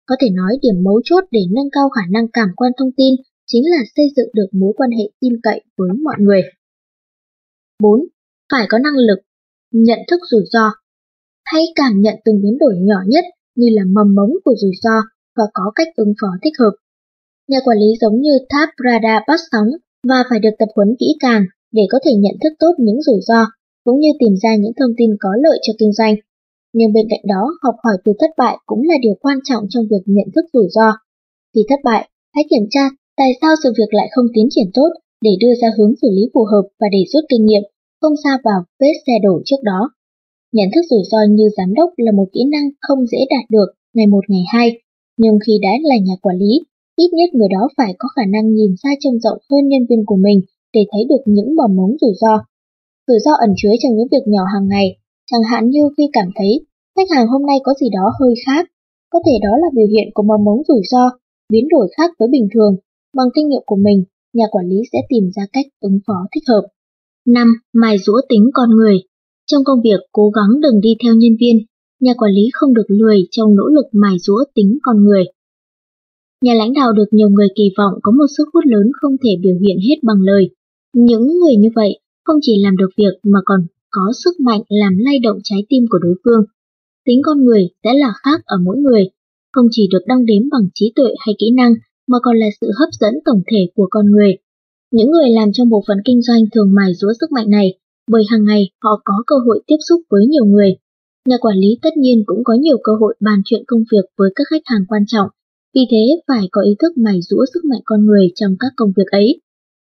Có 0.05 0.15
thể 0.21 0.29
nói 0.29 0.51
điểm 0.61 0.83
mấu 0.83 1.01
chốt 1.03 1.23
để 1.31 1.41
nâng 1.55 1.69
cao 1.71 1.89
khả 1.89 2.01
năng 2.09 2.27
cảm 2.33 2.49
quan 2.55 2.71
thông 2.77 2.91
tin 2.97 3.13
chính 3.47 3.63
là 3.65 3.81
xây 3.95 4.05
dựng 4.15 4.29
được 4.33 4.49
mối 4.51 4.73
quan 4.77 4.89
hệ 4.91 5.05
tin 5.19 5.33
cậy 5.43 5.61
với 5.77 5.89
mọi 6.03 6.15
người. 6.19 6.41
4. 7.83 7.99
Phải 8.51 8.65
có 8.69 8.77
năng 8.77 8.97
lực 9.07 9.19
nhận 9.71 9.99
thức 10.09 10.19
rủi 10.31 10.43
ro. 10.53 10.71
Hãy 11.45 11.63
cảm 11.75 12.01
nhận 12.01 12.15
từng 12.25 12.41
biến 12.41 12.57
đổi 12.57 12.73
nhỏ 12.81 12.99
nhất 13.07 13.25
như 13.55 13.67
là 13.71 13.83
mầm 13.95 14.15
mống 14.15 14.33
của 14.43 14.55
rủi 14.61 14.71
ro 14.81 14.97
và 15.35 15.43
có 15.53 15.71
cách 15.75 15.87
ứng 15.95 16.13
phó 16.21 16.27
thích 16.43 16.53
hợp. 16.59 16.71
Nhà 17.47 17.57
quản 17.65 17.77
lý 17.77 17.87
giống 18.01 18.21
như 18.21 18.31
tháp 18.49 18.69
radar 18.85 19.23
bắt 19.27 19.39
sóng 19.51 19.67
và 20.07 20.23
phải 20.29 20.39
được 20.39 20.55
tập 20.59 20.69
huấn 20.75 20.95
kỹ 20.99 21.05
càng 21.19 21.43
để 21.71 21.81
có 21.89 21.99
thể 22.05 22.11
nhận 22.13 22.35
thức 22.43 22.53
tốt 22.59 22.71
những 22.77 23.01
rủi 23.01 23.19
ro, 23.21 23.45
cũng 23.83 23.99
như 23.99 24.09
tìm 24.19 24.33
ra 24.43 24.55
những 24.59 24.73
thông 24.79 24.91
tin 24.97 25.09
có 25.19 25.29
lợi 25.43 25.59
cho 25.61 25.73
kinh 25.79 25.93
doanh. 25.93 26.15
Nhưng 26.73 26.93
bên 26.93 27.05
cạnh 27.09 27.23
đó, 27.27 27.43
học 27.63 27.75
hỏi 27.83 27.95
từ 28.03 28.11
thất 28.19 28.31
bại 28.37 28.57
cũng 28.65 28.81
là 28.83 28.95
điều 29.01 29.15
quan 29.21 29.37
trọng 29.43 29.63
trong 29.69 29.83
việc 29.91 30.03
nhận 30.05 30.27
thức 30.35 30.45
rủi 30.53 30.67
ro. 30.69 30.89
Khi 31.55 31.61
thất 31.69 31.79
bại, 31.83 32.09
hãy 32.35 32.43
kiểm 32.49 32.65
tra 32.69 32.89
tại 33.17 33.31
sao 33.41 33.53
sự 33.63 33.69
việc 33.77 33.91
lại 33.91 34.07
không 34.11 34.25
tiến 34.33 34.47
triển 34.49 34.69
tốt 34.73 34.89
để 35.21 35.31
đưa 35.41 35.53
ra 35.61 35.67
hướng 35.77 35.93
xử 36.01 36.07
lý 36.11 36.23
phù 36.33 36.43
hợp 36.51 36.65
và 36.79 36.87
để 36.91 37.01
rút 37.13 37.23
kinh 37.29 37.45
nghiệm, 37.45 37.63
không 38.01 38.13
xa 38.23 38.37
vào 38.43 38.59
vết 38.79 38.95
xe 39.07 39.13
đổ 39.23 39.41
trước 39.45 39.61
đó. 39.63 39.89
Nhận 40.51 40.67
thức 40.75 40.81
rủi 40.89 41.03
ro 41.11 41.17
như 41.29 41.49
giám 41.57 41.73
đốc 41.73 41.89
là 41.97 42.11
một 42.11 42.27
kỹ 42.33 42.41
năng 42.51 42.69
không 42.81 43.07
dễ 43.07 43.17
đạt 43.29 43.45
được 43.49 43.69
ngày 43.93 44.07
một 44.07 44.23
ngày 44.27 44.43
hai, 44.53 44.81
nhưng 45.17 45.37
khi 45.47 45.53
đã 45.61 45.71
là 45.81 45.95
nhà 46.05 46.15
quản 46.21 46.37
lý, 46.37 46.53
ít 46.95 47.09
nhất 47.13 47.29
người 47.33 47.47
đó 47.51 47.69
phải 47.77 47.95
có 47.99 48.07
khả 48.15 48.25
năng 48.25 48.53
nhìn 48.53 48.71
xa 48.83 48.89
trông 48.99 49.19
rộng 49.19 49.37
hơn 49.49 49.67
nhân 49.67 49.83
viên 49.89 50.05
của 50.05 50.15
mình 50.15 50.41
để 50.73 50.81
thấy 50.91 51.01
được 51.09 51.21
những 51.25 51.55
mầm 51.55 51.75
mống 51.75 51.97
rủi 52.01 52.13
ro. 52.21 52.35
Rủi 53.07 53.19
ro 53.19 53.31
ẩn 53.31 53.53
chứa 53.57 53.73
trong 53.79 53.95
những 53.95 54.07
việc 54.11 54.23
nhỏ 54.27 54.43
hàng 54.53 54.67
ngày 54.67 54.87
chẳng 55.31 55.41
hạn 55.51 55.69
như 55.69 55.81
khi 55.97 56.03
cảm 56.13 56.25
thấy 56.35 56.51
khách 56.95 57.15
hàng 57.15 57.27
hôm 57.27 57.45
nay 57.45 57.57
có 57.63 57.73
gì 57.81 57.87
đó 57.97 58.05
hơi 58.19 58.33
khác, 58.45 58.69
có 59.09 59.19
thể 59.25 59.31
đó 59.43 59.57
là 59.61 59.67
biểu 59.75 59.87
hiện 59.87 60.07
của 60.13 60.23
mầm 60.23 60.43
mống 60.43 60.61
rủi 60.67 60.81
ro, 60.91 61.09
biến 61.49 61.67
đổi 61.69 61.87
khác 61.97 62.11
với 62.19 62.27
bình 62.31 62.47
thường. 62.53 62.75
Bằng 63.17 63.27
kinh 63.35 63.47
nghiệm 63.49 63.61
của 63.65 63.75
mình, 63.75 64.03
nhà 64.33 64.45
quản 64.51 64.65
lý 64.69 64.77
sẽ 64.91 64.99
tìm 65.09 65.23
ra 65.35 65.43
cách 65.53 65.65
ứng 65.79 65.99
phó 66.07 66.13
thích 66.33 66.43
hợp. 66.47 66.67
5. 67.25 67.47
Mài 67.73 67.97
rũa 67.97 68.21
tính 68.29 68.49
con 68.53 68.69
người 68.69 68.97
Trong 69.51 69.63
công 69.63 69.81
việc, 69.83 69.99
cố 70.11 70.29
gắng 70.29 70.61
đừng 70.61 70.81
đi 70.81 70.89
theo 71.03 71.13
nhân 71.15 71.35
viên. 71.39 71.65
Nhà 71.99 72.13
quản 72.17 72.31
lý 72.31 72.49
không 72.53 72.73
được 72.73 72.87
lười 72.87 73.27
trong 73.31 73.55
nỗ 73.55 73.63
lực 73.67 73.85
mài 73.91 74.15
rũa 74.19 74.43
tính 74.55 74.77
con 74.81 75.03
người. 75.03 75.23
Nhà 76.43 76.53
lãnh 76.53 76.73
đạo 76.73 76.93
được 76.93 77.09
nhiều 77.11 77.29
người 77.29 77.47
kỳ 77.55 77.63
vọng 77.77 77.93
có 78.03 78.11
một 78.11 78.25
sức 78.37 78.43
hút 78.53 78.63
lớn 78.67 78.91
không 79.01 79.15
thể 79.23 79.29
biểu 79.41 79.55
hiện 79.61 79.77
hết 79.89 79.95
bằng 80.03 80.21
lời. 80.21 80.49
Những 80.93 81.39
người 81.39 81.55
như 81.55 81.69
vậy 81.75 81.99
không 82.23 82.39
chỉ 82.41 82.63
làm 82.63 82.77
được 82.77 82.89
việc 82.97 83.13
mà 83.23 83.39
còn 83.45 83.59
có 83.91 84.01
sức 84.23 84.39
mạnh 84.39 84.61
làm 84.69 84.97
lay 84.97 85.19
động 85.19 85.37
trái 85.43 85.59
tim 85.69 85.83
của 85.89 85.97
đối 85.97 86.15
phương. 86.23 86.43
Tính 87.05 87.21
con 87.23 87.45
người 87.45 87.69
sẽ 87.83 87.93
là 87.93 88.13
khác 88.23 88.41
ở 88.45 88.57
mỗi 88.65 88.77
người, 88.77 89.09
không 89.53 89.67
chỉ 89.71 89.87
được 89.91 90.03
đong 90.07 90.25
đếm 90.25 90.49
bằng 90.51 90.67
trí 90.73 90.93
tuệ 90.95 91.09
hay 91.19 91.35
kỹ 91.39 91.51
năng 91.51 91.73
mà 92.07 92.17
còn 92.23 92.37
là 92.37 92.47
sự 92.61 92.67
hấp 92.79 92.89
dẫn 92.99 93.13
tổng 93.25 93.41
thể 93.51 93.67
của 93.75 93.87
con 93.89 94.05
người. 94.11 94.37
Những 94.91 95.11
người 95.11 95.29
làm 95.29 95.49
trong 95.53 95.69
bộ 95.69 95.83
phận 95.87 95.97
kinh 96.05 96.21
doanh 96.21 96.43
thường 96.53 96.73
mài 96.73 96.93
dũa 96.93 97.13
sức 97.19 97.31
mạnh 97.31 97.49
này, 97.49 97.77
bởi 98.11 98.23
hàng 98.29 98.45
ngày 98.45 98.69
họ 98.83 99.01
có 99.05 99.13
cơ 99.27 99.35
hội 99.45 99.63
tiếp 99.67 99.77
xúc 99.89 100.01
với 100.09 100.25
nhiều 100.25 100.45
người. 100.45 100.75
Nhà 101.29 101.37
quản 101.41 101.57
lý 101.57 101.77
tất 101.81 101.97
nhiên 101.97 102.23
cũng 102.25 102.43
có 102.43 102.53
nhiều 102.53 102.77
cơ 102.83 102.91
hội 102.99 103.15
bàn 103.19 103.41
chuyện 103.45 103.63
công 103.67 103.83
việc 103.91 104.05
với 104.17 104.29
các 104.35 104.43
khách 104.49 104.61
hàng 104.65 104.85
quan 104.87 105.03
trọng, 105.07 105.27
vì 105.75 105.81
thế 105.91 106.21
phải 106.27 106.47
có 106.51 106.61
ý 106.61 106.75
thức 106.79 106.97
mài 106.97 107.19
rũa 107.21 107.45
sức 107.53 107.65
mạnh 107.65 107.81
con 107.85 108.05
người 108.05 108.31
trong 108.35 108.55
các 108.59 108.71
công 108.75 108.91
việc 108.97 109.07
ấy. 109.11 109.41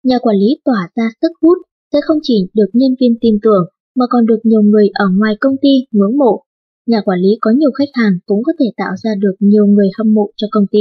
Nhà 0.03 0.17
quản 0.21 0.35
lý 0.37 0.49
tỏa 0.65 0.89
ra 0.95 1.09
sức 1.21 1.31
hút 1.41 1.57
sẽ 1.93 1.99
không 2.05 2.17
chỉ 2.23 2.47
được 2.53 2.69
nhân 2.73 2.95
viên 2.99 3.15
tin 3.21 3.39
tưởng 3.41 3.63
mà 3.95 4.05
còn 4.09 4.25
được 4.25 4.39
nhiều 4.43 4.61
người 4.61 4.89
ở 4.93 5.05
ngoài 5.17 5.37
công 5.39 5.55
ty 5.61 5.69
ngưỡng 5.91 6.17
mộ. 6.17 6.43
Nhà 6.85 7.01
quản 7.05 7.19
lý 7.19 7.29
có 7.41 7.51
nhiều 7.51 7.71
khách 7.71 7.89
hàng 7.93 8.13
cũng 8.25 8.43
có 8.43 8.53
thể 8.59 8.65
tạo 8.77 8.93
ra 9.03 9.11
được 9.19 9.35
nhiều 9.39 9.65
người 9.67 9.89
hâm 9.97 10.13
mộ 10.13 10.31
cho 10.37 10.47
công 10.51 10.65
ty. 10.71 10.79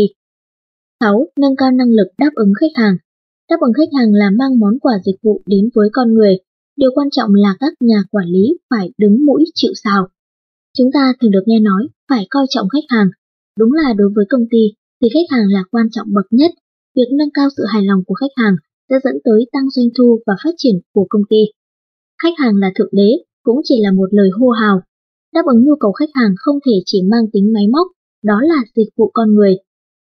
6. 1.01 1.27
Nâng 1.41 1.57
cao 1.57 1.71
năng 1.71 1.91
lực 1.91 2.09
đáp 2.19 2.31
ứng 2.35 2.53
khách 2.61 2.75
hàng. 2.75 2.97
Đáp 3.51 3.57
ứng 3.61 3.73
khách 3.73 3.93
hàng 3.99 4.15
là 4.15 4.31
mang 4.39 4.59
món 4.59 4.79
quà 4.79 4.95
dịch 5.05 5.17
vụ 5.23 5.43
đến 5.47 5.69
với 5.75 5.89
con 5.93 6.15
người. 6.15 6.39
Điều 6.77 6.91
quan 6.95 7.09
trọng 7.11 7.35
là 7.35 7.57
các 7.61 7.73
nhà 7.81 8.03
quản 8.11 8.27
lý 8.29 8.59
phải 8.71 8.91
đứng 8.99 9.27
mũi 9.27 9.45
chịu 9.55 9.73
sào. 9.85 10.09
Chúng 10.79 10.91
ta 10.93 11.13
thường 11.21 11.31
được 11.31 11.43
nghe 11.47 11.61
nói 11.61 11.89
phải 12.09 12.27
coi 12.31 12.47
trọng 12.51 12.69
khách 12.69 12.85
hàng. 12.89 13.07
Đúng 13.59 13.73
là 13.73 13.93
đối 13.93 14.11
với 14.15 14.25
công 14.29 14.47
ty 14.51 14.63
thì 15.03 15.09
khách 15.15 15.37
hàng 15.37 15.47
là 15.49 15.63
quan 15.71 15.87
trọng 15.91 16.07
bậc 16.15 16.27
nhất. 16.31 16.51
Việc 16.97 17.09
nâng 17.19 17.31
cao 17.35 17.49
sự 17.57 17.63
hài 17.73 17.83
lòng 17.83 18.05
của 18.07 18.15
khách 18.15 18.35
hàng 18.37 18.55
sẽ 18.89 18.97
dẫn 19.05 19.15
tới 19.25 19.47
tăng 19.53 19.71
doanh 19.71 19.89
thu 19.99 20.21
và 20.27 20.35
phát 20.45 20.55
triển 20.57 20.75
của 20.93 21.07
công 21.09 21.23
ty. 21.31 21.43
Khách 22.23 22.35
hàng 22.39 22.57
là 22.57 22.73
thượng 22.75 22.93
đế 22.93 23.11
cũng 23.43 23.61
chỉ 23.65 23.75
là 23.81 23.93
một 23.93 24.09
lời 24.11 24.29
hô 24.39 24.49
hào. 24.49 24.81
Đáp 25.35 25.43
ứng 25.47 25.65
nhu 25.65 25.77
cầu 25.81 25.93
khách 25.93 26.11
hàng 26.15 26.35
không 26.37 26.59
thể 26.67 26.73
chỉ 26.87 27.03
mang 27.11 27.25
tính 27.33 27.53
máy 27.53 27.67
móc, 27.73 27.87
đó 28.25 28.41
là 28.43 28.63
dịch 28.77 28.89
vụ 28.97 29.11
con 29.15 29.35
người. 29.35 29.57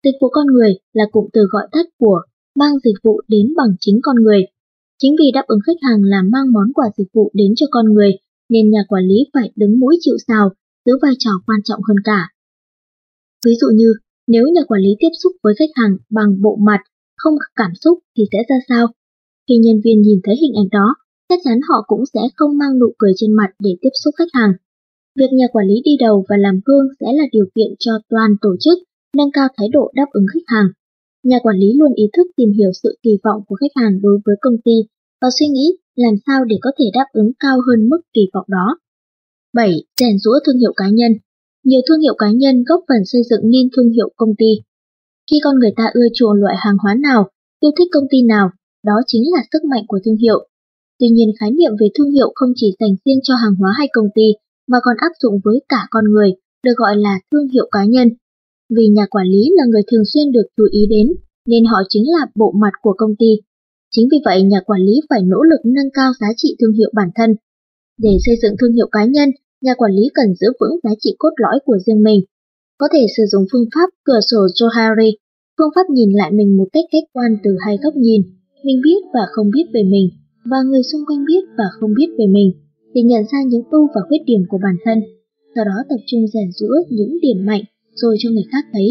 Dịch 0.04 0.18
vụ 0.22 0.30
con 0.30 0.48
người 0.48 0.72
là 0.94 1.04
cụm 1.12 1.26
từ 1.34 1.42
gọi 1.52 1.68
tắt 1.72 1.86
của 2.00 2.22
mang 2.60 2.74
dịch 2.84 3.00
vụ 3.04 3.22
đến 3.28 3.54
bằng 3.58 3.76
chính 3.80 4.00
con 4.04 4.16
người. 4.16 4.42
Chính 5.00 5.16
vì 5.20 5.32
đáp 5.34 5.44
ứng 5.48 5.60
khách 5.66 5.80
hàng 5.82 6.04
là 6.04 6.22
mang 6.34 6.52
món 6.54 6.74
quà 6.74 6.86
dịch 6.98 7.08
vụ 7.14 7.32
đến 7.34 7.54
cho 7.56 7.66
con 7.72 7.94
người, 7.94 8.12
nên 8.50 8.70
nhà 8.70 8.84
quản 8.88 9.04
lý 9.04 9.16
phải 9.34 9.52
đứng 9.56 9.80
mũi 9.80 9.98
chịu 10.00 10.16
sào, 10.28 10.50
giữ 10.86 10.94
vai 11.02 11.14
trò 11.20 11.32
quan 11.48 11.60
trọng 11.64 11.82
hơn 11.88 11.98
cả. 12.04 12.30
Ví 13.46 13.56
dụ 13.62 13.68
như, 13.74 13.94
nếu 14.28 14.48
nhà 14.48 14.62
quản 14.68 14.82
lý 14.82 14.90
tiếp 15.00 15.14
xúc 15.24 15.32
với 15.44 15.54
khách 15.60 15.70
hàng 15.76 15.98
bằng 16.10 16.42
bộ 16.42 16.56
mặt, 16.56 16.80
không 17.18 17.34
cảm 17.56 17.72
xúc 17.82 18.00
thì 18.18 18.24
sẽ 18.32 18.38
ra 18.50 18.56
sao? 18.70 18.88
Khi 19.50 19.58
nhân 19.58 19.82
viên 19.84 20.02
nhìn 20.02 20.20
thấy 20.24 20.36
hình 20.36 20.54
ảnh 20.56 20.70
đó, 20.72 20.96
chắc 21.30 21.40
chắn 21.44 21.60
họ 21.70 21.84
cũng 21.88 22.04
sẽ 22.14 22.20
không 22.36 22.58
mang 22.58 22.80
nụ 22.80 22.94
cười 22.98 23.14
trên 23.18 23.32
mặt 23.34 23.50
để 23.60 23.72
tiếp 23.82 23.90
xúc 24.04 24.14
khách 24.18 24.34
hàng. 24.34 24.54
Việc 25.20 25.32
nhà 25.34 25.46
quản 25.54 25.68
lý 25.68 25.82
đi 25.86 25.92
đầu 26.00 26.26
và 26.30 26.36
làm 26.38 26.60
gương 26.66 26.88
sẽ 27.00 27.06
là 27.14 27.24
điều 27.32 27.46
kiện 27.56 27.72
cho 27.80 27.92
toàn 28.10 28.36
tổ 28.42 28.56
chức 28.60 28.78
nâng 29.18 29.32
cao 29.32 29.48
thái 29.58 29.68
độ 29.70 29.92
đáp 29.96 30.06
ứng 30.12 30.26
khách 30.34 30.48
hàng. 30.48 30.68
Nhà 31.24 31.38
quản 31.44 31.58
lý 31.58 31.68
luôn 31.80 31.94
ý 31.94 32.04
thức 32.18 32.28
tìm 32.38 32.52
hiểu 32.58 32.72
sự 32.84 32.98
kỳ 33.04 33.18
vọng 33.24 33.42
của 33.48 33.56
khách 33.56 33.76
hàng 33.82 34.02
đối 34.02 34.20
với 34.26 34.36
công 34.42 34.58
ty 34.66 34.78
và 35.22 35.28
suy 35.40 35.48
nghĩ 35.48 35.78
làm 35.96 36.14
sao 36.26 36.46
để 36.46 36.58
có 36.62 36.72
thể 36.80 36.86
đáp 36.94 37.06
ứng 37.14 37.32
cao 37.40 37.58
hơn 37.68 37.90
mức 37.90 38.02
kỳ 38.14 38.22
vọng 38.34 38.46
đó. 38.48 38.78
7. 39.54 39.84
Rèn 40.00 40.18
rũa 40.20 40.40
thương 40.46 40.60
hiệu 40.60 40.74
cá 40.76 40.86
nhân 40.90 41.12
Nhiều 41.64 41.82
thương 41.88 42.02
hiệu 42.02 42.16
cá 42.18 42.32
nhân 42.32 42.64
góp 42.68 42.80
phần 42.88 43.06
xây 43.06 43.22
dựng 43.30 43.42
nên 43.44 43.70
thương 43.76 43.90
hiệu 43.90 44.10
công 44.16 44.36
ty. 44.38 44.52
Khi 45.32 45.38
con 45.44 45.60
người 45.60 45.74
ta 45.78 45.84
ưa 45.94 46.08
chuộng 46.14 46.34
loại 46.34 46.56
hàng 46.58 46.78
hóa 46.84 46.96
nào, 46.96 47.30
yêu 47.60 47.72
thích 47.78 47.88
công 47.92 48.08
ty 48.12 48.22
nào, 48.22 48.50
đó 48.84 48.94
chính 49.08 49.24
là 49.32 49.44
sức 49.52 49.64
mạnh 49.64 49.84
của 49.88 50.00
thương 50.06 50.18
hiệu. 50.18 50.48
Tuy 51.00 51.08
nhiên 51.10 51.30
khái 51.40 51.52
niệm 51.52 51.72
về 51.80 51.88
thương 51.96 52.12
hiệu 52.12 52.32
không 52.36 52.52
chỉ 52.56 52.76
dành 52.80 52.96
riêng 53.06 53.20
cho 53.24 53.36
hàng 53.36 53.56
hóa 53.60 53.72
hay 53.78 53.88
công 53.94 54.10
ty, 54.16 54.28
mà 54.68 54.78
còn 54.84 54.96
áp 54.98 55.12
dụng 55.22 55.40
với 55.44 55.60
cả 55.70 55.82
con 55.90 56.06
người, 56.12 56.30
được 56.64 56.78
gọi 56.78 56.96
là 56.96 57.20
thương 57.32 57.48
hiệu 57.54 57.68
cá 57.72 57.86
nhân. 57.86 58.08
Vì 58.76 58.88
nhà 58.88 59.06
quản 59.10 59.28
lý 59.28 59.44
là 59.58 59.64
người 59.66 59.82
thường 59.92 60.06
xuyên 60.14 60.32
được 60.32 60.48
chú 60.58 60.64
ý 60.72 60.82
đến, 60.90 61.08
nên 61.48 61.66
họ 61.66 61.78
chính 61.90 62.04
là 62.12 62.26
bộ 62.36 62.52
mặt 62.62 62.74
của 62.82 62.94
công 62.98 63.16
ty. 63.20 63.32
Chính 63.92 64.08
vì 64.12 64.18
vậy 64.26 64.42
nhà 64.44 64.60
quản 64.66 64.82
lý 64.82 64.94
phải 65.10 65.22
nỗ 65.22 65.42
lực 65.44 65.62
nâng 65.66 65.92
cao 65.94 66.12
giá 66.20 66.28
trị 66.38 66.56
thương 66.60 66.74
hiệu 66.74 66.92
bản 66.94 67.10
thân. 67.16 67.36
Để 67.98 68.18
xây 68.26 68.36
dựng 68.42 68.56
thương 68.60 68.74
hiệu 68.74 68.88
cá 68.92 69.06
nhân, 69.06 69.30
nhà 69.62 69.74
quản 69.78 69.92
lý 69.92 70.04
cần 70.14 70.36
giữ 70.40 70.48
vững 70.60 70.80
giá 70.84 70.90
trị 71.00 71.16
cốt 71.20 71.34
lõi 71.38 71.60
của 71.66 71.78
riêng 71.86 72.04
mình. 72.04 72.22
Có 72.78 72.88
thể 72.94 73.06
sử 73.18 73.24
dụng 73.32 73.46
phương 73.52 73.68
pháp 73.76 73.90
cửa 74.04 74.20
sổ 74.30 74.38
Johari, 74.38 75.12
phương 75.58 75.74
pháp 75.76 75.90
nhìn 75.90 76.12
lại 76.12 76.32
mình 76.32 76.58
một 76.58 76.68
cách 76.74 76.86
khách 76.92 77.08
quan 77.14 77.38
từ 77.44 77.52
hai 77.66 77.78
góc 77.84 77.96
nhìn, 77.96 78.22
mình 78.64 78.82
biết 78.84 79.02
và 79.14 79.22
không 79.32 79.52
biết 79.52 79.66
về 79.74 79.84
mình, 79.84 80.10
và 80.52 80.58
người 80.70 80.84
xung 80.92 81.06
quanh 81.08 81.26
biết 81.30 81.44
và 81.58 81.68
không 81.80 81.94
biết 81.98 82.10
về 82.18 82.26
mình, 82.38 82.50
để 82.94 83.02
nhận 83.02 83.24
ra 83.32 83.40
những 83.48 83.64
ưu 83.72 83.88
và 83.96 84.02
khuyết 84.08 84.22
điểm 84.26 84.42
của 84.50 84.60
bản 84.64 84.76
thân, 84.86 85.00
sau 85.56 85.66
đó 85.66 85.78
tập 85.90 86.02
trung 86.06 86.28
rèn 86.34 86.52
rũa 86.52 86.76
những 86.90 87.18
điểm 87.22 87.46
mạnh 87.46 87.64
rồi 87.96 88.16
cho 88.20 88.30
người 88.30 88.48
khác 88.52 88.66
thấy. 88.74 88.88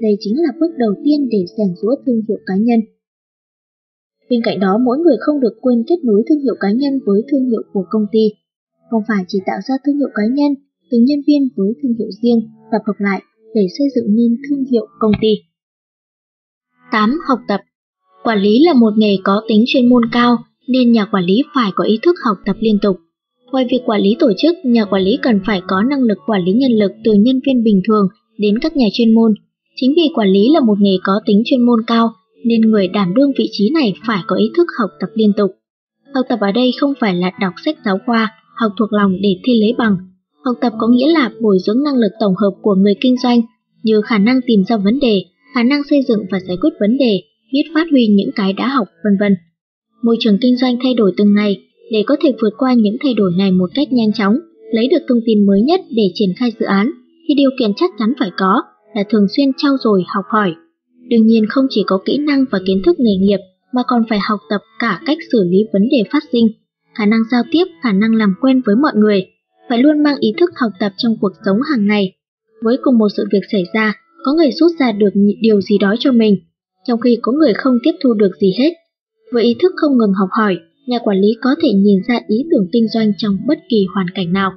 Đây 0.00 0.16
chính 0.20 0.36
là 0.36 0.50
bước 0.60 0.72
đầu 0.78 0.92
tiên 1.04 1.28
để 1.32 1.44
rèn 1.56 1.74
rũa 1.82 1.94
thương 2.06 2.20
hiệu 2.28 2.38
cá 2.46 2.54
nhân. 2.56 2.80
Bên 4.30 4.40
cạnh 4.44 4.60
đó, 4.60 4.78
mỗi 4.86 4.98
người 4.98 5.16
không 5.20 5.40
được 5.40 5.54
quên 5.60 5.84
kết 5.88 6.04
nối 6.04 6.22
thương 6.28 6.40
hiệu 6.40 6.54
cá 6.60 6.70
nhân 6.72 7.00
với 7.06 7.22
thương 7.30 7.44
hiệu 7.50 7.62
của 7.72 7.84
công 7.90 8.06
ty. 8.12 8.24
Không 8.90 9.02
phải 9.08 9.24
chỉ 9.28 9.38
tạo 9.46 9.58
ra 9.68 9.74
thương 9.84 9.96
hiệu 9.96 10.08
cá 10.14 10.22
nhân, 10.32 10.52
từng 10.90 11.04
nhân 11.04 11.20
viên 11.26 11.48
với 11.56 11.72
thương 11.82 11.94
hiệu 11.98 12.08
riêng 12.22 12.40
tập 12.72 12.82
hợp 12.86 12.98
lại 12.98 13.22
để 13.54 13.66
xây 13.78 13.86
dựng 13.94 14.16
nên 14.16 14.36
thương 14.48 14.64
hiệu 14.64 14.86
công 14.98 15.12
ty. 15.20 15.34
8. 16.92 17.18
Học 17.28 17.38
tập 17.48 17.60
Quản 18.24 18.38
lý 18.38 18.64
là 18.64 18.72
một 18.74 18.92
nghề 18.96 19.16
có 19.24 19.42
tính 19.48 19.64
chuyên 19.66 19.88
môn 19.88 20.02
cao, 20.12 20.36
nên 20.72 20.92
nhà 20.92 21.04
quản 21.04 21.24
lý 21.24 21.42
phải 21.54 21.70
có 21.74 21.84
ý 21.84 21.98
thức 22.02 22.16
học 22.24 22.36
tập 22.46 22.56
liên 22.60 22.78
tục. 22.82 22.96
Ngoài 23.52 23.66
việc 23.70 23.80
quản 23.86 24.00
lý 24.00 24.16
tổ 24.18 24.32
chức, 24.38 24.56
nhà 24.64 24.84
quản 24.84 25.02
lý 25.02 25.18
cần 25.22 25.40
phải 25.46 25.62
có 25.68 25.82
năng 25.90 26.02
lực 26.02 26.18
quản 26.26 26.44
lý 26.44 26.52
nhân 26.52 26.72
lực 26.72 26.92
từ 27.04 27.12
nhân 27.12 27.40
viên 27.46 27.62
bình 27.62 27.80
thường 27.88 28.08
đến 28.38 28.58
các 28.58 28.76
nhà 28.76 28.86
chuyên 28.92 29.14
môn. 29.14 29.34
Chính 29.76 29.92
vì 29.96 30.02
quản 30.14 30.28
lý 30.28 30.48
là 30.52 30.60
một 30.60 30.80
nghề 30.80 30.96
có 31.04 31.12
tính 31.26 31.42
chuyên 31.44 31.66
môn 31.66 31.80
cao, 31.86 32.12
nên 32.44 32.60
người 32.60 32.88
đảm 32.88 33.14
đương 33.14 33.32
vị 33.38 33.48
trí 33.52 33.70
này 33.70 33.94
phải 34.06 34.22
có 34.26 34.36
ý 34.36 34.50
thức 34.56 34.66
học 34.78 34.90
tập 35.00 35.08
liên 35.14 35.32
tục. 35.36 35.50
Học 36.14 36.26
tập 36.28 36.38
ở 36.40 36.52
đây 36.52 36.72
không 36.80 36.92
phải 37.00 37.14
là 37.14 37.30
đọc 37.40 37.52
sách 37.64 37.76
giáo 37.84 37.98
khoa, 38.06 38.32
học 38.56 38.72
thuộc 38.78 38.92
lòng 38.92 39.12
để 39.22 39.36
thi 39.44 39.60
lấy 39.60 39.74
bằng. 39.78 39.96
Học 40.44 40.56
tập 40.60 40.72
có 40.78 40.88
nghĩa 40.88 41.12
là 41.12 41.30
bồi 41.40 41.58
dưỡng 41.66 41.82
năng 41.84 41.96
lực 41.96 42.12
tổng 42.20 42.34
hợp 42.36 42.50
của 42.62 42.74
người 42.74 42.94
kinh 43.00 43.16
doanh, 43.22 43.40
như 43.82 44.00
khả 44.00 44.18
năng 44.18 44.40
tìm 44.46 44.64
ra 44.68 44.76
vấn 44.76 44.98
đề, 45.00 45.24
khả 45.54 45.62
năng 45.62 45.82
xây 45.90 46.00
dựng 46.08 46.20
và 46.30 46.40
giải 46.40 46.56
quyết 46.60 46.70
vấn 46.80 46.98
đề, 46.98 47.22
biết 47.52 47.62
phát 47.74 47.86
huy 47.90 48.06
những 48.06 48.30
cái 48.36 48.52
đã 48.52 48.68
học, 48.68 48.88
vân 49.04 49.16
vân. 49.20 49.36
Môi 50.02 50.16
trường 50.20 50.38
kinh 50.40 50.56
doanh 50.56 50.76
thay 50.82 50.94
đổi 50.94 51.12
từng 51.16 51.34
ngày, 51.34 51.62
để 51.90 52.02
có 52.06 52.16
thể 52.22 52.32
vượt 52.42 52.54
qua 52.58 52.74
những 52.74 52.96
thay 53.02 53.14
đổi 53.14 53.32
này 53.38 53.52
một 53.52 53.70
cách 53.74 53.92
nhanh 53.92 54.12
chóng, 54.12 54.36
lấy 54.72 54.88
được 54.88 55.04
thông 55.08 55.20
tin 55.26 55.46
mới 55.46 55.62
nhất 55.62 55.80
để 55.90 56.10
triển 56.14 56.30
khai 56.36 56.50
dự 56.60 56.66
án, 56.66 56.90
thì 57.28 57.34
điều 57.34 57.50
kiện 57.58 57.70
chắc 57.76 57.90
chắn 57.98 58.12
phải 58.18 58.30
có 58.36 58.62
là 58.94 59.04
thường 59.10 59.26
xuyên 59.36 59.48
trau 59.56 59.76
dồi 59.84 60.04
học 60.14 60.24
hỏi. 60.28 60.54
Đương 61.08 61.26
nhiên 61.26 61.46
không 61.48 61.66
chỉ 61.70 61.82
có 61.86 61.98
kỹ 62.04 62.18
năng 62.18 62.44
và 62.50 62.58
kiến 62.66 62.82
thức 62.84 62.96
nghề 63.00 63.16
nghiệp 63.20 63.38
mà 63.72 63.82
còn 63.86 64.02
phải 64.08 64.18
học 64.28 64.40
tập 64.50 64.60
cả 64.78 65.00
cách 65.06 65.18
xử 65.32 65.44
lý 65.50 65.58
vấn 65.72 65.82
đề 65.90 66.02
phát 66.12 66.22
sinh, 66.32 66.48
khả 66.94 67.06
năng 67.06 67.20
giao 67.30 67.42
tiếp, 67.50 67.64
khả 67.82 67.92
năng 67.92 68.14
làm 68.14 68.34
quen 68.40 68.62
với 68.66 68.76
mọi 68.76 68.92
người, 68.94 69.26
phải 69.68 69.78
luôn 69.78 70.02
mang 70.02 70.16
ý 70.20 70.32
thức 70.40 70.50
học 70.56 70.72
tập 70.80 70.92
trong 70.96 71.16
cuộc 71.20 71.32
sống 71.44 71.56
hàng 71.70 71.86
ngày. 71.86 72.12
Với 72.62 72.76
cùng 72.82 72.98
một 72.98 73.08
sự 73.16 73.24
việc 73.32 73.42
xảy 73.52 73.64
ra, 73.74 73.94
có 74.24 74.32
người 74.32 74.50
rút 74.52 74.70
ra 74.80 74.92
được 74.92 75.10
điều 75.40 75.60
gì 75.60 75.78
đó 75.78 75.94
cho 75.98 76.12
mình, 76.12 76.36
trong 76.86 77.00
khi 77.00 77.18
có 77.22 77.32
người 77.32 77.52
không 77.54 77.78
tiếp 77.82 77.92
thu 78.02 78.14
được 78.14 78.30
gì 78.40 78.52
hết. 78.58 78.72
Với 79.32 79.44
ý 79.44 79.56
thức 79.62 79.72
không 79.76 79.98
ngừng 79.98 80.12
học 80.12 80.28
hỏi, 80.32 80.56
nhà 80.86 80.98
quản 81.04 81.20
lý 81.20 81.28
có 81.40 81.50
thể 81.62 81.72
nhìn 81.72 81.98
ra 82.08 82.20
ý 82.28 82.36
tưởng 82.50 82.68
kinh 82.72 82.88
doanh 82.88 83.12
trong 83.18 83.36
bất 83.46 83.58
kỳ 83.68 83.86
hoàn 83.94 84.06
cảnh 84.14 84.32
nào. 84.32 84.52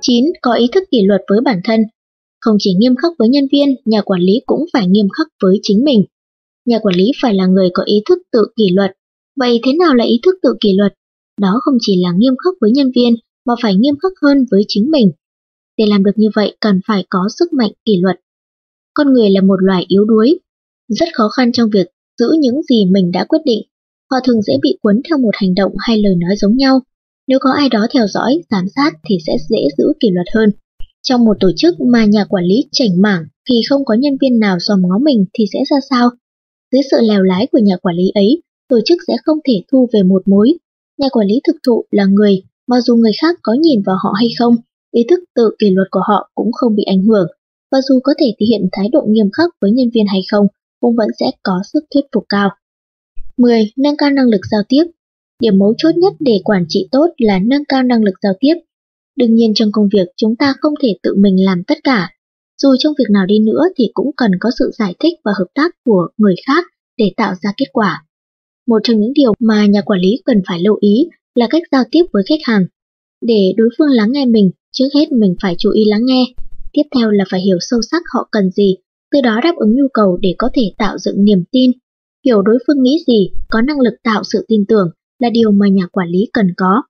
Chín, 0.00 0.24
có 0.42 0.54
ý 0.54 0.66
thức 0.72 0.84
kỷ 0.90 0.98
luật 1.02 1.20
với 1.28 1.38
bản 1.44 1.60
thân. 1.64 1.80
Không 2.40 2.56
chỉ 2.58 2.74
nghiêm 2.74 2.96
khắc 2.96 3.12
với 3.18 3.28
nhân 3.28 3.44
viên, 3.52 3.68
nhà 3.84 4.02
quản 4.02 4.20
lý 4.20 4.32
cũng 4.46 4.64
phải 4.72 4.86
nghiêm 4.86 5.06
khắc 5.18 5.26
với 5.42 5.60
chính 5.62 5.84
mình. 5.84 6.04
Nhà 6.66 6.78
quản 6.78 6.96
lý 6.96 7.10
phải 7.22 7.34
là 7.34 7.46
người 7.46 7.70
có 7.74 7.82
ý 7.86 8.02
thức 8.08 8.18
tự 8.32 8.46
kỷ 8.56 8.64
luật. 8.74 8.90
Vậy 9.36 9.60
thế 9.66 9.72
nào 9.72 9.94
là 9.94 10.04
ý 10.04 10.20
thức 10.22 10.34
tự 10.42 10.54
kỷ 10.60 10.74
luật? 10.76 10.92
Đó 11.40 11.60
không 11.62 11.74
chỉ 11.80 12.02
là 12.02 12.12
nghiêm 12.16 12.34
khắc 12.44 12.54
với 12.60 12.70
nhân 12.70 12.90
viên, 12.94 13.14
mà 13.46 13.54
phải 13.62 13.74
nghiêm 13.74 13.94
khắc 14.02 14.12
hơn 14.22 14.46
với 14.50 14.64
chính 14.68 14.90
mình. 14.90 15.12
Để 15.76 15.86
làm 15.86 16.04
được 16.04 16.12
như 16.16 16.28
vậy 16.34 16.56
cần 16.60 16.80
phải 16.86 17.04
có 17.10 17.28
sức 17.38 17.52
mạnh 17.52 17.72
kỷ 17.84 18.00
luật. 18.02 18.16
Con 18.94 19.12
người 19.12 19.30
là 19.30 19.40
một 19.40 19.56
loài 19.62 19.84
yếu 19.88 20.04
đuối, 20.04 20.38
rất 20.88 21.08
khó 21.14 21.28
khăn 21.28 21.52
trong 21.52 21.70
việc 21.70 21.86
giữ 22.18 22.26
những 22.40 22.62
gì 22.62 22.84
mình 22.90 23.10
đã 23.12 23.24
quyết 23.24 23.38
định. 23.44 23.62
Họ 24.10 24.16
thường 24.24 24.42
dễ 24.42 24.54
bị 24.62 24.78
cuốn 24.82 25.00
theo 25.08 25.18
một 25.18 25.30
hành 25.32 25.54
động 25.54 25.72
hay 25.78 26.02
lời 26.02 26.14
nói 26.14 26.36
giống 26.36 26.56
nhau, 26.56 26.80
nếu 27.30 27.38
có 27.42 27.50
ai 27.56 27.68
đó 27.68 27.86
theo 27.94 28.06
dõi, 28.06 28.32
giám 28.50 28.64
sát 28.76 28.92
thì 29.08 29.14
sẽ 29.26 29.32
dễ 29.50 29.58
giữ 29.78 29.84
kỷ 30.00 30.08
luật 30.10 30.26
hơn. 30.34 30.50
Trong 31.02 31.24
một 31.24 31.36
tổ 31.40 31.50
chức 31.56 31.74
mà 31.80 32.04
nhà 32.04 32.24
quản 32.24 32.44
lý 32.44 32.64
chảnh 32.72 33.02
mảng 33.02 33.24
thì 33.48 33.54
không 33.68 33.84
có 33.84 33.94
nhân 33.94 34.12
viên 34.20 34.38
nào 34.38 34.56
dòm 34.60 34.82
ngó 34.82 34.98
mình 34.98 35.24
thì 35.34 35.44
sẽ 35.52 35.58
ra 35.70 35.76
sao? 35.90 36.10
Dưới 36.72 36.82
sự 36.90 36.96
lèo 37.00 37.22
lái 37.22 37.46
của 37.52 37.58
nhà 37.58 37.76
quản 37.76 37.96
lý 37.96 38.10
ấy, 38.14 38.42
tổ 38.68 38.78
chức 38.84 38.98
sẽ 39.06 39.16
không 39.24 39.38
thể 39.48 39.62
thu 39.72 39.88
về 39.92 40.02
một 40.02 40.22
mối. 40.28 40.52
Nhà 40.98 41.08
quản 41.12 41.26
lý 41.26 41.40
thực 41.46 41.56
thụ 41.66 41.84
là 41.90 42.04
người, 42.04 42.42
mà 42.66 42.80
dù 42.80 42.96
người 42.96 43.12
khác 43.20 43.36
có 43.42 43.52
nhìn 43.52 43.82
vào 43.86 43.96
họ 44.04 44.12
hay 44.16 44.28
không, 44.38 44.56
ý 44.92 45.02
thức 45.10 45.20
tự 45.34 45.50
kỷ 45.58 45.70
luật 45.70 45.88
của 45.90 46.02
họ 46.08 46.30
cũng 46.34 46.52
không 46.52 46.74
bị 46.74 46.82
ảnh 46.82 47.02
hưởng, 47.02 47.26
và 47.72 47.78
dù 47.88 48.00
có 48.04 48.14
thể 48.18 48.34
thể 48.40 48.46
hiện 48.48 48.68
thái 48.72 48.88
độ 48.92 49.02
nghiêm 49.08 49.30
khắc 49.32 49.50
với 49.60 49.70
nhân 49.72 49.90
viên 49.94 50.06
hay 50.06 50.20
không, 50.30 50.46
cũng 50.80 50.96
vẫn 50.96 51.08
sẽ 51.20 51.30
có 51.42 51.60
sức 51.72 51.84
thuyết 51.94 52.04
phục 52.14 52.24
cao. 52.28 52.50
10. 53.36 53.72
Nâng 53.76 53.96
cao 53.96 54.10
năng 54.10 54.28
lực 54.28 54.40
giao 54.50 54.62
tiếp 54.68 54.84
Điểm 55.40 55.58
mấu 55.58 55.74
chốt 55.78 55.92
nhất 55.96 56.12
để 56.20 56.40
quản 56.44 56.64
trị 56.68 56.88
tốt 56.92 57.06
là 57.18 57.38
nâng 57.38 57.64
cao 57.68 57.82
năng 57.82 58.02
lực 58.02 58.14
giao 58.22 58.32
tiếp. 58.40 58.54
Đương 59.16 59.34
nhiên 59.34 59.52
trong 59.54 59.72
công 59.72 59.88
việc 59.92 60.08
chúng 60.16 60.36
ta 60.36 60.54
không 60.60 60.74
thể 60.82 60.88
tự 61.02 61.14
mình 61.18 61.44
làm 61.44 61.62
tất 61.66 61.78
cả. 61.84 62.10
Dù 62.62 62.68
trong 62.78 62.94
việc 62.98 63.10
nào 63.10 63.26
đi 63.26 63.38
nữa 63.38 63.62
thì 63.76 63.84
cũng 63.94 64.10
cần 64.16 64.30
có 64.40 64.50
sự 64.58 64.70
giải 64.78 64.94
thích 65.00 65.14
và 65.24 65.32
hợp 65.38 65.46
tác 65.54 65.74
của 65.84 66.08
người 66.16 66.34
khác 66.46 66.64
để 66.98 67.12
tạo 67.16 67.34
ra 67.42 67.50
kết 67.56 67.66
quả. 67.72 68.04
Một 68.66 68.78
trong 68.82 69.00
những 69.00 69.12
điều 69.14 69.32
mà 69.40 69.66
nhà 69.66 69.80
quản 69.80 70.00
lý 70.00 70.08
cần 70.24 70.42
phải 70.48 70.60
lưu 70.60 70.78
ý 70.80 71.08
là 71.34 71.46
cách 71.50 71.62
giao 71.72 71.82
tiếp 71.90 72.04
với 72.12 72.22
khách 72.28 72.40
hàng. 72.44 72.66
Để 73.20 73.52
đối 73.56 73.68
phương 73.78 73.90
lắng 73.90 74.12
nghe 74.12 74.26
mình, 74.26 74.50
trước 74.72 74.88
hết 74.94 75.12
mình 75.12 75.34
phải 75.42 75.54
chú 75.58 75.70
ý 75.70 75.84
lắng 75.86 76.04
nghe. 76.04 76.24
Tiếp 76.72 76.82
theo 76.94 77.10
là 77.10 77.24
phải 77.30 77.40
hiểu 77.40 77.56
sâu 77.60 77.80
sắc 77.90 78.02
họ 78.14 78.28
cần 78.32 78.50
gì, 78.50 78.76
từ 79.12 79.20
đó 79.20 79.40
đáp 79.44 79.54
ứng 79.56 79.76
nhu 79.76 79.88
cầu 79.94 80.18
để 80.22 80.34
có 80.38 80.50
thể 80.54 80.62
tạo 80.78 80.98
dựng 80.98 81.24
niềm 81.24 81.44
tin. 81.52 81.70
Hiểu 82.24 82.42
đối 82.42 82.58
phương 82.66 82.82
nghĩ 82.82 82.98
gì, 83.06 83.30
có 83.48 83.60
năng 83.60 83.80
lực 83.80 83.94
tạo 84.02 84.22
sự 84.32 84.44
tin 84.48 84.64
tưởng 84.68 84.90
là 85.20 85.30
điều 85.30 85.50
mà 85.50 85.66
nhà 85.68 85.86
quản 85.92 86.08
lý 86.08 86.18
cần 86.32 86.46
có. 86.56 86.82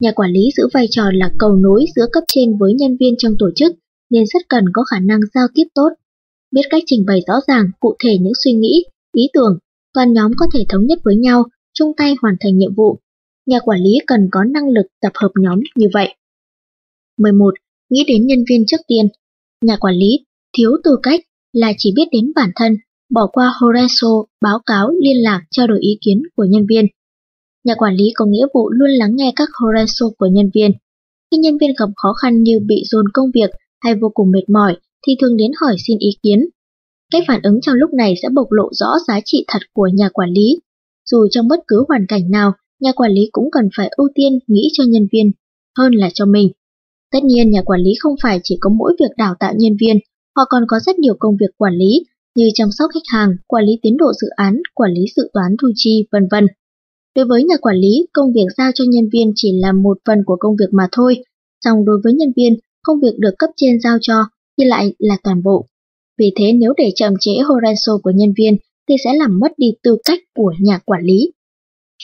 Nhà 0.00 0.12
quản 0.12 0.30
lý 0.30 0.40
giữ 0.56 0.68
vai 0.74 0.86
trò 0.90 1.02
là 1.12 1.30
cầu 1.38 1.56
nối 1.56 1.84
giữa 1.96 2.06
cấp 2.12 2.24
trên 2.28 2.58
với 2.58 2.74
nhân 2.74 2.96
viên 3.00 3.14
trong 3.18 3.32
tổ 3.38 3.50
chức 3.56 3.76
nên 4.10 4.24
rất 4.26 4.42
cần 4.48 4.64
có 4.72 4.84
khả 4.84 5.00
năng 5.00 5.20
giao 5.34 5.46
tiếp 5.54 5.64
tốt. 5.74 5.88
Biết 6.50 6.62
cách 6.70 6.82
trình 6.86 7.04
bày 7.06 7.20
rõ 7.26 7.34
ràng, 7.46 7.64
cụ 7.80 7.94
thể 8.04 8.18
những 8.20 8.32
suy 8.44 8.52
nghĩ, 8.52 8.84
ý 9.12 9.28
tưởng, 9.32 9.58
toàn 9.94 10.12
nhóm 10.12 10.32
có 10.36 10.46
thể 10.54 10.64
thống 10.68 10.86
nhất 10.86 10.98
với 11.04 11.16
nhau, 11.16 11.44
chung 11.74 11.92
tay 11.96 12.14
hoàn 12.22 12.36
thành 12.40 12.58
nhiệm 12.58 12.74
vụ. 12.74 12.98
Nhà 13.46 13.58
quản 13.64 13.80
lý 13.80 13.98
cần 14.06 14.28
có 14.30 14.44
năng 14.44 14.68
lực 14.68 14.86
tập 15.00 15.12
hợp 15.14 15.30
nhóm 15.40 15.60
như 15.76 15.86
vậy. 15.94 16.14
11. 17.18 17.54
Nghĩ 17.90 18.04
đến 18.06 18.26
nhân 18.26 18.44
viên 18.48 18.66
trước 18.66 18.80
tiên. 18.88 19.08
Nhà 19.64 19.76
quản 19.76 19.94
lý 19.94 20.24
thiếu 20.56 20.70
tư 20.84 20.96
cách 21.02 21.20
là 21.52 21.72
chỉ 21.78 21.92
biết 21.96 22.08
đến 22.12 22.32
bản 22.34 22.50
thân, 22.56 22.76
bỏ 23.10 23.26
qua 23.32 23.52
Horeso, 23.60 24.08
báo 24.40 24.58
cáo, 24.66 24.90
liên 25.02 25.22
lạc, 25.22 25.42
trao 25.50 25.66
đổi 25.66 25.80
ý 25.80 25.98
kiến 26.00 26.22
của 26.36 26.44
nhân 26.44 26.66
viên. 26.68 26.86
Nhà 27.64 27.74
quản 27.74 27.94
lý 27.94 28.04
có 28.14 28.24
nghĩa 28.24 28.46
vụ 28.54 28.70
luôn 28.70 28.90
lắng 28.90 29.16
nghe 29.16 29.32
các 29.36 29.48
horenso 29.60 30.06
của 30.18 30.26
nhân 30.26 30.50
viên. 30.54 30.70
Khi 31.30 31.38
nhân 31.38 31.58
viên 31.58 31.70
gặp 31.78 31.88
khó 31.96 32.12
khăn 32.22 32.42
như 32.42 32.60
bị 32.66 32.82
dồn 32.84 33.04
công 33.14 33.30
việc 33.34 33.50
hay 33.80 33.94
vô 33.94 34.08
cùng 34.14 34.30
mệt 34.30 34.48
mỏi 34.48 34.76
thì 35.06 35.16
thường 35.20 35.36
đến 35.36 35.50
hỏi 35.60 35.76
xin 35.86 35.98
ý 35.98 36.10
kiến. 36.22 36.48
Cách 37.12 37.24
phản 37.28 37.40
ứng 37.42 37.60
trong 37.60 37.74
lúc 37.74 37.90
này 37.92 38.14
sẽ 38.22 38.28
bộc 38.34 38.52
lộ 38.52 38.68
rõ 38.72 38.88
giá 39.08 39.20
trị 39.24 39.44
thật 39.48 39.62
của 39.72 39.88
nhà 39.94 40.08
quản 40.12 40.30
lý. 40.30 40.58
Dù 41.10 41.26
trong 41.30 41.48
bất 41.48 41.60
cứ 41.68 41.84
hoàn 41.88 42.06
cảnh 42.08 42.30
nào, 42.30 42.52
nhà 42.80 42.92
quản 42.92 43.12
lý 43.12 43.28
cũng 43.32 43.50
cần 43.52 43.68
phải 43.76 43.90
ưu 43.96 44.08
tiên 44.14 44.38
nghĩ 44.46 44.68
cho 44.72 44.84
nhân 44.88 45.06
viên 45.12 45.32
hơn 45.78 45.92
là 45.92 46.10
cho 46.14 46.26
mình. 46.26 46.48
Tất 47.12 47.24
nhiên 47.24 47.50
nhà 47.50 47.62
quản 47.62 47.80
lý 47.80 47.90
không 48.00 48.14
phải 48.22 48.40
chỉ 48.42 48.56
có 48.60 48.70
mỗi 48.70 48.96
việc 49.00 49.16
đào 49.16 49.34
tạo 49.40 49.54
nhân 49.56 49.76
viên, 49.80 49.96
họ 50.36 50.44
còn 50.48 50.64
có 50.68 50.78
rất 50.86 50.98
nhiều 50.98 51.14
công 51.18 51.36
việc 51.36 51.50
quản 51.56 51.74
lý 51.74 52.04
như 52.36 52.48
chăm 52.54 52.68
sóc 52.78 52.90
khách 52.94 53.06
hàng, 53.12 53.36
quản 53.46 53.64
lý 53.64 53.72
tiến 53.82 53.96
độ 53.96 54.12
dự 54.20 54.28
án, 54.36 54.58
quản 54.74 54.92
lý 54.92 55.00
dự 55.16 55.30
toán 55.32 55.56
thu 55.62 55.68
chi, 55.74 56.06
vân 56.12 56.28
vân. 56.30 56.46
Đối 57.16 57.26
với 57.26 57.44
nhà 57.44 57.54
quản 57.60 57.76
lý, 57.76 58.06
công 58.12 58.32
việc 58.32 58.46
giao 58.56 58.70
cho 58.74 58.84
nhân 58.88 59.08
viên 59.12 59.32
chỉ 59.34 59.52
là 59.60 59.72
một 59.72 59.98
phần 60.06 60.18
của 60.26 60.36
công 60.40 60.56
việc 60.56 60.72
mà 60.72 60.88
thôi, 60.92 61.16
song 61.64 61.84
đối 61.84 61.98
với 62.04 62.12
nhân 62.12 62.32
viên, 62.36 62.56
công 62.82 63.00
việc 63.00 63.18
được 63.18 63.34
cấp 63.38 63.50
trên 63.56 63.80
giao 63.80 63.98
cho 64.00 64.14
thì 64.58 64.64
lại 64.64 64.94
là 64.98 65.16
toàn 65.24 65.42
bộ. 65.42 65.66
Vì 66.18 66.32
thế 66.36 66.52
nếu 66.52 66.72
để 66.76 66.92
chậm 66.94 67.14
trễ 67.20 67.30
Horenso 67.30 67.98
của 68.02 68.10
nhân 68.14 68.32
viên 68.38 68.56
thì 68.88 68.94
sẽ 69.04 69.14
làm 69.14 69.38
mất 69.38 69.52
đi 69.56 69.66
tư 69.82 69.96
cách 70.04 70.18
của 70.34 70.52
nhà 70.60 70.78
quản 70.84 71.02
lý. 71.04 71.32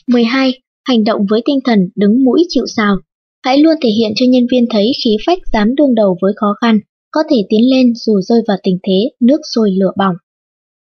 12. 0.06 0.52
Hành 0.88 1.04
động 1.04 1.26
với 1.30 1.42
tinh 1.44 1.58
thần 1.64 1.88
đứng 1.96 2.24
mũi 2.24 2.44
chịu 2.48 2.66
sào. 2.66 2.96
Hãy 3.44 3.58
luôn 3.58 3.74
thể 3.82 3.90
hiện 3.90 4.12
cho 4.16 4.26
nhân 4.28 4.46
viên 4.50 4.66
thấy 4.70 4.92
khí 5.04 5.16
phách 5.26 5.38
dám 5.52 5.74
đương 5.74 5.94
đầu 5.94 6.16
với 6.22 6.32
khó 6.36 6.54
khăn, 6.60 6.80
có 7.10 7.20
thể 7.30 7.36
tiến 7.48 7.70
lên 7.70 7.94
dù 7.94 8.20
rơi 8.20 8.40
vào 8.48 8.56
tình 8.62 8.78
thế 8.82 9.10
nước 9.20 9.40
sôi 9.54 9.70
lửa 9.70 9.92
bỏng. 9.98 10.14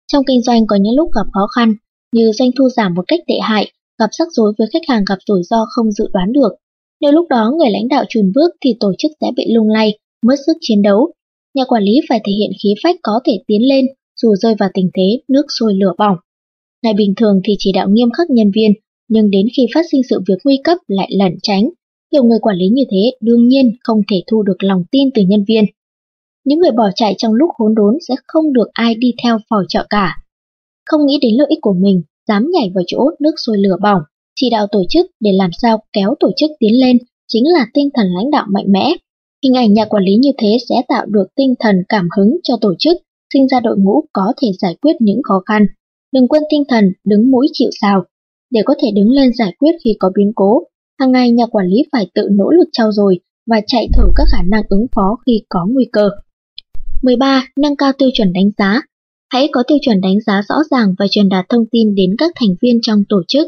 Trong 0.08 0.24
kinh 0.28 0.42
doanh 0.42 0.68
có 0.68 0.76
những 0.76 0.96
lúc 0.96 1.10
gặp 1.16 1.28
khó 1.34 1.48
khăn, 1.56 1.76
như 2.12 2.32
doanh 2.32 2.50
thu 2.58 2.70
giảm 2.70 2.94
một 2.94 3.04
cách 3.08 3.20
tệ 3.28 3.36
hại, 3.42 3.72
gặp 4.00 4.10
rắc 4.12 4.28
rối 4.32 4.54
với 4.58 4.68
khách 4.74 4.88
hàng 4.88 5.04
gặp 5.10 5.18
rủi 5.28 5.44
ro 5.44 5.66
không 5.70 5.92
dự 5.92 6.08
đoán 6.14 6.34
được. 6.34 6.50
Nếu 7.02 7.12
lúc 7.12 7.28
đó 7.30 7.52
người 7.58 7.70
lãnh 7.70 7.88
đạo 7.88 8.04
chùn 8.10 8.32
bước 8.36 8.50
thì 8.62 8.76
tổ 8.80 8.92
chức 8.98 9.12
sẽ 9.22 9.28
bị 9.36 9.46
lung 9.54 9.70
lay, 9.70 10.00
mất 10.26 10.36
sức 10.46 10.58
chiến 10.62 10.82
đấu. 10.82 11.12
Nhà 11.54 11.64
quản 11.68 11.84
lý 11.84 11.94
phải 12.10 12.22
thể 12.26 12.34
hiện 12.34 12.52
khí 12.64 12.74
phách 12.84 12.96
có 13.04 13.20
thể 13.26 13.40
tiến 13.48 13.62
lên 13.62 13.86
dù 14.22 14.36
rơi 14.36 14.56
vào 14.60 14.70
tình 14.74 14.90
thế 14.94 15.22
nước 15.28 15.46
sôi 15.60 15.74
lửa 15.74 15.94
bỏng. 15.98 16.18
Ngày 16.84 16.94
bình 16.94 17.14
thường 17.18 17.42
thì 17.44 17.56
chỉ 17.60 17.72
đạo 17.72 17.88
nghiêm 17.90 18.10
khắc 18.18 18.30
nhân 18.30 18.52
viên, 18.56 18.72
nhưng 19.08 19.30
đến 19.30 19.48
khi 19.58 19.66
phát 19.74 19.86
sinh 19.92 20.02
sự 20.10 20.20
việc 20.28 20.36
nguy 20.44 20.60
cấp 20.64 20.78
lại 20.88 21.10
lẩn 21.20 21.32
tránh. 21.44 21.70
Nhiều 22.12 22.24
người 22.24 22.40
quản 22.42 22.58
lý 22.58 22.68
như 22.68 22.84
thế 22.92 23.12
đương 23.22 23.48
nhiên 23.48 23.72
không 23.84 24.02
thể 24.12 24.24
thu 24.28 24.44
được 24.44 24.64
lòng 24.64 24.84
tin 24.92 25.10
từ 25.14 25.22
nhân 25.22 25.44
viên. 25.48 25.66
Những 26.46 26.60
người 26.60 26.72
bỏ 26.72 26.90
chạy 26.96 27.16
trong 27.18 27.34
lúc 27.34 27.50
hỗn 27.58 27.76
đốn 27.76 27.94
sẽ 28.08 28.16
không 28.28 28.54
được 28.54 28.68
ai 28.74 28.96
đi 28.96 29.14
theo 29.24 29.38
phò 29.50 29.58
trợ 29.70 29.86
cả. 29.90 30.18
Không 30.86 31.06
nghĩ 31.06 31.20
đến 31.22 31.36
lợi 31.38 31.48
ích 31.50 31.60
của 31.62 31.74
mình, 31.74 32.02
dám 32.28 32.50
nhảy 32.54 32.72
vào 32.76 32.84
chỗ 32.88 33.10
nước 33.20 33.34
sôi 33.46 33.58
lửa 33.58 33.78
bỏng, 33.82 34.02
chỉ 34.36 34.50
đạo 34.50 34.68
tổ 34.72 34.84
chức 34.90 35.06
để 35.20 35.32
làm 35.34 35.50
sao 35.62 35.84
kéo 35.94 36.16
tổ 36.20 36.32
chức 36.38 36.52
tiến 36.60 36.80
lên 36.80 36.98
chính 37.28 37.44
là 37.54 37.68
tinh 37.74 37.90
thần 37.94 38.08
lãnh 38.18 38.32
đạo 38.32 38.46
mạnh 38.54 38.66
mẽ. 38.68 38.94
Hình 39.44 39.54
ảnh 39.54 39.74
nhà 39.74 39.86
quản 39.86 40.04
lý 40.04 40.16
như 40.16 40.32
thế 40.38 40.58
sẽ 40.70 40.76
tạo 40.88 41.06
được 41.06 41.26
tinh 41.36 41.54
thần 41.60 41.76
cảm 41.90 42.08
hứng 42.18 42.38
cho 42.44 42.58
tổ 42.62 42.74
chức, 42.80 42.98
sinh 43.34 43.48
ra 43.48 43.60
đội 43.60 43.78
ngũ 43.78 44.04
có 44.14 44.34
thể 44.42 44.48
giải 44.62 44.76
quyết 44.82 44.94
những 45.00 45.22
khó 45.24 45.42
khăn. 45.46 45.66
Đừng 46.14 46.28
quên 46.28 46.44
tinh 46.50 46.64
thần 46.68 46.86
đứng 47.06 47.32
mũi 47.32 47.48
chịu 47.54 47.70
sào. 47.82 48.04
Để 48.52 48.62
có 48.66 48.76
thể 48.82 48.92
đứng 48.92 49.10
lên 49.10 49.34
giải 49.34 49.54
quyết 49.60 49.72
khi 49.84 49.96
có 50.00 50.12
biến 50.18 50.32
cố, 50.36 50.64
hàng 51.00 51.12
ngày 51.12 51.32
nhà 51.32 51.46
quản 51.46 51.68
lý 51.68 51.78
phải 51.92 52.08
tự 52.16 52.28
nỗ 52.32 52.50
lực 52.50 52.70
trao 52.72 52.92
dồi 52.92 53.20
và 53.48 53.62
chạy 53.68 53.90
thử 53.94 54.04
các 54.16 54.24
khả 54.32 54.44
năng 54.48 54.64
ứng 54.70 54.86
phó 54.96 55.18
khi 55.26 55.42
có 55.50 55.68
nguy 55.70 55.86
cơ. 55.92 56.10
13. 57.02 57.48
Nâng 57.58 57.76
cao 57.76 57.92
tiêu 57.98 58.10
chuẩn 58.14 58.34
đánh 58.34 58.50
giá. 58.58 58.82
Hãy 59.36 59.50
có 59.52 59.64
tiêu 59.68 59.78
chuẩn 59.82 60.02
đánh 60.02 60.22
giá 60.26 60.42
rõ 60.50 60.56
ràng 60.72 60.96
và 61.00 61.06
truyền 61.12 61.30
đạt 61.30 61.46
thông 61.50 61.66
tin 61.72 61.96
đến 61.96 62.16
các 62.18 62.32
thành 62.36 62.56
viên 62.62 62.80
trong 62.82 63.04
tổ 63.10 63.22
chức. 63.28 63.48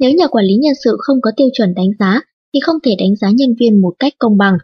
Nếu 0.00 0.10
nhà 0.10 0.26
quản 0.26 0.44
lý 0.44 0.54
nhân 0.54 0.72
sự 0.84 0.96
không 0.98 1.20
có 1.20 1.30
tiêu 1.36 1.48
chuẩn 1.52 1.74
đánh 1.74 1.88
giá 1.98 2.20
thì 2.54 2.60
không 2.60 2.76
thể 2.84 2.94
đánh 2.98 3.16
giá 3.16 3.28
nhân 3.30 3.54
viên 3.60 3.80
một 3.80 3.94
cách 3.98 4.12
công 4.18 4.36
bằng. 4.36 4.54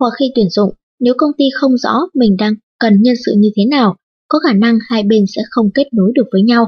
Hoặc 0.00 0.12
khi 0.18 0.32
tuyển 0.34 0.50
dụng, 0.50 0.70
nếu 1.00 1.14
công 1.18 1.30
ty 1.38 1.44
không 1.54 1.76
rõ 1.76 1.94
mình 2.14 2.36
đang 2.38 2.54
cần 2.78 3.02
nhân 3.02 3.14
sự 3.26 3.34
như 3.36 3.50
thế 3.56 3.64
nào, 3.64 3.96
có 4.28 4.38
khả 4.38 4.52
năng 4.52 4.78
hai 4.88 5.02
bên 5.02 5.24
sẽ 5.36 5.42
không 5.50 5.70
kết 5.74 5.86
nối 5.92 6.12
được 6.14 6.26
với 6.32 6.42
nhau. 6.42 6.64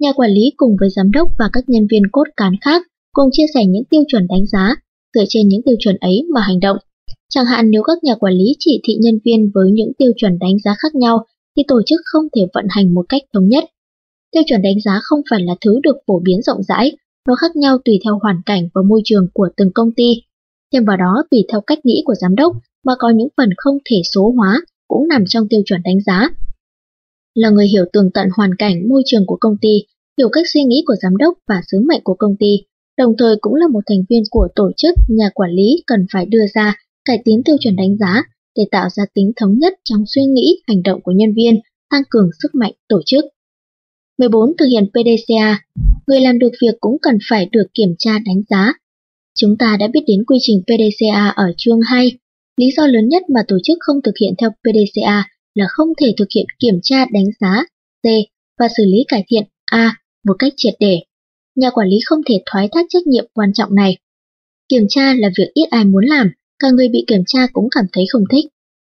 Nhà 0.00 0.12
quản 0.12 0.30
lý 0.30 0.52
cùng 0.56 0.76
với 0.80 0.90
giám 0.90 1.10
đốc 1.10 1.28
và 1.38 1.50
các 1.52 1.64
nhân 1.68 1.86
viên 1.90 2.02
cốt 2.12 2.24
cán 2.36 2.52
khác 2.60 2.82
cùng 3.12 3.28
chia 3.32 3.46
sẻ 3.54 3.60
những 3.68 3.84
tiêu 3.84 4.02
chuẩn 4.08 4.26
đánh 4.28 4.46
giá, 4.52 4.74
dựa 5.14 5.24
trên 5.28 5.48
những 5.48 5.62
tiêu 5.64 5.76
chuẩn 5.78 5.96
ấy 5.96 6.26
mà 6.34 6.40
hành 6.40 6.60
động. 6.60 6.76
Chẳng 7.28 7.46
hạn 7.46 7.70
nếu 7.70 7.82
các 7.82 8.04
nhà 8.04 8.14
quản 8.14 8.34
lý 8.34 8.56
chỉ 8.58 8.80
thị 8.84 8.94
nhân 9.00 9.18
viên 9.24 9.50
với 9.54 9.70
những 9.72 9.92
tiêu 9.98 10.12
chuẩn 10.16 10.38
đánh 10.38 10.58
giá 10.64 10.74
khác 10.78 10.94
nhau 10.94 11.24
thì 11.60 11.64
tổ 11.68 11.80
chức 11.86 12.00
không 12.04 12.24
thể 12.36 12.42
vận 12.54 12.66
hành 12.68 12.94
một 12.94 13.06
cách 13.08 13.22
thống 13.34 13.48
nhất. 13.48 13.64
Tiêu 14.32 14.42
chuẩn 14.46 14.62
đánh 14.62 14.80
giá 14.84 15.00
không 15.02 15.20
phải 15.30 15.40
là 15.42 15.54
thứ 15.60 15.80
được 15.82 15.96
phổ 16.06 16.20
biến 16.24 16.42
rộng 16.42 16.62
rãi, 16.62 16.96
nó 17.28 17.34
khác 17.34 17.56
nhau 17.56 17.78
tùy 17.84 17.98
theo 18.04 18.18
hoàn 18.22 18.36
cảnh 18.46 18.68
và 18.74 18.82
môi 18.82 19.00
trường 19.04 19.26
của 19.34 19.48
từng 19.56 19.70
công 19.74 19.92
ty. 19.96 20.22
Thêm 20.72 20.84
vào 20.84 20.96
đó, 20.96 21.24
tùy 21.30 21.40
theo 21.52 21.60
cách 21.60 21.78
nghĩ 21.84 22.02
của 22.04 22.14
giám 22.14 22.34
đốc 22.34 22.56
mà 22.86 22.92
có 22.98 23.10
những 23.10 23.28
phần 23.36 23.50
không 23.56 23.78
thể 23.90 23.96
số 24.14 24.32
hóa 24.36 24.60
cũng 24.88 25.08
nằm 25.08 25.24
trong 25.28 25.48
tiêu 25.48 25.60
chuẩn 25.64 25.80
đánh 25.84 26.00
giá. 26.06 26.30
Là 27.34 27.50
người 27.50 27.66
hiểu 27.66 27.84
tường 27.92 28.10
tận 28.14 28.28
hoàn 28.36 28.50
cảnh 28.58 28.88
môi 28.88 29.02
trường 29.06 29.26
của 29.26 29.36
công 29.40 29.56
ty, 29.60 29.84
hiểu 30.18 30.28
cách 30.32 30.46
suy 30.52 30.64
nghĩ 30.64 30.82
của 30.86 30.94
giám 31.02 31.16
đốc 31.16 31.34
và 31.48 31.60
sứ 31.70 31.80
mệnh 31.88 32.00
của 32.04 32.14
công 32.14 32.36
ty, 32.36 32.56
đồng 32.98 33.12
thời 33.18 33.36
cũng 33.40 33.54
là 33.54 33.68
một 33.68 33.80
thành 33.86 34.04
viên 34.10 34.22
của 34.30 34.48
tổ 34.54 34.70
chức 34.76 34.94
nhà 35.08 35.30
quản 35.34 35.50
lý 35.50 35.82
cần 35.86 36.06
phải 36.12 36.26
đưa 36.26 36.46
ra 36.54 36.76
cải 37.04 37.22
tiến 37.24 37.42
tiêu 37.44 37.56
chuẩn 37.60 37.76
đánh 37.76 37.96
giá 37.96 38.22
để 38.56 38.62
tạo 38.70 38.88
ra 38.90 39.02
tính 39.14 39.32
thống 39.36 39.58
nhất 39.58 39.72
trong 39.84 40.04
suy 40.06 40.22
nghĩ, 40.22 40.62
hành 40.66 40.82
động 40.82 41.00
của 41.02 41.12
nhân 41.12 41.32
viên, 41.36 41.60
tăng 41.90 42.02
cường 42.10 42.30
sức 42.42 42.54
mạnh 42.54 42.72
tổ 42.88 43.00
chức. 43.06 43.24
14. 44.18 44.56
Thực 44.58 44.66
hiện 44.66 44.84
PDCA 44.86 45.62
Người 46.06 46.20
làm 46.20 46.38
được 46.38 46.50
việc 46.62 46.74
cũng 46.80 46.96
cần 47.02 47.18
phải 47.30 47.48
được 47.52 47.66
kiểm 47.74 47.94
tra 47.98 48.18
đánh 48.18 48.42
giá. 48.50 48.72
Chúng 49.34 49.56
ta 49.58 49.76
đã 49.80 49.88
biết 49.92 50.00
đến 50.06 50.24
quy 50.26 50.38
trình 50.40 50.62
PDCA 50.62 51.28
ở 51.28 51.52
chương 51.56 51.80
2. 51.80 52.18
Lý 52.56 52.66
do 52.76 52.86
lớn 52.86 53.08
nhất 53.08 53.22
mà 53.34 53.40
tổ 53.48 53.56
chức 53.64 53.78
không 53.80 54.02
thực 54.04 54.14
hiện 54.20 54.34
theo 54.38 54.50
PDCA 54.50 55.24
là 55.54 55.66
không 55.68 55.88
thể 56.00 56.14
thực 56.18 56.28
hiện 56.34 56.46
kiểm 56.58 56.74
tra 56.82 57.04
đánh 57.12 57.26
giá 57.40 57.64
C 58.02 58.06
và 58.58 58.68
xử 58.76 58.84
lý 58.84 59.04
cải 59.08 59.24
thiện 59.28 59.42
A 59.64 59.96
một 60.24 60.36
cách 60.38 60.52
triệt 60.56 60.74
để. 60.80 61.00
Nhà 61.56 61.70
quản 61.70 61.88
lý 61.88 61.96
không 62.04 62.20
thể 62.28 62.42
thoái 62.46 62.68
thác 62.72 62.86
trách 62.88 63.06
nhiệm 63.06 63.24
quan 63.34 63.52
trọng 63.52 63.74
này. 63.74 63.96
Kiểm 64.68 64.86
tra 64.88 65.14
là 65.14 65.30
việc 65.38 65.50
ít 65.54 65.68
ai 65.70 65.84
muốn 65.84 66.04
làm, 66.04 66.30
cả 66.60 66.68
người 66.70 66.88
bị 66.88 67.04
kiểm 67.06 67.22
tra 67.26 67.46
cũng 67.52 67.68
cảm 67.70 67.84
thấy 67.92 68.04
không 68.12 68.24
thích. 68.32 68.44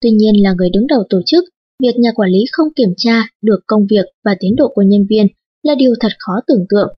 Tuy 0.00 0.10
nhiên 0.10 0.42
là 0.42 0.54
người 0.58 0.70
đứng 0.70 0.86
đầu 0.86 1.02
tổ 1.10 1.20
chức, 1.26 1.44
việc 1.82 1.96
nhà 1.98 2.12
quản 2.14 2.30
lý 2.30 2.44
không 2.52 2.68
kiểm 2.76 2.94
tra 2.96 3.28
được 3.42 3.60
công 3.66 3.86
việc 3.90 4.06
và 4.24 4.36
tiến 4.40 4.56
độ 4.56 4.68
của 4.74 4.82
nhân 4.82 5.06
viên 5.10 5.26
là 5.62 5.74
điều 5.74 5.94
thật 6.00 6.12
khó 6.18 6.32
tưởng 6.46 6.66
tượng. 6.68 6.88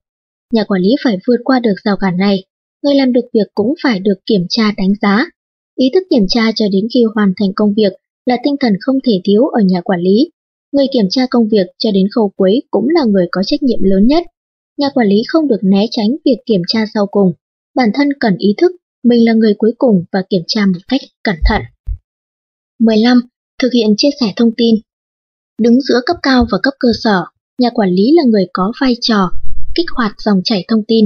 Nhà 0.53 0.63
quản 0.63 0.81
lý 0.81 0.89
phải 1.03 1.17
vượt 1.27 1.37
qua 1.43 1.59
được 1.59 1.75
rào 1.83 1.97
cản 1.97 2.17
này, 2.17 2.43
người 2.83 2.95
làm 2.95 3.13
được 3.13 3.25
việc 3.33 3.47
cũng 3.55 3.73
phải 3.83 3.99
được 3.99 4.25
kiểm 4.25 4.45
tra 4.49 4.71
đánh 4.77 4.93
giá. 5.01 5.25
Ý 5.75 5.89
thức 5.93 6.03
kiểm 6.09 6.25
tra 6.27 6.51
cho 6.55 6.65
đến 6.71 6.87
khi 6.93 7.03
hoàn 7.15 7.33
thành 7.39 7.53
công 7.55 7.73
việc 7.73 7.93
là 8.25 8.37
tinh 8.43 8.55
thần 8.59 8.73
không 8.81 8.95
thể 9.07 9.21
thiếu 9.23 9.47
ở 9.47 9.61
nhà 9.65 9.81
quản 9.81 9.99
lý. 9.99 10.31
Người 10.71 10.85
kiểm 10.93 11.05
tra 11.09 11.27
công 11.29 11.47
việc 11.47 11.67
cho 11.77 11.91
đến 11.91 12.07
khâu 12.15 12.31
cuối 12.35 12.61
cũng 12.71 12.85
là 12.89 13.01
người 13.07 13.27
có 13.31 13.41
trách 13.45 13.63
nhiệm 13.63 13.79
lớn 13.83 14.07
nhất. 14.07 14.23
Nhà 14.77 14.89
quản 14.93 15.07
lý 15.07 15.15
không 15.27 15.47
được 15.47 15.59
né 15.61 15.85
tránh 15.91 16.09
việc 16.25 16.37
kiểm 16.45 16.61
tra 16.67 16.85
sau 16.93 17.07
cùng. 17.07 17.33
Bản 17.75 17.89
thân 17.93 18.09
cần 18.19 18.37
ý 18.37 18.53
thức 18.57 18.71
mình 19.03 19.25
là 19.25 19.33
người 19.33 19.53
cuối 19.57 19.71
cùng 19.77 20.03
và 20.11 20.23
kiểm 20.29 20.41
tra 20.47 20.65
một 20.65 20.79
cách 20.87 21.01
cẩn 21.23 21.35
thận. 21.45 21.61
15. 22.79 23.21
Thực 23.61 23.73
hiện 23.73 23.93
chia 23.97 24.09
sẻ 24.19 24.33
thông 24.35 24.51
tin 24.57 24.75
Đứng 25.61 25.81
giữa 25.81 25.99
cấp 26.05 26.17
cao 26.23 26.45
và 26.51 26.57
cấp 26.63 26.73
cơ 26.79 26.89
sở, 27.03 27.23
nhà 27.59 27.69
quản 27.69 27.89
lý 27.89 28.11
là 28.15 28.23
người 28.27 28.47
có 28.53 28.71
vai 28.81 28.95
trò 29.01 29.29
kích 29.75 29.85
hoạt 29.95 30.13
dòng 30.17 30.41
chảy 30.43 30.65
thông 30.67 30.83
tin. 30.87 31.05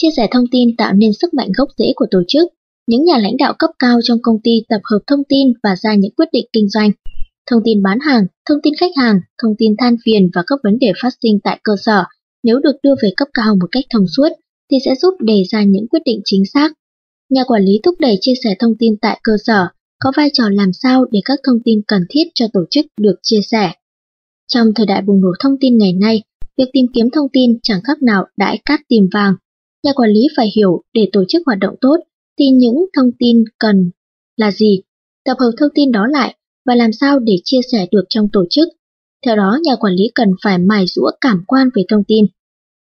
Chia 0.00 0.08
sẻ 0.16 0.28
thông 0.30 0.44
tin 0.50 0.76
tạo 0.76 0.92
nên 0.92 1.12
sức 1.12 1.34
mạnh 1.34 1.48
gốc 1.56 1.68
rễ 1.78 1.92
của 1.96 2.06
tổ 2.10 2.22
chức. 2.28 2.48
Những 2.86 3.04
nhà 3.04 3.18
lãnh 3.18 3.36
đạo 3.36 3.54
cấp 3.58 3.70
cao 3.78 3.98
trong 4.02 4.18
công 4.22 4.36
ty 4.44 4.50
tập 4.68 4.80
hợp 4.84 4.98
thông 5.06 5.24
tin 5.28 5.52
và 5.62 5.76
ra 5.76 5.94
những 5.94 6.14
quyết 6.16 6.28
định 6.32 6.46
kinh 6.52 6.68
doanh. 6.68 6.90
Thông 7.50 7.62
tin 7.64 7.82
bán 7.82 7.98
hàng, 8.00 8.26
thông 8.48 8.58
tin 8.62 8.74
khách 8.80 8.96
hàng, 8.96 9.20
thông 9.42 9.54
tin 9.58 9.74
than 9.78 9.96
phiền 10.04 10.30
và 10.34 10.42
các 10.46 10.58
vấn 10.64 10.78
đề 10.78 10.92
phát 11.02 11.10
sinh 11.22 11.38
tại 11.44 11.60
cơ 11.62 11.72
sở 11.84 12.04
nếu 12.42 12.58
được 12.58 12.76
đưa 12.82 12.94
về 13.02 13.10
cấp 13.16 13.28
cao 13.34 13.54
một 13.60 13.66
cách 13.72 13.84
thông 13.90 14.06
suốt 14.16 14.28
thì 14.70 14.76
sẽ 14.84 14.94
giúp 15.02 15.14
đề 15.20 15.42
ra 15.50 15.62
những 15.62 15.88
quyết 15.88 16.02
định 16.04 16.20
chính 16.24 16.42
xác. 16.54 16.72
Nhà 17.30 17.44
quản 17.46 17.64
lý 17.64 17.80
thúc 17.82 17.94
đẩy 17.98 18.16
chia 18.20 18.34
sẻ 18.44 18.54
thông 18.58 18.74
tin 18.78 18.96
tại 18.96 19.20
cơ 19.22 19.32
sở 19.44 19.66
có 19.98 20.12
vai 20.16 20.30
trò 20.32 20.48
làm 20.48 20.72
sao 20.72 21.04
để 21.10 21.20
các 21.24 21.40
thông 21.46 21.58
tin 21.64 21.80
cần 21.86 22.02
thiết 22.10 22.24
cho 22.34 22.46
tổ 22.52 22.60
chức 22.70 22.86
được 23.00 23.14
chia 23.22 23.40
sẻ. 23.50 23.72
Trong 24.48 24.74
thời 24.74 24.86
đại 24.86 25.02
bùng 25.02 25.20
nổ 25.20 25.28
thông 25.40 25.52
tin 25.60 25.78
ngày 25.78 25.92
nay, 25.92 26.22
việc 26.58 26.64
tìm 26.72 26.86
kiếm 26.94 27.10
thông 27.10 27.28
tin 27.32 27.58
chẳng 27.62 27.80
khác 27.84 28.02
nào 28.02 28.26
đãi 28.36 28.58
cát 28.64 28.80
tìm 28.88 29.08
vàng. 29.12 29.34
Nhà 29.84 29.92
quản 29.92 30.10
lý 30.10 30.20
phải 30.36 30.52
hiểu 30.56 30.82
để 30.92 31.08
tổ 31.12 31.24
chức 31.28 31.42
hoạt 31.46 31.58
động 31.58 31.74
tốt 31.80 31.96
thì 32.38 32.50
những 32.50 32.76
thông 32.96 33.10
tin 33.18 33.44
cần 33.58 33.90
là 34.36 34.50
gì, 34.50 34.82
tập 35.24 35.36
hợp 35.40 35.50
thông 35.58 35.70
tin 35.74 35.92
đó 35.92 36.06
lại 36.06 36.34
và 36.66 36.74
làm 36.74 36.92
sao 36.92 37.18
để 37.18 37.36
chia 37.44 37.60
sẻ 37.72 37.86
được 37.90 38.04
trong 38.08 38.28
tổ 38.32 38.44
chức. 38.50 38.68
Theo 39.26 39.36
đó, 39.36 39.58
nhà 39.62 39.76
quản 39.76 39.92
lý 39.92 40.04
cần 40.14 40.28
phải 40.44 40.58
mài 40.58 40.84
rũa 40.86 41.10
cảm 41.20 41.44
quan 41.46 41.68
về 41.74 41.82
thông 41.88 42.04
tin. 42.08 42.26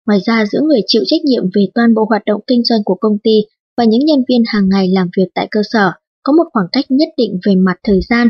Ngoài 0.06 0.20
ra, 0.26 0.46
giữa 0.46 0.60
người 0.60 0.80
chịu 0.86 1.02
trách 1.06 1.24
nhiệm 1.24 1.42
về 1.54 1.66
toàn 1.74 1.94
bộ 1.94 2.06
hoạt 2.08 2.22
động 2.26 2.40
kinh 2.46 2.64
doanh 2.64 2.84
của 2.84 2.94
công 2.94 3.18
ty 3.18 3.40
và 3.76 3.84
những 3.84 4.04
nhân 4.04 4.24
viên 4.28 4.42
hàng 4.46 4.68
ngày 4.68 4.88
làm 4.88 5.08
việc 5.16 5.28
tại 5.34 5.48
cơ 5.50 5.60
sở 5.72 5.92
có 6.22 6.32
một 6.32 6.44
khoảng 6.52 6.66
cách 6.72 6.84
nhất 6.88 7.08
định 7.16 7.38
về 7.46 7.54
mặt 7.54 7.76
thời 7.84 8.00
gian. 8.10 8.28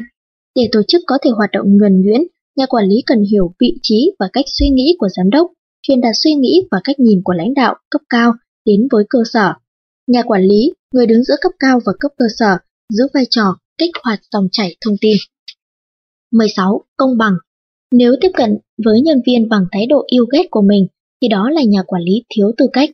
Để 0.55 0.69
tổ 0.73 0.81
chức 0.89 1.03
có 1.07 1.19
thể 1.23 1.31
hoạt 1.31 1.51
động 1.53 1.67
nhuần 1.77 2.03
nhuyễn, 2.03 2.21
nhà 2.57 2.67
quản 2.67 2.85
lý 2.85 3.03
cần 3.07 3.25
hiểu 3.33 3.55
vị 3.61 3.79
trí 3.83 4.13
và 4.19 4.29
cách 4.33 4.45
suy 4.59 4.69
nghĩ 4.69 4.97
của 4.99 5.09
giám 5.17 5.31
đốc, 5.31 5.51
truyền 5.83 6.01
đạt 6.01 6.15
suy 6.25 6.35
nghĩ 6.35 6.63
và 6.71 6.81
cách 6.85 7.01
nhìn 7.01 7.21
của 7.25 7.33
lãnh 7.33 7.55
đạo 7.55 7.75
cấp 7.91 8.01
cao 8.09 8.33
đến 8.65 8.89
với 8.93 9.05
cơ 9.09 9.19
sở. 9.33 9.53
Nhà 10.07 10.23
quản 10.23 10.43
lý, 10.43 10.73
người 10.95 11.07
đứng 11.07 11.25
giữa 11.25 11.37
cấp 11.41 11.53
cao 11.59 11.81
và 11.87 11.93
cấp 12.01 12.13
cơ 12.19 12.27
sở, 12.39 12.59
giữ 12.93 13.05
vai 13.15 13.25
trò 13.31 13.57
kích 13.79 13.91
hoạt 14.05 14.21
dòng 14.31 14.49
chảy 14.53 14.77
thông 14.81 14.95
tin. 15.01 15.17
16. 16.33 16.85
Công 16.97 17.19
bằng 17.19 17.35
Nếu 17.93 18.15
tiếp 18.21 18.31
cận 18.35 18.59
với 18.85 19.01
nhân 19.01 19.21
viên 19.27 19.49
bằng 19.49 19.65
thái 19.73 19.87
độ 19.87 20.05
yêu 20.07 20.27
ghét 20.33 20.47
của 20.51 20.63
mình, 20.63 20.87
thì 21.23 21.29
đó 21.29 21.51
là 21.51 21.63
nhà 21.63 21.83
quản 21.87 22.03
lý 22.03 22.25
thiếu 22.29 22.53
tư 22.57 22.67
cách. 22.73 22.91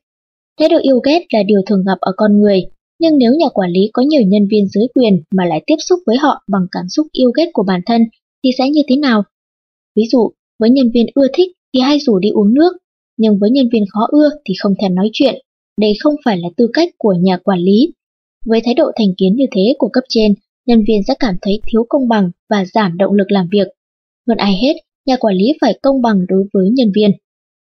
Thái 0.60 0.68
độ 0.68 0.78
yêu 0.82 0.98
ghét 1.04 1.26
là 1.32 1.42
điều 1.42 1.60
thường 1.66 1.84
gặp 1.86 1.98
ở 2.00 2.12
con 2.16 2.40
người, 2.40 2.60
nhưng 2.98 3.18
nếu 3.18 3.32
nhà 3.34 3.46
quản 3.54 3.70
lý 3.70 3.80
có 3.92 4.02
nhiều 4.02 4.22
nhân 4.22 4.48
viên 4.50 4.68
dưới 4.68 4.84
quyền 4.94 5.22
mà 5.30 5.44
lại 5.46 5.62
tiếp 5.66 5.76
xúc 5.88 5.98
với 6.06 6.16
họ 6.16 6.42
bằng 6.48 6.66
cảm 6.72 6.84
xúc 6.88 7.06
yêu 7.12 7.30
ghét 7.36 7.50
của 7.52 7.62
bản 7.66 7.80
thân 7.86 8.02
thì 8.44 8.50
sẽ 8.58 8.70
như 8.70 8.82
thế 8.88 8.96
nào? 8.96 9.22
Ví 9.96 10.02
dụ, 10.12 10.30
với 10.58 10.70
nhân 10.70 10.90
viên 10.94 11.06
ưa 11.14 11.26
thích 11.34 11.48
thì 11.74 11.80
hay 11.80 11.98
rủ 11.98 12.18
đi 12.18 12.30
uống 12.30 12.54
nước, 12.54 12.72
nhưng 13.16 13.38
với 13.38 13.50
nhân 13.50 13.68
viên 13.72 13.84
khó 13.92 14.06
ưa 14.10 14.30
thì 14.48 14.54
không 14.58 14.74
thèm 14.80 14.94
nói 14.94 15.10
chuyện. 15.12 15.34
Đây 15.80 15.92
không 16.00 16.14
phải 16.24 16.38
là 16.38 16.48
tư 16.56 16.70
cách 16.72 16.88
của 16.98 17.14
nhà 17.20 17.36
quản 17.44 17.58
lý. 17.58 17.92
Với 18.46 18.60
thái 18.64 18.74
độ 18.74 18.90
thành 18.96 19.14
kiến 19.18 19.34
như 19.36 19.44
thế 19.56 19.74
của 19.78 19.88
cấp 19.92 20.04
trên, 20.08 20.34
nhân 20.66 20.84
viên 20.88 21.00
sẽ 21.08 21.14
cảm 21.18 21.36
thấy 21.42 21.60
thiếu 21.66 21.86
công 21.88 22.08
bằng 22.08 22.30
và 22.50 22.64
giảm 22.64 22.96
động 22.96 23.12
lực 23.12 23.30
làm 23.30 23.48
việc. 23.52 23.68
Hơn 24.28 24.38
ai 24.38 24.52
hết, 24.62 24.74
nhà 25.06 25.16
quản 25.16 25.36
lý 25.36 25.46
phải 25.60 25.78
công 25.82 26.02
bằng 26.02 26.26
đối 26.28 26.44
với 26.52 26.70
nhân 26.70 26.92
viên. 26.94 27.10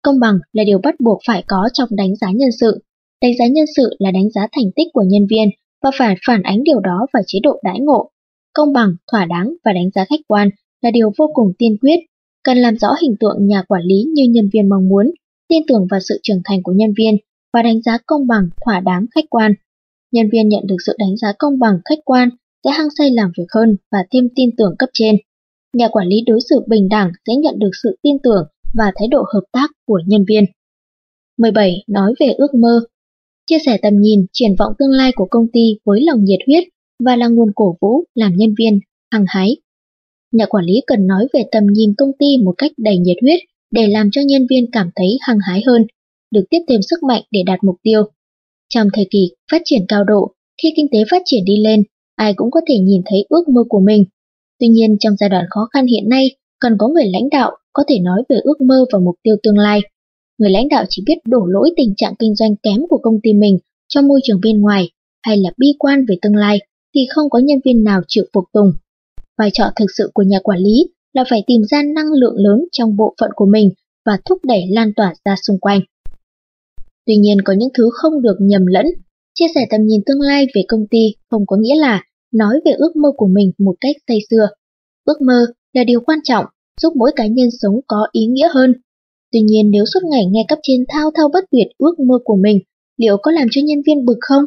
Công 0.06 0.20
bằng 0.20 0.38
là 0.52 0.64
điều 0.64 0.78
bắt 0.78 0.94
buộc 1.00 1.18
phải 1.26 1.44
có 1.46 1.68
trong 1.72 1.88
đánh 1.90 2.16
giá 2.16 2.28
nhân 2.34 2.48
sự. 2.60 2.78
Đánh 3.22 3.32
giá 3.38 3.46
nhân 3.46 3.64
sự 3.76 3.90
là 3.98 4.10
đánh 4.10 4.30
giá 4.30 4.48
thành 4.52 4.70
tích 4.76 4.86
của 4.92 5.04
nhân 5.06 5.26
viên 5.30 5.48
và 5.82 5.90
phải 5.98 6.14
phản 6.26 6.42
ánh 6.42 6.62
điều 6.64 6.80
đó 6.80 7.06
vào 7.12 7.22
chế 7.26 7.38
độ 7.42 7.60
đãi 7.64 7.80
ngộ. 7.80 8.10
Công 8.54 8.72
bằng, 8.72 8.94
thỏa 9.12 9.24
đáng 9.24 9.54
và 9.64 9.72
đánh 9.72 9.90
giá 9.94 10.04
khách 10.04 10.20
quan 10.28 10.50
là 10.82 10.90
điều 10.90 11.10
vô 11.18 11.30
cùng 11.34 11.52
tiên 11.58 11.76
quyết. 11.80 11.96
Cần 12.44 12.58
làm 12.58 12.76
rõ 12.76 12.88
hình 13.02 13.16
tượng 13.20 13.46
nhà 13.46 13.62
quản 13.68 13.82
lý 13.82 14.04
như 14.14 14.22
nhân 14.30 14.48
viên 14.52 14.68
mong 14.68 14.88
muốn, 14.88 15.10
tin 15.48 15.62
tưởng 15.68 15.86
vào 15.90 16.00
sự 16.00 16.20
trưởng 16.22 16.40
thành 16.44 16.62
của 16.62 16.72
nhân 16.72 16.92
viên 16.98 17.16
và 17.52 17.62
đánh 17.62 17.82
giá 17.82 17.98
công 18.06 18.26
bằng, 18.26 18.48
thỏa 18.64 18.80
đáng, 18.80 19.06
khách 19.14 19.30
quan. 19.30 19.52
Nhân 20.12 20.28
viên 20.32 20.48
nhận 20.48 20.66
được 20.66 20.76
sự 20.86 20.92
đánh 20.98 21.16
giá 21.16 21.32
công 21.38 21.58
bằng, 21.58 21.78
khách 21.84 22.04
quan 22.04 22.28
sẽ 22.64 22.70
hăng 22.70 22.88
say 22.98 23.10
làm 23.10 23.32
việc 23.38 23.46
hơn 23.54 23.76
và 23.92 23.98
thêm 24.12 24.28
tin 24.36 24.50
tưởng 24.56 24.74
cấp 24.78 24.88
trên. 24.92 25.16
Nhà 25.76 25.88
quản 25.88 26.06
lý 26.06 26.16
đối 26.26 26.38
xử 26.50 26.60
bình 26.68 26.88
đẳng 26.88 27.10
sẽ 27.26 27.34
nhận 27.36 27.58
được 27.58 27.70
sự 27.82 27.98
tin 28.02 28.16
tưởng 28.22 28.46
và 28.78 28.92
thái 28.96 29.08
độ 29.08 29.24
hợp 29.34 29.42
tác 29.52 29.70
của 29.86 30.00
nhân 30.06 30.24
viên. 30.28 30.44
17. 31.38 31.84
Nói 31.88 32.14
về 32.20 32.26
ước 32.38 32.54
mơ 32.54 32.80
Chia 33.46 33.58
sẻ 33.66 33.78
tầm 33.82 34.00
nhìn, 34.00 34.26
triển 34.32 34.54
vọng 34.58 34.72
tương 34.78 34.90
lai 34.90 35.12
của 35.16 35.26
công 35.30 35.46
ty 35.52 35.78
với 35.84 36.00
lòng 36.02 36.24
nhiệt 36.24 36.40
huyết 36.46 36.64
và 37.04 37.16
là 37.16 37.28
nguồn 37.28 37.48
cổ 37.54 37.76
vũ 37.80 38.04
làm 38.14 38.32
nhân 38.36 38.54
viên 38.58 38.80
hăng 39.10 39.24
hái. 39.28 39.56
Nhà 40.32 40.46
quản 40.46 40.64
lý 40.64 40.80
cần 40.86 41.06
nói 41.06 41.26
về 41.32 41.44
tầm 41.52 41.64
nhìn 41.72 41.94
công 41.98 42.10
ty 42.18 42.26
một 42.44 42.54
cách 42.58 42.72
đầy 42.76 42.98
nhiệt 42.98 43.16
huyết 43.20 43.40
để 43.70 43.86
làm 43.86 44.08
cho 44.12 44.20
nhân 44.26 44.46
viên 44.50 44.70
cảm 44.70 44.90
thấy 44.96 45.08
hăng 45.20 45.38
hái 45.48 45.62
hơn, 45.66 45.82
được 46.30 46.44
tiếp 46.50 46.58
thêm 46.68 46.80
sức 46.82 47.02
mạnh 47.08 47.22
để 47.30 47.40
đạt 47.46 47.64
mục 47.64 47.76
tiêu. 47.82 48.02
Trong 48.68 48.88
thời 48.92 49.06
kỳ 49.10 49.30
phát 49.52 49.62
triển 49.64 49.84
cao 49.88 50.04
độ, 50.04 50.32
khi 50.62 50.72
kinh 50.76 50.86
tế 50.92 50.98
phát 51.10 51.22
triển 51.24 51.44
đi 51.44 51.56
lên, 51.56 51.82
ai 52.16 52.34
cũng 52.36 52.50
có 52.50 52.60
thể 52.68 52.78
nhìn 52.78 53.02
thấy 53.06 53.26
ước 53.28 53.48
mơ 53.48 53.64
của 53.68 53.80
mình. 53.80 54.04
Tuy 54.58 54.68
nhiên 54.68 54.96
trong 55.00 55.16
giai 55.16 55.28
đoạn 55.28 55.44
khó 55.50 55.68
khăn 55.72 55.86
hiện 55.86 56.08
nay, 56.08 56.30
cần 56.60 56.72
có 56.78 56.88
người 56.88 57.06
lãnh 57.06 57.28
đạo 57.30 57.56
có 57.76 57.82
thể 57.88 57.98
nói 57.98 58.22
về 58.28 58.36
ước 58.44 58.60
mơ 58.60 58.84
và 58.92 58.98
mục 58.98 59.14
tiêu 59.22 59.36
tương 59.42 59.58
lai. 59.58 59.80
Người 60.38 60.50
lãnh 60.50 60.68
đạo 60.68 60.84
chỉ 60.88 61.02
biết 61.06 61.18
đổ 61.24 61.46
lỗi 61.46 61.70
tình 61.76 61.94
trạng 61.96 62.14
kinh 62.18 62.34
doanh 62.34 62.56
kém 62.62 62.80
của 62.88 62.98
công 63.02 63.20
ty 63.22 63.32
mình 63.34 63.58
cho 63.88 64.02
môi 64.02 64.20
trường 64.24 64.40
bên 64.42 64.60
ngoài 64.60 64.90
hay 65.22 65.36
là 65.36 65.50
bi 65.58 65.66
quan 65.78 66.04
về 66.08 66.16
tương 66.22 66.36
lai 66.36 66.58
thì 66.94 67.00
không 67.10 67.30
có 67.30 67.38
nhân 67.38 67.58
viên 67.64 67.84
nào 67.84 68.00
chịu 68.08 68.24
phục 68.32 68.44
tùng. 68.52 68.72
Vai 69.38 69.50
trò 69.52 69.64
thực 69.76 69.86
sự 69.98 70.10
của 70.14 70.22
nhà 70.22 70.38
quản 70.42 70.58
lý 70.58 70.86
là 71.12 71.24
phải 71.30 71.44
tìm 71.46 71.62
ra 71.70 71.82
năng 71.82 72.12
lượng 72.12 72.34
lớn 72.36 72.64
trong 72.72 72.96
bộ 72.96 73.14
phận 73.20 73.30
của 73.36 73.46
mình 73.46 73.70
và 74.06 74.18
thúc 74.24 74.38
đẩy 74.44 74.62
lan 74.70 74.92
tỏa 74.96 75.14
ra 75.24 75.36
xung 75.46 75.58
quanh. 75.60 75.80
Tuy 77.06 77.16
nhiên 77.16 77.36
có 77.44 77.52
những 77.52 77.70
thứ 77.78 77.90
không 77.92 78.22
được 78.22 78.36
nhầm 78.40 78.66
lẫn, 78.66 78.86
chia 79.34 79.46
sẻ 79.54 79.66
tầm 79.70 79.80
nhìn 79.86 80.00
tương 80.06 80.20
lai 80.20 80.46
về 80.54 80.62
công 80.68 80.86
ty 80.90 81.14
không 81.30 81.46
có 81.46 81.56
nghĩa 81.56 81.76
là 81.76 82.02
nói 82.34 82.60
về 82.64 82.72
ước 82.72 82.96
mơ 82.96 83.08
của 83.16 83.28
mình 83.28 83.52
một 83.58 83.74
cách 83.80 83.96
say 84.08 84.18
xưa. 84.30 84.48
Ước 85.04 85.20
mơ 85.20 85.46
là 85.72 85.84
điều 85.84 86.00
quan 86.00 86.18
trọng, 86.24 86.44
giúp 86.82 86.92
mỗi 86.96 87.10
cá 87.16 87.26
nhân 87.26 87.48
sống 87.62 87.80
có 87.86 88.06
ý 88.12 88.26
nghĩa 88.26 88.48
hơn. 88.54 88.74
Tuy 89.32 89.40
nhiên 89.40 89.70
nếu 89.70 89.84
suốt 89.94 90.00
ngày 90.10 90.26
nghe 90.30 90.44
cấp 90.48 90.58
trên 90.62 90.84
thao 90.88 91.10
thao 91.14 91.28
bất 91.32 91.44
tuyệt 91.50 91.66
ước 91.78 92.00
mơ 92.00 92.18
của 92.24 92.36
mình, 92.36 92.58
liệu 92.96 93.16
có 93.22 93.30
làm 93.30 93.48
cho 93.50 93.60
nhân 93.64 93.78
viên 93.86 94.04
bực 94.04 94.18
không? 94.20 94.44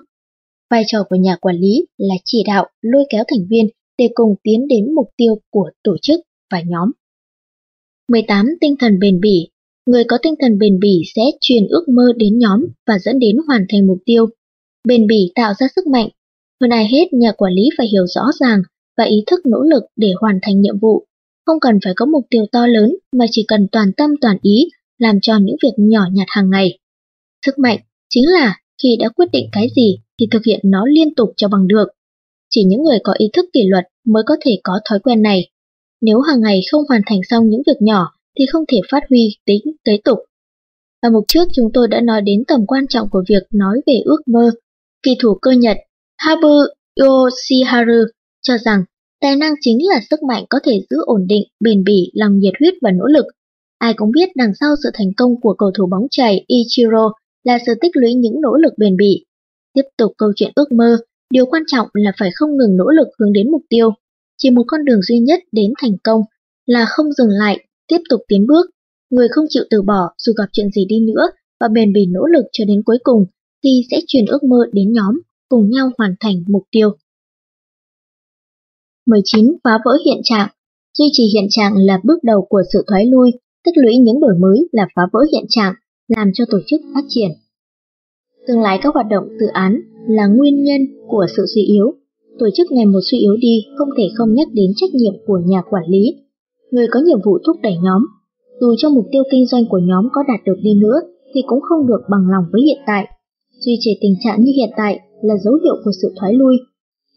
Vai 0.69 0.83
trò 0.87 1.03
của 1.09 1.15
nhà 1.15 1.35
quản 1.41 1.55
lý 1.55 1.85
là 1.97 2.15
chỉ 2.25 2.43
đạo, 2.47 2.67
lôi 2.81 3.03
kéo 3.09 3.23
thành 3.27 3.47
viên 3.49 3.65
để 3.97 4.09
cùng 4.13 4.35
tiến 4.43 4.67
đến 4.67 4.95
mục 4.95 5.07
tiêu 5.17 5.35
của 5.51 5.69
tổ 5.83 5.95
chức 6.01 6.19
và 6.51 6.61
nhóm. 6.67 6.91
18. 8.11 8.45
Tinh 8.61 8.75
thần 8.79 8.99
bền 8.99 9.19
bỉ 9.19 9.49
Người 9.85 10.03
có 10.07 10.17
tinh 10.21 10.35
thần 10.39 10.57
bền 10.57 10.79
bỉ 10.79 11.01
sẽ 11.15 11.21
truyền 11.41 11.67
ước 11.67 11.85
mơ 11.89 12.03
đến 12.17 12.39
nhóm 12.39 12.65
và 12.87 12.99
dẫn 12.99 13.19
đến 13.19 13.37
hoàn 13.47 13.65
thành 13.69 13.87
mục 13.87 13.97
tiêu. 14.05 14.25
Bền 14.87 15.07
bỉ 15.07 15.31
tạo 15.35 15.53
ra 15.59 15.67
sức 15.75 15.87
mạnh. 15.87 16.09
Hơn 16.61 16.69
ai 16.69 16.87
hết, 16.91 17.13
nhà 17.13 17.31
quản 17.31 17.53
lý 17.53 17.63
phải 17.77 17.87
hiểu 17.87 18.07
rõ 18.07 18.21
ràng 18.39 18.61
và 18.97 19.03
ý 19.03 19.23
thức 19.27 19.39
nỗ 19.45 19.61
lực 19.61 19.83
để 19.95 20.11
hoàn 20.21 20.39
thành 20.41 20.61
nhiệm 20.61 20.79
vụ. 20.79 21.05
Không 21.49 21.59
cần 21.59 21.79
phải 21.83 21.93
có 21.95 22.05
mục 22.05 22.25
tiêu 22.29 22.45
to 22.51 22.67
lớn, 22.67 22.95
mà 23.11 23.25
chỉ 23.31 23.45
cần 23.47 23.67
toàn 23.71 23.91
tâm 23.97 24.09
toàn 24.21 24.37
ý, 24.41 24.69
làm 24.97 25.19
cho 25.21 25.37
những 25.41 25.55
việc 25.63 25.73
nhỏ 25.77 26.01
nhặt 26.11 26.27
hàng 26.29 26.49
ngày. 26.49 26.79
Sức 27.45 27.59
mạnh 27.59 27.79
chính 28.09 28.23
là 28.27 28.59
khi 28.83 28.97
đã 28.99 29.09
quyết 29.09 29.25
định 29.31 29.49
cái 29.51 29.67
gì 29.75 29.99
thì 30.19 30.27
thực 30.31 30.45
hiện 30.45 30.59
nó 30.63 30.85
liên 30.85 31.15
tục 31.15 31.29
cho 31.37 31.47
bằng 31.47 31.67
được. 31.67 31.85
Chỉ 32.49 32.63
những 32.63 32.83
người 32.83 32.99
có 33.03 33.13
ý 33.17 33.29
thức 33.33 33.45
kỷ 33.53 33.63
luật 33.67 33.85
mới 34.05 34.23
có 34.25 34.35
thể 34.41 34.59
có 34.63 34.79
thói 34.89 34.99
quen 34.99 35.21
này. 35.21 35.49
Nếu 36.01 36.19
hàng 36.19 36.41
ngày 36.41 36.61
không 36.71 36.83
hoàn 36.89 37.01
thành 37.05 37.19
xong 37.29 37.49
những 37.49 37.61
việc 37.67 37.81
nhỏ 37.81 38.11
thì 38.39 38.45
không 38.51 38.63
thể 38.71 38.81
phát 38.91 39.03
huy 39.09 39.37
tính 39.45 39.61
kế 39.83 39.99
tục. 40.03 40.19
Ở 41.01 41.09
mục 41.09 41.23
trước 41.27 41.47
chúng 41.53 41.69
tôi 41.73 41.87
đã 41.87 42.01
nói 42.01 42.21
đến 42.21 42.43
tầm 42.47 42.65
quan 42.67 42.87
trọng 42.87 43.09
của 43.09 43.23
việc 43.29 43.43
nói 43.53 43.81
về 43.87 44.01
ước 44.05 44.27
mơ. 44.27 44.51
Kỳ 45.03 45.15
thủ 45.19 45.37
cơ 45.41 45.51
Nhật 45.51 45.77
Habu 46.17 46.57
Yoshiharu 46.99 48.03
cho 48.41 48.57
rằng 48.57 48.83
tài 49.21 49.35
năng 49.35 49.53
chính 49.61 49.77
là 49.87 49.99
sức 50.09 50.23
mạnh 50.23 50.45
có 50.49 50.59
thể 50.63 50.81
giữ 50.89 50.97
ổn 51.05 51.27
định, 51.27 51.43
bền 51.59 51.83
bỉ, 51.83 52.11
lòng 52.13 52.39
nhiệt 52.39 52.53
huyết 52.59 52.73
và 52.81 52.91
nỗ 52.91 53.05
lực. 53.05 53.25
Ai 53.77 53.93
cũng 53.93 54.11
biết 54.11 54.29
đằng 54.35 54.51
sau 54.59 54.75
sự 54.83 54.89
thành 54.93 55.11
công 55.17 55.41
của 55.41 55.53
cầu 55.53 55.71
thủ 55.77 55.87
bóng 55.91 56.07
chày 56.11 56.45
Ichiro 56.47 57.11
là 57.43 57.57
sự 57.65 57.73
tích 57.81 57.91
lũy 57.93 58.13
những 58.13 58.41
nỗ 58.41 58.55
lực 58.55 58.73
bền 58.77 58.97
bỉ. 58.97 59.25
Tiếp 59.73 59.81
tục 59.97 60.11
câu 60.17 60.31
chuyện 60.35 60.51
ước 60.55 60.71
mơ, 60.71 60.97
điều 61.29 61.45
quan 61.45 61.63
trọng 61.67 61.87
là 61.93 62.11
phải 62.19 62.29
không 62.35 62.57
ngừng 62.57 62.77
nỗ 62.77 62.85
lực 62.85 63.07
hướng 63.19 63.33
đến 63.33 63.51
mục 63.51 63.61
tiêu. 63.69 63.89
Chỉ 64.37 64.49
một 64.49 64.63
con 64.67 64.85
đường 64.85 65.01
duy 65.01 65.19
nhất 65.19 65.39
đến 65.51 65.73
thành 65.81 65.97
công 66.03 66.21
là 66.65 66.85
không 66.89 67.11
dừng 67.11 67.29
lại, 67.29 67.65
tiếp 67.87 67.97
tục 68.09 68.21
tiến 68.27 68.47
bước. 68.47 68.69
Người 69.09 69.27
không 69.31 69.45
chịu 69.49 69.63
từ 69.69 69.81
bỏ 69.81 70.13
dù 70.17 70.33
gặp 70.33 70.45
chuyện 70.51 70.69
gì 70.71 70.85
đi 70.85 70.99
nữa 70.99 71.27
và 71.59 71.67
bền 71.67 71.93
bỉ 71.93 72.05
nỗ 72.05 72.25
lực 72.25 72.45
cho 72.51 72.65
đến 72.65 72.83
cuối 72.85 72.97
cùng 73.03 73.25
thì 73.63 73.81
sẽ 73.91 73.99
truyền 74.07 74.25
ước 74.25 74.43
mơ 74.43 74.57
đến 74.73 74.93
nhóm, 74.93 75.19
cùng 75.49 75.69
nhau 75.69 75.91
hoàn 75.97 76.15
thành 76.19 76.43
mục 76.47 76.63
tiêu. 76.71 76.89
19. 79.09 79.53
Phá 79.63 79.79
vỡ 79.85 79.91
hiện 80.05 80.21
trạng 80.23 80.49
Duy 80.97 81.05
trì 81.11 81.23
hiện 81.33 81.47
trạng 81.49 81.73
là 81.77 81.99
bước 82.03 82.19
đầu 82.23 82.45
của 82.49 82.61
sự 82.73 82.83
thoái 82.87 83.05
lui, 83.05 83.31
tích 83.65 83.77
lũy 83.77 83.97
những 83.97 84.19
đổi 84.19 84.35
mới 84.39 84.69
là 84.71 84.87
phá 84.95 85.01
vỡ 85.13 85.19
hiện 85.31 85.45
trạng, 85.49 85.73
làm 86.07 86.27
cho 86.33 86.45
tổ 86.51 86.57
chức 86.67 86.81
phát 86.93 87.05
triển. 87.07 87.29
Tương 88.47 88.61
lai 88.61 88.79
các 88.81 88.93
hoạt 88.93 89.05
động 89.09 89.23
dự 89.39 89.47
án 89.47 89.81
là 90.07 90.27
nguyên 90.27 90.63
nhân 90.63 90.81
của 91.07 91.25
sự 91.37 91.45
suy 91.55 91.61
yếu. 91.61 91.93
tổ 92.39 92.49
chức 92.55 92.71
ngày 92.71 92.85
một 92.85 92.99
suy 93.11 93.17
yếu 93.17 93.37
đi 93.37 93.65
không 93.77 93.89
thể 93.97 94.03
không 94.15 94.33
nhắc 94.33 94.47
đến 94.53 94.71
trách 94.75 94.93
nhiệm 94.93 95.13
của 95.25 95.39
nhà 95.45 95.61
quản 95.69 95.83
lý. 95.87 96.03
Người 96.71 96.87
có 96.91 96.99
nhiệm 96.99 97.19
vụ 97.25 97.37
thúc 97.45 97.55
đẩy 97.63 97.75
nhóm. 97.83 98.01
Dù 98.61 98.75
cho 98.77 98.89
mục 98.89 99.05
tiêu 99.11 99.23
kinh 99.31 99.45
doanh 99.45 99.65
của 99.69 99.79
nhóm 99.83 100.07
có 100.13 100.23
đạt 100.27 100.39
được 100.45 100.59
đi 100.61 100.73
nữa 100.73 100.99
thì 101.33 101.41
cũng 101.47 101.61
không 101.61 101.87
được 101.87 102.01
bằng 102.09 102.29
lòng 102.31 102.43
với 102.51 102.61
hiện 102.61 102.79
tại. 102.85 103.05
Duy 103.59 103.73
trì 103.79 103.91
tình 104.01 104.15
trạng 104.23 104.41
như 104.43 104.51
hiện 104.55 104.69
tại 104.77 104.99
là 105.21 105.35
dấu 105.43 105.53
hiệu 105.63 105.75
của 105.83 105.91
sự 106.01 106.13
thoái 106.19 106.33
lui. 106.33 106.55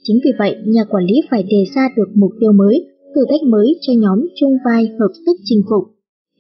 Chính 0.03 0.19
vì 0.25 0.31
vậy, 0.39 0.57
nhà 0.67 0.85
quản 0.91 1.05
lý 1.05 1.15
phải 1.31 1.43
đề 1.43 1.65
ra 1.75 1.83
được 1.97 2.09
mục 2.15 2.33
tiêu 2.41 2.53
mới, 2.53 2.87
thử 3.15 3.23
thách 3.31 3.43
mới 3.49 3.69
cho 3.81 3.93
nhóm 3.93 4.19
chung 4.37 4.55
vai 4.65 4.87
hợp 4.99 5.13
sức 5.27 5.37
chinh 5.45 5.63
phục. 5.71 5.85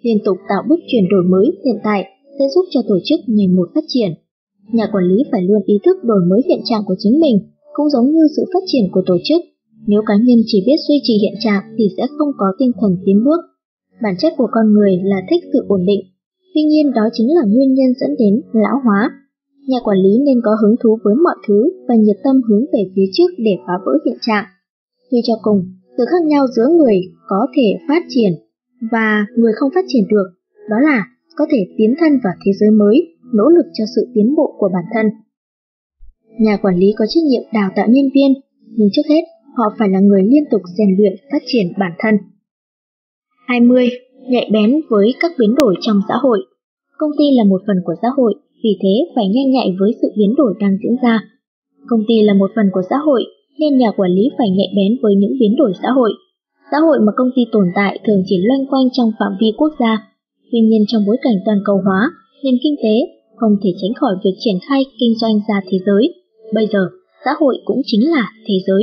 Liên 0.02 0.18
tục 0.24 0.36
tạo 0.48 0.62
bước 0.68 0.80
chuyển 0.86 1.04
đổi 1.10 1.24
mới 1.32 1.46
hiện 1.64 1.78
tại 1.84 2.04
sẽ 2.38 2.44
giúp 2.54 2.64
cho 2.70 2.80
tổ 2.88 2.98
chức 3.04 3.20
ngày 3.26 3.48
một 3.48 3.68
phát 3.74 3.84
triển. 3.88 4.10
Nhà 4.72 4.86
quản 4.92 5.04
lý 5.04 5.22
phải 5.32 5.42
luôn 5.42 5.62
ý 5.66 5.74
thức 5.84 5.96
đổi 6.04 6.20
mới 6.30 6.40
hiện 6.48 6.60
trạng 6.64 6.82
của 6.86 6.94
chính 6.98 7.20
mình, 7.20 7.36
cũng 7.72 7.90
giống 7.90 8.10
như 8.12 8.24
sự 8.36 8.42
phát 8.52 8.64
triển 8.66 8.84
của 8.92 9.02
tổ 9.06 9.16
chức. 9.24 9.40
Nếu 9.86 10.00
cá 10.06 10.14
nhân 10.24 10.38
chỉ 10.46 10.62
biết 10.66 10.78
duy 10.88 10.98
trì 11.02 11.14
hiện 11.22 11.34
trạng 11.44 11.62
thì 11.78 11.84
sẽ 11.96 12.02
không 12.18 12.28
có 12.38 12.46
tinh 12.58 12.72
thần 12.80 12.96
tiến 13.04 13.24
bước. 13.24 13.40
Bản 14.02 14.14
chất 14.18 14.32
của 14.36 14.48
con 14.52 14.72
người 14.72 15.00
là 15.04 15.16
thích 15.30 15.44
sự 15.52 15.58
ổn 15.68 15.80
định. 15.86 16.00
Tuy 16.54 16.62
nhiên 16.62 16.92
đó 16.92 17.02
chính 17.12 17.28
là 17.34 17.42
nguyên 17.46 17.74
nhân 17.74 17.90
dẫn 18.00 18.10
đến 18.18 18.42
lão 18.52 18.76
hóa. 18.84 19.10
Nhà 19.66 19.78
quản 19.84 19.98
lý 19.98 20.18
nên 20.26 20.40
có 20.44 20.50
hứng 20.62 20.76
thú 20.82 20.98
với 21.04 21.14
mọi 21.14 21.34
thứ 21.46 21.72
và 21.88 21.94
nhiệt 21.94 22.16
tâm 22.24 22.36
hướng 22.48 22.64
về 22.72 22.82
phía 22.94 23.08
trước 23.12 23.30
để 23.38 23.54
phá 23.66 23.72
vỡ 23.84 23.92
hiện 24.04 24.16
trạng. 24.20 24.44
Tuy 25.10 25.18
cho 25.24 25.34
cùng, 25.42 25.60
sự 25.96 26.04
khác 26.10 26.26
nhau 26.26 26.46
giữa 26.56 26.68
người 26.78 26.96
có 27.28 27.46
thể 27.56 27.68
phát 27.88 28.02
triển 28.08 28.32
và 28.90 29.26
người 29.36 29.52
không 29.56 29.70
phát 29.74 29.84
triển 29.88 30.04
được, 30.10 30.26
đó 30.70 30.76
là 30.80 31.04
có 31.36 31.46
thể 31.50 31.58
tiến 31.76 31.94
thân 31.98 32.12
vào 32.24 32.32
thế 32.44 32.52
giới 32.60 32.70
mới, 32.70 32.96
nỗ 33.34 33.44
lực 33.48 33.66
cho 33.72 33.84
sự 33.96 34.06
tiến 34.14 34.34
bộ 34.36 34.54
của 34.58 34.70
bản 34.72 34.84
thân. 34.94 35.06
Nhà 36.38 36.56
quản 36.62 36.76
lý 36.76 36.86
có 36.96 37.04
trách 37.08 37.24
nhiệm 37.24 37.42
đào 37.52 37.70
tạo 37.76 37.86
nhân 37.88 38.08
viên, 38.14 38.32
nhưng 38.76 38.88
trước 38.92 39.06
hết 39.08 39.22
họ 39.56 39.64
phải 39.78 39.88
là 39.88 40.00
người 40.00 40.22
liên 40.22 40.44
tục 40.50 40.62
rèn 40.78 40.96
luyện 40.98 41.12
phát 41.32 41.42
triển 41.46 41.66
bản 41.78 41.92
thân. 41.98 42.14
20. 43.46 43.88
Nhạy 44.28 44.50
bén 44.52 44.80
với 44.90 45.14
các 45.20 45.32
biến 45.38 45.54
đổi 45.54 45.74
trong 45.80 46.00
xã 46.08 46.14
hội 46.22 46.38
Công 47.02 47.10
ty 47.18 47.24
là 47.36 47.44
một 47.44 47.62
phần 47.66 47.76
của 47.84 47.94
xã 48.02 48.08
hội, 48.16 48.34
vì 48.62 48.72
thế 48.82 48.94
phải 49.14 49.24
nhanh 49.34 49.50
nhạy 49.50 49.68
với 49.80 49.90
sự 50.02 50.08
biến 50.18 50.34
đổi 50.36 50.54
đang 50.60 50.76
diễn 50.82 50.96
ra. 51.02 51.20
Công 51.86 52.00
ty 52.08 52.22
là 52.22 52.34
một 52.34 52.50
phần 52.56 52.66
của 52.72 52.82
xã 52.90 52.96
hội, 53.06 53.24
nên 53.58 53.78
nhà 53.78 53.90
quản 53.96 54.10
lý 54.10 54.24
phải 54.38 54.50
nhạy 54.50 54.70
bén 54.76 54.98
với 55.02 55.14
những 55.14 55.34
biến 55.40 55.54
đổi 55.56 55.72
xã 55.82 55.88
hội. 55.96 56.12
Xã 56.70 56.78
hội 56.86 56.98
mà 57.06 57.12
công 57.16 57.30
ty 57.36 57.42
tồn 57.52 57.66
tại 57.74 58.00
thường 58.04 58.22
chỉ 58.26 58.36
loanh 58.48 58.66
quanh 58.66 58.86
trong 58.92 59.10
phạm 59.18 59.32
vi 59.40 59.46
quốc 59.56 59.72
gia. 59.80 59.92
Tuy 60.52 60.60
nhiên 60.60 60.82
trong 60.88 61.02
bối 61.06 61.16
cảnh 61.22 61.38
toàn 61.44 61.58
cầu 61.64 61.80
hóa, 61.84 62.00
nền 62.44 62.54
kinh 62.62 62.76
tế 62.82 62.94
không 63.36 63.56
thể 63.62 63.70
tránh 63.80 63.94
khỏi 63.94 64.14
việc 64.24 64.36
triển 64.38 64.58
khai 64.68 64.84
kinh 65.00 65.14
doanh 65.20 65.36
ra 65.48 65.60
thế 65.68 65.78
giới. 65.86 66.14
Bây 66.54 66.66
giờ, 66.72 66.88
xã 67.24 67.30
hội 67.40 67.56
cũng 67.64 67.80
chính 67.86 68.10
là 68.10 68.24
thế 68.46 68.54
giới. 68.66 68.82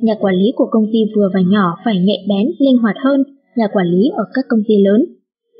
Nhà 0.00 0.14
quản 0.20 0.34
lý 0.34 0.52
của 0.56 0.68
công 0.70 0.86
ty 0.92 0.98
vừa 1.16 1.28
và 1.34 1.40
nhỏ 1.40 1.66
phải 1.84 1.94
nhạy 1.98 2.20
bén, 2.28 2.46
linh 2.58 2.78
hoạt 2.78 2.96
hơn 3.04 3.22
nhà 3.56 3.68
quản 3.72 3.86
lý 3.86 4.08
ở 4.16 4.24
các 4.34 4.44
công 4.48 4.60
ty 4.68 4.74
lớn. 4.86 5.04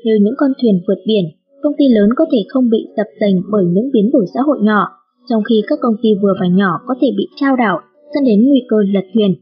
Như 0.03 0.13
những 0.21 0.33
con 0.37 0.51
thuyền 0.61 0.75
vượt 0.87 0.99
biển, 1.05 1.25
công 1.61 1.73
ty 1.77 1.85
lớn 1.87 2.09
có 2.15 2.25
thể 2.31 2.37
không 2.49 2.69
bị 2.69 2.87
dập 2.97 3.07
dành 3.21 3.41
bởi 3.51 3.65
những 3.65 3.89
biến 3.93 4.09
đổi 4.13 4.25
xã 4.33 4.39
hội 4.47 4.59
nhỏ, 4.61 4.87
trong 5.29 5.43
khi 5.49 5.61
các 5.67 5.79
công 5.81 5.95
ty 6.01 6.09
vừa 6.21 6.33
và 6.39 6.47
nhỏ 6.47 6.71
có 6.87 6.95
thể 7.01 7.07
bị 7.17 7.27
trao 7.35 7.55
đảo, 7.55 7.79
dẫn 8.13 8.23
đến 8.23 8.49
nguy 8.49 8.61
cơ 8.69 8.77
lật 8.93 9.05
thuyền. 9.13 9.35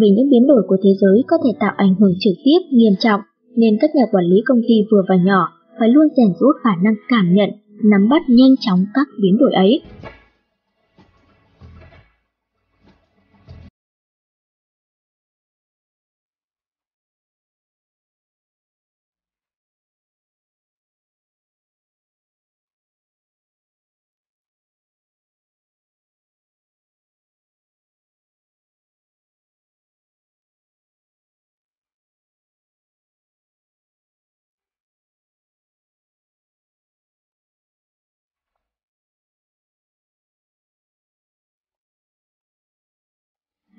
Vì 0.00 0.10
những 0.10 0.30
biến 0.30 0.46
đổi 0.46 0.62
của 0.68 0.76
thế 0.82 0.90
giới 1.00 1.24
có 1.26 1.36
thể 1.44 1.50
tạo 1.60 1.74
ảnh 1.76 1.94
hưởng 2.00 2.14
trực 2.20 2.34
tiếp 2.44 2.60
nghiêm 2.72 2.92
trọng, 3.00 3.20
nên 3.56 3.76
các 3.80 3.90
nhà 3.94 4.04
quản 4.12 4.24
lý 4.24 4.36
công 4.46 4.60
ty 4.68 4.74
vừa 4.90 5.02
và 5.08 5.16
nhỏ 5.16 5.48
phải 5.78 5.88
luôn 5.88 6.08
rèn 6.16 6.28
rũa 6.40 6.52
khả 6.64 6.70
năng 6.82 6.94
cảm 7.08 7.34
nhận, 7.34 7.50
nắm 7.84 8.08
bắt 8.08 8.22
nhanh 8.28 8.54
chóng 8.60 8.78
các 8.94 9.06
biến 9.22 9.36
đổi 9.38 9.52
ấy. 9.52 9.80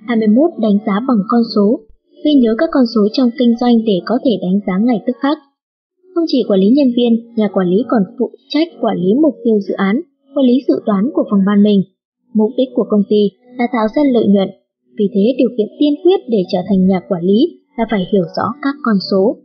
21 0.09 0.51
đánh 0.65 0.77
giá 0.85 0.95
bằng 1.07 1.21
con 1.31 1.41
số, 1.55 1.79
ghi 2.23 2.33
nhớ 2.41 2.51
các 2.57 2.69
con 2.71 2.85
số 2.95 3.01
trong 3.13 3.29
kinh 3.39 3.53
doanh 3.61 3.75
để 3.85 3.97
có 4.05 4.15
thể 4.23 4.31
đánh 4.41 4.57
giá 4.67 4.73
ngày 4.87 4.99
tức 5.05 5.15
khắc. 5.21 5.37
Không 6.13 6.25
chỉ 6.27 6.39
quản 6.47 6.59
lý 6.59 6.69
nhân 6.69 6.89
viên, 6.97 7.11
nhà 7.35 7.47
quản 7.53 7.67
lý 7.67 7.79
còn 7.87 8.03
phụ 8.19 8.31
trách 8.53 8.67
quản 8.81 8.97
lý 8.97 9.11
mục 9.23 9.35
tiêu 9.43 9.57
dự 9.67 9.73
án, 9.73 9.95
quản 10.35 10.45
lý 10.45 10.55
dự 10.67 10.75
toán 10.85 11.03
của 11.13 11.23
phòng 11.29 11.39
ban 11.47 11.63
mình. 11.63 11.81
Mục 12.33 12.51
đích 12.57 12.69
của 12.75 12.85
công 12.89 13.03
ty 13.09 13.21
là 13.57 13.65
tạo 13.73 13.85
ra 13.95 14.01
lợi 14.13 14.25
nhuận, 14.27 14.49
vì 14.97 15.05
thế 15.13 15.23
điều 15.37 15.49
kiện 15.57 15.67
tiên 15.79 15.93
quyết 16.03 16.19
để 16.27 16.41
trở 16.51 16.59
thành 16.69 16.87
nhà 16.87 16.99
quản 17.09 17.23
lý 17.23 17.39
là 17.77 17.85
phải 17.91 18.03
hiểu 18.11 18.25
rõ 18.37 18.45
các 18.61 18.75
con 18.83 18.97
số. 19.11 19.37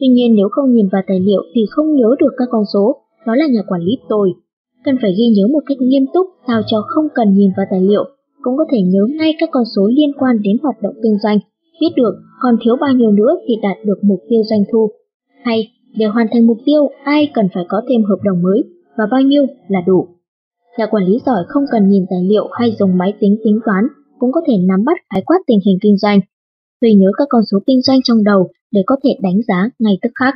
Tuy 0.00 0.08
nhiên 0.08 0.34
nếu 0.34 0.48
không 0.50 0.74
nhìn 0.74 0.88
vào 0.92 1.02
tài 1.06 1.20
liệu 1.20 1.42
thì 1.54 1.60
không 1.70 1.94
nhớ 1.94 2.08
được 2.20 2.32
các 2.36 2.48
con 2.50 2.64
số, 2.72 2.84
đó 3.26 3.34
là 3.34 3.46
nhà 3.46 3.62
quản 3.68 3.82
lý 3.82 3.92
tồi. 4.08 4.32
Cần 4.84 4.96
phải 5.02 5.12
ghi 5.18 5.28
nhớ 5.36 5.44
một 5.52 5.62
cách 5.66 5.78
nghiêm 5.80 6.04
túc 6.14 6.26
sao 6.46 6.60
cho 6.66 6.78
không 6.88 7.06
cần 7.14 7.34
nhìn 7.34 7.50
vào 7.56 7.66
tài 7.70 7.80
liệu 7.80 8.04
cũng 8.42 8.56
có 8.56 8.64
thể 8.72 8.78
nhớ 8.82 9.00
ngay 9.18 9.34
các 9.38 9.48
con 9.52 9.64
số 9.76 9.90
liên 9.96 10.12
quan 10.18 10.42
đến 10.42 10.56
hoạt 10.62 10.82
động 10.82 10.94
kinh 11.02 11.18
doanh, 11.22 11.38
biết 11.80 11.92
được 11.96 12.14
còn 12.40 12.56
thiếu 12.64 12.76
bao 12.80 12.92
nhiêu 12.94 13.10
nữa 13.10 13.32
thì 13.46 13.54
đạt 13.62 13.76
được 13.84 13.98
mục 14.02 14.20
tiêu 14.28 14.42
doanh 14.50 14.64
thu. 14.72 14.90
Hay, 15.44 15.68
để 15.98 16.06
hoàn 16.06 16.26
thành 16.32 16.46
mục 16.46 16.58
tiêu, 16.64 16.88
ai 17.04 17.30
cần 17.34 17.48
phải 17.54 17.64
có 17.68 17.82
thêm 17.88 18.02
hợp 18.04 18.18
đồng 18.24 18.42
mới 18.42 18.62
và 18.96 19.04
bao 19.10 19.20
nhiêu 19.20 19.46
là 19.68 19.80
đủ. 19.86 20.06
Nhà 20.78 20.86
quản 20.86 21.04
lý 21.04 21.18
giỏi 21.26 21.44
không 21.48 21.64
cần 21.72 21.88
nhìn 21.88 22.04
tài 22.10 22.22
liệu 22.22 22.48
hay 22.52 22.72
dùng 22.78 22.98
máy 22.98 23.14
tính 23.20 23.36
tính 23.44 23.60
toán, 23.66 23.84
cũng 24.18 24.32
có 24.32 24.40
thể 24.46 24.54
nắm 24.68 24.84
bắt 24.84 24.96
khái 25.10 25.22
quát 25.26 25.38
tình 25.46 25.58
hình 25.66 25.78
kinh 25.82 25.98
doanh. 25.98 26.20
Tùy 26.80 26.94
nhớ 26.94 27.10
các 27.18 27.26
con 27.30 27.42
số 27.50 27.58
kinh 27.66 27.82
doanh 27.82 28.02
trong 28.04 28.24
đầu 28.24 28.50
để 28.72 28.82
có 28.86 28.96
thể 29.04 29.10
đánh 29.22 29.40
giá 29.48 29.70
ngay 29.78 29.98
tức 30.02 30.10
khắc. 30.14 30.34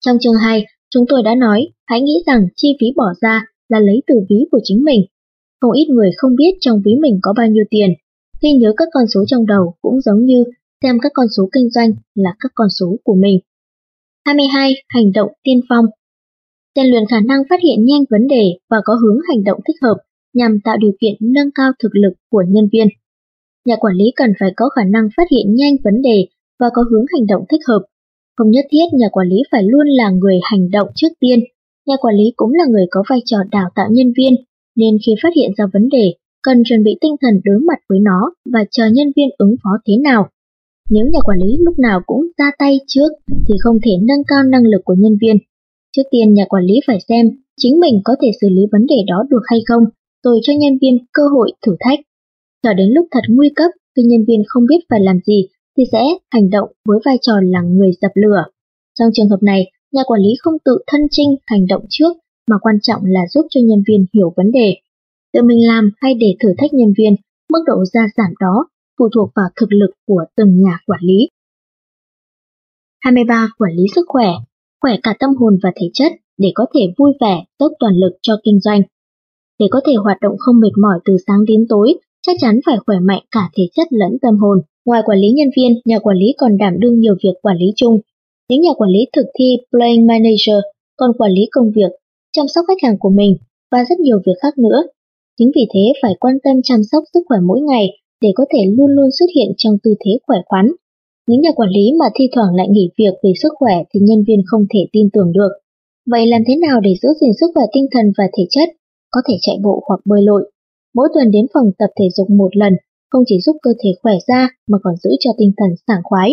Trong 0.00 0.16
chương 0.20 0.34
2, 0.42 0.64
chúng 0.90 1.04
tôi 1.08 1.22
đã 1.22 1.34
nói, 1.34 1.68
hãy 1.86 2.00
nghĩ 2.00 2.22
rằng 2.26 2.40
chi 2.56 2.76
phí 2.80 2.86
bỏ 2.96 3.06
ra 3.20 3.44
là 3.68 3.78
lấy 3.78 4.02
từ 4.06 4.14
ví 4.30 4.46
của 4.50 4.60
chính 4.62 4.84
mình 4.84 5.00
không 5.60 5.72
ít 5.72 5.86
người 5.88 6.10
không 6.16 6.36
biết 6.36 6.52
trong 6.60 6.82
ví 6.84 6.92
mình 7.00 7.18
có 7.22 7.34
bao 7.36 7.46
nhiêu 7.46 7.64
tiền. 7.70 7.90
Ghi 8.42 8.52
nhớ 8.52 8.72
các 8.76 8.88
con 8.92 9.04
số 9.14 9.24
trong 9.26 9.46
đầu 9.46 9.74
cũng 9.82 10.00
giống 10.00 10.24
như 10.24 10.44
xem 10.82 10.98
các 11.02 11.12
con 11.14 11.26
số 11.36 11.48
kinh 11.52 11.70
doanh 11.70 11.90
là 12.14 12.34
các 12.40 12.52
con 12.54 12.68
số 12.70 12.96
của 13.04 13.14
mình. 13.14 13.38
22. 14.26 14.72
Hành 14.88 15.12
động 15.14 15.30
tiên 15.42 15.60
phong 15.68 15.84
Rèn 16.76 16.86
luyện 16.86 17.02
khả 17.10 17.20
năng 17.20 17.42
phát 17.50 17.60
hiện 17.62 17.84
nhanh 17.84 18.04
vấn 18.10 18.28
đề 18.28 18.58
và 18.70 18.76
có 18.84 18.94
hướng 18.94 19.18
hành 19.28 19.44
động 19.44 19.60
thích 19.66 19.76
hợp 19.82 19.96
nhằm 20.34 20.60
tạo 20.64 20.76
điều 20.76 20.92
kiện 21.00 21.14
nâng 21.20 21.50
cao 21.54 21.70
thực 21.82 21.96
lực 21.96 22.12
của 22.30 22.44
nhân 22.48 22.68
viên. 22.72 22.88
Nhà 23.66 23.76
quản 23.80 23.94
lý 23.96 24.04
cần 24.16 24.32
phải 24.40 24.50
có 24.56 24.68
khả 24.68 24.84
năng 24.84 25.08
phát 25.16 25.26
hiện 25.30 25.54
nhanh 25.54 25.76
vấn 25.84 26.02
đề 26.02 26.26
và 26.60 26.66
có 26.74 26.82
hướng 26.90 27.04
hành 27.12 27.26
động 27.26 27.44
thích 27.50 27.60
hợp. 27.68 27.82
Không 28.36 28.50
nhất 28.50 28.64
thiết 28.70 28.86
nhà 28.92 29.06
quản 29.12 29.28
lý 29.28 29.36
phải 29.50 29.62
luôn 29.62 29.86
là 29.86 30.10
người 30.10 30.38
hành 30.42 30.70
động 30.70 30.88
trước 30.94 31.12
tiên, 31.20 31.38
nhà 31.86 31.96
quản 32.00 32.14
lý 32.14 32.24
cũng 32.36 32.52
là 32.54 32.64
người 32.68 32.86
có 32.90 33.02
vai 33.10 33.18
trò 33.24 33.36
đào 33.50 33.68
tạo 33.74 33.88
nhân 33.90 34.12
viên 34.16 34.34
nên 34.78 34.92
khi 35.06 35.12
phát 35.22 35.32
hiện 35.36 35.50
ra 35.56 35.64
vấn 35.72 35.88
đề, 35.88 36.06
cần 36.42 36.62
chuẩn 36.68 36.82
bị 36.82 36.92
tinh 37.00 37.16
thần 37.22 37.34
đối 37.44 37.58
mặt 37.68 37.78
với 37.88 37.98
nó 38.08 38.18
và 38.52 38.60
chờ 38.70 38.84
nhân 38.92 39.08
viên 39.16 39.28
ứng 39.38 39.54
phó 39.62 39.70
thế 39.86 39.94
nào. 40.02 40.28
Nếu 40.90 41.06
nhà 41.12 41.20
quản 41.24 41.38
lý 41.38 41.50
lúc 41.64 41.78
nào 41.78 42.00
cũng 42.06 42.22
ra 42.38 42.50
tay 42.58 42.80
trước 42.86 43.08
thì 43.48 43.54
không 43.60 43.78
thể 43.84 43.92
nâng 44.08 44.24
cao 44.26 44.42
năng 44.42 44.64
lực 44.64 44.80
của 44.84 44.94
nhân 44.98 45.16
viên. 45.20 45.36
Trước 45.96 46.02
tiên 46.10 46.34
nhà 46.34 46.44
quản 46.48 46.64
lý 46.64 46.74
phải 46.86 46.98
xem 47.08 47.26
chính 47.56 47.80
mình 47.80 48.00
có 48.04 48.12
thể 48.22 48.28
xử 48.40 48.48
lý 48.48 48.62
vấn 48.72 48.86
đề 48.86 48.96
đó 49.06 49.24
được 49.30 49.42
hay 49.44 49.60
không, 49.68 49.84
rồi 50.24 50.40
cho 50.42 50.52
nhân 50.58 50.78
viên 50.80 50.98
cơ 51.12 51.22
hội 51.34 51.52
thử 51.66 51.76
thách. 51.80 52.00
Chờ 52.62 52.74
đến 52.74 52.88
lúc 52.94 53.06
thật 53.10 53.24
nguy 53.28 53.50
cấp, 53.56 53.70
khi 53.96 54.02
nhân 54.02 54.24
viên 54.28 54.42
không 54.46 54.66
biết 54.68 54.80
phải 54.90 55.00
làm 55.00 55.18
gì, 55.26 55.48
thì 55.76 55.84
sẽ 55.92 56.02
hành 56.30 56.50
động 56.50 56.68
với 56.88 56.98
vai 57.04 57.16
trò 57.22 57.32
là 57.42 57.62
người 57.62 57.90
dập 58.00 58.10
lửa. 58.14 58.44
Trong 58.98 59.08
trường 59.12 59.28
hợp 59.28 59.42
này, 59.42 59.70
nhà 59.92 60.02
quản 60.06 60.20
lý 60.20 60.30
không 60.38 60.54
tự 60.64 60.78
thân 60.86 61.00
trinh 61.10 61.36
hành 61.46 61.66
động 61.66 61.84
trước 61.88 62.12
mà 62.48 62.56
quan 62.60 62.76
trọng 62.82 63.02
là 63.04 63.20
giúp 63.30 63.46
cho 63.50 63.60
nhân 63.64 63.82
viên 63.88 64.06
hiểu 64.14 64.32
vấn 64.36 64.52
đề. 64.52 64.74
Tự 65.32 65.42
mình 65.42 65.66
làm 65.66 65.90
hay 66.00 66.14
để 66.14 66.36
thử 66.40 66.48
thách 66.58 66.74
nhân 66.74 66.92
viên, 66.98 67.14
mức 67.52 67.62
độ 67.66 67.84
gia 67.84 68.00
giảm 68.16 68.34
đó 68.40 68.68
phụ 68.98 69.08
thuộc 69.14 69.30
vào 69.34 69.48
thực 69.60 69.72
lực 69.72 69.90
của 70.06 70.24
từng 70.36 70.62
nhà 70.62 70.78
quản 70.86 71.00
lý. 71.02 71.28
23. 73.00 73.48
Quản 73.58 73.72
lý 73.72 73.84
sức 73.94 74.04
khỏe, 74.08 74.28
khỏe 74.80 74.96
cả 75.02 75.14
tâm 75.18 75.30
hồn 75.34 75.58
và 75.62 75.72
thể 75.76 75.90
chất 75.94 76.12
để 76.38 76.52
có 76.54 76.66
thể 76.74 76.80
vui 76.98 77.12
vẻ, 77.20 77.44
dốc 77.58 77.72
toàn 77.78 77.94
lực 77.96 78.12
cho 78.22 78.34
kinh 78.44 78.60
doanh. 78.60 78.82
Để 79.58 79.66
có 79.70 79.80
thể 79.86 79.92
hoạt 79.94 80.16
động 80.20 80.34
không 80.38 80.60
mệt 80.60 80.72
mỏi 80.82 80.98
từ 81.04 81.16
sáng 81.26 81.44
đến 81.44 81.66
tối, 81.68 81.94
chắc 82.26 82.36
chắn 82.40 82.60
phải 82.66 82.76
khỏe 82.86 82.96
mạnh 83.00 83.22
cả 83.30 83.50
thể 83.56 83.62
chất 83.74 83.86
lẫn 83.90 84.18
tâm 84.22 84.36
hồn. 84.36 84.58
Ngoài 84.84 85.02
quản 85.04 85.18
lý 85.18 85.30
nhân 85.30 85.48
viên, 85.56 85.80
nhà 85.84 85.98
quản 85.98 86.16
lý 86.16 86.26
còn 86.38 86.58
đảm 86.58 86.80
đương 86.80 87.00
nhiều 87.00 87.14
việc 87.24 87.34
quản 87.42 87.56
lý 87.56 87.66
chung. 87.76 88.00
Những 88.48 88.60
nhà 88.60 88.70
quản 88.76 88.90
lý 88.90 88.98
thực 89.12 89.26
thi 89.38 89.56
Playing 89.70 90.06
Manager 90.06 90.64
còn 90.96 91.10
quản 91.18 91.32
lý 91.32 91.42
công 91.52 91.72
việc 91.72 91.90
chăm 92.38 92.48
sóc 92.54 92.64
khách 92.68 92.82
hàng 92.82 92.98
của 92.98 93.10
mình 93.10 93.32
và 93.72 93.84
rất 93.88 93.98
nhiều 94.00 94.18
việc 94.26 94.38
khác 94.42 94.58
nữa. 94.58 94.80
Chính 95.38 95.50
vì 95.56 95.64
thế 95.74 95.84
phải 96.02 96.12
quan 96.20 96.36
tâm 96.44 96.56
chăm 96.64 96.80
sóc 96.90 97.02
sức 97.14 97.20
khỏe 97.28 97.38
mỗi 97.48 97.60
ngày 97.60 97.86
để 98.22 98.30
có 98.34 98.44
thể 98.52 98.58
luôn 98.76 98.90
luôn 98.96 99.08
xuất 99.18 99.26
hiện 99.36 99.50
trong 99.56 99.74
tư 99.82 99.94
thế 100.04 100.12
khỏe 100.26 100.38
khoắn. 100.46 100.66
Những 101.28 101.40
nhà 101.40 101.52
quản 101.56 101.70
lý 101.70 101.92
mà 102.00 102.06
thi 102.14 102.24
thoảng 102.34 102.54
lại 102.54 102.68
nghỉ 102.70 102.90
việc 102.98 103.14
vì 103.22 103.30
sức 103.42 103.52
khỏe 103.58 103.74
thì 103.90 104.00
nhân 104.00 104.24
viên 104.26 104.40
không 104.46 104.64
thể 104.74 104.80
tin 104.92 105.10
tưởng 105.12 105.32
được. 105.32 105.52
Vậy 106.10 106.26
làm 106.26 106.42
thế 106.46 106.56
nào 106.56 106.80
để 106.80 106.92
giữ 107.02 107.08
gìn 107.20 107.30
sức 107.40 107.46
khỏe 107.54 107.64
tinh 107.72 107.86
thần 107.92 108.06
và 108.18 108.24
thể 108.36 108.44
chất? 108.50 108.68
Có 109.10 109.20
thể 109.28 109.34
chạy 109.40 109.56
bộ 109.62 109.82
hoặc 109.88 110.00
bơi 110.04 110.22
lội. 110.22 110.50
Mỗi 110.94 111.08
tuần 111.14 111.30
đến 111.30 111.46
phòng 111.54 111.70
tập 111.78 111.90
thể 111.98 112.04
dục 112.16 112.30
một 112.30 112.56
lần, 112.56 112.72
không 113.10 113.22
chỉ 113.26 113.36
giúp 113.40 113.56
cơ 113.62 113.70
thể 113.82 113.90
khỏe 114.02 114.14
ra 114.28 114.48
mà 114.68 114.78
còn 114.82 114.94
giữ 114.96 115.10
cho 115.20 115.30
tinh 115.38 115.52
thần 115.56 115.70
sảng 115.86 116.00
khoái. 116.04 116.30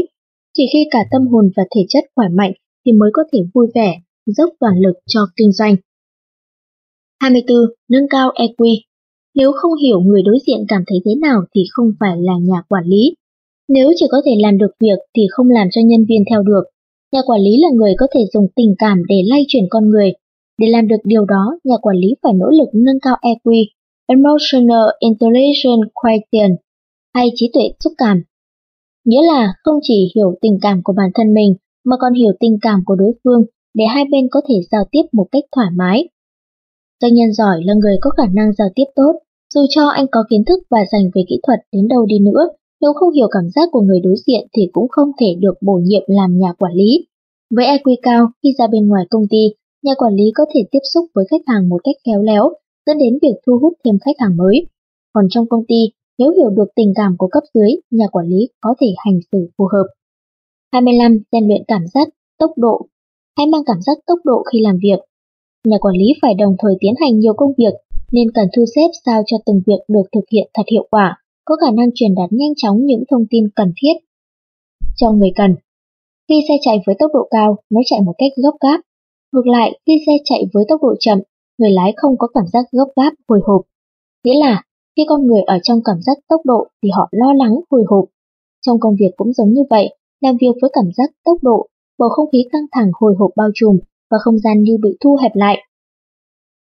Chỉ 0.57 0.63
khi 0.73 0.87
cả 0.91 0.99
tâm 1.11 1.27
hồn 1.27 1.49
và 1.55 1.63
thể 1.75 1.81
chất 1.89 2.03
khỏe 2.15 2.27
mạnh 2.29 2.51
thì 2.85 2.91
mới 2.91 3.09
có 3.13 3.23
thể 3.33 3.39
vui 3.53 3.67
vẻ, 3.75 3.99
dốc 4.25 4.49
toàn 4.59 4.79
lực 4.79 4.93
cho 5.07 5.21
kinh 5.37 5.51
doanh. 5.51 5.75
24. 7.19 7.57
Nâng 7.89 8.07
cao 8.09 8.31
EQ 8.35 8.75
Nếu 9.35 9.51
không 9.51 9.71
hiểu 9.83 9.99
người 9.99 10.21
đối 10.23 10.37
diện 10.47 10.65
cảm 10.67 10.83
thấy 10.87 10.99
thế 11.05 11.11
nào 11.21 11.41
thì 11.55 11.61
không 11.71 11.91
phải 11.99 12.17
là 12.19 12.33
nhà 12.41 12.61
quản 12.69 12.83
lý. 12.85 13.13
Nếu 13.69 13.91
chỉ 13.95 14.05
có 14.11 14.21
thể 14.25 14.31
làm 14.39 14.57
được 14.57 14.71
việc 14.79 14.99
thì 15.17 15.23
không 15.29 15.49
làm 15.49 15.67
cho 15.71 15.81
nhân 15.85 16.05
viên 16.09 16.23
theo 16.29 16.43
được. 16.43 16.63
Nhà 17.11 17.21
quản 17.25 17.41
lý 17.41 17.51
là 17.57 17.69
người 17.73 17.93
có 17.97 18.07
thể 18.15 18.21
dùng 18.33 18.47
tình 18.55 18.75
cảm 18.77 19.01
để 19.07 19.15
lay 19.25 19.45
chuyển 19.47 19.63
con 19.69 19.89
người. 19.89 20.13
Để 20.57 20.67
làm 20.69 20.87
được 20.87 21.01
điều 21.03 21.25
đó, 21.25 21.59
nhà 21.63 21.77
quản 21.81 21.97
lý 21.97 22.15
phải 22.23 22.33
nỗ 22.33 22.49
lực 22.49 22.69
nâng 22.73 22.99
cao 23.01 23.15
EQ, 23.21 23.65
Emotional 24.07 24.85
Intelligence 24.99 25.89
Quotient, 25.93 26.57
hay 27.13 27.29
trí 27.35 27.49
tuệ 27.53 27.63
xúc 27.83 27.93
cảm. 27.97 28.23
Nghĩa 29.05 29.21
là 29.21 29.53
không 29.63 29.79
chỉ 29.81 30.11
hiểu 30.15 30.35
tình 30.41 30.57
cảm 30.61 30.81
của 30.83 30.93
bản 30.97 31.09
thân 31.13 31.33
mình 31.33 31.55
mà 31.85 31.95
còn 31.99 32.13
hiểu 32.13 32.31
tình 32.39 32.57
cảm 32.61 32.83
của 32.85 32.95
đối 32.95 33.11
phương 33.23 33.41
để 33.73 33.85
hai 33.85 34.05
bên 34.11 34.27
có 34.31 34.41
thể 34.49 34.55
giao 34.71 34.83
tiếp 34.91 35.01
một 35.11 35.27
cách 35.31 35.43
thoải 35.55 35.67
mái. 35.75 36.07
Doanh 37.05 37.13
nhân 37.13 37.33
giỏi 37.33 37.57
là 37.65 37.73
người 37.73 37.97
có 38.01 38.09
khả 38.09 38.23
năng 38.33 38.53
giao 38.53 38.67
tiếp 38.75 38.83
tốt, 38.95 39.13
dù 39.53 39.61
cho 39.69 39.87
anh 39.87 40.05
có 40.11 40.23
kiến 40.29 40.43
thức 40.45 40.59
và 40.69 40.79
dành 40.91 41.05
về 41.15 41.21
kỹ 41.29 41.39
thuật 41.47 41.59
đến 41.71 41.87
đâu 41.87 42.05
đi 42.05 42.19
nữa, 42.19 42.47
nếu 42.81 42.93
không 42.93 43.13
hiểu 43.13 43.27
cảm 43.31 43.49
giác 43.55 43.69
của 43.71 43.81
người 43.81 43.99
đối 43.99 44.15
diện 44.27 44.47
thì 44.57 44.69
cũng 44.73 44.87
không 44.89 45.11
thể 45.19 45.27
được 45.39 45.53
bổ 45.61 45.73
nhiệm 45.83 46.03
làm 46.07 46.37
nhà 46.37 46.53
quản 46.59 46.73
lý. 46.73 47.07
Với 47.55 47.65
IQ 47.65 47.95
cao, 48.01 48.27
khi 48.43 48.49
ra 48.57 48.67
bên 48.67 48.87
ngoài 48.87 49.05
công 49.09 49.27
ty, 49.29 49.43
nhà 49.83 49.93
quản 49.97 50.13
lý 50.13 50.23
có 50.35 50.45
thể 50.53 50.61
tiếp 50.71 50.79
xúc 50.93 51.05
với 51.15 51.25
khách 51.29 51.41
hàng 51.47 51.69
một 51.69 51.81
cách 51.83 51.95
khéo 52.05 52.21
léo, 52.21 52.49
dẫn 52.85 52.97
đến 52.97 53.13
việc 53.21 53.35
thu 53.47 53.59
hút 53.61 53.73
thêm 53.85 53.95
khách 54.05 54.15
hàng 54.19 54.37
mới. 54.37 54.65
Còn 55.13 55.25
trong 55.29 55.45
công 55.49 55.65
ty, 55.67 55.81
nếu 56.17 56.31
hiểu 56.31 56.49
được 56.49 56.67
tình 56.75 56.93
cảm 56.95 57.15
của 57.17 57.27
cấp 57.27 57.43
dưới, 57.53 57.69
nhà 57.91 58.05
quản 58.11 58.27
lý 58.27 58.49
có 58.61 58.75
thể 58.81 58.87
hành 59.05 59.19
xử 59.31 59.47
phù 59.57 59.67
hợp. 59.73 59.87
25. 60.71 61.19
Rèn 61.31 61.47
luyện 61.47 61.63
cảm 61.67 61.81
giác, 61.93 62.07
tốc 62.39 62.51
độ. 62.55 62.87
Hãy 63.37 63.47
mang 63.47 63.61
cảm 63.65 63.81
giác 63.81 63.97
tốc 64.07 64.19
độ 64.23 64.43
khi 64.51 64.59
làm 64.61 64.77
việc. 64.81 64.99
Nhà 65.65 65.77
quản 65.81 65.95
lý 65.95 66.05
phải 66.21 66.33
đồng 66.33 66.55
thời 66.59 66.75
tiến 66.79 66.93
hành 67.01 67.19
nhiều 67.19 67.33
công 67.33 67.53
việc, 67.57 67.73
nên 68.11 68.31
cần 68.31 68.47
thu 68.55 68.65
xếp 68.75 68.89
sao 69.05 69.21
cho 69.25 69.37
từng 69.45 69.61
việc 69.67 69.81
được 69.87 70.03
thực 70.15 70.25
hiện 70.31 70.49
thật 70.53 70.63
hiệu 70.71 70.87
quả, 70.91 71.17
có 71.45 71.55
khả 71.55 71.71
năng 71.71 71.89
truyền 71.95 72.15
đạt 72.15 72.29
nhanh 72.31 72.53
chóng 72.57 72.85
những 72.85 73.03
thông 73.09 73.25
tin 73.29 73.49
cần 73.55 73.73
thiết 73.81 73.93
cho 74.95 75.11
người 75.11 75.31
cần. 75.35 75.55
Khi 76.29 76.35
xe 76.47 76.53
chạy 76.61 76.77
với 76.85 76.95
tốc 76.99 77.11
độ 77.13 77.27
cao, 77.31 77.55
nó 77.69 77.81
chạy 77.85 78.01
một 78.01 78.13
cách 78.17 78.31
gấp 78.43 78.51
gáp. 78.61 78.81
Ngược 79.31 79.47
lại, 79.47 79.79
khi 79.85 79.93
xe 80.05 80.11
chạy 80.25 80.43
với 80.53 80.65
tốc 80.67 80.83
độ 80.83 80.95
chậm, 80.99 81.19
người 81.57 81.71
lái 81.71 81.93
không 81.95 82.17
có 82.17 82.27
cảm 82.33 82.43
giác 82.53 82.65
gấp 82.71 82.87
gáp, 82.95 83.13
hồi 83.27 83.39
hộp. 83.43 83.61
Nghĩa 84.23 84.39
là, 84.39 84.63
khi 84.97 85.03
con 85.07 85.27
người 85.27 85.41
ở 85.41 85.59
trong 85.63 85.79
cảm 85.85 86.01
giác 86.01 86.17
tốc 86.29 86.41
độ 86.43 86.67
thì 86.83 86.89
họ 86.89 87.09
lo 87.11 87.33
lắng, 87.33 87.59
hồi 87.71 87.83
hộp. 87.87 88.05
Trong 88.65 88.79
công 88.79 88.95
việc 88.99 89.11
cũng 89.17 89.33
giống 89.33 89.53
như 89.53 89.61
vậy, 89.69 89.95
làm 90.21 90.37
việc 90.41 90.55
với 90.61 90.69
cảm 90.73 90.85
giác 90.97 91.09
tốc 91.25 91.37
độ, 91.41 91.67
bầu 91.99 92.09
không 92.09 92.29
khí 92.31 92.47
căng 92.51 92.65
thẳng 92.71 92.91
hồi 92.93 93.15
hộp 93.17 93.31
bao 93.35 93.49
trùm 93.55 93.77
và 94.11 94.17
không 94.21 94.39
gian 94.39 94.63
như 94.63 94.77
bị 94.83 94.89
thu 95.03 95.17
hẹp 95.21 95.31
lại. 95.35 95.57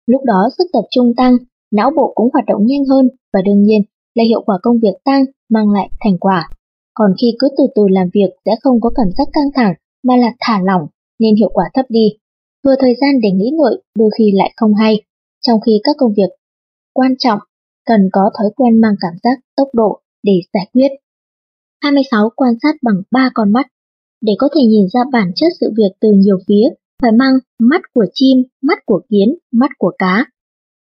Lúc 0.07 0.23
đó 0.25 0.49
sức 0.59 0.65
tập 0.73 0.85
trung 0.91 1.13
tăng, 1.17 1.37
não 1.71 1.91
bộ 1.97 2.13
cũng 2.15 2.29
hoạt 2.33 2.45
động 2.47 2.67
nhanh 2.67 2.85
hơn 2.85 3.09
và 3.33 3.41
đương 3.45 3.63
nhiên 3.63 3.83
là 4.15 4.25
hiệu 4.25 4.43
quả 4.47 4.59
công 4.63 4.79
việc 4.83 4.97
tăng 5.05 5.25
mang 5.49 5.71
lại 5.71 5.91
thành 6.01 6.19
quả. 6.19 6.49
Còn 6.95 7.15
khi 7.21 7.27
cứ 7.39 7.49
từ 7.59 7.65
từ 7.75 7.83
làm 7.89 8.09
việc 8.15 8.31
sẽ 8.45 8.53
không 8.63 8.81
có 8.81 8.91
cảm 8.95 9.07
giác 9.19 9.29
căng 9.33 9.51
thẳng 9.55 9.75
mà 10.03 10.17
là 10.17 10.33
thả 10.41 10.61
lỏng 10.65 10.87
nên 11.19 11.37
hiệu 11.37 11.51
quả 11.55 11.65
thấp 11.75 11.87
đi. 11.89 12.09
Vừa 12.65 12.75
thời 12.81 12.95
gian 13.01 13.21
để 13.23 13.31
nghĩ 13.31 13.51
ngợi 13.51 13.83
đôi 13.95 14.11
khi 14.19 14.33
lại 14.35 14.53
không 14.57 14.75
hay, 14.75 15.03
trong 15.47 15.61
khi 15.67 15.81
các 15.85 15.97
công 15.99 16.13
việc 16.17 16.31
quan 16.93 17.15
trọng 17.19 17.39
cần 17.87 18.09
có 18.13 18.31
thói 18.39 18.51
quen 18.57 18.81
mang 18.81 18.95
cảm 19.01 19.13
giác 19.23 19.39
tốc 19.57 19.69
độ 19.73 20.01
để 20.23 20.41
giải 20.53 20.69
quyết. 20.73 20.89
26. 21.83 22.31
Quan 22.37 22.55
sát 22.63 22.77
bằng 22.83 23.03
ba 23.11 23.31
con 23.35 23.53
mắt. 23.53 23.67
Để 24.21 24.33
có 24.39 24.49
thể 24.55 24.61
nhìn 24.69 24.87
ra 24.93 25.01
bản 25.13 25.33
chất 25.37 25.49
sự 25.61 25.73
việc 25.77 25.93
từ 26.01 26.09
nhiều 26.13 26.39
phía, 26.49 26.65
phải 27.03 27.13
mang 27.13 27.35
mắt 27.59 27.83
của 27.95 28.07
chim, 28.15 28.43
mắt 28.63 28.79
của 28.87 29.01
kiến, 29.11 29.35
mắt 29.53 29.71
của 29.79 29.93
cá. 29.99 30.25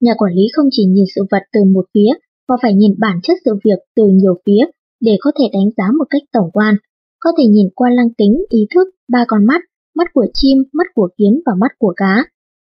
Nhà 0.02 0.14
quản 0.18 0.34
lý 0.34 0.44
không 0.54 0.68
chỉ 0.72 0.86
nhìn 0.86 1.06
sự 1.16 1.22
vật 1.32 1.44
từ 1.54 1.64
một 1.64 1.86
phía, 1.94 2.12
mà 2.48 2.56
phải 2.62 2.74
nhìn 2.74 2.96
bản 3.00 3.20
chất 3.24 3.38
sự 3.46 3.52
việc 3.64 3.80
từ 3.96 4.04
nhiều 4.08 4.36
phía 4.46 4.64
để 5.02 5.18
có 5.20 5.32
thể 5.40 5.46
đánh 5.54 5.70
giá 5.78 5.84
một 5.98 6.06
cách 6.10 6.22
tổng 6.32 6.52
quan. 6.54 6.76
Có 7.20 7.32
thể 7.38 7.44
nhìn 7.46 7.70
qua 7.76 7.90
lăng 7.90 8.14
kính, 8.18 8.44
ý 8.50 8.68
thức, 8.76 8.88
ba 9.12 9.26
con 9.28 9.46
mắt, 9.46 9.62
mắt 9.96 10.08
của 10.14 10.26
chim, 10.34 10.58
mắt 10.74 10.88
của 10.96 11.10
kiến 11.18 11.42
và 11.46 11.54
mắt 11.62 11.72
của 11.80 11.94
cá. 11.98 12.26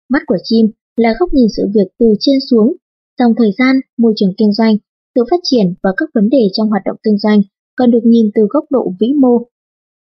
Mắt 0.08 0.22
của 0.26 0.38
chim 0.44 0.66
là 0.96 1.14
góc 1.20 1.28
nhìn 1.32 1.48
sự 1.56 1.62
việc 1.74 1.88
từ 1.98 2.06
trên 2.20 2.38
xuống, 2.50 2.76
dòng 3.18 3.32
thời 3.38 3.50
gian, 3.58 3.76
môi 3.98 4.12
trường 4.16 4.34
kinh 4.38 4.52
doanh, 4.52 4.76
sự 5.14 5.22
phát 5.30 5.40
triển 5.42 5.74
và 5.82 5.90
các 5.96 6.08
vấn 6.14 6.28
đề 6.28 6.48
trong 6.52 6.68
hoạt 6.68 6.82
động 6.84 6.96
kinh 7.02 7.18
doanh 7.18 7.40
cần 7.76 7.90
được 7.90 8.04
nhìn 8.04 8.30
từ 8.34 8.42
góc 8.50 8.64
độ 8.70 8.92
vĩ 9.00 9.12
mô. 9.20 9.38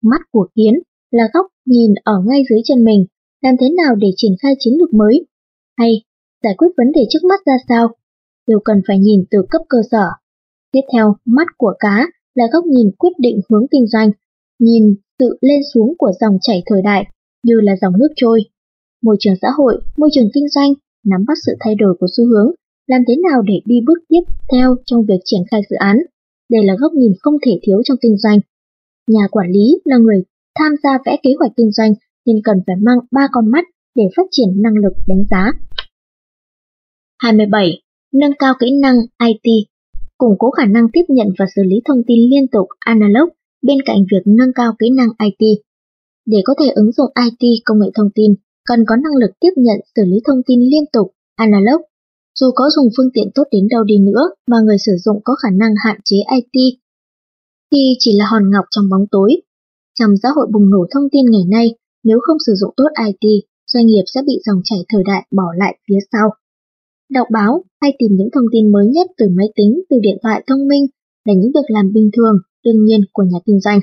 Mắt 0.02 0.20
của 0.30 0.48
kiến 0.55 0.74
là 1.10 1.24
góc 1.34 1.46
nhìn 1.66 1.94
ở 2.05 2.22
ngay 2.26 2.42
dưới 2.50 2.60
chân 2.64 2.84
mình, 2.84 3.06
làm 3.47 3.55
thế 3.60 3.68
nào 3.70 3.94
để 3.94 4.08
triển 4.16 4.33
khai 4.42 4.52
chiến 4.58 4.75
lược 4.78 4.94
mới, 4.94 5.26
hay 5.78 5.92
giải 6.42 6.55
quyết 6.58 6.68
vấn 6.76 6.92
đề 6.92 7.00
trước 7.10 7.25
mắt 7.25 7.41
ra 7.47 7.57
sao, 7.68 7.89
đều 8.47 8.60
cần 8.65 8.81
phải 8.89 8.99
nhìn 8.99 9.25
từ 9.31 9.39
cấp 9.50 9.62
cơ 9.68 9.78
sở. 9.91 10.07
Tiếp 10.73 10.81
theo, 10.92 11.16
mắt 11.25 11.47
của 11.58 11.75
cá 11.78 12.07
là 12.34 12.44
góc 12.52 12.65
nhìn 12.65 12.91
quyết 12.99 13.12
định 13.18 13.41
hướng 13.49 13.66
kinh 13.70 13.86
doanh, 13.86 14.10
nhìn 14.58 14.94
sự 15.18 15.39
lên 15.41 15.60
xuống 15.75 15.94
của 15.99 16.12
dòng 16.20 16.39
chảy 16.41 16.62
thời 16.66 16.83
đại 16.83 17.05
như 17.42 17.55
là 17.60 17.76
dòng 17.81 17.92
nước 17.99 18.08
trôi. 18.16 18.41
Môi 19.02 19.16
trường 19.20 19.34
xã 19.42 19.49
hội, 19.57 19.81
môi 19.97 20.08
trường 20.12 20.31
kinh 20.34 20.49
doanh, 20.49 20.73
nắm 21.05 21.25
bắt 21.28 21.39
sự 21.47 21.52
thay 21.60 21.75
đổi 21.75 21.97
của 22.00 22.07
xu 22.16 22.25
hướng, 22.25 22.50
làm 22.86 23.02
thế 23.08 23.15
nào 23.31 23.42
để 23.42 23.60
đi 23.65 23.81
bước 23.86 23.99
tiếp 24.08 24.23
theo 24.52 24.76
trong 24.86 25.05
việc 25.08 25.20
triển 25.25 25.41
khai 25.50 25.60
dự 25.70 25.76
án. 25.76 25.99
Đây 26.50 26.65
là 26.65 26.75
góc 26.81 26.92
nhìn 26.92 27.12
không 27.20 27.34
thể 27.47 27.52
thiếu 27.62 27.83
trong 27.84 27.97
kinh 28.00 28.16
doanh. 28.18 28.39
Nhà 29.07 29.28
quản 29.31 29.50
lý 29.50 29.81
là 29.84 29.97
người 29.97 30.23
tham 30.58 30.73
gia 30.83 30.91
vẽ 31.07 31.16
kế 31.23 31.31
hoạch 31.39 31.52
kinh 31.57 31.73
doanh 31.73 31.92
nên 32.26 32.36
cần 32.44 32.56
phải 32.66 32.76
mang 32.76 32.98
ba 33.10 33.28
con 33.32 33.50
mắt 33.50 33.64
để 33.94 34.05
phát 34.16 34.26
triển 34.30 34.62
năng 34.62 34.74
lực 34.74 34.92
đánh 35.06 35.24
giá. 35.30 35.52
27. 37.18 37.82
Nâng 38.14 38.32
cao 38.38 38.55
kỹ 38.60 38.66
năng 38.82 38.96
IT 39.26 39.68
Củng 40.18 40.36
cố 40.38 40.50
khả 40.50 40.66
năng 40.66 40.86
tiếp 40.92 41.05
nhận 41.08 41.26
và 41.38 41.46
xử 41.56 41.62
lý 41.62 41.76
thông 41.84 42.02
tin 42.06 42.18
liên 42.30 42.48
tục 42.52 42.66
analog 42.78 43.28
bên 43.62 43.78
cạnh 43.86 43.98
việc 44.10 44.22
nâng 44.24 44.52
cao 44.55 44.72
kỹ 44.78 44.90
năng 44.90 45.08
IT. 45.18 45.58
Để 46.26 46.38
có 46.44 46.55
thể 46.60 46.68
ứng 46.68 46.92
dụng 46.92 47.10
IT 47.24 47.62
công 47.64 47.78
nghệ 47.80 47.90
thông 47.94 48.10
tin, 48.14 48.34
cần 48.68 48.84
có 48.86 48.96
năng 48.96 49.16
lực 49.20 49.30
tiếp 49.40 49.52
nhận 49.56 49.78
xử 49.96 50.02
lý 50.05 50.20
thông 50.26 50.42
tin 50.46 50.60
liên 50.60 50.84
tục 50.92 51.12
analog 51.36 51.82
dù 52.40 52.46
có 52.55 52.64
dùng 52.76 52.88
phương 52.96 53.10
tiện 53.14 53.28
tốt 53.34 53.42
đến 53.50 53.68
đâu 53.70 53.84
đi 53.84 53.98
nữa 53.98 54.22
mà 54.50 54.56
người 54.64 54.76
sử 54.86 54.92
dụng 55.05 55.20
có 55.24 55.34
khả 55.42 55.48
năng 55.50 55.74
hạn 55.84 55.96
chế 56.05 56.16
IT 56.36 56.78
thì 57.72 57.78
chỉ 57.98 58.18
là 58.18 58.24
hòn 58.30 58.50
ngọc 58.50 58.64
trong 58.70 58.88
bóng 58.90 59.06
tối. 59.10 59.30
Trong 59.98 60.10
xã 60.22 60.28
hội 60.36 60.46
bùng 60.52 60.70
nổ 60.70 60.86
thông 60.94 61.05
tin 61.12 61.24
ngày 61.30 61.44
nay, 61.50 61.74
nếu 62.08 62.18
không 62.22 62.36
sử 62.46 62.52
dụng 62.60 62.74
tốt 62.76 62.90
IT, 63.06 63.26
doanh 63.72 63.86
nghiệp 63.86 64.04
sẽ 64.14 64.20
bị 64.26 64.34
dòng 64.46 64.60
chảy 64.64 64.78
thời 64.88 65.02
đại 65.10 65.22
bỏ 65.38 65.48
lại 65.56 65.78
phía 65.88 66.00
sau. 66.12 66.26
Đọc 67.10 67.26
báo 67.32 67.64
hay 67.80 67.90
tìm 67.98 68.10
những 68.18 68.28
thông 68.34 68.48
tin 68.52 68.72
mới 68.72 68.86
nhất 68.94 69.06
từ 69.18 69.26
máy 69.38 69.48
tính, 69.56 69.72
từ 69.90 69.96
điện 70.02 70.18
thoại 70.22 70.44
thông 70.46 70.68
minh 70.68 70.86
là 71.24 71.34
những 71.34 71.52
việc 71.54 71.68
làm 71.68 71.92
bình 71.92 72.10
thường, 72.16 72.36
đương 72.64 72.84
nhiên 72.84 73.00
của 73.12 73.22
nhà 73.22 73.38
kinh 73.46 73.60
doanh. 73.60 73.80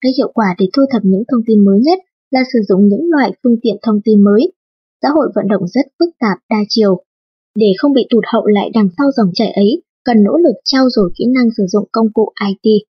Cái 0.00 0.12
hiệu 0.18 0.30
quả 0.34 0.54
để 0.58 0.66
thu 0.76 0.82
thập 0.90 1.02
những 1.04 1.22
thông 1.30 1.40
tin 1.46 1.64
mới 1.64 1.80
nhất 1.80 1.98
là 2.30 2.42
sử 2.52 2.58
dụng 2.68 2.88
những 2.88 3.04
loại 3.10 3.32
phương 3.42 3.56
tiện 3.62 3.76
thông 3.82 4.00
tin 4.04 4.20
mới. 4.24 4.52
Xã 5.02 5.08
hội 5.14 5.28
vận 5.34 5.48
động 5.48 5.68
rất 5.74 5.86
phức 5.98 6.08
tạp 6.20 6.38
đa 6.50 6.60
chiều, 6.68 7.02
để 7.54 7.66
không 7.78 7.92
bị 7.92 8.06
tụt 8.10 8.24
hậu 8.32 8.46
lại 8.46 8.70
đằng 8.74 8.88
sau 8.98 9.06
dòng 9.16 9.30
chảy 9.34 9.50
ấy, 9.52 9.82
cần 10.04 10.22
nỗ 10.22 10.36
lực 10.36 10.56
trao 10.64 10.88
dồi 10.90 11.10
kỹ 11.18 11.24
năng 11.34 11.48
sử 11.56 11.64
dụng 11.72 11.88
công 11.92 12.12
cụ 12.12 12.32
IT. 12.48 12.82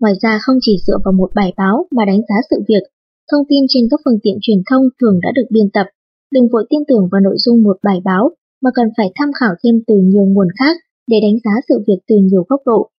Ngoài 0.00 0.14
ra 0.22 0.38
không 0.42 0.56
chỉ 0.60 0.76
dựa 0.86 0.98
vào 1.04 1.12
một 1.12 1.30
bài 1.34 1.52
báo 1.56 1.86
mà 1.90 2.04
đánh 2.04 2.20
giá 2.28 2.34
sự 2.50 2.56
việc, 2.68 2.82
thông 3.30 3.44
tin 3.48 3.62
trên 3.68 3.84
các 3.90 4.00
phương 4.04 4.18
tiện 4.22 4.36
truyền 4.42 4.60
thông 4.70 4.84
thường 5.00 5.16
đã 5.22 5.30
được 5.36 5.48
biên 5.50 5.68
tập. 5.72 5.86
Đừng 6.34 6.48
vội 6.52 6.66
tin 6.70 6.80
tưởng 6.88 7.08
vào 7.12 7.20
nội 7.20 7.36
dung 7.38 7.62
một 7.62 7.76
bài 7.82 7.98
báo 8.04 8.30
mà 8.62 8.70
cần 8.74 8.88
phải 8.96 9.08
tham 9.14 9.30
khảo 9.40 9.54
thêm 9.64 9.74
từ 9.86 9.94
nhiều 9.94 10.24
nguồn 10.24 10.48
khác 10.58 10.76
để 11.10 11.16
đánh 11.22 11.38
giá 11.44 11.54
sự 11.68 11.74
việc 11.86 12.00
từ 12.08 12.16
nhiều 12.16 12.44
góc 12.48 12.60
độ. 12.66 12.90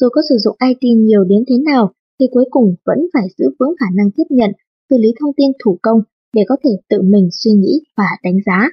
Dù 0.00 0.08
có 0.12 0.20
sử 0.28 0.36
dụng 0.38 0.56
IT 0.68 0.96
nhiều 0.96 1.24
đến 1.24 1.44
thế 1.48 1.56
nào 1.64 1.92
thì 2.20 2.26
cuối 2.30 2.44
cùng 2.50 2.74
vẫn 2.86 2.98
phải 3.12 3.26
giữ 3.38 3.44
vững 3.58 3.74
khả 3.80 3.86
năng 3.96 4.10
tiếp 4.16 4.28
nhận, 4.30 4.50
xử 4.90 4.96
lý 4.98 5.08
thông 5.20 5.32
tin 5.36 5.50
thủ 5.64 5.78
công 5.82 6.00
để 6.36 6.42
có 6.48 6.56
thể 6.64 6.70
tự 6.88 7.02
mình 7.02 7.28
suy 7.32 7.50
nghĩ 7.52 7.80
và 7.96 8.08
đánh 8.22 8.38
giá. 8.46 8.68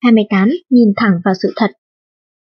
28. 0.00 0.48
Nhìn 0.70 0.92
thẳng 0.96 1.20
vào 1.24 1.34
sự 1.42 1.52
thật 1.56 1.70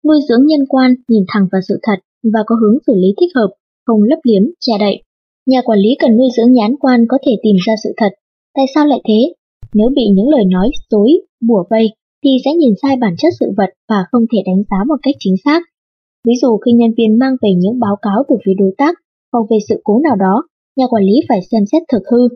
Nuôi 0.07 0.19
dưỡng 0.29 0.45
nhân 0.45 0.65
quan 0.69 0.95
nhìn 1.07 1.23
thẳng 1.27 1.47
vào 1.51 1.61
sự 1.67 1.79
thật 1.83 1.99
và 2.23 2.39
có 2.45 2.55
hướng 2.61 2.77
xử 2.87 2.93
lý 2.95 3.07
thích 3.19 3.35
hợp, 3.35 3.49
không 3.85 4.03
lấp 4.03 4.19
liếm, 4.23 4.43
che 4.59 4.73
đậy. 4.79 5.03
Nhà 5.45 5.61
quản 5.65 5.79
lý 5.79 5.89
cần 5.99 6.17
nuôi 6.17 6.27
dưỡng 6.37 6.53
nhãn 6.53 6.75
quan 6.79 7.05
có 7.07 7.17
thể 7.25 7.31
tìm 7.43 7.55
ra 7.65 7.73
sự 7.83 7.93
thật. 7.97 8.09
Tại 8.55 8.65
sao 8.75 8.85
lại 8.87 8.99
thế? 9.07 9.33
Nếu 9.73 9.89
bị 9.95 10.03
những 10.13 10.29
lời 10.29 10.45
nói 10.45 10.69
dối, 10.89 11.09
bùa 11.47 11.63
vây, 11.69 11.87
thì 12.23 12.29
sẽ 12.45 12.53
nhìn 12.53 12.73
sai 12.81 12.95
bản 13.01 13.15
chất 13.17 13.33
sự 13.39 13.45
vật 13.57 13.69
và 13.89 14.05
không 14.11 14.25
thể 14.31 14.39
đánh 14.45 14.63
giá 14.71 14.77
một 14.87 14.95
cách 15.03 15.15
chính 15.19 15.35
xác. 15.45 15.61
Ví 16.27 16.33
dụ 16.41 16.57
khi 16.57 16.71
nhân 16.71 16.91
viên 16.97 17.19
mang 17.19 17.35
về 17.41 17.49
những 17.57 17.79
báo 17.79 17.95
cáo 18.01 18.23
từ 18.29 18.35
phía 18.45 18.53
đối 18.57 18.71
tác 18.77 18.95
hoặc 19.33 19.45
về 19.49 19.57
sự 19.69 19.81
cố 19.83 19.99
nào 19.99 20.15
đó, 20.15 20.43
nhà 20.75 20.85
quản 20.89 21.03
lý 21.03 21.13
phải 21.29 21.39
xem 21.51 21.63
xét 21.71 21.81
thực 21.91 22.03
hư. 22.11 22.27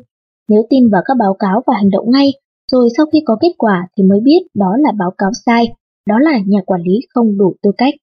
Nếu 0.49 0.61
tin 0.69 0.89
vào 0.89 1.01
các 1.05 1.17
báo 1.19 1.33
cáo 1.39 1.61
và 1.67 1.73
hành 1.75 1.89
động 1.89 2.11
ngay, 2.11 2.33
rồi 2.71 2.89
sau 2.97 3.05
khi 3.13 3.19
có 3.25 3.37
kết 3.41 3.51
quả 3.57 3.87
thì 3.97 4.03
mới 4.03 4.19
biết 4.23 4.39
đó 4.53 4.75
là 4.79 4.91
báo 4.99 5.11
cáo 5.17 5.31
sai, 5.45 5.67
đó 6.09 6.15
là 6.19 6.39
nhà 6.45 6.59
quản 6.65 6.81
lý 6.81 6.99
không 7.09 7.37
đủ 7.37 7.55
tư 7.61 7.71
cách. 7.77 7.93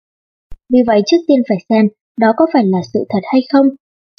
Vì 0.72 0.78
vậy 0.86 1.02
trước 1.06 1.16
tiên 1.28 1.38
phải 1.48 1.58
xem 1.68 1.88
đó 2.20 2.28
có 2.36 2.46
phải 2.52 2.64
là 2.66 2.78
sự 2.92 3.00
thật 3.08 3.20
hay 3.32 3.42
không, 3.52 3.66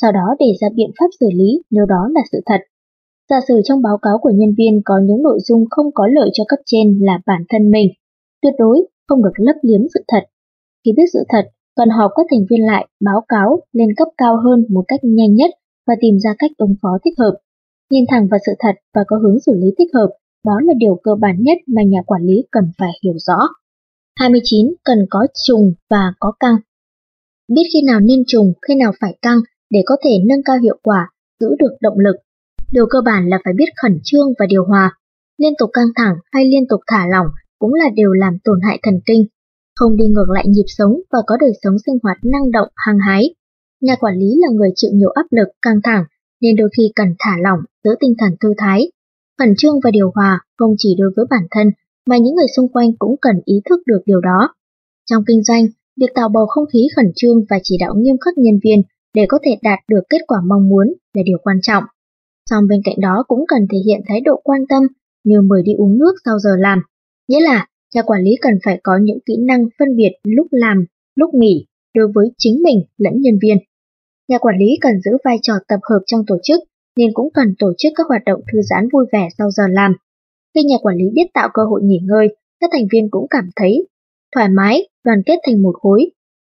sau 0.01 0.11
đó 0.11 0.35
để 0.39 0.45
ra 0.61 0.67
biện 0.75 0.91
pháp 0.99 1.05
xử 1.19 1.27
lý 1.33 1.61
nếu 1.71 1.85
đó 1.85 2.09
là 2.15 2.21
sự 2.31 2.39
thật. 2.45 2.61
Giả 3.29 3.39
sử 3.47 3.61
trong 3.63 3.81
báo 3.81 3.97
cáo 4.01 4.17
của 4.21 4.31
nhân 4.35 4.53
viên 4.57 4.81
có 4.85 4.93
những 5.03 5.23
nội 5.23 5.39
dung 5.47 5.65
không 5.69 5.85
có 5.93 6.07
lợi 6.07 6.29
cho 6.33 6.43
cấp 6.47 6.59
trên 6.65 6.99
là 7.01 7.19
bản 7.25 7.41
thân 7.49 7.71
mình, 7.71 7.87
tuyệt 8.41 8.53
đối 8.59 8.87
không 9.07 9.23
được 9.23 9.35
lấp 9.35 9.55
liếm 9.61 9.81
sự 9.93 9.99
thật. 10.07 10.23
Khi 10.85 10.91
biết 10.97 11.03
sự 11.13 11.19
thật, 11.29 11.45
cần 11.75 11.89
họp 11.89 12.11
các 12.15 12.25
thành 12.29 12.45
viên 12.49 12.65
lại 12.65 12.87
báo 13.05 13.21
cáo 13.27 13.59
lên 13.73 13.89
cấp 13.97 14.07
cao 14.17 14.37
hơn 14.43 14.65
một 14.69 14.83
cách 14.87 14.99
nhanh 15.03 15.35
nhất 15.35 15.51
và 15.87 15.93
tìm 15.99 16.19
ra 16.19 16.35
cách 16.39 16.51
ứng 16.57 16.75
phó 16.81 16.89
thích 17.05 17.13
hợp. 17.19 17.37
Nhìn 17.91 18.03
thẳng 18.09 18.27
vào 18.31 18.39
sự 18.45 18.51
thật 18.59 18.75
và 18.95 19.01
có 19.07 19.17
hướng 19.17 19.39
xử 19.39 19.51
lý 19.55 19.67
thích 19.77 19.93
hợp, 19.93 20.09
đó 20.45 20.53
là 20.63 20.73
điều 20.77 20.99
cơ 21.03 21.11
bản 21.19 21.35
nhất 21.39 21.57
mà 21.67 21.81
nhà 21.83 21.99
quản 22.05 22.21
lý 22.23 22.43
cần 22.51 22.63
phải 22.77 22.91
hiểu 23.03 23.13
rõ. 23.17 23.37
29. 24.19 24.73
Cần 24.83 24.97
có 25.09 25.27
trùng 25.47 25.73
và 25.89 26.13
có 26.19 26.33
căng. 26.39 26.55
Biết 27.53 27.63
khi 27.73 27.81
nào 27.87 27.99
nên 27.99 28.23
trùng, 28.27 28.53
khi 28.67 28.75
nào 28.75 28.91
phải 28.99 29.17
căng 29.21 29.39
để 29.75 29.81
có 29.85 29.95
thể 30.03 30.13
nâng 30.29 30.43
cao 30.45 30.57
hiệu 30.63 30.77
quả, 30.83 31.01
giữ 31.39 31.47
được 31.59 31.73
động 31.81 31.99
lực. 31.99 32.15
Điều 32.71 32.85
cơ 32.89 32.99
bản 33.05 33.27
là 33.29 33.37
phải 33.43 33.53
biết 33.57 33.69
khẩn 33.81 33.99
trương 34.03 34.27
và 34.39 34.45
điều 34.45 34.65
hòa. 34.65 34.97
Liên 35.37 35.53
tục 35.59 35.69
căng 35.73 35.91
thẳng 35.95 36.15
hay 36.31 36.45
liên 36.45 36.67
tục 36.69 36.81
thả 36.87 37.07
lỏng 37.07 37.27
cũng 37.59 37.73
là 37.73 37.89
điều 37.95 38.11
làm 38.13 38.33
tổn 38.43 38.59
hại 38.63 38.79
thần 38.83 38.99
kinh. 39.05 39.25
Không 39.75 39.97
đi 39.97 40.05
ngược 40.07 40.29
lại 40.29 40.45
nhịp 40.47 40.65
sống 40.67 40.93
và 41.11 41.19
có 41.27 41.37
đời 41.39 41.51
sống 41.63 41.75
sinh 41.85 41.97
hoạt 42.03 42.17
năng 42.23 42.51
động, 42.51 42.67
hăng 42.75 42.99
hái. 43.07 43.33
Nhà 43.81 43.95
quản 43.95 44.15
lý 44.15 44.29
là 44.41 44.47
người 44.51 44.69
chịu 44.75 44.91
nhiều 44.93 45.09
áp 45.09 45.25
lực, 45.31 45.47
căng 45.61 45.79
thẳng, 45.83 46.03
nên 46.41 46.55
đôi 46.55 46.69
khi 46.77 46.83
cần 46.95 47.07
thả 47.19 47.37
lỏng, 47.43 47.59
giữ 47.83 47.91
tinh 47.99 48.13
thần 48.19 48.31
thư 48.41 48.53
thái. 48.57 48.91
Khẩn 49.39 49.53
trương 49.57 49.79
và 49.83 49.91
điều 49.91 50.11
hòa 50.15 50.39
không 50.57 50.75
chỉ 50.77 50.95
đối 50.99 51.11
với 51.15 51.25
bản 51.29 51.43
thân 51.51 51.71
mà 52.09 52.17
những 52.17 52.35
người 52.35 52.47
xung 52.55 52.71
quanh 52.73 52.89
cũng 52.99 53.15
cần 53.21 53.35
ý 53.45 53.55
thức 53.69 53.79
được 53.85 54.01
điều 54.05 54.21
đó. 54.21 54.49
Trong 55.09 55.23
kinh 55.27 55.43
doanh, 55.43 55.65
việc 55.99 56.11
tạo 56.15 56.29
bầu 56.29 56.45
không 56.45 56.65
khí 56.73 56.87
khẩn 56.95 57.11
trương 57.15 57.45
và 57.49 57.59
chỉ 57.63 57.77
đạo 57.79 57.93
nghiêm 57.97 58.15
khắc 58.25 58.37
nhân 58.37 58.59
viên 58.63 58.81
để 59.15 59.25
có 59.29 59.39
thể 59.43 59.51
đạt 59.61 59.79
được 59.87 60.01
kết 60.09 60.17
quả 60.27 60.37
mong 60.49 60.69
muốn 60.69 60.87
là 61.13 61.23
điều 61.25 61.37
quan 61.43 61.57
trọng. 61.61 61.83
Song 62.49 62.67
bên 62.69 62.81
cạnh 62.85 62.95
đó 62.99 63.23
cũng 63.27 63.45
cần 63.47 63.61
thể 63.71 63.77
hiện 63.85 64.01
thái 64.07 64.21
độ 64.21 64.41
quan 64.43 64.61
tâm 64.69 64.83
như 65.23 65.41
mời 65.41 65.61
đi 65.65 65.73
uống 65.77 65.97
nước 65.99 66.13
sau 66.25 66.39
giờ 66.39 66.49
làm. 66.59 66.79
Nghĩa 67.27 67.39
là, 67.39 67.67
nhà 67.95 68.01
quản 68.01 68.21
lý 68.23 68.31
cần 68.41 68.53
phải 68.65 68.79
có 68.83 68.91
những 69.01 69.19
kỹ 69.25 69.33
năng 69.47 69.65
phân 69.79 69.95
biệt 69.95 70.11
lúc 70.23 70.47
làm, 70.51 70.85
lúc 71.15 71.33
nghỉ 71.33 71.65
đối 71.95 72.07
với 72.15 72.31
chính 72.37 72.63
mình 72.63 72.83
lẫn 72.97 73.13
nhân 73.21 73.39
viên. 73.41 73.57
Nhà 74.27 74.37
quản 74.37 74.55
lý 74.59 74.77
cần 74.81 75.01
giữ 75.01 75.11
vai 75.25 75.37
trò 75.41 75.53
tập 75.67 75.79
hợp 75.89 75.99
trong 76.05 76.25
tổ 76.27 76.37
chức 76.43 76.59
nên 76.95 77.09
cũng 77.13 77.29
cần 77.33 77.55
tổ 77.59 77.73
chức 77.77 77.93
các 77.95 78.07
hoạt 78.07 78.21
động 78.25 78.41
thư 78.53 78.61
giãn 78.61 78.87
vui 78.93 79.05
vẻ 79.11 79.27
sau 79.37 79.51
giờ 79.51 79.63
làm. 79.69 79.95
Khi 80.55 80.63
nhà 80.63 80.75
quản 80.81 80.95
lý 80.95 81.05
biết 81.13 81.27
tạo 81.33 81.49
cơ 81.53 81.63
hội 81.63 81.81
nghỉ 81.83 81.99
ngơi, 82.03 82.27
các 82.59 82.69
thành 82.73 82.87
viên 82.91 83.09
cũng 83.11 83.27
cảm 83.29 83.49
thấy 83.55 83.87
thoải 84.35 84.49
mái, 84.49 84.87
đoàn 85.03 85.21
kết 85.25 85.35
thành 85.45 85.61
một 85.61 85.75
khối. 85.81 86.11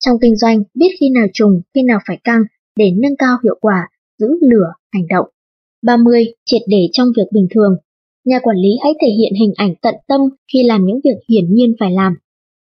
Trong 0.05 0.17
kinh 0.21 0.35
doanh, 0.35 0.63
biết 0.73 0.89
khi 0.99 1.09
nào 1.09 1.25
trùng, 1.33 1.61
khi 1.75 1.83
nào 1.83 1.99
phải 2.07 2.19
căng 2.23 2.41
để 2.75 2.91
nâng 3.01 3.15
cao 3.17 3.37
hiệu 3.43 3.57
quả, 3.61 3.87
giữ 4.19 4.27
lửa, 4.41 4.73
hành 4.91 5.07
động. 5.09 5.25
30. 5.83 6.25
Triệt 6.45 6.61
để 6.67 6.89
trong 6.91 7.07
việc 7.17 7.27
bình 7.33 7.47
thường. 7.55 7.75
Nhà 8.25 8.39
quản 8.43 8.57
lý 8.57 8.69
hãy 8.83 8.93
thể 9.01 9.07
hiện 9.07 9.33
hình 9.39 9.53
ảnh 9.55 9.73
tận 9.81 9.95
tâm 10.07 10.21
khi 10.53 10.63
làm 10.63 10.85
những 10.85 10.99
việc 11.03 11.19
hiển 11.29 11.53
nhiên 11.53 11.75
phải 11.79 11.91
làm. 11.91 12.13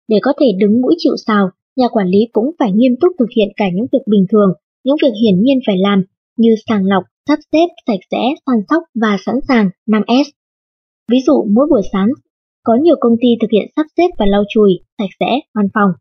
Để 0.08 0.18
có 0.22 0.34
thể 0.40 0.52
đứng 0.60 0.82
mũi 0.82 0.96
chịu 0.98 1.14
sào, 1.28 1.50
nhà 1.76 1.88
quản 1.88 2.08
lý 2.08 2.20
cũng 2.32 2.52
phải 2.60 2.72
nghiêm 2.72 2.96
túc 3.02 3.12
thực 3.20 3.30
hiện 3.36 3.48
cả 3.56 3.66
những 3.74 3.86
việc 3.92 4.08
bình 4.08 4.26
thường, 4.32 4.54
những 4.84 4.96
việc 5.02 5.14
hiển 5.24 5.44
nhiên 5.44 5.60
phải 5.68 5.78
làm 5.78 6.04
như 6.38 6.56
sàng 6.68 6.86
lọc, 6.86 7.04
sắp 7.28 7.40
xếp, 7.52 7.68
sạch 7.88 8.00
sẽ, 8.12 8.18
săn 8.46 8.56
sóc 8.70 8.84
và 9.02 9.18
sẵn 9.26 9.36
sàng 9.48 9.70
5S. 9.88 10.24
Ví 11.12 11.18
dụ 11.28 11.46
mỗi 11.56 11.68
buổi 11.70 11.82
sáng, 11.92 12.10
có 12.64 12.78
nhiều 12.82 12.96
công 13.00 13.16
ty 13.22 13.28
thực 13.42 13.52
hiện 13.52 13.68
sắp 13.76 13.86
xếp 13.98 14.08
và 14.18 14.26
lau 14.26 14.44
chùi, 14.50 14.72
sạch 14.98 15.10
sẽ, 15.20 15.40
văn 15.56 15.68
phòng. 15.74 15.92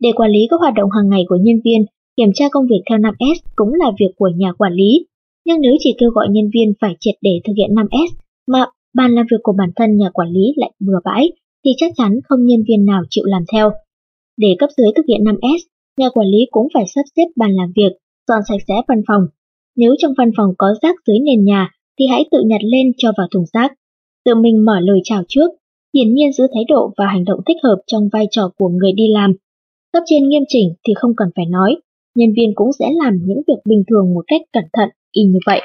Để 0.00 0.10
quản 0.16 0.30
lý 0.30 0.40
các 0.50 0.60
hoạt 0.60 0.74
động 0.74 0.90
hàng 0.90 1.08
ngày 1.08 1.24
của 1.28 1.38
nhân 1.42 1.56
viên, 1.64 1.80
kiểm 2.16 2.30
tra 2.34 2.44
công 2.52 2.66
việc 2.66 2.82
theo 2.90 2.98
5S 2.98 3.34
cũng 3.56 3.74
là 3.74 3.92
việc 4.00 4.12
của 4.16 4.30
nhà 4.36 4.52
quản 4.52 4.72
lý. 4.72 5.06
Nhưng 5.46 5.60
nếu 5.60 5.74
chỉ 5.78 5.94
kêu 5.98 6.10
gọi 6.10 6.26
nhân 6.30 6.50
viên 6.54 6.72
phải 6.80 6.96
triệt 7.00 7.14
để 7.22 7.40
thực 7.44 7.52
hiện 7.56 7.70
5S 7.70 8.08
mà 8.46 8.66
bàn 8.94 9.14
làm 9.14 9.26
việc 9.30 9.40
của 9.42 9.52
bản 9.58 9.70
thân 9.76 9.96
nhà 9.96 10.10
quản 10.10 10.28
lý 10.28 10.54
lại 10.56 10.72
bừa 10.80 10.98
bãi, 11.04 11.30
thì 11.64 11.70
chắc 11.76 11.92
chắn 11.96 12.20
không 12.24 12.46
nhân 12.46 12.62
viên 12.68 12.84
nào 12.84 13.02
chịu 13.10 13.24
làm 13.26 13.42
theo. 13.52 13.70
Để 14.36 14.48
cấp 14.58 14.70
dưới 14.76 14.88
thực 14.96 15.06
hiện 15.08 15.20
5S, 15.24 15.58
nhà 15.98 16.08
quản 16.14 16.26
lý 16.26 16.38
cũng 16.50 16.68
phải 16.74 16.84
sắp 16.94 17.02
xếp 17.16 17.24
bàn 17.36 17.50
làm 17.54 17.72
việc, 17.76 17.92
dọn 18.28 18.40
sạch 18.48 18.62
sẽ 18.68 18.74
văn 18.88 19.02
phòng. 19.08 19.22
Nếu 19.76 19.94
trong 19.98 20.12
văn 20.18 20.30
phòng 20.36 20.50
có 20.58 20.66
rác 20.82 20.96
dưới 21.06 21.18
nền 21.18 21.44
nhà, 21.44 21.70
thì 21.98 22.06
hãy 22.06 22.24
tự 22.30 22.38
nhặt 22.46 22.60
lên 22.64 22.92
cho 22.96 23.12
vào 23.18 23.26
thùng 23.30 23.44
rác. 23.52 23.72
Tự 24.24 24.34
mình 24.34 24.64
mở 24.64 24.80
lời 24.80 25.00
chào 25.04 25.22
trước, 25.28 25.50
hiển 25.94 26.14
nhiên 26.14 26.32
giữ 26.32 26.46
thái 26.54 26.64
độ 26.68 26.92
và 26.96 27.06
hành 27.06 27.24
động 27.24 27.40
thích 27.46 27.56
hợp 27.62 27.76
trong 27.86 28.08
vai 28.12 28.26
trò 28.30 28.50
của 28.58 28.68
người 28.68 28.92
đi 28.92 29.04
làm. 29.12 29.32
Cấp 29.98 30.04
trên 30.06 30.28
nghiêm 30.28 30.42
chỉnh 30.48 30.68
thì 30.86 30.92
không 30.96 31.12
cần 31.16 31.28
phải 31.36 31.44
nói, 31.46 31.76
nhân 32.14 32.30
viên 32.36 32.52
cũng 32.54 32.70
sẽ 32.78 32.86
làm 33.02 33.18
những 33.24 33.42
việc 33.48 33.60
bình 33.64 33.82
thường 33.90 34.14
một 34.14 34.24
cách 34.26 34.40
cẩn 34.52 34.64
thận, 34.72 34.88
y 35.12 35.22
như 35.22 35.38
vậy. 35.46 35.60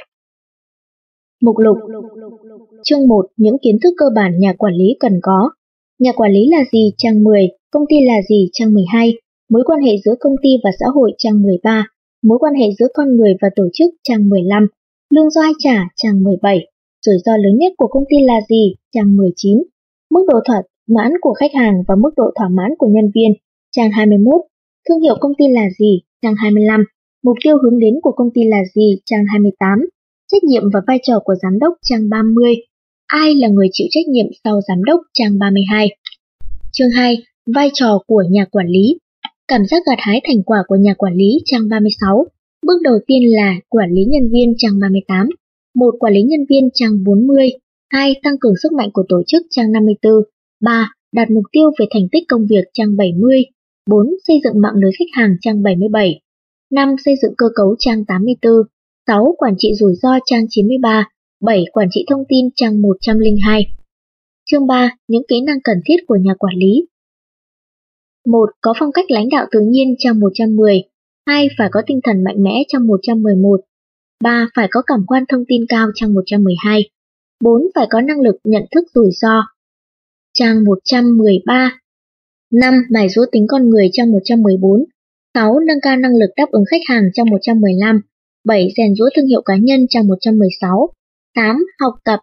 Mục 1.42 1.58
lục 1.58 1.78
Chương 2.84 3.08
1. 3.08 3.26
Những 3.38 3.58
kiến 3.62 3.78
thức 3.84 3.94
cơ 3.98 4.06
bản 4.16 4.40
nhà 4.40 4.54
quản 4.58 4.74
lý 4.74 4.86
cần 5.00 5.20
có 5.22 5.50
Nhà 6.00 6.12
quản 6.12 6.32
lý 6.32 6.40
là 6.52 6.64
gì? 6.72 6.94
Trang 6.98 7.24
10 7.24 7.48
Công 7.72 7.84
ty 7.90 7.96
là 8.06 8.22
gì? 8.30 8.50
Trang 8.54 8.74
12 8.74 9.14
Mối 9.50 9.64
quan 9.66 9.80
hệ 9.82 9.92
giữa 10.06 10.16
công 10.20 10.36
ty 10.44 10.50
và 10.64 10.70
xã 10.80 10.86
hội 10.94 11.12
trang 11.18 11.42
13 11.42 11.88
Mối 12.24 12.38
quan 12.40 12.54
hệ 12.54 12.66
giữa 12.80 12.88
con 12.94 13.18
người 13.18 13.34
và 13.42 13.50
tổ 13.56 13.64
chức 13.74 13.94
trang 14.04 14.30
15 14.30 14.68
Lương 15.10 15.30
do 15.30 15.42
ai 15.42 15.52
trả? 15.60 15.88
Trang 15.96 16.24
17 16.24 16.60
Rủi 17.06 17.16
ro 17.26 17.38
lớn 17.38 17.58
nhất 17.58 17.74
của 17.78 17.88
công 17.88 18.04
ty 18.10 18.18
là 18.26 18.42
gì? 18.50 18.76
Trang 18.94 19.18
19 19.18 19.64
Mức 20.12 20.26
độ 20.28 20.40
thỏa 20.46 20.62
mãn 20.88 21.12
của 21.22 21.34
khách 21.34 21.54
hàng 21.54 21.84
và 21.88 21.96
mức 21.96 22.12
độ 22.18 22.32
thỏa 22.40 22.50
mãn 22.50 22.72
của 22.78 22.88
nhân 22.88 23.12
viên 23.16 23.34
trang 23.76 23.92
21 23.92 24.42
Thương 24.90 25.02
hiệu 25.02 25.16
công 25.20 25.32
ty 25.38 25.46
là 25.50 25.70
gì? 25.80 26.02
Trang 26.22 26.36
25 26.36 26.84
Mục 27.24 27.38
tiêu 27.44 27.58
hướng 27.64 27.80
đến 27.80 27.94
của 28.02 28.12
công 28.12 28.30
ty 28.34 28.42
là 28.44 28.58
gì? 28.76 29.00
Trang 29.06 29.26
28 29.32 29.80
Trách 30.32 30.44
nhiệm 30.44 30.64
và 30.74 30.82
vai 30.88 31.00
trò 31.04 31.20
của 31.20 31.36
giám 31.42 31.60
đốc 31.60 31.74
trang 31.82 32.10
30 32.10 32.56
Ai 33.08 33.36
là 33.36 33.48
người 33.48 33.68
chịu 33.72 33.88
trách 33.90 34.08
nhiệm 34.08 34.26
sau 34.44 34.62
giám 34.68 34.84
đốc 34.84 35.02
trang 35.14 35.40
32 35.40 35.88
Chương 36.72 36.90
2 36.90 37.18
Vai 37.56 37.70
trò 37.74 38.00
của 38.08 38.24
nhà 38.30 38.46
quản 38.52 38.68
lý 38.68 38.98
Cảm 39.48 39.62
giác 39.66 39.84
gặt 39.86 39.98
hái 40.00 40.22
thành 40.28 40.44
quả 40.44 40.64
của 40.68 40.76
nhà 40.76 40.94
quản 40.94 41.14
lý 41.14 41.42
trang 41.46 41.70
36 41.70 42.26
Bước 42.68 42.82
đầu 42.84 42.96
tiên 43.08 43.22
là 43.36 43.56
quản 43.70 43.90
lý 43.92 44.06
nhân 44.06 44.30
viên 44.32 44.54
trang 44.58 44.80
38 44.82 45.28
một 45.76 45.96
Quản 46.00 46.14
lý 46.14 46.22
nhân 46.22 46.46
viên 46.50 46.70
trang 46.74 47.04
40 47.04 47.50
2. 47.94 48.16
Tăng 48.24 48.38
cường 48.40 48.54
sức 48.64 48.72
mạnh 48.72 48.90
của 48.94 49.04
tổ 49.10 49.24
chức 49.28 49.42
trang 49.50 49.72
54 49.72 50.14
3. 50.62 50.92
Đạt 51.14 51.30
mục 51.32 51.44
tiêu 51.52 51.72
về 51.80 51.86
thành 51.94 52.08
tích 52.12 52.24
công 52.28 52.46
việc 52.50 52.64
trang 52.74 52.98
70 52.98 53.44
4. 53.90 54.08
Xây 54.28 54.36
dựng 54.44 54.62
mạng 54.62 54.74
lưới 54.76 54.92
khách 55.00 55.20
hàng 55.22 55.36
trang 55.42 55.64
77 55.64 56.22
5. 56.72 56.96
Xây 57.06 57.16
dựng 57.22 57.34
cơ 57.38 57.46
cấu 57.56 57.76
trang 57.80 58.06
84 58.06 58.54
6. 59.08 59.36
Quản 59.38 59.54
trị 59.58 59.74
rủi 59.80 59.96
ro 59.96 60.10
trang 60.26 60.46
93 60.50 61.10
7. 61.42 61.66
Quản 61.74 61.88
trị 61.92 62.06
thông 62.10 62.24
tin 62.30 62.50
trang 62.56 62.82
102 62.82 63.66
Chương 64.46 64.68
3. 64.68 64.90
Những 65.08 65.24
kỹ 65.28 65.42
năng 65.42 65.58
cần 65.64 65.78
thiết 65.86 65.96
của 66.08 66.16
nhà 66.16 66.34
quản 66.40 66.56
lý 66.58 66.88
1. 68.28 68.50
Có 68.62 68.74
phong 68.80 68.92
cách 68.92 69.06
lãnh 69.12 69.30
đạo 69.30 69.46
tự 69.52 69.60
nhiên 69.60 69.96
trang 69.98 70.20
110 70.20 70.84
2. 71.28 71.48
Phải 71.58 71.70
có 71.72 71.82
tinh 71.88 72.00
thần 72.04 72.24
mạnh 72.24 72.44
mẽ 72.44 72.64
trang 72.68 72.88
111 72.88 73.62
3. 74.24 74.48
Phải 74.56 74.68
có 74.72 74.82
cảm 74.88 75.04
quan 75.08 75.24
thông 75.30 75.44
tin 75.48 75.62
cao 75.70 75.88
trang 75.96 76.14
112 76.14 76.90
4. 77.44 77.62
Phải 77.76 77.88
có 77.90 78.02
năng 78.02 78.22
lực 78.22 78.36
nhận 78.44 78.64
thức 78.76 78.84
rủi 78.94 79.12
ro 79.12 79.44
trang 80.34 80.64
113 80.64 81.80
5. 82.62 82.74
Mài 82.90 83.10
rũa 83.10 83.26
tính 83.32 83.46
con 83.48 83.70
người 83.70 83.90
trong 83.94 84.12
114 84.12 84.84
6. 85.34 85.60
Nâng 85.68 85.78
cao 85.82 85.98
năng 85.98 86.16
lực 86.16 86.30
đáp 86.36 86.46
ứng 86.52 86.64
khách 86.72 86.82
hàng 86.88 87.04
trong 87.14 87.30
115 87.30 88.02
7. 88.46 88.68
Rèn 88.78 88.96
rũa 88.96 89.10
thương 89.16 89.28
hiệu 89.28 89.42
cá 89.46 89.54
nhân 89.58 89.88
trong 89.90 90.08
116 90.08 90.90
8. 91.36 91.56
Học 91.80 91.94
tập 92.06 92.20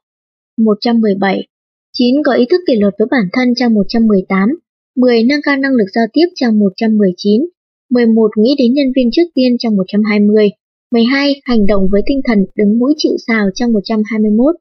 117 0.59 1.47
9. 1.93 2.15
Có 2.25 2.33
ý 2.33 2.45
thức 2.51 2.61
kỷ 2.67 2.75
luật 2.81 2.95
với 2.99 3.09
bản 3.11 3.25
thân 3.33 3.55
trong 3.55 3.75
118 3.75 4.49
10. 4.97 5.23
Nâng 5.23 5.41
cao 5.43 5.57
năng 5.57 5.73
lực 5.73 5.87
giao 5.95 6.05
tiếp 6.13 6.27
trong 6.35 6.59
119 6.59 7.43
11. 7.91 8.31
Nghĩ 8.37 8.55
đến 8.59 8.75
nhân 8.75 8.93
viên 8.97 9.11
trước 9.13 9.29
tiên 9.35 9.57
trong 9.59 9.77
120 9.77 10.49
12. 10.93 11.41
Hành 11.45 11.67
động 11.67 11.89
với 11.93 12.03
tinh 12.07 12.21
thần 12.25 12.39
đứng 12.57 12.79
mũi 12.79 12.95
chịu 12.97 13.13
sào 13.27 13.47
trong 13.55 13.73
121 13.73 14.55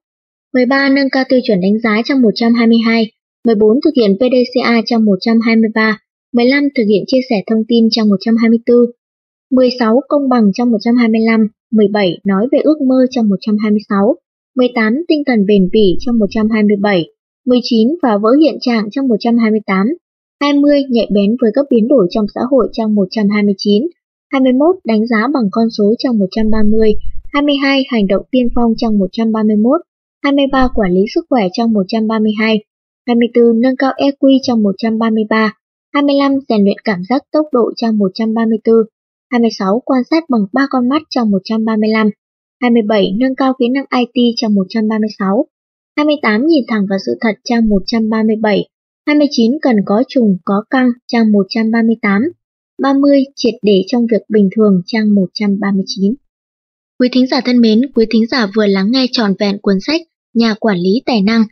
13. 0.53 0.89
Nâng 0.89 1.09
cao 1.11 1.23
tiêu 1.29 1.39
chuẩn 1.43 1.61
đánh 1.61 1.79
giá 1.83 2.01
trong 2.05 2.21
122 2.21 3.11
14. 3.49 3.79
Thực 3.85 3.93
hiện 3.95 4.11
PDCA 4.19 4.81
trong 4.85 5.05
123 5.05 5.99
15. 6.33 6.63
Thực 6.75 6.83
hiện 6.89 7.03
chia 7.07 7.21
sẻ 7.29 7.35
thông 7.49 7.63
tin 7.67 7.89
trong 7.91 8.09
124 8.09 8.77
16. 9.51 10.01
Công 10.07 10.29
bằng 10.29 10.45
trong 10.53 10.71
125 10.71 11.47
17. 11.71 12.19
Nói 12.25 12.47
về 12.51 12.59
ước 12.59 12.81
mơ 12.87 12.95
trong 13.11 13.29
126 13.29 14.15
18. 14.55 14.93
Tinh 15.07 15.23
thần 15.27 15.45
bền 15.45 15.69
bỉ 15.73 15.97
trong 15.99 16.17
127 16.17 17.05
19. 17.45 17.87
Phá 18.01 18.17
vỡ 18.17 18.29
hiện 18.41 18.57
trạng 18.61 18.89
trong 18.91 19.07
128 19.07 19.87
20. 20.41 20.83
Nhạy 20.89 21.07
bén 21.13 21.35
với 21.41 21.51
các 21.53 21.65
biến 21.69 21.87
đổi 21.87 22.07
trong 22.09 22.25
xã 22.35 22.41
hội 22.51 22.67
trong 22.73 22.95
129 22.95 23.83
21. 24.31 24.75
Đánh 24.85 25.07
giá 25.07 25.27
bằng 25.33 25.47
con 25.51 25.69
số 25.77 25.93
trong 25.99 26.17
130 26.17 26.93
22. 27.33 27.83
Hành 27.89 28.07
động 28.07 28.23
tiên 28.31 28.47
phong 28.55 28.73
trong 28.77 28.97
131 28.97 29.81
23. 30.23 30.67
Quản 30.75 30.91
lý 30.91 31.01
sức 31.15 31.25
khỏe 31.29 31.47
trong 31.53 31.73
132 31.73 32.63
24. 33.09 33.61
Nâng 33.61 33.75
cao 33.77 33.91
EQ 33.97 34.39
trong 34.43 34.63
133 34.63 35.53
25. 35.93 36.31
Rèn 36.49 36.63
luyện 36.63 36.77
cảm 36.83 36.99
giác 37.09 37.21
tốc 37.31 37.45
độ 37.51 37.71
trong 37.75 37.97
134 37.97 38.75
26. 39.31 39.81
Quan 39.85 40.01
sát 40.09 40.23
bằng 40.29 40.41
3 40.53 40.67
con 40.69 40.89
mắt 40.89 41.01
trong 41.09 41.31
135 41.31 42.09
27. 42.61 43.11
Nâng 43.19 43.35
cao 43.35 43.53
kỹ 43.59 43.65
năng 43.69 43.85
IT 43.99 44.33
trong 44.35 44.55
136 44.55 45.45
28. 45.97 46.47
Nhìn 46.47 46.63
thẳng 46.67 46.85
vào 46.89 46.99
sự 47.05 47.17
thật 47.21 47.35
trang 47.43 47.69
137 47.69 48.69
29. 49.07 49.51
Cần 49.61 49.75
có 49.85 50.03
trùng 50.07 50.37
có 50.45 50.63
căng 50.69 50.89
trang 51.07 51.31
138 51.31 52.21
30. 52.81 53.23
Triệt 53.35 53.53
để 53.61 53.81
trong 53.87 54.05
việc 54.11 54.21
bình 54.29 54.49
thường 54.55 54.81
trang 54.85 55.15
139 55.15 56.13
Quý 56.99 57.09
thính 57.11 57.27
giả 57.27 57.41
thân 57.45 57.61
mến, 57.61 57.81
quý 57.95 58.05
thính 58.09 58.27
giả 58.27 58.47
vừa 58.55 58.65
lắng 58.65 58.91
nghe 58.91 59.05
tròn 59.11 59.33
vẹn 59.39 59.57
cuốn 59.61 59.75
sách 59.79 60.01
Nhà 60.33 60.53
quản 60.59 60.77
lý 60.77 61.01
tài 61.05 61.21
năng. 61.21 61.43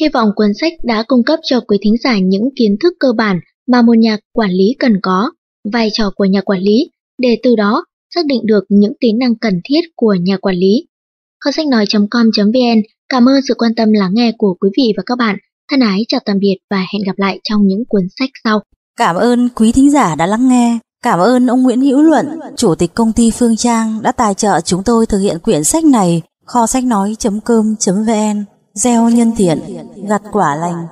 Hy 0.00 0.08
vọng 0.08 0.28
cuốn 0.36 0.48
sách 0.60 0.72
đã 0.84 1.04
cung 1.08 1.24
cấp 1.24 1.40
cho 1.42 1.60
quý 1.60 1.78
thính 1.82 1.96
giả 2.04 2.18
những 2.18 2.48
kiến 2.56 2.76
thức 2.82 2.92
cơ 3.00 3.08
bản 3.16 3.40
mà 3.68 3.82
một 3.82 3.98
nhà 3.98 4.16
quản 4.32 4.50
lý 4.50 4.74
cần 4.78 4.92
có, 5.02 5.30
vai 5.72 5.88
trò 5.92 6.10
của 6.16 6.24
nhà 6.24 6.40
quản 6.40 6.60
lý, 6.60 6.90
để 7.18 7.38
từ 7.42 7.56
đó 7.56 7.84
xác 8.14 8.26
định 8.26 8.40
được 8.44 8.64
những 8.68 8.92
tính 9.00 9.18
năng 9.18 9.34
cần 9.34 9.60
thiết 9.64 9.80
của 9.96 10.14
nhà 10.20 10.36
quản 10.36 10.56
lý. 10.56 10.86
Kho 11.44 11.50
sách 11.50 11.66
nói.com.vn 11.66 12.82
cảm 13.08 13.28
ơn 13.28 13.40
sự 13.48 13.54
quan 13.54 13.74
tâm 13.74 13.92
lắng 13.92 14.10
nghe 14.14 14.32
của 14.38 14.56
quý 14.60 14.70
vị 14.76 14.92
và 14.96 15.02
các 15.06 15.18
bạn. 15.18 15.36
Thân 15.70 15.80
ái 15.80 16.04
chào 16.08 16.20
tạm 16.24 16.38
biệt 16.38 16.56
và 16.70 16.86
hẹn 16.92 17.02
gặp 17.06 17.12
lại 17.16 17.40
trong 17.44 17.66
những 17.66 17.84
cuốn 17.88 18.02
sách 18.18 18.30
sau. 18.44 18.60
Cảm 18.96 19.16
ơn 19.16 19.48
quý 19.54 19.72
thính 19.72 19.90
giả 19.90 20.14
đã 20.14 20.26
lắng 20.26 20.48
nghe. 20.48 20.78
Cảm 21.04 21.18
ơn 21.18 21.46
ông 21.46 21.62
Nguyễn 21.62 21.80
Hữu 21.80 22.02
Luận, 22.02 22.26
Chủ 22.56 22.74
tịch 22.74 22.94
công 22.94 23.12
ty 23.12 23.30
Phương 23.30 23.56
Trang 23.56 24.02
đã 24.02 24.12
tài 24.12 24.34
trợ 24.34 24.60
chúng 24.60 24.82
tôi 24.84 25.06
thực 25.06 25.18
hiện 25.18 25.38
quyển 25.38 25.64
sách 25.64 25.84
này. 25.84 26.22
Kho 26.46 26.66
sách 26.66 26.84
nói.com.vn 26.84 28.44
Gieo 28.74 29.08
nhân 29.08 29.32
thiện, 29.36 29.58
gặt 30.08 30.22
quả 30.32 30.54
lành. 30.54 30.86